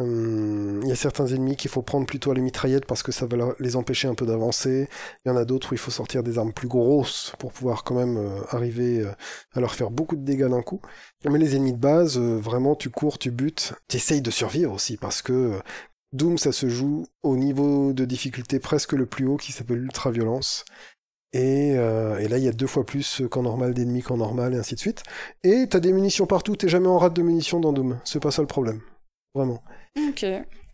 Hum, 0.00 0.80
Il 0.82 0.88
y 0.88 0.92
a 0.92 0.96
certains 0.96 1.26
ennemis 1.26 1.56
qu'il 1.56 1.70
faut 1.70 1.82
prendre 1.82 2.06
plutôt 2.06 2.30
à 2.30 2.34
la 2.34 2.40
mitraillette 2.40 2.86
parce 2.86 3.02
que 3.02 3.12
ça 3.12 3.26
va 3.26 3.54
les 3.58 3.76
empêcher 3.76 4.08
un 4.08 4.14
peu 4.14 4.24
d'avancer. 4.24 4.88
Il 5.24 5.28
y 5.28 5.32
en 5.32 5.36
a 5.36 5.44
d'autres 5.44 5.72
où 5.72 5.74
il 5.74 5.78
faut 5.78 5.90
sortir 5.90 6.22
des 6.22 6.38
armes 6.38 6.54
plus 6.54 6.68
grosses 6.68 7.34
pour 7.38 7.52
pouvoir 7.52 7.84
quand 7.84 7.94
même 7.94 8.16
euh, 8.16 8.40
arriver 8.48 9.00
euh, 9.00 9.12
à 9.52 9.60
leur 9.60 9.74
faire 9.74 9.90
beaucoup 9.90 10.16
de 10.16 10.24
dégâts 10.24 10.48
d'un 10.48 10.62
coup. 10.62 10.80
Mais 11.28 11.38
les 11.38 11.54
ennemis 11.54 11.74
de 11.74 11.78
base, 11.78 12.16
euh, 12.18 12.38
vraiment, 12.38 12.74
tu 12.76 12.88
cours, 12.88 13.18
tu 13.18 13.30
butes, 13.30 13.74
tu 13.88 13.98
essayes 13.98 14.22
de 14.22 14.30
survivre 14.30 14.72
aussi 14.72 14.96
parce 14.96 15.20
que 15.20 15.60
Doom, 16.12 16.38
ça 16.38 16.52
se 16.52 16.68
joue 16.70 17.06
au 17.22 17.36
niveau 17.36 17.92
de 17.92 18.04
difficulté 18.06 18.58
presque 18.58 18.94
le 18.94 19.04
plus 19.06 19.26
haut 19.26 19.36
qui 19.36 19.52
s'appelle 19.52 19.78
l'ultra-violence. 19.78 20.64
Et, 21.32 21.68
et 21.68 22.28
là, 22.28 22.38
il 22.38 22.42
y 22.42 22.48
a 22.48 22.52
deux 22.52 22.66
fois 22.66 22.84
plus 22.84 23.22
qu'en 23.30 23.44
normal 23.44 23.72
d'ennemis 23.72 24.02
qu'en 24.02 24.16
normal, 24.16 24.52
et 24.52 24.58
ainsi 24.58 24.74
de 24.74 24.80
suite. 24.80 25.04
Et 25.44 25.68
t'as 25.70 25.78
des 25.78 25.92
munitions 25.92 26.26
partout, 26.26 26.56
t'es 26.56 26.68
jamais 26.68 26.88
en 26.88 26.98
rate 26.98 27.14
de 27.14 27.22
munitions 27.22 27.60
dans 27.60 27.72
Doom. 27.72 28.00
C'est 28.04 28.18
pas 28.18 28.32
ça 28.32 28.42
le 28.42 28.48
problème. 28.48 28.80
Vraiment. 29.34 29.62
Ok. 29.98 30.24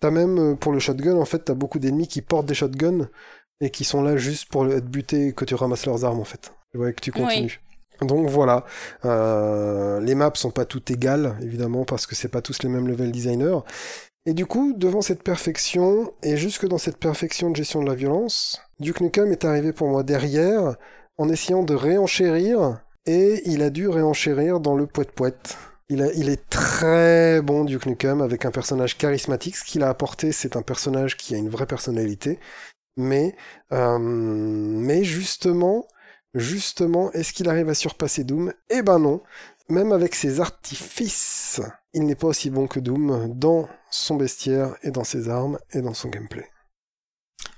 T'as 0.01 0.10
même, 0.10 0.38
euh, 0.38 0.55
pour 0.55 0.72
le 0.72 0.78
shotgun, 0.78 1.16
en 1.16 1.24
fait, 1.24 1.40
t'as 1.40 1.55
beaucoup 1.55 1.78
d'ennemis 1.78 2.09
qui 2.09 2.22
portent 2.22 2.47
des 2.47 2.55
shotguns 2.55 3.09
et 3.60 3.70
qui 3.70 3.84
sont 3.84 4.02
là 4.02 4.16
juste 4.16 4.48
pour 4.51 4.66
être 4.66 4.86
butés 4.86 5.28
et 5.28 5.32
que 5.32 5.44
tu 5.44 5.55
ramasses 5.55 5.86
leurs 5.86 6.05
armes, 6.05 6.20
en 6.20 6.24
fait. 6.24 6.52
Et 6.74 6.93
que 6.93 7.01
tu 7.01 7.12
continues. 7.12 7.60
Donc 8.02 8.28
voilà, 8.28 8.66
Euh, 9.06 10.01
les 10.01 10.14
maps 10.14 10.32
sont 10.34 10.51
pas 10.51 10.66
toutes 10.66 10.90
égales, 10.90 11.36
évidemment, 11.40 11.84
parce 11.84 12.06
que 12.06 12.14
c'est 12.14 12.28
pas 12.28 12.43
tous 12.43 12.62
les 12.62 12.68
mêmes 12.68 12.88
level 12.88 13.10
designers. 13.10 13.60
Et 14.26 14.34
du 14.34 14.44
coup, 14.44 14.74
devant 14.76 15.01
cette 15.01 15.22
perfection, 15.22 16.12
et 16.22 16.36
jusque 16.36 16.66
dans 16.66 16.78
cette 16.78 16.98
perfection 16.98 17.48
de 17.51 17.56
gestion 17.56 17.80
de 17.82 17.88
la 17.88 17.94
violence, 17.94 18.60
Duke 18.80 19.01
Nukem 19.01 19.32
est 19.32 19.47
arrivé 19.47 19.72
pour 19.72 19.88
moi 19.88 20.02
derrière, 20.02 20.76
en 21.16 21.30
essayant 21.30 21.62
de 21.62 21.74
réenchérir, 21.74 22.82
et 23.06 23.40
il 23.48 23.62
a 23.62 23.70
dû 23.70 23.88
réenchérir 23.88 24.60
dans 24.60 24.74
le 24.74 24.86
poète-poète. 24.86 25.56
Il, 25.89 26.29
est 26.29 26.49
très 26.51 27.41
bon, 27.43 27.65
Duke 27.65 27.87
Nukem, 27.87 28.21
avec 28.21 28.45
un 28.45 28.51
personnage 28.51 28.99
charismatique. 28.99 29.57
Ce 29.57 29.65
qu'il 29.65 29.85
a 29.85 29.89
apporté, 29.89 30.33
c'est 30.33 30.57
un 30.57 30.63
personnage 30.63 31.17
qui 31.17 31.35
a 31.35 31.39
une 31.39 31.49
vraie 31.49 31.67
personnalité. 31.67 32.41
Mais, 32.97 33.37
euh, 33.73 33.99
mais 33.99 35.05
justement, 35.05 35.87
justement, 36.35 37.13
est-ce 37.13 37.33
qu'il 37.33 37.49
arrive 37.49 37.69
à 37.69 37.75
surpasser 37.75 38.25
Doom? 38.25 38.53
Eh 38.69 38.83
ben 38.83 38.99
non. 38.99 39.23
Même 39.69 39.93
avec 39.93 40.15
ses 40.17 40.41
artifices, 40.41 41.61
il 41.93 42.05
n'est 42.05 42.15
pas 42.17 42.29
aussi 42.29 42.51
bon 42.51 42.67
que 42.67 42.81
Doom 42.81 43.33
dans 43.35 43.69
son 43.91 44.17
bestiaire 44.17 44.77
et 44.83 44.91
dans 44.91 45.05
ses 45.05 45.29
armes 45.29 45.59
et 45.73 45.83
dans 45.83 45.95
son 45.95 46.09
gameplay. 46.09 46.49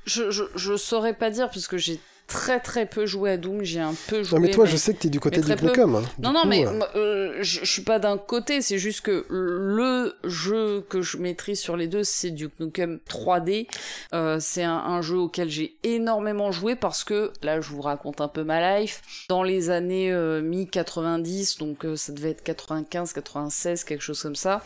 Je, 0.04 0.30
je, 0.30 0.44
je 0.54 0.76
saurais 0.76 1.14
pas 1.14 1.30
dire 1.30 1.50
parce 1.50 1.66
que 1.66 1.78
j'ai 1.78 2.00
très 2.28 2.60
très 2.60 2.86
peu 2.86 3.06
joué 3.06 3.30
à 3.32 3.36
Doom. 3.36 3.62
J'ai 3.64 3.80
un 3.80 3.94
peu 4.08 4.22
joué. 4.22 4.38
Non 4.38 4.44
mais 4.46 4.50
toi, 4.52 4.64
mais- 4.64 4.70
je 4.70 4.76
sais 4.76 4.94
que 4.94 5.00
t'es 5.00 5.08
du 5.08 5.18
côté 5.18 5.40
mais 5.40 5.54
du 5.56 5.60
peu. 5.62 5.66
Nukem. 5.66 5.96
hein. 5.96 6.02
Du 6.18 6.22
Non, 6.24 6.32
non, 6.32 6.42
coup, 6.42 6.48
mais 6.48 6.64
euh, 6.66 6.80
euh, 6.94 7.36
je, 7.40 7.60
je 7.60 7.64
suis 7.72 7.82
pas 7.82 7.98
d'un 7.98 8.16
côté, 8.18 8.60
c'est 8.62 8.78
juste 8.78 9.00
que 9.00 9.26
le 9.28 10.14
jeu 10.24 10.84
que 10.88 11.02
je 11.02 11.16
maîtrise 11.16 11.58
sur 11.58 11.76
les 11.76 11.88
deux, 11.88 12.04
c'est 12.04 12.30
Duke 12.30 12.52
Nukem 12.60 13.00
3D. 13.08 13.66
Euh, 14.14 14.36
c'est 14.40 14.62
un, 14.62 14.76
un 14.76 15.02
jeu 15.02 15.16
auquel 15.16 15.48
j'ai 15.48 15.76
énormément 15.82 16.52
joué 16.52 16.76
parce 16.76 17.02
que, 17.02 17.32
là, 17.42 17.60
je 17.60 17.70
vous 17.70 17.80
raconte 17.80 18.20
un 18.20 18.28
peu 18.28 18.44
ma 18.44 18.78
life. 18.78 19.02
Dans 19.28 19.42
les 19.42 19.70
années 19.70 20.12
euh, 20.12 20.40
mi-90, 20.42 21.58
donc 21.58 21.84
euh, 21.84 21.96
ça 21.96 22.12
devait 22.12 22.30
être 22.30 22.42
95, 22.42 23.12
96, 23.12 23.84
quelque 23.84 24.02
chose 24.02 24.22
comme 24.22 24.36
ça, 24.36 24.62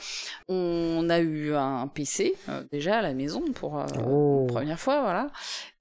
on 0.49 1.09
a 1.11 1.21
eu 1.21 1.55
un 1.55 1.87
PC, 1.87 2.35
euh, 2.49 2.63
déjà 2.73 2.99
à 2.99 3.03
la 3.03 3.15
maison, 3.15 3.43
pour 3.55 3.79
euh, 3.79 3.87
Oh. 4.05 4.47
la 4.49 4.53
première 4.53 4.81
fois, 4.81 5.03
voilà. 5.03 5.31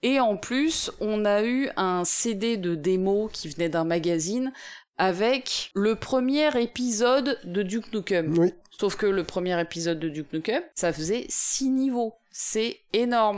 Et 0.04 0.20
en 0.20 0.36
plus, 0.38 0.92
on 1.00 1.26
a 1.26 1.44
eu 1.44 1.70
un 1.78 2.04
CD 2.06 2.58
de 2.58 2.76
démo 2.76 3.30
qui 3.32 3.50
venait 3.50 3.70
d'un 3.70 3.84
magazine 3.84 4.52
avec 4.98 5.72
le 5.74 5.96
premier 5.96 6.50
épisode 6.62 7.40
de 7.44 7.64
Duke 7.64 7.94
Nukem. 7.94 8.38
Oui. 8.38 8.54
Sauf 8.72 8.96
que 8.96 9.06
le 9.06 9.24
premier 9.24 9.60
épisode 9.60 10.00
de 10.00 10.10
Duke 10.10 10.34
Nukem, 10.34 10.64
ça 10.76 10.92
faisait 10.94 11.26
six 11.30 11.70
niveaux. 11.70 12.16
c'est 12.32 12.80
énorme. 12.94 13.38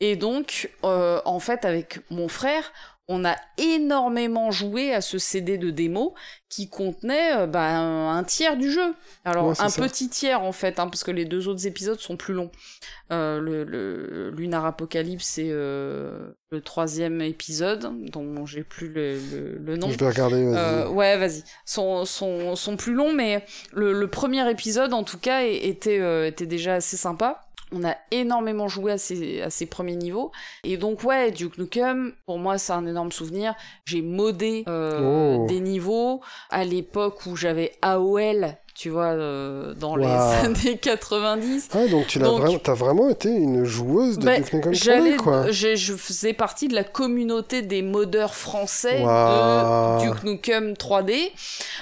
Et 0.00 0.16
donc, 0.16 0.70
euh, 0.82 1.20
en 1.26 1.38
fait, 1.38 1.64
avec 1.64 2.00
mon 2.10 2.28
frère, 2.28 2.72
on 3.12 3.24
a 3.24 3.34
énormément 3.58 4.52
joué 4.52 4.94
à 4.94 5.00
ce 5.00 5.18
CD 5.18 5.58
de 5.58 5.70
démo 5.70 6.14
qui 6.48 6.68
contenait 6.68 7.36
euh, 7.36 7.46
bah, 7.48 7.76
un, 7.76 8.22
tiers 8.22 8.56
du 8.56 8.70
jeu. 8.70 8.94
Alors 9.24 9.48
Ouais, 9.48 9.54
un 9.58 9.68
ça. 9.68 9.82
petit 9.82 10.08
tiers 10.08 10.42
en 10.42 10.52
fait, 10.52 10.78
hein, 10.78 10.86
parce 10.86 11.02
que 11.02 11.10
les 11.10 11.24
deux 11.24 11.48
autres 11.48 11.66
épisodes 11.66 11.98
sont 11.98 12.16
plus 12.16 12.34
longs. 12.34 12.52
Euh, 13.10 13.40
le, 13.40 13.64
le 13.64 14.30
Lunar 14.30 14.64
Apocalypse, 14.64 15.24
c'est 15.26 15.48
euh, 15.48 16.30
le 16.50 16.60
troisième 16.60 17.20
épisode, 17.20 17.90
dont 18.12 18.46
j'ai 18.46 18.62
plus 18.62 18.88
le, 18.88 19.18
le, 19.18 19.58
le 19.58 19.76
nom. 19.76 19.90
Je 19.90 19.98
vais 19.98 20.08
regarder. 20.08 20.44
ouais, 20.92 21.16
vas-y. 21.16 21.42
Sont, 21.64 22.04
sont, 22.04 22.54
sont 22.54 22.76
plus 22.76 22.94
longs, 22.94 23.12
mais 23.12 23.44
le, 23.72 24.06
premier 24.06 24.48
épisode, 24.48 24.92
en 24.94 25.02
tout 25.02 25.18
cas, 25.18 25.42
était, 25.42 26.28
était 26.28 26.46
déjà 26.46 26.74
assez 26.74 26.96
sympa. 26.96 27.49
On 27.72 27.84
a 27.84 27.96
énormément 28.10 28.68
joué 28.68 28.92
à 28.92 28.98
ces, 28.98 29.42
à 29.42 29.50
ces 29.50 29.66
premiers 29.66 29.96
niveaux. 29.96 30.32
Et 30.64 30.76
donc, 30.76 31.04
ouais, 31.04 31.30
Duke 31.30 31.58
Nukem, 31.58 32.12
pour 32.26 32.38
moi, 32.38 32.58
c'est 32.58 32.72
un 32.72 32.86
énorme 32.86 33.12
souvenir. 33.12 33.54
J'ai 33.84 34.02
modé 34.02 34.64
euh, 34.68 35.36
Oh. 35.40 35.46
des 35.46 35.60
niveaux 35.60 36.20
à 36.50 36.64
l'époque 36.64 37.26
où 37.26 37.36
j'avais 37.36 37.72
AOL, 37.82 38.56
tu 38.80 38.88
vois, 38.88 39.08
euh, 39.08 39.74
dans 39.74 39.94
les 39.94 40.06
années 40.06 40.78
90. 40.78 41.68
Ah, 41.74 41.86
donc 41.88 42.06
tu 42.06 42.18
donc- 42.18 42.40
vraiment, 42.40 42.58
t'as 42.58 42.72
vraiment 42.72 43.10
été 43.10 43.28
une 43.28 43.64
joueuse 43.64 44.18
de 44.18 44.24
Ben, 44.24 44.40
Duke 44.42 44.54
Nukem 44.54 44.72
3D, 44.72 44.82
J'allais, 44.82 45.16
quoi. 45.16 45.50
je 45.50 45.94
faisais 45.96 46.32
partie 46.32 46.66
de 46.66 46.74
la 46.74 46.82
communauté 46.84 47.60
des 47.60 47.82
modeurs 47.82 48.34
français 48.34 49.02
Waouh. 49.02 50.00
de 50.00 50.06
Duke 50.06 50.22
Nukem 50.24 50.72
3D. 50.72 51.30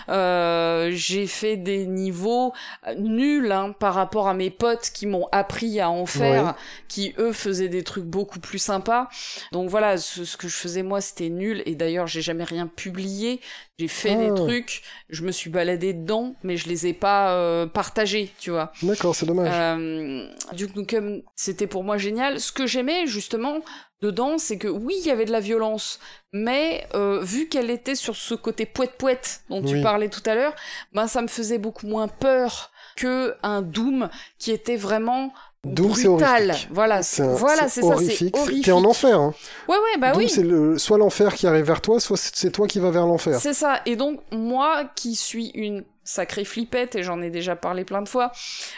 Euh, 0.08 0.90
j'ai 0.92 1.28
fait 1.28 1.56
des 1.56 1.86
niveaux 1.86 2.52
nuls 2.96 3.52
hein, 3.52 3.74
par 3.78 3.94
rapport 3.94 4.26
à 4.26 4.34
mes 4.34 4.50
potes 4.50 4.90
qui 4.92 5.06
m'ont 5.06 5.28
appris 5.30 5.78
à 5.80 5.90
en 5.90 6.04
faire, 6.04 6.56
qui 6.88 7.14
eux 7.18 7.32
faisaient 7.32 7.68
des 7.68 7.84
trucs 7.84 8.06
beaucoup 8.06 8.40
plus 8.40 8.58
sympas. 8.58 9.08
Donc 9.52 9.68
voilà, 9.70 9.98
ce, 9.98 10.24
ce 10.24 10.36
que 10.36 10.48
je 10.48 10.56
faisais 10.56 10.82
moi, 10.82 11.00
c'était 11.00 11.28
nul. 11.28 11.62
Et 11.64 11.76
d'ailleurs, 11.76 12.08
j'ai 12.08 12.22
jamais 12.22 12.44
rien 12.44 12.66
publié. 12.66 13.40
J'ai 13.78 13.86
fait 13.86 14.16
Ah. 14.18 14.30
des 14.30 14.34
trucs, 14.34 14.82
je 15.08 15.22
me 15.22 15.30
suis 15.30 15.50
baladé 15.50 15.92
dedans, 15.92 16.34
mais 16.42 16.56
je 16.56 16.68
les 16.68 16.87
ai 16.87 16.87
pas 16.92 17.32
euh, 17.32 17.66
partagés, 17.66 18.32
tu 18.38 18.50
vois. 18.50 18.72
D'accord, 18.82 19.14
c'est 19.14 19.26
dommage. 19.26 19.50
Euh, 19.52 20.28
Duke 20.52 20.76
Nukem, 20.76 21.22
c'était 21.34 21.66
pour 21.66 21.84
moi 21.84 21.98
génial. 21.98 22.40
Ce 22.40 22.52
que 22.52 22.66
j'aimais 22.66 23.06
justement 23.06 23.60
dedans, 24.00 24.38
c'est 24.38 24.58
que 24.58 24.68
oui, 24.68 24.94
il 25.00 25.06
y 25.06 25.10
avait 25.10 25.24
de 25.24 25.32
la 25.32 25.40
violence, 25.40 25.98
mais 26.32 26.86
euh, 26.94 27.20
vu 27.22 27.48
qu'elle 27.48 27.70
était 27.70 27.94
sur 27.94 28.16
ce 28.16 28.34
côté 28.34 28.66
poète-poète 28.66 29.42
dont 29.50 29.62
tu 29.62 29.80
parlais 29.82 30.08
tout 30.08 30.22
à 30.26 30.34
l'heure, 30.34 30.54
ben 30.92 31.06
ça 31.06 31.22
me 31.22 31.28
faisait 31.28 31.58
beaucoup 31.58 31.86
moins 31.86 32.08
peur 32.08 32.70
que 32.96 33.34
un 33.42 33.62
Doom 33.62 34.08
qui 34.38 34.50
était 34.50 34.76
vraiment 34.76 35.32
Doom, 35.64 35.92
brutal. 35.92 36.54
Voilà, 36.70 37.02
C'est 37.02 37.26
voilà, 37.26 37.68
c'est 37.68 37.82
ça, 37.82 37.88
horrifique. 37.88 38.34
T'es 38.64 38.72
en 38.72 38.84
enfer. 38.84 39.18
Hein. 39.18 39.34
Ouais, 39.68 39.76
ouais, 39.76 39.98
bah 39.98 40.12
Doom, 40.12 40.22
oui. 40.22 40.28
c'est 40.28 40.42
le... 40.42 40.78
soit 40.78 40.98
l'enfer 40.98 41.34
qui 41.34 41.46
arrive 41.46 41.64
vers 41.64 41.80
toi, 41.80 41.98
soit 42.00 42.16
c'est 42.16 42.50
toi 42.50 42.68
qui 42.68 42.78
vas 42.78 42.90
vers 42.90 43.06
l'enfer. 43.06 43.38
C'est 43.40 43.54
ça. 43.54 43.80
Et 43.84 43.96
donc, 43.96 44.20
moi 44.30 44.84
qui 44.94 45.16
suis 45.16 45.48
une 45.50 45.84
sacrée 46.08 46.44
flippette, 46.44 46.94
et 46.96 47.02
j'en 47.02 47.20
ai 47.20 47.28
déjà 47.28 47.54
parlé 47.54 47.84
plein 47.84 48.00
de 48.00 48.08
fois, 48.08 48.32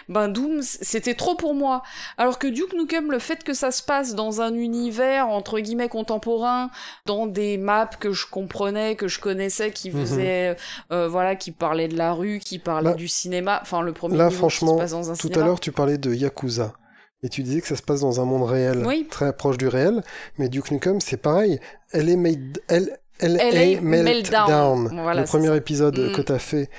ben 0.08 0.28
Doom, 0.28 0.62
c'était 0.62 1.14
trop 1.14 1.36
pour 1.36 1.54
moi. 1.54 1.82
Alors 2.18 2.38
que 2.40 2.48
Duke 2.48 2.72
Nukem, 2.74 3.12
le 3.12 3.20
fait 3.20 3.44
que 3.44 3.54
ça 3.54 3.70
se 3.70 3.82
passe 3.84 4.14
dans 4.16 4.40
un 4.40 4.52
univers, 4.54 5.28
entre 5.28 5.60
guillemets, 5.60 5.88
contemporain, 5.88 6.70
dans 7.06 7.26
des 7.26 7.56
maps 7.56 7.86
que 8.00 8.10
je 8.12 8.26
comprenais, 8.26 8.96
que 8.96 9.06
je 9.06 9.20
connaissais, 9.20 9.70
qui 9.70 9.90
Mhm. 9.90 10.00
faisaient, 10.00 10.56
euh, 10.92 11.06
voilà, 11.08 11.36
qui 11.36 11.52
parlaient 11.52 11.86
de 11.88 11.96
la 11.96 12.12
rue, 12.12 12.40
qui 12.40 12.58
parlaient 12.58 12.94
du 12.94 13.06
cinéma, 13.06 13.60
enfin, 13.62 13.80
le 13.82 13.92
premier 13.92 14.16
Là, 14.16 14.24
niveau 14.24 14.30
qui 14.34 14.38
franchement, 14.38 14.74
se 14.74 14.78
passe 14.78 14.90
dans 14.90 15.10
un 15.10 15.14
Tout 15.14 15.28
cinéma. 15.28 15.42
à 15.42 15.46
l'heure, 15.46 15.60
tu 15.60 15.70
parlais 15.70 15.98
de 15.98 16.12
Yakuza. 16.12 16.72
Et 17.22 17.28
tu 17.28 17.42
disais 17.42 17.60
que 17.60 17.68
ça 17.68 17.76
se 17.76 17.82
passe 17.82 18.00
dans 18.00 18.20
un 18.20 18.24
monde 18.24 18.48
réel, 18.48 18.82
Oui. 18.86 19.06
très 19.08 19.32
proche 19.36 19.58
du 19.58 19.68
réel. 19.68 20.02
Mais 20.38 20.48
Duke 20.48 20.70
Nukem, 20.72 21.00
c'est 21.00 21.18
pareil. 21.18 21.60
Elle 21.92 22.08
est 22.08 22.16
made... 22.16 22.58
Elle... 22.68 22.98
Elle 23.22 23.34
LA 23.36 23.42
est 23.72 23.80
Meltdown. 23.82 24.84
Meltdown. 24.84 25.02
Voilà, 25.02 25.20
le 25.20 25.26
premier 25.26 25.54
épisode 25.54 25.98
Mm. 25.98 26.12
que 26.12 26.22
t'as 26.22 26.38
fait, 26.38 26.70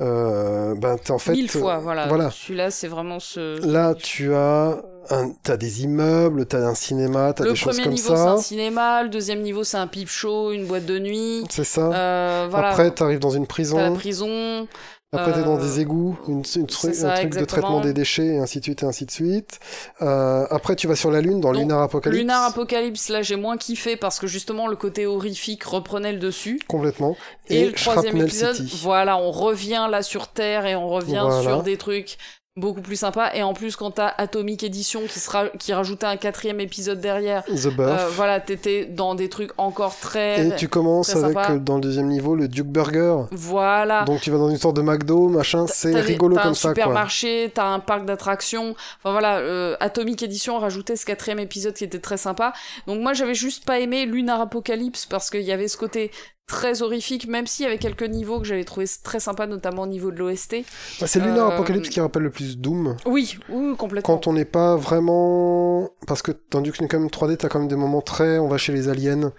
euh, 0.00 0.74
ben 0.76 0.96
en 1.08 1.18
fait... 1.18 1.32
Mille 1.32 1.50
fois, 1.50 1.76
euh, 1.76 1.78
voilà. 1.78 2.08
voilà. 2.08 2.30
Celui-là, 2.30 2.70
c'est 2.70 2.88
vraiment 2.88 3.20
ce... 3.20 3.64
Là, 3.66 3.94
tu 3.94 4.34
as 4.34 4.82
un... 5.10 5.32
t'as 5.42 5.56
des 5.56 5.84
immeubles, 5.84 6.46
t'as 6.46 6.66
un 6.66 6.74
cinéma, 6.74 7.32
t'as 7.34 7.44
le 7.44 7.50
des 7.50 7.56
choses 7.56 7.74
premier 7.74 7.84
comme 7.84 7.92
niveau, 7.92 8.08
c'est 8.08 8.16
ça. 8.16 8.30
un 8.32 8.38
cinéma. 8.38 9.02
Le 9.02 9.08
deuxième 9.10 9.42
niveau, 9.42 9.62
c'est 9.64 9.76
un 9.76 9.86
peep 9.86 10.08
show, 10.08 10.52
une 10.52 10.66
boîte 10.66 10.86
de 10.86 10.98
nuit. 10.98 11.44
C'est 11.50 11.64
ça. 11.64 11.92
Euh, 11.92 12.48
voilà. 12.50 12.68
Après, 12.70 12.90
t'arrives 12.90 13.18
dans 13.18 13.30
une 13.30 13.46
T'as 13.46 13.90
la 13.90 13.90
prison. 13.90 14.66
Après, 15.12 15.32
t'es 15.32 15.42
dans 15.42 15.58
euh, 15.58 15.60
des 15.60 15.80
égouts, 15.80 16.16
une, 16.28 16.38
un 16.38 16.66
truc 16.66 17.34
de 17.34 17.44
traitement 17.44 17.80
des 17.80 17.92
déchets, 17.92 18.26
et 18.26 18.38
ainsi 18.38 18.60
de 18.60 18.64
suite, 18.64 18.84
et 18.84 18.86
ainsi 18.86 19.06
de 19.06 19.10
suite. 19.10 19.58
Euh, 20.02 20.46
après, 20.50 20.76
tu 20.76 20.86
vas 20.86 20.94
sur 20.94 21.10
la 21.10 21.20
Lune, 21.20 21.40
dans 21.40 21.50
Donc, 21.50 21.60
Lunar 21.62 21.82
Apocalypse. 21.82 22.20
Lunar 22.20 22.44
Apocalypse, 22.44 23.08
là, 23.08 23.20
j'ai 23.20 23.34
moins 23.34 23.56
kiffé 23.56 23.96
parce 23.96 24.20
que 24.20 24.28
justement, 24.28 24.68
le 24.68 24.76
côté 24.76 25.06
horrifique 25.06 25.64
reprenait 25.64 26.12
le 26.12 26.20
dessus. 26.20 26.60
Complètement. 26.68 27.16
Et, 27.48 27.62
Et, 27.62 27.66
le 27.66 27.72
troisième 27.72 28.04
Shrapnel 28.04 28.26
épisode, 28.26 28.54
City. 28.54 28.80
voilà, 28.84 29.16
on 29.16 29.32
revient 29.32 29.88
là 29.90 30.04
sur 30.04 30.28
Terre 30.28 30.64
et 30.66 30.76
on 30.76 30.88
revient 30.88 31.22
Voilà. 31.26 31.42
sur 31.42 31.62
des 31.64 31.76
trucs 31.76 32.16
beaucoup 32.60 32.80
plus 32.82 32.96
sympas. 32.96 33.32
Et 33.34 33.42
en 33.42 33.54
plus, 33.54 33.74
quand 33.76 33.90
t'as 33.92 34.12
Atomic 34.18 34.62
Edition 34.62 35.00
qui, 35.08 35.18
sera, 35.18 35.48
qui 35.58 35.72
rajoutait 35.72 36.06
un 36.06 36.16
quatrième 36.16 36.60
épisode 36.60 37.00
derrière, 37.00 37.42
The 37.46 37.68
Buff. 37.68 37.80
euh, 37.80 38.08
voilà, 38.14 38.38
t'étais 38.40 38.84
dans 38.84 39.14
des 39.14 39.28
trucs 39.28 39.50
encore 39.58 39.96
très... 39.98 40.46
et 40.46 40.54
tu 40.56 40.68
commences 40.68 41.14
avec, 41.16 41.36
sympa. 41.36 41.52
euh, 41.52 41.58
dans 41.58 41.76
le 41.76 41.80
deuxième 41.80 42.06
niveau, 42.08 42.34
le 42.36 42.46
Duke 42.48 42.68
Burger. 42.68 43.16
Voilà. 43.32 44.04
Donc 44.04 44.20
tu 44.20 44.30
vas 44.30 44.38
dans 44.38 44.50
une 44.50 44.58
sorte 44.58 44.76
de 44.76 44.82
McDo, 44.82 45.28
machin, 45.28 45.66
c'est 45.66 45.92
T'as 45.92 46.00
rigolo 46.02 46.36
t'as 46.36 46.42
comme 46.42 46.50
un 46.52 46.54
ça, 46.54 46.68
quoi. 46.68 46.74
supermarché, 46.74 47.50
t'as 47.54 47.66
un 47.66 47.80
parc 47.80 48.04
d'attractions. 48.04 48.74
Enfin 48.98 49.12
voilà, 49.12 49.38
euh, 49.38 49.76
Atomic 49.80 50.22
Edition 50.22 50.58
rajoutait 50.58 50.96
ce 50.96 51.06
quatrième 51.06 51.38
épisode 51.40 51.74
qui 51.74 51.84
était 51.84 51.98
très 51.98 52.16
sympa. 52.18 52.52
Donc 52.86 53.00
moi 53.00 53.12
j'avais 53.14 53.34
juste 53.34 53.64
pas 53.64 53.80
aimé 53.80 54.04
Lunar 54.06 54.40
Apocalypse 54.40 55.06
parce 55.06 55.30
qu'il 55.30 55.42
y 55.42 55.52
avait 55.52 55.68
ce 55.68 55.76
côté 55.76 56.10
très 56.50 56.82
horrifique, 56.82 57.26
même 57.28 57.46
s'il 57.46 57.64
y 57.64 57.66
avait 57.68 57.78
quelques 57.78 58.02
niveaux 58.02 58.38
que 58.40 58.44
j'avais 58.46 58.64
trouvé 58.64 58.86
très 59.02 59.20
sympa, 59.20 59.46
notamment 59.46 59.82
au 59.82 59.86
niveau 59.86 60.10
de 60.10 60.16
l'OST. 60.18 60.56
Bah, 61.00 61.06
c'est 61.06 61.20
Lunar 61.20 61.48
Euh, 61.50 61.54
Apocalypse 61.54 61.88
qui 61.88 62.00
rappelle 62.00 62.24
le 62.24 62.30
plus 62.30 62.58
Doom. 62.58 62.96
Oui, 63.06 63.38
oui, 63.48 63.76
complètement. 63.76 64.14
Quand 64.16 64.26
on 64.26 64.32
n'est 64.34 64.44
pas 64.44 64.76
vraiment... 64.76 65.90
Parce 66.06 66.22
que 66.22 66.32
dans 66.50 66.60
Duke 66.60 66.80
Nukem 66.80 67.06
3D, 67.08 67.36
t'as 67.36 67.48
quand 67.48 67.60
même 67.60 67.68
des 67.68 67.76
moments 67.76 68.02
très... 68.02 68.38
On 68.38 68.48
va 68.48 68.58
chez 68.58 68.72
les 68.72 68.88
aliens. 68.88 69.32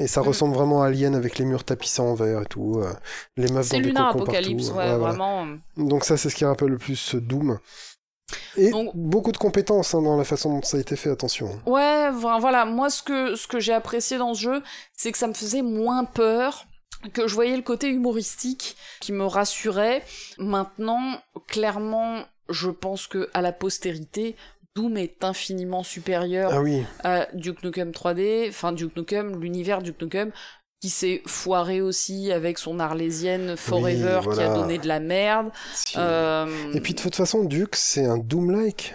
Et 0.00 0.06
ça 0.06 0.20
Mm. 0.20 0.28
ressemble 0.28 0.54
vraiment 0.54 0.82
à 0.82 0.86
Alien 0.86 1.16
avec 1.16 1.38
les 1.38 1.44
murs 1.44 1.64
tapissés 1.64 2.02
en 2.02 2.14
verre 2.14 2.42
et 2.42 2.46
tout. 2.46 2.78
euh, 2.78 2.92
les 3.36 3.48
meufs 3.52 3.68
dans 3.70 3.78
des 3.78 3.82
Lunar 3.84 4.12
cocons 4.12 4.24
Apocalypse, 4.24 4.66
partout. 4.68 4.78
ouais, 4.78 4.84
ouais, 4.92 4.96
voilà. 4.96 5.14
vraiment. 5.14 5.46
Donc 5.76 6.04
ça, 6.04 6.16
c'est 6.16 6.30
ce 6.30 6.36
qui 6.36 6.44
rappelle 6.44 6.68
le 6.68 6.78
plus 6.78 7.16
Doom. 7.16 7.58
Et 8.56 8.70
Donc- 8.70 8.90
beaucoup 8.94 9.32
de 9.32 9.38
compétences 9.38 9.94
hein, 9.94 10.02
dans 10.02 10.16
la 10.16 10.24
façon 10.24 10.54
dont 10.54 10.62
ça 10.62 10.76
a 10.76 10.80
été 10.80 10.96
fait, 10.96 11.10
attention. 11.10 11.48
Ouais, 11.66 12.10
voilà, 12.10 12.64
moi 12.64 12.90
ce 12.90 13.02
que, 13.02 13.34
ce 13.36 13.46
que 13.46 13.60
j'ai 13.60 13.72
apprécié 13.72 14.18
dans 14.18 14.34
ce 14.34 14.40
jeu, 14.42 14.62
c'est 14.96 15.12
que 15.12 15.18
ça 15.18 15.26
me 15.28 15.34
faisait 15.34 15.62
moins 15.62 16.04
peur, 16.04 16.66
que 17.12 17.26
je 17.28 17.34
voyais 17.34 17.56
le 17.56 17.62
côté 17.62 17.88
humoristique 17.88 18.76
qui 19.00 19.12
me 19.12 19.24
rassurait. 19.24 20.02
Maintenant, 20.38 21.20
clairement, 21.46 22.24
je 22.48 22.70
pense 22.70 23.06
que 23.06 23.28
à 23.34 23.40
la 23.40 23.52
postérité, 23.52 24.36
Doom 24.74 24.96
est 24.96 25.24
infiniment 25.24 25.82
supérieur 25.82 26.50
Ah 26.52 26.60
oui, 26.60 26.84
à 27.02 27.26
Duke 27.34 27.62
Nukem 27.64 27.90
3D, 27.92 28.48
enfin 28.48 28.72
Duke 28.72 28.96
Nukem, 28.96 29.40
l'univers 29.40 29.82
Duke 29.82 30.00
Nukem, 30.02 30.32
qui 30.80 30.90
s'est 30.90 31.22
foiré 31.26 31.80
aussi 31.80 32.30
avec 32.30 32.58
son 32.58 32.78
arlésienne 32.78 33.56
Forever 33.56 34.20
qui 34.32 34.40
a 34.40 34.54
donné 34.54 34.78
de 34.78 34.86
la 34.86 35.00
merde. 35.00 35.50
si. 35.74 35.94
Euh, 35.98 36.46
Et 36.72 36.80
puis 36.80 36.94
de 36.94 37.00
toute 37.00 37.16
façon, 37.16 37.44
Duke, 37.44 37.74
c'est 37.76 38.04
un 38.04 38.16
Doom-like. 38.18 38.94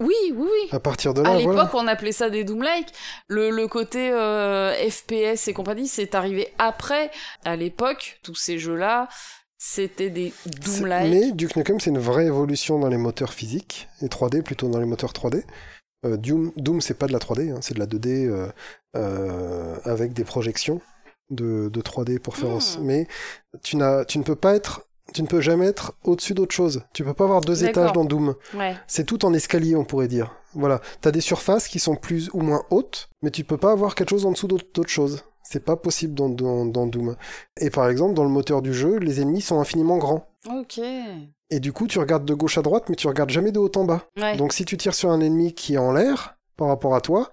oui, 0.00 0.14
oui, 0.34 0.34
oui. 0.36 0.68
À 0.72 0.80
partir 0.80 1.14
de 1.14 1.20
à 1.22 1.24
là, 1.24 1.36
l'époque, 1.38 1.54
voilà. 1.54 1.70
on 1.74 1.86
appelait 1.86 2.12
ça 2.12 2.28
des 2.28 2.44
Doom-like. 2.44 2.88
Le, 3.28 3.50
le 3.50 3.66
côté 3.68 4.10
euh, 4.10 4.74
FPS 4.74 5.48
et 5.48 5.54
compagnie, 5.54 5.88
c'est 5.88 6.14
arrivé 6.14 6.52
après. 6.58 7.10
À 7.44 7.56
l'époque, 7.56 8.18
tous 8.22 8.34
ces 8.34 8.58
jeux-là, 8.58 9.08
c'était 9.56 10.10
des 10.10 10.34
Doom-like. 10.46 11.10
Mais 11.10 11.32
Duke 11.32 11.56
Nukem, 11.56 11.78
c'est 11.80 11.90
une 11.90 11.98
vraie 11.98 12.26
évolution 12.26 12.78
dans 12.78 12.88
les 12.88 12.96
moteurs 12.98 13.32
physiques, 13.32 13.88
et 14.02 14.06
3D, 14.08 14.42
plutôt 14.42 14.68
dans 14.68 14.80
les 14.80 14.86
moteurs 14.86 15.12
3D. 15.12 15.44
Euh, 16.04 16.16
Doom, 16.16 16.50
Doom 16.56 16.80
c'est 16.80 16.94
pas 16.98 17.06
de 17.06 17.12
la 17.12 17.20
3D, 17.20 17.52
hein, 17.52 17.58
c'est 17.62 17.74
de 17.74 17.78
la 17.78 17.86
2D 17.86 18.26
euh, 18.28 18.48
euh, 18.96 19.76
avec 19.84 20.12
des 20.14 20.24
projections 20.24 20.80
de, 21.30 21.68
de 21.68 21.80
3D 21.80 22.18
pour 22.18 22.36
faire... 22.36 22.50
En- 22.50 22.58
Mais 22.82 23.06
tu, 23.62 23.76
n'as, 23.76 24.04
tu 24.04 24.18
ne 24.18 24.24
peux 24.24 24.36
pas 24.36 24.54
être... 24.54 24.82
Tu 25.12 25.22
ne 25.22 25.26
peux 25.26 25.40
jamais 25.42 25.66
être 25.66 25.92
au-dessus 26.04 26.32
d'autre 26.32 26.54
chose. 26.54 26.84
Tu 26.94 27.04
peux 27.04 27.12
pas 27.12 27.24
avoir 27.24 27.42
deux 27.42 27.64
étages 27.64 27.92
dans 27.92 28.04
Doom. 28.04 28.34
Ouais. 28.54 28.74
C'est 28.86 29.04
tout 29.04 29.26
en 29.26 29.34
escalier, 29.34 29.76
on 29.76 29.84
pourrait 29.84 30.08
dire. 30.08 30.34
Voilà. 30.54 30.80
T'as 31.02 31.10
des 31.10 31.20
surfaces 31.20 31.68
qui 31.68 31.80
sont 31.80 31.96
plus 31.96 32.30
ou 32.32 32.40
moins 32.40 32.62
hautes, 32.70 33.10
mais 33.20 33.30
tu 33.30 33.44
peux 33.44 33.58
pas 33.58 33.72
avoir 33.72 33.94
quelque 33.94 34.08
chose 34.10 34.24
en 34.24 34.30
dessous 34.32 34.46
d'autre 34.48 34.64
d'autre 34.72 34.88
chose. 34.88 35.22
C'est 35.42 35.64
pas 35.64 35.76
possible 35.76 36.14
dans, 36.14 36.30
dans, 36.30 36.64
dans 36.64 36.86
Doom. 36.86 37.16
Et 37.60 37.68
par 37.68 37.90
exemple, 37.90 38.14
dans 38.14 38.22
le 38.24 38.30
moteur 38.30 38.62
du 38.62 38.72
jeu, 38.72 38.96
les 38.98 39.20
ennemis 39.20 39.42
sont 39.42 39.60
infiniment 39.60 39.98
grands. 39.98 40.26
Ok. 40.48 40.78
Et 41.50 41.60
du 41.60 41.72
coup, 41.74 41.86
tu 41.86 41.98
regardes 41.98 42.24
de 42.24 42.32
gauche 42.32 42.56
à 42.56 42.62
droite, 42.62 42.88
mais 42.88 42.96
tu 42.96 43.06
regardes 43.06 43.30
jamais 43.30 43.52
de 43.52 43.58
haut 43.58 43.72
en 43.76 43.84
bas. 43.84 44.06
Ouais. 44.16 44.36
Donc 44.38 44.54
si 44.54 44.64
tu 44.64 44.78
tires 44.78 44.94
sur 44.94 45.10
un 45.10 45.20
ennemi 45.20 45.52
qui 45.52 45.74
est 45.74 45.78
en 45.78 45.92
l'air, 45.92 46.36
par 46.56 46.68
rapport 46.68 46.94
à 46.94 47.02
toi, 47.02 47.30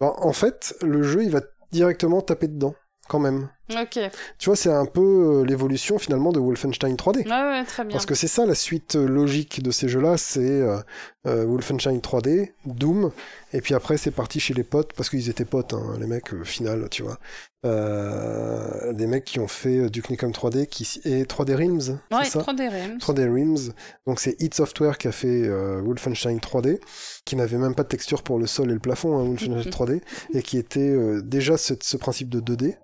ben, 0.00 0.12
en 0.18 0.32
fait, 0.34 0.74
le 0.82 1.02
jeu, 1.02 1.22
il 1.24 1.30
va 1.30 1.40
directement 1.70 2.20
taper 2.20 2.48
dedans, 2.48 2.74
quand 3.08 3.18
même. 3.18 3.48
Ok. 3.70 3.96
Ouais, 3.96 4.10
Tu 4.38 4.46
vois, 4.50 4.56
c'est 4.56 4.72
un 4.72 4.84
peu 4.86 5.00
euh, 5.40 5.44
l'évolution 5.44 5.98
finalement 5.98 6.32
de 6.32 6.40
Wolfenstein 6.40 6.94
3D. 6.96 7.26
ouais, 7.28 7.64
très 7.64 7.84
bien. 7.84 7.92
Parce 7.92 8.06
que 8.06 8.14
c'est 8.14 8.26
ça 8.28 8.44
la 8.44 8.54
suite 8.54 8.96
euh, 8.96 9.06
logique 9.06 9.62
de 9.62 9.70
ces 9.70 9.88
jeux-là, 9.88 10.16
c'est 10.18 10.40
euh, 10.60 10.82
Wolfenstein 11.24 11.98
3D, 11.98 12.50
Doom, 12.66 13.12
et 13.52 13.60
puis 13.60 13.74
après 13.74 13.96
c'est 13.96 14.10
parti 14.10 14.40
chez 14.40 14.52
les 14.52 14.64
potes, 14.64 14.92
parce 14.94 15.08
qu'ils 15.08 15.28
étaient 15.30 15.44
potes, 15.44 15.72
hein, 15.74 15.96
les 16.00 16.06
mecs, 16.06 16.32
au 16.32 16.44
final, 16.44 16.88
tu 16.90 17.02
vois. 17.02 17.18
Euh, 17.64 18.92
des 18.92 19.06
mecs 19.06 19.24
qui 19.24 19.38
ont 19.38 19.46
fait 19.48 19.88
Duke 19.88 20.10
Nukem 20.10 20.32
3D 20.32 20.66
qui, 20.66 21.00
et 21.04 21.22
3D 21.24 21.54
Realms, 21.54 21.98
Ouais, 22.10 22.24
ça? 22.24 22.40
3D 22.40 22.68
Realms. 22.68 22.98
3D 22.98 23.24
Realms, 23.30 23.72
donc 24.06 24.18
c'est 24.20 24.40
Hit 24.40 24.54
Software 24.54 24.98
qui 24.98 25.08
a 25.08 25.12
fait 25.12 25.42
euh, 25.46 25.80
Wolfenstein 25.82 26.38
3D, 26.38 26.80
qui 27.24 27.36
n'avait 27.36 27.58
même 27.58 27.74
pas 27.74 27.84
de 27.84 27.88
texture 27.88 28.22
pour 28.22 28.38
le 28.38 28.46
sol 28.46 28.70
et 28.70 28.74
le 28.74 28.80
plafond, 28.80 29.16
hein, 29.18 29.24
Wolfenstein 29.24 29.70
3D, 29.70 30.00
et 30.34 30.42
qui 30.42 30.58
était 30.58 30.96
déjà 31.22 31.56
ce, 31.56 31.74
ce 31.80 31.96
principe 31.96 32.28
de 32.28 32.40
2D, 32.40 32.76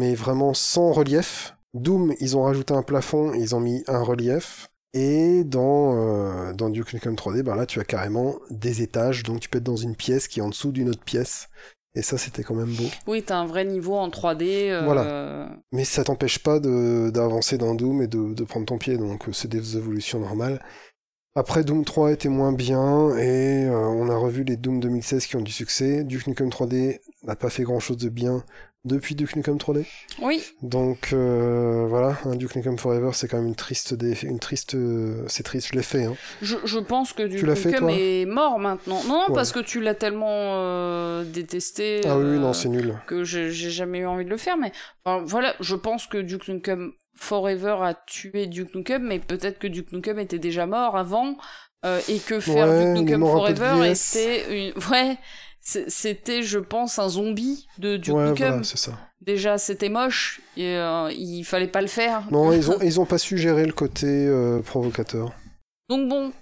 mais 0.00 0.14
vraiment 0.14 0.54
sans 0.54 0.92
relief. 0.92 1.54
Doom, 1.74 2.14
ils 2.20 2.36
ont 2.36 2.42
rajouté 2.42 2.72
un 2.74 2.82
plafond, 2.82 3.32
ils 3.34 3.54
ont 3.54 3.60
mis 3.60 3.84
un 3.86 4.02
relief. 4.02 4.66
Et 4.94 5.44
dans, 5.44 5.94
euh, 5.94 6.52
dans 6.52 6.68
Duke 6.70 6.94
Nukem 6.94 7.14
3D, 7.14 7.42
ben 7.44 7.54
là 7.54 7.64
tu 7.66 7.78
as 7.78 7.84
carrément 7.84 8.34
des 8.50 8.82
étages, 8.82 9.22
donc 9.22 9.38
tu 9.40 9.48
peux 9.48 9.58
être 9.58 9.64
dans 9.64 9.76
une 9.76 9.94
pièce 9.94 10.26
qui 10.26 10.40
est 10.40 10.42
en 10.42 10.48
dessous 10.48 10.72
d'une 10.72 10.88
autre 10.88 11.04
pièce. 11.04 11.48
Et 11.94 12.02
ça 12.02 12.18
c'était 12.18 12.42
quand 12.42 12.54
même 12.56 12.72
beau. 12.74 12.86
Oui, 13.06 13.22
t'as 13.22 13.36
un 13.36 13.46
vrai 13.46 13.64
niveau 13.64 13.94
en 13.96 14.08
3D. 14.08 14.70
euh, 14.70 14.82
Voilà. 14.84 15.50
Mais 15.72 15.84
ça 15.84 16.02
t'empêche 16.02 16.38
pas 16.40 16.58
de- 16.60 17.10
d'avancer 17.10 17.56
dans 17.58 17.74
Doom 17.76 18.02
et 18.02 18.06
de, 18.08 18.32
de 18.34 18.44
prendre 18.44 18.66
ton 18.66 18.78
pied, 18.78 18.96
donc 18.96 19.28
euh, 19.28 19.32
c'est 19.32 19.48
des 19.48 19.76
évolutions 19.76 20.18
normales. 20.18 20.60
Après, 21.36 21.62
Doom 21.62 21.84
3 21.84 22.10
était 22.10 22.28
moins 22.28 22.52
bien, 22.52 23.16
et 23.16 23.66
euh, 23.66 23.76
on 23.76 24.08
a 24.10 24.16
revu 24.16 24.42
les 24.42 24.56
Doom 24.56 24.80
2016 24.80 25.26
qui 25.26 25.36
ont 25.36 25.40
du 25.40 25.52
succès. 25.52 26.02
Duke 26.02 26.26
Nukem 26.26 26.48
3D 26.48 26.98
n'a 27.22 27.36
pas 27.36 27.50
fait 27.50 27.62
grand 27.62 27.78
chose 27.78 27.98
de 27.98 28.08
bien 28.08 28.42
depuis 28.84 29.14
Duke 29.14 29.36
Nukem 29.36 29.56
3D. 29.56 29.84
Oui, 30.22 30.42
Donc 30.62 31.10
euh, 31.12 31.84
voilà, 31.88 32.16
un 32.24 32.34
Duke 32.34 32.56
Nukem 32.56 32.78
Forever, 32.78 33.10
c'est 33.12 33.28
quand 33.28 33.36
même 33.36 33.48
une 33.48 33.54
triste, 33.54 33.92
dé- 33.94 34.16
une 34.22 34.38
triste, 34.38 34.74
euh, 34.74 35.22
c'est 35.28 35.42
triste, 35.42 35.68
je 35.68 35.74
l'ai 35.76 35.82
fait. 35.82 36.04
Hein. 36.04 36.16
je, 36.40 36.56
je 36.64 36.78
pense 36.78 37.12
que 37.12 37.22
Duke 37.24 37.42
Nukem 37.42 37.88
est 37.90 38.24
mort 38.26 38.58
maintenant. 38.58 39.02
Non, 39.04 39.24
Ouais. 39.28 39.34
parce 39.34 39.52
que 39.52 39.60
tu 39.60 39.80
l'as 39.80 39.94
tellement 39.94 40.28
euh, 40.54 41.24
détesté. 41.24 42.00
Ah 42.06 42.16
oui, 42.16 42.24
euh, 42.24 42.38
non, 42.38 42.52
c'est 42.54 42.68
nul. 42.70 42.94
que 43.06 43.22
j'ai 43.24 43.50
jamais 43.50 43.98
eu 43.98 44.06
envie 44.06 44.24
de 44.24 44.30
le 44.30 44.38
faire, 44.38 44.56
mais 44.56 44.72
enfin, 45.04 45.22
voilà, 45.26 45.54
je 45.60 45.74
pense 45.76 46.06
que 46.06 46.18
Duke 46.18 46.48
Nukem 46.48 46.92
Forever 47.14 47.76
a 47.82 47.92
tué 48.06 48.46
Duke 48.46 48.74
Nukem, 48.74 49.02
mais 49.06 49.18
peut-être 49.18 49.58
que 49.58 49.66
Duke 49.66 49.92
Nukem 49.92 50.18
était 50.18 50.38
déjà 50.38 50.64
mort 50.66 50.96
avant, 50.96 51.36
et 52.08 52.18
que 52.18 52.40
faire 52.40 52.66
Ouais, 52.68 52.84
Duke 52.94 53.02
Nukem 53.02 53.20
Forever 53.20 53.90
était 53.90 54.68
une... 54.68 54.72
Ouais, 54.90 55.18
c'était, 55.60 56.42
je 56.42 56.58
pense, 56.58 56.98
un 56.98 57.08
zombie 57.08 57.66
de 57.78 57.96
Duke 57.96 58.14
ouais, 58.16 58.32
voilà, 58.32 58.62
c'est 58.62 58.78
ça. 58.78 58.92
Déjà, 59.20 59.58
c'était 59.58 59.90
moche, 59.90 60.40
et 60.56 60.76
euh, 60.76 61.10
il 61.12 61.44
fallait 61.44 61.68
pas 61.68 61.82
le 61.82 61.86
faire. 61.86 62.26
Non, 62.30 62.52
ils 62.52 62.70
ont, 62.70 62.78
ils 62.82 63.00
ont 63.00 63.04
pas 63.04 63.18
su 63.18 63.36
gérer 63.36 63.66
le 63.66 63.72
côté 63.72 64.06
euh, 64.06 64.60
provocateur. 64.60 65.32
Donc 65.88 66.08
bon, 66.08 66.32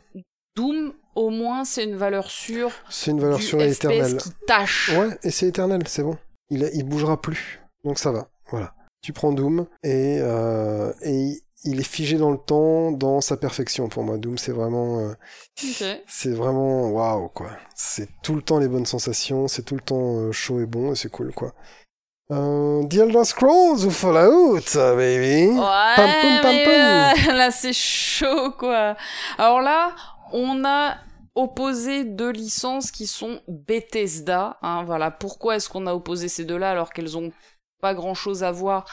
Doom, 0.57 0.93
au 1.15 1.31
moins, 1.31 1.65
c'est 1.65 1.85
une 1.85 1.97
valeur 1.97 2.31
sûre 2.31 2.71
C'est 2.89 3.11
une 3.11 3.21
valeur 3.21 3.39
du 3.39 3.45
sûre 3.45 3.61
et 3.61 3.73
FPS 3.73 3.77
éternelle. 3.85 4.17
qui 4.19 4.31
tâche. 4.47 4.91
Ouais, 4.97 5.19
et 5.25 5.31
c'est 5.31 5.49
éternel, 5.49 5.83
c'est 5.89 6.03
bon. 6.03 6.17
Il, 6.51 6.71
il 6.73 6.85
bougera 6.85 7.21
plus. 7.21 7.61
Donc 7.85 7.99
ça 7.99 8.13
va. 8.13 8.29
Voilà. 8.51 8.75
Tu 9.03 9.13
prends 9.13 9.33
Doom 9.33 9.67
et, 9.83 10.19
euh, 10.21 10.93
et 11.03 11.41
il 11.65 11.81
est 11.81 11.85
figé 11.85 12.17
dans 12.19 12.31
le 12.31 12.39
temps, 12.39 12.93
dans 12.93 13.21
sa 13.21 13.37
perfection 13.37 13.89
pour 13.89 14.05
moi. 14.05 14.17
Doom, 14.19 14.39
c'est 14.39 14.53
vraiment, 14.53 15.01
euh, 15.01 15.13
c'est 16.07 16.33
vraiment 16.33 16.89
waouh 16.91 17.29
quoi. 17.29 17.51
C'est 17.75 18.09
tout 18.23 18.35
le 18.35 18.43
temps 18.43 18.59
les 18.59 18.69
bonnes 18.69 18.87
sensations, 18.87 19.49
c'est 19.49 19.63
tout 19.63 19.75
le 19.75 19.81
temps 19.81 20.17
euh, 20.19 20.33
chaud 20.33 20.61
et 20.61 20.67
bon 20.67 20.93
et 20.93 20.97
c'est 20.97 21.11
cool 21.11 21.33
quoi. 21.33 21.53
Euh, 22.31 22.87
The 22.87 22.95
Elder 22.95 23.25
Scrolls 23.25 23.87
ou 23.87 23.91
Fallout, 23.91 24.61
baby? 24.75 25.49
Ouais, 25.49 25.97
Pam, 25.97 26.11
pum, 26.21 26.41
pam, 26.43 26.55
mais 26.55 26.65
pum. 26.65 26.75
euh, 26.75 27.33
là 27.37 27.51
c'est 27.51 27.73
chaud 27.73 28.53
quoi. 28.59 28.97
Alors 29.39 29.61
là, 29.63 29.95
on 30.33 30.65
a 30.65 30.97
opposé 31.35 32.05
deux 32.05 32.31
licences 32.31 32.91
qui 32.91 33.07
sont 33.07 33.41
Bethesda. 33.49 34.59
Hein, 34.63 34.85
voilà, 34.85 35.11
pourquoi 35.11 35.57
est-ce 35.57 35.69
qu'on 35.69 35.87
a 35.87 35.95
opposé 35.95 36.29
ces 36.29 36.45
deux-là 36.45 36.71
alors 36.71 36.91
qu'elles 36.93 37.17
ont 37.17 37.33
pas 37.81 37.95
grand-chose 37.95 38.43
à 38.43 38.51
voir 38.53 38.85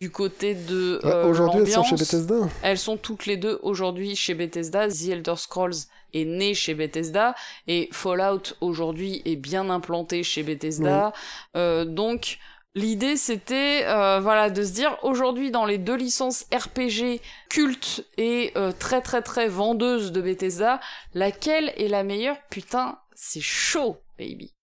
du 0.00 0.10
côté 0.10 0.54
de 0.54 0.98
Ouais, 1.04 1.10
euh, 1.10 1.26
Aujourd'hui, 1.26 1.62
elles 1.62 1.72
sont 1.72 1.84
chez. 1.84 1.96
Bethesda. 1.96 2.48
Elles 2.62 2.78
sont 2.78 2.96
toutes 2.96 3.26
les 3.26 3.36
deux 3.36 3.58
aujourd'hui 3.62 4.16
chez 4.16 4.32
Bethesda. 4.34 4.88
The 4.88 5.08
Elder 5.10 5.34
Scrolls 5.36 5.74
est 6.14 6.24
né 6.24 6.54
chez 6.54 6.74
Bethesda 6.74 7.34
et 7.68 7.88
Fallout 7.92 8.54
aujourd'hui 8.60 9.20
est 9.26 9.36
bien 9.36 9.68
implanté 9.68 10.22
chez 10.22 10.42
Bethesda. 10.42 11.12
Euh, 11.54 11.84
donc 11.84 12.38
l'idée 12.74 13.16
c'était 13.16 13.84
euh, 13.84 14.20
voilà 14.20 14.48
de 14.48 14.64
se 14.64 14.72
dire 14.72 14.96
aujourd'hui 15.02 15.50
dans 15.50 15.66
les 15.66 15.78
deux 15.78 15.96
licences 15.96 16.46
RPG 16.52 17.20
cultes 17.50 18.04
et 18.16 18.52
euh, 18.56 18.72
très 18.72 19.02
très 19.02 19.22
très 19.22 19.48
vendeuses 19.48 20.12
de 20.12 20.22
Bethesda, 20.22 20.80
laquelle 21.12 21.72
est 21.76 21.88
la 21.88 22.04
meilleure? 22.04 22.38
Putain, 22.48 22.98
c'est 23.14 23.42
chaud, 23.42 23.98
baby. 24.18 24.54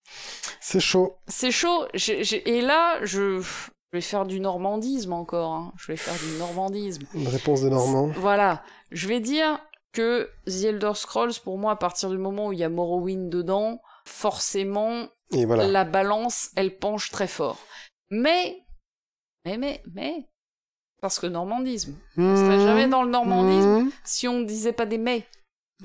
C'est 0.59 0.79
chaud. 0.79 1.17
C'est 1.27 1.51
chaud. 1.51 1.85
Et 1.93 2.61
là, 2.61 2.97
je... 3.03 3.41
je 3.91 3.97
vais 3.97 4.01
faire 4.01 4.25
du 4.25 4.39
normandisme 4.39 5.13
encore. 5.13 5.53
hein. 5.53 5.73
Je 5.77 5.87
vais 5.91 5.97
faire 5.97 6.13
du 6.15 6.37
normandisme. 6.37 7.03
Une 7.13 7.27
réponse 7.27 7.61
de 7.61 7.69
Normand. 7.69 8.07
Voilà. 8.17 8.63
Je 8.91 9.07
vais 9.07 9.19
dire 9.19 9.59
que 9.93 10.29
The 10.45 10.63
Elder 10.65 10.91
Scrolls, 10.95 11.33
pour 11.43 11.57
moi, 11.57 11.71
à 11.71 11.75
partir 11.75 12.09
du 12.09 12.17
moment 12.17 12.47
où 12.47 12.53
il 12.53 12.59
y 12.59 12.63
a 12.63 12.69
Morrowind 12.69 13.29
dedans, 13.29 13.81
forcément, 14.05 15.07
Et 15.31 15.45
voilà. 15.45 15.67
la 15.67 15.85
balance, 15.85 16.49
elle 16.55 16.77
penche 16.77 17.09
très 17.11 17.27
fort. 17.27 17.57
Mais, 18.11 18.57
mais, 19.45 19.57
mais, 19.57 19.81
mais, 19.93 20.27
parce 21.01 21.19
que 21.19 21.27
normandisme. 21.27 21.95
On 22.17 22.35
serait 22.35 22.57
Mmh. 22.57 22.61
jamais 22.65 22.87
dans 22.87 23.03
le 23.03 23.09
normandisme 23.11 23.85
Mmh. 23.85 23.91
si 24.03 24.27
on 24.27 24.39
ne 24.39 24.45
disait 24.45 24.73
pas 24.73 24.85
des 24.85 24.97
mais. 24.97 25.25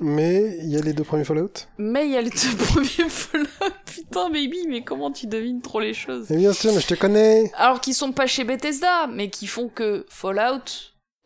Mais 0.01 0.56
il 0.60 0.69
y 0.70 0.77
a 0.77 0.81
les 0.81 0.93
deux 0.94 1.05
premiers 1.05 1.24
Fallout. 1.24 1.52
Mais 1.78 2.06
il 2.06 2.12
y 2.12 2.16
a 2.16 2.23
les 2.23 2.31
deux 2.31 2.56
premiers 2.59 3.09
Fallout. 3.10 3.47
Putain, 3.86 4.31
baby, 4.31 4.66
mais 4.69 4.82
comment 4.82 5.10
tu 5.12 5.27
devines 5.27 5.60
trop 5.60 5.81
les 5.81 5.94
choses 5.94 6.31
Et 6.31 6.36
bien 6.36 6.52
sûr, 6.52 6.73
mais 6.73 6.81
je 6.81 6.86
te 6.86 6.94
connais. 6.94 7.51
Alors 7.56 7.81
qu'ils 7.81 7.94
sont 7.94 8.12
pas 8.12 8.27
chez 8.27 8.44
Bethesda, 8.44 9.06
mais 9.09 9.28
qui 9.28 9.47
font 9.47 9.69
que 9.69 10.06
Fallout 10.09 10.62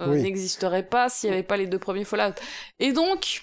euh, 0.03 0.11
Oui. 0.13 0.23
n'existerait 0.23 0.83
pas 0.89 1.09
s'il 1.09 1.31
n'y 1.31 1.35
avait 1.35 1.43
pas 1.45 1.57
les 1.57 1.67
deux 1.67 1.79
premiers 1.79 2.05
Fallout. 2.05 2.35
Et 2.81 2.93
donc, 2.93 3.43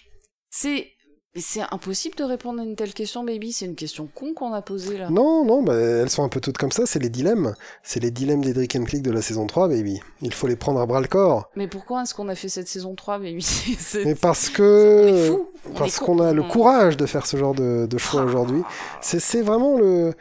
c'est 0.50 0.93
mais 1.35 1.41
c'est 1.41 1.61
impossible 1.72 2.15
de 2.15 2.23
répondre 2.23 2.61
à 2.61 2.64
une 2.64 2.76
telle 2.76 2.93
question, 2.93 3.23
baby. 3.23 3.51
C'est 3.53 3.65
une 3.65 3.76
question 3.76 4.07
con 4.14 4.34
qu'on 4.35 4.53
a 4.53 4.61
posée 4.61 4.97
là. 4.99 5.10
Non, 5.10 5.43
non, 5.45 5.64
bah, 5.64 5.73
elles 5.76 6.10
sont 6.11 6.23
un 6.23 6.30
peu 6.30 6.39
toutes 6.39 6.57
comme 6.60 6.72
ça, 6.72 6.85
c'est 6.85 6.99
les 6.99 7.10
dilemmes. 7.10 7.55
C'est 7.81 7.99
les 7.99 8.11
dilemmes 8.11 8.43
des 8.43 8.53
Drake 8.53 8.76
and 8.76 8.84
Click 8.84 9.01
de 9.01 9.11
la 9.11 9.22
saison 9.23 9.47
3, 9.47 9.68
baby. 9.68 9.99
Il 10.22 10.34
faut 10.34 10.45
les 10.47 10.55
prendre 10.55 10.80
à 10.80 10.85
bras 10.85 11.01
le 11.01 11.07
corps. 11.07 11.49
Mais 11.55 11.68
pourquoi 11.68 12.03
est-ce 12.03 12.14
qu'on 12.14 12.30
a 12.30 12.35
fait 12.35 12.49
cette 12.49 12.68
saison 12.68 12.93
3, 12.93 13.18
baby? 13.18 13.41
C'est- 13.80 14.05
Mais 14.05 14.14
parce 14.15 14.49
que... 14.49 15.31
est 15.31 15.73
Parce 15.77 15.97
qu'on 15.99 16.19
a 16.19 16.34
le 16.34 16.43
courage 16.43 16.97
de 16.97 17.05
faire 17.07 17.26
ce 17.26 17.35
genre 17.38 17.55
de, 17.55 17.88
de 17.88 17.97
choix 17.97 18.22
Ah. 18.22 18.26
aujourd'hui. 18.26 18.61
C'est 19.01 19.19
c'est 19.19 19.41
vraiment 19.41 19.76
le... 19.77 20.14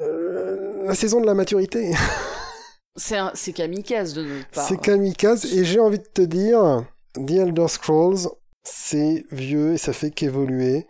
euh, 0.00 0.84
la 0.86 0.94
saison 0.94 1.20
de 1.20 1.26
la 1.26 1.34
maturité. 1.34 1.92
C'est 2.94 3.16
un- 3.16 3.32
c'est 3.34 3.54
kamikaze 3.54 4.12
de 4.12 4.22
notre 4.22 4.48
part. 4.50 4.68
C'est 4.68 4.78
kamikaze, 4.78 5.46
et 5.54 5.64
j'ai 5.64 5.80
envie 5.80 5.98
de 5.98 6.04
te 6.12 6.20
dire, 6.20 6.84
The 7.14 7.30
Elder 7.30 7.66
Scrolls, 7.68 8.28
c'est 8.62 9.24
vieux 9.30 9.72
et 9.74 9.78
ça 9.78 9.92
fait 9.92 10.10
qu'évoluer. 10.10 10.86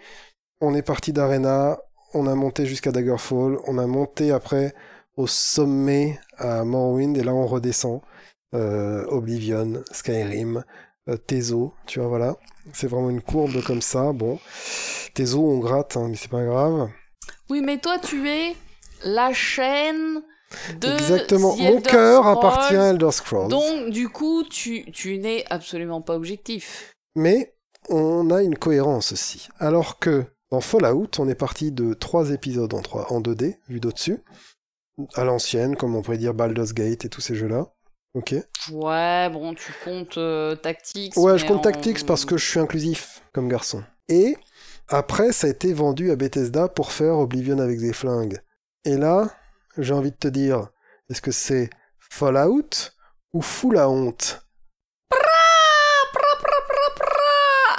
On 0.61 0.75
est 0.75 0.83
parti 0.83 1.13
d'Arena, 1.13 1.79
on 2.15 2.27
a 2.27 2.35
monté 2.35 2.67
jusqu'à 2.67 2.93
Daggerfall, 2.93 3.59
on 3.67 3.79
a 3.79 3.87
monté 3.87 4.31
après 4.31 4.75
au 5.17 5.27
sommet 5.27 6.19
à 6.39 6.65
Morrowind, 6.65 7.17
et 7.17 7.23
là 7.23 7.35
on 7.35 7.47
redescend. 7.47 8.01
Euh, 8.55 9.05
Oblivion, 9.09 9.83
Skyrim, 9.91 10.63
euh, 11.09 11.17
Tezo, 11.17 11.73
tu 11.87 12.01
vois, 12.01 12.09
voilà. 12.09 12.37
C'est 12.75 12.87
vraiment 12.87 13.09
une 13.11 13.23
courbe 13.23 13.63
comme 13.65 13.81
ça, 13.83 14.13
bon. 14.13 14.39
Tezo, 15.15 15.43
on 15.43 15.59
gratte, 15.59 15.97
hein, 15.97 16.09
mais 16.11 16.17
c'est 16.17 16.31
pas 16.31 16.45
grave. 16.45 16.91
Oui, 17.49 17.63
mais 17.63 17.79
toi, 17.79 17.99
tu 17.99 18.29
es 18.29 18.55
la 19.05 19.33
chaîne 19.33 20.23
de. 20.79 20.93
Exactement, 20.93 21.55
The 21.55 21.61
mon 21.61 21.67
Elder 21.77 21.91
cœur 21.91 22.21
Scrolls. 22.25 22.37
appartient 22.39 22.77
à 22.77 22.91
Elder 22.91 23.11
Scrolls. 23.11 23.49
Donc, 23.49 23.91
du 23.91 24.11
coup, 24.11 24.45
tu, 24.45 24.91
tu 24.93 25.19
n'es 25.19 25.45
absolument 25.49 26.03
pas 26.03 26.15
objectif. 26.15 26.95
Mais 27.17 27.55
on 27.89 28.31
a 28.31 28.43
une 28.43 28.57
cohérence 28.57 29.13
aussi. 29.13 29.49
Alors 29.59 29.99
que 29.99 30.25
dans 30.51 30.61
Fallout, 30.61 31.09
on 31.19 31.29
est 31.29 31.35
parti 31.35 31.73
de 31.73 31.95
trois 31.95 32.31
épisodes 32.31 32.73
en, 32.75 32.83
3, 32.83 33.13
en 33.13 33.21
2D, 33.21 33.57
vu 33.69 33.81
d'au-dessus, 33.81 34.19
à 35.15 35.25
l'ancienne, 35.25 35.77
comme 35.77 35.97
on 35.97 36.03
pourrait 36.03 36.19
dire 36.19 36.35
Baldur's 36.35 36.75
Gate 36.75 37.05
et 37.05 37.09
tous 37.09 37.21
ces 37.21 37.35
jeux-là. 37.35 37.73
Ok. 38.15 38.35
Ouais, 38.71 39.31
bon, 39.31 39.55
tu 39.55 39.73
comptes 39.85 40.19
euh, 40.19 40.55
Tactics. 40.55 41.17
Ouais, 41.17 41.39
je 41.39 41.47
compte 41.47 41.59
en- 41.59 41.71
Tactics 41.71 42.05
parce 42.05 42.27
que 42.27 42.37
je 42.37 42.45
suis 42.47 42.61
inclusif 42.61 43.23
comme 43.33 43.49
garçon. 43.49 43.83
Et 44.09 44.37
après, 44.89 45.33
ça 45.33 45.47
a 45.47 45.51
été 45.51 45.73
vendu 45.73 46.11
à 46.11 46.17
Bethesda 46.17 46.69
pour 46.69 46.93
faire 46.93 47.19
Oblivion 47.19 47.59
avec 47.59 47.79
des 47.81 47.95
flingues. 47.95 48.39
Et 48.85 48.99
là, 48.99 49.31
j'ai 49.79 49.95
envie 49.95 50.11
de 50.11 50.17
te 50.17 50.29
dire, 50.29 50.69
est-ce 51.09 51.23
que 51.23 51.31
c'est 51.31 51.71
Fallout 51.99 52.69
ou 53.33 53.41
Full 53.41 53.75
la 53.77 53.89
honte 53.89 54.45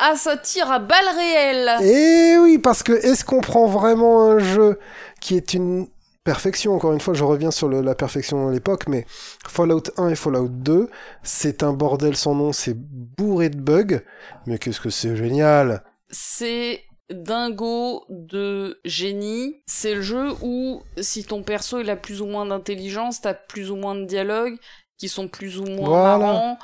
Ah, 0.06 0.16
ça 0.18 0.36
tire 0.36 0.70
à 0.70 0.80
balles 0.80 1.16
réelles 1.16 1.72
Eh 1.82 2.38
oui, 2.40 2.58
parce 2.58 2.84
que 2.84 2.92
est-ce 2.92 3.24
qu'on 3.24 3.40
prend 3.40 3.68
vraiment 3.68 4.22
un 4.24 4.38
jeu 4.40 4.78
qui 5.22 5.38
est 5.38 5.54
une 5.54 5.88
perfection? 6.26 6.74
Encore 6.76 6.92
une 6.92 7.00
fois, 7.00 7.14
je 7.14 7.24
reviens 7.24 7.52
sur 7.52 7.70
le- 7.70 7.80
la 7.82 7.96
perfection 7.96 8.50
à 8.50 8.52
l'époque, 8.52 8.88
mais 8.90 9.06
Fallout 9.48 9.84
1 9.98 10.10
et 10.10 10.16
Fallout 10.16 10.50
2, 10.50 10.90
c'est 11.24 11.64
un 11.64 11.72
bordel 11.72 12.18
sans 12.18 12.36
nom, 12.36 12.52
c'est 12.52 12.76
bourré 12.78 13.50
de 13.50 13.60
bugs, 13.62 14.02
mais 14.46 14.58
qu'est-ce 14.58 14.82
que 14.82 14.90
c'est 14.90 15.16
génial 15.16 15.84
c'est 16.16 16.84
dingo 17.10 18.06
de 18.10 18.80
génie. 18.86 19.64
C'est 19.66 19.96
le 19.96 20.02
jeu 20.04 20.30
où 20.44 20.84
si 21.02 21.24
ton 21.26 21.42
perso 21.42 21.80
il 21.80 21.90
a 21.90 21.96
plus 21.96 22.22
ou 22.22 22.28
moins 22.28 22.46
d'intelligence, 22.46 23.22
t'as 23.22 23.34
plus 23.34 23.72
ou 23.72 23.76
moins 23.78 23.96
de 23.96 24.06
dialogues 24.06 24.58
qui 25.00 25.10
sont 25.10 25.28
plus 25.28 25.60
ou 25.60 25.66
moins 25.66 25.90
Voilà. 25.90 26.18
marrants. 26.20 26.58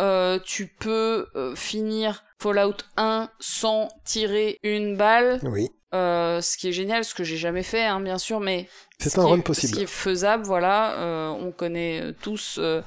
Euh, 0.00 0.38
tu 0.44 0.66
peux 0.66 1.28
euh, 1.36 1.54
finir 1.54 2.24
Fallout 2.38 2.76
1 2.96 3.30
sans 3.40 3.88
tirer 4.04 4.58
une 4.62 4.96
balle, 4.96 5.40
Oui, 5.42 5.70
euh, 5.94 6.40
ce 6.40 6.56
qui 6.56 6.68
est 6.68 6.72
génial, 6.72 7.04
ce 7.04 7.14
que 7.14 7.24
j'ai 7.24 7.36
jamais 7.38 7.62
fait, 7.62 7.84
hein, 7.84 8.00
bien 8.00 8.18
sûr, 8.18 8.40
mais 8.40 8.68
c'est 8.98 9.08
ce 9.10 9.20
un 9.20 9.24
run 9.26 9.38
est- 9.38 9.42
possible. 9.42 9.72
Ce 9.72 9.78
qui 9.78 9.84
est 9.84 9.86
faisable, 9.86 10.44
voilà. 10.44 10.98
euh, 10.98 11.28
on 11.28 11.50
connaît 11.52 12.12
tous 12.22 12.56
euh, 12.58 12.82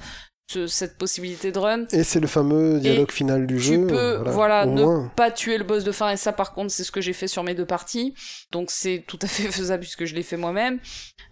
cette 0.66 0.98
possibilité 0.98 1.52
de 1.52 1.58
run. 1.58 1.84
Et 1.92 2.02
c'est 2.04 2.20
le 2.20 2.26
fameux 2.26 2.78
dialogue 2.80 3.10
final 3.10 3.46
du 3.46 3.56
tu 3.56 3.60
jeu. 3.60 3.86
peux, 3.86 4.22
voilà, 4.26 4.66
au 4.66 4.70
ne 4.70 4.82
moins. 4.82 5.12
pas 5.16 5.30
tuer 5.30 5.58
le 5.58 5.64
boss 5.64 5.84
de 5.84 5.92
fin 5.92 6.10
et 6.10 6.16
ça 6.16 6.32
par 6.32 6.52
contre 6.52 6.70
c'est 6.70 6.84
ce 6.84 6.90
que 6.92 7.00
j'ai 7.00 7.12
fait 7.12 7.28
sur 7.28 7.42
mes 7.44 7.54
deux 7.54 7.66
parties 7.66 8.14
donc 8.52 8.70
c'est 8.70 9.04
tout 9.06 9.18
à 9.22 9.26
fait 9.26 9.44
faisable 9.50 9.80
puisque 9.82 10.04
je 10.04 10.14
l'ai 10.14 10.22
fait 10.22 10.36
moi-même 10.36 10.78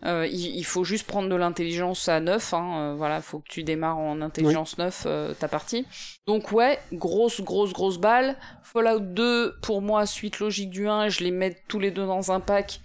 Euh, 0.05 0.29
il, 0.31 0.57
il 0.57 0.65
faut 0.65 0.85
juste 0.85 1.09
prendre 1.09 1.29
de 1.29 1.35
l'intelligence 1.35 2.09
à 2.09 2.21
9 2.21 2.55
hein, 2.55 2.71
euh, 2.79 2.95
voilà 2.97 3.21
faut 3.21 3.41
que 3.41 3.49
tu 3.49 3.65
démarres 3.65 3.99
en 3.99 4.21
intelligence 4.23 4.79
9 4.79 5.03
euh, 5.07 5.35
ta 5.35 5.49
partie 5.49 5.87
donc 6.29 6.53
ouais 6.53 6.79
grosse 6.93 7.41
grosse 7.41 7.73
grosse 7.73 7.99
balle 7.99 8.37
Fallout 8.63 9.01
2 9.01 9.57
pour 9.61 9.83
moi 9.83 10.07
suite 10.07 10.39
logique 10.39 10.71
du 10.71 10.87
1 10.87 11.09
je 11.09 11.25
les 11.25 11.33
mets 11.33 11.57
tous 11.67 11.81
les 11.81 11.91
deux 11.91 12.07
dans 12.07 12.31
un 12.31 12.39
pack 12.39 12.79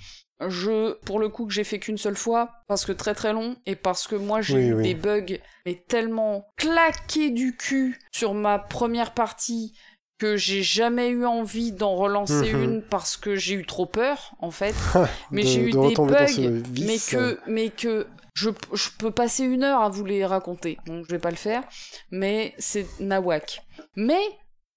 jeu 0.49 0.99
pour 1.05 1.19
le 1.19 1.29
coup 1.29 1.45
que 1.45 1.53
j'ai 1.53 1.63
fait 1.63 1.79
qu'une 1.79 1.97
seule 1.97 2.15
fois 2.17 2.49
parce 2.67 2.85
que 2.85 2.91
très 2.91 3.13
très 3.13 3.33
long 3.33 3.55
et 3.65 3.75
parce 3.75 4.07
que 4.07 4.15
moi 4.15 4.41
j'ai 4.41 4.55
Oui, 4.55 4.61
eu 4.67 4.73
oui. 4.73 4.83
des 4.83 4.95
bugs 4.95 5.37
mais 5.65 5.75
tellement 5.87 6.45
claqués 6.57 7.29
du 7.29 7.55
cul 7.55 7.99
sur 8.11 8.33
ma 8.33 8.59
première 8.59 9.13
partie 9.13 9.73
que 10.19 10.35
j'ai 10.37 10.61
jamais 10.63 11.09
eu 11.09 11.25
envie 11.25 11.71
d'en 11.71 11.95
relancer 11.95 12.53
Mhm. 12.53 12.63
une 12.63 12.81
parce 12.81 13.15
que 13.17 13.35
j'ai 13.35 13.55
eu 13.55 13.65
trop 13.65 13.85
peur 13.85 14.35
en 14.39 14.51
fait 14.51 14.75
mais 15.31 15.43
j'ai 15.43 15.61
eu 15.61 15.71
de 15.71 15.87
des 15.89 15.95
bugs 15.95 16.61
mais 16.81 16.97
que 16.97 17.39
mais 17.47 17.69
que 17.69 18.07
je, 18.35 18.49
je 18.73 18.89
peux 18.97 19.11
passer 19.11 19.43
une 19.43 19.63
heure 19.63 19.81
à 19.81 19.89
vous 19.89 20.03
les 20.05 20.25
raconter 20.25 20.77
donc 20.87 21.05
je 21.07 21.11
vais 21.11 21.19
pas 21.19 21.29
le 21.29 21.35
faire 21.37 21.63
mais 22.11 22.53
c'est 22.57 22.85
nawak 22.99 23.61
mais 23.95 24.21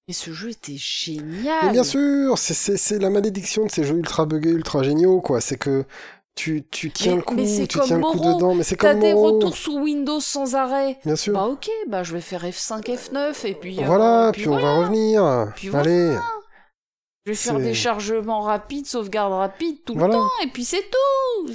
mais 0.09 0.15
ce 0.15 0.31
jeu 0.33 0.51
était 0.51 0.77
génial 0.77 1.67
Mais 1.67 1.73
bien 1.73 1.85
sûr, 1.85 2.39
c'est- 2.39 2.99
la 2.99 3.11
malédiction 3.11 3.65
de 3.67 3.71
ces 3.71 3.83
jeux 3.85 3.97
ultra 3.97 4.25
buggés, 4.25 4.51
ultra 4.51 4.83
géniaux, 4.85 5.21
quoi. 5.21 5.41
C'est 5.41 5.57
que 5.57 5.85
tu, 6.37 6.65
tu 6.71 6.91
tiens 6.93 7.13
Mais- 7.13 7.17
le 7.17 7.23
coup, 7.23 7.35
mais 7.35 7.67
tu 7.67 7.81
tiens 7.81 7.97
le 7.99 8.03
coup 8.05 8.19
dedans, 8.21 8.55
mais 8.55 8.63
c'est 8.63 8.77
T'as 8.77 8.93
comme 8.93 9.01
des 9.01 9.15
Moreau. 9.15 9.35
retours 9.35 9.57
sous 9.57 9.79
Windows 9.81 10.21
sans 10.21 10.55
arrêt. 10.55 10.99
Bien 11.05 11.17
sûr. 11.17 11.33
Bah 11.35 11.47
ok, 11.47 11.69
bah 11.89 12.03
je 12.05 12.13
vais 12.13 12.21
faire 12.21 12.45
F5, 12.45 12.83
F9 12.89 13.45
et 13.47 13.55
puis. 13.55 13.81
euh, 13.83 13.87
voilà, 13.87 14.31
puis 14.33 14.43
puis, 14.43 14.49
on 14.51 14.53
voilà. 14.53 14.67
va 14.67 14.79
revenir. 14.79 15.53
Puis 15.57 15.69
voilà. 15.71 15.91
Allez, 15.91 16.17
Je 17.25 17.33
vais 17.33 17.37
faire 17.37 17.59
des 17.59 17.75
chargements 17.75 18.43
rapides, 18.43 18.87
sauvegarde 18.87 19.33
rapide 19.33 19.79
tout 19.85 19.95
Voilà. 19.97 20.15
le 20.15 20.21
temps 20.21 20.31
et 20.45 20.47
puis 20.49 20.65
c'est 20.65 20.85
tout. 20.89 21.53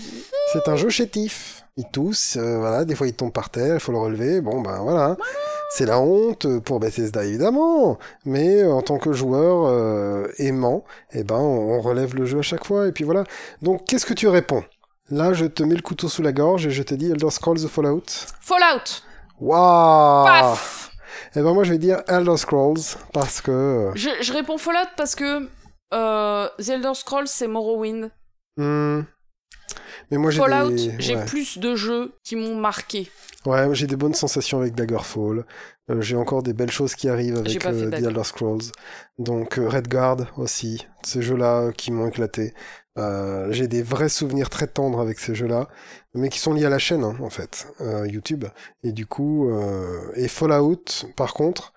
c'est 0.52 0.68
un 0.68 0.76
jeu 0.76 0.90
chétif. 0.90 1.64
Il 1.78 1.86
tousse, 1.86 2.36
euh, 2.36 2.58
voilà, 2.58 2.84
des 2.84 2.96
fois 2.96 3.08
il 3.08 3.14
tombe 3.14 3.32
par 3.32 3.50
terre, 3.50 3.76
il 3.76 3.80
faut 3.80 3.94
le 3.94 3.98
relever. 4.00 4.42
Bon, 4.42 4.60
ben 4.62 4.80
voilà. 4.82 5.16
C'est 5.74 5.86
la 5.86 6.00
honte 6.00 6.60
pour 6.60 6.80
Bethesda 6.80 7.24
évidemment, 7.24 7.98
mais 8.26 8.62
euh, 8.62 8.74
en 8.74 8.82
tant 8.82 8.98
que 8.98 9.14
joueur 9.14 9.66
euh, 9.68 10.28
aimant, 10.38 10.84
eh 11.14 11.24
ben 11.24 11.36
on 11.38 11.80
relève 11.82 12.14
le 12.16 12.26
jeu 12.26 12.40
à 12.40 12.42
chaque 12.42 12.66
fois 12.66 12.88
et 12.88 12.92
puis 12.92 13.04
voilà. 13.06 13.24
Donc 13.62 13.86
qu'est-ce 13.88 14.06
que 14.06 14.14
tu 14.14 14.28
réponds? 14.28 14.64
Là, 15.10 15.34
je 15.34 15.46
te 15.46 15.64
mets 15.64 15.76
le 15.76 15.82
couteau 15.82 16.08
sous 16.10 16.22
la 16.22 16.32
gorge 16.34 16.68
et 16.68 16.72
je 16.72 16.84
te 16.84 16.94
dis 16.94 17.10
Elder 17.12 17.30
Scrolls 17.30 17.60
The 17.62 17.68
Fallout? 17.68 18.04
Fallout. 18.42 19.02
Waouh 19.40 20.26
Paf. 20.26 20.92
Eh 21.36 21.42
ben 21.42 21.54
moi 21.54 21.64
je 21.64 21.72
vais 21.72 21.78
dire 21.78 22.02
Elder 22.08 22.38
Scrolls 22.38 22.80
parce 23.14 23.42
que 23.42 23.92
Je, 23.96 24.10
je 24.22 24.34
réponds 24.34 24.58
Fallout 24.58 24.90
parce 24.98 25.16
que 25.16 25.48
euh, 25.94 26.48
The 26.60 26.70
Elder 26.70 26.94
Scrolls 26.94 27.28
c'est 27.28 27.48
Morrowind. 27.48 28.10
hmm, 28.58 29.02
mais 30.12 30.18
moi 30.18 30.30
j'ai 30.30 30.40
Fallout, 30.40 30.70
des 30.72 30.96
j'ai 31.00 31.16
ouais. 31.16 31.26
plus 31.26 31.58
de 31.58 31.76
jeux 31.76 32.12
qui 32.24 32.36
m'ont 32.36 32.56
marqué. 32.56 33.10
Ouais, 33.46 33.74
j'ai 33.74 33.88
des 33.88 33.96
bonnes 33.96 34.14
sensations 34.14 34.60
avec 34.60 34.76
Daggerfall. 34.76 35.46
Euh, 35.90 36.02
j'ai 36.02 36.16
encore 36.16 36.44
des 36.44 36.54
belles 36.54 36.72
choses 36.72 36.94
qui 36.94 37.10
arrivent 37.10 37.38
avec 37.38 37.66
euh, 37.66 37.90
The. 37.90 37.94
Elder 37.94 38.24
Scrolls. 38.24 38.72
Donc 39.18 39.58
euh, 39.58 39.68
Redguard 39.68 40.18
aussi, 40.38 40.86
ces 41.04 41.22
jeux-là 41.24 41.62
euh, 41.62 41.72
qui 41.72 41.92
m'ont 41.92 42.08
éclaté. 42.08 42.54
Euh, 43.00 43.52
j'ai 43.52 43.68
des 43.68 43.82
vrais 43.82 44.10
souvenirs 44.10 44.50
très 44.50 44.68
tendres 44.68 45.00
avec 45.00 45.18
ces 45.18 45.34
jeux-là, 45.34 45.70
mais 46.14 46.30
qui 46.30 46.40
sont 46.40 46.54
liés 46.54 46.66
à 46.66 46.70
la 46.70 46.78
chaîne 46.78 47.04
hein, 47.04 47.16
en 47.22 47.30
fait, 47.30 47.68
YouTube. 48.06 48.46
Et 48.84 48.92
du 48.92 49.06
coup, 49.06 49.50
et 50.16 50.28
Fallout, 50.28 51.06
par 51.16 51.34
contre, 51.34 51.74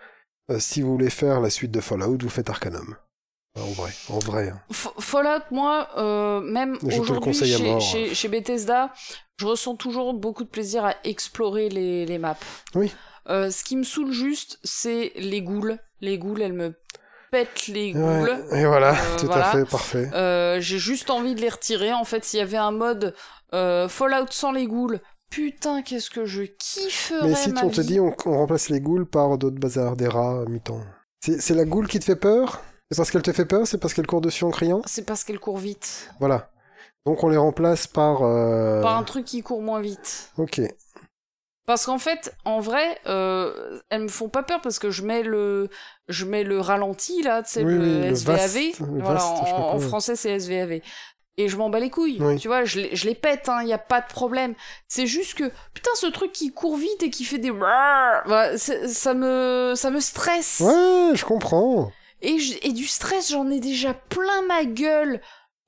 si 0.59 0.82
vous 0.82 0.90
voulez 0.90 1.11
faire 1.11 1.40
la 1.40 1.51
suite 1.51 1.70
de 1.70 1.81
Fallout, 1.81 2.19
vous 2.20 2.28
faites 2.28 2.51
Arcanum. 2.51 2.97
En 3.56 3.70
vrai, 3.70 3.90
en 4.09 4.18
vrai. 4.18 4.48
hein. 4.48 4.60
F- 4.72 5.01
Fallout, 5.01 5.44
moi, 5.52 5.89
euh, 5.97 6.40
même 6.40 6.76
aujourd'hui 6.82 7.31
à 7.31 7.44
chez, 7.56 7.62
mort. 7.62 7.81
chez, 7.81 8.12
chez 8.14 8.28
Bethesda, 8.28 8.93
je 9.36 9.47
ressens 9.47 9.76
toujours 9.76 10.12
beaucoup 10.12 10.43
de 10.43 10.48
plaisir 10.48 10.85
à 10.85 10.94
explorer 11.05 11.68
les, 11.68 12.05
les 12.05 12.18
maps. 12.18 12.36
Oui. 12.74 12.93
Euh, 13.28 13.51
ce 13.51 13.62
qui 13.62 13.76
me 13.76 13.85
saoule 13.85 14.10
juste, 14.10 14.59
c'est 14.64 15.12
les 15.16 15.40
ghouls. 15.40 15.76
Les 16.01 16.18
ghouls, 16.18 16.43
elles 16.43 16.52
me 16.52 16.74
pètent 17.31 17.68
les 17.68 17.93
ghouls. 17.93 18.02
Ouais, 18.02 18.60
et 18.60 18.66
voilà, 18.66 18.93
Euh, 18.94 19.16
tout 19.18 19.26
voilà. 19.26 19.48
à 19.48 19.52
fait, 19.52 19.64
parfait. 19.70 20.10
Euh, 20.14 20.60
J'ai 20.60 20.78
juste 20.81 21.09
envie 21.10 21.36
de 21.36 21.40
les 21.40 21.48
retirer. 21.48 21.93
En 21.93 22.05
fait, 22.05 22.24
s'il 22.24 22.40
y 22.40 22.43
avait 22.43 22.56
un 22.56 22.72
mode 22.72 23.14
euh, 23.55 23.89
Fallout 23.89 24.26
sans 24.31 24.51
les 24.51 24.66
ghouls, 24.66 24.98
putain, 25.31 25.82
qu'est-ce 25.82 26.10
que 26.10 26.24
je 26.26 26.43
kifferais 26.43 27.28
Mais 27.28 27.35
si 27.36 27.51
ma 27.52 27.62
on 27.64 27.70
te 27.70 27.81
dit 27.81 28.01
on, 28.01 28.12
on 28.26 28.32
remplace 28.36 28.68
les 28.68 28.81
ghouls 28.81 29.06
par 29.06 29.39
d'autres 29.39 29.60
bazars, 29.60 29.94
des 29.97 30.09
rats 30.09 30.44
mutants. 30.48 30.82
C'est 31.24 31.40
c'est 31.40 31.55
la 31.55 31.64
ghoul 31.64 31.86
qui 31.89 32.01
te 32.01 32.05
fait 32.05 32.16
peur? 32.16 32.60
C'est 32.90 32.97
parce 32.98 33.11
qu'elle 33.11 33.23
te 33.23 33.32
fait 33.32 33.47
peur 33.47 33.66
C'est 33.66 33.78
parce 33.78 33.94
qu'elle 33.94 34.06
court 34.06 34.20
dessus 34.20 34.44
en 34.44 34.51
criant? 34.51 34.82
C'est 34.86 35.05
parce 35.06 35.24
qu'elle 35.24 35.40
court 35.40 35.59
vite. 35.59 36.11
Voilà. 36.20 36.51
Donc 37.06 37.23
on 37.24 37.28
les 37.28 37.36
remplace 37.36 37.86
par... 37.86 38.23
euh, 38.23 38.81
Par 38.82 38.97
un 38.97 39.02
truc 39.02 39.24
qui 39.24 39.43
court 39.43 39.62
moins 39.62 39.81
vite. 39.81 40.31
Ok. 40.39 40.61
Parce 41.66 41.86
qu'en 41.86 41.98
fait, 41.98 42.35
en 42.44 42.61
vrai, 42.61 42.98
euh, 43.06 43.81
elles 43.89 44.02
me 44.02 44.09
font 44.09 44.28
pas 44.28 44.43
peur 44.43 44.61
parce 44.61 44.78
que 44.78 44.90
je 44.90 45.02
mets 45.02 45.23
le, 45.23 45.70
je 46.09 46.27
mets 46.27 46.44
le 46.44 46.61
ralenti 46.61 47.23
là, 47.23 47.43
tu 47.43 47.52
sais, 47.52 47.65
Oui, 47.65 47.73
le 47.78 48.15
SVAV. 48.15 48.36
vaste, 48.39 48.81
voilà, 48.81 49.15
vaste, 49.15 49.27
en, 49.55 49.78
français 49.78 50.15
c'est 50.15 50.39
SVAV. 50.39 50.81
Et 51.36 51.48
je 51.48 51.56
m'en 51.56 51.70
bats 51.70 51.81
les 51.81 51.89
couilles. 51.90 52.19
Oui. 52.20 52.39
Tu 52.39 52.48
vois, 52.48 52.65
je 52.65 52.81
les, 52.81 52.94
je 52.94 53.06
les 53.09 53.15
pète, 53.15 53.48
hein, 53.48 53.62
y 53.65 53.73
a 53.73 53.78
pas 53.78 54.02
de 54.02 54.06
problème. 54.06 54.55
C'est 54.89 55.06
juste 55.06 55.35
que, 55.35 55.51
putain, 55.73 55.90
ce 55.94 56.06
truc 56.06 56.32
qui 56.32 56.52
court 56.52 56.77
vite 56.77 57.02
et 57.02 57.09
qui 57.11 57.24
fait 57.24 57.39
des, 57.39 57.51
Bah, 57.51 58.56
ça 58.59 59.15
me, 59.15 59.73
ça 59.74 59.90
me 59.90 60.01
stresse. 60.01 60.61
Ouais, 60.61 61.12
je 61.15 61.24
comprends. 61.24 61.90
Et, 62.23 62.39
je- 62.39 62.57
et 62.62 62.73
du 62.73 62.86
stress, 62.86 63.31
j'en 63.32 63.51
ai 63.51 63.61
déjà 63.61 63.95
plein 63.95 64.43
ma 64.49 64.65
gueule 64.65 65.20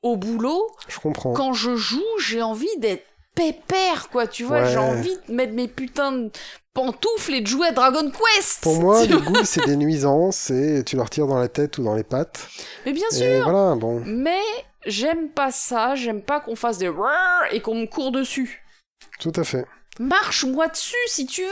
au 0.02 0.16
boulot. 0.16 0.70
Je 0.88 0.98
comprends. 0.98 1.32
Quand 1.32 1.52
je 1.52 1.76
joue, 1.76 2.02
j'ai 2.20 2.42
envie 2.42 2.76
d'être 2.78 3.04
pépère, 3.34 4.08
quoi. 4.10 4.26
Tu 4.26 4.44
vois, 4.44 4.62
Ouais. 4.62 4.70
j'ai 4.70 4.78
envie 4.78 5.16
de 5.28 5.34
mettre 5.34 5.52
mes 5.52 5.68
putains 5.68 6.12
de 6.12 6.30
pantoufles 6.72 7.34
et 7.34 7.40
de 7.42 7.46
jouer 7.46 7.68
à 7.68 7.72
Dragon 7.72 8.10
Quest. 8.10 8.62
Pour 8.62 8.80
moi, 8.80 9.04
vois 9.06 9.16
ghouls, 9.18 9.44
c'est 9.44 9.66
des 9.66 9.76
nuisances 9.76 10.50
et 10.50 10.82
tu 10.86 10.96
leur 10.96 11.10
tires 11.10 11.26
dans 11.26 11.38
la 11.38 11.48
tête 11.48 11.76
ou 11.78 11.84
dans 11.84 11.94
les 11.94 12.04
pattes. 12.04 12.48
Mais 12.86 12.92
bien 12.92 13.10
sûr. 13.10 13.26
Et 13.26 13.40
voilà, 13.42 13.74
bon. 13.74 14.02
Mais 14.06 14.40
j'aime 14.86 15.28
pas 15.30 15.50
ça. 15.50 15.94
J'aime 15.96 16.22
pas 16.22 16.40
qu'on 16.40 16.56
fasse 16.56 16.78
des 16.78 16.88
et 17.50 17.60
qu'on 17.60 17.74
me 17.74 17.86
court 17.86 18.10
dessus. 18.12 18.62
Tout 19.20 19.32
à 19.36 19.44
fait. 19.44 19.66
Marche-moi 19.98 20.68
dessus 20.68 20.94
si 21.06 21.26
tu 21.26 21.42
veux. 21.42 21.48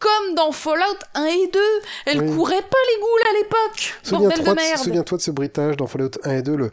Comme 0.00 0.34
dans 0.34 0.50
Fallout 0.50 0.98
1 1.14 1.24
et 1.26 1.46
2. 1.52 1.60
Elles 2.06 2.22
Oui. 2.22 2.34
couraient 2.34 2.62
pas 2.62 2.78
les 2.94 3.00
ghouls 3.00 3.30
à 3.30 3.38
l'époque. 3.38 3.94
Bordel 4.10 4.44
de 4.44 4.52
merde. 4.52 4.78
souviens-toi 4.78 5.18
de 5.18 5.22
ce 5.22 5.30
bruitage 5.30 5.76
dans 5.76 5.86
Fallout 5.86 6.10
1 6.24 6.30
et 6.38 6.42
2, 6.42 6.56
le... 6.56 6.72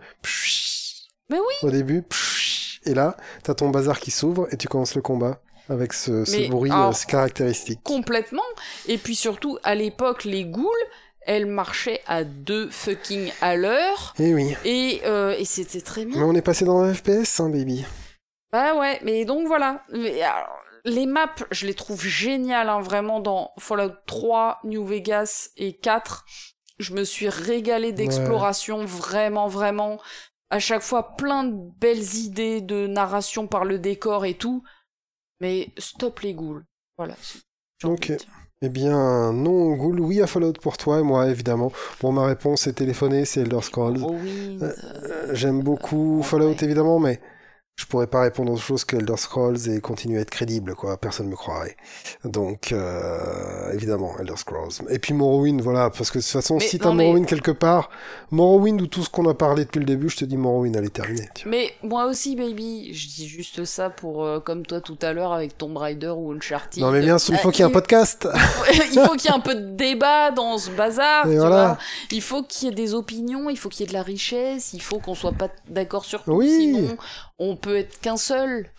Mais 1.30 1.38
oui. 1.40 1.54
Au 1.62 1.70
début, 1.70 2.04
et 2.86 2.94
là, 2.94 3.18
t'as 3.44 3.54
ton 3.54 3.70
bazar 3.70 4.00
qui 4.00 4.12
s'ouvre 4.12 4.48
et 4.52 4.58
tu 4.58 4.68
commences 4.70 4.96
le 4.96 5.02
combat 5.02 5.42
avec 5.70 5.92
ce, 5.92 6.24
ce 6.24 6.32
Mais, 6.38 6.48
bruit 6.48 6.72
alors, 6.72 6.92
euh, 6.92 7.06
caractéristique. 7.08 7.82
Complètement. 7.84 8.44
Et 8.88 8.98
puis 8.98 9.16
surtout, 9.16 9.58
à 9.64 9.76
l'époque, 9.76 10.24
les 10.24 10.46
ghouls, 10.46 10.70
elles 11.20 11.46
marchaient 11.48 12.02
à 12.08 12.24
deux 12.24 12.70
fucking 12.70 13.30
à 13.42 13.58
l'heure. 13.58 14.14
Eh 14.20 14.34
oui. 14.34 14.56
Et, 14.64 15.02
euh, 15.06 15.36
et 15.38 15.44
c'était 15.44 15.82
très 15.82 16.06
bien. 16.06 16.18
Mais 16.20 16.24
on 16.24 16.34
est 16.34 16.42
passé 16.42 16.64
dans 16.64 16.80
un 16.80 16.94
FPS, 16.94 17.42
hein, 17.42 17.50
baby. 17.50 17.86
Bah 18.54 18.76
ouais, 18.76 19.00
mais 19.04 19.26
donc 19.26 19.46
voilà. 19.48 19.84
Mais, 19.92 20.22
alors, 20.22 20.58
les 20.88 21.06
maps, 21.06 21.36
je 21.52 21.68
les 21.68 21.74
trouve 21.76 22.04
géniales, 22.04 22.70
hein, 22.70 22.80
vraiment, 22.82 23.20
dans 23.20 23.52
Fallout 23.60 23.94
3, 24.08 24.60
New 24.64 24.84
Vegas 24.86 25.50
et 25.58 25.74
4. 25.78 26.26
Je 26.80 26.94
me 26.94 27.04
suis 27.04 27.30
régalée 27.30 27.92
d'exploration, 27.92 28.86
vraiment, 28.86 29.48
vraiment. 29.48 30.00
À 30.50 30.60
chaque 30.60 30.82
fois, 30.82 31.16
plein 31.18 31.44
de 31.44 31.56
belles 31.80 32.16
idées 32.16 32.62
de 32.62 32.88
narration 32.88 33.48
par 33.48 33.66
le 33.66 33.80
décor 33.80 34.26
et 34.26 34.36
tout. 34.36 34.64
Mais 35.42 35.70
stop 35.78 36.22
les 36.22 36.34
ghouls. 36.34 36.64
Voilà. 36.98 37.16
Ok. 37.84 38.14
Eh 38.64 38.70
bien, 38.70 39.34
non, 39.34 39.76
Ghoul, 39.76 40.00
oui 40.00 40.20
à 40.22 40.26
Fallout 40.26 40.54
pour 40.54 40.78
toi 40.78 41.00
et 41.00 41.04
moi, 41.04 41.28
évidemment. 41.30 41.72
Bon, 42.02 42.12
ma 42.12 42.26
réponse 42.26 42.66
est 42.66 42.74
téléphonée, 42.74 43.26
c'est 43.26 43.42
Elder 43.42 43.62
Scrolls. 43.62 44.00
Oh 44.04 44.16
oui. 44.20 44.58
Euh, 44.64 44.74
J'aime 45.34 45.62
beaucoup 45.62 46.24
Fallout, 46.24 46.50
Ouais. 46.50 46.64
évidemment, 46.64 46.98
mais 47.00 47.20
je 47.78 47.86
pourrais 47.86 48.08
pas 48.08 48.22
répondre 48.22 48.52
autre 48.52 48.64
chose 48.64 48.84
que 48.86 48.96
Elder 48.96 49.18
Scrolls 49.18 49.70
et 49.70 49.80
continuer 49.82 50.18
à 50.18 50.22
être 50.22 50.32
crédible, 50.32 50.74
quoi. 50.74 50.98
Personne 50.98 51.28
me 51.28 51.36
croirait. 51.36 51.78
Donc, 52.26 52.72
euh, 52.72 53.72
évidemment, 53.72 54.16
Elder 54.20 54.36
Scrolls. 54.36 54.72
Et 54.90 54.98
puis 54.98 55.14
Morrowind, 55.14 55.62
voilà, 55.62 55.92
parce 55.92 56.10
que 56.10 56.18
de 56.18 56.24
toute 56.24 56.32
façon, 56.32 56.56
Mais 56.58 56.66
si 56.66 56.80
t'as 56.80 56.92
mais- 56.92 57.04
Morrowind 57.06 57.28
quelque 57.28 57.52
part, 57.52 57.92
Morrowind 58.32 58.82
ou 58.82 58.88
tout 58.88 59.04
ce 59.04 59.10
qu'on 59.12 59.30
a 59.30 59.36
parlé 59.36 59.64
depuis 59.66 59.78
le 59.78 59.86
début, 59.86 60.10
je 60.10 60.18
te 60.18 60.26
dis 60.26 60.38
Morrowind, 60.38 60.76
elle 60.76 60.86
est 60.86 60.90
terminée. 60.90 61.30
Mais 61.46 61.72
moi 61.84 62.06
aussi, 62.08 62.36
baby, 62.36 62.96
je 62.96 63.08
dis 63.10 63.28
juste 63.28 63.64
ça 63.64 63.92
pour, 63.92 64.24
euh, 64.26 64.40
comme 64.40 64.66
toi 64.66 64.82
tout 64.82 64.98
à 65.04 65.14
l'heure 65.14 65.32
avec 65.32 65.56
Tomb 65.56 65.78
Raider 65.78 66.14
ou 66.18 66.32
Uncharted. 66.32 66.82
Non 66.82 66.90
mais 66.90 67.02
bien 67.02 67.20
sûr, 67.20 67.36
il 67.36 67.40
faut 67.40 67.50
Euh, 67.50 67.52
qu'il 67.52 67.60
y 67.60 67.68
ait 67.68 67.70
un 67.70 67.74
podcast. 67.74 68.28
il 68.74 69.00
faut 69.06 69.14
qu'il 69.14 69.30
y 69.30 69.34
ait 69.34 69.38
un 69.38 69.40
peu 69.40 69.54
de 69.54 69.76
débat 69.76 70.32
dans 70.32 70.58
ce 70.58 70.72
bazar. 70.72 71.26
Tu 71.26 71.36
voilà. 71.38 71.50
vois. 71.68 71.78
Il 72.10 72.24
faut 72.24 72.42
qu'il 72.42 72.70
y 72.70 72.72
ait 72.72 72.76
des 72.76 72.96
opinions, 72.96 73.52
il 73.52 73.58
faut 73.58 73.70
qu'il 73.70 73.82
y 73.82 73.84
ait 73.84 73.88
de 73.90 73.94
la 73.94 74.02
richesse, 74.02 74.74
il 74.74 74.82
faut 74.82 74.98
qu'on 74.98 75.14
soit 75.14 75.32
pas 75.32 75.50
d'accord 75.70 76.06
sur 76.06 76.24
tout. 76.24 76.32
Oui. 76.32 76.50
Sinon, 76.50 76.98
on 77.40 77.56
peut 77.56 77.76
être 77.78 78.00
qu'un 78.02 78.18
seul. 78.18 78.70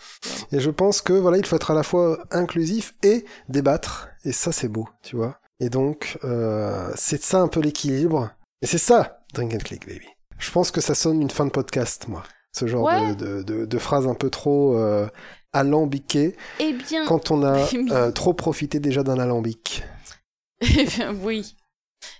Et 0.52 0.60
je 0.60 0.70
pense 0.70 1.00
que 1.00 1.12
voilà, 1.12 1.36
il 1.38 1.46
faut 1.46 1.56
être 1.56 1.70
à 1.70 1.74
la 1.74 1.82
fois 1.82 2.24
inclusif 2.30 2.94
et 3.02 3.24
débattre. 3.48 4.08
Et 4.24 4.32
ça, 4.32 4.52
c'est 4.52 4.68
beau, 4.68 4.88
tu 5.02 5.16
vois. 5.16 5.38
Et 5.60 5.70
donc, 5.70 6.18
euh, 6.24 6.90
c'est 6.96 7.22
ça 7.22 7.40
un 7.40 7.48
peu 7.48 7.60
l'équilibre. 7.60 8.30
Et 8.62 8.66
c'est 8.66 8.78
ça, 8.78 9.20
Drink 9.34 9.54
and 9.54 9.58
Click, 9.58 9.86
baby. 9.86 10.06
Je 10.38 10.50
pense 10.50 10.70
que 10.70 10.80
ça 10.80 10.94
sonne 10.94 11.20
une 11.22 11.30
fin 11.30 11.44
de 11.46 11.50
podcast, 11.50 12.06
moi. 12.08 12.22
Ce 12.56 12.66
genre 12.66 12.84
Ouais. 12.84 13.14
de, 13.14 13.42
de, 13.42 13.42
de, 13.42 13.64
de 13.66 13.78
phrase 13.78 14.06
un 14.06 14.14
peu 14.14 14.30
trop 14.30 14.76
euh, 14.76 15.06
alambiquée 15.52 16.36
Eh 16.60 16.72
bien, 16.72 17.04
quand 17.06 17.30
on 17.30 17.42
a 17.44 17.66
euh, 17.92 18.10
trop 18.12 18.34
profité 18.34 18.80
déjà 18.80 19.02
d'un 19.02 19.18
alambic. 19.18 19.82
eh 20.60 20.84
bien, 20.84 21.14
oui. 21.14 21.54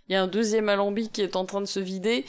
Il 0.08 0.12
y 0.12 0.16
a 0.16 0.22
un 0.22 0.26
deuxième 0.26 0.68
alambic 0.68 1.12
qui 1.12 1.22
est 1.22 1.36
en 1.36 1.44
train 1.44 1.60
de 1.60 1.66
se 1.66 1.80
vider, 1.80 2.24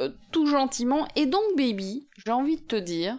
euh, 0.00 0.10
tout 0.32 0.46
gentiment. 0.46 1.06
Et 1.16 1.26
donc, 1.26 1.42
baby, 1.56 2.08
j'ai 2.24 2.32
envie 2.32 2.56
de 2.56 2.62
te 2.66 2.76
dire 2.76 3.18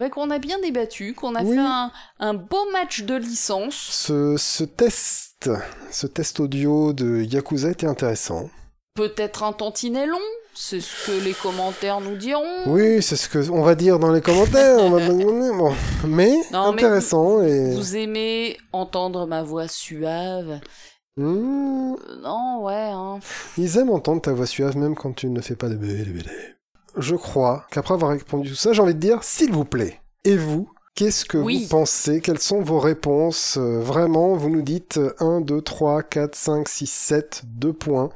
bah, 0.00 0.08
qu'on 0.10 0.30
a 0.30 0.38
bien 0.38 0.58
débattu, 0.60 1.14
qu'on 1.14 1.34
a 1.36 1.42
Oui. 1.44 1.54
fait 1.54 1.60
un, 1.60 1.92
un 2.18 2.34
beau 2.34 2.70
match 2.72 3.02
de 3.04 3.14
licence. 3.14 3.74
Ce, 3.76 4.36
ce 4.38 4.64
test, 4.64 5.50
ce 5.92 6.06
test 6.08 6.40
audio 6.40 6.92
de 6.92 7.22
Yakuza 7.22 7.70
était 7.70 7.86
intéressant. 7.86 8.48
Peut-être 8.94 9.44
un 9.44 9.52
tantinet 9.52 10.06
long, 10.06 10.18
c'est 10.54 10.80
ce 10.80 11.06
que 11.06 11.24
les 11.24 11.32
commentaires 11.32 12.00
nous 12.00 12.16
diront. 12.16 12.64
Oui, 12.66 13.00
c'est 13.02 13.14
ce 13.16 13.28
que 13.28 13.48
on 13.50 13.62
va 13.62 13.74
dire 13.76 13.98
dans 14.00 14.10
les 14.10 14.20
commentaires. 14.20 14.78
on 14.80 14.90
va- 14.90 15.08
bon, 15.08 15.72
mais 16.04 16.32
Non, 16.52 16.72
mais 16.72 16.82
intéressant 16.82 17.40
et. 17.42 17.72
Vous 17.74 17.96
aimez 17.96 18.56
entendre 18.72 19.26
ma 19.26 19.42
voix 19.42 19.68
suave 19.68 20.60
Hmm, 21.16 21.92
Euh, 21.94 22.16
Non, 22.22 22.62
ouais, 22.62 22.74
hein. 22.92 23.18
ils 23.58 23.76
aiment 23.78 23.90
entendre 23.90 24.22
ta 24.22 24.32
voix 24.32 24.46
suave 24.46 24.76
même 24.76 24.94
quand 24.94 25.12
tu 25.12 25.28
ne 25.28 25.40
fais 25.40 25.56
pas 25.56 25.68
de 25.68 25.74
bélé. 25.76 26.04
Je 26.96 27.14
crois 27.16 27.64
qu'après 27.70 27.94
avoir 27.94 28.10
répondu 28.12 28.48
tout 28.50 28.54
ça, 28.56 28.72
j'ai 28.72 28.82
envie 28.82 28.94
de 28.94 29.00
dire, 29.00 29.18
s'il 29.22 29.52
vous 29.52 29.64
plaît, 29.64 30.00
et 30.24 30.36
vous, 30.36 30.68
qu'est-ce 30.94 31.24
que 31.24 31.38
Oui. 31.38 31.62
vous 31.62 31.68
pensez? 31.68 32.20
Quelles 32.20 32.38
sont 32.40 32.60
vos 32.62 32.78
réponses? 32.78 33.56
Euh, 33.58 33.80
Vraiment, 33.80 34.34
vous 34.34 34.50
nous 34.50 34.62
dites 34.62 34.98
euh, 34.98 35.14
1, 35.20 35.40
2, 35.40 35.62
3, 35.62 36.02
4, 36.02 36.34
5, 36.34 36.68
6, 36.68 36.86
7, 36.90 37.42
2 37.46 37.72
points. 37.72 38.10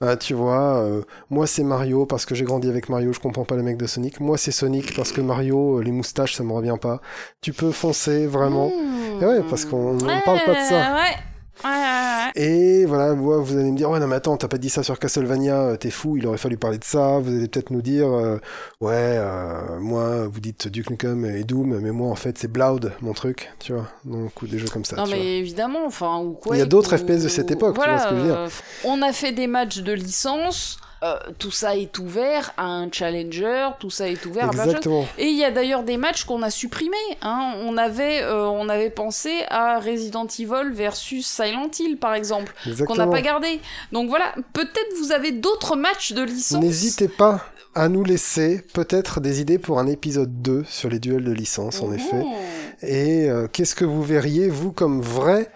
Ah, 0.00 0.16
tu 0.16 0.32
vois, 0.34 0.78
euh, 0.82 1.02
moi 1.28 1.46
c'est 1.46 1.64
Mario 1.64 2.06
parce 2.06 2.24
que 2.24 2.34
j'ai 2.34 2.44
grandi 2.44 2.68
avec 2.68 2.88
Mario, 2.88 3.12
je 3.12 3.20
comprends 3.20 3.44
pas 3.44 3.56
le 3.56 3.62
mec 3.62 3.76
de 3.76 3.86
Sonic. 3.86 4.20
Moi 4.20 4.38
c'est 4.38 4.52
Sonic 4.52 4.94
parce 4.96 5.12
que 5.12 5.20
Mario, 5.20 5.78
euh, 5.78 5.82
les 5.82 5.92
moustaches, 5.92 6.34
ça 6.36 6.42
me 6.44 6.52
revient 6.52 6.78
pas. 6.80 7.00
Tu 7.42 7.52
peux 7.52 7.72
foncer, 7.72 8.26
vraiment. 8.26 8.68
Mmh. 8.68 9.22
Et 9.22 9.26
ouais, 9.26 9.42
parce 9.50 9.64
qu'on- 9.66 9.96
on 9.98 10.20
parle 10.24 10.40
pas 10.46 10.54
de 10.54 10.66
ça. 10.68 10.94
Ouais, 10.94 11.16
ouais, 11.64 11.70
ouais, 11.70 12.32
ouais. 12.36 12.42
Et 12.42 12.84
voilà, 12.86 13.12
vous 13.14 13.56
allez 13.56 13.70
me 13.70 13.76
dire, 13.76 13.90
ouais, 13.90 13.98
non, 14.00 14.06
mais 14.06 14.16
attends, 14.16 14.36
t'as 14.36 14.48
pas 14.48 14.58
dit 14.58 14.70
ça 14.70 14.82
sur 14.82 14.98
Castlevania, 14.98 15.60
euh, 15.60 15.76
t'es 15.76 15.90
fou, 15.90 16.16
il 16.16 16.26
aurait 16.26 16.38
fallu 16.38 16.56
parler 16.56 16.78
de 16.78 16.84
ça. 16.84 17.18
Vous 17.18 17.30
allez 17.30 17.48
peut-être 17.48 17.70
nous 17.70 17.82
dire, 17.82 18.08
euh, 18.12 18.36
ouais, 18.80 18.92
euh, 18.94 19.78
moi, 19.80 20.26
vous 20.28 20.40
dites 20.40 20.68
Duke 20.68 20.90
Nukem 20.90 21.24
et 21.24 21.44
Doom, 21.44 21.78
mais 21.80 21.90
moi, 21.90 22.08
en 22.10 22.14
fait, 22.14 22.38
c'est 22.38 22.48
Blood, 22.50 22.92
mon 23.00 23.12
truc, 23.12 23.50
tu 23.58 23.72
vois. 23.72 23.86
Donc, 24.04 24.40
ou 24.42 24.46
des 24.46 24.58
jeux 24.58 24.68
comme 24.68 24.84
ça, 24.84 24.96
Non 24.96 25.04
tu 25.04 25.10
mais 25.12 25.16
vois. 25.16 25.24
évidemment, 25.26 25.86
enfin 25.86 26.18
ou 26.20 26.32
quoi. 26.32 26.56
Il 26.56 26.58
y 26.58 26.62
a 26.62 26.66
d'autres 26.66 26.96
FPS 26.96 27.22
de 27.24 27.28
cette 27.28 27.50
époque, 27.50 27.76
tu 27.78 27.84
vois 27.88 27.98
ce 27.98 28.04
que 28.08 28.16
je 28.16 28.20
veux 28.20 28.26
dire. 28.26 28.48
on 28.84 29.02
a 29.02 29.12
fait 29.12 29.32
des 29.32 29.46
matchs 29.46 29.78
de 29.80 29.92
licence, 29.92 30.78
euh, 31.02 31.16
tout 31.38 31.50
ça 31.50 31.76
est 31.76 31.98
ouvert 31.98 32.52
à 32.58 32.66
un 32.66 32.90
challenger, 32.92 33.70
tout 33.78 33.88
ça 33.88 34.08
est 34.08 34.24
ouvert 34.26 34.48
à 34.48 34.50
plein 34.50 34.66
de 34.66 34.82
choses. 34.82 35.06
Et 35.16 35.28
il 35.28 35.36
y 35.36 35.44
a 35.44 35.50
d'ailleurs 35.50 35.82
des 35.82 35.96
matchs 35.96 36.24
qu'on 36.24 36.42
a 36.42 36.50
supprimés. 36.50 36.96
Hein. 37.22 37.54
On, 37.62 37.78
avait, 37.78 38.22
euh, 38.22 38.46
on 38.46 38.68
avait 38.68 38.90
pensé 38.90 39.44
à 39.48 39.78
Resident 39.80 40.26
Evil 40.26 40.72
versus 40.72 41.26
Silent 41.26 41.70
Hill, 41.78 41.96
par 41.96 42.14
exemple, 42.14 42.54
qu'on 42.86 42.96
n'a 42.96 43.06
pas 43.06 43.22
gardé. 43.22 43.60
Donc 43.92 44.10
voilà, 44.10 44.34
peut-être 44.52 44.94
vous 45.00 45.12
avez 45.12 45.32
d'autres 45.32 45.74
matchs 45.74 46.12
de 46.12 46.22
licence. 46.22 46.60
N'hésitez 46.60 47.08
pas 47.08 47.44
à 47.74 47.88
nous 47.88 48.04
laisser 48.04 48.62
peut-être 48.74 49.20
des 49.20 49.40
idées 49.40 49.58
pour 49.58 49.78
un 49.78 49.86
épisode 49.86 50.42
2 50.42 50.64
sur 50.68 50.90
les 50.90 50.98
duels 50.98 51.24
de 51.24 51.32
licence, 51.32 51.80
en 51.80 51.92
effet. 51.92 52.24
Et 52.82 53.30
euh, 53.30 53.46
qu'est-ce 53.50 53.74
que 53.74 53.84
vous 53.84 54.02
verriez, 54.02 54.48
vous, 54.48 54.72
comme 54.72 55.00
vrai 55.00 55.50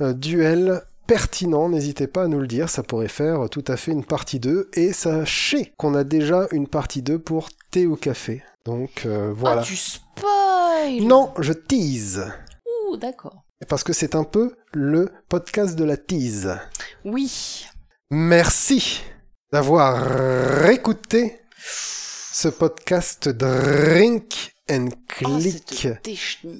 euh, 0.00 0.12
duel 0.12 0.82
pertinent 1.08 1.70
N'hésitez 1.70 2.06
pas 2.06 2.24
à 2.24 2.28
nous 2.28 2.38
le 2.38 2.46
dire, 2.46 2.68
ça 2.68 2.84
pourrait 2.84 3.08
faire 3.08 3.48
tout 3.50 3.64
à 3.66 3.76
fait 3.76 3.90
une 3.90 4.04
partie 4.04 4.38
2. 4.38 4.70
Et 4.74 4.92
sachez 4.92 5.72
qu'on 5.76 5.94
a 5.94 6.04
déjà 6.04 6.46
une 6.52 6.68
partie 6.68 7.02
2 7.02 7.18
pour 7.18 7.48
thé 7.70 7.86
au 7.86 7.96
café. 7.96 8.44
Donc 8.64 9.06
euh, 9.06 9.32
voilà. 9.34 9.62
Ah, 9.62 9.64
tu 9.64 9.74
spoil 9.74 11.00
Non, 11.02 11.32
je 11.38 11.54
tease. 11.54 12.30
Ouh, 12.66 12.96
d'accord. 12.98 13.42
Parce 13.68 13.82
que 13.82 13.92
c'est 13.92 14.14
un 14.14 14.24
peu 14.24 14.54
le 14.72 15.10
podcast 15.28 15.74
de 15.76 15.84
la 15.84 15.96
tease. 15.96 16.56
Oui. 17.04 17.66
Merci 18.10 19.02
d'avoir 19.50 20.68
écouté 20.68 21.40
ce 21.58 22.48
podcast 22.48 23.28
Drink 23.30 24.52
and 24.70 24.88
Oh, 25.24 25.38
Click 25.38 25.88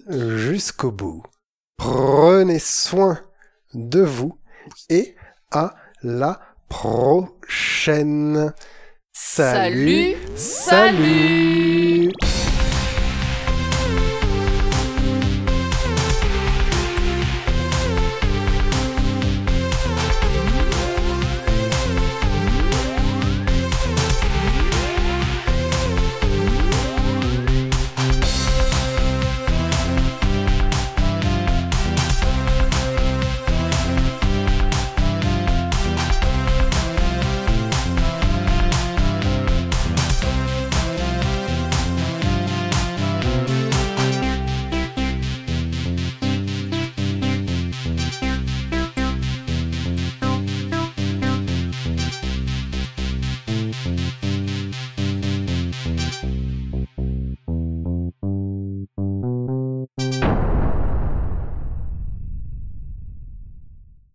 jusqu'au 0.08 0.90
bout. 0.90 1.22
Prenez 1.76 2.58
soin 2.58 3.20
de 3.74 4.00
vous 4.00 4.37
et 4.88 5.14
à 5.50 5.74
la 6.02 6.40
prochaine. 6.68 8.52
Salut, 9.12 10.16
salut. 10.36 10.36
salut 10.36 11.97